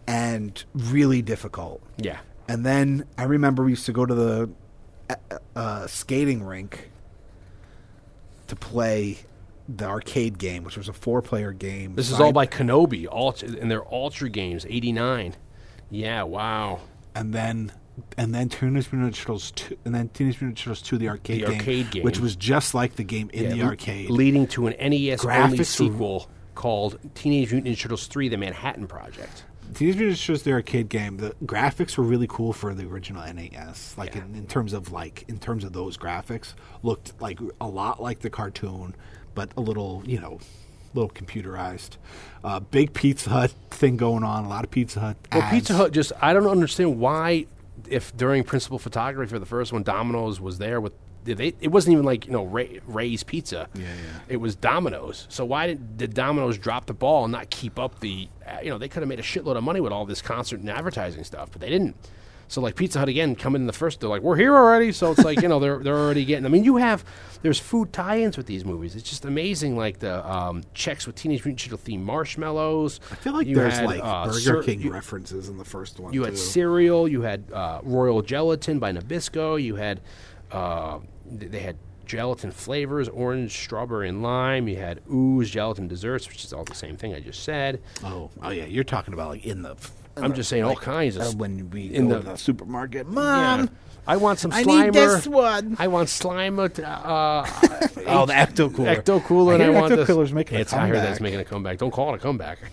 and 0.08 0.64
really 0.74 1.22
difficult. 1.22 1.82
Yeah, 1.98 2.20
And 2.48 2.66
then 2.66 3.06
I 3.18 3.24
remember 3.24 3.64
we 3.64 3.72
used 3.72 3.86
to 3.88 3.92
go 3.94 4.06
to 4.06 4.16
the 4.16 4.50
uh, 5.10 5.16
uh, 5.56 5.88
skating 5.88 6.44
rink 6.44 6.90
to 8.48 8.56
play 8.56 9.18
the 9.68 9.86
arcade 9.86 10.38
game, 10.38 10.64
which 10.64 10.78
was 10.78 10.88
a 10.88 10.94
four-player 10.94 11.52
game. 11.52 11.96
this 11.96 12.10
is 12.10 12.20
all 12.22 12.32
by 12.32 12.48
Konami, 12.48 13.06
Ultra, 13.12 13.50
and 13.50 13.70
they're 13.70 13.86
Ultra 13.94 14.30
games, 14.30 14.66
eighty 14.70 14.92
nine. 14.94 15.36
Yeah, 15.92 16.24
wow. 16.24 16.80
and 17.16 17.34
then 17.34 17.72
and 18.18 18.34
then 18.34 18.48
Teenage 18.48 18.92
Mutant 18.92 19.14
Ninja 19.14 19.18
Turtles 19.18 19.52
two, 19.52 19.78
and 19.84 19.94
then 19.94 20.08
Teenage 20.10 20.40
Mutant 20.40 20.58
Turtles 20.58 20.82
two, 20.82 20.98
the 20.98 21.10
arcade, 21.10 21.42
The 21.46 21.48
arcade 21.56 21.92
game. 21.92 22.04
which 22.04 22.20
was 22.20 22.36
just 22.38 22.74
like 22.74 22.96
the 22.96 23.04
game 23.04 23.30
in 23.34 23.44
Yeah, 23.46 23.50
the 23.52 23.62
arcade. 23.64 24.10
leading 24.10 24.48
to 24.48 24.68
an 24.68 24.74
NES 24.80 25.26
only 25.26 25.36
Graphics 25.36 25.58
were- 25.58 25.64
sequel 25.66 26.30
called 26.56 26.98
Teenage 27.16 27.52
Mutant 27.52 27.76
Ninja 27.76 27.82
Turtles 27.82 28.08
three: 28.08 28.30
The 28.30 28.38
Manhattan 28.38 28.88
Project. 28.88 29.44
Teenage 29.74 29.98
Mutant 29.98 30.18
Ninja 30.18 30.26
Turtles 30.26 30.44
the 30.44 30.52
arcade 30.52 30.90
game. 30.90 31.18
The 31.18 31.36
graphics 31.46 31.98
were 31.98 32.04
really 32.04 32.28
cool 32.28 32.54
for 32.54 32.74
the 32.74 32.86
original 32.86 33.22
NES. 33.32 33.96
Like 33.98 34.16
Yeah. 34.16 34.24
in, 34.26 34.36
in 34.36 34.48
terms 34.48 34.74
of 34.74 34.92
like 34.92 35.26
in 35.28 35.40
terms 35.40 35.64
of 35.64 35.74
those 35.74 35.98
graphics, 35.98 36.54
looked 36.84 37.20
like 37.22 37.40
a 37.62 37.68
lot 37.68 38.02
like 38.02 38.20
the 38.20 38.30
cartoon, 38.30 38.96
but 39.36 39.52
a 39.58 39.62
little 39.62 40.04
you 40.06 40.20
know, 40.20 40.40
little 40.94 41.10
computerized. 41.10 41.98
Uh, 42.44 42.60
big 42.60 42.94
Pizza 42.94 43.30
Hut 43.30 43.54
thing 43.70 43.98
going 43.98 44.24
on. 44.24 44.46
A 44.46 44.50
lot 44.50 44.64
of 44.64 44.72
Pizza 44.72 45.00
Hut. 45.00 45.18
Well. 45.32 45.50
Pizza 45.52 45.74
Hut 45.74 45.92
just 45.92 46.12
I 46.22 46.34
don't 46.34 46.48
understand 46.48 47.00
why 47.00 47.46
if 47.90 48.16
during 48.18 48.44
principal 48.44 48.80
photography 48.80 49.30
for 49.30 49.40
the 49.40 49.46
first 49.46 49.72
one 49.72 49.84
Domino's 49.84 50.42
was 50.42 50.58
there 50.58 50.82
with 50.82 50.94
they, 51.34 51.54
it 51.62 51.70
wasn't 51.70 51.94
even 51.94 52.06
like 52.06 52.26
you 52.26 52.32
know 52.32 52.44
Ray, 52.46 52.80
Ray's 52.88 53.24
Pizza. 53.24 53.68
Yeah, 53.76 53.82
yeah. 53.84 54.20
It 54.30 54.38
was 54.38 54.56
Domino's. 54.56 55.26
So 55.30 55.44
why 55.46 55.68
did, 55.68 55.98
did 55.98 56.14
Domino's 56.14 56.58
drop 56.58 56.86
the 56.86 56.94
ball 56.94 57.26
and 57.26 57.32
not 57.32 57.50
keep 57.50 57.78
up 57.80 58.00
the? 58.00 58.28
Uh, 58.46 58.58
you 58.64 58.70
know 58.70 58.78
they 58.78 58.88
could 58.88 59.02
have 59.02 59.10
made 59.10 59.20
a 59.20 59.24
shitload 59.24 59.58
of 59.58 59.64
money 59.64 59.80
with 59.82 59.92
all 59.92 60.06
this 60.06 60.22
concert 60.22 60.60
and 60.60 60.70
advertising 60.70 61.24
stuff, 61.24 61.50
but 61.52 61.62
they 61.62 61.70
didn't. 61.70 61.96
So 62.50 62.62
like 62.62 62.78
Pizza 62.78 63.00
Hut 63.00 63.10
again 63.10 63.36
coming 63.36 63.62
in 63.62 63.68
the 63.68 63.74
first, 63.74 64.00
they're 64.00 64.08
like 64.10 64.22
we're 64.22 64.38
here 64.38 64.56
already. 64.56 64.94
So 64.94 65.12
it's 65.12 65.26
like 65.26 65.42
you 65.42 65.50
know 65.50 65.60
they're 65.64 65.80
they're 65.80 65.98
already 65.98 66.24
getting. 66.24 66.46
I 66.46 66.50
mean 66.50 66.64
you 66.64 66.78
have 66.78 67.04
there's 67.42 67.60
food 67.60 67.92
tie-ins 67.92 68.38
with 68.38 68.46
these 68.46 68.64
movies. 68.64 68.96
It's 68.96 69.08
just 69.10 69.26
amazing 69.26 69.76
like 69.76 70.00
the 70.00 70.26
um, 70.26 70.64
checks 70.74 71.06
with 71.06 71.16
Teenage 71.18 71.44
Mutant 71.44 71.74
Ninja 71.74 71.78
themed 71.78 72.04
marshmallows. 72.04 73.02
I 73.12 73.16
feel 73.16 73.34
like 73.34 73.48
You 73.48 73.56
there's 73.56 73.74
had, 73.76 73.86
like 73.86 74.00
uh, 74.02 74.28
Burger 74.28 74.40
cer- 74.40 74.64
King 74.64 74.82
you- 74.82 74.94
references 74.94 75.50
in 75.50 75.58
the 75.58 75.66
first 75.66 76.00
one. 76.00 76.14
you 76.14 76.22
too. 76.22 76.26
had 76.28 76.38
cereal. 76.38 77.06
You 77.08 77.22
had 77.22 77.52
uh, 77.52 77.82
Royal 77.84 78.22
Gelatin 78.22 78.80
by 78.80 78.94
Nabisco. 78.94 79.62
You 79.62 79.76
had 79.76 80.00
uh, 80.52 81.00
they 81.30 81.60
had 81.60 81.78
gelatin 82.06 82.52
flavors: 82.52 83.10
orange, 83.10 83.52
strawberry, 83.58 84.10
and 84.10 84.22
lime. 84.24 84.68
You 84.68 84.78
had 84.78 85.02
ooze 85.12 85.50
gelatin 85.50 85.88
desserts, 85.88 86.28
which 86.28 86.44
is 86.46 86.54
all 86.54 86.64
the 86.64 86.76
same 86.76 86.98
thing 86.98 87.14
I 87.14 87.20
just 87.20 87.44
said. 87.44 87.82
Oh, 88.04 88.30
oh 88.42 88.50
yeah, 88.50 88.66
you're 88.66 88.84
talking 88.84 89.14
about 89.14 89.30
like 89.30 89.46
in 89.46 89.62
the. 89.62 89.72
in 90.18 90.24
I'm 90.24 90.30
the- 90.32 90.38
just 90.38 90.50
saying 90.50 90.64
all 90.64 90.76
kinds 90.76 91.16
of 91.18 91.22
uh, 91.24 91.32
when 91.38 91.70
we 91.70 91.94
in 91.94 92.08
go 92.10 92.16
the- 92.16 92.22
to 92.22 92.26
the 92.32 92.38
supermarket. 92.38 93.08
Yeah. 93.08 93.14
Mom, 93.14 93.70
I 94.08 94.16
want 94.18 94.40
some 94.40 94.52
I 94.54 94.64
need 94.64 94.94
this 94.94 95.28
one. 95.28 95.76
I 95.80 95.88
want 95.90 96.08
Slimer. 96.08 96.74
To, 96.76 96.88
uh, 96.88 97.46
Oh, 98.10 98.26
the 98.26 98.32
Ecto 98.34 98.74
Cooler. 98.74 98.96
Ecto 98.96 99.22
Cooler. 99.24 99.56
I 99.62 99.66
I 99.66 99.70
want 99.70 99.92
Ecto. 99.94 100.06
Cooler's 100.06 100.32
making 100.32 100.58
a 100.58 100.62
it's, 100.62 100.72
I 100.72 100.88
heard 100.88 100.96
that's 100.96 101.18
comeback. 101.18 101.22
making 101.22 101.40
a 101.42 101.44
comeback. 101.44 101.78
Don't 101.78 101.92
call 101.92 102.14
it 102.14 102.18
a 102.18 102.20
comeback. 102.20 102.60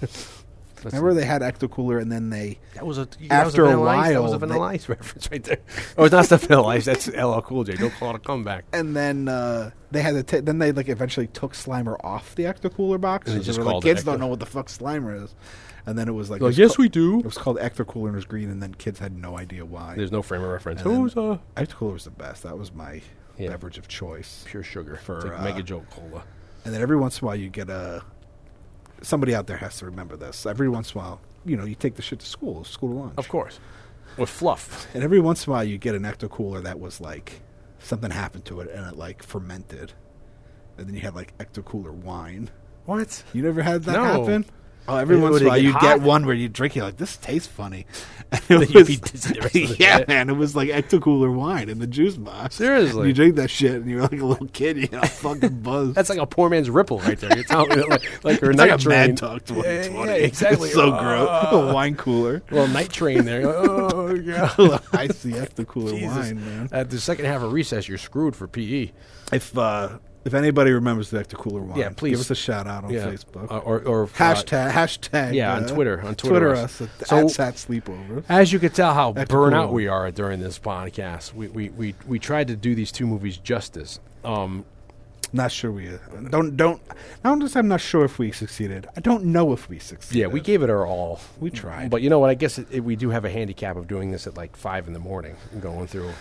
That's- 0.84 1.00
Remember 1.00 1.20
they 1.20 1.26
had 1.26 1.42
Ecto 1.42 1.70
Cooler, 1.70 1.98
and 1.98 2.10
then 2.12 2.30
they 2.30 2.58
That 2.74 2.86
was 2.86 2.98
a 2.98 3.06
that 3.06 3.20
was 3.20 3.30
After 3.54 3.64
a 3.64 3.68
Vanilla 3.70 3.86
Ice- 3.90 4.12
that 4.12 4.22
was 4.22 4.32
a 4.32 4.32
while, 4.32 4.38
Vanilla 4.40 4.68
they- 4.68 4.74
Ice 4.74 4.88
reference 4.88 5.30
right 5.30 5.42
there. 5.44 5.58
Oh, 5.98 6.04
it's 6.04 6.12
not 6.12 6.26
the 6.26 6.36
Vanilla 6.36 6.66
Ice. 6.68 6.84
That's 6.84 7.08
LL 7.08 7.40
Cool 7.40 7.64
J. 7.64 7.74
Don't 7.74 7.92
call 7.94 8.10
it 8.10 8.16
a 8.16 8.18
comeback. 8.20 8.64
and 8.72 8.94
then 8.96 9.28
uh, 9.28 9.70
they 9.90 10.02
had 10.02 10.26
to 10.28 10.40
then 10.40 10.58
they 10.58 10.72
like 10.72 10.88
eventually 10.88 11.26
took 11.28 11.52
Slimer 11.54 11.96
off 12.04 12.34
the 12.34 12.44
Ecto 12.44 12.72
Cooler 12.74 12.98
box. 12.98 13.28
And 13.30 13.40
they 13.40 13.44
just 13.44 13.58
were 13.58 13.64
like, 13.64 13.82
kids 13.82 14.02
Ecto- 14.02 14.06
don't 14.06 14.20
know 14.20 14.26
what 14.28 14.40
the 14.40 14.46
fuck 14.46 14.68
Slimer 14.68 15.22
is, 15.24 15.34
and 15.86 15.98
then 15.98 16.08
it 16.08 16.12
was 16.12 16.30
like, 16.30 16.40
Like, 16.40 16.46
it 16.46 16.50
was 16.50 16.58
yes, 16.58 16.76
ca- 16.76 16.82
we 16.82 16.88
do. 16.88 17.18
It 17.20 17.24
was 17.24 17.38
called 17.38 17.58
Ecto 17.58 17.86
Cooler 17.86 18.08
and 18.08 18.16
it 18.16 18.18
was 18.18 18.24
green, 18.26 18.50
and 18.50 18.62
then 18.62 18.74
kids 18.74 18.98
had 18.98 19.16
no 19.16 19.38
idea 19.38 19.64
why. 19.64 19.94
There's 19.96 20.12
no 20.12 20.22
frame 20.22 20.42
of 20.42 20.50
reference. 20.50 20.82
And 20.82 20.90
Who's 20.94 21.16
uh 21.16 21.38
Ecto 21.56 21.70
Cooler 21.74 21.92
was 21.94 22.04
the 22.04 22.10
best. 22.10 22.42
That 22.42 22.58
was 22.58 22.72
my 22.72 23.00
Yeah. 23.38 23.50
beverage 23.50 23.78
of 23.78 23.88
choice. 23.88 24.44
pure 24.46 24.62
sugar 24.62 24.96
For, 24.96 25.16
It's 25.16 25.24
like 25.26 25.38
uh, 25.40 25.44
Mega 25.44 25.62
Jolt 25.62 25.88
Cola? 25.90 26.24
And 26.64 26.72
then 26.72 26.80
every 26.80 26.96
once 26.96 27.20
in 27.20 27.24
a 27.24 27.26
while 27.26 27.36
you 27.36 27.50
get 27.50 27.68
a. 27.68 28.02
Somebody 29.02 29.34
out 29.34 29.46
there 29.46 29.58
has 29.58 29.78
to 29.78 29.86
remember 29.86 30.16
this. 30.16 30.46
Every 30.46 30.68
once 30.68 30.92
in 30.92 30.98
a 31.00 31.02
while, 31.04 31.20
you 31.44 31.56
know, 31.56 31.64
you 31.64 31.74
take 31.74 31.96
the 31.96 32.02
shit 32.02 32.20
to 32.20 32.26
school, 32.26 32.64
school 32.64 32.90
lunch. 32.94 33.14
Of 33.18 33.28
course, 33.28 33.58
with 34.16 34.30
fluff. 34.30 34.86
And 34.94 35.02
every 35.02 35.20
once 35.20 35.46
in 35.46 35.50
a 35.50 35.54
while, 35.54 35.64
you 35.64 35.76
get 35.78 35.94
an 35.94 36.02
ecto 36.02 36.30
cooler 36.30 36.60
that 36.62 36.80
was 36.80 37.00
like 37.00 37.40
something 37.78 38.10
happened 38.10 38.44
to 38.46 38.60
it 38.60 38.70
and 38.70 38.86
it 38.86 38.96
like 38.96 39.22
fermented, 39.22 39.92
and 40.78 40.86
then 40.86 40.94
you 40.94 41.00
had 41.00 41.14
like 41.14 41.36
ecto 41.38 41.64
cooler 41.64 41.92
wine. 41.92 42.50
What? 42.86 43.22
You 43.32 43.42
never 43.42 43.62
had 43.62 43.84
that 43.84 43.92
No. 43.94 44.04
happen? 44.04 44.46
Oh, 44.86 44.96
every 44.96 45.18
once 45.18 45.40
in 45.40 45.46
a 45.46 45.48
while 45.48 45.58
you 45.58 45.72
get 45.80 46.00
one 46.02 46.26
where 46.26 46.34
you 46.34 46.48
drink, 46.48 46.76
you're 46.76 46.84
like, 46.84 46.98
this 46.98 47.16
tastes 47.16 47.48
funny. 47.48 47.86
And 48.48 48.62
it 48.64 48.74
was, 48.74 48.88
be 48.88 48.96
the 48.96 49.38
rest 49.40 49.54
of 49.54 49.68
the 49.68 49.76
yeah, 49.78 49.98
day. 49.98 50.04
man, 50.08 50.28
it 50.28 50.32
was 50.32 50.56
like 50.56 50.68
ecto 50.68 51.00
cooler 51.00 51.30
wine 51.30 51.68
in 51.68 51.78
the 51.78 51.86
juice 51.86 52.16
box. 52.16 52.56
Seriously? 52.56 53.06
you 53.06 53.14
drink 53.14 53.36
that 53.36 53.48
shit 53.48 53.74
and 53.74 53.88
you're 53.88 54.00
like 54.02 54.18
a 54.20 54.26
little 54.26 54.48
kid, 54.48 54.76
you 54.76 54.88
know, 54.90 55.02
fucking 55.04 55.60
buzzed. 55.60 55.94
That's 55.94 56.08
like 56.10 56.18
a 56.18 56.26
poor 56.26 56.50
man's 56.50 56.68
ripple 56.68 56.98
right 57.00 57.16
there. 57.16 57.32
You're 57.32 57.44
telling 57.44 57.68
me 57.78 57.84
like, 57.84 58.24
like 58.24 58.42
It's 58.42 58.56
night 58.56 58.70
like 58.70 58.80
a 58.80 58.82
train. 58.82 58.98
Mad 59.10 59.16
Dog 59.16 59.44
2020. 59.44 59.94
Yeah, 59.94 60.04
yeah, 60.04 60.12
exactly. 60.14 60.66
It's 60.68 60.74
so 60.74 60.90
Uh, 60.94 61.00
gross. 61.50 61.70
A 61.70 61.72
wine 61.72 61.94
cooler. 61.94 62.42
Little 62.50 62.66
night 62.68 62.90
train 62.90 63.24
there. 63.24 63.46
Oh 63.46 64.14
yeah. 64.14 64.52
I 64.92 65.06
see 65.08 65.30
ecto 65.32 65.64
cooler 65.64 65.92
Jesus. 65.92 66.16
wine, 66.16 66.44
man. 66.44 66.68
At 66.72 66.90
the 66.90 66.98
second 66.98 67.26
half 67.26 67.42
of 67.42 67.52
recess, 67.52 67.86
you're 67.88 67.98
screwed 67.98 68.34
for 68.34 68.48
PE. 68.48 68.90
If 69.32 69.56
uh, 69.56 69.98
if 70.24 70.34
anybody 70.34 70.72
remembers 70.72 71.10
the 71.10 71.18
Ecto 71.22 71.34
Cooler 71.34 71.60
wine, 71.62 71.78
Yeah, 71.78 71.90
please. 71.90 72.12
give 72.12 72.20
us 72.20 72.30
a 72.30 72.34
shout 72.34 72.66
out 72.66 72.84
on 72.84 72.90
Yeah. 72.90 73.06
Facebook. 73.06 73.50
Uh, 73.50 73.58
or 73.58 73.80
or 73.80 74.04
uh, 74.04 74.06
hashtag 74.06 74.70
hashtag. 74.72 75.34
yeah, 75.34 75.54
on 75.54 75.64
uh, 75.64 75.68
Twitter, 75.68 75.98
on 76.02 76.14
Twitter 76.14 76.28
Twitter 76.38 76.52
us. 76.52 76.80
us. 76.80 76.88
at, 77.00 77.06
So- 77.08 77.18
at 77.18 77.30
Sat 77.30 77.54
Sleepover. 77.54 78.24
As 78.28 78.52
you 78.52 78.58
can 78.58 78.70
tell 78.70 78.94
how 78.94 79.12
Cooler. 79.12 79.66
we 79.68 79.86
are 79.88 80.10
during 80.10 80.40
this 80.40 80.58
podcast, 80.58 81.34
we, 81.34 81.48
we, 81.48 81.68
we, 81.70 81.94
we 82.06 82.18
tried 82.18 82.48
to 82.48 82.56
do 82.56 82.74
these 82.74 82.90
two 82.92 83.06
movies 83.06 83.36
justice. 83.36 84.00
Um, 84.24 84.64
Not 85.32 85.50
sure 85.50 85.72
we 85.72 85.88
uh, 85.88 85.98
don't 86.30 86.56
don't. 86.56 86.80
Not 87.24 87.40
just 87.40 87.56
I'm 87.56 87.66
not 87.66 87.80
sure 87.80 88.04
if 88.04 88.18
we 88.20 88.30
succeeded. 88.30 88.86
I 88.96 89.00
don't 89.00 89.24
know 89.24 89.52
if 89.52 89.68
we 89.68 89.78
succeeded. 89.80 90.20
yeah, 90.20 90.26
we 90.28 90.40
gave 90.40 90.62
it 90.62 90.70
our 90.70 90.86
all. 90.86 91.20
We 91.40 91.50
tried. 91.50 91.90
But 91.90 92.02
you 92.02 92.08
know 92.08 92.20
what? 92.20 92.30
I 92.30 92.34
guess 92.34 92.56
it, 92.58 92.68
it, 92.70 92.80
we 92.84 92.94
do 92.94 93.10
have 93.10 93.24
a 93.24 93.30
handicap 93.30 93.76
of 93.76 93.88
doing 93.88 94.12
this 94.12 94.26
at 94.28 94.36
like 94.36 94.54
five 94.56 94.86
in 94.86 94.92
the 94.92 95.00
morning, 95.00 95.34
going 95.60 95.88
through. 95.88 96.12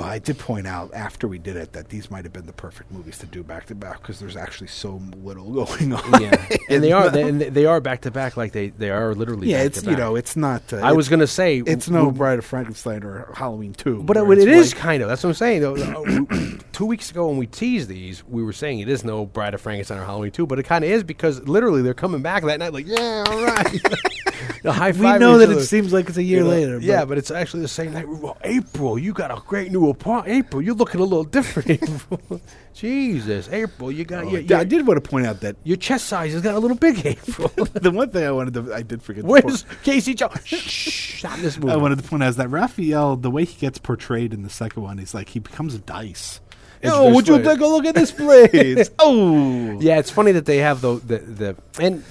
Well, 0.00 0.08
I 0.08 0.18
did 0.18 0.38
point 0.38 0.66
out 0.66 0.94
after 0.94 1.28
we 1.28 1.38
did 1.38 1.56
it 1.56 1.72
that 1.74 1.90
these 1.90 2.10
might 2.10 2.24
have 2.24 2.32
been 2.32 2.46
the 2.46 2.54
perfect 2.54 2.90
movies 2.90 3.18
to 3.18 3.26
do 3.26 3.42
back 3.42 3.66
to 3.66 3.74
back 3.74 4.00
because 4.00 4.18
there's 4.18 4.34
actually 4.36 4.68
so 4.68 5.00
little 5.22 5.44
going 5.66 5.92
on. 5.92 6.22
Yeah, 6.22 6.46
and 6.70 6.82
they 6.82 6.90
are 6.92 7.10
they, 7.10 7.22
and 7.28 7.40
they 7.40 7.66
are 7.66 7.80
back 7.82 8.00
to 8.02 8.10
back, 8.10 8.36
like 8.36 8.52
they, 8.52 8.70
they 8.70 8.88
are 8.90 9.14
literally. 9.14 9.48
yeah, 9.50 9.58
back 9.58 9.66
it's 9.66 9.84
you 9.84 9.96
know 9.96 10.16
it's 10.16 10.36
not. 10.36 10.72
Uh, 10.72 10.78
I 10.78 10.92
was 10.92 11.08
gonna 11.10 11.26
say 11.26 11.58
it's 11.58 11.84
w- 11.86 11.92
no 11.98 12.04
w- 12.06 12.16
Bride 12.18 12.38
of 12.38 12.46
Frankenstein 12.46 13.04
or 13.04 13.30
Halloween 13.34 13.74
two, 13.74 14.02
But 14.02 14.16
it, 14.16 14.24
it's 14.48 14.72
like- 14.72 14.80
kind 14.80 15.02
of. 15.02 15.08
That's 15.10 15.22
what 15.22 15.30
I'm 15.30 15.34
saying. 15.34 15.60
Though, 15.60 15.76
two 16.72 16.86
weeks 16.86 17.10
ago 17.10 17.28
when 17.28 17.36
we 17.36 17.46
teased 17.46 17.88
these, 17.90 18.26
we 18.26 18.42
were 18.42 18.54
saying 18.54 18.80
it 18.80 18.88
is 18.88 19.04
no 19.04 19.26
Bride 19.26 19.52
of 19.52 19.60
Frankenstein 19.60 19.98
or 19.98 20.04
Halloween 20.04 20.30
2, 20.30 20.46
but 20.46 20.58
it 20.58 20.62
kind 20.62 20.82
of 20.82 20.90
is 20.90 21.04
because 21.04 21.46
literally 21.46 21.82
they're 21.82 21.92
coming 21.92 22.22
back 22.22 22.42
that 22.44 22.58
night, 22.58 22.72
like, 22.72 22.86
yeah, 22.86 23.24
all 23.28 23.44
right. 23.44 23.80
The 24.62 24.72
high 24.72 24.90
We 24.90 25.18
know 25.18 25.38
that 25.38 25.50
it 25.50 25.62
seems 25.64 25.92
like 25.92 26.08
it's 26.08 26.18
a 26.18 26.22
year 26.22 26.38
You 26.38 26.44
know, 26.44 26.50
later. 26.50 26.78
yeah, 26.80 27.04
but 27.06 27.16
it's 27.18 27.30
actually 27.30 27.62
the 27.62 27.68
same 27.68 27.92
night. 27.94 28.06
Well, 28.08 28.36
April, 28.44 28.98
you 28.98 29.12
got 29.14 29.30
a 29.30 29.40
great 29.46 29.72
new 29.72 29.88
apartment. 29.88 30.36
April, 30.36 30.60
you're 30.60 30.74
looking 30.74 31.00
a 31.00 31.04
little 31.04 31.24
different. 31.24 31.70
April, 31.82 32.40
Jesus, 32.74 33.48
April, 33.50 33.90
you 33.90 34.04
got 34.04 34.24
Oh, 34.24 34.36
your, 34.36 34.58
I 34.58 34.64
did 34.64 34.86
want 34.86 35.02
to 35.02 35.08
point 35.10 35.26
out 35.26 35.40
that 35.40 35.56
your 35.64 35.76
chest 35.76 36.06
size 36.06 36.32
has 36.34 36.42
got 36.42 36.54
a 36.54 36.58
little 36.58 36.76
big. 36.76 37.04
April, 37.06 37.48
the 37.72 37.90
one 37.90 38.10
thing 38.10 38.24
I 38.24 38.30
wanted 38.32 38.54
to 38.54 38.74
I 38.74 38.82
did 38.82 39.02
forget. 39.02 39.24
to 39.24 39.30
where's 39.30 39.64
Casey 39.82 40.14
Jones? 40.14 40.40
Shh, 40.46 41.24
not 41.24 41.38
in 41.38 41.44
this 41.44 41.58
movie. 41.58 41.72
I 41.72 41.76
wanted 41.76 41.98
to 42.02 42.04
point 42.04 42.22
out 42.22 42.28
is 42.30 42.36
that 42.36 42.48
Raphael, 42.50 43.16
the 43.16 43.30
way 43.30 43.44
he 43.44 43.58
gets 43.58 43.78
portrayed 43.78 44.32
in 44.34 44.42
the 44.42 44.50
second 44.50 44.82
one, 44.82 44.98
he's 44.98 45.14
like 45.14 45.30
he 45.30 45.38
becomes 45.38 45.74
a 45.74 45.78
dice. 45.78 46.40
Oh, 46.82 47.12
would 47.14 47.28
you 47.28 47.42
take 47.42 47.60
a 47.60 47.66
look 47.66 47.84
at 47.84 47.94
this 47.94 48.10
place? 48.10 48.88
oh, 48.98 49.78
Yeah, 49.80 49.98
it's 49.98 50.10
funny 50.10 50.32
that 50.32 50.46
they 50.46 50.58
have 50.58 50.80
the 50.80 50.94
the, 50.94 51.18
the 51.18 51.56
and 51.78 52.02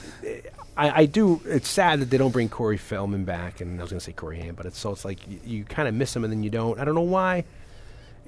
I, 0.80 1.00
I 1.02 1.06
do. 1.06 1.42
It's 1.46 1.68
sad 1.68 2.00
that 2.00 2.10
they 2.10 2.18
don't 2.18 2.32
bring 2.32 2.50
Corey 2.50 2.78
Feldman 2.78 3.26
back, 3.26 3.60
and 3.62 3.80
I 3.80 3.84
was 3.84 3.92
going 3.92 4.00
to 4.00 4.04
say 4.06 4.14
Corey 4.14 4.40
Haim, 4.40 4.56
but 4.56 4.66
it's 4.66 4.80
so 4.80 4.92
it's 4.92 5.04
like 5.04 5.20
you, 5.28 5.40
you 5.46 5.64
kind 5.66 5.88
of 5.88 5.94
miss 5.94 6.16
him 6.16 6.24
and 6.24 6.32
then 6.32 6.42
you 6.44 6.50
don't. 6.50 6.80
I 6.80 6.86
don't 6.86 6.96
know 6.96 7.02
why. 7.02 7.44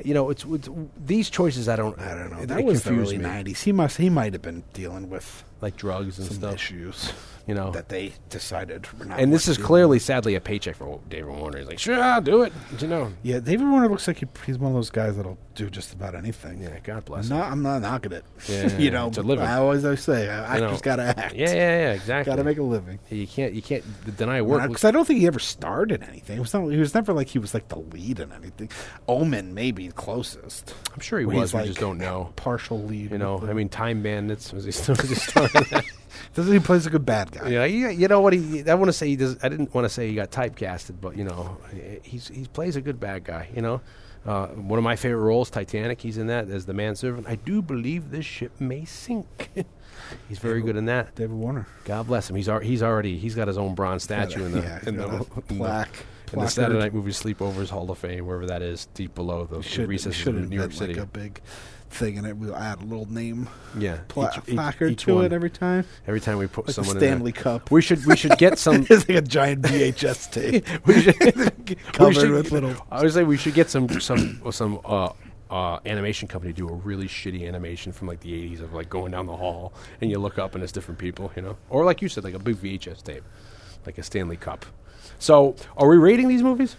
you 0.04 0.14
know, 0.14 0.30
it's, 0.30 0.44
it's 0.46 0.70
these 1.06 1.30
choices. 1.30 1.70
I 1.70 1.76
don't. 1.76 1.98
I 2.00 2.16
don't 2.16 2.32
know. 2.32 2.46
That 2.46 2.64
was 2.64 2.84
the 2.84 2.92
early 2.92 3.18
me. 3.18 3.26
'90s. 3.26 3.64
He 3.64 3.72
must. 3.72 3.98
He 3.98 4.10
might 4.10 4.34
have 4.34 4.42
been 4.42 4.64
dealing 4.74 5.10
with 5.10 5.44
like 5.62 5.78
drugs 5.78 6.20
and 6.20 6.32
stuff. 6.32 6.56
issues. 6.56 7.14
You 7.48 7.56
know, 7.56 7.72
that 7.72 7.90
they 7.90 8.14
decided. 8.30 8.88
Were 9.00 9.06
not 9.06 9.20
and 9.20 9.34
this 9.34 9.48
is 9.48 9.58
clearly, 9.58 10.00
sadly, 10.00 10.36
a 10.36 10.42
paycheck 10.42 10.76
for 10.76 11.00
David 11.10 11.30
Warner. 11.30 11.58
He's 11.60 11.68
like, 11.68 11.80
sure, 11.80 12.02
I'll 12.02 12.22
do 12.22 12.44
it. 12.44 12.54
You 12.80 12.88
know, 12.88 13.14
Yeah, 13.24 13.40
David 13.40 13.68
Warner 13.68 13.90
looks 13.90 14.08
like 14.08 14.20
he, 14.20 14.28
he's 14.46 14.58
one 14.58 14.72
of 14.72 14.76
those 14.76 14.90
guys 14.92 15.18
that'll 15.18 15.38
do 15.56 15.70
just 15.70 15.94
about 15.94 16.16
anything. 16.16 16.62
yeah. 16.62 16.80
God 16.84 17.04
bless 17.06 17.30
I'm 17.30 17.38
not, 17.38 17.52
I'm 17.52 17.62
not 17.64 17.82
knocking 17.82 18.12
it. 18.14 18.24
Yeah, 18.48 18.78
you 18.78 18.92
know, 18.92 19.08
it's 19.08 19.18
a 19.18 19.22
living. 19.24 19.46
I 19.46 19.56
always 19.58 19.84
I 19.84 19.96
say, 19.96 20.30
uh, 20.30 20.54
You 20.56 20.62
know. 20.62 20.66
actors 20.68 20.82
gotta 20.82 21.04
act. 21.04 21.36
Yeah, 21.36 21.48
yeah, 21.52 21.56
yeah. 21.56 21.92
Exactly. 21.94 22.32
gotta 22.32 22.44
make 22.44 22.58
a 22.58 22.64
living. 22.64 23.00
You 23.10 23.28
can't. 23.28 23.54
You 23.54 23.62
can't 23.62 23.84
deny 24.18 24.42
work. 24.42 24.68
Because 24.68 24.86
I 24.86 24.92
don't 24.92 25.06
think 25.06 25.20
he 25.20 25.28
ever 25.28 25.40
starred 25.40 25.92
in 25.92 26.04
anything. 26.04 26.38
It 26.38 26.42
was 26.42 26.54
not. 26.54 26.68
He 26.70 26.78
was 26.78 26.94
never 26.94 27.12
like 27.14 27.28
he 27.28 27.40
was 27.40 27.54
like 27.54 27.68
the 27.68 27.80
lead 27.80 28.20
in 28.20 28.32
anything. 28.32 28.70
Omen 29.08 29.54
maybe 29.54 29.88
closest. 29.90 30.74
I'm 30.94 31.00
sure 31.00 31.20
he 31.20 31.26
was. 31.26 31.54
We 31.54 31.64
just 31.64 31.80
don't 31.80 31.98
know. 31.98 32.32
Partial 32.36 32.82
lead. 32.84 33.12
You 33.12 33.18
know, 33.18 33.40
I 33.48 33.54
mean, 33.54 33.68
Time 33.70 34.02
Bandits 34.04 34.54
was 34.54 34.64
he 34.64 34.72
still? 34.72 34.96
Was 35.02 35.10
he 35.10 35.16
still 35.16 35.44
in 35.46 35.50
that? 35.72 35.86
Doesn't 36.34 36.54
he 36.54 36.60
plays 36.60 36.86
a 36.86 36.90
good 36.90 37.06
bad 37.06 37.32
guy? 37.32 37.50
Yeah, 37.50 37.66
you, 37.66 37.90
you 37.90 38.08
know 38.08 38.22
what 38.22 38.34
he? 38.34 38.68
I 38.70 38.74
want 38.76 38.90
to 38.90 38.94
say 38.94 39.08
he 39.08 39.16
does. 39.16 39.38
I 39.44 39.50
didn't 39.50 39.74
want 39.74 39.86
to 39.86 39.90
say 39.90 40.08
he 40.08 40.16
got 40.16 40.32
typecasted, 40.32 41.02
but 41.02 41.18
you 41.18 41.24
know, 41.24 41.58
he's 42.04 42.28
he 42.28 42.46
plays 42.46 42.76
a 42.76 42.82
good 42.82 43.00
bad 43.00 43.24
guy. 43.24 43.50
You 43.56 43.62
know, 43.62 43.82
uh, 44.26 44.48
one 44.48 44.78
of 44.78 44.84
my 44.84 44.96
favorite 44.96 45.22
roles, 45.24 45.50
Titanic. 45.50 46.02
He's 46.02 46.18
in 46.18 46.28
that 46.28 46.50
as 46.50 46.66
the 46.66 46.74
manservant. 46.74 47.28
I 47.28 47.36
do 47.36 47.62
believe 47.62 48.12
this 48.12 48.26
ship 48.26 48.52
may 48.60 48.86
sink. 48.86 49.50
he's 50.30 50.40
very 50.40 50.62
good 50.62 50.76
in 50.76 50.86
that. 50.86 51.16
David 51.16 51.36
Warner. 51.36 51.68
God 51.86 52.08
bless 52.08 52.30
him. 52.30 52.36
He's 52.36 52.50
al- 52.50 52.60
he's 52.60 52.84
already 52.84 53.18
he's 53.18 53.36
got 53.36 53.48
his 53.48 53.58
own 53.58 53.76
bronze 53.76 54.04
statue 54.04 54.46
in 54.46 54.52
the 54.52 54.62
yeah, 54.62 54.80
in 54.86 54.98
the, 54.98 55.08
the- 55.08 55.42
plaque. 55.56 56.06
in 56.34 56.40
the. 56.40 56.48
Saturday 56.48 56.80
Night 56.80 56.94
Movie 56.94 57.12
Sleepovers 57.12 57.70
Hall 57.70 57.90
of 57.92 57.98
Fame, 57.98 58.26
wherever 58.26 58.46
that 58.46 58.62
is, 58.62 58.86
deep 58.94 59.16
below 59.16 59.46
the, 59.46 59.60
the 59.60 59.86
recesses 59.88 60.28
of 60.28 60.50
New 60.50 60.56
York 60.56 60.72
City. 60.72 60.94
like 60.94 61.04
a 61.04 61.06
big 61.08 61.42
thing 61.92 62.16
in 62.16 62.26
it. 62.26 62.38
We'll 62.38 62.56
add 62.56 62.82
a 62.82 62.86
little 62.86 63.12
name 63.12 63.48
yeah, 63.78 64.00
pla- 64.08 64.30
each- 64.30 64.38
each- 64.50 64.56
placard 64.56 64.92
each 64.94 65.04
to 65.06 65.16
one. 65.16 65.26
it 65.26 65.34
every 65.34 65.50
time. 65.50 65.86
Every 66.08 66.20
time 66.20 66.38
we 66.38 66.48
put 66.48 66.68
Like 66.68 66.76
someone 66.76 66.98
Stanley 66.98 67.30
in 67.30 67.34
there. 67.36 67.44
Cup. 67.44 67.72
we 67.72 67.82
should 67.82 68.06
we 68.06 68.16
should 68.16 68.38
get 68.38 68.58
some. 68.66 68.86
it's 68.90 69.08
like 69.08 69.18
a 69.18 69.22
giant 69.22 69.62
VHS 69.64 70.32
tape. 70.32 70.66
we 70.86 71.02
should, 71.02 71.78
Covered 71.94 72.14
should- 72.16 72.32
with 72.32 72.52
little- 72.52 72.76
I 72.92 73.02
would 73.02 73.14
say 73.14 73.24
we 73.24 73.38
should 73.38 73.54
get 73.54 73.70
some 73.70 73.88
some 74.00 74.42
some 74.52 74.80
uh, 74.86 75.10
uh, 75.50 75.80
animation 75.86 76.28
company 76.28 76.54
do 76.54 76.68
a 76.70 76.74
really 76.74 77.08
shitty 77.08 77.48
animation 77.48 77.92
from 77.92 78.08
like 78.08 78.22
the 78.22 78.32
'80s 78.32 78.62
of 78.62 78.74
like 78.74 78.90
going 78.90 79.12
down 79.12 79.26
the 79.26 79.36
hall 79.36 79.74
and 80.00 80.10
you 80.10 80.18
look 80.18 80.40
up 80.40 80.56
and 80.56 80.64
it's 80.64 80.72
different 80.72 80.98
people, 81.00 81.32
you 81.36 81.42
know, 81.42 81.58
or 81.70 81.84
like 81.84 82.02
you 82.02 82.08
said, 82.10 82.24
like 82.24 82.34
a 82.34 82.40
big 82.40 82.56
VHS 82.56 83.04
tape, 83.04 83.24
like 83.86 83.98
a 83.98 84.04
Stanley 84.04 84.38
Cup. 84.38 84.66
So, 85.20 85.56
are 85.78 85.88
we 85.90 85.98
rating 85.98 86.30
these 86.30 86.42
movies? 86.42 86.76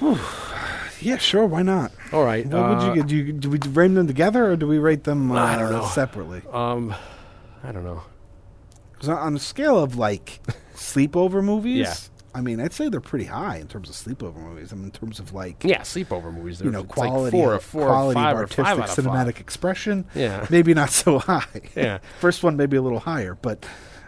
yeah, 1.00 1.16
sure. 1.18 1.46
Why 1.46 1.62
not? 1.62 1.92
All 2.12 2.24
right. 2.24 2.46
What 2.46 2.54
uh, 2.58 2.74
would 2.74 2.86
you 2.88 2.94
get? 2.94 3.06
Do, 3.08 3.16
you, 3.16 3.32
do 3.32 3.50
we 3.50 3.58
rate 3.58 3.88
them 3.88 4.06
together 4.06 4.50
or 4.52 4.56
do 4.56 4.66
we 4.66 4.78
rate 4.78 5.04
them 5.04 5.30
uh, 5.32 5.36
I 5.42 5.58
don't 5.58 5.72
know. 5.72 5.86
separately? 5.86 6.42
Um, 6.52 6.94
I 7.62 7.72
don't 7.72 7.84
know. 7.84 8.02
'Cause 8.98 9.10
on 9.10 9.36
a 9.36 9.38
scale 9.38 9.78
of 9.78 9.96
like 9.96 10.40
sleepover 10.74 11.44
movies, 11.44 11.76
Yeah. 11.78 11.94
I 12.34 12.40
mean, 12.42 12.60
I'd 12.60 12.72
say 12.72 12.88
they're 12.88 13.00
pretty 13.00 13.24
high 13.26 13.56
in 13.56 13.66
terms 13.68 13.88
of 13.90 13.94
sleepover 13.96 14.36
movies. 14.36 14.72
I 14.72 14.76
mean, 14.76 14.86
in 14.86 14.90
terms 14.90 15.18
of 15.20 15.32
like 15.34 15.62
Yeah, 15.64 15.80
sleepover 15.80 16.32
movies. 16.32 16.60
you 16.62 16.70
know 16.70 16.80
it's 16.80 16.96
like 16.96 17.10
quality, 17.10 17.30
four, 17.36 17.54
of, 17.54 17.62
four, 17.62 17.86
quality 17.88 18.14
five, 18.14 18.36
of 18.36 18.40
artistic 18.58 19.04
cinematic 19.04 19.24
five. 19.34 19.40
expression. 19.40 20.06
Yeah. 20.14 20.46
maybe 20.50 20.72
not 20.74 20.90
so 20.90 21.18
high. 21.20 21.44
Yeah. 21.74 21.98
first 22.20 22.42
one 22.42 22.56
maybe 22.56 22.76
a 22.78 22.82
little 22.82 22.98
higher, 23.00 23.34
but 23.34 23.66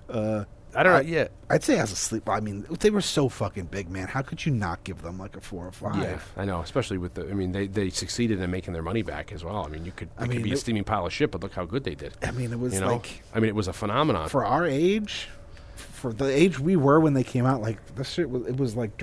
uh, 0.09 0.45
I 0.75 0.83
don't 0.83 0.93
know. 0.93 1.01
Yeah, 1.01 1.29
I'd 1.51 1.65
say 1.65 1.79
as 1.79 1.93
a 1.93 1.97
sleep. 1.97 2.29
I 2.29 2.41
mean, 2.41 2.67
they 2.81 2.91
were 2.91 3.01
so 3.01 3.29
fucking 3.29 3.67
big, 3.67 3.89
man. 3.89 4.07
How 4.09 4.23
could 4.23 4.45
you 4.45 4.53
not 4.53 4.85
give 4.85 5.03
them 5.03 5.19
like 5.19 5.37
a 5.37 5.41
four 5.41 5.67
or 5.67 5.73
five? 5.73 5.97
Yeah, 5.97 6.19
I 6.37 6.45
know. 6.45 6.61
Especially 6.61 6.99
with 6.99 7.15
the, 7.15 7.29
I 7.29 7.35
mean, 7.35 7.53
they, 7.53 7.67
they 7.67 7.91
succeeded 7.91 8.41
in 8.41 8.51
making 8.51 8.75
their 8.75 8.83
money 8.83 9.03
back 9.03 9.33
as 9.33 9.45
well. 9.45 9.65
I 9.65 9.69
mean, 9.69 9.85
you 9.85 9.93
could, 9.93 10.09
it 10.09 10.15
I 10.19 10.27
could 10.27 10.37
mean, 10.37 10.43
be 10.43 10.53
a 10.53 10.57
steaming 10.57 10.85
pile 10.85 11.07
of 11.07 11.13
shit, 11.13 11.31
but 11.31 11.43
look 11.43 11.55
how 11.55 11.65
good 11.65 11.85
they 11.85 11.95
did. 11.95 12.15
I 12.23 12.31
mean, 12.33 12.53
it 12.53 12.59
was 12.59 12.75
you 12.75 12.81
know, 12.81 12.93
like 12.93 13.23
I 13.35 13.41
mean, 13.41 13.49
it 13.49 13.55
was 13.55 13.69
a 13.69 13.73
phenomenon. 13.73 14.29
for 14.29 14.45
our 14.45 14.67
age, 14.67 15.29
for 15.75 16.13
the 16.13 16.27
age 16.27 16.59
we 16.59 16.77
were 16.77 17.01
when 17.01 17.15
they 17.15 17.25
came 17.25 17.47
out, 17.47 17.61
like 17.61 17.95
this 17.97 18.11
shit 18.11 18.29
was. 18.29 18.47
It 18.47 18.57
was 18.57 18.77
like 18.77 19.03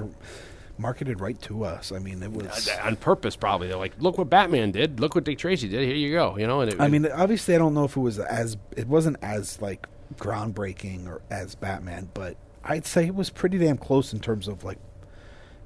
marketed 0.78 1.22
right 1.22 1.42
to 1.42 1.64
us. 1.64 1.92
I 1.92 2.00
mean, 2.00 2.22
it 2.22 2.32
was. 2.32 2.70
On 2.84 2.96
purpose, 2.96 3.36
probably. 3.36 3.68
They're 3.68 3.78
like, 3.78 3.94
look 4.00 4.18
what 4.18 4.30
Batman 4.30 4.72
did. 4.72 5.00
Look 5.00 5.16
what 5.16 5.24
Dick 5.24 5.38
Tracy 5.38 5.68
did. 5.68 5.88
Here 5.88 5.96
you 5.96 6.12
go. 6.12 6.38
You 6.38 6.48
know, 6.48 6.62
and 6.62 6.74
it, 6.74 6.82
I 6.82 6.88
mean, 6.88 7.08
obviously, 7.08 7.56
I 7.56 7.58
don't 7.58 7.74
know 7.74 7.86
if 7.86 7.96
it 7.96 8.02
was 8.02 8.20
as 8.20 8.58
it 8.76 8.88
wasn't 8.88 9.18
as 9.22 9.62
like 9.62 9.88
groundbreaking 10.18 11.08
or 11.08 11.22
as 11.30 11.56
Batman, 11.56 12.10
but 12.14 12.38
I'd 12.64 12.86
say 12.86 13.06
it 13.08 13.16
was 13.16 13.30
pretty 13.30 13.58
damn 13.58 13.78
close 13.78 14.14
in 14.14 14.20
terms 14.20 14.48
of 14.48 14.64
like 14.64 14.80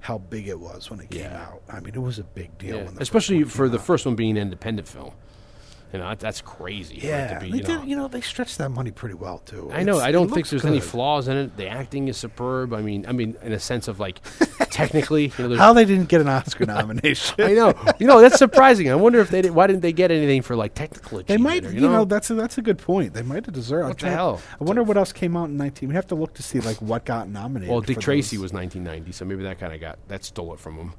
how 0.01 0.17
big 0.17 0.47
it 0.47 0.59
was 0.59 0.89
when 0.89 0.99
it 0.99 1.09
came 1.09 1.21
Yeah. 1.23 1.41
out. 1.43 1.61
I 1.69 1.79
mean, 1.79 1.93
it 1.95 2.01
was 2.01 2.19
a 2.19 2.23
big 2.23 2.57
deal. 2.57 2.77
yeah. 2.77 2.83
when 2.85 2.95
the 2.95 3.01
especially 3.01 3.43
for 3.43 3.67
the 3.69 3.77
out. 3.79 3.85
first 3.85 4.05
one 4.05 4.15
being 4.15 4.31
an 4.31 4.37
independent 4.43 4.87
film. 4.87 5.11
You 5.91 5.99
know, 5.99 6.09
that- 6.09 6.19
that's 6.19 6.41
crazy. 6.41 6.99
Yeah, 7.01 7.33
to 7.33 7.39
be, 7.39 7.51
they 7.51 7.57
you 7.57 7.63
did. 7.63 7.67
know. 7.79 7.83
You 7.83 7.95
know, 7.95 8.07
they 8.07 8.21
stretched 8.21 8.57
that 8.59 8.69
money 8.69 8.91
pretty 8.91 9.15
well 9.15 9.39
too. 9.39 9.71
I 9.73 9.83
know. 9.83 9.93
It's- 9.93 10.07
I 10.07 10.11
don't 10.11 10.29
think 10.29 10.47
there's 10.49 10.65
any 10.65 10.79
flaws 10.79 11.27
in 11.27 11.35
it. 11.37 11.57
The 11.57 11.67
acting 11.67 12.07
is 12.07 12.17
superb. 12.17 12.73
I 12.73 12.81
mean, 12.81 13.05
I 13.07 13.11
mean, 13.11 13.35
in 13.41 13.51
a 13.53 13.59
sense 13.59 13.87
of 13.87 13.99
like, 13.99 14.21
technically, 14.69 15.31
you 15.37 15.47
know, 15.47 15.55
How 15.57 15.73
they 15.73 15.85
didn't 15.85 16.09
get 16.09 16.21
an 16.21 16.27
Oscar 16.27 16.65
nomination? 16.65 17.35
I 17.43 17.53
know. 17.53 17.73
You 17.99 18.07
know, 18.07 18.21
that's 18.21 18.37
surprising. 18.37 18.89
I 18.91 18.95
wonder 18.95 19.19
if 19.19 19.29
they 19.29 19.41
did, 19.41 19.51
why 19.51 19.67
didn't 19.67 19.81
they 19.81 19.93
get 19.93 20.11
anything 20.11 20.41
for 20.41 20.55
like 20.55 20.73
technical 20.75 21.23
They 21.23 21.37
might, 21.37 21.65
or, 21.65 21.71
you 21.71 21.81
know, 21.81 22.05
that's 22.05 22.29
a, 22.29 22.35
that's 22.35 22.57
a 22.57 22.61
good 22.61 22.77
point. 22.77 23.13
They 23.13 23.23
might 23.23 23.45
have 23.45 23.55
deserved. 23.55 23.87
What 23.89 23.97
the 23.99 24.09
hell? 24.09 24.41
I 24.59 24.63
wonder 24.63 24.83
what 24.83 24.97
else 24.97 25.11
came 25.11 25.35
out 25.35 25.45
in 25.49 25.57
19. 25.57 25.89
We 25.89 25.95
have 25.95 26.07
to 26.07 26.15
look 26.15 26.33
to 26.35 26.43
see 26.43 26.59
like 26.59 26.77
what 26.81 27.05
got 27.05 27.29
nominated. 27.29 27.71
well, 27.71 27.81
Dick 27.81 27.99
Tracy 27.99 28.37
those. 28.37 28.43
was 28.43 28.53
1990, 28.53 29.11
so 29.11 29.25
maybe 29.25 29.43
that 29.43 29.59
kind 29.59 29.73
of 29.73 29.81
got 29.81 29.97
that 30.07 30.23
stole 30.23 30.53
it 30.53 30.59
from 30.59 30.75
him. 30.75 30.93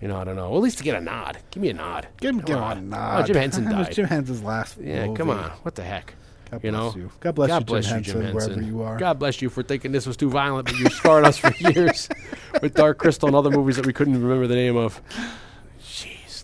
You 0.00 0.08
know, 0.08 0.16
I 0.16 0.24
don't 0.24 0.36
know. 0.36 0.48
Well, 0.50 0.58
at 0.58 0.62
least 0.64 0.78
to 0.78 0.84
get 0.84 0.94
a 0.96 1.00
nod. 1.00 1.38
Give 1.50 1.62
me 1.62 1.70
a 1.70 1.74
nod. 1.74 2.06
Give 2.20 2.30
him, 2.30 2.40
Come 2.40 2.46
give 2.46 2.56
him 2.56 2.62
on. 2.62 2.78
a 2.78 2.80
nod. 2.82 3.20
Oh, 3.22 3.26
Jim 3.26 3.36
Henson 3.36 3.64
That 3.68 3.78
was 3.78 3.86
died. 3.88 3.94
Jim 3.96 4.04
Henson's 4.06 4.42
last. 4.42 4.78
yeah, 4.80 5.12
come 5.14 5.30
on. 5.30 5.50
What 5.62 5.74
the 5.74 5.82
heck? 5.82 6.14
God 6.50 6.62
you 6.62 6.70
bless 6.70 6.94
know. 6.94 7.00
you. 7.00 7.10
God 7.20 7.34
bless 7.34 7.48
you, 7.50 7.56
Jim 7.58 7.64
bless 7.66 7.90
you, 7.90 8.00
Jim 8.00 8.20
Henson, 8.22 8.34
wherever 8.34 8.62
you 8.62 8.82
are. 8.82 8.96
God 8.98 9.18
bless 9.18 9.42
you 9.42 9.48
for 9.50 9.62
thinking 9.62 9.90
this 9.92 10.06
was 10.06 10.16
too 10.16 10.30
violent, 10.30 10.66
but 10.68 10.78
you 10.78 10.88
scarred 10.90 11.24
us 11.24 11.38
for 11.38 11.52
years 11.72 12.08
with 12.62 12.74
Dark 12.74 12.98
Crystal 12.98 13.26
and 13.26 13.34
other 13.34 13.50
movies 13.50 13.76
that 13.76 13.86
we 13.86 13.92
couldn't 13.92 14.20
remember 14.20 14.46
the 14.46 14.54
name 14.54 14.76
of. 14.76 15.00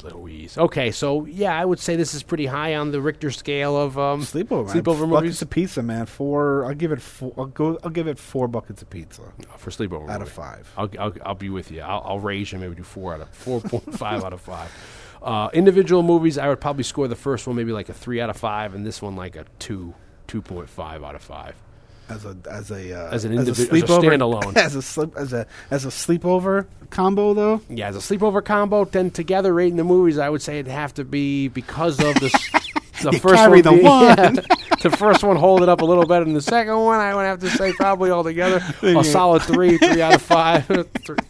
Louise. 0.04 0.58
Okay, 0.58 0.90
so 0.90 1.24
yeah, 1.26 1.58
I 1.58 1.64
would 1.64 1.78
say 1.78 1.96
this 1.96 2.14
is 2.14 2.22
pretty 2.22 2.46
high 2.46 2.74
on 2.74 2.90
the 2.90 3.00
Richter 3.00 3.30
scale 3.30 3.76
of 3.76 3.98
um, 3.98 4.22
Sleepover. 4.22 4.66
man. 4.66 4.82
sleepover 4.82 5.10
Buckets 5.10 5.42
of 5.42 5.50
pizza, 5.50 5.82
man. 5.82 6.06
Four. 6.06 6.64
I'll 6.64 6.74
give 6.74 6.92
it. 6.92 7.00
Four, 7.00 7.32
I'll 7.36 7.46
go. 7.46 7.78
I'll 7.82 7.90
give 7.90 8.06
it 8.08 8.18
four 8.18 8.48
buckets 8.48 8.82
of 8.82 8.90
pizza 8.90 9.22
for 9.58 9.70
sleepover. 9.70 10.08
out 10.08 10.20
movie. 10.20 10.22
of 10.22 10.28
five. 10.30 10.72
I'll, 10.76 10.90
I'll, 10.98 11.14
I'll 11.24 11.34
be 11.34 11.50
with 11.50 11.70
you. 11.70 11.80
I'll, 11.82 12.02
I'll 12.04 12.20
raise 12.20 12.52
you. 12.52 12.58
Maybe 12.58 12.74
do 12.74 12.82
four 12.82 13.14
out 13.14 13.20
of 13.20 13.28
four 13.30 13.60
point 13.60 13.94
five 13.98 14.24
out 14.24 14.32
of 14.32 14.40
five. 14.40 14.70
Uh, 15.22 15.48
individual 15.52 16.02
movies, 16.02 16.36
I 16.36 16.48
would 16.48 16.60
probably 16.60 16.82
score 16.82 17.06
the 17.06 17.14
first 17.14 17.46
one 17.46 17.54
maybe 17.54 17.72
like 17.72 17.88
a 17.88 17.94
three 17.94 18.20
out 18.20 18.28
of 18.30 18.36
five, 18.36 18.74
and 18.74 18.84
this 18.84 19.00
one 19.00 19.14
like 19.14 19.36
a 19.36 19.44
two, 19.58 19.94
two 20.26 20.42
point 20.42 20.68
five 20.68 21.04
out 21.04 21.14
of 21.14 21.22
five. 21.22 21.54
As 22.08 22.24
a 22.24 22.36
as 22.50 22.70
a 22.70 22.92
uh, 22.92 23.10
As 23.10 23.24
an 23.24 23.38
as 23.38 23.48
a 23.48 23.50
as 23.52 23.58
a 23.60 23.66
sleepover 23.66 24.02
standalone. 24.02 24.56
as 24.56 24.74
a 24.74 24.82
sleep 24.82 25.16
as 25.16 25.32
a 25.32 25.46
as 25.70 25.84
a 25.84 25.88
sleepover 25.88 26.66
combo 26.90 27.32
though. 27.34 27.60
Yeah, 27.68 27.88
as 27.88 27.96
a 27.96 28.00
sleepover 28.00 28.44
combo, 28.44 28.84
then 28.84 29.10
together 29.10 29.52
rating 29.54 29.76
the 29.76 29.84
movies, 29.84 30.18
I 30.18 30.28
would 30.28 30.42
say 30.42 30.58
it'd 30.58 30.70
have 30.70 30.94
to 30.94 31.04
be 31.04 31.48
because 31.48 31.98
of 32.00 32.14
the 32.16 32.30
the 33.02 33.10
You 33.12 33.18
first 33.18 33.34
carry 33.34 33.62
one. 33.62 33.76
the 33.76 33.82
one. 33.82 34.06
yeah, 34.06 34.30
the 34.82 34.90
first 34.96 35.22
one 35.24 35.36
hold 35.36 35.62
it 35.62 35.68
up 35.68 35.80
a 35.80 35.84
little 35.84 36.06
better 36.06 36.24
than 36.24 36.34
the 36.34 36.40
second 36.42 36.76
one. 36.78 36.98
I 37.00 37.14
would 37.14 37.22
have 37.24 37.38
to 37.40 37.50
say 37.50 37.72
probably 37.72 38.10
altogether 38.10 38.62
a 38.82 39.04
solid 39.04 39.42
three, 39.42 39.78
three 39.78 40.00
out 40.02 40.14
of 40.14 40.22
five, 40.22 40.66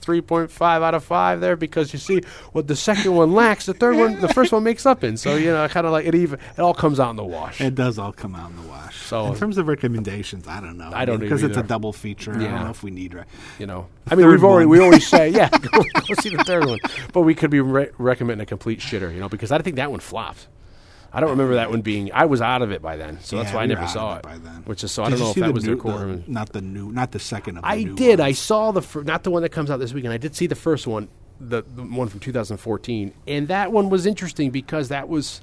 three 0.00 0.20
point 0.20 0.50
five 0.50 0.82
out 0.82 0.94
of 0.94 1.04
five 1.04 1.40
there 1.40 1.56
because 1.56 1.92
you 1.92 1.98
see 1.98 2.20
what 2.52 2.66
the 2.68 2.76
second 2.76 3.14
one 3.14 3.32
lacks, 3.32 3.66
the 3.66 3.74
third 3.74 3.96
one, 3.96 4.20
the 4.20 4.28
first 4.28 4.52
one 4.52 4.62
makes 4.62 4.86
up 4.86 5.02
in. 5.04 5.16
So 5.16 5.36
you 5.36 5.50
know, 5.50 5.66
kind 5.68 5.86
of 5.86 5.92
like 5.92 6.06
it 6.06 6.14
even 6.14 6.38
it 6.56 6.60
all 6.60 6.74
comes 6.74 7.00
out 7.00 7.10
in 7.10 7.16
the 7.16 7.24
wash. 7.24 7.60
It 7.60 7.74
does 7.74 7.98
all 7.98 8.12
come 8.12 8.34
out 8.34 8.50
in 8.50 8.56
the 8.62 8.68
wash. 8.68 9.02
So- 9.06 9.26
in 9.32 9.36
terms 9.36 9.58
of 9.58 9.68
recommendations, 9.68 10.46
I 10.48 10.60
don't 10.60 10.78
know. 10.78 10.90
I 10.92 11.04
don't 11.04 11.18
know. 11.18 11.24
because 11.24 11.42
it's 11.42 11.56
a 11.56 11.62
double 11.62 11.92
feature. 11.92 12.32
I 12.34 12.40
Yeah. 12.42 12.50
don't 12.52 12.64
know 12.64 12.70
if 12.70 12.82
we 12.82 12.90
need. 12.90 13.14
Re- 13.14 13.24
You 13.58 13.66
know, 13.66 13.86
I 14.10 14.14
mean, 14.14 14.26
we've 14.26 14.42
already 14.44 14.66
we 14.66 14.78
always 14.80 15.06
say, 15.06 15.28
yeah, 15.28 15.48
go, 15.50 15.82
go 16.08 16.14
see 16.20 16.30
the 16.34 16.42
third 16.44 16.64
one, 16.66 16.78
but 17.12 17.20
we 17.22 17.34
could 17.34 17.50
be 17.50 17.60
re- 17.60 17.90
recommending 17.98 18.42
a 18.42 18.46
complete 18.46 18.80
shitter, 18.80 19.12
you 19.12 19.20
know, 19.20 19.28
because 19.28 19.52
I 19.52 19.58
think 19.58 19.76
that 19.76 19.90
one 19.90 20.00
flopped. 20.00 20.48
I 21.14 21.20
don't 21.20 21.30
remember 21.30 21.54
that 21.56 21.70
one 21.70 21.82
being. 21.82 22.10
I 22.12 22.24
was 22.24 22.40
out 22.40 22.62
of 22.62 22.72
it 22.72 22.80
by 22.80 22.96
then, 22.96 23.20
so 23.20 23.36
that's 23.36 23.52
why 23.52 23.62
I 23.62 23.66
never 23.66 23.86
saw 23.86 24.16
it. 24.16 24.22
by 24.22 24.38
then. 24.38 24.62
Which 24.64 24.82
is 24.82 24.92
so 24.92 25.04
Did 25.04 25.08
I 25.14 25.16
don't 25.16 25.18
know 25.20 25.30
if 25.30 25.34
that 25.36 25.46
the 25.48 25.52
was 25.52 25.64
new, 25.64 25.70
their 25.70 25.76
core. 25.76 25.98
the- 26.06 26.22
not 26.26 26.52
the 26.52 26.60
new, 26.62 26.90
not 26.90 27.12
the 27.12 27.18
second. 27.18 27.58
Of 27.58 27.62
the 27.64 27.68
I 27.68 27.82
did. 27.84 28.18
I 28.20 28.32
saw 28.32 28.70
the 28.72 28.80
fir- 28.82 29.02
not 29.02 29.22
the 29.22 29.30
one 29.30 29.42
that 29.42 29.50
comes 29.50 29.70
out 29.70 29.78
this 29.78 29.92
weekend. 29.92 30.14
I 30.14 30.16
did 30.16 30.34
see 30.34 30.46
the 30.46 30.54
first 30.54 30.86
one, 30.86 31.08
the, 31.38 31.62
the 31.62 31.82
one 31.82 32.08
from 32.08 32.20
2014, 32.20 33.12
and 33.26 33.48
that 33.48 33.72
one 33.72 33.90
was 33.90 34.06
interesting 34.06 34.50
because 34.50 34.88
that 34.88 35.08
was 35.08 35.42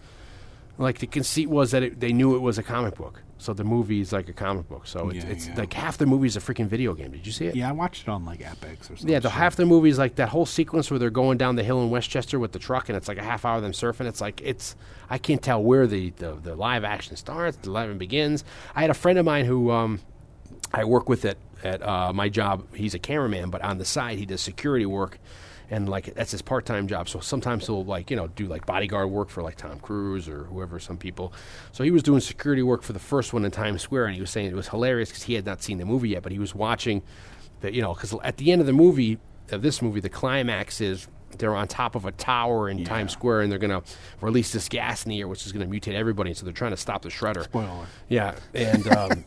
like 0.80 1.00
the 1.00 1.08
conceit 1.08 1.50
was 1.50 1.72
that 1.72 1.84
it, 1.84 2.00
they 2.00 2.14
knew 2.14 2.36
it 2.36 2.40
was 2.40 2.58
a 2.58 2.64
comic 2.64 2.96
book, 2.96 3.22
so 3.40 3.54
the 3.54 3.64
movie 3.64 4.02
is 4.02 4.12
like 4.14 4.30
a 4.30 4.34
comic 4.34 4.68
book. 4.70 4.86
So 4.86 5.10
it's, 5.10 5.24
Yeah, 5.26 5.32
it's 5.32 5.48
yeah. 5.48 5.56
like 5.56 5.74
half 5.74 5.98
the 5.98 6.06
movie 6.06 6.28
is 6.28 6.36
a 6.36 6.40
freaking 6.40 6.68
video 6.68 6.94
game. 6.94 7.12
Did 7.12 7.26
you 7.26 7.32
see 7.32 7.46
it? 7.48 7.56
Yeah, 7.56 7.70
I 7.70 7.72
watched 7.72 8.04
it 8.04 8.10
on 8.10 8.26
like 8.26 8.42
Epix 8.42 8.82
or 8.82 8.84
something. 8.98 9.10
Yeah, 9.10 9.20
the 9.20 9.30
half 9.32 9.56
the 9.56 9.66
movie 9.66 9.90
is 9.90 9.98
like 9.98 10.16
that 10.16 10.30
whole 10.30 10.46
sequence 10.46 10.92
where 10.92 11.00
they're 11.00 11.10
going 11.10 11.38
down 11.38 11.56
the 11.56 11.64
hill 11.64 11.82
in 11.82 11.90
Westchester 11.90 12.38
with 12.38 12.52
the 12.52 12.60
truck, 12.60 12.90
and 12.90 12.96
it's 12.98 13.08
like 13.08 13.18
a 13.18 13.24
half 13.24 13.46
hour 13.46 13.56
of 13.58 13.64
them 13.64 13.72
surfing. 13.72 14.06
It's 14.08 14.22
like 14.22 14.42
it's 14.44 14.76
I 15.10 15.18
can't 15.18 15.42
tell 15.42 15.64
where 15.64 15.88
the 15.88 16.12
the, 16.12 16.36
the 16.36 16.56
live 16.56 16.84
action 16.84 17.16
starts, 17.16 17.58
the 17.58 17.72
live 17.72 17.90
and 17.90 17.98
begins. 17.98 18.44
I 18.76 18.82
had 18.82 18.90
a 18.92 18.94
friend 18.94 19.18
of 19.18 19.26
mine 19.26 19.46
who 19.46 19.72
um, 19.72 20.00
I 20.74 20.84
work 20.84 21.10
with 21.10 21.26
at 21.26 21.38
at 21.64 21.82
uh, 21.82 22.14
my 22.14 22.30
job. 22.30 22.76
He's 22.76 22.94
a 22.94 23.00
cameraman, 23.00 23.50
but 23.50 23.62
on 23.62 23.78
the 23.80 23.86
side 23.86 24.18
he 24.18 24.26
does 24.26 24.42
security 24.42 24.86
work. 24.86 25.18
And 25.70 25.88
like 25.88 26.14
that's 26.16 26.32
his 26.32 26.42
part-time 26.42 26.88
job. 26.88 27.10
So 27.10 27.20
sometimes 27.20 27.68
he'll 27.68 27.86
like 27.86 28.10
you 28.10 28.18
know 28.18 28.28
do 28.28 28.48
like 28.48 28.66
bodyguard 28.66 29.10
work 29.10 29.30
for 29.30 29.44
like 29.44 29.56
Tom 29.56 29.80
Cruise 29.80 30.28
or 30.28 30.46
whoever, 30.46 30.80
some 30.80 30.98
people. 30.98 31.34
So 31.72 31.84
he 31.84 31.92
was 31.92 32.04
doing 32.04 32.20
security 32.20 32.64
work 32.64 32.84
for 32.84 32.94
the 32.94 33.00
first 33.00 33.34
one 33.34 33.46
in 33.46 33.52
Times 33.52 33.82
Square, 33.82 34.08
and 34.08 34.16
he 34.16 34.22
was 34.22 34.30
saying 34.30 34.48
it 34.48 34.56
was 34.56 34.70
hilarious 34.70 35.10
because 35.10 35.24
he 35.24 35.34
had 35.34 35.46
not 35.46 35.62
seen 35.62 35.78
the 35.78 35.86
movie 35.86 36.10
yet, 36.10 36.24
but 36.24 36.32
he 36.32 36.40
was 36.40 36.56
watching 36.56 37.02
the 37.62 37.74
you 37.74 37.82
know 37.82 37.94
because 37.94 38.14
at 38.24 38.38
the 38.38 38.52
end 38.52 38.62
of 38.62 38.68
the 38.68 38.74
movie 38.74 39.20
of 39.52 39.62
this 39.62 39.82
movie, 39.82 40.00
the 40.00 40.10
climax 40.10 40.82
is 40.82 41.08
they're 41.38 41.56
on 41.56 41.68
top 41.68 41.96
of 41.96 42.06
a 42.06 42.12
tower 42.12 42.70
in 42.70 42.84
Times 42.84 43.12
Square 43.12 43.42
and 43.42 43.52
they're 43.52 43.60
going 43.60 43.70
to 43.70 43.84
release 44.20 44.52
this 44.52 44.68
gas 44.68 45.06
in 45.06 45.12
the 45.12 45.20
air, 45.20 45.28
which 45.28 45.46
is 45.46 45.52
going 45.52 45.70
to 45.70 45.80
mutate 45.80 45.94
everybody. 45.94 46.34
So 46.34 46.44
they're 46.44 46.54
trying 46.54 46.72
to 46.72 46.78
stop 46.78 47.04
the 47.04 47.10
shredder. 47.10 47.44
Spoiler. 47.44 47.86
Yeah, 48.08 48.36
and 48.54 48.88
um, 48.88 49.24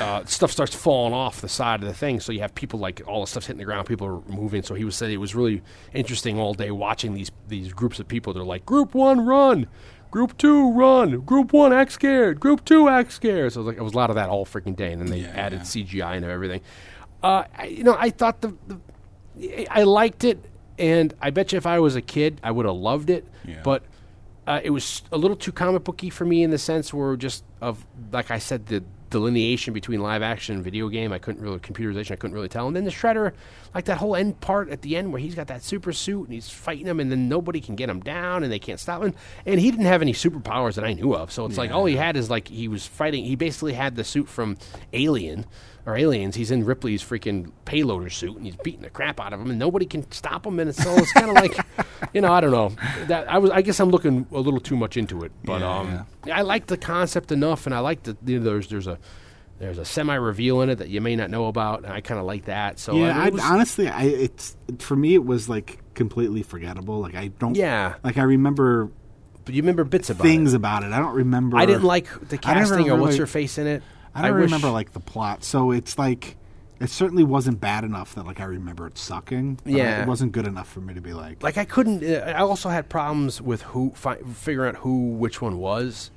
uh, 0.00 0.24
stuff 0.24 0.50
starts 0.50 0.74
falling 0.74 1.12
off 1.12 1.40
the 1.40 1.48
side 1.48 1.82
of 1.82 1.88
the 1.88 1.94
thing. 1.94 2.20
So 2.20 2.32
you 2.32 2.40
have 2.40 2.54
people 2.54 2.78
like 2.78 3.02
all 3.06 3.20
the 3.20 3.26
stuff's 3.26 3.46
hitting 3.46 3.58
the 3.58 3.64
ground, 3.64 3.86
people 3.86 4.06
are 4.06 4.32
moving. 4.32 4.62
So 4.62 4.74
he 4.74 4.84
was 4.84 4.96
saying 4.96 5.12
it 5.12 5.18
was 5.18 5.34
really 5.34 5.62
interesting 5.92 6.38
all 6.38 6.54
day 6.54 6.70
watching 6.70 7.14
these 7.14 7.30
these 7.48 7.72
groups 7.72 8.00
of 8.00 8.08
people. 8.08 8.32
They're 8.32 8.44
like, 8.44 8.66
Group 8.66 8.94
One, 8.94 9.24
run. 9.24 9.68
Group 10.10 10.38
two, 10.38 10.70
run. 10.70 11.22
Group 11.22 11.52
one, 11.52 11.72
act 11.72 11.90
scared. 11.90 12.38
Group 12.38 12.64
two, 12.64 12.88
act 12.88 13.10
scared. 13.10 13.52
So 13.52 13.58
it 13.60 13.64
was 13.64 13.66
like 13.66 13.78
it 13.78 13.82
was 13.82 13.94
a 13.94 13.96
lot 13.96 14.10
of 14.10 14.16
that 14.16 14.28
all 14.28 14.46
freaking 14.46 14.76
day, 14.76 14.92
and 14.92 15.02
then 15.02 15.10
they 15.10 15.24
added 15.24 15.62
CGI 15.62 16.14
and 16.14 16.24
everything. 16.24 16.60
Uh, 17.20 17.42
I, 17.58 17.64
you 17.64 17.82
know, 17.82 17.96
I 17.98 18.10
thought 18.10 18.40
the, 18.40 18.54
the 18.68 19.66
I 19.68 19.82
liked 19.82 20.22
it, 20.22 20.38
and 20.78 21.12
I 21.20 21.30
bet 21.30 21.50
you 21.50 21.56
if 21.56 21.66
I 21.66 21.80
was 21.80 21.96
a 21.96 22.00
kid, 22.00 22.40
I 22.44 22.52
would 22.52 22.64
have 22.64 22.76
loved 22.76 23.10
it. 23.10 23.26
Yeah. 23.44 23.60
But 23.64 23.82
uh, 24.46 24.60
it 24.62 24.70
was 24.70 25.02
a 25.10 25.18
little 25.18 25.36
too 25.36 25.52
comic 25.52 25.84
booky 25.84 26.10
for 26.10 26.24
me 26.24 26.42
in 26.42 26.50
the 26.50 26.58
sense 26.58 26.94
where 26.94 27.16
just 27.16 27.44
of 27.60 27.84
like 28.12 28.30
I 28.30 28.38
said 28.38 28.66
the 28.66 28.84
delineation 29.14 29.72
between 29.72 30.00
live 30.00 30.22
action 30.22 30.56
and 30.56 30.64
video 30.64 30.88
game. 30.88 31.12
I 31.12 31.20
couldn't 31.20 31.40
really 31.40 31.60
computerization 31.60 32.10
I 32.10 32.16
couldn't 32.16 32.34
really 32.34 32.48
tell. 32.48 32.66
And 32.66 32.74
then 32.74 32.82
the 32.82 32.90
shredder 32.90 33.32
like 33.72 33.84
that 33.84 33.98
whole 33.98 34.16
end 34.16 34.40
part 34.40 34.70
at 34.70 34.82
the 34.82 34.96
end 34.96 35.12
where 35.12 35.20
he's 35.20 35.36
got 35.36 35.46
that 35.46 35.62
super 35.62 35.92
suit 35.92 36.24
and 36.24 36.32
he's 36.32 36.48
fighting 36.48 36.86
him 36.86 36.98
and 36.98 37.12
then 37.12 37.28
nobody 37.28 37.60
can 37.60 37.76
get 37.76 37.88
him 37.88 38.00
down 38.00 38.42
and 38.42 38.50
they 38.50 38.58
can't 38.58 38.80
stop 38.80 39.04
him. 39.04 39.14
And 39.46 39.60
he 39.60 39.70
didn't 39.70 39.86
have 39.86 40.02
any 40.02 40.12
superpowers 40.12 40.74
that 40.74 40.84
I 40.84 40.94
knew 40.94 41.14
of. 41.14 41.30
So 41.30 41.46
it's 41.46 41.56
like 41.56 41.70
all 41.70 41.84
he 41.84 41.94
had 41.94 42.16
is 42.16 42.28
like 42.28 42.48
he 42.48 42.66
was 42.66 42.86
fighting 42.88 43.24
he 43.24 43.36
basically 43.36 43.74
had 43.74 43.94
the 43.94 44.02
suit 44.02 44.28
from 44.28 44.56
Alien 44.92 45.46
or 45.86 45.96
aliens. 45.96 46.36
He's 46.36 46.50
in 46.50 46.64
Ripley's 46.64 47.02
freaking 47.02 47.52
payloader 47.66 48.10
suit, 48.10 48.36
and 48.36 48.46
he's 48.46 48.56
beating 48.56 48.82
the 48.82 48.90
crap 48.90 49.20
out 49.20 49.32
of 49.32 49.40
him, 49.40 49.50
and 49.50 49.58
nobody 49.58 49.86
can 49.86 50.10
stop 50.10 50.46
him. 50.46 50.58
And 50.58 50.70
it's, 50.70 50.82
so 50.82 50.94
it's 50.94 51.12
kind 51.12 51.28
of 51.28 51.34
like, 51.34 51.56
you 52.14 52.20
know, 52.20 52.32
I 52.32 52.40
don't 52.40 52.52
know. 52.52 52.72
That 53.06 53.30
I 53.30 53.38
was, 53.38 53.50
I 53.50 53.62
guess 53.62 53.80
I'm 53.80 53.90
looking 53.90 54.26
a 54.32 54.40
little 54.40 54.60
too 54.60 54.76
much 54.76 54.96
into 54.96 55.24
it, 55.24 55.32
but 55.44 55.60
Yeah, 55.60 55.78
um, 55.78 56.06
I 56.32 56.42
like 56.42 56.66
the 56.66 56.76
concept 56.76 57.32
enough, 57.32 57.66
and 57.66 57.74
I 57.74 57.80
like 57.80 58.02
the 58.04 58.16
you 58.24 58.38
know, 58.38 58.44
there's 58.44 58.68
there's 58.68 58.86
a 58.86 58.98
there's 59.58 59.78
a 59.78 59.84
semi 59.84 60.14
reveal 60.14 60.62
in 60.62 60.70
it 60.70 60.76
that 60.76 60.88
you 60.88 61.00
may 61.00 61.16
not 61.16 61.30
know 61.30 61.46
about, 61.46 61.84
and 61.84 61.92
I 61.92 62.00
kind 62.00 62.18
of 62.18 62.26
like 62.26 62.46
that. 62.46 62.78
So 62.78 62.96
yeah, 62.96 63.18
I, 63.18 63.26
I, 63.26 63.52
honestly, 63.52 63.88
I 63.88 64.04
it's 64.04 64.56
for 64.78 64.96
me 64.96 65.14
it 65.14 65.24
was 65.24 65.48
like 65.48 65.78
completely 65.94 66.42
forgettable. 66.42 67.00
Like 67.00 67.14
I 67.14 67.28
don't. 67.28 67.54
Yeah. 67.54 67.94
Like 68.02 68.18
I 68.18 68.22
remember 68.22 68.90
but 69.44 69.54
you 69.54 69.62
remember 69.62 69.84
bits 69.84 70.10
about 70.10 70.22
things 70.22 70.54
it. 70.54 70.56
about 70.56 70.84
it. 70.84 70.92
I 70.92 70.98
don't 70.98 71.14
remember. 71.14 71.58
I 71.58 71.66
didn't 71.66 71.84
like 71.84 72.28
the 72.28 72.38
casting 72.38 72.90
or 72.90 72.96
what's 72.96 73.16
her 73.16 73.26
face 73.26 73.58
in 73.58 73.66
it. 73.66 73.82
I 74.14 74.28
don't 74.28 74.36
wish- 74.36 74.44
remember 74.44 74.70
like 74.70 74.92
the 74.92 75.00
plot. 75.00 75.44
So 75.44 75.70
it's 75.70 75.98
like 75.98 76.36
it 76.80 76.90
certainly 76.90 77.24
wasn't 77.24 77.60
bad 77.60 77.84
enough 77.84 78.14
that 78.14 78.26
like 78.26 78.40
I 78.40 78.44
remember 78.44 78.86
it 78.86 78.98
sucking. 78.98 79.60
but 79.64 79.72
I- 79.72 79.76
Yeah. 79.76 80.02
it 80.02 80.08
wasn't 80.08 80.32
good 80.32 80.46
enough 80.46 80.68
for 80.68 80.80
me 80.80 80.92
to 80.94 81.00
be 81.00 81.12
like. 81.12 81.42
like 81.42 81.56
I 81.56 81.64
couldn't. 81.64 82.02
Uh, 82.04 82.24
I 82.36 82.40
also 82.40 82.68
had 82.68 82.88
problems 82.88 83.40
with 83.40 83.62
who 83.62 83.92
fi- 83.94 84.18
figuring 84.34 84.70
out 84.70 84.76
who 84.82 85.10
which 85.10 85.40
one 85.40 85.58
was. 85.58 86.10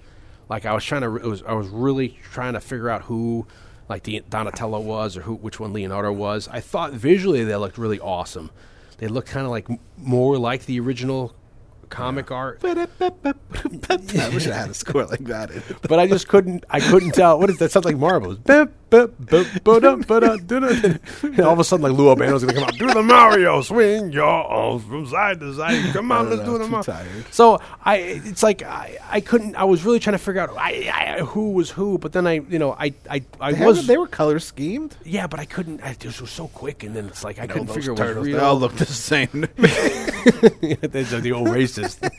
Like 0.50 0.66
I 0.66 0.74
was 0.74 0.84
trying 0.84 1.02
to. 1.02 1.16
It 1.18 1.24
was 1.26 1.44
I 1.44 1.54
was 1.54 1.68
really 1.68 2.18
trying 2.32 2.54
to 2.54 2.60
figure 2.62 2.90
out 2.90 3.04
who, 3.04 3.46
like 3.90 4.04
the 4.04 4.24
Donatello 4.30 4.80
was 4.80 5.18
or 5.18 5.22
who 5.22 5.36
which 5.36 5.60
one 5.60 5.74
Leonardo 5.74 6.12
was. 6.12 6.48
I 6.48 6.60
thought 6.62 6.94
visually 6.94 7.44
they 7.44 7.56
looked 7.56 7.78
really 7.78 8.00
awesome. 8.00 8.50
They 8.98 9.08
looked 9.08 9.28
kind 9.30 9.46
of 9.46 9.52
like 9.52 9.68
more 9.98 10.38
like 10.38 10.66
the 10.66 10.80
original 10.80 11.34
comic 11.90 12.32
art. 12.32 12.60
I 12.64 12.80
wish 14.34 14.48
I 14.48 14.56
had 14.56 14.70
a 14.70 14.74
score 14.74 15.06
like 15.06 15.26
that. 15.26 15.52
but 15.82 16.00
I 16.00 16.08
just 16.08 16.28
couldn't. 16.28 16.66
I 16.70 16.80
couldn't 16.80 17.12
tell. 17.12 17.40
What 17.40 17.50
is 17.50 17.58
that? 17.58 17.72
Sounds 17.72 17.86
like 17.86 17.98
marbles. 17.98 18.38
And 18.92 19.12
all 21.42 21.54
of 21.54 21.60
a 21.60 21.64
sudden, 21.64 21.84
like 21.84 21.94
Lou 21.98 22.10
Albano's 22.10 22.44
gonna 22.44 22.54
come 22.54 22.64
out. 22.64 22.78
Do 22.78 22.94
the 22.94 23.04
Mario, 23.04 23.62
swing 23.62 24.12
your 24.12 24.26
arms 24.26 24.84
from 24.86 25.06
side 25.08 25.40
to 25.42 25.54
side. 25.54 25.84
Come 25.94 26.12
on, 26.12 26.30
let's 26.30 26.44
do 26.44 26.58
the 26.58 26.68
Mario. 26.68 26.84
tired. 26.84 27.26
So 27.32 27.60
I, 27.84 27.98
it's 27.98 28.44
like 28.44 28.64
I, 28.64 28.98
I 29.10 29.22
couldn't. 29.22 29.56
I 29.56 29.64
was 29.66 29.84
really 29.84 30.00
trying 30.00 30.14
to 30.14 30.18
figure 30.24 30.42
out 30.42 30.52
I, 30.58 31.18
I, 31.20 31.24
who 31.24 31.52
was 31.52 31.70
who. 31.70 31.98
But 31.98 32.14
then 32.14 32.26
I, 32.28 32.34
you 32.34 32.60
know, 32.60 32.74
I, 32.74 32.94
I, 33.10 33.24
I 33.42 33.52
They, 33.54 33.66
was. 33.66 33.88
they 33.88 33.98
were 33.98 34.08
color 34.08 34.40
schemed. 34.40 34.96
yeah, 35.04 35.28
but 35.28 35.40
I 35.40 35.46
couldn't. 35.46 35.82
I, 35.84 35.94
this 35.94 36.22
was 36.22 36.32
so 36.32 36.48
quick, 36.48 36.84
and 36.84 36.96
then 36.96 37.08
it's 37.08 37.24
like 37.24 37.40
I 37.40 37.48
couldn't 37.48 37.68
figure 37.68 37.94
what 37.94 38.16
was 38.16 38.26
they 38.26 38.34
real. 38.34 38.42
all 38.44 38.60
look 38.60 38.76
the 38.78 38.86
same. 38.86 39.48
They're 39.58 41.22
the 41.22 41.32
old 41.34 41.48
racist, 41.48 42.10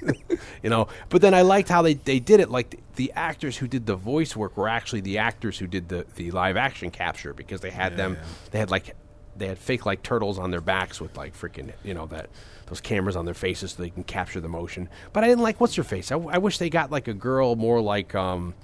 you 0.62 0.70
know. 0.70 0.88
But 1.08 1.22
then 1.22 1.34
I 1.34 1.42
liked 1.42 1.68
how 1.68 1.82
they, 1.82 1.94
they 1.94 2.20
did 2.20 2.40
it. 2.40 2.50
Like 2.50 2.70
the, 2.70 2.78
the 2.96 3.12
actors 3.14 3.56
who 3.56 3.68
did 3.68 3.86
the 3.86 3.96
voice 3.96 4.36
work 4.36 4.56
were 4.56 4.68
actually 4.68 5.00
the 5.02 5.18
actors 5.18 5.58
who 5.58 5.66
did 5.66 5.88
the, 5.88 6.06
the 6.16 6.30
live 6.30 6.56
action 6.58 6.90
capture 6.90 7.32
because 7.32 7.60
they 7.60 7.70
had 7.70 7.96
them. 7.96 8.18
They 8.50 8.58
had 8.58 8.70
like 8.70 8.94
they 9.36 9.46
had 9.46 9.58
fake 9.58 9.86
like 9.86 10.02
turtles 10.02 10.38
on 10.38 10.50
their 10.50 10.60
backs 10.60 11.00
with 11.00 11.16
like 11.16 11.36
freaking 11.36 11.72
you 11.84 11.94
know 11.94 12.06
that 12.06 12.28
those 12.66 12.80
cameras 12.80 13.16
on 13.16 13.24
their 13.24 13.34
faces 13.34 13.72
so 13.72 13.82
they 13.82 13.90
can 13.90 14.04
capture 14.04 14.40
the 14.40 14.48
motion. 14.48 14.88
But 15.12 15.24
I 15.24 15.28
didn't 15.28 15.42
like 15.44 15.60
what's 15.60 15.76
her 15.76 15.84
face. 15.84 16.10
I, 16.12 16.16
I 16.18 16.38
wish 16.38 16.58
they 16.58 16.68
got 16.70 16.90
like 16.90 17.08
a 17.08 17.14
girl 17.14 17.56
more 17.56 17.80
like. 17.80 18.14
um 18.14 18.54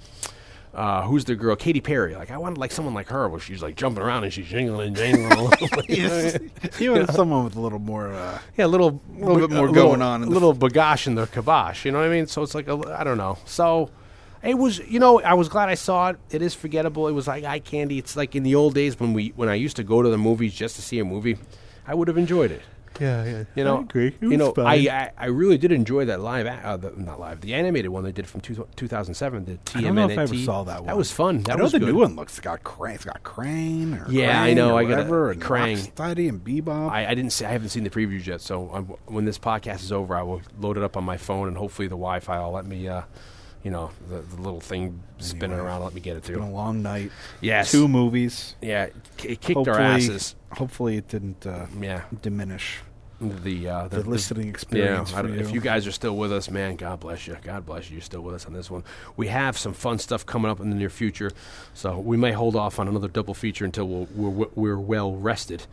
uh, 0.73 1.03
who's 1.03 1.23
the 1.23 1.35
girl? 1.35 1.55
Katy 1.55 1.79
Perry. 1.79 2.15
Like 2.15 2.31
I 2.31 2.37
wanted 2.37 2.57
like 2.57 2.69
someone 2.69 2.93
like 2.93 3.07
her, 3.07 3.29
where 3.29 3.39
she's 3.39 3.63
like 3.63 3.77
jumping 3.77 4.03
around 4.03 4.25
and 4.25 4.33
she's 4.33 4.45
jingling 4.47 4.87
and 4.87 4.95
jingling. 4.97 5.49
you 6.79 6.91
wanted 6.91 7.11
someone 7.13 7.45
with 7.45 7.55
a 7.55 7.61
little 7.61 7.79
more. 7.79 8.11
Uh, 8.11 8.39
Yeah, 8.57 8.65
a 8.65 8.67
little, 8.67 8.99
a 9.15 9.19
little 9.25 9.47
bit 9.47 9.55
more 9.55 9.69
a 9.69 9.71
going 9.71 10.01
on 10.01 10.23
A 10.23 10.25
the- 10.25 10.31
little 10.31 10.53
bagash 10.53 11.07
in 11.07 11.15
the 11.15 11.27
kibosh. 11.27 11.85
You 11.85 11.93
know 11.93 11.99
what 11.99 12.07
I 12.07 12.09
mean? 12.09 12.27
So 12.27 12.43
it's 12.43 12.53
like 12.53 12.67
a, 12.67 12.73
I 12.99 13.05
don't 13.05 13.17
know. 13.17 13.37
So 13.45 13.89
it 14.45 14.53
was, 14.57 14.79
you 14.79 14.99
know, 14.99 15.21
I 15.21 15.33
was 15.33 15.49
glad 15.49 15.69
I 15.69 15.75
saw 15.75 16.09
it. 16.09 16.17
It 16.29 16.41
is 16.41 16.53
forgettable. 16.53 17.07
It 17.07 17.13
was 17.13 17.27
like 17.27 17.43
eye 17.43 17.59
candy. 17.59 17.97
It's 17.97 18.15
like 18.15 18.35
in 18.35 18.43
the 18.43 18.55
old 18.55 18.73
days 18.75 18.99
when 18.99 19.13
we 19.13 19.29
when 19.35 19.49
I 19.49 19.55
used 19.55 19.75
to 19.77 19.83
go 19.83 20.01
to 20.01 20.09
the 20.09 20.17
movies 20.17 20.53
just 20.53 20.75
to 20.77 20.81
see 20.81 20.99
a 20.99 21.05
movie, 21.05 21.37
I 21.87 21.95
would 21.95 22.07
have 22.07 22.17
enjoyed 22.17 22.51
it. 22.51 22.61
yeah, 23.01 23.25
yeah. 23.25 23.43
You 23.55 23.63
know, 23.65 23.79
I 23.79 23.81
agree. 23.81 24.07
It 24.07 24.15
you 24.21 24.29
was 24.29 24.37
know, 24.37 24.53
fine. 24.53 24.65
I, 24.67 24.89
I 24.89 25.11
I 25.17 25.25
really 25.25 25.57
did 25.57 25.73
enjoy 25.73 26.05
that 26.05 26.21
live, 26.21 26.47
uh, 26.47 26.77
the, 26.77 26.91
not 26.91 27.19
live, 27.19 27.41
the 27.41 27.53
animated 27.53 27.91
one 27.91 28.05
they 28.05 28.13
did 28.13 28.25
from 28.25 28.39
two, 28.39 28.65
2007. 28.77 29.43
The 29.45 29.51
TMNT. 29.57 29.75
I 29.77 29.81
don't 29.81 29.95
know 29.95 30.09
if 30.09 30.17
I 30.17 30.21
ever 30.21 30.35
saw 30.37 30.63
that 30.63 30.77
one. 30.79 30.87
That 30.87 30.95
was 30.97 31.11
fun. 31.11 31.41
That 31.43 31.53
I 31.53 31.55
know 31.57 31.63
was 31.63 31.73
the 31.73 31.79
good. 31.79 31.89
new 31.89 31.99
one 31.99 32.15
looks 32.15 32.39
got 32.39 32.63
Krang. 32.63 32.95
It's 32.95 33.03
got 33.03 33.21
Krang. 33.23 34.07
Or 34.07 34.09
Yeah, 34.09 34.41
I 34.41 34.53
know, 34.53 34.75
Or 34.75 34.79
I 34.79 34.83
gotta- 34.83 34.95
whatever. 34.95 35.31
and 35.31 35.41
Krang. 35.41 35.75
Rocksteady 35.75 36.29
and 36.29 36.41
Bebop. 36.41 36.89
I, 36.89 37.07
I 37.07 37.15
didn't 37.15 37.31
see. 37.33 37.43
I 37.43 37.51
haven't 37.51 37.69
seen 37.69 37.83
the 37.83 37.89
previews 37.89 38.25
yet. 38.27 38.39
So 38.39 38.69
I'm, 38.73 38.85
when 39.13 39.25
this 39.25 39.39
podcast 39.39 39.81
is 39.83 39.91
over, 39.91 40.15
I 40.15 40.21
will 40.21 40.41
load 40.59 40.77
it 40.77 40.83
up 40.83 40.95
on 40.95 41.03
my 41.03 41.17
phone, 41.17 41.49
and 41.49 41.57
hopefully 41.57 41.89
the 41.89 41.95
Wi-Fi 41.97 42.39
will 42.39 42.51
let 42.53 42.65
me, 42.65 42.87
uh, 42.87 43.01
you 43.65 43.71
know, 43.71 43.89
the, 44.09 44.21
the 44.21 44.41
little 44.41 44.61
thing 44.61 45.01
spinning 45.17 45.53
Anyway, 45.53 45.67
around, 45.67 45.83
let 45.83 45.93
me 45.95 45.99
get 45.99 46.15
it 46.15 46.23
through. 46.23 46.35
it's 46.35 46.45
been 46.45 46.51
a 46.53 46.55
long 46.55 46.83
night. 46.83 47.11
Yes. 47.41 47.71
Two 47.71 47.87
movies. 47.87 48.55
Yeah, 48.61 48.83
it, 48.83 48.93
kicked 49.17 49.45
hopefully, 49.53 49.69
our 49.75 49.81
asses. 49.81 50.35
Hopefully, 50.51 50.97
it 50.97 51.07
didn't 51.07 51.45
uh, 51.47 51.65
Yeah, 51.81 52.03
diminish 52.21 52.77
the 53.19 53.67
uh, 53.67 53.87
the, 53.87 54.07
listening 54.07 54.49
experience. 54.49 55.11
Yeah, 55.11 55.17
I 55.17 55.21
don't- 55.23 55.33
you. 55.33 55.39
if 55.39 55.51
you 55.51 55.61
guys 55.61 55.87
are 55.87 55.91
still 55.91 56.15
with 56.15 56.31
us, 56.31 56.51
man, 56.51 56.75
God 56.75 56.99
bless 56.99 57.25
you. 57.25 57.35
God 57.41 57.65
bless 57.65 57.89
you. 57.89 57.95
You're 57.95 58.01
still 58.03 58.21
with 58.21 58.35
us 58.35 58.45
on 58.45 58.53
this 58.53 58.69
one. 58.69 58.83
We 59.17 59.27
have 59.27 59.57
some 59.57 59.73
fun 59.73 59.97
stuff 59.97 60.25
coming 60.27 60.51
up 60.51 60.59
in 60.59 60.69
the 60.69 60.75
near 60.75 60.89
future, 60.91 61.31
so 61.73 61.97
we 61.97 62.17
may 62.17 62.33
hold 62.33 62.55
off 62.55 62.77
on 62.77 62.87
another 62.87 63.07
double 63.07 63.33
feature 63.33 63.65
until 63.65 63.87
we'll, 63.87 64.07
we're 64.31 64.47
we're 64.53 64.79
well 64.79 65.15
rested. 65.15 65.65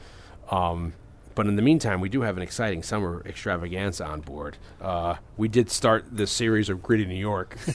Um, 0.51 0.95
but 1.35 1.47
in 1.47 1.57
the 1.57 1.62
meantime, 1.62 2.01
we 2.01 2.09
do 2.09 2.23
have 2.23 2.36
an 2.36 2.43
exciting 2.43 2.83
summer 2.83 3.23
extravaganza 3.27 4.05
on 4.07 4.20
board. 4.20 4.57
Uh, 4.81 5.17
we 5.36 5.49
did 5.49 5.70
start 5.70 6.05
this 6.11 6.31
series 6.31 6.69
of 6.69 6.83
Gritty 6.83 7.05
New 7.07 7.15
York 7.15 7.57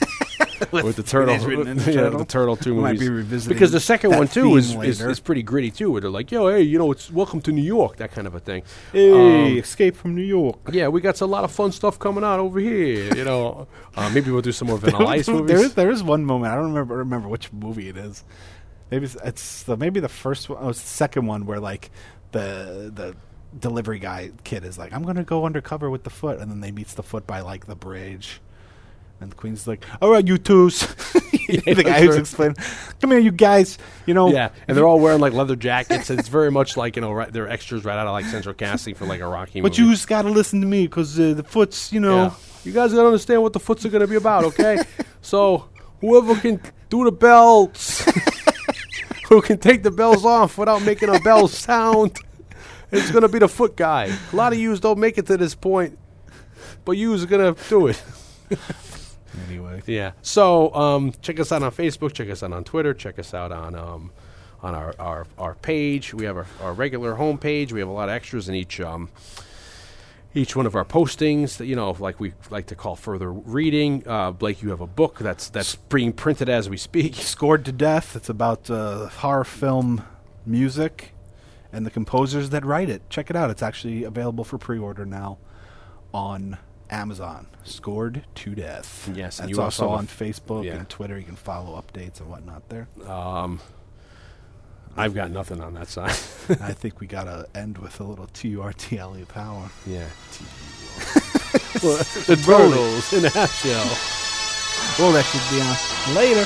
with, 0.72 0.96
the 0.96 1.02
turtle, 1.02 1.36
Mutant 1.46 1.80
Ninja 1.80 1.86
yeah, 1.86 1.92
Turtle. 2.02 2.18
the 2.18 2.24
turtle 2.24 2.56
two 2.56 2.74
We 2.74 2.80
might 2.82 2.92
movies. 2.94 3.08
be 3.08 3.14
revisiting 3.14 3.54
because 3.54 3.72
the 3.72 3.80
second 3.80 4.10
one 4.16 4.28
too 4.28 4.56
is, 4.56 4.74
is 4.76 5.00
is 5.00 5.20
pretty 5.20 5.42
gritty 5.42 5.70
too. 5.70 5.90
Where 5.90 6.00
they're 6.00 6.10
like, 6.10 6.30
yo, 6.30 6.48
hey, 6.48 6.62
you 6.62 6.78
know, 6.78 6.90
it's 6.92 7.10
welcome 7.10 7.40
to 7.42 7.52
New 7.52 7.62
York, 7.62 7.96
that 7.96 8.12
kind 8.12 8.26
of 8.26 8.34
a 8.34 8.40
thing. 8.40 8.62
Hey, 8.92 9.12
Um, 9.12 9.58
Escape 9.58 9.96
from 9.96 10.14
New 10.14 10.22
York. 10.22 10.58
yeah, 10.72 10.88
we 10.88 11.00
got 11.00 11.20
a 11.20 11.26
lot 11.26 11.44
of 11.44 11.50
fun 11.52 11.72
stuff 11.72 11.98
coming 11.98 12.24
out 12.24 12.38
over 12.40 12.58
here. 12.60 13.14
You 13.14 13.24
know, 13.24 13.66
uh, 13.96 14.10
maybe 14.10 14.30
we'll 14.30 14.42
do 14.42 14.52
some 14.52 14.68
more 14.68 14.78
Vanilla 14.78 15.06
Ice 15.06 15.28
movies. 15.28 15.48
there 15.56 15.64
is 15.64 15.74
there 15.74 15.90
is 15.90 16.02
one 16.02 16.24
moment 16.24 16.52
I 16.52 16.56
don't 16.56 16.68
remember 16.68 16.96
remember 16.96 17.28
which 17.28 17.52
movie 17.52 17.88
it 17.88 17.96
is. 17.96 18.24
Maybe 18.90 19.04
it's, 19.04 19.16
it's 19.22 19.62
the, 19.64 19.76
maybe 19.76 20.00
the 20.00 20.08
first 20.08 20.48
one. 20.48 20.58
Oh, 20.62 20.68
the 20.68 20.74
second 20.74 21.26
one 21.26 21.44
where 21.44 21.60
like 21.60 21.90
the 22.32 22.90
the 22.94 23.14
delivery 23.58 23.98
guy 23.98 24.30
kid 24.44 24.64
is 24.64 24.78
like, 24.78 24.92
I'm 24.92 25.02
gonna 25.04 25.24
go 25.24 25.44
undercover 25.46 25.90
with 25.90 26.04
the 26.04 26.10
foot, 26.10 26.38
and 26.40 26.50
then 26.50 26.60
they 26.60 26.70
meets 26.72 26.94
the 26.94 27.02
foot 27.02 27.26
by 27.26 27.40
like 27.40 27.66
the 27.66 27.76
bridge. 27.76 28.40
And 29.20 29.32
the 29.32 29.34
queen's 29.36 29.66
like, 29.66 29.84
"All 30.00 30.10
right, 30.10 30.24
you 30.24 30.38
twos." 30.38 30.78
the 31.48 31.82
guy 31.84 32.00
who's 32.02 32.14
explaining, 32.14 32.56
"Come 33.00 33.10
here, 33.10 33.18
you 33.18 33.32
guys." 33.32 33.76
You 34.06 34.14
know, 34.14 34.28
yeah, 34.30 34.50
and 34.68 34.76
they're 34.76 34.86
all 34.86 35.00
wearing 35.00 35.18
like 35.20 35.32
leather 35.32 35.56
jackets. 35.56 36.08
it's 36.08 36.28
very 36.28 36.52
much 36.52 36.76
like 36.76 36.94
you 36.94 37.02
know, 37.02 37.10
right, 37.12 37.32
they're 37.32 37.48
extras 37.48 37.84
right 37.84 37.98
out 37.98 38.06
of 38.06 38.12
like 38.12 38.26
Central 38.26 38.54
Casting 38.54 38.94
for 38.94 39.06
like 39.06 39.20
a 39.20 39.26
Rocky 39.26 39.60
But 39.60 39.76
you 39.76 39.90
just 39.90 40.06
gotta 40.06 40.28
listen 40.30 40.60
to 40.60 40.68
me 40.68 40.86
because 40.86 41.18
uh, 41.18 41.34
the 41.34 41.42
foot's, 41.42 41.92
you 41.92 41.98
know, 41.98 42.16
Yeah. 42.26 42.32
you 42.62 42.72
guys 42.72 42.92
gotta 42.92 43.06
understand 43.06 43.42
what 43.42 43.52
the 43.54 43.58
foots 43.60 43.84
are 43.84 43.88
gonna 43.88 44.06
be 44.06 44.14
about, 44.14 44.44
okay? 44.44 44.78
so 45.20 45.68
whoever 46.00 46.36
can 46.36 46.60
do 46.88 47.02
the 47.02 47.10
belts, 47.10 48.04
who 49.28 49.42
can 49.42 49.58
take 49.58 49.82
the 49.82 49.90
bells 49.90 50.24
off 50.24 50.56
without 50.58 50.82
making 50.82 51.08
a 51.12 51.18
bell 51.18 51.48
sound, 51.48 52.16
It's 52.90 53.10
gonna 53.10 53.28
be 53.28 53.38
the 53.38 53.48
foot 53.48 53.76
guy. 53.76 54.10
A 54.32 54.36
lot 54.36 54.52
of 54.52 54.58
yous 54.58 54.80
don't 54.80 54.98
make 54.98 55.18
it 55.18 55.26
to 55.26 55.36
this 55.36 55.54
point, 55.54 55.98
but 56.84 56.92
yous 56.92 57.22
are 57.22 57.26
gonna 57.26 57.54
do 57.68 57.88
it. 57.88 58.02
Anyway, 59.46 59.82
Yeah. 59.86 60.12
So 60.22 60.74
um, 60.74 61.12
check 61.22 61.38
us 61.40 61.52
out 61.52 61.62
on 61.62 61.70
Facebook. 61.70 62.12
Check 62.12 62.30
us 62.30 62.42
out 62.42 62.52
on 62.52 62.64
Twitter. 62.64 62.94
Check 62.94 63.18
us 63.18 63.34
out 63.34 63.52
on 63.52 63.74
um, 63.74 64.10
on 64.62 64.74
our, 64.74 64.94
our, 64.98 65.26
our 65.38 65.54
page. 65.54 66.12
We 66.12 66.24
have 66.24 66.36
our, 66.36 66.46
our 66.60 66.72
regular 66.72 67.14
homepage. 67.14 67.72
We 67.72 67.80
have 67.80 67.88
a 67.88 67.92
lot 67.92 68.08
of 68.08 68.14
extras 68.14 68.48
in 68.48 68.54
each 68.54 68.80
um, 68.80 69.10
each 70.34 70.56
one 70.56 70.66
of 70.66 70.74
our 70.74 70.84
postings. 70.84 71.58
That, 71.58 71.66
you 71.66 71.76
know, 71.76 71.94
like 71.98 72.18
we 72.20 72.32
like 72.50 72.66
to 72.66 72.74
call 72.74 72.96
further 72.96 73.30
reading. 73.32 74.02
Uh, 74.06 74.32
Blake, 74.32 74.62
you 74.62 74.70
have 74.70 74.80
a 74.80 74.86
book 74.86 75.18
that's 75.18 75.48
that's 75.50 75.76
being 75.76 76.12
printed 76.12 76.48
as 76.48 76.68
we 76.68 76.76
speak. 76.76 77.14
Scored 77.16 77.64
to 77.66 77.72
Death. 77.72 78.16
It's 78.16 78.28
about 78.28 78.70
uh, 78.70 79.08
horror 79.08 79.44
film 79.44 80.02
music 80.46 81.12
and 81.72 81.84
the 81.86 81.90
composers 81.90 82.50
that 82.50 82.64
write 82.64 82.88
it. 82.90 83.08
Check 83.10 83.30
it 83.30 83.36
out. 83.36 83.50
It's 83.50 83.62
actually 83.62 84.04
available 84.04 84.44
for 84.44 84.58
pre-order 84.58 85.04
now 85.04 85.38
on 86.14 86.58
Amazon. 86.90 87.46
Scored 87.64 88.24
to 88.36 88.54
Death. 88.54 89.10
Yes, 89.14 89.38
and 89.40 89.50
It's 89.50 89.58
you 89.58 89.62
also 89.62 89.84
also 89.88 89.96
on 89.98 90.04
a- 90.04 90.06
Facebook 90.06 90.64
yeah. 90.64 90.76
and 90.76 90.88
Twitter. 90.88 91.18
You 91.18 91.24
can 91.24 91.36
follow 91.36 91.80
updates 91.80 92.20
and 92.20 92.30
whatnot 92.30 92.68
there. 92.70 92.88
Um, 93.06 93.60
I've 94.96 95.14
got 95.14 95.30
nothing 95.30 95.60
on 95.60 95.74
that 95.74 95.88
side. 95.88 96.10
I 96.60 96.72
think 96.72 96.98
we 97.00 97.06
gotta 97.06 97.46
end 97.54 97.78
with 97.78 98.00
a 98.00 98.04
little 98.04 98.26
TURTLE 98.26 99.18
E 99.20 99.24
power. 99.26 99.70
yeah. 99.86 100.06
the 101.74 102.40
turtles 102.44 103.12
in 103.12 103.24
a 103.24 103.28
half 103.30 103.52
shell. 103.62 103.86
Well, 104.98 105.12
that 105.12 105.24
should 105.24 105.48
be 105.54 105.60
on 105.60 105.76
later. 106.16 106.44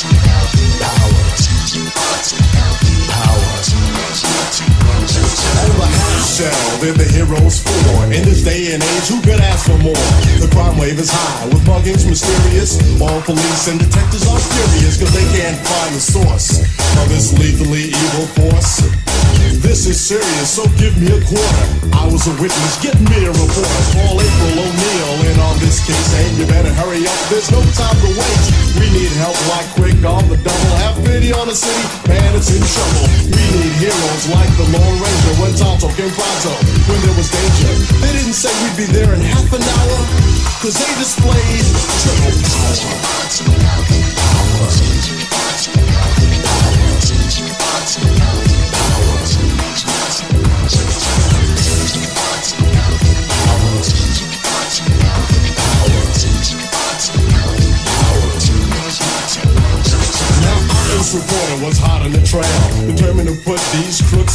Out 0.00 0.12
the 0.12 0.68
hours. 0.84 1.48
Out 2.56 2.80
the 2.82 2.97
shell, 6.38 6.78
they're 6.78 6.94
the 6.94 7.08
heroes 7.10 7.58
for. 7.58 8.06
In 8.14 8.22
this 8.22 8.46
day 8.46 8.70
and 8.70 8.78
age, 8.78 9.06
who 9.10 9.18
could 9.26 9.42
ask 9.42 9.66
for 9.66 9.78
more? 9.82 10.06
The 10.38 10.46
crime 10.54 10.78
wave 10.78 10.98
is 11.02 11.10
high, 11.10 11.50
with 11.50 11.66
muggings 11.66 12.06
mysterious. 12.06 12.78
All 13.02 13.18
police 13.26 13.66
and 13.66 13.82
detectives 13.82 14.22
are 14.22 14.38
furious, 14.38 15.02
cause 15.02 15.10
they 15.10 15.26
can't 15.34 15.58
find 15.58 15.90
the 15.98 16.02
source 16.02 16.62
of 17.02 17.06
this 17.10 17.34
lethally 17.34 17.90
evil 17.90 18.26
force. 18.38 18.86
This 19.58 19.90
is 19.90 19.98
serious, 19.98 20.46
so 20.46 20.62
give 20.78 20.94
me 21.02 21.10
a 21.10 21.18
quarter. 21.26 21.66
I 21.90 22.06
was 22.06 22.22
a 22.30 22.34
witness, 22.38 22.78
get 22.78 22.94
me 23.02 23.26
a 23.26 23.34
report. 23.34 23.74
Call 23.98 24.14
April 24.22 24.62
O'Neil 24.62 25.12
in 25.34 25.36
on 25.42 25.58
this 25.58 25.82
case, 25.82 26.10
and 26.22 26.38
you 26.38 26.46
better 26.46 26.70
hurry 26.70 27.02
up, 27.02 27.20
there's 27.26 27.50
no 27.50 27.58
time 27.74 27.98
to 27.98 28.10
wait. 28.14 28.42
We 28.78 28.86
need 28.94 29.10
help 29.18 29.38
like 29.50 29.66
quick 29.74 29.98
on 30.06 30.22
the 30.30 30.38
double. 30.38 30.72
Have 30.86 31.02
pity 31.02 31.34
on 31.34 31.50
the 31.50 31.58
city, 31.58 31.82
man, 32.06 32.30
it's 32.38 32.54
in 32.54 32.62
trouble. 32.62 33.07
We 33.32 33.44
need 33.58 33.76
heroes 33.80 34.24
like 34.28 34.50
the 34.60 34.66
Lone 34.74 34.98
Ranger 35.00 35.34
when 35.40 35.52
Tonto 35.54 35.88
came 35.96 36.12
pronto, 36.12 36.52
when 36.88 36.98
there 37.02 37.16
was 37.16 37.28
danger. 37.30 37.72
They 38.02 38.12
didn't 38.12 38.36
say 38.36 38.52
we'd 38.62 38.76
be 38.76 38.88
there 38.92 39.14
in 39.14 39.20
half 39.20 39.48
an 39.52 39.62
hour, 39.62 39.98
cause 40.60 40.76
they 40.76 40.92
displayed 41.00 41.64
triple 42.04 42.34
power. 42.44 43.87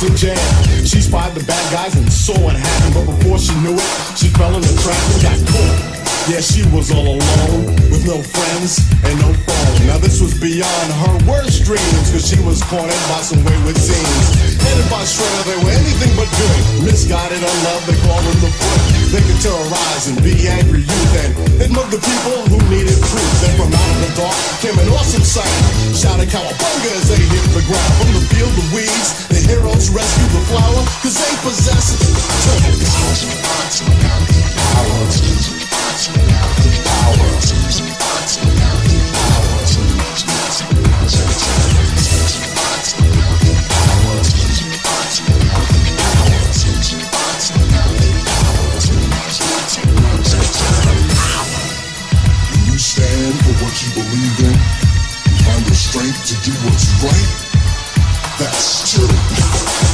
She 0.04 1.00
spied 1.00 1.34
the 1.34 1.42
bad 1.46 1.72
guys 1.72 1.96
and 1.96 2.12
saw 2.12 2.38
what 2.42 2.58
happened, 2.58 2.94
but 2.94 3.16
before 3.16 3.40
she 3.40 3.56
knew 3.62 3.74
it, 3.74 4.18
she 4.18 4.28
fell 4.28 4.54
in 4.54 4.62
the 4.62 4.82
trap 4.84 4.98
and 5.14 5.22
got 5.24 5.54
caught. 5.54 5.93
Yeah, 6.32 6.40
she 6.40 6.64
was 6.72 6.88
all 6.88 7.20
alone, 7.20 7.76
with 7.92 8.08
no 8.08 8.16
friends 8.24 8.80
and 9.04 9.20
no 9.20 9.36
phone. 9.44 9.76
Now 9.92 10.00
this 10.00 10.24
was 10.24 10.32
beyond 10.32 10.88
her 11.04 11.16
worst 11.28 11.68
dreams, 11.68 12.08
cause 12.16 12.24
she 12.24 12.40
was 12.48 12.64
cornered 12.72 13.04
by 13.12 13.20
some 13.20 13.44
wayward 13.44 13.76
teens. 13.76 14.28
Headed 14.56 14.88
by 14.88 15.04
Shredder, 15.04 15.44
they 15.52 15.60
were 15.60 15.76
anything 15.76 16.16
but 16.16 16.32
good. 16.40 16.88
Misguided, 16.88 17.44
unloved, 17.44 17.92
they 17.92 18.00
called 18.08 18.24
them 18.24 18.40
the 18.40 18.48
foot. 18.56 18.82
They 19.12 19.20
could 19.20 19.36
terrorize 19.44 20.08
and 20.08 20.16
be 20.24 20.48
angry 20.48 20.88
youth, 20.88 21.60
and 21.60 21.76
mug 21.76 21.92
the 21.92 22.00
people 22.00 22.40
who 22.48 22.56
needed 22.72 22.96
proof. 23.04 23.32
Then 23.44 23.60
from 23.60 23.76
out 23.76 23.92
of 23.92 24.00
the 24.08 24.12
dark 24.16 24.40
came 24.64 24.80
an 24.80 24.88
awesome 24.96 25.28
sight. 25.28 25.52
Shouting 25.92 26.32
cowabunga 26.32 26.92
as 27.04 27.12
they 27.12 27.20
hit 27.20 27.44
the 27.52 27.68
ground. 27.68 27.94
From 28.00 28.16
the 28.16 28.24
field 28.32 28.56
of 28.56 28.68
weeds, 28.72 29.28
the 29.28 29.44
heroes 29.44 29.92
rescued 29.92 30.32
the 30.32 30.44
flower, 30.48 30.88
cause 31.04 31.20
they 31.20 31.34
turtle 31.44 32.80
You 35.04 35.36
stand 35.36 35.63
for 53.44 53.64
what 53.64 53.76
you 53.82 53.90
believe 53.94 54.40
in. 54.40 54.54
You 54.54 55.38
find 55.44 55.66
the 55.66 55.76
strength 55.76 56.26
to 56.28 56.36
do 56.44 56.52
what's 56.66 56.92
right. 57.04 57.32
That's 58.40 58.92
true. 58.92 59.93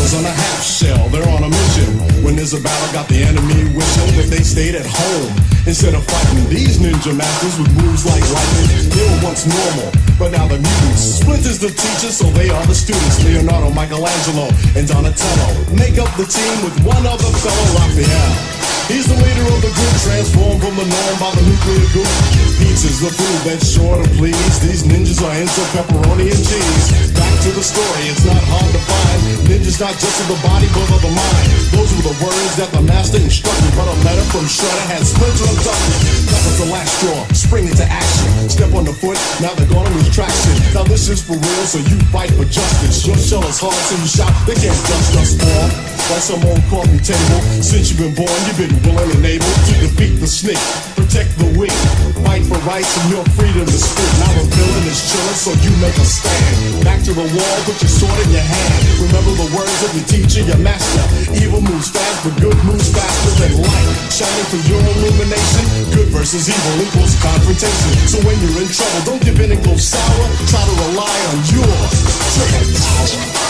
On 0.00 0.24
a 0.24 0.28
half 0.28 0.64
shell, 0.64 1.08
they're 1.10 1.28
on 1.28 1.44
a 1.44 1.48
mission. 1.48 2.24
When 2.24 2.34
there's 2.34 2.52
a 2.52 2.60
battle, 2.60 2.92
got 2.92 3.06
the 3.06 3.22
enemy 3.22 3.68
wishing 3.76 4.16
that 4.16 4.26
they 4.26 4.42
stayed 4.42 4.74
at 4.74 4.84
home. 4.84 5.32
Instead 5.68 5.94
of 5.94 6.02
fighting 6.02 6.48
these 6.48 6.78
ninja 6.80 7.14
masters 7.14 7.54
with 7.60 7.70
moves 7.78 8.04
like 8.04 8.24
lightning, 8.32 8.90
they 8.90 9.06
were 9.06 9.20
once 9.22 9.46
normal, 9.46 9.92
but 10.18 10.32
now 10.32 10.48
they're 10.48 10.58
mutants. 10.58 11.20
Splinter's 11.20 11.60
the 11.60 11.70
teacher, 11.70 12.10
so 12.10 12.26
they 12.32 12.50
are 12.50 12.66
the 12.66 12.74
students. 12.74 13.22
Leonardo, 13.22 13.70
Michelangelo, 13.70 14.50
and 14.74 14.88
Donatello 14.88 15.48
make 15.78 15.96
up 16.00 16.10
the 16.16 16.26
team 16.26 16.54
with 16.64 16.74
one 16.82 17.06
other 17.06 17.30
fellow, 17.38 17.66
Raphael. 17.78 18.59
He's 18.90 19.06
the 19.06 19.14
leader 19.14 19.46
of 19.54 19.62
the 19.62 19.70
group, 19.70 19.94
transformed 20.02 20.58
from 20.58 20.74
the 20.74 20.82
norm 20.82 21.14
by 21.22 21.30
the 21.38 21.46
nuclear 21.46 21.86
goop. 21.94 22.10
Pizza's 22.58 22.98
the 22.98 23.14
food 23.14 23.38
that's 23.46 23.70
sure 23.70 24.02
to 24.02 24.06
please. 24.18 24.58
These 24.58 24.82
ninjas 24.82 25.22
are 25.22 25.30
into 25.38 25.62
pepperoni 25.70 26.26
and 26.26 26.42
cheese. 26.42 26.86
Back 27.14 27.30
to 27.46 27.54
the 27.54 27.62
story, 27.62 28.02
it's 28.10 28.26
not 28.26 28.42
hard 28.50 28.66
to 28.74 28.82
find. 28.82 29.46
Ninjas 29.46 29.78
not 29.78 29.94
just 29.94 30.18
of 30.26 30.34
the 30.34 30.40
body, 30.42 30.66
but 30.74 30.90
of 30.90 31.00
the 31.06 31.12
mind. 31.14 31.46
Those 31.70 31.94
were 31.94 32.10
the 32.10 32.18
words 32.18 32.52
that 32.58 32.74
the 32.74 32.82
master 32.82 33.22
instructed. 33.22 33.70
But 33.78 33.86
a 33.86 33.96
letter 34.02 34.26
from 34.34 34.50
Shredder 34.50 34.86
had 34.90 35.06
Splinter 35.06 35.46
abducted. 35.46 35.98
That 36.26 36.42
was 36.42 36.56
the 36.58 36.68
last 36.74 36.90
straw. 36.98 37.20
Spring 37.30 37.70
into 37.70 37.86
action. 37.86 38.50
Step 38.50 38.74
on 38.74 38.90
the 38.90 38.92
foot, 38.92 39.16
now 39.38 39.54
they're 39.54 39.70
gonna 39.70 39.94
lose 39.94 40.10
traction. 40.10 40.58
Now 40.74 40.82
this 40.82 41.06
is 41.06 41.22
for 41.22 41.38
real, 41.38 41.64
so 41.70 41.78
you 41.78 41.94
fight 42.10 42.34
for 42.34 42.44
justice. 42.44 43.06
Your 43.06 43.14
shell 43.14 43.46
is 43.46 43.62
hard, 43.62 43.78
so 43.86 43.94
you 43.94 44.10
shout. 44.10 44.34
They 44.50 44.58
can't 44.58 44.82
dust 44.90 45.14
us 45.14 45.30
uh, 45.38 45.46
off 45.46 45.90
like 46.10 46.24
some 46.26 46.42
old 46.42 46.62
coffee 46.66 46.98
table. 46.98 47.40
Since 47.62 47.90
you've 47.90 48.02
been 48.02 48.14
born, 48.18 48.34
you've 48.50 48.58
been 48.58 48.79
willing 48.84 49.10
and 49.16 49.26
able 49.26 49.54
to 49.68 49.72
defeat 49.80 50.20
the 50.20 50.26
snake, 50.26 50.60
protect 50.96 51.36
the 51.40 51.48
weak, 51.58 51.72
fight 52.22 52.44
for 52.46 52.60
rights 52.68 52.90
and 53.02 53.10
your 53.10 53.24
freedom 53.36 53.66
to 53.66 53.78
speak. 53.78 54.10
Now 54.20 54.32
the 54.36 54.44
villain 54.48 54.84
is 54.86 55.00
chilling, 55.10 55.38
so 55.38 55.50
you 55.64 55.72
make 55.80 55.96
a 55.96 56.06
stand. 56.06 56.84
Back 56.84 57.02
to 57.08 57.12
the 57.12 57.26
wall, 57.26 57.56
put 57.66 57.80
your 57.82 57.92
sword 57.92 58.18
in 58.26 58.30
your 58.30 58.44
hand. 58.44 58.72
Remember 59.02 59.32
the 59.36 59.48
words 59.56 59.80
of 59.84 59.90
your 59.96 60.06
teacher, 60.06 60.42
your 60.46 60.60
master. 60.62 61.04
Evil 61.36 61.60
moves 61.60 61.90
fast, 61.90 62.24
but 62.24 62.34
good 62.40 62.58
moves 62.64 62.88
faster 62.92 63.32
than 63.42 63.58
light. 63.60 63.88
Shining 64.12 64.46
for 64.52 64.60
your 64.68 64.80
illumination. 64.80 65.64
Good 65.96 66.08
versus 66.14 66.48
evil 66.48 66.76
equals 66.84 67.16
confrontation. 67.20 67.90
So 68.06 68.20
when 68.22 68.36
you're 68.44 68.62
in 68.62 68.70
trouble, 68.70 69.00
don't 69.04 69.22
give 69.24 69.40
in 69.40 69.52
and 69.52 69.62
go 69.64 69.74
sour. 69.76 70.26
Try 70.46 70.62
to 70.62 70.74
rely 70.88 71.16
on 71.32 71.38
your 71.50 71.74
triple 72.36 72.64
power. 72.78 73.40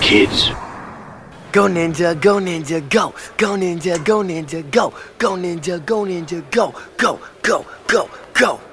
Kids. 0.00 0.50
Go 1.52 1.68
ninja, 1.68 2.14
go 2.20 2.38
ninja, 2.38 2.80
go. 2.90 3.14
Go 3.36 3.56
ninja, 3.56 4.02
go 4.04 4.22
ninja, 4.22 4.62
go. 4.70 4.92
Go 5.18 5.30
ninja, 5.36 5.84
go 5.86 6.04
ninja, 6.04 6.42
go. 6.50 6.74
Go, 6.98 7.18
go, 7.42 7.64
go, 7.86 8.08
go. 8.34 8.71